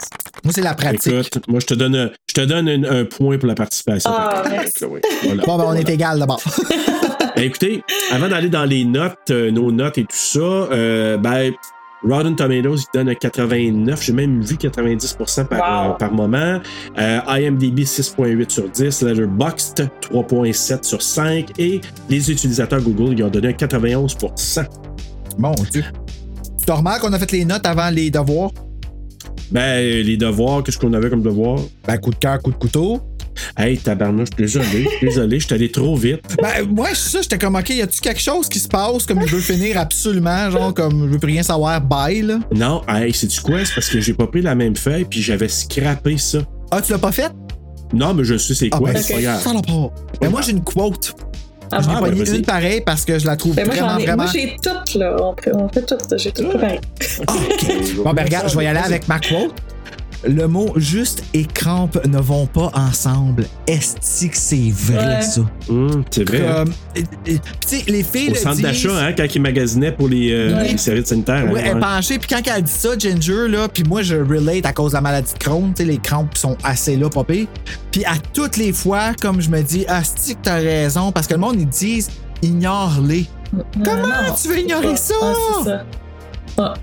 Moi, 0.43 0.53
c'est 0.53 0.61
la 0.61 0.73
pratique. 0.73 1.07
Écoute, 1.13 1.47
moi, 1.47 1.59
je 1.61 1.65
te 1.65 1.73
donne, 1.73 1.95
un- 1.95 2.09
je 2.27 2.33
te 2.33 2.41
donne 2.41 2.67
un, 2.69 2.83
un 3.01 3.05
point 3.05 3.37
pour 3.37 3.47
la 3.47 3.55
participation. 3.55 4.11
Ah, 4.13 4.43
merci. 4.49 4.85
Voilà. 5.23 5.43
Bon, 5.45 5.57
ben, 5.57 5.63
on 5.67 5.73
est 5.73 5.89
égal 5.89 6.19
d'abord. 6.19 6.41
Ben, 7.35 7.43
écoutez, 7.43 7.83
avant 8.11 8.27
d'aller 8.27 8.49
dans 8.49 8.65
les 8.65 8.83
notes, 8.83 9.17
euh, 9.31 9.51
nos 9.51 9.71
notes 9.71 9.97
et 9.97 10.03
tout 10.03 10.07
ça, 10.11 10.39
euh, 10.39 11.17
ben, 11.17 11.53
Rotten 12.03 12.35
Tomatoes, 12.35 12.75
il 12.77 12.85
donne 12.93 13.09
un 13.09 13.15
89. 13.15 14.03
J'ai 14.03 14.13
même 14.13 14.41
vu 14.41 14.55
90% 14.55 15.45
par, 15.45 15.59
Wow. 15.87 15.91
euh, 15.91 15.93
par 15.97 16.13
moment. 16.13 16.59
Euh, 16.97 17.19
IMDb, 17.27 17.79
6.8 17.79 18.49
sur 18.49 18.69
10. 18.69 19.01
Letterboxd, 19.01 19.89
3.7 20.11 20.83
sur 20.83 21.01
5. 21.01 21.51
Et 21.57 21.81
les 22.09 22.31
utilisateurs 22.31 22.81
Google, 22.81 23.13
ils 23.17 23.23
ont 23.23 23.29
donné 23.29 23.47
un 23.49 23.51
91%. 23.53 24.65
Mon 25.39 25.53
Dieu. 25.71 25.83
Tu 26.59 26.65
te 26.65 26.71
remarques 26.71 27.01
qu'on 27.01 27.13
a 27.13 27.19
fait 27.19 27.31
les 27.31 27.45
notes 27.45 27.65
avant 27.65 27.89
les 27.89 28.11
devoirs? 28.11 28.51
Ben, 29.51 29.79
les 30.03 30.17
devoirs, 30.17 30.61
qu'est-ce 30.63 30.77
qu'on 30.77 30.93
avait 30.93 31.09
comme 31.09 31.21
devoir? 31.21 31.59
Ben, 31.87 31.97
coup 31.97 32.11
de 32.11 32.15
cœur, 32.17 32.41
coup 32.41 32.51
de 32.51 32.57
couteau. 32.57 32.99
Hey, 33.57 33.77
tabarnouche, 33.77 34.29
désolé, 34.37 34.87
désolé, 35.01 35.39
je 35.39 35.45
suis 35.45 35.55
allé 35.55 35.71
trop 35.71 35.95
vite. 35.95 36.21
Ben, 36.41 36.65
moi, 36.69 36.87
c'est 36.93 37.09
ça, 37.09 37.21
j'étais 37.21 37.37
comme, 37.37 37.55
OK, 37.55 37.69
y 37.69 37.81
a-tu 37.81 37.99
quelque 38.01 38.21
chose 38.21 38.47
qui 38.49 38.59
se 38.59 38.67
passe 38.67 39.05
comme 39.05 39.25
je 39.27 39.35
veux 39.35 39.41
finir 39.41 39.77
absolument, 39.77 40.49
genre, 40.51 40.73
comme 40.73 41.07
je 41.07 41.13
veux 41.13 41.19
plus 41.19 41.31
rien 41.33 41.43
savoir, 41.43 41.79
bye, 41.81 42.21
là? 42.21 42.39
Non, 42.53 42.81
hey, 42.87 43.13
c'est-tu 43.13 43.41
quoi? 43.41 43.63
C'est 43.65 43.75
parce 43.75 43.89
que 43.89 43.99
j'ai 43.99 44.13
pas 44.13 44.27
pris 44.27 44.41
la 44.41 44.55
même 44.55 44.75
feuille, 44.75 45.05
puis 45.05 45.21
j'avais 45.21 45.47
scrappé 45.49 46.17
ça. 46.17 46.39
Ah, 46.71 46.81
tu 46.81 46.91
l'as 46.91 46.97
pas 46.99 47.11
fait? 47.11 47.31
Non, 47.93 48.13
mais 48.13 48.23
je 48.25 48.37
sais 48.37 48.53
c'est 48.53 48.69
Ah, 48.71 48.77
quoi, 48.77 48.91
ben, 48.91 49.01
c'est 49.01 49.13
pas 49.13 49.21
grave. 49.21 49.43
pas. 49.43 49.93
Ben, 50.21 50.29
moi, 50.29 50.41
j'ai 50.41 50.51
une 50.51 50.63
quote. 50.63 51.13
Ah, 51.71 51.81
je 51.81 51.87
l'ai 51.87 51.93
pas 51.93 51.99
Ah, 51.99 52.01
ben, 52.01 52.11
mis 52.13 52.23
vas-y. 52.23 52.37
une 52.37 52.45
pareille 52.45 52.81
parce 52.85 53.03
que 53.05 53.19
je 53.19 53.25
la 53.25 53.35
trouve 53.37 53.55
Ben, 53.55 53.65
moi, 53.65 53.75
vraiment, 53.75 53.97
ai. 53.97 54.03
vraiment. 54.05 54.23
Moi, 54.23 54.31
j'ai 54.33 54.55
toutes, 54.61 54.95
là. 54.95 55.15
On, 55.21 55.67
fait 55.69 55.85
toutes. 55.85 56.17
J'ai 56.17 56.31
tout 56.31 56.47
préparé. 56.47 56.79
Bon, 58.03 58.13
ben, 58.13 58.23
regarde, 58.23 58.49
je 58.49 58.57
vais 58.57 58.63
y 58.65 58.67
aller 58.67 58.79
avec 58.79 59.07
ma 59.07 59.19
quote. 59.19 59.53
Le 60.27 60.47
mot 60.47 60.73
juste 60.77 61.23
et 61.33 61.45
crampe 61.45 62.03
ne 62.07 62.17
vont 62.19 62.47
pas 62.47 62.71
ensemble. 62.73 63.45
Est-ce 63.67 64.25
que 64.27 64.35
c'est 64.37 64.71
vrai, 64.71 65.17
Ouais. 65.17 65.21
ça? 65.21 65.41
Hum, 65.69 66.03
c'est 66.09 66.27
vrai. 66.27 66.47
hein? 66.47 66.63
Comme, 66.65 66.73
euh, 66.97 67.01
euh, 67.29 67.37
tu 67.61 67.77
sais, 67.77 67.83
les 67.87 68.03
filles 68.03 68.29
Au 68.29 68.33
le 68.33 68.37
centre 68.37 68.55
disent- 68.55 68.63
d'achat, 68.63 69.05
hein, 69.05 69.13
quand 69.13 69.25
ils 69.35 69.41
magasinaient 69.41 69.91
pour 69.91 70.07
les, 70.07 70.31
euh, 70.31 70.55
Ouais. 70.55 70.71
les 70.71 70.77
services 70.77 71.05
sanitaires. 71.09 71.45
hein, 71.47 71.51
Ouais, 71.51 71.61
elle 71.63 71.67
est 71.71 71.73
ouais. 71.75 71.79
penchée, 71.79 72.17
puis 72.17 72.27
quand 72.29 72.41
elle 72.53 72.63
dit 72.63 72.71
ça, 72.71 72.97
Ginger, 72.97 73.47
là, 73.47 73.67
puis 73.67 73.83
moi, 73.83 74.01
je 74.01 74.15
relate 74.15 74.65
à 74.65 74.73
cause 74.73 74.91
de 74.91 74.97
la 74.97 75.01
maladie 75.01 75.33
de 75.33 75.37
Crohn, 75.39 75.71
tu 75.75 75.83
sais, 75.83 75.89
les 75.89 75.97
crampes 75.99 76.35
sont 76.37 76.57
assez 76.63 76.95
là, 76.97 77.09
pire. 77.09 77.47
Puis 77.91 78.03
à 78.05 78.13
toutes 78.33 78.57
les 78.57 78.73
fois, 78.73 79.11
comme 79.21 79.39
je 79.41 79.49
me 79.49 79.61
dis, 79.61 79.85
ah, 79.87 80.01
que 80.01 80.33
t'as 80.41 80.55
raison, 80.55 81.11
parce 81.11 81.27
que 81.27 81.33
le 81.35 81.39
monde, 81.39 81.55
ils 81.59 81.67
disent, 81.67 82.09
ignore-les. 82.41 83.25
Comment 83.83 84.07
non, 84.07 84.33
tu 84.41 84.47
veux 84.49 84.59
ignorer 84.59 84.95
ça? 84.95 85.13
c'est 85.63 85.69
ça. 86.55 86.73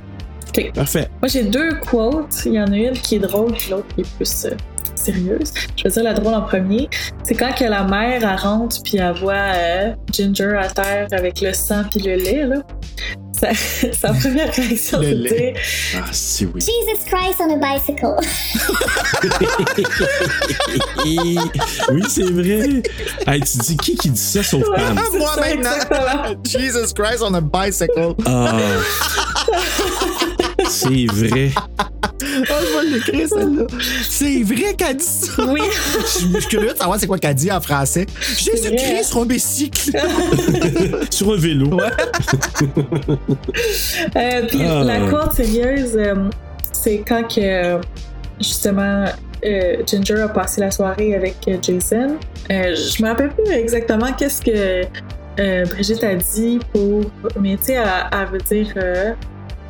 OK. 0.57 0.73
Parfait. 0.73 1.09
Moi, 1.21 1.29
j'ai 1.29 1.45
deux 1.45 1.75
quotes. 1.75 2.43
Il 2.47 2.55
y 2.55 2.61
en 2.61 2.71
a 2.73 2.77
une 2.77 2.93
qui 2.93 3.17
est 3.17 3.21
drôle, 3.21 3.53
puis 3.53 3.71
l'autre 3.71 3.87
qui 3.95 4.03
est 4.03 4.17
plus 4.17 4.45
euh, 4.47 4.51
sérieuse. 4.95 5.53
Je 5.77 5.85
vais 5.85 5.91
dire 5.91 6.03
la 6.03 6.15
drôle 6.15 6.35
en 6.35 6.43
premier. 6.43 6.89
C'est 7.25 7.35
quand 7.35 7.53
que 7.55 7.65
la 7.65 7.85
mère, 7.85 8.23
elle 8.23 8.39
rentre, 8.39 8.83
puis 8.83 8.99
elle 8.99 9.15
voit 9.15 9.35
euh, 9.35 9.95
Ginger 10.13 10.57
à 10.59 10.69
terre 10.69 11.09
avec 11.13 11.41
le 11.41 11.53
sang 11.53 11.83
puis 11.91 12.01
le 12.01 12.17
lait, 12.17 12.47
là. 12.47 12.57
Sa, 13.39 13.53
sa 13.93 14.13
première 14.13 14.55
réaction, 14.55 15.01
Le 15.01 15.07
c'est 15.07 15.15
de 15.17 15.23
dire 15.29 15.55
Ah, 15.97 16.07
si 16.13 16.47
oui. 16.47 16.61
Jesus 16.61 17.05
Christ 17.05 17.41
on 17.41 17.51
a 17.53 17.57
bicycle. 17.57 18.15
oui, 21.91 22.03
c'est 22.09 22.31
vrai. 22.31 22.83
Hey, 23.27 23.41
tu 23.41 23.59
dis 23.59 23.77
qui 23.77 23.97
qui 23.97 24.11
dit 24.11 24.21
ça 24.21 24.45
sauf 24.45 24.63
Pam? 24.73 24.97
Ah, 24.97 25.03
moi 25.19 25.37
maintenant! 25.41 26.37
Jesus 26.45 26.95
Christ 26.95 27.23
on 27.23 27.35
a 27.35 27.41
bicycle. 27.41 28.15
Ah. 28.25 28.57
c'est 30.85 31.06
vrai. 31.06 31.51
Ah, 32.48 32.61
je 32.61 32.78
vais 32.78 32.94
l'écrire, 32.94 33.28
celle-là. 33.28 33.66
C'est 34.09 34.43
vrai 34.43 34.74
qu'elle 34.74 34.97
dit 34.97 35.05
ça. 35.05 35.44
Oui. 35.47 35.61
je, 36.02 36.39
suis 36.40 36.48
curieux 36.48 36.73
de 36.73 36.78
savoir 36.78 36.98
c'est 36.98 37.06
quoi 37.06 37.19
qu'elle 37.19 37.35
dit 37.35 37.51
en 37.51 37.61
français. 37.61 38.06
Jésus-Christ 38.20 39.05
sur 39.05 39.23
un 39.23 39.27
bicycle. 39.27 39.90
Sur 41.11 41.32
un 41.32 41.36
vélo. 41.36 41.78
Euh, 44.16 44.47
puis 44.48 44.62
Ah. 44.62 44.85
la 44.85 45.01
quote 45.11 45.32
sérieuse, 45.35 45.97
euh, 45.97 46.28
c'est 46.73 47.02
quand 47.06 47.23
que 47.35 47.81
justement 48.40 49.06
euh, 49.44 49.82
Ginger 49.86 50.23
a 50.23 50.28
passé 50.28 50.61
la 50.61 50.70
soirée 50.70 51.15
avec 51.15 51.36
euh, 51.48 51.56
Jason. 51.61 52.16
Euh, 52.51 52.74
je 52.74 53.02
me 53.02 53.09
rappelle 53.09 53.31
plus 53.31 53.52
exactement 53.52 54.12
qu'est-ce 54.12 54.43
que 54.43 54.85
euh, 55.40 55.65
Brigitte 55.66 56.05
a 56.05 56.15
dit 56.15 56.59
pour. 56.73 57.02
Mais 57.40 57.56
tu 57.56 57.65
sais, 57.65 57.73
elle, 57.74 57.89
elle 58.12 58.28
veut 58.28 58.39
dire. 58.39 58.74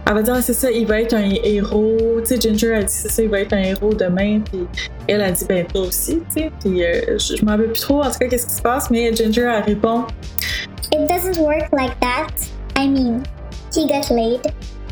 Elle 0.06 0.14
va 0.14 0.22
dire, 0.22 0.34
Ah, 0.36 0.42
c'est 0.42 0.52
ça, 0.54 0.70
il 0.70 0.86
va 0.86 1.00
être 1.00 1.14
un 1.14 1.30
héros. 1.42 1.96
Tu 2.20 2.36
sais, 2.36 2.40
Ginger 2.40 2.74
a 2.74 2.82
dit, 2.82 2.92
c'est 2.92 3.10
ça, 3.10 3.22
il 3.22 3.28
va 3.28 3.40
être 3.40 3.52
un 3.52 3.62
héros 3.62 3.94
demain. 3.94 4.40
Puis 4.40 4.66
elle 5.08 5.22
a 5.22 5.30
dit, 5.32 5.44
ben, 5.48 5.64
toi 5.66 5.82
aussi, 5.82 6.20
tu 6.34 6.42
sais. 6.42 6.50
Puis 6.60 6.84
euh, 6.84 7.18
je, 7.18 7.36
je 7.36 7.44
m'en 7.44 7.52
rappelle 7.52 7.68
plus 7.72 7.80
trop, 7.80 8.02
en 8.02 8.10
tout 8.10 8.18
cas, 8.18 8.28
qu'est-ce 8.28 8.46
qui 8.46 8.54
se 8.54 8.62
passe. 8.62 8.90
Mais 8.90 9.14
Ginger, 9.14 9.50
elle 9.56 9.62
répond, 9.64 10.04
It 10.92 11.08
doesn't 11.08 11.38
work 11.40 11.70
like 11.72 11.98
that. 12.00 12.28
I 12.76 12.86
mean, 12.88 13.22
he 13.74 13.86
got 13.86 14.10
laid. 14.10 14.40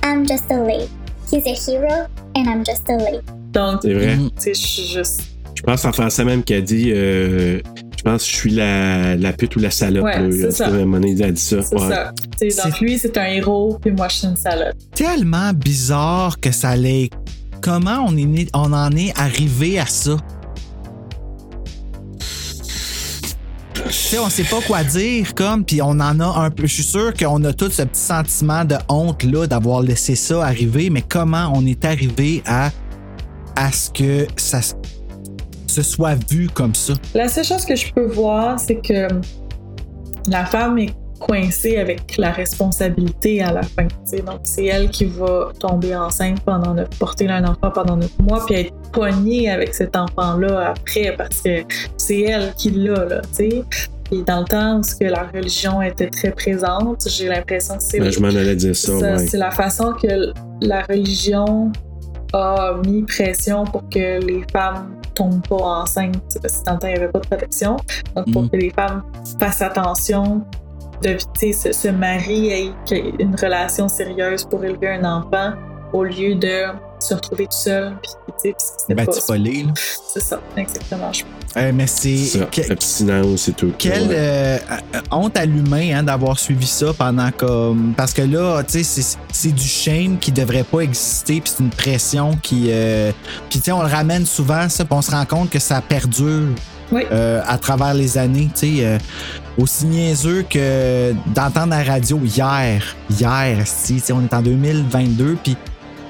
I'm 0.03 0.27
just 0.27 0.51
a 0.51 0.61
lady. 0.63 0.89
He's 1.31 1.47
a 1.47 1.55
hero, 1.55 2.07
and 2.35 2.49
I'm 2.49 2.65
just 2.65 2.89
a 2.89 2.97
lady. 2.97 3.21
donc, 3.53 3.81
C'est 3.83 3.95
vrai. 3.95 4.17
tu 4.17 4.31
sais, 4.37 4.55
je 4.55 4.67
suis 4.67 4.83
juste. 4.87 5.23
Je 5.55 5.63
pense 5.63 5.85
en 5.85 5.93
français 5.93 6.25
même 6.25 6.43
qu'elle 6.43 6.65
dit 6.65 6.91
euh, 6.93 7.61
Je 8.05 8.11
pense 8.11 8.25
que 8.25 8.31
je 8.31 8.35
suis 8.37 8.51
la, 8.51 9.15
la 9.15 9.33
pute 9.33 9.55
ou 9.55 9.61
la 9.61 9.71
salope. 9.71 10.03
Ouais, 10.05 10.19
là. 10.29 10.29
c'est 10.41 10.51
ça. 10.51 10.67
a 10.67 11.31
dit. 11.31 11.41
C'est 11.41 11.57
Ouais. 11.57 12.51
ça. 12.51 12.65
Donc 12.65 12.81
lui, 12.81 12.99
c'est 12.99 13.17
un 13.17 13.27
héros, 13.27 13.79
puis 13.81 13.93
moi, 13.93 14.09
je 14.09 14.17
suis 14.17 14.27
une 14.27 14.37
salope. 14.37 14.75
Tellement 14.93 15.53
bizarre 15.53 16.41
que 16.41 16.51
ça 16.51 16.75
l'est. 16.75 17.11
Comment 17.61 18.05
on, 18.09 18.17
est 18.17 18.51
on 18.55 18.73
en 18.73 18.91
est 18.91 19.17
arrivé 19.17 19.79
à 19.79 19.87
ça? 19.87 20.17
Tu 23.75 23.93
sais, 23.93 24.19
on 24.19 24.29
sait 24.31 24.45
pas 24.45 24.61
quoi 24.67 24.83
dire, 24.83 25.33
comme, 25.35 25.65
puis 25.65 25.81
on 25.81 25.91
en 25.91 26.19
a 26.19 26.41
un 26.41 26.51
peu. 26.51 26.67
Je 26.67 26.75
suis 26.75 26.83
sûr 26.83 27.13
qu'on 27.15 27.43
a 27.45 27.53
tout 27.53 27.71
ce 27.71 27.83
petit 27.83 28.01
sentiment 28.01 28.65
de 28.65 28.77
honte-là 28.89 29.47
d'avoir 29.47 29.81
laissé 29.81 30.17
ça 30.17 30.45
arriver, 30.45 30.91
mais 30.91 31.03
comment 31.09 31.53
on 31.55 31.65
est 31.67 31.85
arrivé 31.85 32.43
à, 32.47 32.71
à 33.55 33.71
ce 33.71 33.91
que 33.91 34.27
ça 34.37 34.59
s- 34.59 34.75
se 35.73 35.83
soit 35.83 36.17
vu 36.31 36.49
comme 36.49 36.75
ça? 36.75 36.95
La 37.15 37.29
seule 37.29 37.45
chose 37.45 37.65
que 37.65 37.75
je 37.75 37.93
peux 37.93 38.07
voir, 38.07 38.59
c'est 38.61 38.77
que 38.77 39.09
la 40.29 40.45
femme 40.45 40.79
est 40.79 40.95
coincée 41.19 41.79
avec 41.79 42.17
la 42.19 42.33
responsabilité 42.33 43.43
à 43.43 43.53
la 43.53 43.63
fin. 43.63 43.87
Donc, 44.27 44.41
c'est 44.43 44.67
elle 44.67 44.91
qui 44.91 45.05
va 45.05 45.53
tomber 45.59 45.95
enceinte 45.95 46.41
pendant 46.41 46.75
neuf, 46.75 46.89
porter 46.99 47.29
un 47.29 47.45
enfant 47.45 47.71
pendant 47.71 47.97
neuf 47.97 48.19
mois, 48.19 48.45
puis 48.45 48.57
être 48.57 48.75
poignée 48.93 49.49
avec 49.51 49.75
cet 49.75 49.97
enfant-là 49.97 50.75
après, 50.75 51.15
parce 51.17 51.41
que 51.41 51.63
c'est 51.97 52.23
elle 52.23 52.53
qui 52.57 52.71
l'a, 52.73 53.05
là, 53.05 53.21
tu 53.37 53.51
sais. 53.51 53.65
Puis 54.05 54.23
dans 54.25 54.41
le 54.41 54.45
temps 54.45 54.79
où 54.79 54.83
que 54.83 55.07
la 55.07 55.23
religion 55.33 55.81
était 55.81 56.11
très 56.11 56.33
présente, 56.33 57.09
j'ai 57.09 57.29
l'impression 57.29 57.77
que 57.77 57.83
c'est 57.83 57.99
Ben, 57.99 58.11
je 58.11 58.21
m'en 58.21 58.29
allais 58.29 58.57
dire 58.57 58.77
ça. 58.77 58.99
ça, 58.99 59.13
ouais. 59.13 59.27
C'est 59.27 59.39
la 59.39 59.51
façon 59.51 59.93
que 59.93 60.33
la 60.61 60.83
religion 60.83 61.73
a 62.35 62.75
mis 62.87 63.03
pression 63.05 63.65
pour 63.65 63.89
que 63.89 64.21
les 64.21 64.45
femmes 64.53 64.97
tombent 65.31 65.47
pas 65.49 65.83
enceintes, 65.83 66.17
parce 66.41 66.59
que 66.59 66.65
dans 66.65 66.73
le 66.75 66.79
temps, 66.79 66.87
il 66.89 66.95
n'y 66.95 66.99
avait 66.99 67.09
pas 67.13 67.19
de 67.21 67.27
protection. 67.27 67.77
Donc, 68.17 68.33
pour 68.33 68.43
Mhm. 68.43 68.51
que 68.51 68.57
les 68.57 68.71
femmes 68.71 69.03
fassent 69.39 69.63
attention 69.63 70.43
de 71.03 71.17
se, 71.53 71.73
se 71.73 71.89
marier 71.89 72.73
et 72.91 73.15
une 73.19 73.35
relation 73.35 73.89
sérieuse 73.89 74.45
pour 74.45 74.65
élever 74.65 74.89
un 74.91 75.05
enfant 75.05 75.53
au 75.93 76.05
lieu 76.05 76.35
de 76.35 76.67
se 77.01 77.15
retrouver 77.15 77.47
tout 77.47 77.57
seul. 77.57 77.95
Puis, 78.03 78.13
sais, 78.39 78.49
puis 78.57 78.67
c'était 78.79 78.95
Ben, 78.95 79.07
pas- 79.07 79.13
là. 79.65 79.73
C'est 80.13 80.23
ça, 80.23 80.41
exactement. 80.57 81.13
je- 81.13 81.23
Euh, 81.57 81.71
mais 81.75 81.87
c'est. 81.87 82.41
Abstinence 82.71 83.49
et 83.49 83.53
tout. 83.53 83.73
Quelle 83.79 84.09
Ouais. 84.09 84.15
euh, 84.17 84.59
euh, 84.95 85.01
honte 85.11 85.37
à 85.37 85.45
l'humain 85.45 85.99
hein, 85.99 86.03
d'avoir 86.03 86.39
suivi 86.39 86.67
ça 86.67 86.93
pendant 86.97 87.31
comme. 87.31 87.93
Parce 87.97 88.13
que 88.15 88.23
là, 88.23 88.63
tu 88.63 88.83
sais, 88.83 88.83
c'est- 89.03 89.19
c'est 89.33 89.53
du 89.53 89.67
shame 89.67 90.19
qui 90.19 90.33
devrait 90.33 90.65
pas 90.65 90.81
exister, 90.81 91.41
puis 91.41 91.53
c'est 91.55 91.63
une 91.63 91.71
pression 91.71 92.37
qui. 92.43 92.69
euh, 92.71 93.13
Puis 93.51 93.59
tu 93.59 93.67
sais, 93.67 93.73
on 93.73 93.83
le 93.83 93.89
ramène 93.89 94.25
souvent, 94.27 94.69
ça, 94.69 94.85
puis 94.85 94.95
on 94.97 95.03
se 95.03 95.11
rend 95.11 95.27
compte 95.27 95.51
que 95.51 95.59
ça 95.59 95.81
perdure 95.83 96.49
Oui. 96.91 97.03
euh, 97.13 97.43
à 97.47 97.59
travers 97.59 97.93
les 97.95 98.17
années, 98.19 98.49
tu 98.55 98.79
sais. 98.79 98.85
euh, 98.87 98.99
aussi 99.59 99.85
niaiseux 99.85 100.45
que 100.49 101.13
d'entendre 101.35 101.71
la 101.71 101.83
radio 101.83 102.19
hier. 102.25 102.83
Hier, 103.11 103.67
sais, 103.67 104.13
on 104.15 104.23
est 104.23 104.33
en 104.33 104.41
2022, 104.41 105.37
puis 105.45 105.57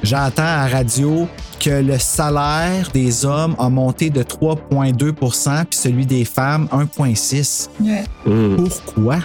j'entends 0.02 0.42
à 0.42 0.68
la 0.68 0.76
radio 0.78 1.26
que 1.60 1.70
le 1.70 1.98
salaire 1.98 2.88
des 2.92 3.24
hommes 3.24 3.54
a 3.58 3.68
monté 3.68 4.10
de 4.10 4.22
3,2% 4.22 5.64
puis 5.64 5.78
celui 5.78 6.06
des 6.06 6.24
femmes 6.24 6.68
1,6 6.72 7.68
Ouais. 7.80 8.04
Hum. 8.26 8.56
Pourquoi? 8.84 9.18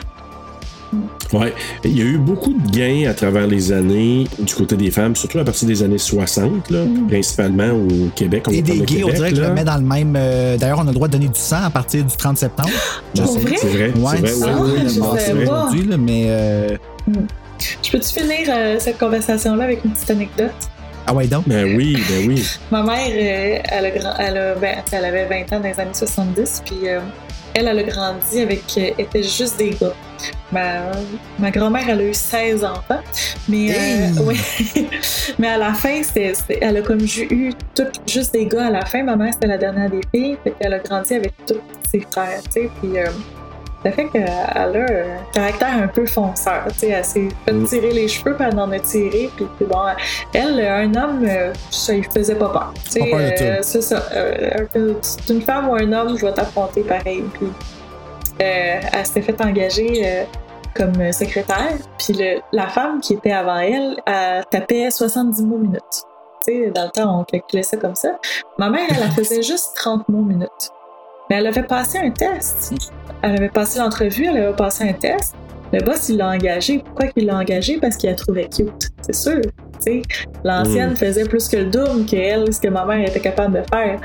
Ouais. 1.34 1.54
Il 1.84 1.98
y 1.98 2.02
a 2.02 2.06
eu 2.06 2.18
beaucoup 2.18 2.54
de 2.54 2.70
gains 2.72 3.10
à 3.10 3.14
travers 3.14 3.46
les 3.46 3.74
années 3.74 4.26
du 4.40 4.56
côté 4.56 4.78
des 4.78 4.90
femmes, 4.90 5.14
surtout 5.18 5.40
à 5.40 5.44
partir 5.44 5.68
des 5.68 5.84
années 5.84 5.98
60, 5.98 6.70
là, 6.70 6.86
principalement 7.10 7.72
au 7.72 8.08
Québec. 8.16 8.46
On. 8.48 8.52
Et 8.52 8.62
des 8.62 8.80
gays, 8.80 9.04
on 9.04 9.10
dirait 9.10 9.32
que 9.32 9.36
je 9.36 9.42
là. 9.42 9.50
le 9.50 9.54
mets 9.54 9.66
dans 9.66 9.76
le 9.76 9.82
même. 9.84 10.14
euh, 10.16 10.56
D'ailleurs, 10.58 10.80
on 10.80 10.84
a 10.84 10.86
le 10.86 10.94
droit 10.94 11.10
de 11.10 11.14
donner 11.14 11.28
du 11.28 11.40
sang 11.40 11.64
à 11.66 11.70
partir 11.70 12.06
du 12.06 12.16
30 12.16 12.38
septembre. 12.38 12.70
Vrai? 13.16 13.56
C'est 13.60 13.68
vrai, 13.68 13.92
Ouais, 13.98 14.12
c'est 14.14 14.22
vrai. 14.22 14.30
c'est 14.88 15.34
ouais, 15.34 15.46
Ah, 15.52 15.68
euh, 16.10 16.78
Je 17.84 17.92
peux-tu 17.92 18.20
finir 18.20 18.48
euh, 18.50 18.76
cette 18.80 18.98
conversation-là 18.98 19.64
avec 19.64 19.84
une 19.86 19.92
petite 19.92 20.12
anecdote? 20.12 20.52
Ah 21.06 21.14
ouais, 21.14 21.28
donc? 21.28 21.48
Ben 21.48 21.76
oui, 21.78 21.98
ben 22.10 22.28
oui. 22.28 22.46
Ma 22.72 22.84
mère, 22.84 23.08
euh, 23.10 23.60
elle, 23.72 23.86
a 23.86 23.92
grand- 23.92 24.16
elle, 24.20 24.38
a- 24.38 24.56
ben, 24.56 24.78
elle 24.92 25.06
avait 25.06 25.26
20 25.26 25.54
ans 25.56 25.60
dans 25.62 25.70
les 25.70 25.80
années 25.80 25.94
70, 25.94 26.64
puis 26.66 26.78
euh, 26.90 27.00
elle, 27.54 27.68
elle 27.68 27.80
a 27.80 27.84
grandi 27.84 28.42
avec. 28.42 28.64
euh, 28.78 28.90
était 28.98 29.24
juste 29.24 29.58
des 29.58 29.70
gars. 29.70 29.94
Ma, 30.52 30.92
ma 31.40 31.52
grand-mère, 31.52 31.84
elle 31.90 32.00
a 32.02 32.04
eu 32.04 32.14
16 32.14 32.64
enfants, 32.64 33.02
mais, 33.48 33.72
euh, 33.72 33.74
Hey! 33.74 34.20
ouais. 34.20 34.36
mais 35.40 35.48
à 35.48 35.58
la 35.58 35.74
fin, 35.74 36.02
c'était, 36.04 36.34
c'était- 36.34 36.60
elle 36.62 36.78
a 36.78 36.82
comme 36.82 37.00
eu 37.30 37.54
tout, 37.76 37.84
juste 38.08 38.34
des 38.34 38.46
gars 38.46 38.68
à 38.68 38.72
la 38.72 38.86
fin. 38.86 39.04
Ma 39.04 39.16
mère, 39.16 39.34
c'était 39.34 39.48
la 39.48 39.58
dernière 39.58 39.90
des 39.90 40.02
filles, 40.14 40.38
fait 40.44 40.52
qu'elle 40.60 40.74
a 40.74 40.80
grandi 40.80 41.14
avec 41.14 41.34
tous 41.46 41.60
ses 41.90 42.02
frères, 42.12 42.42
tu 42.54 42.62
sais, 42.64 42.70
puis. 42.82 43.00
Ça 43.84 43.92
fait 43.92 44.08
qu'elle 44.08 44.28
a 44.28 44.64
un 44.64 45.24
caractère 45.34 45.74
un 45.84 45.88
peu 45.88 46.06
fonceur. 46.06 46.64
Elle 46.82 47.06
s'est 47.06 47.30
fait 47.46 47.52
Mm. 47.54 47.66
tirer 47.68 47.92
les 47.92 48.08
cheveux, 48.08 48.36
puis 48.36 48.46
elle 48.52 48.60
en 48.60 48.72
a 48.72 48.80
tiré. 48.80 49.30
Puis, 49.36 49.48
bon, 49.62 49.80
elle, 50.34 50.60
un 50.60 50.94
homme, 50.96 51.26
euh, 51.28 51.54
ça 51.70 51.94
lui 51.94 52.04
faisait 52.04 52.36
pas 52.36 52.50
peur. 52.50 52.74
Euh, 52.98 53.58
c'est 53.62 53.82
ça. 53.82 54.04
Euh, 54.14 54.66
c'est 55.02 55.30
une 55.30 55.42
femme 55.42 55.70
ou 55.70 55.76
un 55.76 55.92
homme, 55.94 56.18
je 56.18 56.26
vais 56.26 56.34
t'affronter 56.34 56.82
pareil. 56.82 57.24
Puis, 57.34 57.48
euh, 58.42 58.80
elle 58.94 59.06
s'était 59.06 59.22
fait 59.22 59.42
engager 59.42 60.26
comme 60.76 61.12
secrétaire. 61.12 61.74
Puis 61.98 62.14
le- 62.14 62.40
la 62.52 62.68
femme 62.68 63.00
qui 63.00 63.14
était 63.14 63.32
avant 63.32 63.58
elle, 63.60 63.96
elle 64.06 64.44
tapait 64.52 64.90
70 64.92 65.44
mots 65.44 65.58
minutes. 65.58 65.82
Dans 66.74 66.86
le 66.86 66.90
temps, 66.92 67.20
on 67.20 67.24
calculait 67.26 67.64
ça 67.64 67.76
comme 67.78 67.96
ça. 67.96 68.10
Ma 68.58 68.70
mère, 68.70 68.88
elle, 68.90 68.98
elle 69.04 69.12
faisait 69.12 69.42
juste 69.42 69.76
30 69.76 70.08
mots 70.08 70.22
minutes. 70.24 70.72
Mais 71.30 71.38
elle 71.38 71.48
avait 71.48 71.64
passé 71.64 71.98
un 72.00 72.12
test. 72.12 72.74
Elle 73.22 73.36
avait 73.36 73.50
passé 73.50 73.80
l'entrevue, 73.80 74.26
elle 74.26 74.38
avait 74.38 74.56
passé 74.56 74.88
un 74.90 74.94
test. 74.94 75.36
Le 75.74 75.84
boss, 75.84 76.10
il 76.10 76.18
l'a 76.18 76.30
engagé. 76.30 76.80
Pourquoi 76.80 77.08
il 77.16 77.26
l'a 77.26 77.38
engagé? 77.38 77.78
Parce 77.80 77.98
qu'il 77.98 78.10
la 78.10 78.16
trouvait 78.16 78.48
cute. 78.48 78.90
C'est 79.02 79.16
sûr. 79.16 79.42
L'ancienne 80.44 80.92
Mm. 80.92 80.96
faisait 80.98 81.26
plus 81.26 81.48
que 81.48 81.58
le 81.58 81.66
double 81.66 82.06
que 82.06 82.16
elle, 82.16 82.54
ce 82.54 82.60
que 82.60 82.68
ma 82.68 82.86
mère 82.86 83.08
était 83.08 83.20
capable 83.20 83.60
de 83.62 83.64
faire. 83.74 84.00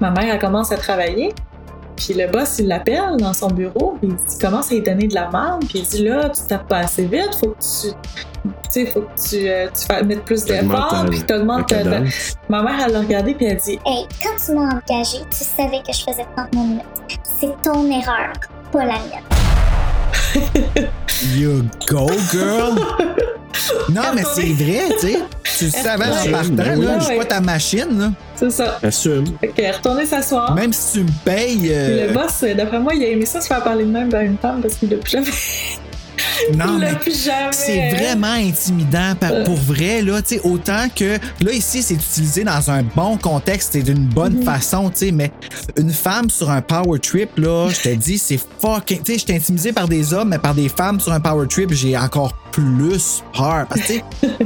Ma 0.00 0.10
mère, 0.10 0.34
elle 0.34 0.38
commence 0.40 0.72
à 0.72 0.76
travailler. 0.76 1.32
Puis 1.96 2.14
le 2.14 2.26
boss, 2.26 2.58
il 2.58 2.66
l'appelle 2.68 3.16
dans 3.18 3.32
son 3.32 3.48
bureau, 3.48 3.96
puis 4.00 4.10
il 4.12 4.38
commence 4.40 4.70
à 4.70 4.74
lui 4.74 4.82
donner 4.82 5.06
de 5.06 5.14
la 5.14 5.30
merde, 5.30 5.64
puis 5.68 5.78
il 5.80 5.86
dit 5.86 6.04
là, 6.04 6.28
tu 6.30 6.42
tapes 6.48 6.68
pas 6.68 6.78
assez 6.78 7.04
vite, 7.06 7.34
faut 7.38 7.50
que 7.50 7.60
tu. 7.60 7.94
Tu 8.44 8.50
sais, 8.68 8.86
faut 8.86 9.00
que 9.02 9.28
tu, 9.28 9.48
euh, 9.48 9.68
tu 9.74 9.86
fasses- 9.86 10.02
mettes 10.04 10.24
plus 10.24 10.44
d'efforts, 10.44 11.06
puis 11.10 11.22
t'augmentes 11.22 11.66
ta- 11.68 11.82
ta-. 11.82 12.00
Ma 12.48 12.62
mère, 12.62 12.74
elle 12.86 12.92
l'a 12.92 13.00
regardé, 13.00 13.34
puis 13.34 13.46
elle 13.46 13.56
dit 13.56 13.78
Hey, 13.86 14.06
quand 14.22 14.30
tu 14.44 14.52
m'as 14.52 14.68
engagé, 14.74 15.18
tu 15.30 15.44
savais 15.44 15.78
que 15.86 15.92
je 15.92 16.02
faisais 16.02 16.26
30 16.36 16.52
minutes. 16.54 16.82
C'est 17.40 17.54
ton 17.62 17.86
erreur, 17.90 18.32
pas 18.72 18.84
la 18.84 18.94
mienne. 18.94 19.43
You 21.36 21.62
go, 21.88 22.10
girl! 22.30 22.74
non, 23.90 24.02
mais 24.14 24.22
c'est 24.34 24.52
vrai, 24.52 24.94
tu 25.00 25.08
sais. 25.08 25.18
Tu 25.58 25.64
le 25.66 25.70
savais 25.82 26.06
en 26.06 26.30
partant, 26.30 26.54
ben 26.54 26.82
là. 26.82 26.98
Je 26.98 27.04
suis 27.04 27.16
pas 27.16 27.24
ta 27.24 27.40
machine, 27.40 27.98
là. 27.98 28.12
C'est 28.34 28.50
ça. 28.50 28.78
Assume. 28.82 29.24
Est 29.56 29.70
retournée 29.70 30.06
s'asseoir. 30.06 30.54
Même 30.54 30.72
si 30.72 30.98
tu 30.98 31.04
me 31.04 31.24
payes. 31.24 31.58
Puis 31.58 31.72
euh, 31.72 32.08
le 32.08 32.12
boss, 32.12 32.42
euh, 32.42 32.54
d'après 32.54 32.80
moi, 32.80 32.94
il 32.94 33.04
a 33.04 33.08
aimé 33.08 33.24
ça 33.26 33.40
se 33.40 33.46
faire 33.46 33.62
parler 33.62 33.84
de 33.84 33.90
même 33.90 34.08
par 34.08 34.22
une 34.22 34.36
femme 34.36 34.60
parce 34.60 34.74
qu'il 34.74 34.90
l'a 34.90 34.96
plus 34.96 35.10
jamais. 35.10 35.30
Non, 36.56 36.78
mais 36.78 36.92
c'est 37.52 37.90
vraiment 37.90 38.32
intimidant 38.32 39.14
par- 39.18 39.32
Euh. 39.32 39.44
pour 39.44 39.56
vrai, 39.56 40.02
là, 40.02 40.20
tu 40.22 40.36
sais, 40.36 40.40
autant 40.44 40.88
que, 40.94 41.18
là, 41.40 41.52
ici, 41.52 41.82
c'est 41.82 41.94
utilisé 41.94 42.44
dans 42.44 42.70
un 42.70 42.82
bon 42.94 43.16
contexte 43.16 43.74
et 43.76 43.82
d'une 43.82 44.06
bonne 44.06 44.38
Mhm. 44.38 44.42
façon, 44.44 44.90
tu 44.90 45.06
sais, 45.06 45.12
mais 45.12 45.32
une 45.78 45.90
femme 45.92 46.30
sur 46.30 46.50
un 46.50 46.60
power 46.60 46.98
trip, 46.98 47.30
là, 47.38 47.68
je 47.70 47.80
te 47.80 47.94
dis, 47.94 48.18
c'est 48.18 48.38
fucking, 48.60 48.98
tu 49.02 49.12
sais, 49.12 49.18
je 49.18 49.24
suis 49.24 49.34
intimidé 49.34 49.72
par 49.72 49.88
des 49.88 50.12
hommes, 50.12 50.28
mais 50.28 50.38
par 50.38 50.54
des 50.54 50.68
femmes 50.68 51.00
sur 51.00 51.12
un 51.12 51.20
power 51.20 51.46
trip, 51.48 51.72
j'ai 51.72 51.96
encore 51.96 52.34
plus 52.52 53.22
peur, 53.36 53.66
parce 53.68 53.80
que, 53.80 53.94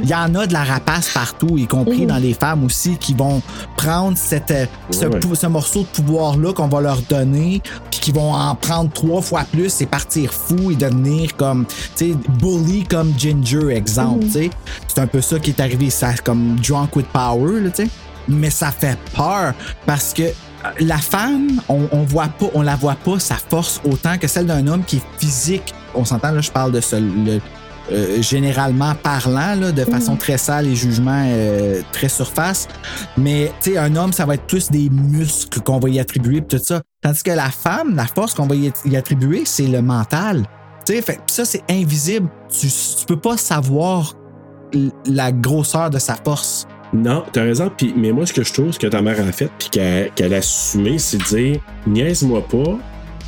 il 0.01 0.09
y 0.09 0.15
en 0.15 0.33
a 0.33 0.47
de 0.47 0.53
la 0.53 0.63
rapace 0.63 1.09
partout, 1.13 1.57
y 1.59 1.67
compris 1.67 2.01
Mhm. 2.01 2.07
dans 2.07 2.17
les 2.17 2.33
femmes 2.33 2.63
aussi, 2.63 2.97
qui 2.97 3.13
vont 3.13 3.41
prendre 3.77 4.17
cette, 4.17 4.49
euh, 4.51 4.65
ce, 4.89 5.05
ce 5.35 5.47
morceau 5.47 5.81
de 5.81 5.87
pouvoir-là 5.87 6.53
qu'on 6.53 6.67
va 6.67 6.81
leur 6.81 7.01
donner, 7.03 7.61
puis 7.91 7.99
qui 7.99 8.11
vont 8.11 8.33
en 8.33 8.55
prendre 8.55 8.91
trois 8.91 9.21
fois 9.21 9.43
plus 9.51 9.79
et 9.81 9.85
partir 9.85 10.33
fou 10.33 10.71
et 10.71 10.75
devenir 10.75 11.35
comme, 11.35 11.58
tu 11.65 12.11
sais, 12.11 12.15
bully 12.39 12.83
comme 12.85 13.13
Ginger, 13.17 13.69
exemple, 13.75 14.25
Mhm. 14.25 14.31
tu 14.31 14.31
sais. 14.31 14.49
C'est 14.87 14.99
un 15.01 15.07
peu 15.07 15.21
ça 15.21 15.39
qui 15.39 15.51
est 15.51 15.59
arrivé, 15.59 15.89
ça, 15.89 16.13
comme 16.23 16.55
drunk 16.57 16.95
with 16.95 17.07
power, 17.07 17.61
tu 17.75 17.83
sais. 17.83 17.89
Mais 18.27 18.49
ça 18.49 18.71
fait 18.71 18.97
peur 19.15 19.53
parce 19.85 20.13
que 20.13 20.23
la 20.79 20.97
femme, 20.97 21.61
on, 21.69 21.87
on 21.91 22.03
voit 22.03 22.27
pas, 22.27 22.47
on 22.53 22.61
la 22.61 22.75
voit 22.75 22.95
pas 22.95 23.17
sa 23.19 23.35
force 23.35 23.81
autant 23.89 24.17
que 24.17 24.27
celle 24.27 24.45
d'un 24.45 24.67
homme 24.67 24.83
qui 24.83 24.97
est 24.97 25.03
physique. 25.17 25.73
On 25.95 26.05
s'entend 26.05 26.31
là, 26.31 26.41
je 26.41 26.51
parle 26.51 26.71
de 26.71 26.81
ce, 26.81 26.97
le- 26.97 27.41
euh, 27.91 28.21
généralement 28.21 28.93
parlant, 28.93 29.55
là, 29.59 29.71
de 29.71 29.83
façon 29.83 30.15
très 30.15 30.37
sale 30.37 30.67
et 30.67 30.75
jugement 30.75 31.23
euh, 31.25 31.81
très 31.91 32.07
surface. 32.09 32.67
Mais 33.17 33.51
tu 33.61 33.71
sais, 33.71 33.77
un 33.79 33.95
homme, 33.95 34.13
ça 34.13 34.27
va 34.27 34.35
être 34.35 34.45
plus 34.45 34.69
des 34.69 34.91
muscles 34.91 35.61
qu'on 35.61 35.79
va 35.79 35.89
y 35.89 35.99
attribuer 35.99 36.41
tout 36.41 36.59
ça. 36.63 36.83
Tandis 37.01 37.23
que 37.23 37.31
la 37.31 37.49
femme, 37.49 37.95
la 37.95 38.05
force 38.05 38.35
qu'on 38.35 38.45
va 38.45 38.53
y 38.53 38.95
attribuer, 38.95 39.41
c'est 39.45 39.65
le 39.65 39.81
mental. 39.81 40.43
Tu 40.89 40.95
sais, 40.95 41.01
fait- 41.03 41.19
ça 41.27 41.45
c'est 41.45 41.61
invisible. 41.69 42.27
Tu, 42.49 42.65
tu 42.67 43.05
peux 43.05 43.19
pas 43.19 43.37
savoir 43.37 44.15
la 45.05 45.31
grosseur 45.31 45.91
de 45.91 45.99
sa 45.99 46.15
force. 46.15 46.67
Non, 46.93 47.23
t'as 47.31 47.43
raison. 47.43 47.71
Puis, 47.77 47.93
mais 47.95 48.11
moi, 48.11 48.25
ce 48.25 48.33
que 48.33 48.43
je 48.43 48.51
trouve, 48.51 48.71
ce 48.71 48.79
que 48.79 48.87
ta 48.87 48.99
mère 49.03 49.19
a 49.19 49.31
fait, 49.31 49.51
puis 49.59 49.69
qu'elle 49.69 50.33
a 50.33 50.37
assumé, 50.37 50.97
c'est 50.97 51.17
de 51.17 51.23
dire 51.25 51.59
niaise-moi 51.85 52.41
pas. 52.47 52.75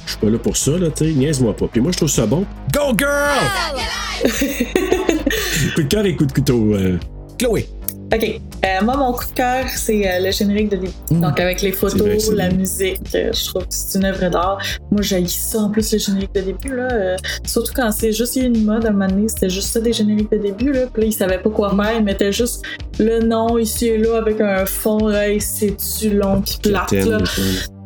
Je 0.08 0.12
suis 0.14 0.20
pas 0.20 0.30
là 0.32 0.40
pour 0.40 0.58
ça, 0.58 0.72
là, 0.72 0.90
tu 0.90 1.06
sais, 1.06 1.12
niaise-moi 1.14 1.56
pas. 1.56 1.68
Puis 1.68 1.82
moi, 1.82 1.92
je 1.92 1.98
trouve 1.98 2.10
ça 2.10 2.26
bon. 2.26 2.48
Go 2.74 2.94
girl! 2.98 4.24
Coup 5.76 5.84
de 5.84 5.88
cœur 5.88 6.06
et 6.06 6.16
coup 6.16 6.26
de 6.26 6.32
couteau. 6.34 6.74
euh. 6.74 6.98
Chloé. 7.38 7.68
Ok. 8.14 8.42
Euh, 8.64 8.84
moi, 8.84 8.98
mon 8.98 9.14
coup 9.14 9.26
de 9.26 9.34
cœur, 9.34 9.66
c'est 9.74 10.08
euh, 10.08 10.20
le 10.20 10.32
générique 10.32 10.70
de 10.70 10.76
début. 10.76 10.94
Donc, 11.10 11.40
avec 11.40 11.62
les 11.62 11.72
vrai, 11.72 11.90
photos, 11.90 12.32
la 12.32 12.50
bien. 12.50 12.58
musique, 12.58 13.00
euh, 13.16 13.32
je 13.34 13.46
trouve 13.46 13.64
que 13.64 13.68
c'est 13.70 13.98
une 13.98 14.06
œuvre 14.06 14.30
d'art. 14.30 14.62
Moi, 14.92 15.02
j'ai 15.02 15.26
ça 15.28 15.60
en 15.60 15.70
plus, 15.70 15.92
le 15.94 15.98
générique 15.98 16.34
de 16.36 16.42
début. 16.42 16.76
Là, 16.76 16.90
euh, 16.92 17.16
surtout 17.46 17.72
quand 17.74 17.92
c'est 17.92 18.12
juste 18.12 18.36
une 18.36 18.66
mode 18.66 18.86
à 18.86 18.90
un 18.90 18.92
moment 18.92 19.08
donné, 19.08 19.30
c'était 19.30 19.50
juste 19.50 19.70
ça 19.70 19.80
des 19.80 19.94
génériques 19.94 20.32
de 20.32 20.38
début. 20.38 20.74
Là, 20.74 20.82
puis 20.94 21.04
là, 21.04 21.08
ils 21.08 21.14
savaient 21.14 21.40
pas 21.40 21.50
quoi 21.50 21.70
faire. 21.76 21.98
Ils 21.98 22.04
mettaient 22.04 22.34
juste 22.34 22.64
le 23.00 23.20
nom 23.20 23.58
ici 23.58 23.88
et 23.88 23.98
là 23.98 24.18
avec 24.18 24.40
un 24.42 24.66
fond, 24.66 25.08
là, 25.08 25.30
et 25.30 25.40
c'est-tu 25.40 26.12
long 26.12 26.42
puis 26.42 26.60
plate. 26.62 26.92
Là. 26.92 27.18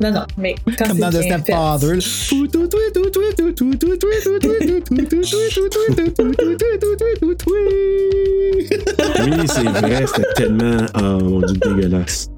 Non, 0.02 0.12
non, 0.12 0.26
mais 0.38 0.56
quand 0.78 0.90
Comme 0.90 1.00
dans 1.00 1.10
The 1.10 1.22
Stepfather. 1.22 2.00
Oui, 9.18 9.48
c'est 9.48 9.64
vrai, 9.64 10.06
c'était 10.16 10.34
tellement. 10.34 10.86
Oh 10.98 11.24
mon 11.24 11.40
dieu, 11.42 11.58
dégueulasse. 11.58 12.30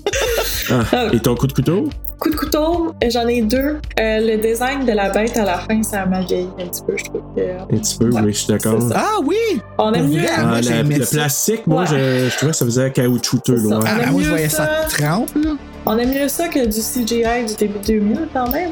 Ah, 0.69 1.07
et 1.13 1.19
ton 1.19 1.35
coup 1.35 1.47
de 1.47 1.53
couteau? 1.53 1.89
Coup 2.19 2.29
de 2.29 2.35
couteau, 2.35 2.93
j'en 3.09 3.27
ai 3.27 3.41
deux. 3.41 3.77
Euh, 3.99 4.19
le 4.19 4.37
design 4.37 4.85
de 4.85 4.91
la 4.91 5.09
bête 5.11 5.37
à 5.37 5.45
la 5.45 5.59
fin, 5.59 5.81
ça 5.83 6.05
m'a 6.05 6.21
vieilli 6.21 6.49
un 6.59 6.65
petit 6.67 6.81
peu, 6.85 6.93
je 6.97 7.03
trouve 7.05 7.21
que. 7.35 7.41
Un 7.61 7.65
petit 7.77 7.97
peu, 7.97 8.09
oui, 8.09 8.33
je 8.33 8.37
suis 8.37 8.47
d'accord. 8.47 8.79
Ah 8.93 9.19
oui! 9.23 9.35
On 9.77 9.93
aime 9.93 10.09
mieux. 10.09 10.21
Ah, 10.35 10.43
moi, 10.45 10.55
la- 10.55 10.61
j'aimais 10.61 10.97
le 10.97 11.05
ça. 11.05 11.17
plastique, 11.17 11.67
moi, 11.67 11.81
Ouais. 11.83 11.87
je, 11.87 12.29
je 12.29 12.35
trouvais 12.37 12.51
que 12.51 12.57
ça 12.57 12.65
faisait 12.65 12.91
caoutchouteux, 12.91 13.55
loin. 13.55 13.79
Ah, 13.85 13.95
moi, 14.11 14.21
je 14.21 14.25
mieux 14.25 14.29
voyais 14.29 14.49
ça 14.49 14.65
ça. 14.89 14.97
trempe, 15.05 15.29
là. 15.35 15.51
On 15.85 15.97
aime 15.97 16.13
mieux 16.13 16.27
ça 16.27 16.47
que 16.49 16.65
du 16.65 16.81
CGI 16.81 17.45
du 17.47 17.53
début 17.55 17.79
2000 17.85 18.27
quand 18.33 18.51
même. 18.51 18.71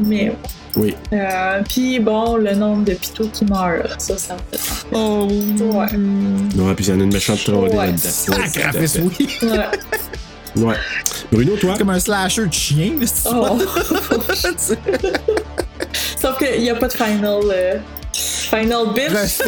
Mais 0.00 0.32
Oui. 0.76 0.94
euh, 1.12 1.62
puis 1.68 2.00
bon, 2.00 2.36
le 2.36 2.52
nombre 2.54 2.84
de 2.84 2.94
pitots 2.94 3.28
qui 3.28 3.44
meurent, 3.44 3.86
ça, 3.98 4.18
ça 4.18 4.34
me 4.34 4.40
fait. 4.58 4.72
Oh! 4.92 5.28
Ouais. 5.28 5.86
Non, 5.96 6.74
puis 6.74 6.86
il 6.86 6.90
y 6.90 6.92
en 6.92 7.00
a 7.00 7.04
une 7.04 7.12
méchante 7.12 7.44
trollée 7.44 7.74
Ouais. 7.74 7.86
là-dedans. 7.92 8.36
Ouais, 8.36 9.10
oui. 9.18 9.28
Ouais. 9.42 9.68
Ouais. 10.64 10.76
Bruno, 11.32 11.56
toi? 11.56 11.74
Comme 11.78 11.90
un 11.90 11.98
slasher 12.00 12.46
de 12.46 12.52
chien, 12.52 12.92
c'est 13.04 13.28
Oh. 13.32 13.58
Sauf 16.20 16.38
qu'il 16.38 16.60
n'y 16.62 16.70
a 16.70 16.74
pas 16.76 16.88
de 16.88 16.92
final. 16.92 17.40
euh, 17.52 17.78
final 18.12 18.86
bitch. 18.94 19.40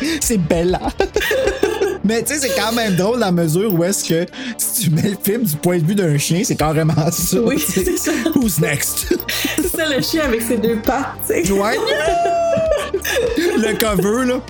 c'est 0.20 0.38
Bella. 0.38 0.80
Mais 2.04 2.22
tu 2.22 2.34
sais, 2.34 2.40
c'est 2.40 2.54
quand 2.54 2.72
même 2.72 2.96
drôle 2.96 3.18
dans 3.18 3.26
la 3.26 3.32
mesure 3.32 3.74
où 3.74 3.84
est-ce 3.84 4.08
que 4.08 4.26
si 4.56 4.84
tu 4.84 4.90
mets 4.90 5.08
le 5.10 5.16
film 5.22 5.42
du 5.42 5.56
point 5.56 5.78
de 5.78 5.84
vue 5.84 5.94
d'un 5.94 6.16
chien, 6.18 6.42
c'est 6.44 6.56
carrément 6.56 7.10
ça. 7.10 7.38
Oui, 7.44 7.58
c'est 7.58 7.96
ça. 7.96 8.12
Who's 8.34 8.60
next? 8.60 9.14
C'est 9.56 9.68
ça 9.68 9.88
le 9.88 10.00
chien 10.02 10.24
avec 10.24 10.42
ses 10.42 10.56
deux 10.56 10.76
pattes, 10.76 11.06
tu 11.26 11.44
sais. 11.44 11.52
Ouais. 11.52 11.76
le 13.36 13.78
cover, 13.78 14.26
là. 14.26 14.40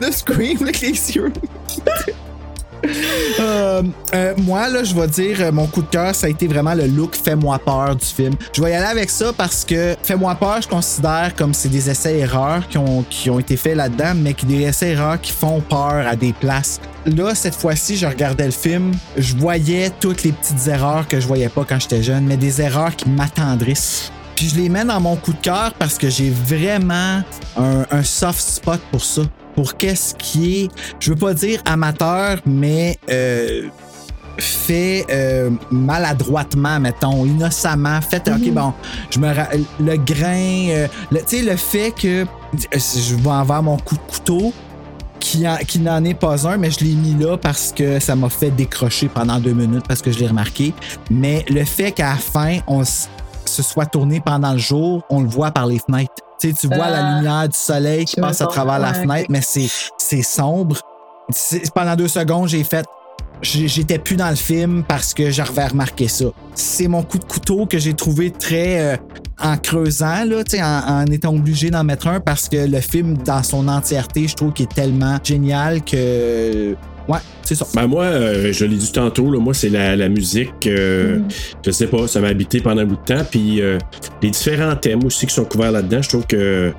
Le 0.00 0.12
scream 0.12 0.58
avec 0.62 0.80
les 0.80 0.90
yeux. 0.90 1.32
Euh, 3.40 3.82
euh, 4.14 4.34
moi, 4.38 4.68
là, 4.68 4.84
je 4.84 4.94
vais 4.94 5.06
dire, 5.08 5.40
euh, 5.40 5.52
mon 5.52 5.66
coup 5.66 5.82
de 5.82 5.88
cœur, 5.88 6.14
ça 6.14 6.26
a 6.26 6.30
été 6.30 6.46
vraiment 6.46 6.74
le 6.74 6.86
look 6.86 7.16
Fais-moi 7.16 7.58
peur 7.58 7.96
du 7.96 8.04
film. 8.04 8.34
Je 8.52 8.62
vais 8.62 8.70
y 8.70 8.74
aller 8.74 8.86
avec 8.86 9.10
ça 9.10 9.32
parce 9.36 9.64
que 9.64 9.96
Fais-moi 10.02 10.34
peur, 10.36 10.62
je 10.62 10.68
considère 10.68 11.34
comme 11.36 11.54
c'est 11.54 11.68
des 11.68 11.90
essais-erreurs 11.90 12.68
qui 12.68 12.78
ont, 12.78 13.04
qui 13.08 13.30
ont 13.30 13.38
été 13.38 13.56
faits 13.56 13.76
là-dedans, 13.76 14.14
mais 14.16 14.34
qui 14.34 14.46
des 14.46 14.62
essais-erreurs 14.62 15.20
qui 15.20 15.32
font 15.32 15.60
peur 15.60 16.06
à 16.06 16.16
des 16.16 16.32
places. 16.32 16.80
Là, 17.06 17.34
cette 17.34 17.54
fois-ci, 17.54 17.96
je 17.96 18.06
regardais 18.06 18.46
le 18.46 18.52
film, 18.52 18.92
je 19.16 19.36
voyais 19.36 19.90
toutes 20.00 20.22
les 20.22 20.32
petites 20.32 20.66
erreurs 20.68 21.06
que 21.08 21.20
je 21.20 21.26
voyais 21.26 21.48
pas 21.48 21.64
quand 21.68 21.80
j'étais 21.80 22.02
jeune, 22.02 22.24
mais 22.24 22.36
des 22.36 22.60
erreurs 22.60 22.94
qui 22.96 23.08
m'attendrissent. 23.08 24.10
Puis 24.36 24.48
je 24.48 24.56
les 24.56 24.68
mets 24.68 24.84
dans 24.84 25.00
mon 25.00 25.16
coup 25.16 25.32
de 25.32 25.40
cœur 25.40 25.72
parce 25.78 25.98
que 25.98 26.08
j'ai 26.08 26.30
vraiment 26.30 27.22
un 27.56 28.02
soft 28.02 28.40
spot 28.40 28.80
pour 28.90 29.04
ça. 29.04 29.22
Pour 29.54 29.76
qu'est-ce 29.76 30.14
qui 30.16 30.62
est, 30.64 30.68
je 31.00 31.10
veux 31.10 31.16
pas 31.16 31.34
dire 31.34 31.60
amateur, 31.64 32.38
mais 32.46 32.98
euh, 33.10 33.68
fait 34.38 35.06
euh, 35.10 35.50
maladroitement, 35.70 36.80
mettons, 36.80 37.24
innocemment, 37.24 38.00
fait, 38.00 38.28
ok, 38.28 38.50
bon, 38.52 38.72
je 39.10 39.18
me 39.20 39.28
le 39.80 39.96
grain, 39.96 40.68
euh, 40.70 40.88
le- 41.12 41.20
tu 41.20 41.36
sais, 41.38 41.42
le 41.42 41.56
fait 41.56 41.92
que 41.92 42.26
je 42.72 43.14
vais 43.14 43.30
avoir 43.30 43.62
mon 43.62 43.76
coup 43.76 43.94
de 43.94 44.00
couteau, 44.12 44.52
qui, 45.20 45.46
qui 45.68 45.78
n'en 45.78 46.04
est 46.04 46.12
pas 46.14 46.46
un, 46.46 46.58
mais 46.58 46.70
je 46.70 46.80
l'ai 46.84 46.92
mis 46.94 47.14
là 47.14 47.38
parce 47.38 47.72
que 47.74 47.98
ça 47.98 48.14
m'a 48.14 48.28
fait 48.28 48.50
décrocher 48.50 49.08
pendant 49.08 49.38
deux 49.40 49.54
minutes 49.54 49.84
parce 49.88 50.02
que 50.02 50.12
je 50.12 50.18
l'ai 50.18 50.26
remarqué. 50.26 50.74
Mais 51.10 51.44
le 51.48 51.64
fait 51.64 51.92
qu'à 51.92 52.10
la 52.10 52.16
fin, 52.16 52.58
on 52.66 52.84
se 52.84 53.06
soit 53.62 53.86
tourné 53.86 54.20
pendant 54.20 54.52
le 54.52 54.58
jour, 54.58 55.02
on 55.08 55.22
le 55.22 55.28
voit 55.28 55.50
par 55.50 55.66
les 55.66 55.78
fenêtres. 55.78 56.12
Tu 56.40 56.48
sais, 56.48 56.54
tu 56.54 56.66
vois 56.66 56.90
la 56.90 56.98
Ah. 57.06 57.16
lumière 57.16 57.48
du 57.48 57.56
soleil 57.56 58.04
qui 58.04 58.20
passe 58.20 58.40
à 58.40 58.46
travers 58.46 58.78
la 58.78 58.92
fenêtre, 58.94 59.26
mais 59.30 59.40
c'est, 59.42 59.68
c'est 59.98 60.22
sombre. 60.22 60.78
Pendant 61.74 61.96
deux 61.96 62.08
secondes, 62.08 62.48
j'ai 62.48 62.64
fait. 62.64 62.84
J'étais 63.42 63.98
plus 63.98 64.16
dans 64.16 64.30
le 64.30 64.36
film 64.36 64.84
parce 64.86 65.12
que 65.12 65.30
j'avais 65.30 65.66
remarqué 65.66 66.08
ça. 66.08 66.26
C'est 66.54 66.86
mon 66.88 67.02
coup 67.02 67.18
de 67.18 67.24
couteau 67.24 67.66
que 67.66 67.78
j'ai 67.78 67.92
trouvé 67.92 68.30
très 68.30 68.94
euh, 68.94 68.96
en 69.42 69.56
creusant, 69.58 70.24
là, 70.24 70.42
en 70.86 71.04
étant 71.06 71.34
obligé 71.34 71.68
d'en 71.70 71.84
mettre 71.84 72.06
un 72.08 72.20
parce 72.20 72.48
que 72.48 72.56
le 72.56 72.80
film, 72.80 73.18
dans 73.18 73.42
son 73.42 73.68
entièreté, 73.68 74.28
je 74.28 74.34
trouve 74.34 74.52
qu'il 74.52 74.64
est 74.64 74.74
tellement 74.74 75.18
génial 75.22 75.82
que. 75.82 76.74
Ouais, 77.08 77.18
c'est 77.42 77.54
ça. 77.54 77.66
Ben 77.74 77.86
moi, 77.86 78.04
euh, 78.04 78.52
je 78.52 78.64
l'ai 78.64 78.76
dit 78.76 78.90
tantôt, 78.92 79.30
là, 79.30 79.38
moi, 79.38 79.52
c'est 79.52 79.68
la, 79.68 79.94
la 79.96 80.08
musique. 80.08 80.66
euh, 80.66 81.18
Mm. 81.18 81.28
Je 81.66 81.70
sais 81.70 81.86
pas, 81.86 82.06
ça 82.08 82.20
m'a 82.20 82.28
habité 82.28 82.60
pendant 82.60 82.80
un 82.82 82.86
bout 82.86 82.96
de 82.96 83.14
temps. 83.14 83.24
Puis 83.30 83.60
euh, 83.60 83.78
les 84.22 84.30
différents 84.30 84.76
thèmes 84.76 85.04
aussi 85.04 85.26
qui 85.26 85.34
sont 85.34 85.44
couverts 85.44 85.72
là-dedans, 85.72 86.00
je 86.02 86.08
trouve 86.08 86.26
que. 86.26 86.72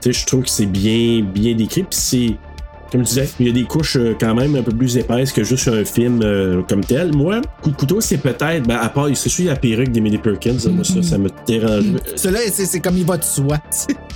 Tu 0.00 0.12
sais, 0.12 0.20
je 0.20 0.26
trouve 0.26 0.42
que 0.44 0.50
c'est 0.50 0.66
bien, 0.66 1.22
bien 1.22 1.54
décrit. 1.54 1.82
Puis 1.82 1.90
c'est. 1.98 2.30
Comme 2.92 3.00
je 3.02 3.08
disais, 3.08 3.28
il 3.40 3.46
y 3.46 3.50
a 3.50 3.52
des 3.52 3.64
couches 3.64 3.96
euh, 3.96 4.14
quand 4.18 4.34
même 4.34 4.54
un 4.54 4.62
peu 4.62 4.70
plus 4.70 4.96
épaisses 4.96 5.32
que 5.32 5.42
juste 5.42 5.66
un 5.68 5.84
film 5.84 6.20
euh, 6.22 6.62
comme 6.68 6.84
tel. 6.84 7.12
Moi, 7.14 7.40
coup 7.60 7.70
de 7.70 7.76
couteau, 7.76 8.00
c'est 8.00 8.18
peut-être, 8.18 8.62
ben, 8.66 8.76
à 8.76 8.88
part, 8.88 9.08
c'est 9.14 9.28
sûr, 9.28 9.46
la 9.46 9.56
perruque 9.56 9.90
d'Emily 9.90 10.18
Perkins, 10.18 10.56
moi, 10.70 10.84
ça, 10.84 11.02
ça 11.02 11.18
me 11.18 11.28
dérange. 11.46 11.84
Celui-là, 12.14 12.40
c'est 12.52 12.64
c'est 12.66 12.80
comme 12.80 12.96
il 12.96 13.04
va 13.04 13.16
de 13.16 13.24
soi. 13.24 13.58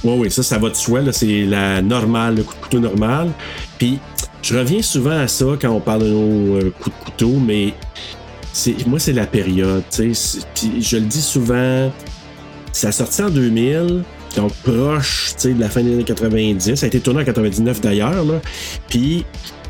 Oui, 0.05 0.15
oui, 0.19 0.31
ça, 0.31 0.43
ça 0.45 0.59
va 0.59 0.69
de 0.71 0.75
soi. 0.77 1.01
C'est 1.13 1.45
la 1.47 1.83
normale, 1.83 2.37
le 2.37 2.43
coup 2.45 2.55
de 2.55 2.61
couteau 2.61 2.79
normal. 2.81 3.29
Puis, 3.77 3.99
je 4.43 4.57
reviens 4.57 4.83
souvent 4.83 5.19
à 5.19 5.27
ça 5.29 5.47
quand 5.61 5.71
on 5.71 5.81
parle 5.81 6.05
de 6.05 6.09
nos 6.11 6.57
euh, 6.57 6.73
coups 6.81 6.97
de 6.97 7.05
couteau, 7.05 7.33
mais 7.45 7.75
moi, 8.87 8.99
c'est 8.99 9.13
la 9.13 9.27
période. 9.27 9.83
tu 9.91 10.15
sais. 10.15 10.15
C'est- 10.15 10.47
Puis, 10.55 10.81
je 10.83 10.97
le 10.97 11.03
dis 11.07 11.21
souvent, 11.23 11.91
ça 12.73 12.89
a 12.89 12.93
sorti 12.93 13.23
en 13.23 13.31
2000, 13.31 14.03
donc 14.37 14.53
proche 14.63 15.33
tu 15.37 15.49
sais, 15.49 15.55
de 15.55 15.61
la 15.61 15.69
fin 15.69 15.83
des 15.83 15.93
années 15.95 16.05
90. 16.05 16.75
Ça 16.75 16.85
a 16.85 16.89
été 16.89 17.01
tourné 17.01 17.23
en 17.23 17.25
99 17.25 17.81
d'ailleurs. 17.81 18.25
là. 18.25 18.41
Puis, 18.89 19.25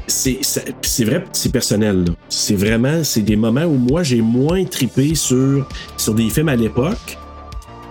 c'est 0.07 0.39
ça- 0.43 0.61
c'est 0.82 1.05
vrai, 1.05 1.24
c'est 1.32 1.51
personnel. 1.53 2.05
là. 2.05 2.12
C'est 2.28 2.57
vraiment, 2.57 3.03
c'est 3.05 3.23
des 3.23 3.37
moments 3.37 3.65
où 3.65 3.77
moi, 3.77 4.03
j'ai 4.03 4.20
moins 4.20 4.65
tripé 4.65 5.15
sur, 5.15 5.66
sur 5.97 6.15
des 6.15 6.28
films 6.31 6.49
à 6.49 6.57
l'époque. 6.57 7.16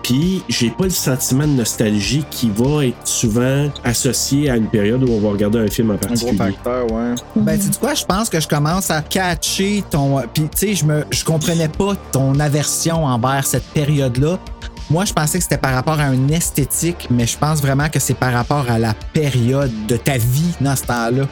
Puis 0.04 0.42
j'ai 0.50 0.70
pas 0.72 0.86
le 0.86 0.90
sentiment 0.90 1.46
de 1.46 1.52
nostalgie 1.52 2.24
qui 2.32 2.50
va 2.50 2.86
être 2.86 3.06
souvent 3.08 3.70
associé 3.84 4.50
à 4.50 4.56
une 4.58 4.68
période 4.68 5.04
où 5.04 5.12
on 5.12 5.20
va 5.20 5.30
regarder 5.30 5.60
un 5.60 5.68
film 5.68 5.92
en 5.92 5.94
Un 5.94 5.98
gros 5.98 6.08
particulier. 6.08 6.38
facteur, 6.38 6.92
ouais. 6.92 7.16
Ben, 7.36 7.60
tu 7.60 7.66
sais 7.66 7.80
quoi, 7.80 7.94
je 7.94 8.06
pense 8.06 8.28
que 8.30 8.40
je 8.40 8.48
commence 8.48 8.90
à 8.90 9.02
catcher 9.02 9.84
ton. 9.92 10.20
Puis, 10.34 10.44
tu 10.44 10.50
sais, 10.58 10.74
je 10.74 10.86
me, 10.86 11.04
je 11.12 11.24
comprenais 11.24 11.68
pas 11.68 11.96
ton 12.12 12.40
aversion 12.40 13.06
envers 13.06 13.46
cette 13.46 13.66
période-là. 13.66 14.40
Moi, 14.90 15.06
je 15.06 15.14
pensais 15.14 15.38
que 15.38 15.44
c'était 15.44 15.58
par 15.58 15.74
rapport 15.74 16.00
à 16.00 16.12
une 16.14 16.32
esthétique, 16.32 17.08
mais 17.12 17.28
je 17.28 17.38
pense 17.38 17.62
vraiment 17.62 17.90
que 17.90 18.00
c'est 18.00 18.16
par 18.16 18.34
rapport 18.34 18.66
à 18.70 18.80
la 18.80 18.94
période 19.14 19.72
de 19.88 19.98
ta 19.98 20.18
vie 20.18 20.54
dans 20.62 20.76
ce 20.76 20.84
temps-là. 20.86 21.28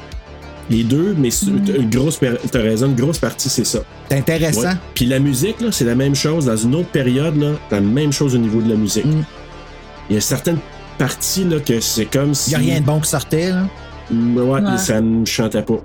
Les 0.69 0.84
deux, 0.84 1.15
mais 1.17 1.29
une 1.29 1.89
grosse, 1.89 2.19
t'as 2.51 2.61
raison, 2.61 2.88
une 2.88 2.95
grosse 2.95 3.17
partie, 3.19 3.47
c'est 3.49 3.65
ça. 3.65 3.79
C'est 4.09 4.17
intéressant. 4.17 4.61
Ouais. 4.63 4.73
Puis 4.93 5.05
la 5.05 5.17
musique, 5.19 5.61
là, 5.61 5.69
c'est 5.71 5.85
la 5.85 5.95
même 5.95 6.13
chose. 6.13 6.45
Dans 6.45 6.57
une 6.57 6.75
autre 6.75 6.89
période, 6.89 7.38
là, 7.38 7.53
la 7.71 7.79
même 7.79 8.11
chose 8.11 8.35
au 8.35 8.38
niveau 8.38 8.61
de 8.61 8.69
la 8.69 8.75
musique. 8.75 9.05
Mm. 9.05 9.23
Il 10.09 10.15
y 10.15 10.17
a 10.17 10.21
certaines 10.21 10.59
parties 10.97 11.45
là, 11.45 11.59
que 11.61 11.79
c'est 11.79 12.05
comme 12.05 12.34
si. 12.34 12.51
Il 12.51 12.59
n'y 12.59 12.69
a 12.69 12.73
rien 12.73 12.81
de 12.81 12.85
bon 12.85 12.99
qui 12.99 13.09
sortait, 13.09 13.51
là. 13.51 13.63
Mm, 14.11 14.38
Ouais, 14.38 14.61
Ouais. 14.61 14.77
ça 14.77 14.99
ne 15.01 15.25
chantait 15.25 15.61
pas. 15.63 15.77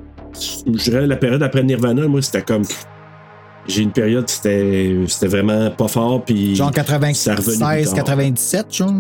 Je 0.67 0.71
dirais 0.73 1.07
la 1.07 1.17
période 1.17 1.43
après 1.43 1.63
Nirvana, 1.63 2.07
moi, 2.09 2.21
c'était 2.21 2.43
comme. 2.43 2.65
J'ai 3.67 3.83
une 3.83 3.93
période, 3.93 4.29
c'était 4.29 4.97
c'était 5.07 5.29
vraiment 5.29 5.71
pas 5.71 5.89
fort. 5.89 6.25
Puis 6.25 6.57
Genre 6.57 6.73
ça 6.75 6.83
revenait 6.83 7.15
96, 7.15 7.77
plus 7.81 7.85
tard. 7.87 7.95
97, 7.95 8.75
genre. 8.75 8.93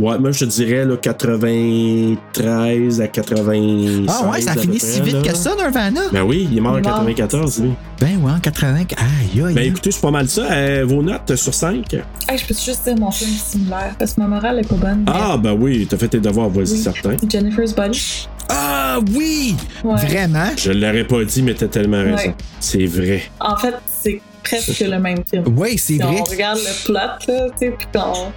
Ouais, 0.00 0.18
moi 0.18 0.30
je 0.32 0.44
te 0.46 0.50
dirais 0.50 0.84
là, 0.86 0.96
93 0.96 3.00
à 3.00 3.08
96. 3.08 4.06
Ah 4.08 4.30
ouais, 4.30 4.40
ça 4.40 4.52
finit 4.54 4.78
près, 4.78 4.86
si 4.86 5.00
vite 5.02 5.14
là. 5.14 5.22
que 5.32 5.36
ça, 5.36 5.54
Nirvana? 5.56 6.00
Ben 6.12 6.22
oui, 6.22 6.48
il 6.50 6.56
est 6.56 6.60
mort 6.60 6.72
en 6.72 6.78
Il 6.78 6.86
est 6.86 6.88
mort. 6.88 6.98
94, 7.04 7.60
lui. 7.62 7.70
Ben 8.00 8.16
ouais, 8.22 8.32
en 8.32 8.40
80. 8.40 8.76
Aïe, 8.96 9.42
aïe. 9.44 9.54
Ben 9.54 9.64
écoutez, 9.64 9.90
c'est 9.90 10.00
pas 10.00 10.10
mal 10.10 10.26
ça. 10.28 10.50
Euh, 10.50 10.84
vos 10.88 11.02
notes 11.02 11.34
sur 11.36 11.52
5. 11.52 11.92
Hey, 12.28 12.38
je 12.38 12.46
peux 12.46 12.54
juste 12.54 12.84
dire 12.84 12.96
mon 12.98 13.10
film 13.10 13.30
similaire? 13.30 13.94
Parce 13.98 14.14
que 14.14 14.20
ma 14.20 14.28
morale 14.28 14.60
est 14.60 14.68
pas 14.68 14.76
bonne. 14.76 15.04
mais- 15.06 15.12
Ah, 15.14 15.36
ben 15.36 15.52
oui, 15.52 15.86
t'as 15.88 15.98
fait 15.98 16.08
tes 16.08 16.20
devoirs, 16.20 16.48
vas-y, 16.48 16.72
Oui. 16.72 16.78
certain. 16.78 17.16
Jennifer's 17.28 17.74
Body. 17.74 18.26
Ah 18.48 18.98
oui! 19.14 19.54
Ouais. 19.84 19.96
Vraiment? 20.06 20.50
Je 20.56 20.72
l'aurais 20.72 21.06
pas 21.06 21.22
dit, 21.24 21.42
mais 21.42 21.54
t'as 21.54 21.68
tellement 21.68 22.02
raison. 22.02 22.16
Ouais. 22.16 22.34
C'est 22.58 22.86
vrai. 22.86 23.22
En 23.38 23.56
fait, 23.56 23.74
c'est 24.02 24.20
presque 24.42 24.80
le 24.80 24.98
même 24.98 25.18
film. 25.30 25.44
Oui, 25.56 25.72
c'est 25.78 25.94
Si 25.94 25.98
vrai. 25.98 26.16
on 26.20 26.24
regarde 26.24 26.58
le 26.58 26.84
plot, 26.86 26.94
là, 26.94 27.18
tu 27.18 27.26
sais, 27.58 27.70
puis 27.76 27.86
qu'on. 27.92 28.32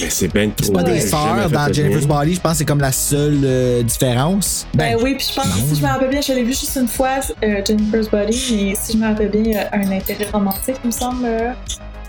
Mais 0.00 0.10
c'est 0.10 0.32
bien 0.32 0.48
trop. 0.50 0.64
C'est 0.66 0.72
pas 0.72 0.82
des 0.82 0.98
jamais 0.98 1.00
sœurs 1.10 1.50
dans 1.50 1.72
Jennifer's. 1.72 2.06
Body, 2.06 2.34
je 2.34 2.40
pense 2.40 2.52
que 2.52 2.58
c'est 2.58 2.64
comme 2.64 2.80
la 2.80 2.92
seule 2.92 3.40
euh, 3.44 3.82
différence. 3.82 4.66
Ben, 4.74 4.96
oui, 5.02 5.14
puis 5.16 5.26
je 5.30 5.34
pense 5.34 5.46
que 5.52 5.60
si 5.60 5.74
je 5.76 5.82
me 5.82 5.88
rappelle 5.88 6.10
bien, 6.10 6.20
je 6.20 6.32
l'ai 6.32 6.42
vu 6.44 6.52
juste 6.52 6.76
une 6.80 6.88
fois, 6.88 7.20
euh, 7.42 7.60
Jennifer's 7.66 8.08
Body, 8.10 8.36
mais 8.52 8.74
si 8.80 8.92
je 8.92 8.98
me 8.98 9.06
rappelle 9.06 9.30
bien, 9.30 9.42
il 9.44 9.50
y 9.52 9.54
a 9.56 9.68
un 9.72 9.90
intérêt 9.90 10.28
romantique, 10.32 10.76
il 10.84 10.88
me 10.88 10.92
semble. 10.92 11.24
euh, 11.24 11.52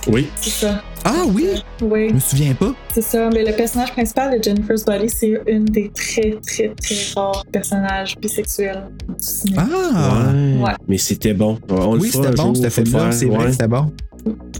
Oui. 0.07 0.29
C'est 0.39 0.49
ça. 0.65 0.81
Ah 1.05 1.23
oui? 1.27 1.47
Oui. 1.81 2.09
Je 2.09 2.13
me 2.15 2.19
souviens 2.19 2.53
pas. 2.53 2.73
C'est 2.93 3.01
ça, 3.01 3.29
mais 3.33 3.43
le 3.45 3.53
personnage 3.53 3.91
principal 3.93 4.37
de 4.37 4.43
Jennifer's 4.43 4.83
Body, 4.85 5.09
c'est 5.09 5.41
une 5.47 5.65
des 5.65 5.89
très, 5.93 6.35
très, 6.45 6.73
très 6.81 6.95
rares 7.15 7.45
personnages 7.51 8.17
bisexuels 8.17 8.83
du 9.07 9.15
cinéma. 9.25 9.67
Ah! 9.71 10.31
Ouais. 10.33 10.63
Ouais. 10.63 10.71
Mais 10.87 10.97
c'était 10.97 11.33
bon. 11.33 11.57
On 11.69 11.93
le 11.95 12.01
Oui, 12.01 12.11
c'était 12.11 12.31
bon, 12.31 12.53
film-là. 12.53 12.69
faire, 12.69 13.13
C'est 13.13 13.25
vrai 13.25 13.45
que 13.45 13.51
c'était 13.53 13.67
bon. 13.67 13.91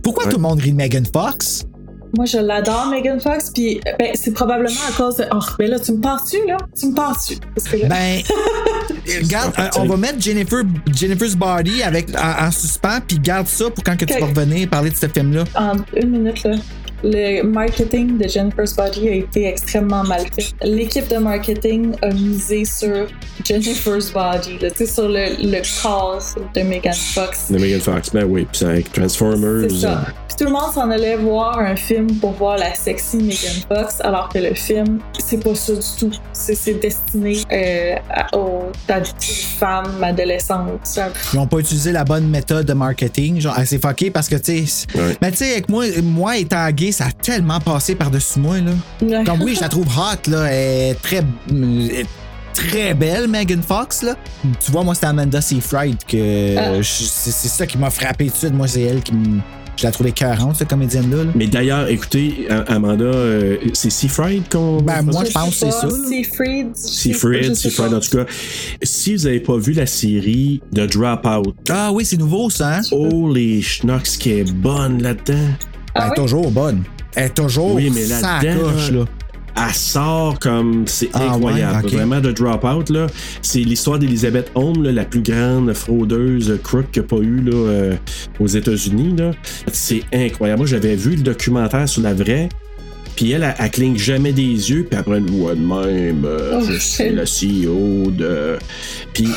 Pourquoi 0.02 0.26
Ouais. 0.26 0.32
tout 0.32 0.38
le 0.38 0.42
monde 0.44 0.60
rit 0.62 0.72
de 0.72 0.78
Megan 0.78 1.06
Fox? 1.06 1.66
Moi, 2.16 2.26
je 2.26 2.38
l'adore, 2.38 2.88
Megan 2.88 3.20
Fox, 3.20 3.52
puis 3.54 3.80
ben, 4.00 4.12
c'est 4.16 4.34
probablement 4.34 4.80
à 4.90 4.92
cause 4.94 5.18
de. 5.18 5.26
Oh, 5.32 5.40
ben 5.58 5.70
là, 5.70 5.80
tu 5.80 5.92
me 5.92 6.02
penses-tu, 6.02 6.38
là? 6.48 6.58
Tu 6.78 6.88
me 6.88 6.96
là. 6.96 7.88
Ben, 7.88 8.22
regarde, 9.24 9.54
euh, 9.60 9.70
on 9.78 9.86
va 9.86 9.98
mettre 9.98 10.20
Jennifer, 10.20 10.64
Jennifer's 10.92 11.36
Body 11.36 11.84
avec, 11.84 12.10
en, 12.18 12.48
en 12.48 12.52
suspens, 12.52 13.00
puis 13.08 13.20
garde 13.20 13.48
ça 13.48 13.70
pour 13.70 13.84
quand 13.84 13.98
que 13.98 14.06
tu 14.06 14.20
vas 14.20 14.26
revenir 14.26 14.70
parler 14.70 14.90
de 14.90 14.96
ce 14.96 15.08
film-là. 15.08 15.44
En 15.56 15.74
une 15.96 16.10
minute, 16.10 16.44
là. 16.44 16.56
Le 17.04 17.44
marketing 17.44 18.18
de 18.18 18.28
Jennifer's 18.28 18.76
Body 18.76 19.08
a 19.08 19.14
été 19.14 19.48
extrêmement 19.48 20.04
mal 20.04 20.22
fait. 20.36 20.54
L'équipe 20.64 21.08
de 21.08 21.18
marketing 21.18 21.94
a 22.02 22.10
misé 22.10 22.66
sur 22.66 23.08
Jennifer's 23.46 24.12
Body, 24.12 24.58
là, 24.62 24.70
sur 24.86 25.08
le, 25.08 25.36
le 25.42 25.62
cause 25.82 26.36
de 26.56 26.62
Megan 26.62 26.94
Fox. 26.94 27.52
De 27.52 27.58
Megan 27.58 27.80
Fox, 27.80 28.10
ben 28.14 28.26
oui. 28.26 28.46
Puis 28.52 28.60
c'est 28.60 28.66
avec 28.66 28.92
Transformers. 28.92 29.70
C'est 29.70 29.78
ça. 29.78 30.06
Puis 30.28 30.38
tout 30.38 30.46
le 30.46 30.52
monde 30.52 30.72
s'en 30.74 30.90
allait 30.92 31.16
voir 31.18 31.58
un 31.60 31.76
film 31.76 32.14
pour 32.16 32.32
voir 32.34 32.58
la 32.58 32.74
sexy 32.76 33.18
Megan 33.18 33.64
Fox, 33.68 34.02
alors 34.02 34.30
que 34.30 34.40
le 34.40 34.54
film, 34.54 35.00
c'est 35.26 35.44
pas 35.44 35.56
ça 35.56 35.74
du 35.74 35.80
tout. 36.00 36.12
C'est 36.34 36.56
c'est 36.56 36.74
destiné 36.76 37.38
euh, 37.52 37.96
à- 38.10 38.36
aux 38.38 38.72
femmes 39.58 40.04
adolescentes. 40.04 41.00
Ils 41.34 41.40
ont 41.40 41.48
pas 41.48 41.58
utilisé 41.60 41.92
la 41.92 42.04
bonne 42.04 42.28
méthode 42.30 42.66
de 42.66 42.74
marketing. 42.74 43.40
Genre, 43.42 43.54
ah, 43.56 43.66
c'est 43.66 43.82
fucké 43.82 44.12
parce 44.12 44.28
que, 44.28 44.36
tu 44.36 44.66
sais. 44.68 44.86
Ouais. 44.98 45.18
Mais 45.22 45.32
tu 45.32 45.38
sais, 45.38 45.52
avec 45.54 45.70
moi, 45.70 45.86
moi 46.04 46.38
étant 46.38 46.70
gay, 46.72 46.89
ça 46.92 47.06
a 47.06 47.12
tellement 47.12 47.60
passé 47.60 47.96
par-dessus 47.96 48.40
moi, 48.40 48.58
là. 48.60 48.72
Ouais. 49.02 49.24
Oui, 49.42 49.56
je 49.56 49.62
la 49.62 49.70
trouve 49.70 49.88
hot, 49.88 50.30
là. 50.30 50.46
Elle 50.52 50.92
est 50.92 51.02
très. 51.02 51.24
elle 51.50 51.92
est 51.92 52.06
Très 52.54 52.94
belle, 52.94 53.28
Megan 53.30 53.62
Fox, 53.62 54.02
là. 54.02 54.16
Tu 54.64 54.72
vois, 54.72 54.84
moi, 54.84 54.94
c'était 54.96 55.08
Amanda 55.08 55.40
Seyfried 55.40 55.98
que. 56.06 56.58
Ah. 56.58 56.82
je- 56.82 57.04
C'est 57.04 57.32
c'est 57.32 57.48
ça 57.48 57.66
qui 57.66 57.78
m'a 57.78 57.90
frappé 57.90 58.26
tout 58.26 58.32
de 58.34 58.38
suite. 58.38 58.54
Moi, 58.54 58.68
c'est 58.68 58.82
elle 58.82 59.02
qui 59.02 59.14
me. 59.14 59.40
Je 59.78 59.86
la 59.86 59.92
trouvais 59.92 60.12
40, 60.12 60.58
cette 60.58 60.68
comédienne-là. 60.68 61.24
là. 61.24 61.32
Mais 61.36 61.48
d'ailleurs, 61.48 61.88
écoutez, 61.88 62.48
A- 62.50 62.74
Amanda, 62.74 63.06
euh, 63.06 63.56
c'est 63.74 63.90
Seafried 63.90 64.50
qu'on. 64.52 64.82
Ben, 64.82 65.04
moi, 65.04 65.24
je 65.26 65.32
pense 65.32 65.52
que 65.52 65.56
c'est 65.56 65.72
ça. 65.72 65.88
Seafried. 65.90 66.76
Seafried, 66.76 67.56
Seafried, 67.56 67.94
en 67.94 68.00
tout 68.02 68.18
cas. 68.18 68.26
Si 68.84 69.16
vous 69.16 69.24
n'avez 69.24 69.40
pas 69.40 69.56
vu 69.58 69.72
la 69.72 69.86
série 69.86 70.60
de 70.74 70.86
Dropout, 70.86 71.56
Ah 71.70 71.92
oui, 71.94 72.04
c'est 72.04 72.18
nouveau, 72.18 72.50
ça, 72.50 72.78
hein? 72.78 72.82
oh 72.92 73.32
les 73.34 73.62
schnocks 73.62 74.04
qui 74.20 74.32
est 74.32 74.52
bonne 74.52 75.02
là-dedans. 75.02 75.48
Ah 75.96 76.02
elle 76.02 76.04
est 76.06 76.10
oui? 76.10 76.16
toujours 76.16 76.52
bonne. 76.52 76.84
Elle 77.16 77.26
est 77.26 77.30
toujours 77.30 77.76
Oui, 77.76 77.92
mais 77.94 78.06
là-dedans, 78.06 78.70
sacoche, 78.70 78.92
là. 78.92 79.06
Elle 79.68 79.74
sort 79.74 80.40
comme. 80.40 80.84
C'est 80.86 81.10
Ah, 81.14 81.34
incroyable. 81.34 81.86
ouais. 81.86 81.92
Vraiment, 81.92 82.20
de 82.22 82.32
Dropout, 82.32 82.90
là. 82.92 83.08
C'est 83.42 83.60
l'histoire 83.60 84.00
d'Elizabeth 84.00 84.52
Holmes, 84.56 84.84
là, 84.84 84.92
la 84.92 85.04
plus 85.06 85.22
grande 85.22 85.74
fraudeuse 85.74 86.58
crook 86.64 86.92
qu'il 86.92 87.02
n'y 87.02 87.06
a 87.08 87.10
pas 87.10 87.18
eu 87.22 87.42
là, 87.42 87.54
euh, 87.56 87.96
aux 88.40 88.48
États-Unis. 88.48 89.16
là. 89.18 89.32
C'est 89.74 90.04
incroyable. 90.14 90.60
Moi, 90.60 90.68
j'avais 90.68 90.96
vu 90.96 91.16
le 91.16 91.24
documentaire 91.24 91.90
sur 91.90 92.02
la 92.04 92.14
vraie. 92.14 92.48
Puis 93.20 93.32
elle, 93.32 93.44
elle, 93.44 93.54
elle 93.60 93.70
cligne 93.70 93.98
jamais 93.98 94.32
des 94.32 94.44
yeux, 94.72 94.88
puis 94.90 94.98
après 94.98 95.18
une 95.18 95.30
voix 95.30 95.54
de 95.54 95.60
même, 95.60 96.24
euh, 96.24 96.58
Oh, 96.62 96.64
je 96.66 96.78
suis 96.78 97.10
le 97.10 97.26
CEO 97.26 98.12
de. 98.12 98.58
Puis 99.14 99.28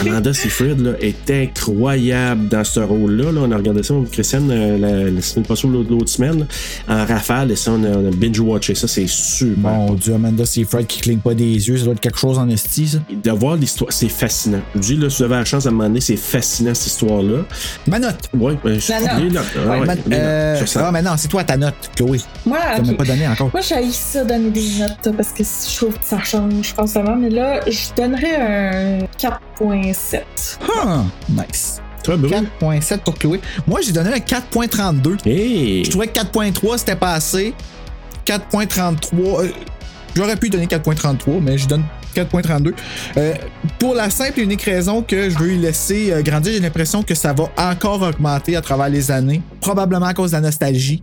Amanda 0.00 0.32
Seyfried 0.34 0.80
là, 0.80 0.92
est 1.00 1.30
incroyable 1.30 2.48
dans 2.48 2.64
ce 2.64 2.80
rôle-là. 2.80 3.30
là. 3.30 3.40
On 3.44 3.52
a 3.52 3.56
regardé 3.56 3.84
ça, 3.84 3.94
avec 3.94 4.10
Christiane, 4.10 4.50
euh, 4.50 4.76
la, 4.76 5.08
la 5.10 5.22
semaine 5.22 5.46
passée 5.46 5.68
ou 5.68 5.70
l'autre 5.70 6.08
semaine, 6.08 6.40
là, 6.40 6.46
en 6.88 7.06
rafale, 7.06 7.52
et 7.52 7.56
ça, 7.56 7.70
on 7.70 7.84
a, 7.84 7.88
on 7.90 8.08
a 8.08 8.10
binge-watché 8.10 8.74
ça, 8.74 8.88
c'est 8.88 9.06
super. 9.06 9.70
Mon 9.72 9.92
Dieu, 9.94 10.14
Amanda 10.14 10.44
Seyfried 10.44 10.88
qui 10.88 11.00
cligne 11.00 11.18
pas 11.20 11.34
des 11.34 11.44
yeux, 11.68 11.76
ça 11.76 11.84
doit 11.84 11.92
être 11.94 12.00
quelque 12.00 12.18
chose 12.18 12.38
en 12.38 12.48
esti, 12.48 12.88
ça. 12.88 12.98
De 13.22 13.30
voir 13.30 13.54
l'histoire, 13.54 13.92
c'est 13.92 14.08
fascinant. 14.08 14.62
Je 14.74 14.80
dis, 14.80 14.96
là, 14.96 15.08
si 15.10 15.18
vous 15.18 15.22
avez 15.24 15.36
la 15.36 15.44
chance 15.44 15.64
à 15.66 15.68
un 15.68 15.72
moment 15.72 15.84
donné, 15.88 16.00
c'est 16.00 16.16
fascinant, 16.16 16.74
cette 16.74 16.88
histoire-là. 16.88 17.44
Ma 17.86 18.00
note. 18.00 18.16
Oui, 18.34 18.54
ben, 18.64 18.80
je 18.80 18.90
La 18.90 19.00
note. 19.00 19.10
les 19.22 19.30
notes. 19.30 19.44
ah 19.56 19.70
ouais, 19.70 19.86
Ma- 19.86 19.94
les 19.94 20.00
notes, 20.00 20.12
euh, 20.12 20.64
ah, 20.74 20.90
mais 20.92 21.02
non, 21.02 21.12
c'est 21.16 21.28
toi 21.28 21.44
ta 21.44 21.56
note, 21.56 21.74
Chloé. 21.94 22.18
Moi, 22.44 22.58
Tu 22.74 22.80
ok. 22.80 22.86
m'as 22.88 22.94
pas 22.94 23.04
donné 23.04 23.27
encore. 23.28 23.50
Moi, 23.52 23.60
j'ai 23.60 23.90
ça 23.90 24.24
donner 24.24 24.50
des 24.50 24.78
notes 24.80 25.16
parce 25.16 25.32
que 25.32 25.44
je 25.44 25.76
trouve 25.76 25.98
que 25.98 26.04
ça 26.04 26.22
change 26.22 26.74
constamment. 26.74 27.16
Mais 27.16 27.30
là, 27.30 27.60
je 27.68 27.94
donnerais 27.96 28.36
un 28.36 28.98
4.7. 29.18 30.22
Ah, 30.76 31.02
nice. 31.28 31.80
Très 32.02 32.16
beau. 32.16 32.28
4.7 32.28 32.98
pour 32.98 33.14
Chloé. 33.14 33.40
Moi, 33.66 33.80
j'ai 33.82 33.92
donné 33.92 34.10
un 34.12 34.18
4.32. 34.18 35.26
Hey! 35.26 35.84
Je 35.84 35.90
trouvais 35.90 36.06
que 36.06 36.18
4.3 36.18 36.78
c'était 36.78 36.96
pas 36.96 37.12
assez. 37.14 37.54
4.33. 38.26 38.98
euh, 39.44 39.48
J'aurais 40.14 40.36
pu 40.36 40.48
donner 40.50 40.66
4.33, 40.66 41.40
mais 41.40 41.58
je 41.58 41.68
donne 41.68 41.84
4.32. 42.14 42.72
Euh, 43.16 43.34
pour 43.78 43.94
la 43.94 44.10
simple 44.10 44.40
et 44.40 44.42
unique 44.42 44.62
raison 44.62 45.02
que 45.02 45.30
je 45.30 45.38
veux 45.38 45.52
y 45.52 45.58
laisser 45.58 46.12
euh, 46.12 46.22
grandir, 46.22 46.52
j'ai 46.52 46.60
l'impression 46.60 47.02
que 47.02 47.14
ça 47.14 47.32
va 47.32 47.44
encore 47.56 48.02
augmenter 48.02 48.56
à 48.56 48.60
travers 48.60 48.88
les 48.88 49.10
années. 49.10 49.42
Probablement 49.60 50.06
à 50.06 50.14
cause 50.14 50.30
de 50.30 50.36
la 50.36 50.42
nostalgie. 50.42 51.02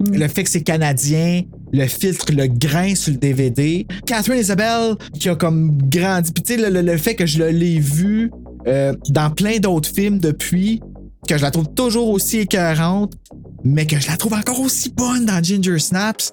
Le 0.00 0.26
fait 0.28 0.44
que 0.44 0.50
c'est 0.50 0.62
canadien, 0.62 1.42
le 1.72 1.86
filtre, 1.86 2.26
le 2.32 2.46
grain 2.46 2.94
sur 2.94 3.12
le 3.12 3.18
DVD. 3.18 3.86
Catherine 4.06 4.38
Isabelle 4.40 4.94
qui 5.18 5.28
a 5.28 5.34
comme 5.36 5.76
grandi. 5.90 6.32
Puis 6.32 6.42
tu 6.42 6.54
sais, 6.54 6.60
le, 6.60 6.70
le- 6.70 6.82
le 6.92 6.96
fait 6.96 7.14
que 7.14 7.26
je 7.26 7.42
l'ai 7.44 7.78
vu 7.78 8.30
euh, 8.66 8.94
dans 9.10 9.30
plein 9.30 9.58
d'autres 9.58 9.90
films 9.90 10.18
depuis, 10.18 10.80
que 11.28 11.36
je 11.36 11.42
la 11.42 11.50
trouve 11.50 11.68
toujours 11.74 12.08
aussi 12.08 12.38
écœurante, 12.38 13.12
mais 13.62 13.86
que 13.86 13.98
je 14.00 14.08
la 14.08 14.16
trouve 14.16 14.32
encore 14.34 14.60
aussi 14.60 14.90
bonne 14.90 15.26
dans 15.26 15.42
Ginger 15.42 15.78
Snaps. 15.78 16.32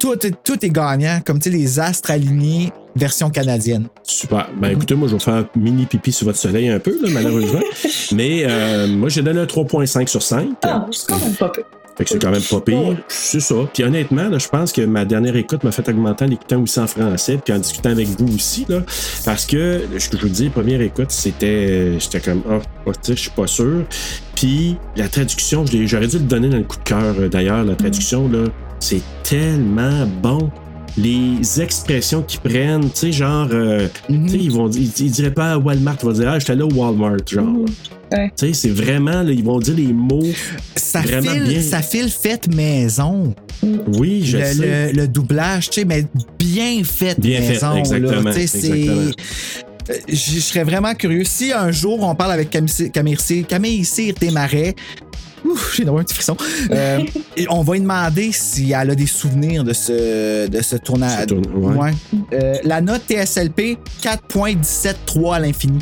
Tout 0.00 0.14
est, 0.26 0.34
tout 0.42 0.64
est 0.64 0.70
gagnant, 0.70 1.20
comme 1.24 1.38
tu 1.38 1.50
sais, 1.50 1.56
les 1.56 1.78
astres 1.78 2.10
alignés, 2.10 2.72
version 2.96 3.30
canadienne. 3.30 3.86
Super. 4.02 4.48
Ben 4.60 4.70
écoutez, 4.72 4.94
moi, 4.96 5.06
je 5.08 5.14
vais 5.14 5.20
faire 5.20 5.34
un 5.34 5.48
mini 5.56 5.86
pipi 5.86 6.10
sur 6.10 6.24
votre 6.26 6.38
soleil 6.38 6.68
un 6.70 6.80
peu, 6.80 6.90
là, 7.02 7.08
malheureusement. 7.12 7.60
Mais 8.12 8.42
euh, 8.44 8.88
moi, 8.88 9.08
j'ai 9.10 9.22
donné 9.22 9.40
un 9.40 9.44
3.5 9.44 10.08
sur 10.08 10.22
5. 10.22 10.48
Ah, 10.64 10.86
c'est 10.90 11.06
quand 11.08 11.20
même 11.20 11.34
pas 11.34 11.50
peu. 11.50 11.62
Fait 11.96 12.04
que 12.04 12.10
c'est 12.10 12.22
quand 12.22 12.30
même 12.30 12.42
pas 12.42 12.60
pire. 12.60 12.96
C'est 13.08 13.40
ça. 13.40 13.54
Puis 13.72 13.84
honnêtement, 13.84 14.28
là, 14.28 14.38
je 14.38 14.48
pense 14.48 14.72
que 14.72 14.82
ma 14.82 15.04
dernière 15.04 15.36
écoute 15.36 15.62
m'a 15.62 15.72
fait 15.72 15.86
augmenter 15.88 16.24
en 16.24 16.28
l'écoutant 16.28 16.62
aussi 16.62 16.80
en 16.80 16.86
français, 16.86 17.38
puis 17.44 17.52
en 17.52 17.58
discutant 17.58 17.90
avec 17.90 18.08
vous 18.08 18.34
aussi, 18.34 18.64
là. 18.68 18.80
Parce 19.24 19.44
que, 19.44 19.82
ce 19.98 20.08
que 20.08 20.16
je 20.16 20.22
vous 20.22 20.28
dis, 20.28 20.48
première 20.48 20.80
écoute, 20.80 21.10
c'était. 21.10 21.98
J'étais 21.98 22.20
comme, 22.20 22.42
ah, 22.48 22.58
oh, 22.86 22.92
je 23.06 23.14
suis 23.14 23.30
pas 23.30 23.46
sûr. 23.46 23.84
Puis 24.34 24.76
la 24.96 25.08
traduction, 25.08 25.64
j'aurais 25.66 26.08
dû 26.08 26.18
le 26.18 26.24
donner 26.24 26.48
dans 26.48 26.56
le 26.56 26.64
coup 26.64 26.78
de 26.78 26.82
cœur, 26.82 27.14
euh, 27.18 27.28
d'ailleurs, 27.28 27.64
la 27.64 27.74
traduction, 27.74 28.28
là. 28.28 28.44
C'est 28.80 29.02
tellement 29.22 30.06
bon. 30.22 30.50
Les 30.98 31.60
expressions 31.60 32.22
qu'ils 32.22 32.40
prennent, 32.40 32.90
tu 32.90 32.96
sais, 32.96 33.12
genre, 33.12 33.48
euh, 33.52 33.88
tu 34.08 34.28
sais, 34.28 34.36
ils 34.36 34.50
vont 34.50 34.68
ils, 34.68 34.92
ils 35.00 35.10
diraient 35.10 35.30
pas 35.30 35.56
Walmart, 35.56 35.96
ils 36.02 36.06
vont 36.06 36.12
dire, 36.12 36.28
ah, 36.28 36.38
j'étais 36.38 36.52
allé 36.52 36.62
au 36.62 36.72
Walmart, 36.72 37.16
genre. 37.26 37.64
Ouais. 38.12 38.32
Tu 38.36 38.46
sais, 38.48 38.52
c'est 38.54 38.68
vraiment, 38.70 39.22
là, 39.22 39.30
ils 39.32 39.42
vont 39.44 39.58
dire 39.58 39.74
les 39.74 39.92
mots 39.92 40.22
Ça 40.76 41.00
vraiment 41.00 41.32
file, 41.32 41.44
bien. 41.44 41.62
ça 41.62 41.82
file 41.82 42.10
fait 42.10 42.46
maison. 42.54 43.34
Oui, 43.98 44.22
je 44.24 44.38
le, 44.38 44.44
sais. 44.44 44.92
le- 44.92 45.00
le 45.02 45.08
doublage, 45.08 45.70
tu 45.70 45.80
sais, 45.80 45.86
mais 45.86 46.04
bien 46.38 46.82
fait 46.84 47.18
Bien 47.18 47.40
fait, 47.40 47.48
maison. 47.50 47.72
là. 47.74 47.78
exactement. 47.78 48.30
Euh, 48.30 49.94
Je 50.08 50.14
je 50.14 50.38
serais 50.40 50.64
vraiment 50.64 50.94
curieux. 50.94 51.24
Si 51.24 51.52
un 51.52 51.70
jour 51.72 52.02
on 52.02 52.14
parle 52.14 52.32
avec 52.32 52.50
Camille 52.50 52.90
Camille 52.92 53.16
Cyr- 53.16 53.44
Camille 53.46 53.84
Cyr 53.84 54.14
Desmarais, 54.20 54.74
ouf, 55.44 55.74
j'ai 55.76 55.84
d'avoir 55.84 56.02
un 56.02 56.04
petit 56.04 56.14
frisson. 56.14 56.36
euh, 56.70 57.00
on 57.50 57.62
va 57.62 57.72
lui 57.74 57.80
demander 57.80 58.30
si 58.32 58.70
elle 58.72 58.90
a 58.90 58.94
des 58.94 59.06
souvenirs 59.06 59.64
de 59.64 59.72
ce, 59.72 60.46
de 60.46 60.62
ce 60.62 60.76
tournage. 60.76 61.20
Ce 61.22 61.26
tourne- 61.26 61.76
ouais. 61.76 61.90
Euh, 62.32 62.54
la 62.64 62.80
note 62.80 63.02
TSLP, 63.08 63.76
4.173 64.02 65.34
à 65.34 65.38
l'infini. 65.40 65.78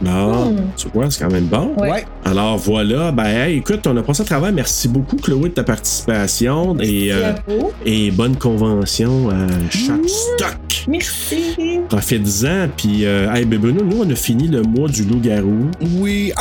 Non, 0.00 0.52
Hmm. 0.52 0.56
tu 0.76 0.86
vois, 0.94 1.10
c'est 1.10 1.24
quand 1.24 1.30
même 1.32 1.46
bon. 1.46 1.74
Ouais. 1.76 2.04
Alors 2.24 2.56
voilà, 2.56 3.10
ben 3.10 3.24
hey, 3.24 3.58
écoute, 3.58 3.86
on 3.86 3.96
a 3.96 4.02
passé 4.02 4.22
à 4.22 4.24
travers. 4.24 4.52
Merci 4.52 4.86
beaucoup, 4.88 5.16
Chloé, 5.16 5.48
de 5.48 5.54
ta 5.54 5.64
participation 5.64 6.76
et, 6.80 7.12
euh, 7.12 7.32
et 7.84 8.10
bonne 8.12 8.36
convention 8.36 9.28
à 9.30 9.46
chaque 9.70 10.08
stock. 10.08 10.84
Merci. 10.88 11.80
Profite-en, 11.88 12.68
puis 12.76 13.04
euh, 13.06 13.32
hey, 13.34 13.44
ben 13.44 13.58
Bruno, 13.58 13.82
nous, 13.84 14.02
on 14.04 14.10
a 14.10 14.14
fini 14.14 14.46
le 14.46 14.62
mois 14.62 14.88
du 14.88 15.02
loup-garou. 15.04 15.70
Oui. 15.98 16.32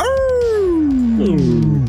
Hmm. 1.18 1.86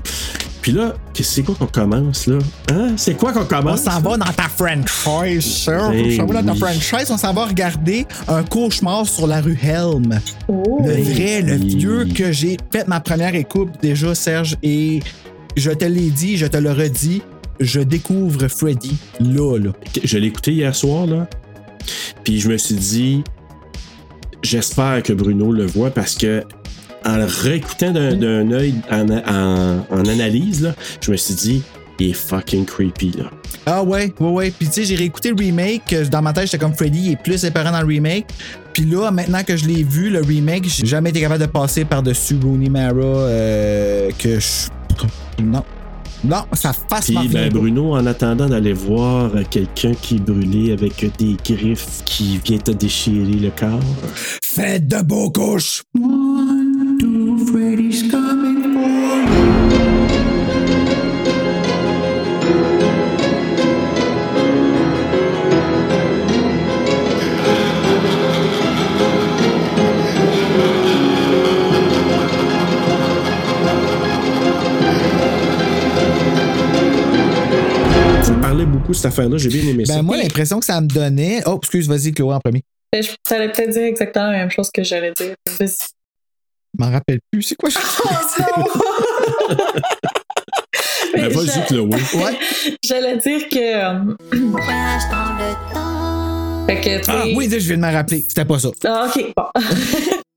Puis 0.61 0.73
là, 0.73 0.95
qu'est-ce- 1.15 1.35
c'est 1.35 1.43
quoi 1.43 1.55
qu'on 1.55 1.67
commence, 1.67 2.27
là? 2.27 2.39
Hein? 2.73 2.93
C'est 2.97 3.15
quoi 3.15 3.33
qu'on 3.33 3.43
On 3.43 3.45
commence? 3.47 3.83
s'en 3.83 4.01
va 4.01 4.17
dans 4.17 4.33
ta 4.33 4.43
franchise, 4.49 5.45
sir. 5.45 5.91
Ben 5.91 6.05
On 6.07 6.17
s'en 6.17 6.27
va 6.27 6.43
dans 6.43 6.47
ta 6.47 6.53
oui. 6.53 6.59
franchise. 6.81 7.11
On 7.11 7.17
s'en 7.17 7.33
va 7.33 7.47
regarder 7.47 8.07
un 8.27 8.43
cauchemar 8.43 9.07
sur 9.07 9.27
la 9.27 9.41
rue 9.41 9.59
Helm. 9.63 10.21
Oh. 10.49 10.81
Le 10.85 10.95
vrai, 11.01 11.43
le 11.43 11.55
vieux 11.57 12.07
que 12.15 12.33
j'ai 12.33 12.57
fait 12.73 12.87
ma 12.89 13.01
première 13.01 13.35
écoute 13.35 13.71
déjà, 13.81 14.15
Serge, 14.15 14.57
et 14.63 15.01
je 15.57 15.71
te 15.71 15.85
l'ai 15.85 16.11
dit, 16.11 16.37
je 16.37 16.47
te 16.47 16.57
le 16.57 16.73
redis, 16.73 17.23
je 17.61 17.81
découvre 17.81 18.49
Freddy 18.49 18.97
là, 19.21 19.59
là. 19.59 19.71
Je 20.05 20.19
l'ai 20.19 20.27
écouté 20.29 20.53
hier 20.53 20.75
soir, 20.75 21.07
là. 21.07 21.29
Puis 22.25 22.41
je 22.41 22.49
me 22.51 22.57
suis 22.59 22.75
dit, 22.75 23.25
j'espère 24.43 25.03
que 25.03 25.13
Bruno 25.13 25.53
le 25.53 25.67
voit 25.67 25.91
parce 25.91 26.15
que 26.15 26.43
en 27.05 27.17
le 27.17 27.25
réécoutant 27.25 27.93
d'un, 27.93 28.51
œil 28.53 28.75
en, 28.91 29.09
en- 29.11 29.85
en 29.91 30.05
analyse, 30.07 30.63
là, 30.63 30.75
je 31.01 31.11
me 31.13 31.17
suis 31.17 31.35
dit, 31.35 31.63
il 32.01 32.11
est 32.11 32.13
fucking 32.13 32.65
creepy, 32.65 33.13
là. 33.19 33.25
Ah 33.67 33.83
ouais, 33.83 34.13
ouais, 34.21 34.31
ouais. 34.31 34.51
Puis 34.57 34.67
tu 34.69 34.73
sais, 34.75 34.85
j'ai 34.85 34.95
réécouté 34.95 35.31
le 35.31 35.37
remake. 35.37 35.93
euh, 35.93 36.05
Dans 36.07 36.23
ma 36.23 36.33
tête, 36.33 36.45
j'étais 36.45 36.59
comme 36.59 36.75
Freddy, 36.75 36.99
il 37.07 37.13
est 37.13 37.23
plus 37.23 37.45
épeurant 37.45 37.73
dans 37.73 37.81
le 37.81 37.87
remake. 37.87 38.27
Puis 38.73 38.85
là, 38.85 39.11
maintenant 39.11 39.43
que 39.43 39.57
je 39.57 39.67
l'ai 39.67 39.83
vu, 39.83 40.09
le 40.09 40.21
remake, 40.21 40.65
j'ai 40.69 40.87
jamais 40.87 41.11
été 41.11 41.21
capable 41.21 41.41
de 41.41 41.47
passer 41.51 41.85
par-dessus 41.85 42.37
Rooney 42.43 42.69
Mara 42.71 42.95
euh, 43.01 44.11
que 44.19 44.39
je. 44.39 44.47
Non. 45.43 45.65
Non, 46.25 46.43
ça 46.53 46.73
fasse 46.91 47.07
Puis 47.07 47.29
ben, 47.29 47.49
Bruno, 47.53 47.95
en 47.95 48.05
attendant 48.07 48.49
d'aller 48.49 48.73
voir 48.73 49.31
euh, 49.37 49.43
quelqu'un 49.49 49.93
qui 50.03 50.17
est 50.17 50.19
brûlé 50.19 50.73
avec 50.73 51.05
des 51.17 51.37
griffes 51.45 52.03
qui 52.05 52.41
vient 52.45 52.59
te 52.59 52.73
déchirer 52.73 53.25
le 53.35 53.51
corps. 53.51 53.79
Faites 54.43 54.89
de 54.89 55.01
beaux 55.03 55.31
couches! 55.31 55.83
Beaucoup, 78.67 78.95
cette 78.95 79.07
affaire-là. 79.07 79.39
J'ai 79.39 79.49
bien 79.49 79.69
aimé 79.71 79.85
ça. 79.85 79.97
Ben, 79.97 80.03
moi, 80.03 80.17
l'impression 80.17 80.59
que 80.61 80.67
ça 80.67 80.81
me 80.81 80.87
donnait. 80.87 81.43
Oh, 81.47 81.59
excuse, 81.61 81.89
vas-y, 81.89 82.13
Chloé, 82.13 82.35
en 82.35 82.41
premier. 82.41 82.63
Ben, 82.93 83.03
je- 83.03 83.11
Ça 83.27 83.37
allait 83.37 83.53
peut-être 83.53 83.71
dire 83.71 83.83
exactement 83.85 84.27
la 84.31 84.39
même 84.39 84.51
chose 84.51 84.71
que 84.73 84.83
j'allais 84.83 85.13
dire. 85.13 85.35
Vas-y. 85.59 85.98
Je 86.79 86.85
m'en 86.85 86.91
rappelle 86.91 87.21
plus. 87.31 87.43
C'est 87.43 87.55
quoi? 87.57 87.69
je- 87.71 87.79
Ben, 91.15 91.23
Mais 91.23 91.29
vas-y, 91.29 91.65
Chloé. 91.67 91.89
Ouais. 92.23 92.39
J'allais 92.85 93.17
dire 93.19 93.49
que. 93.49 93.59
euh, 93.59 94.15
Voyage 94.33 95.03
dans 95.11 95.35
le 95.39 95.73
temps. 95.73 96.67
Fait 96.67 96.81
que, 96.81 97.11
Ah 97.11 97.25
oui, 97.35 97.49
je 97.51 97.57
viens 97.57 97.77
de 97.77 97.83
me 97.83 97.93
rappeler. 97.93 98.25
C'était 98.29 98.45
pas 98.45 98.59
ça. 98.59 98.69
Ah, 98.87 99.07
ok, 99.09 99.33
bon. 99.37 99.45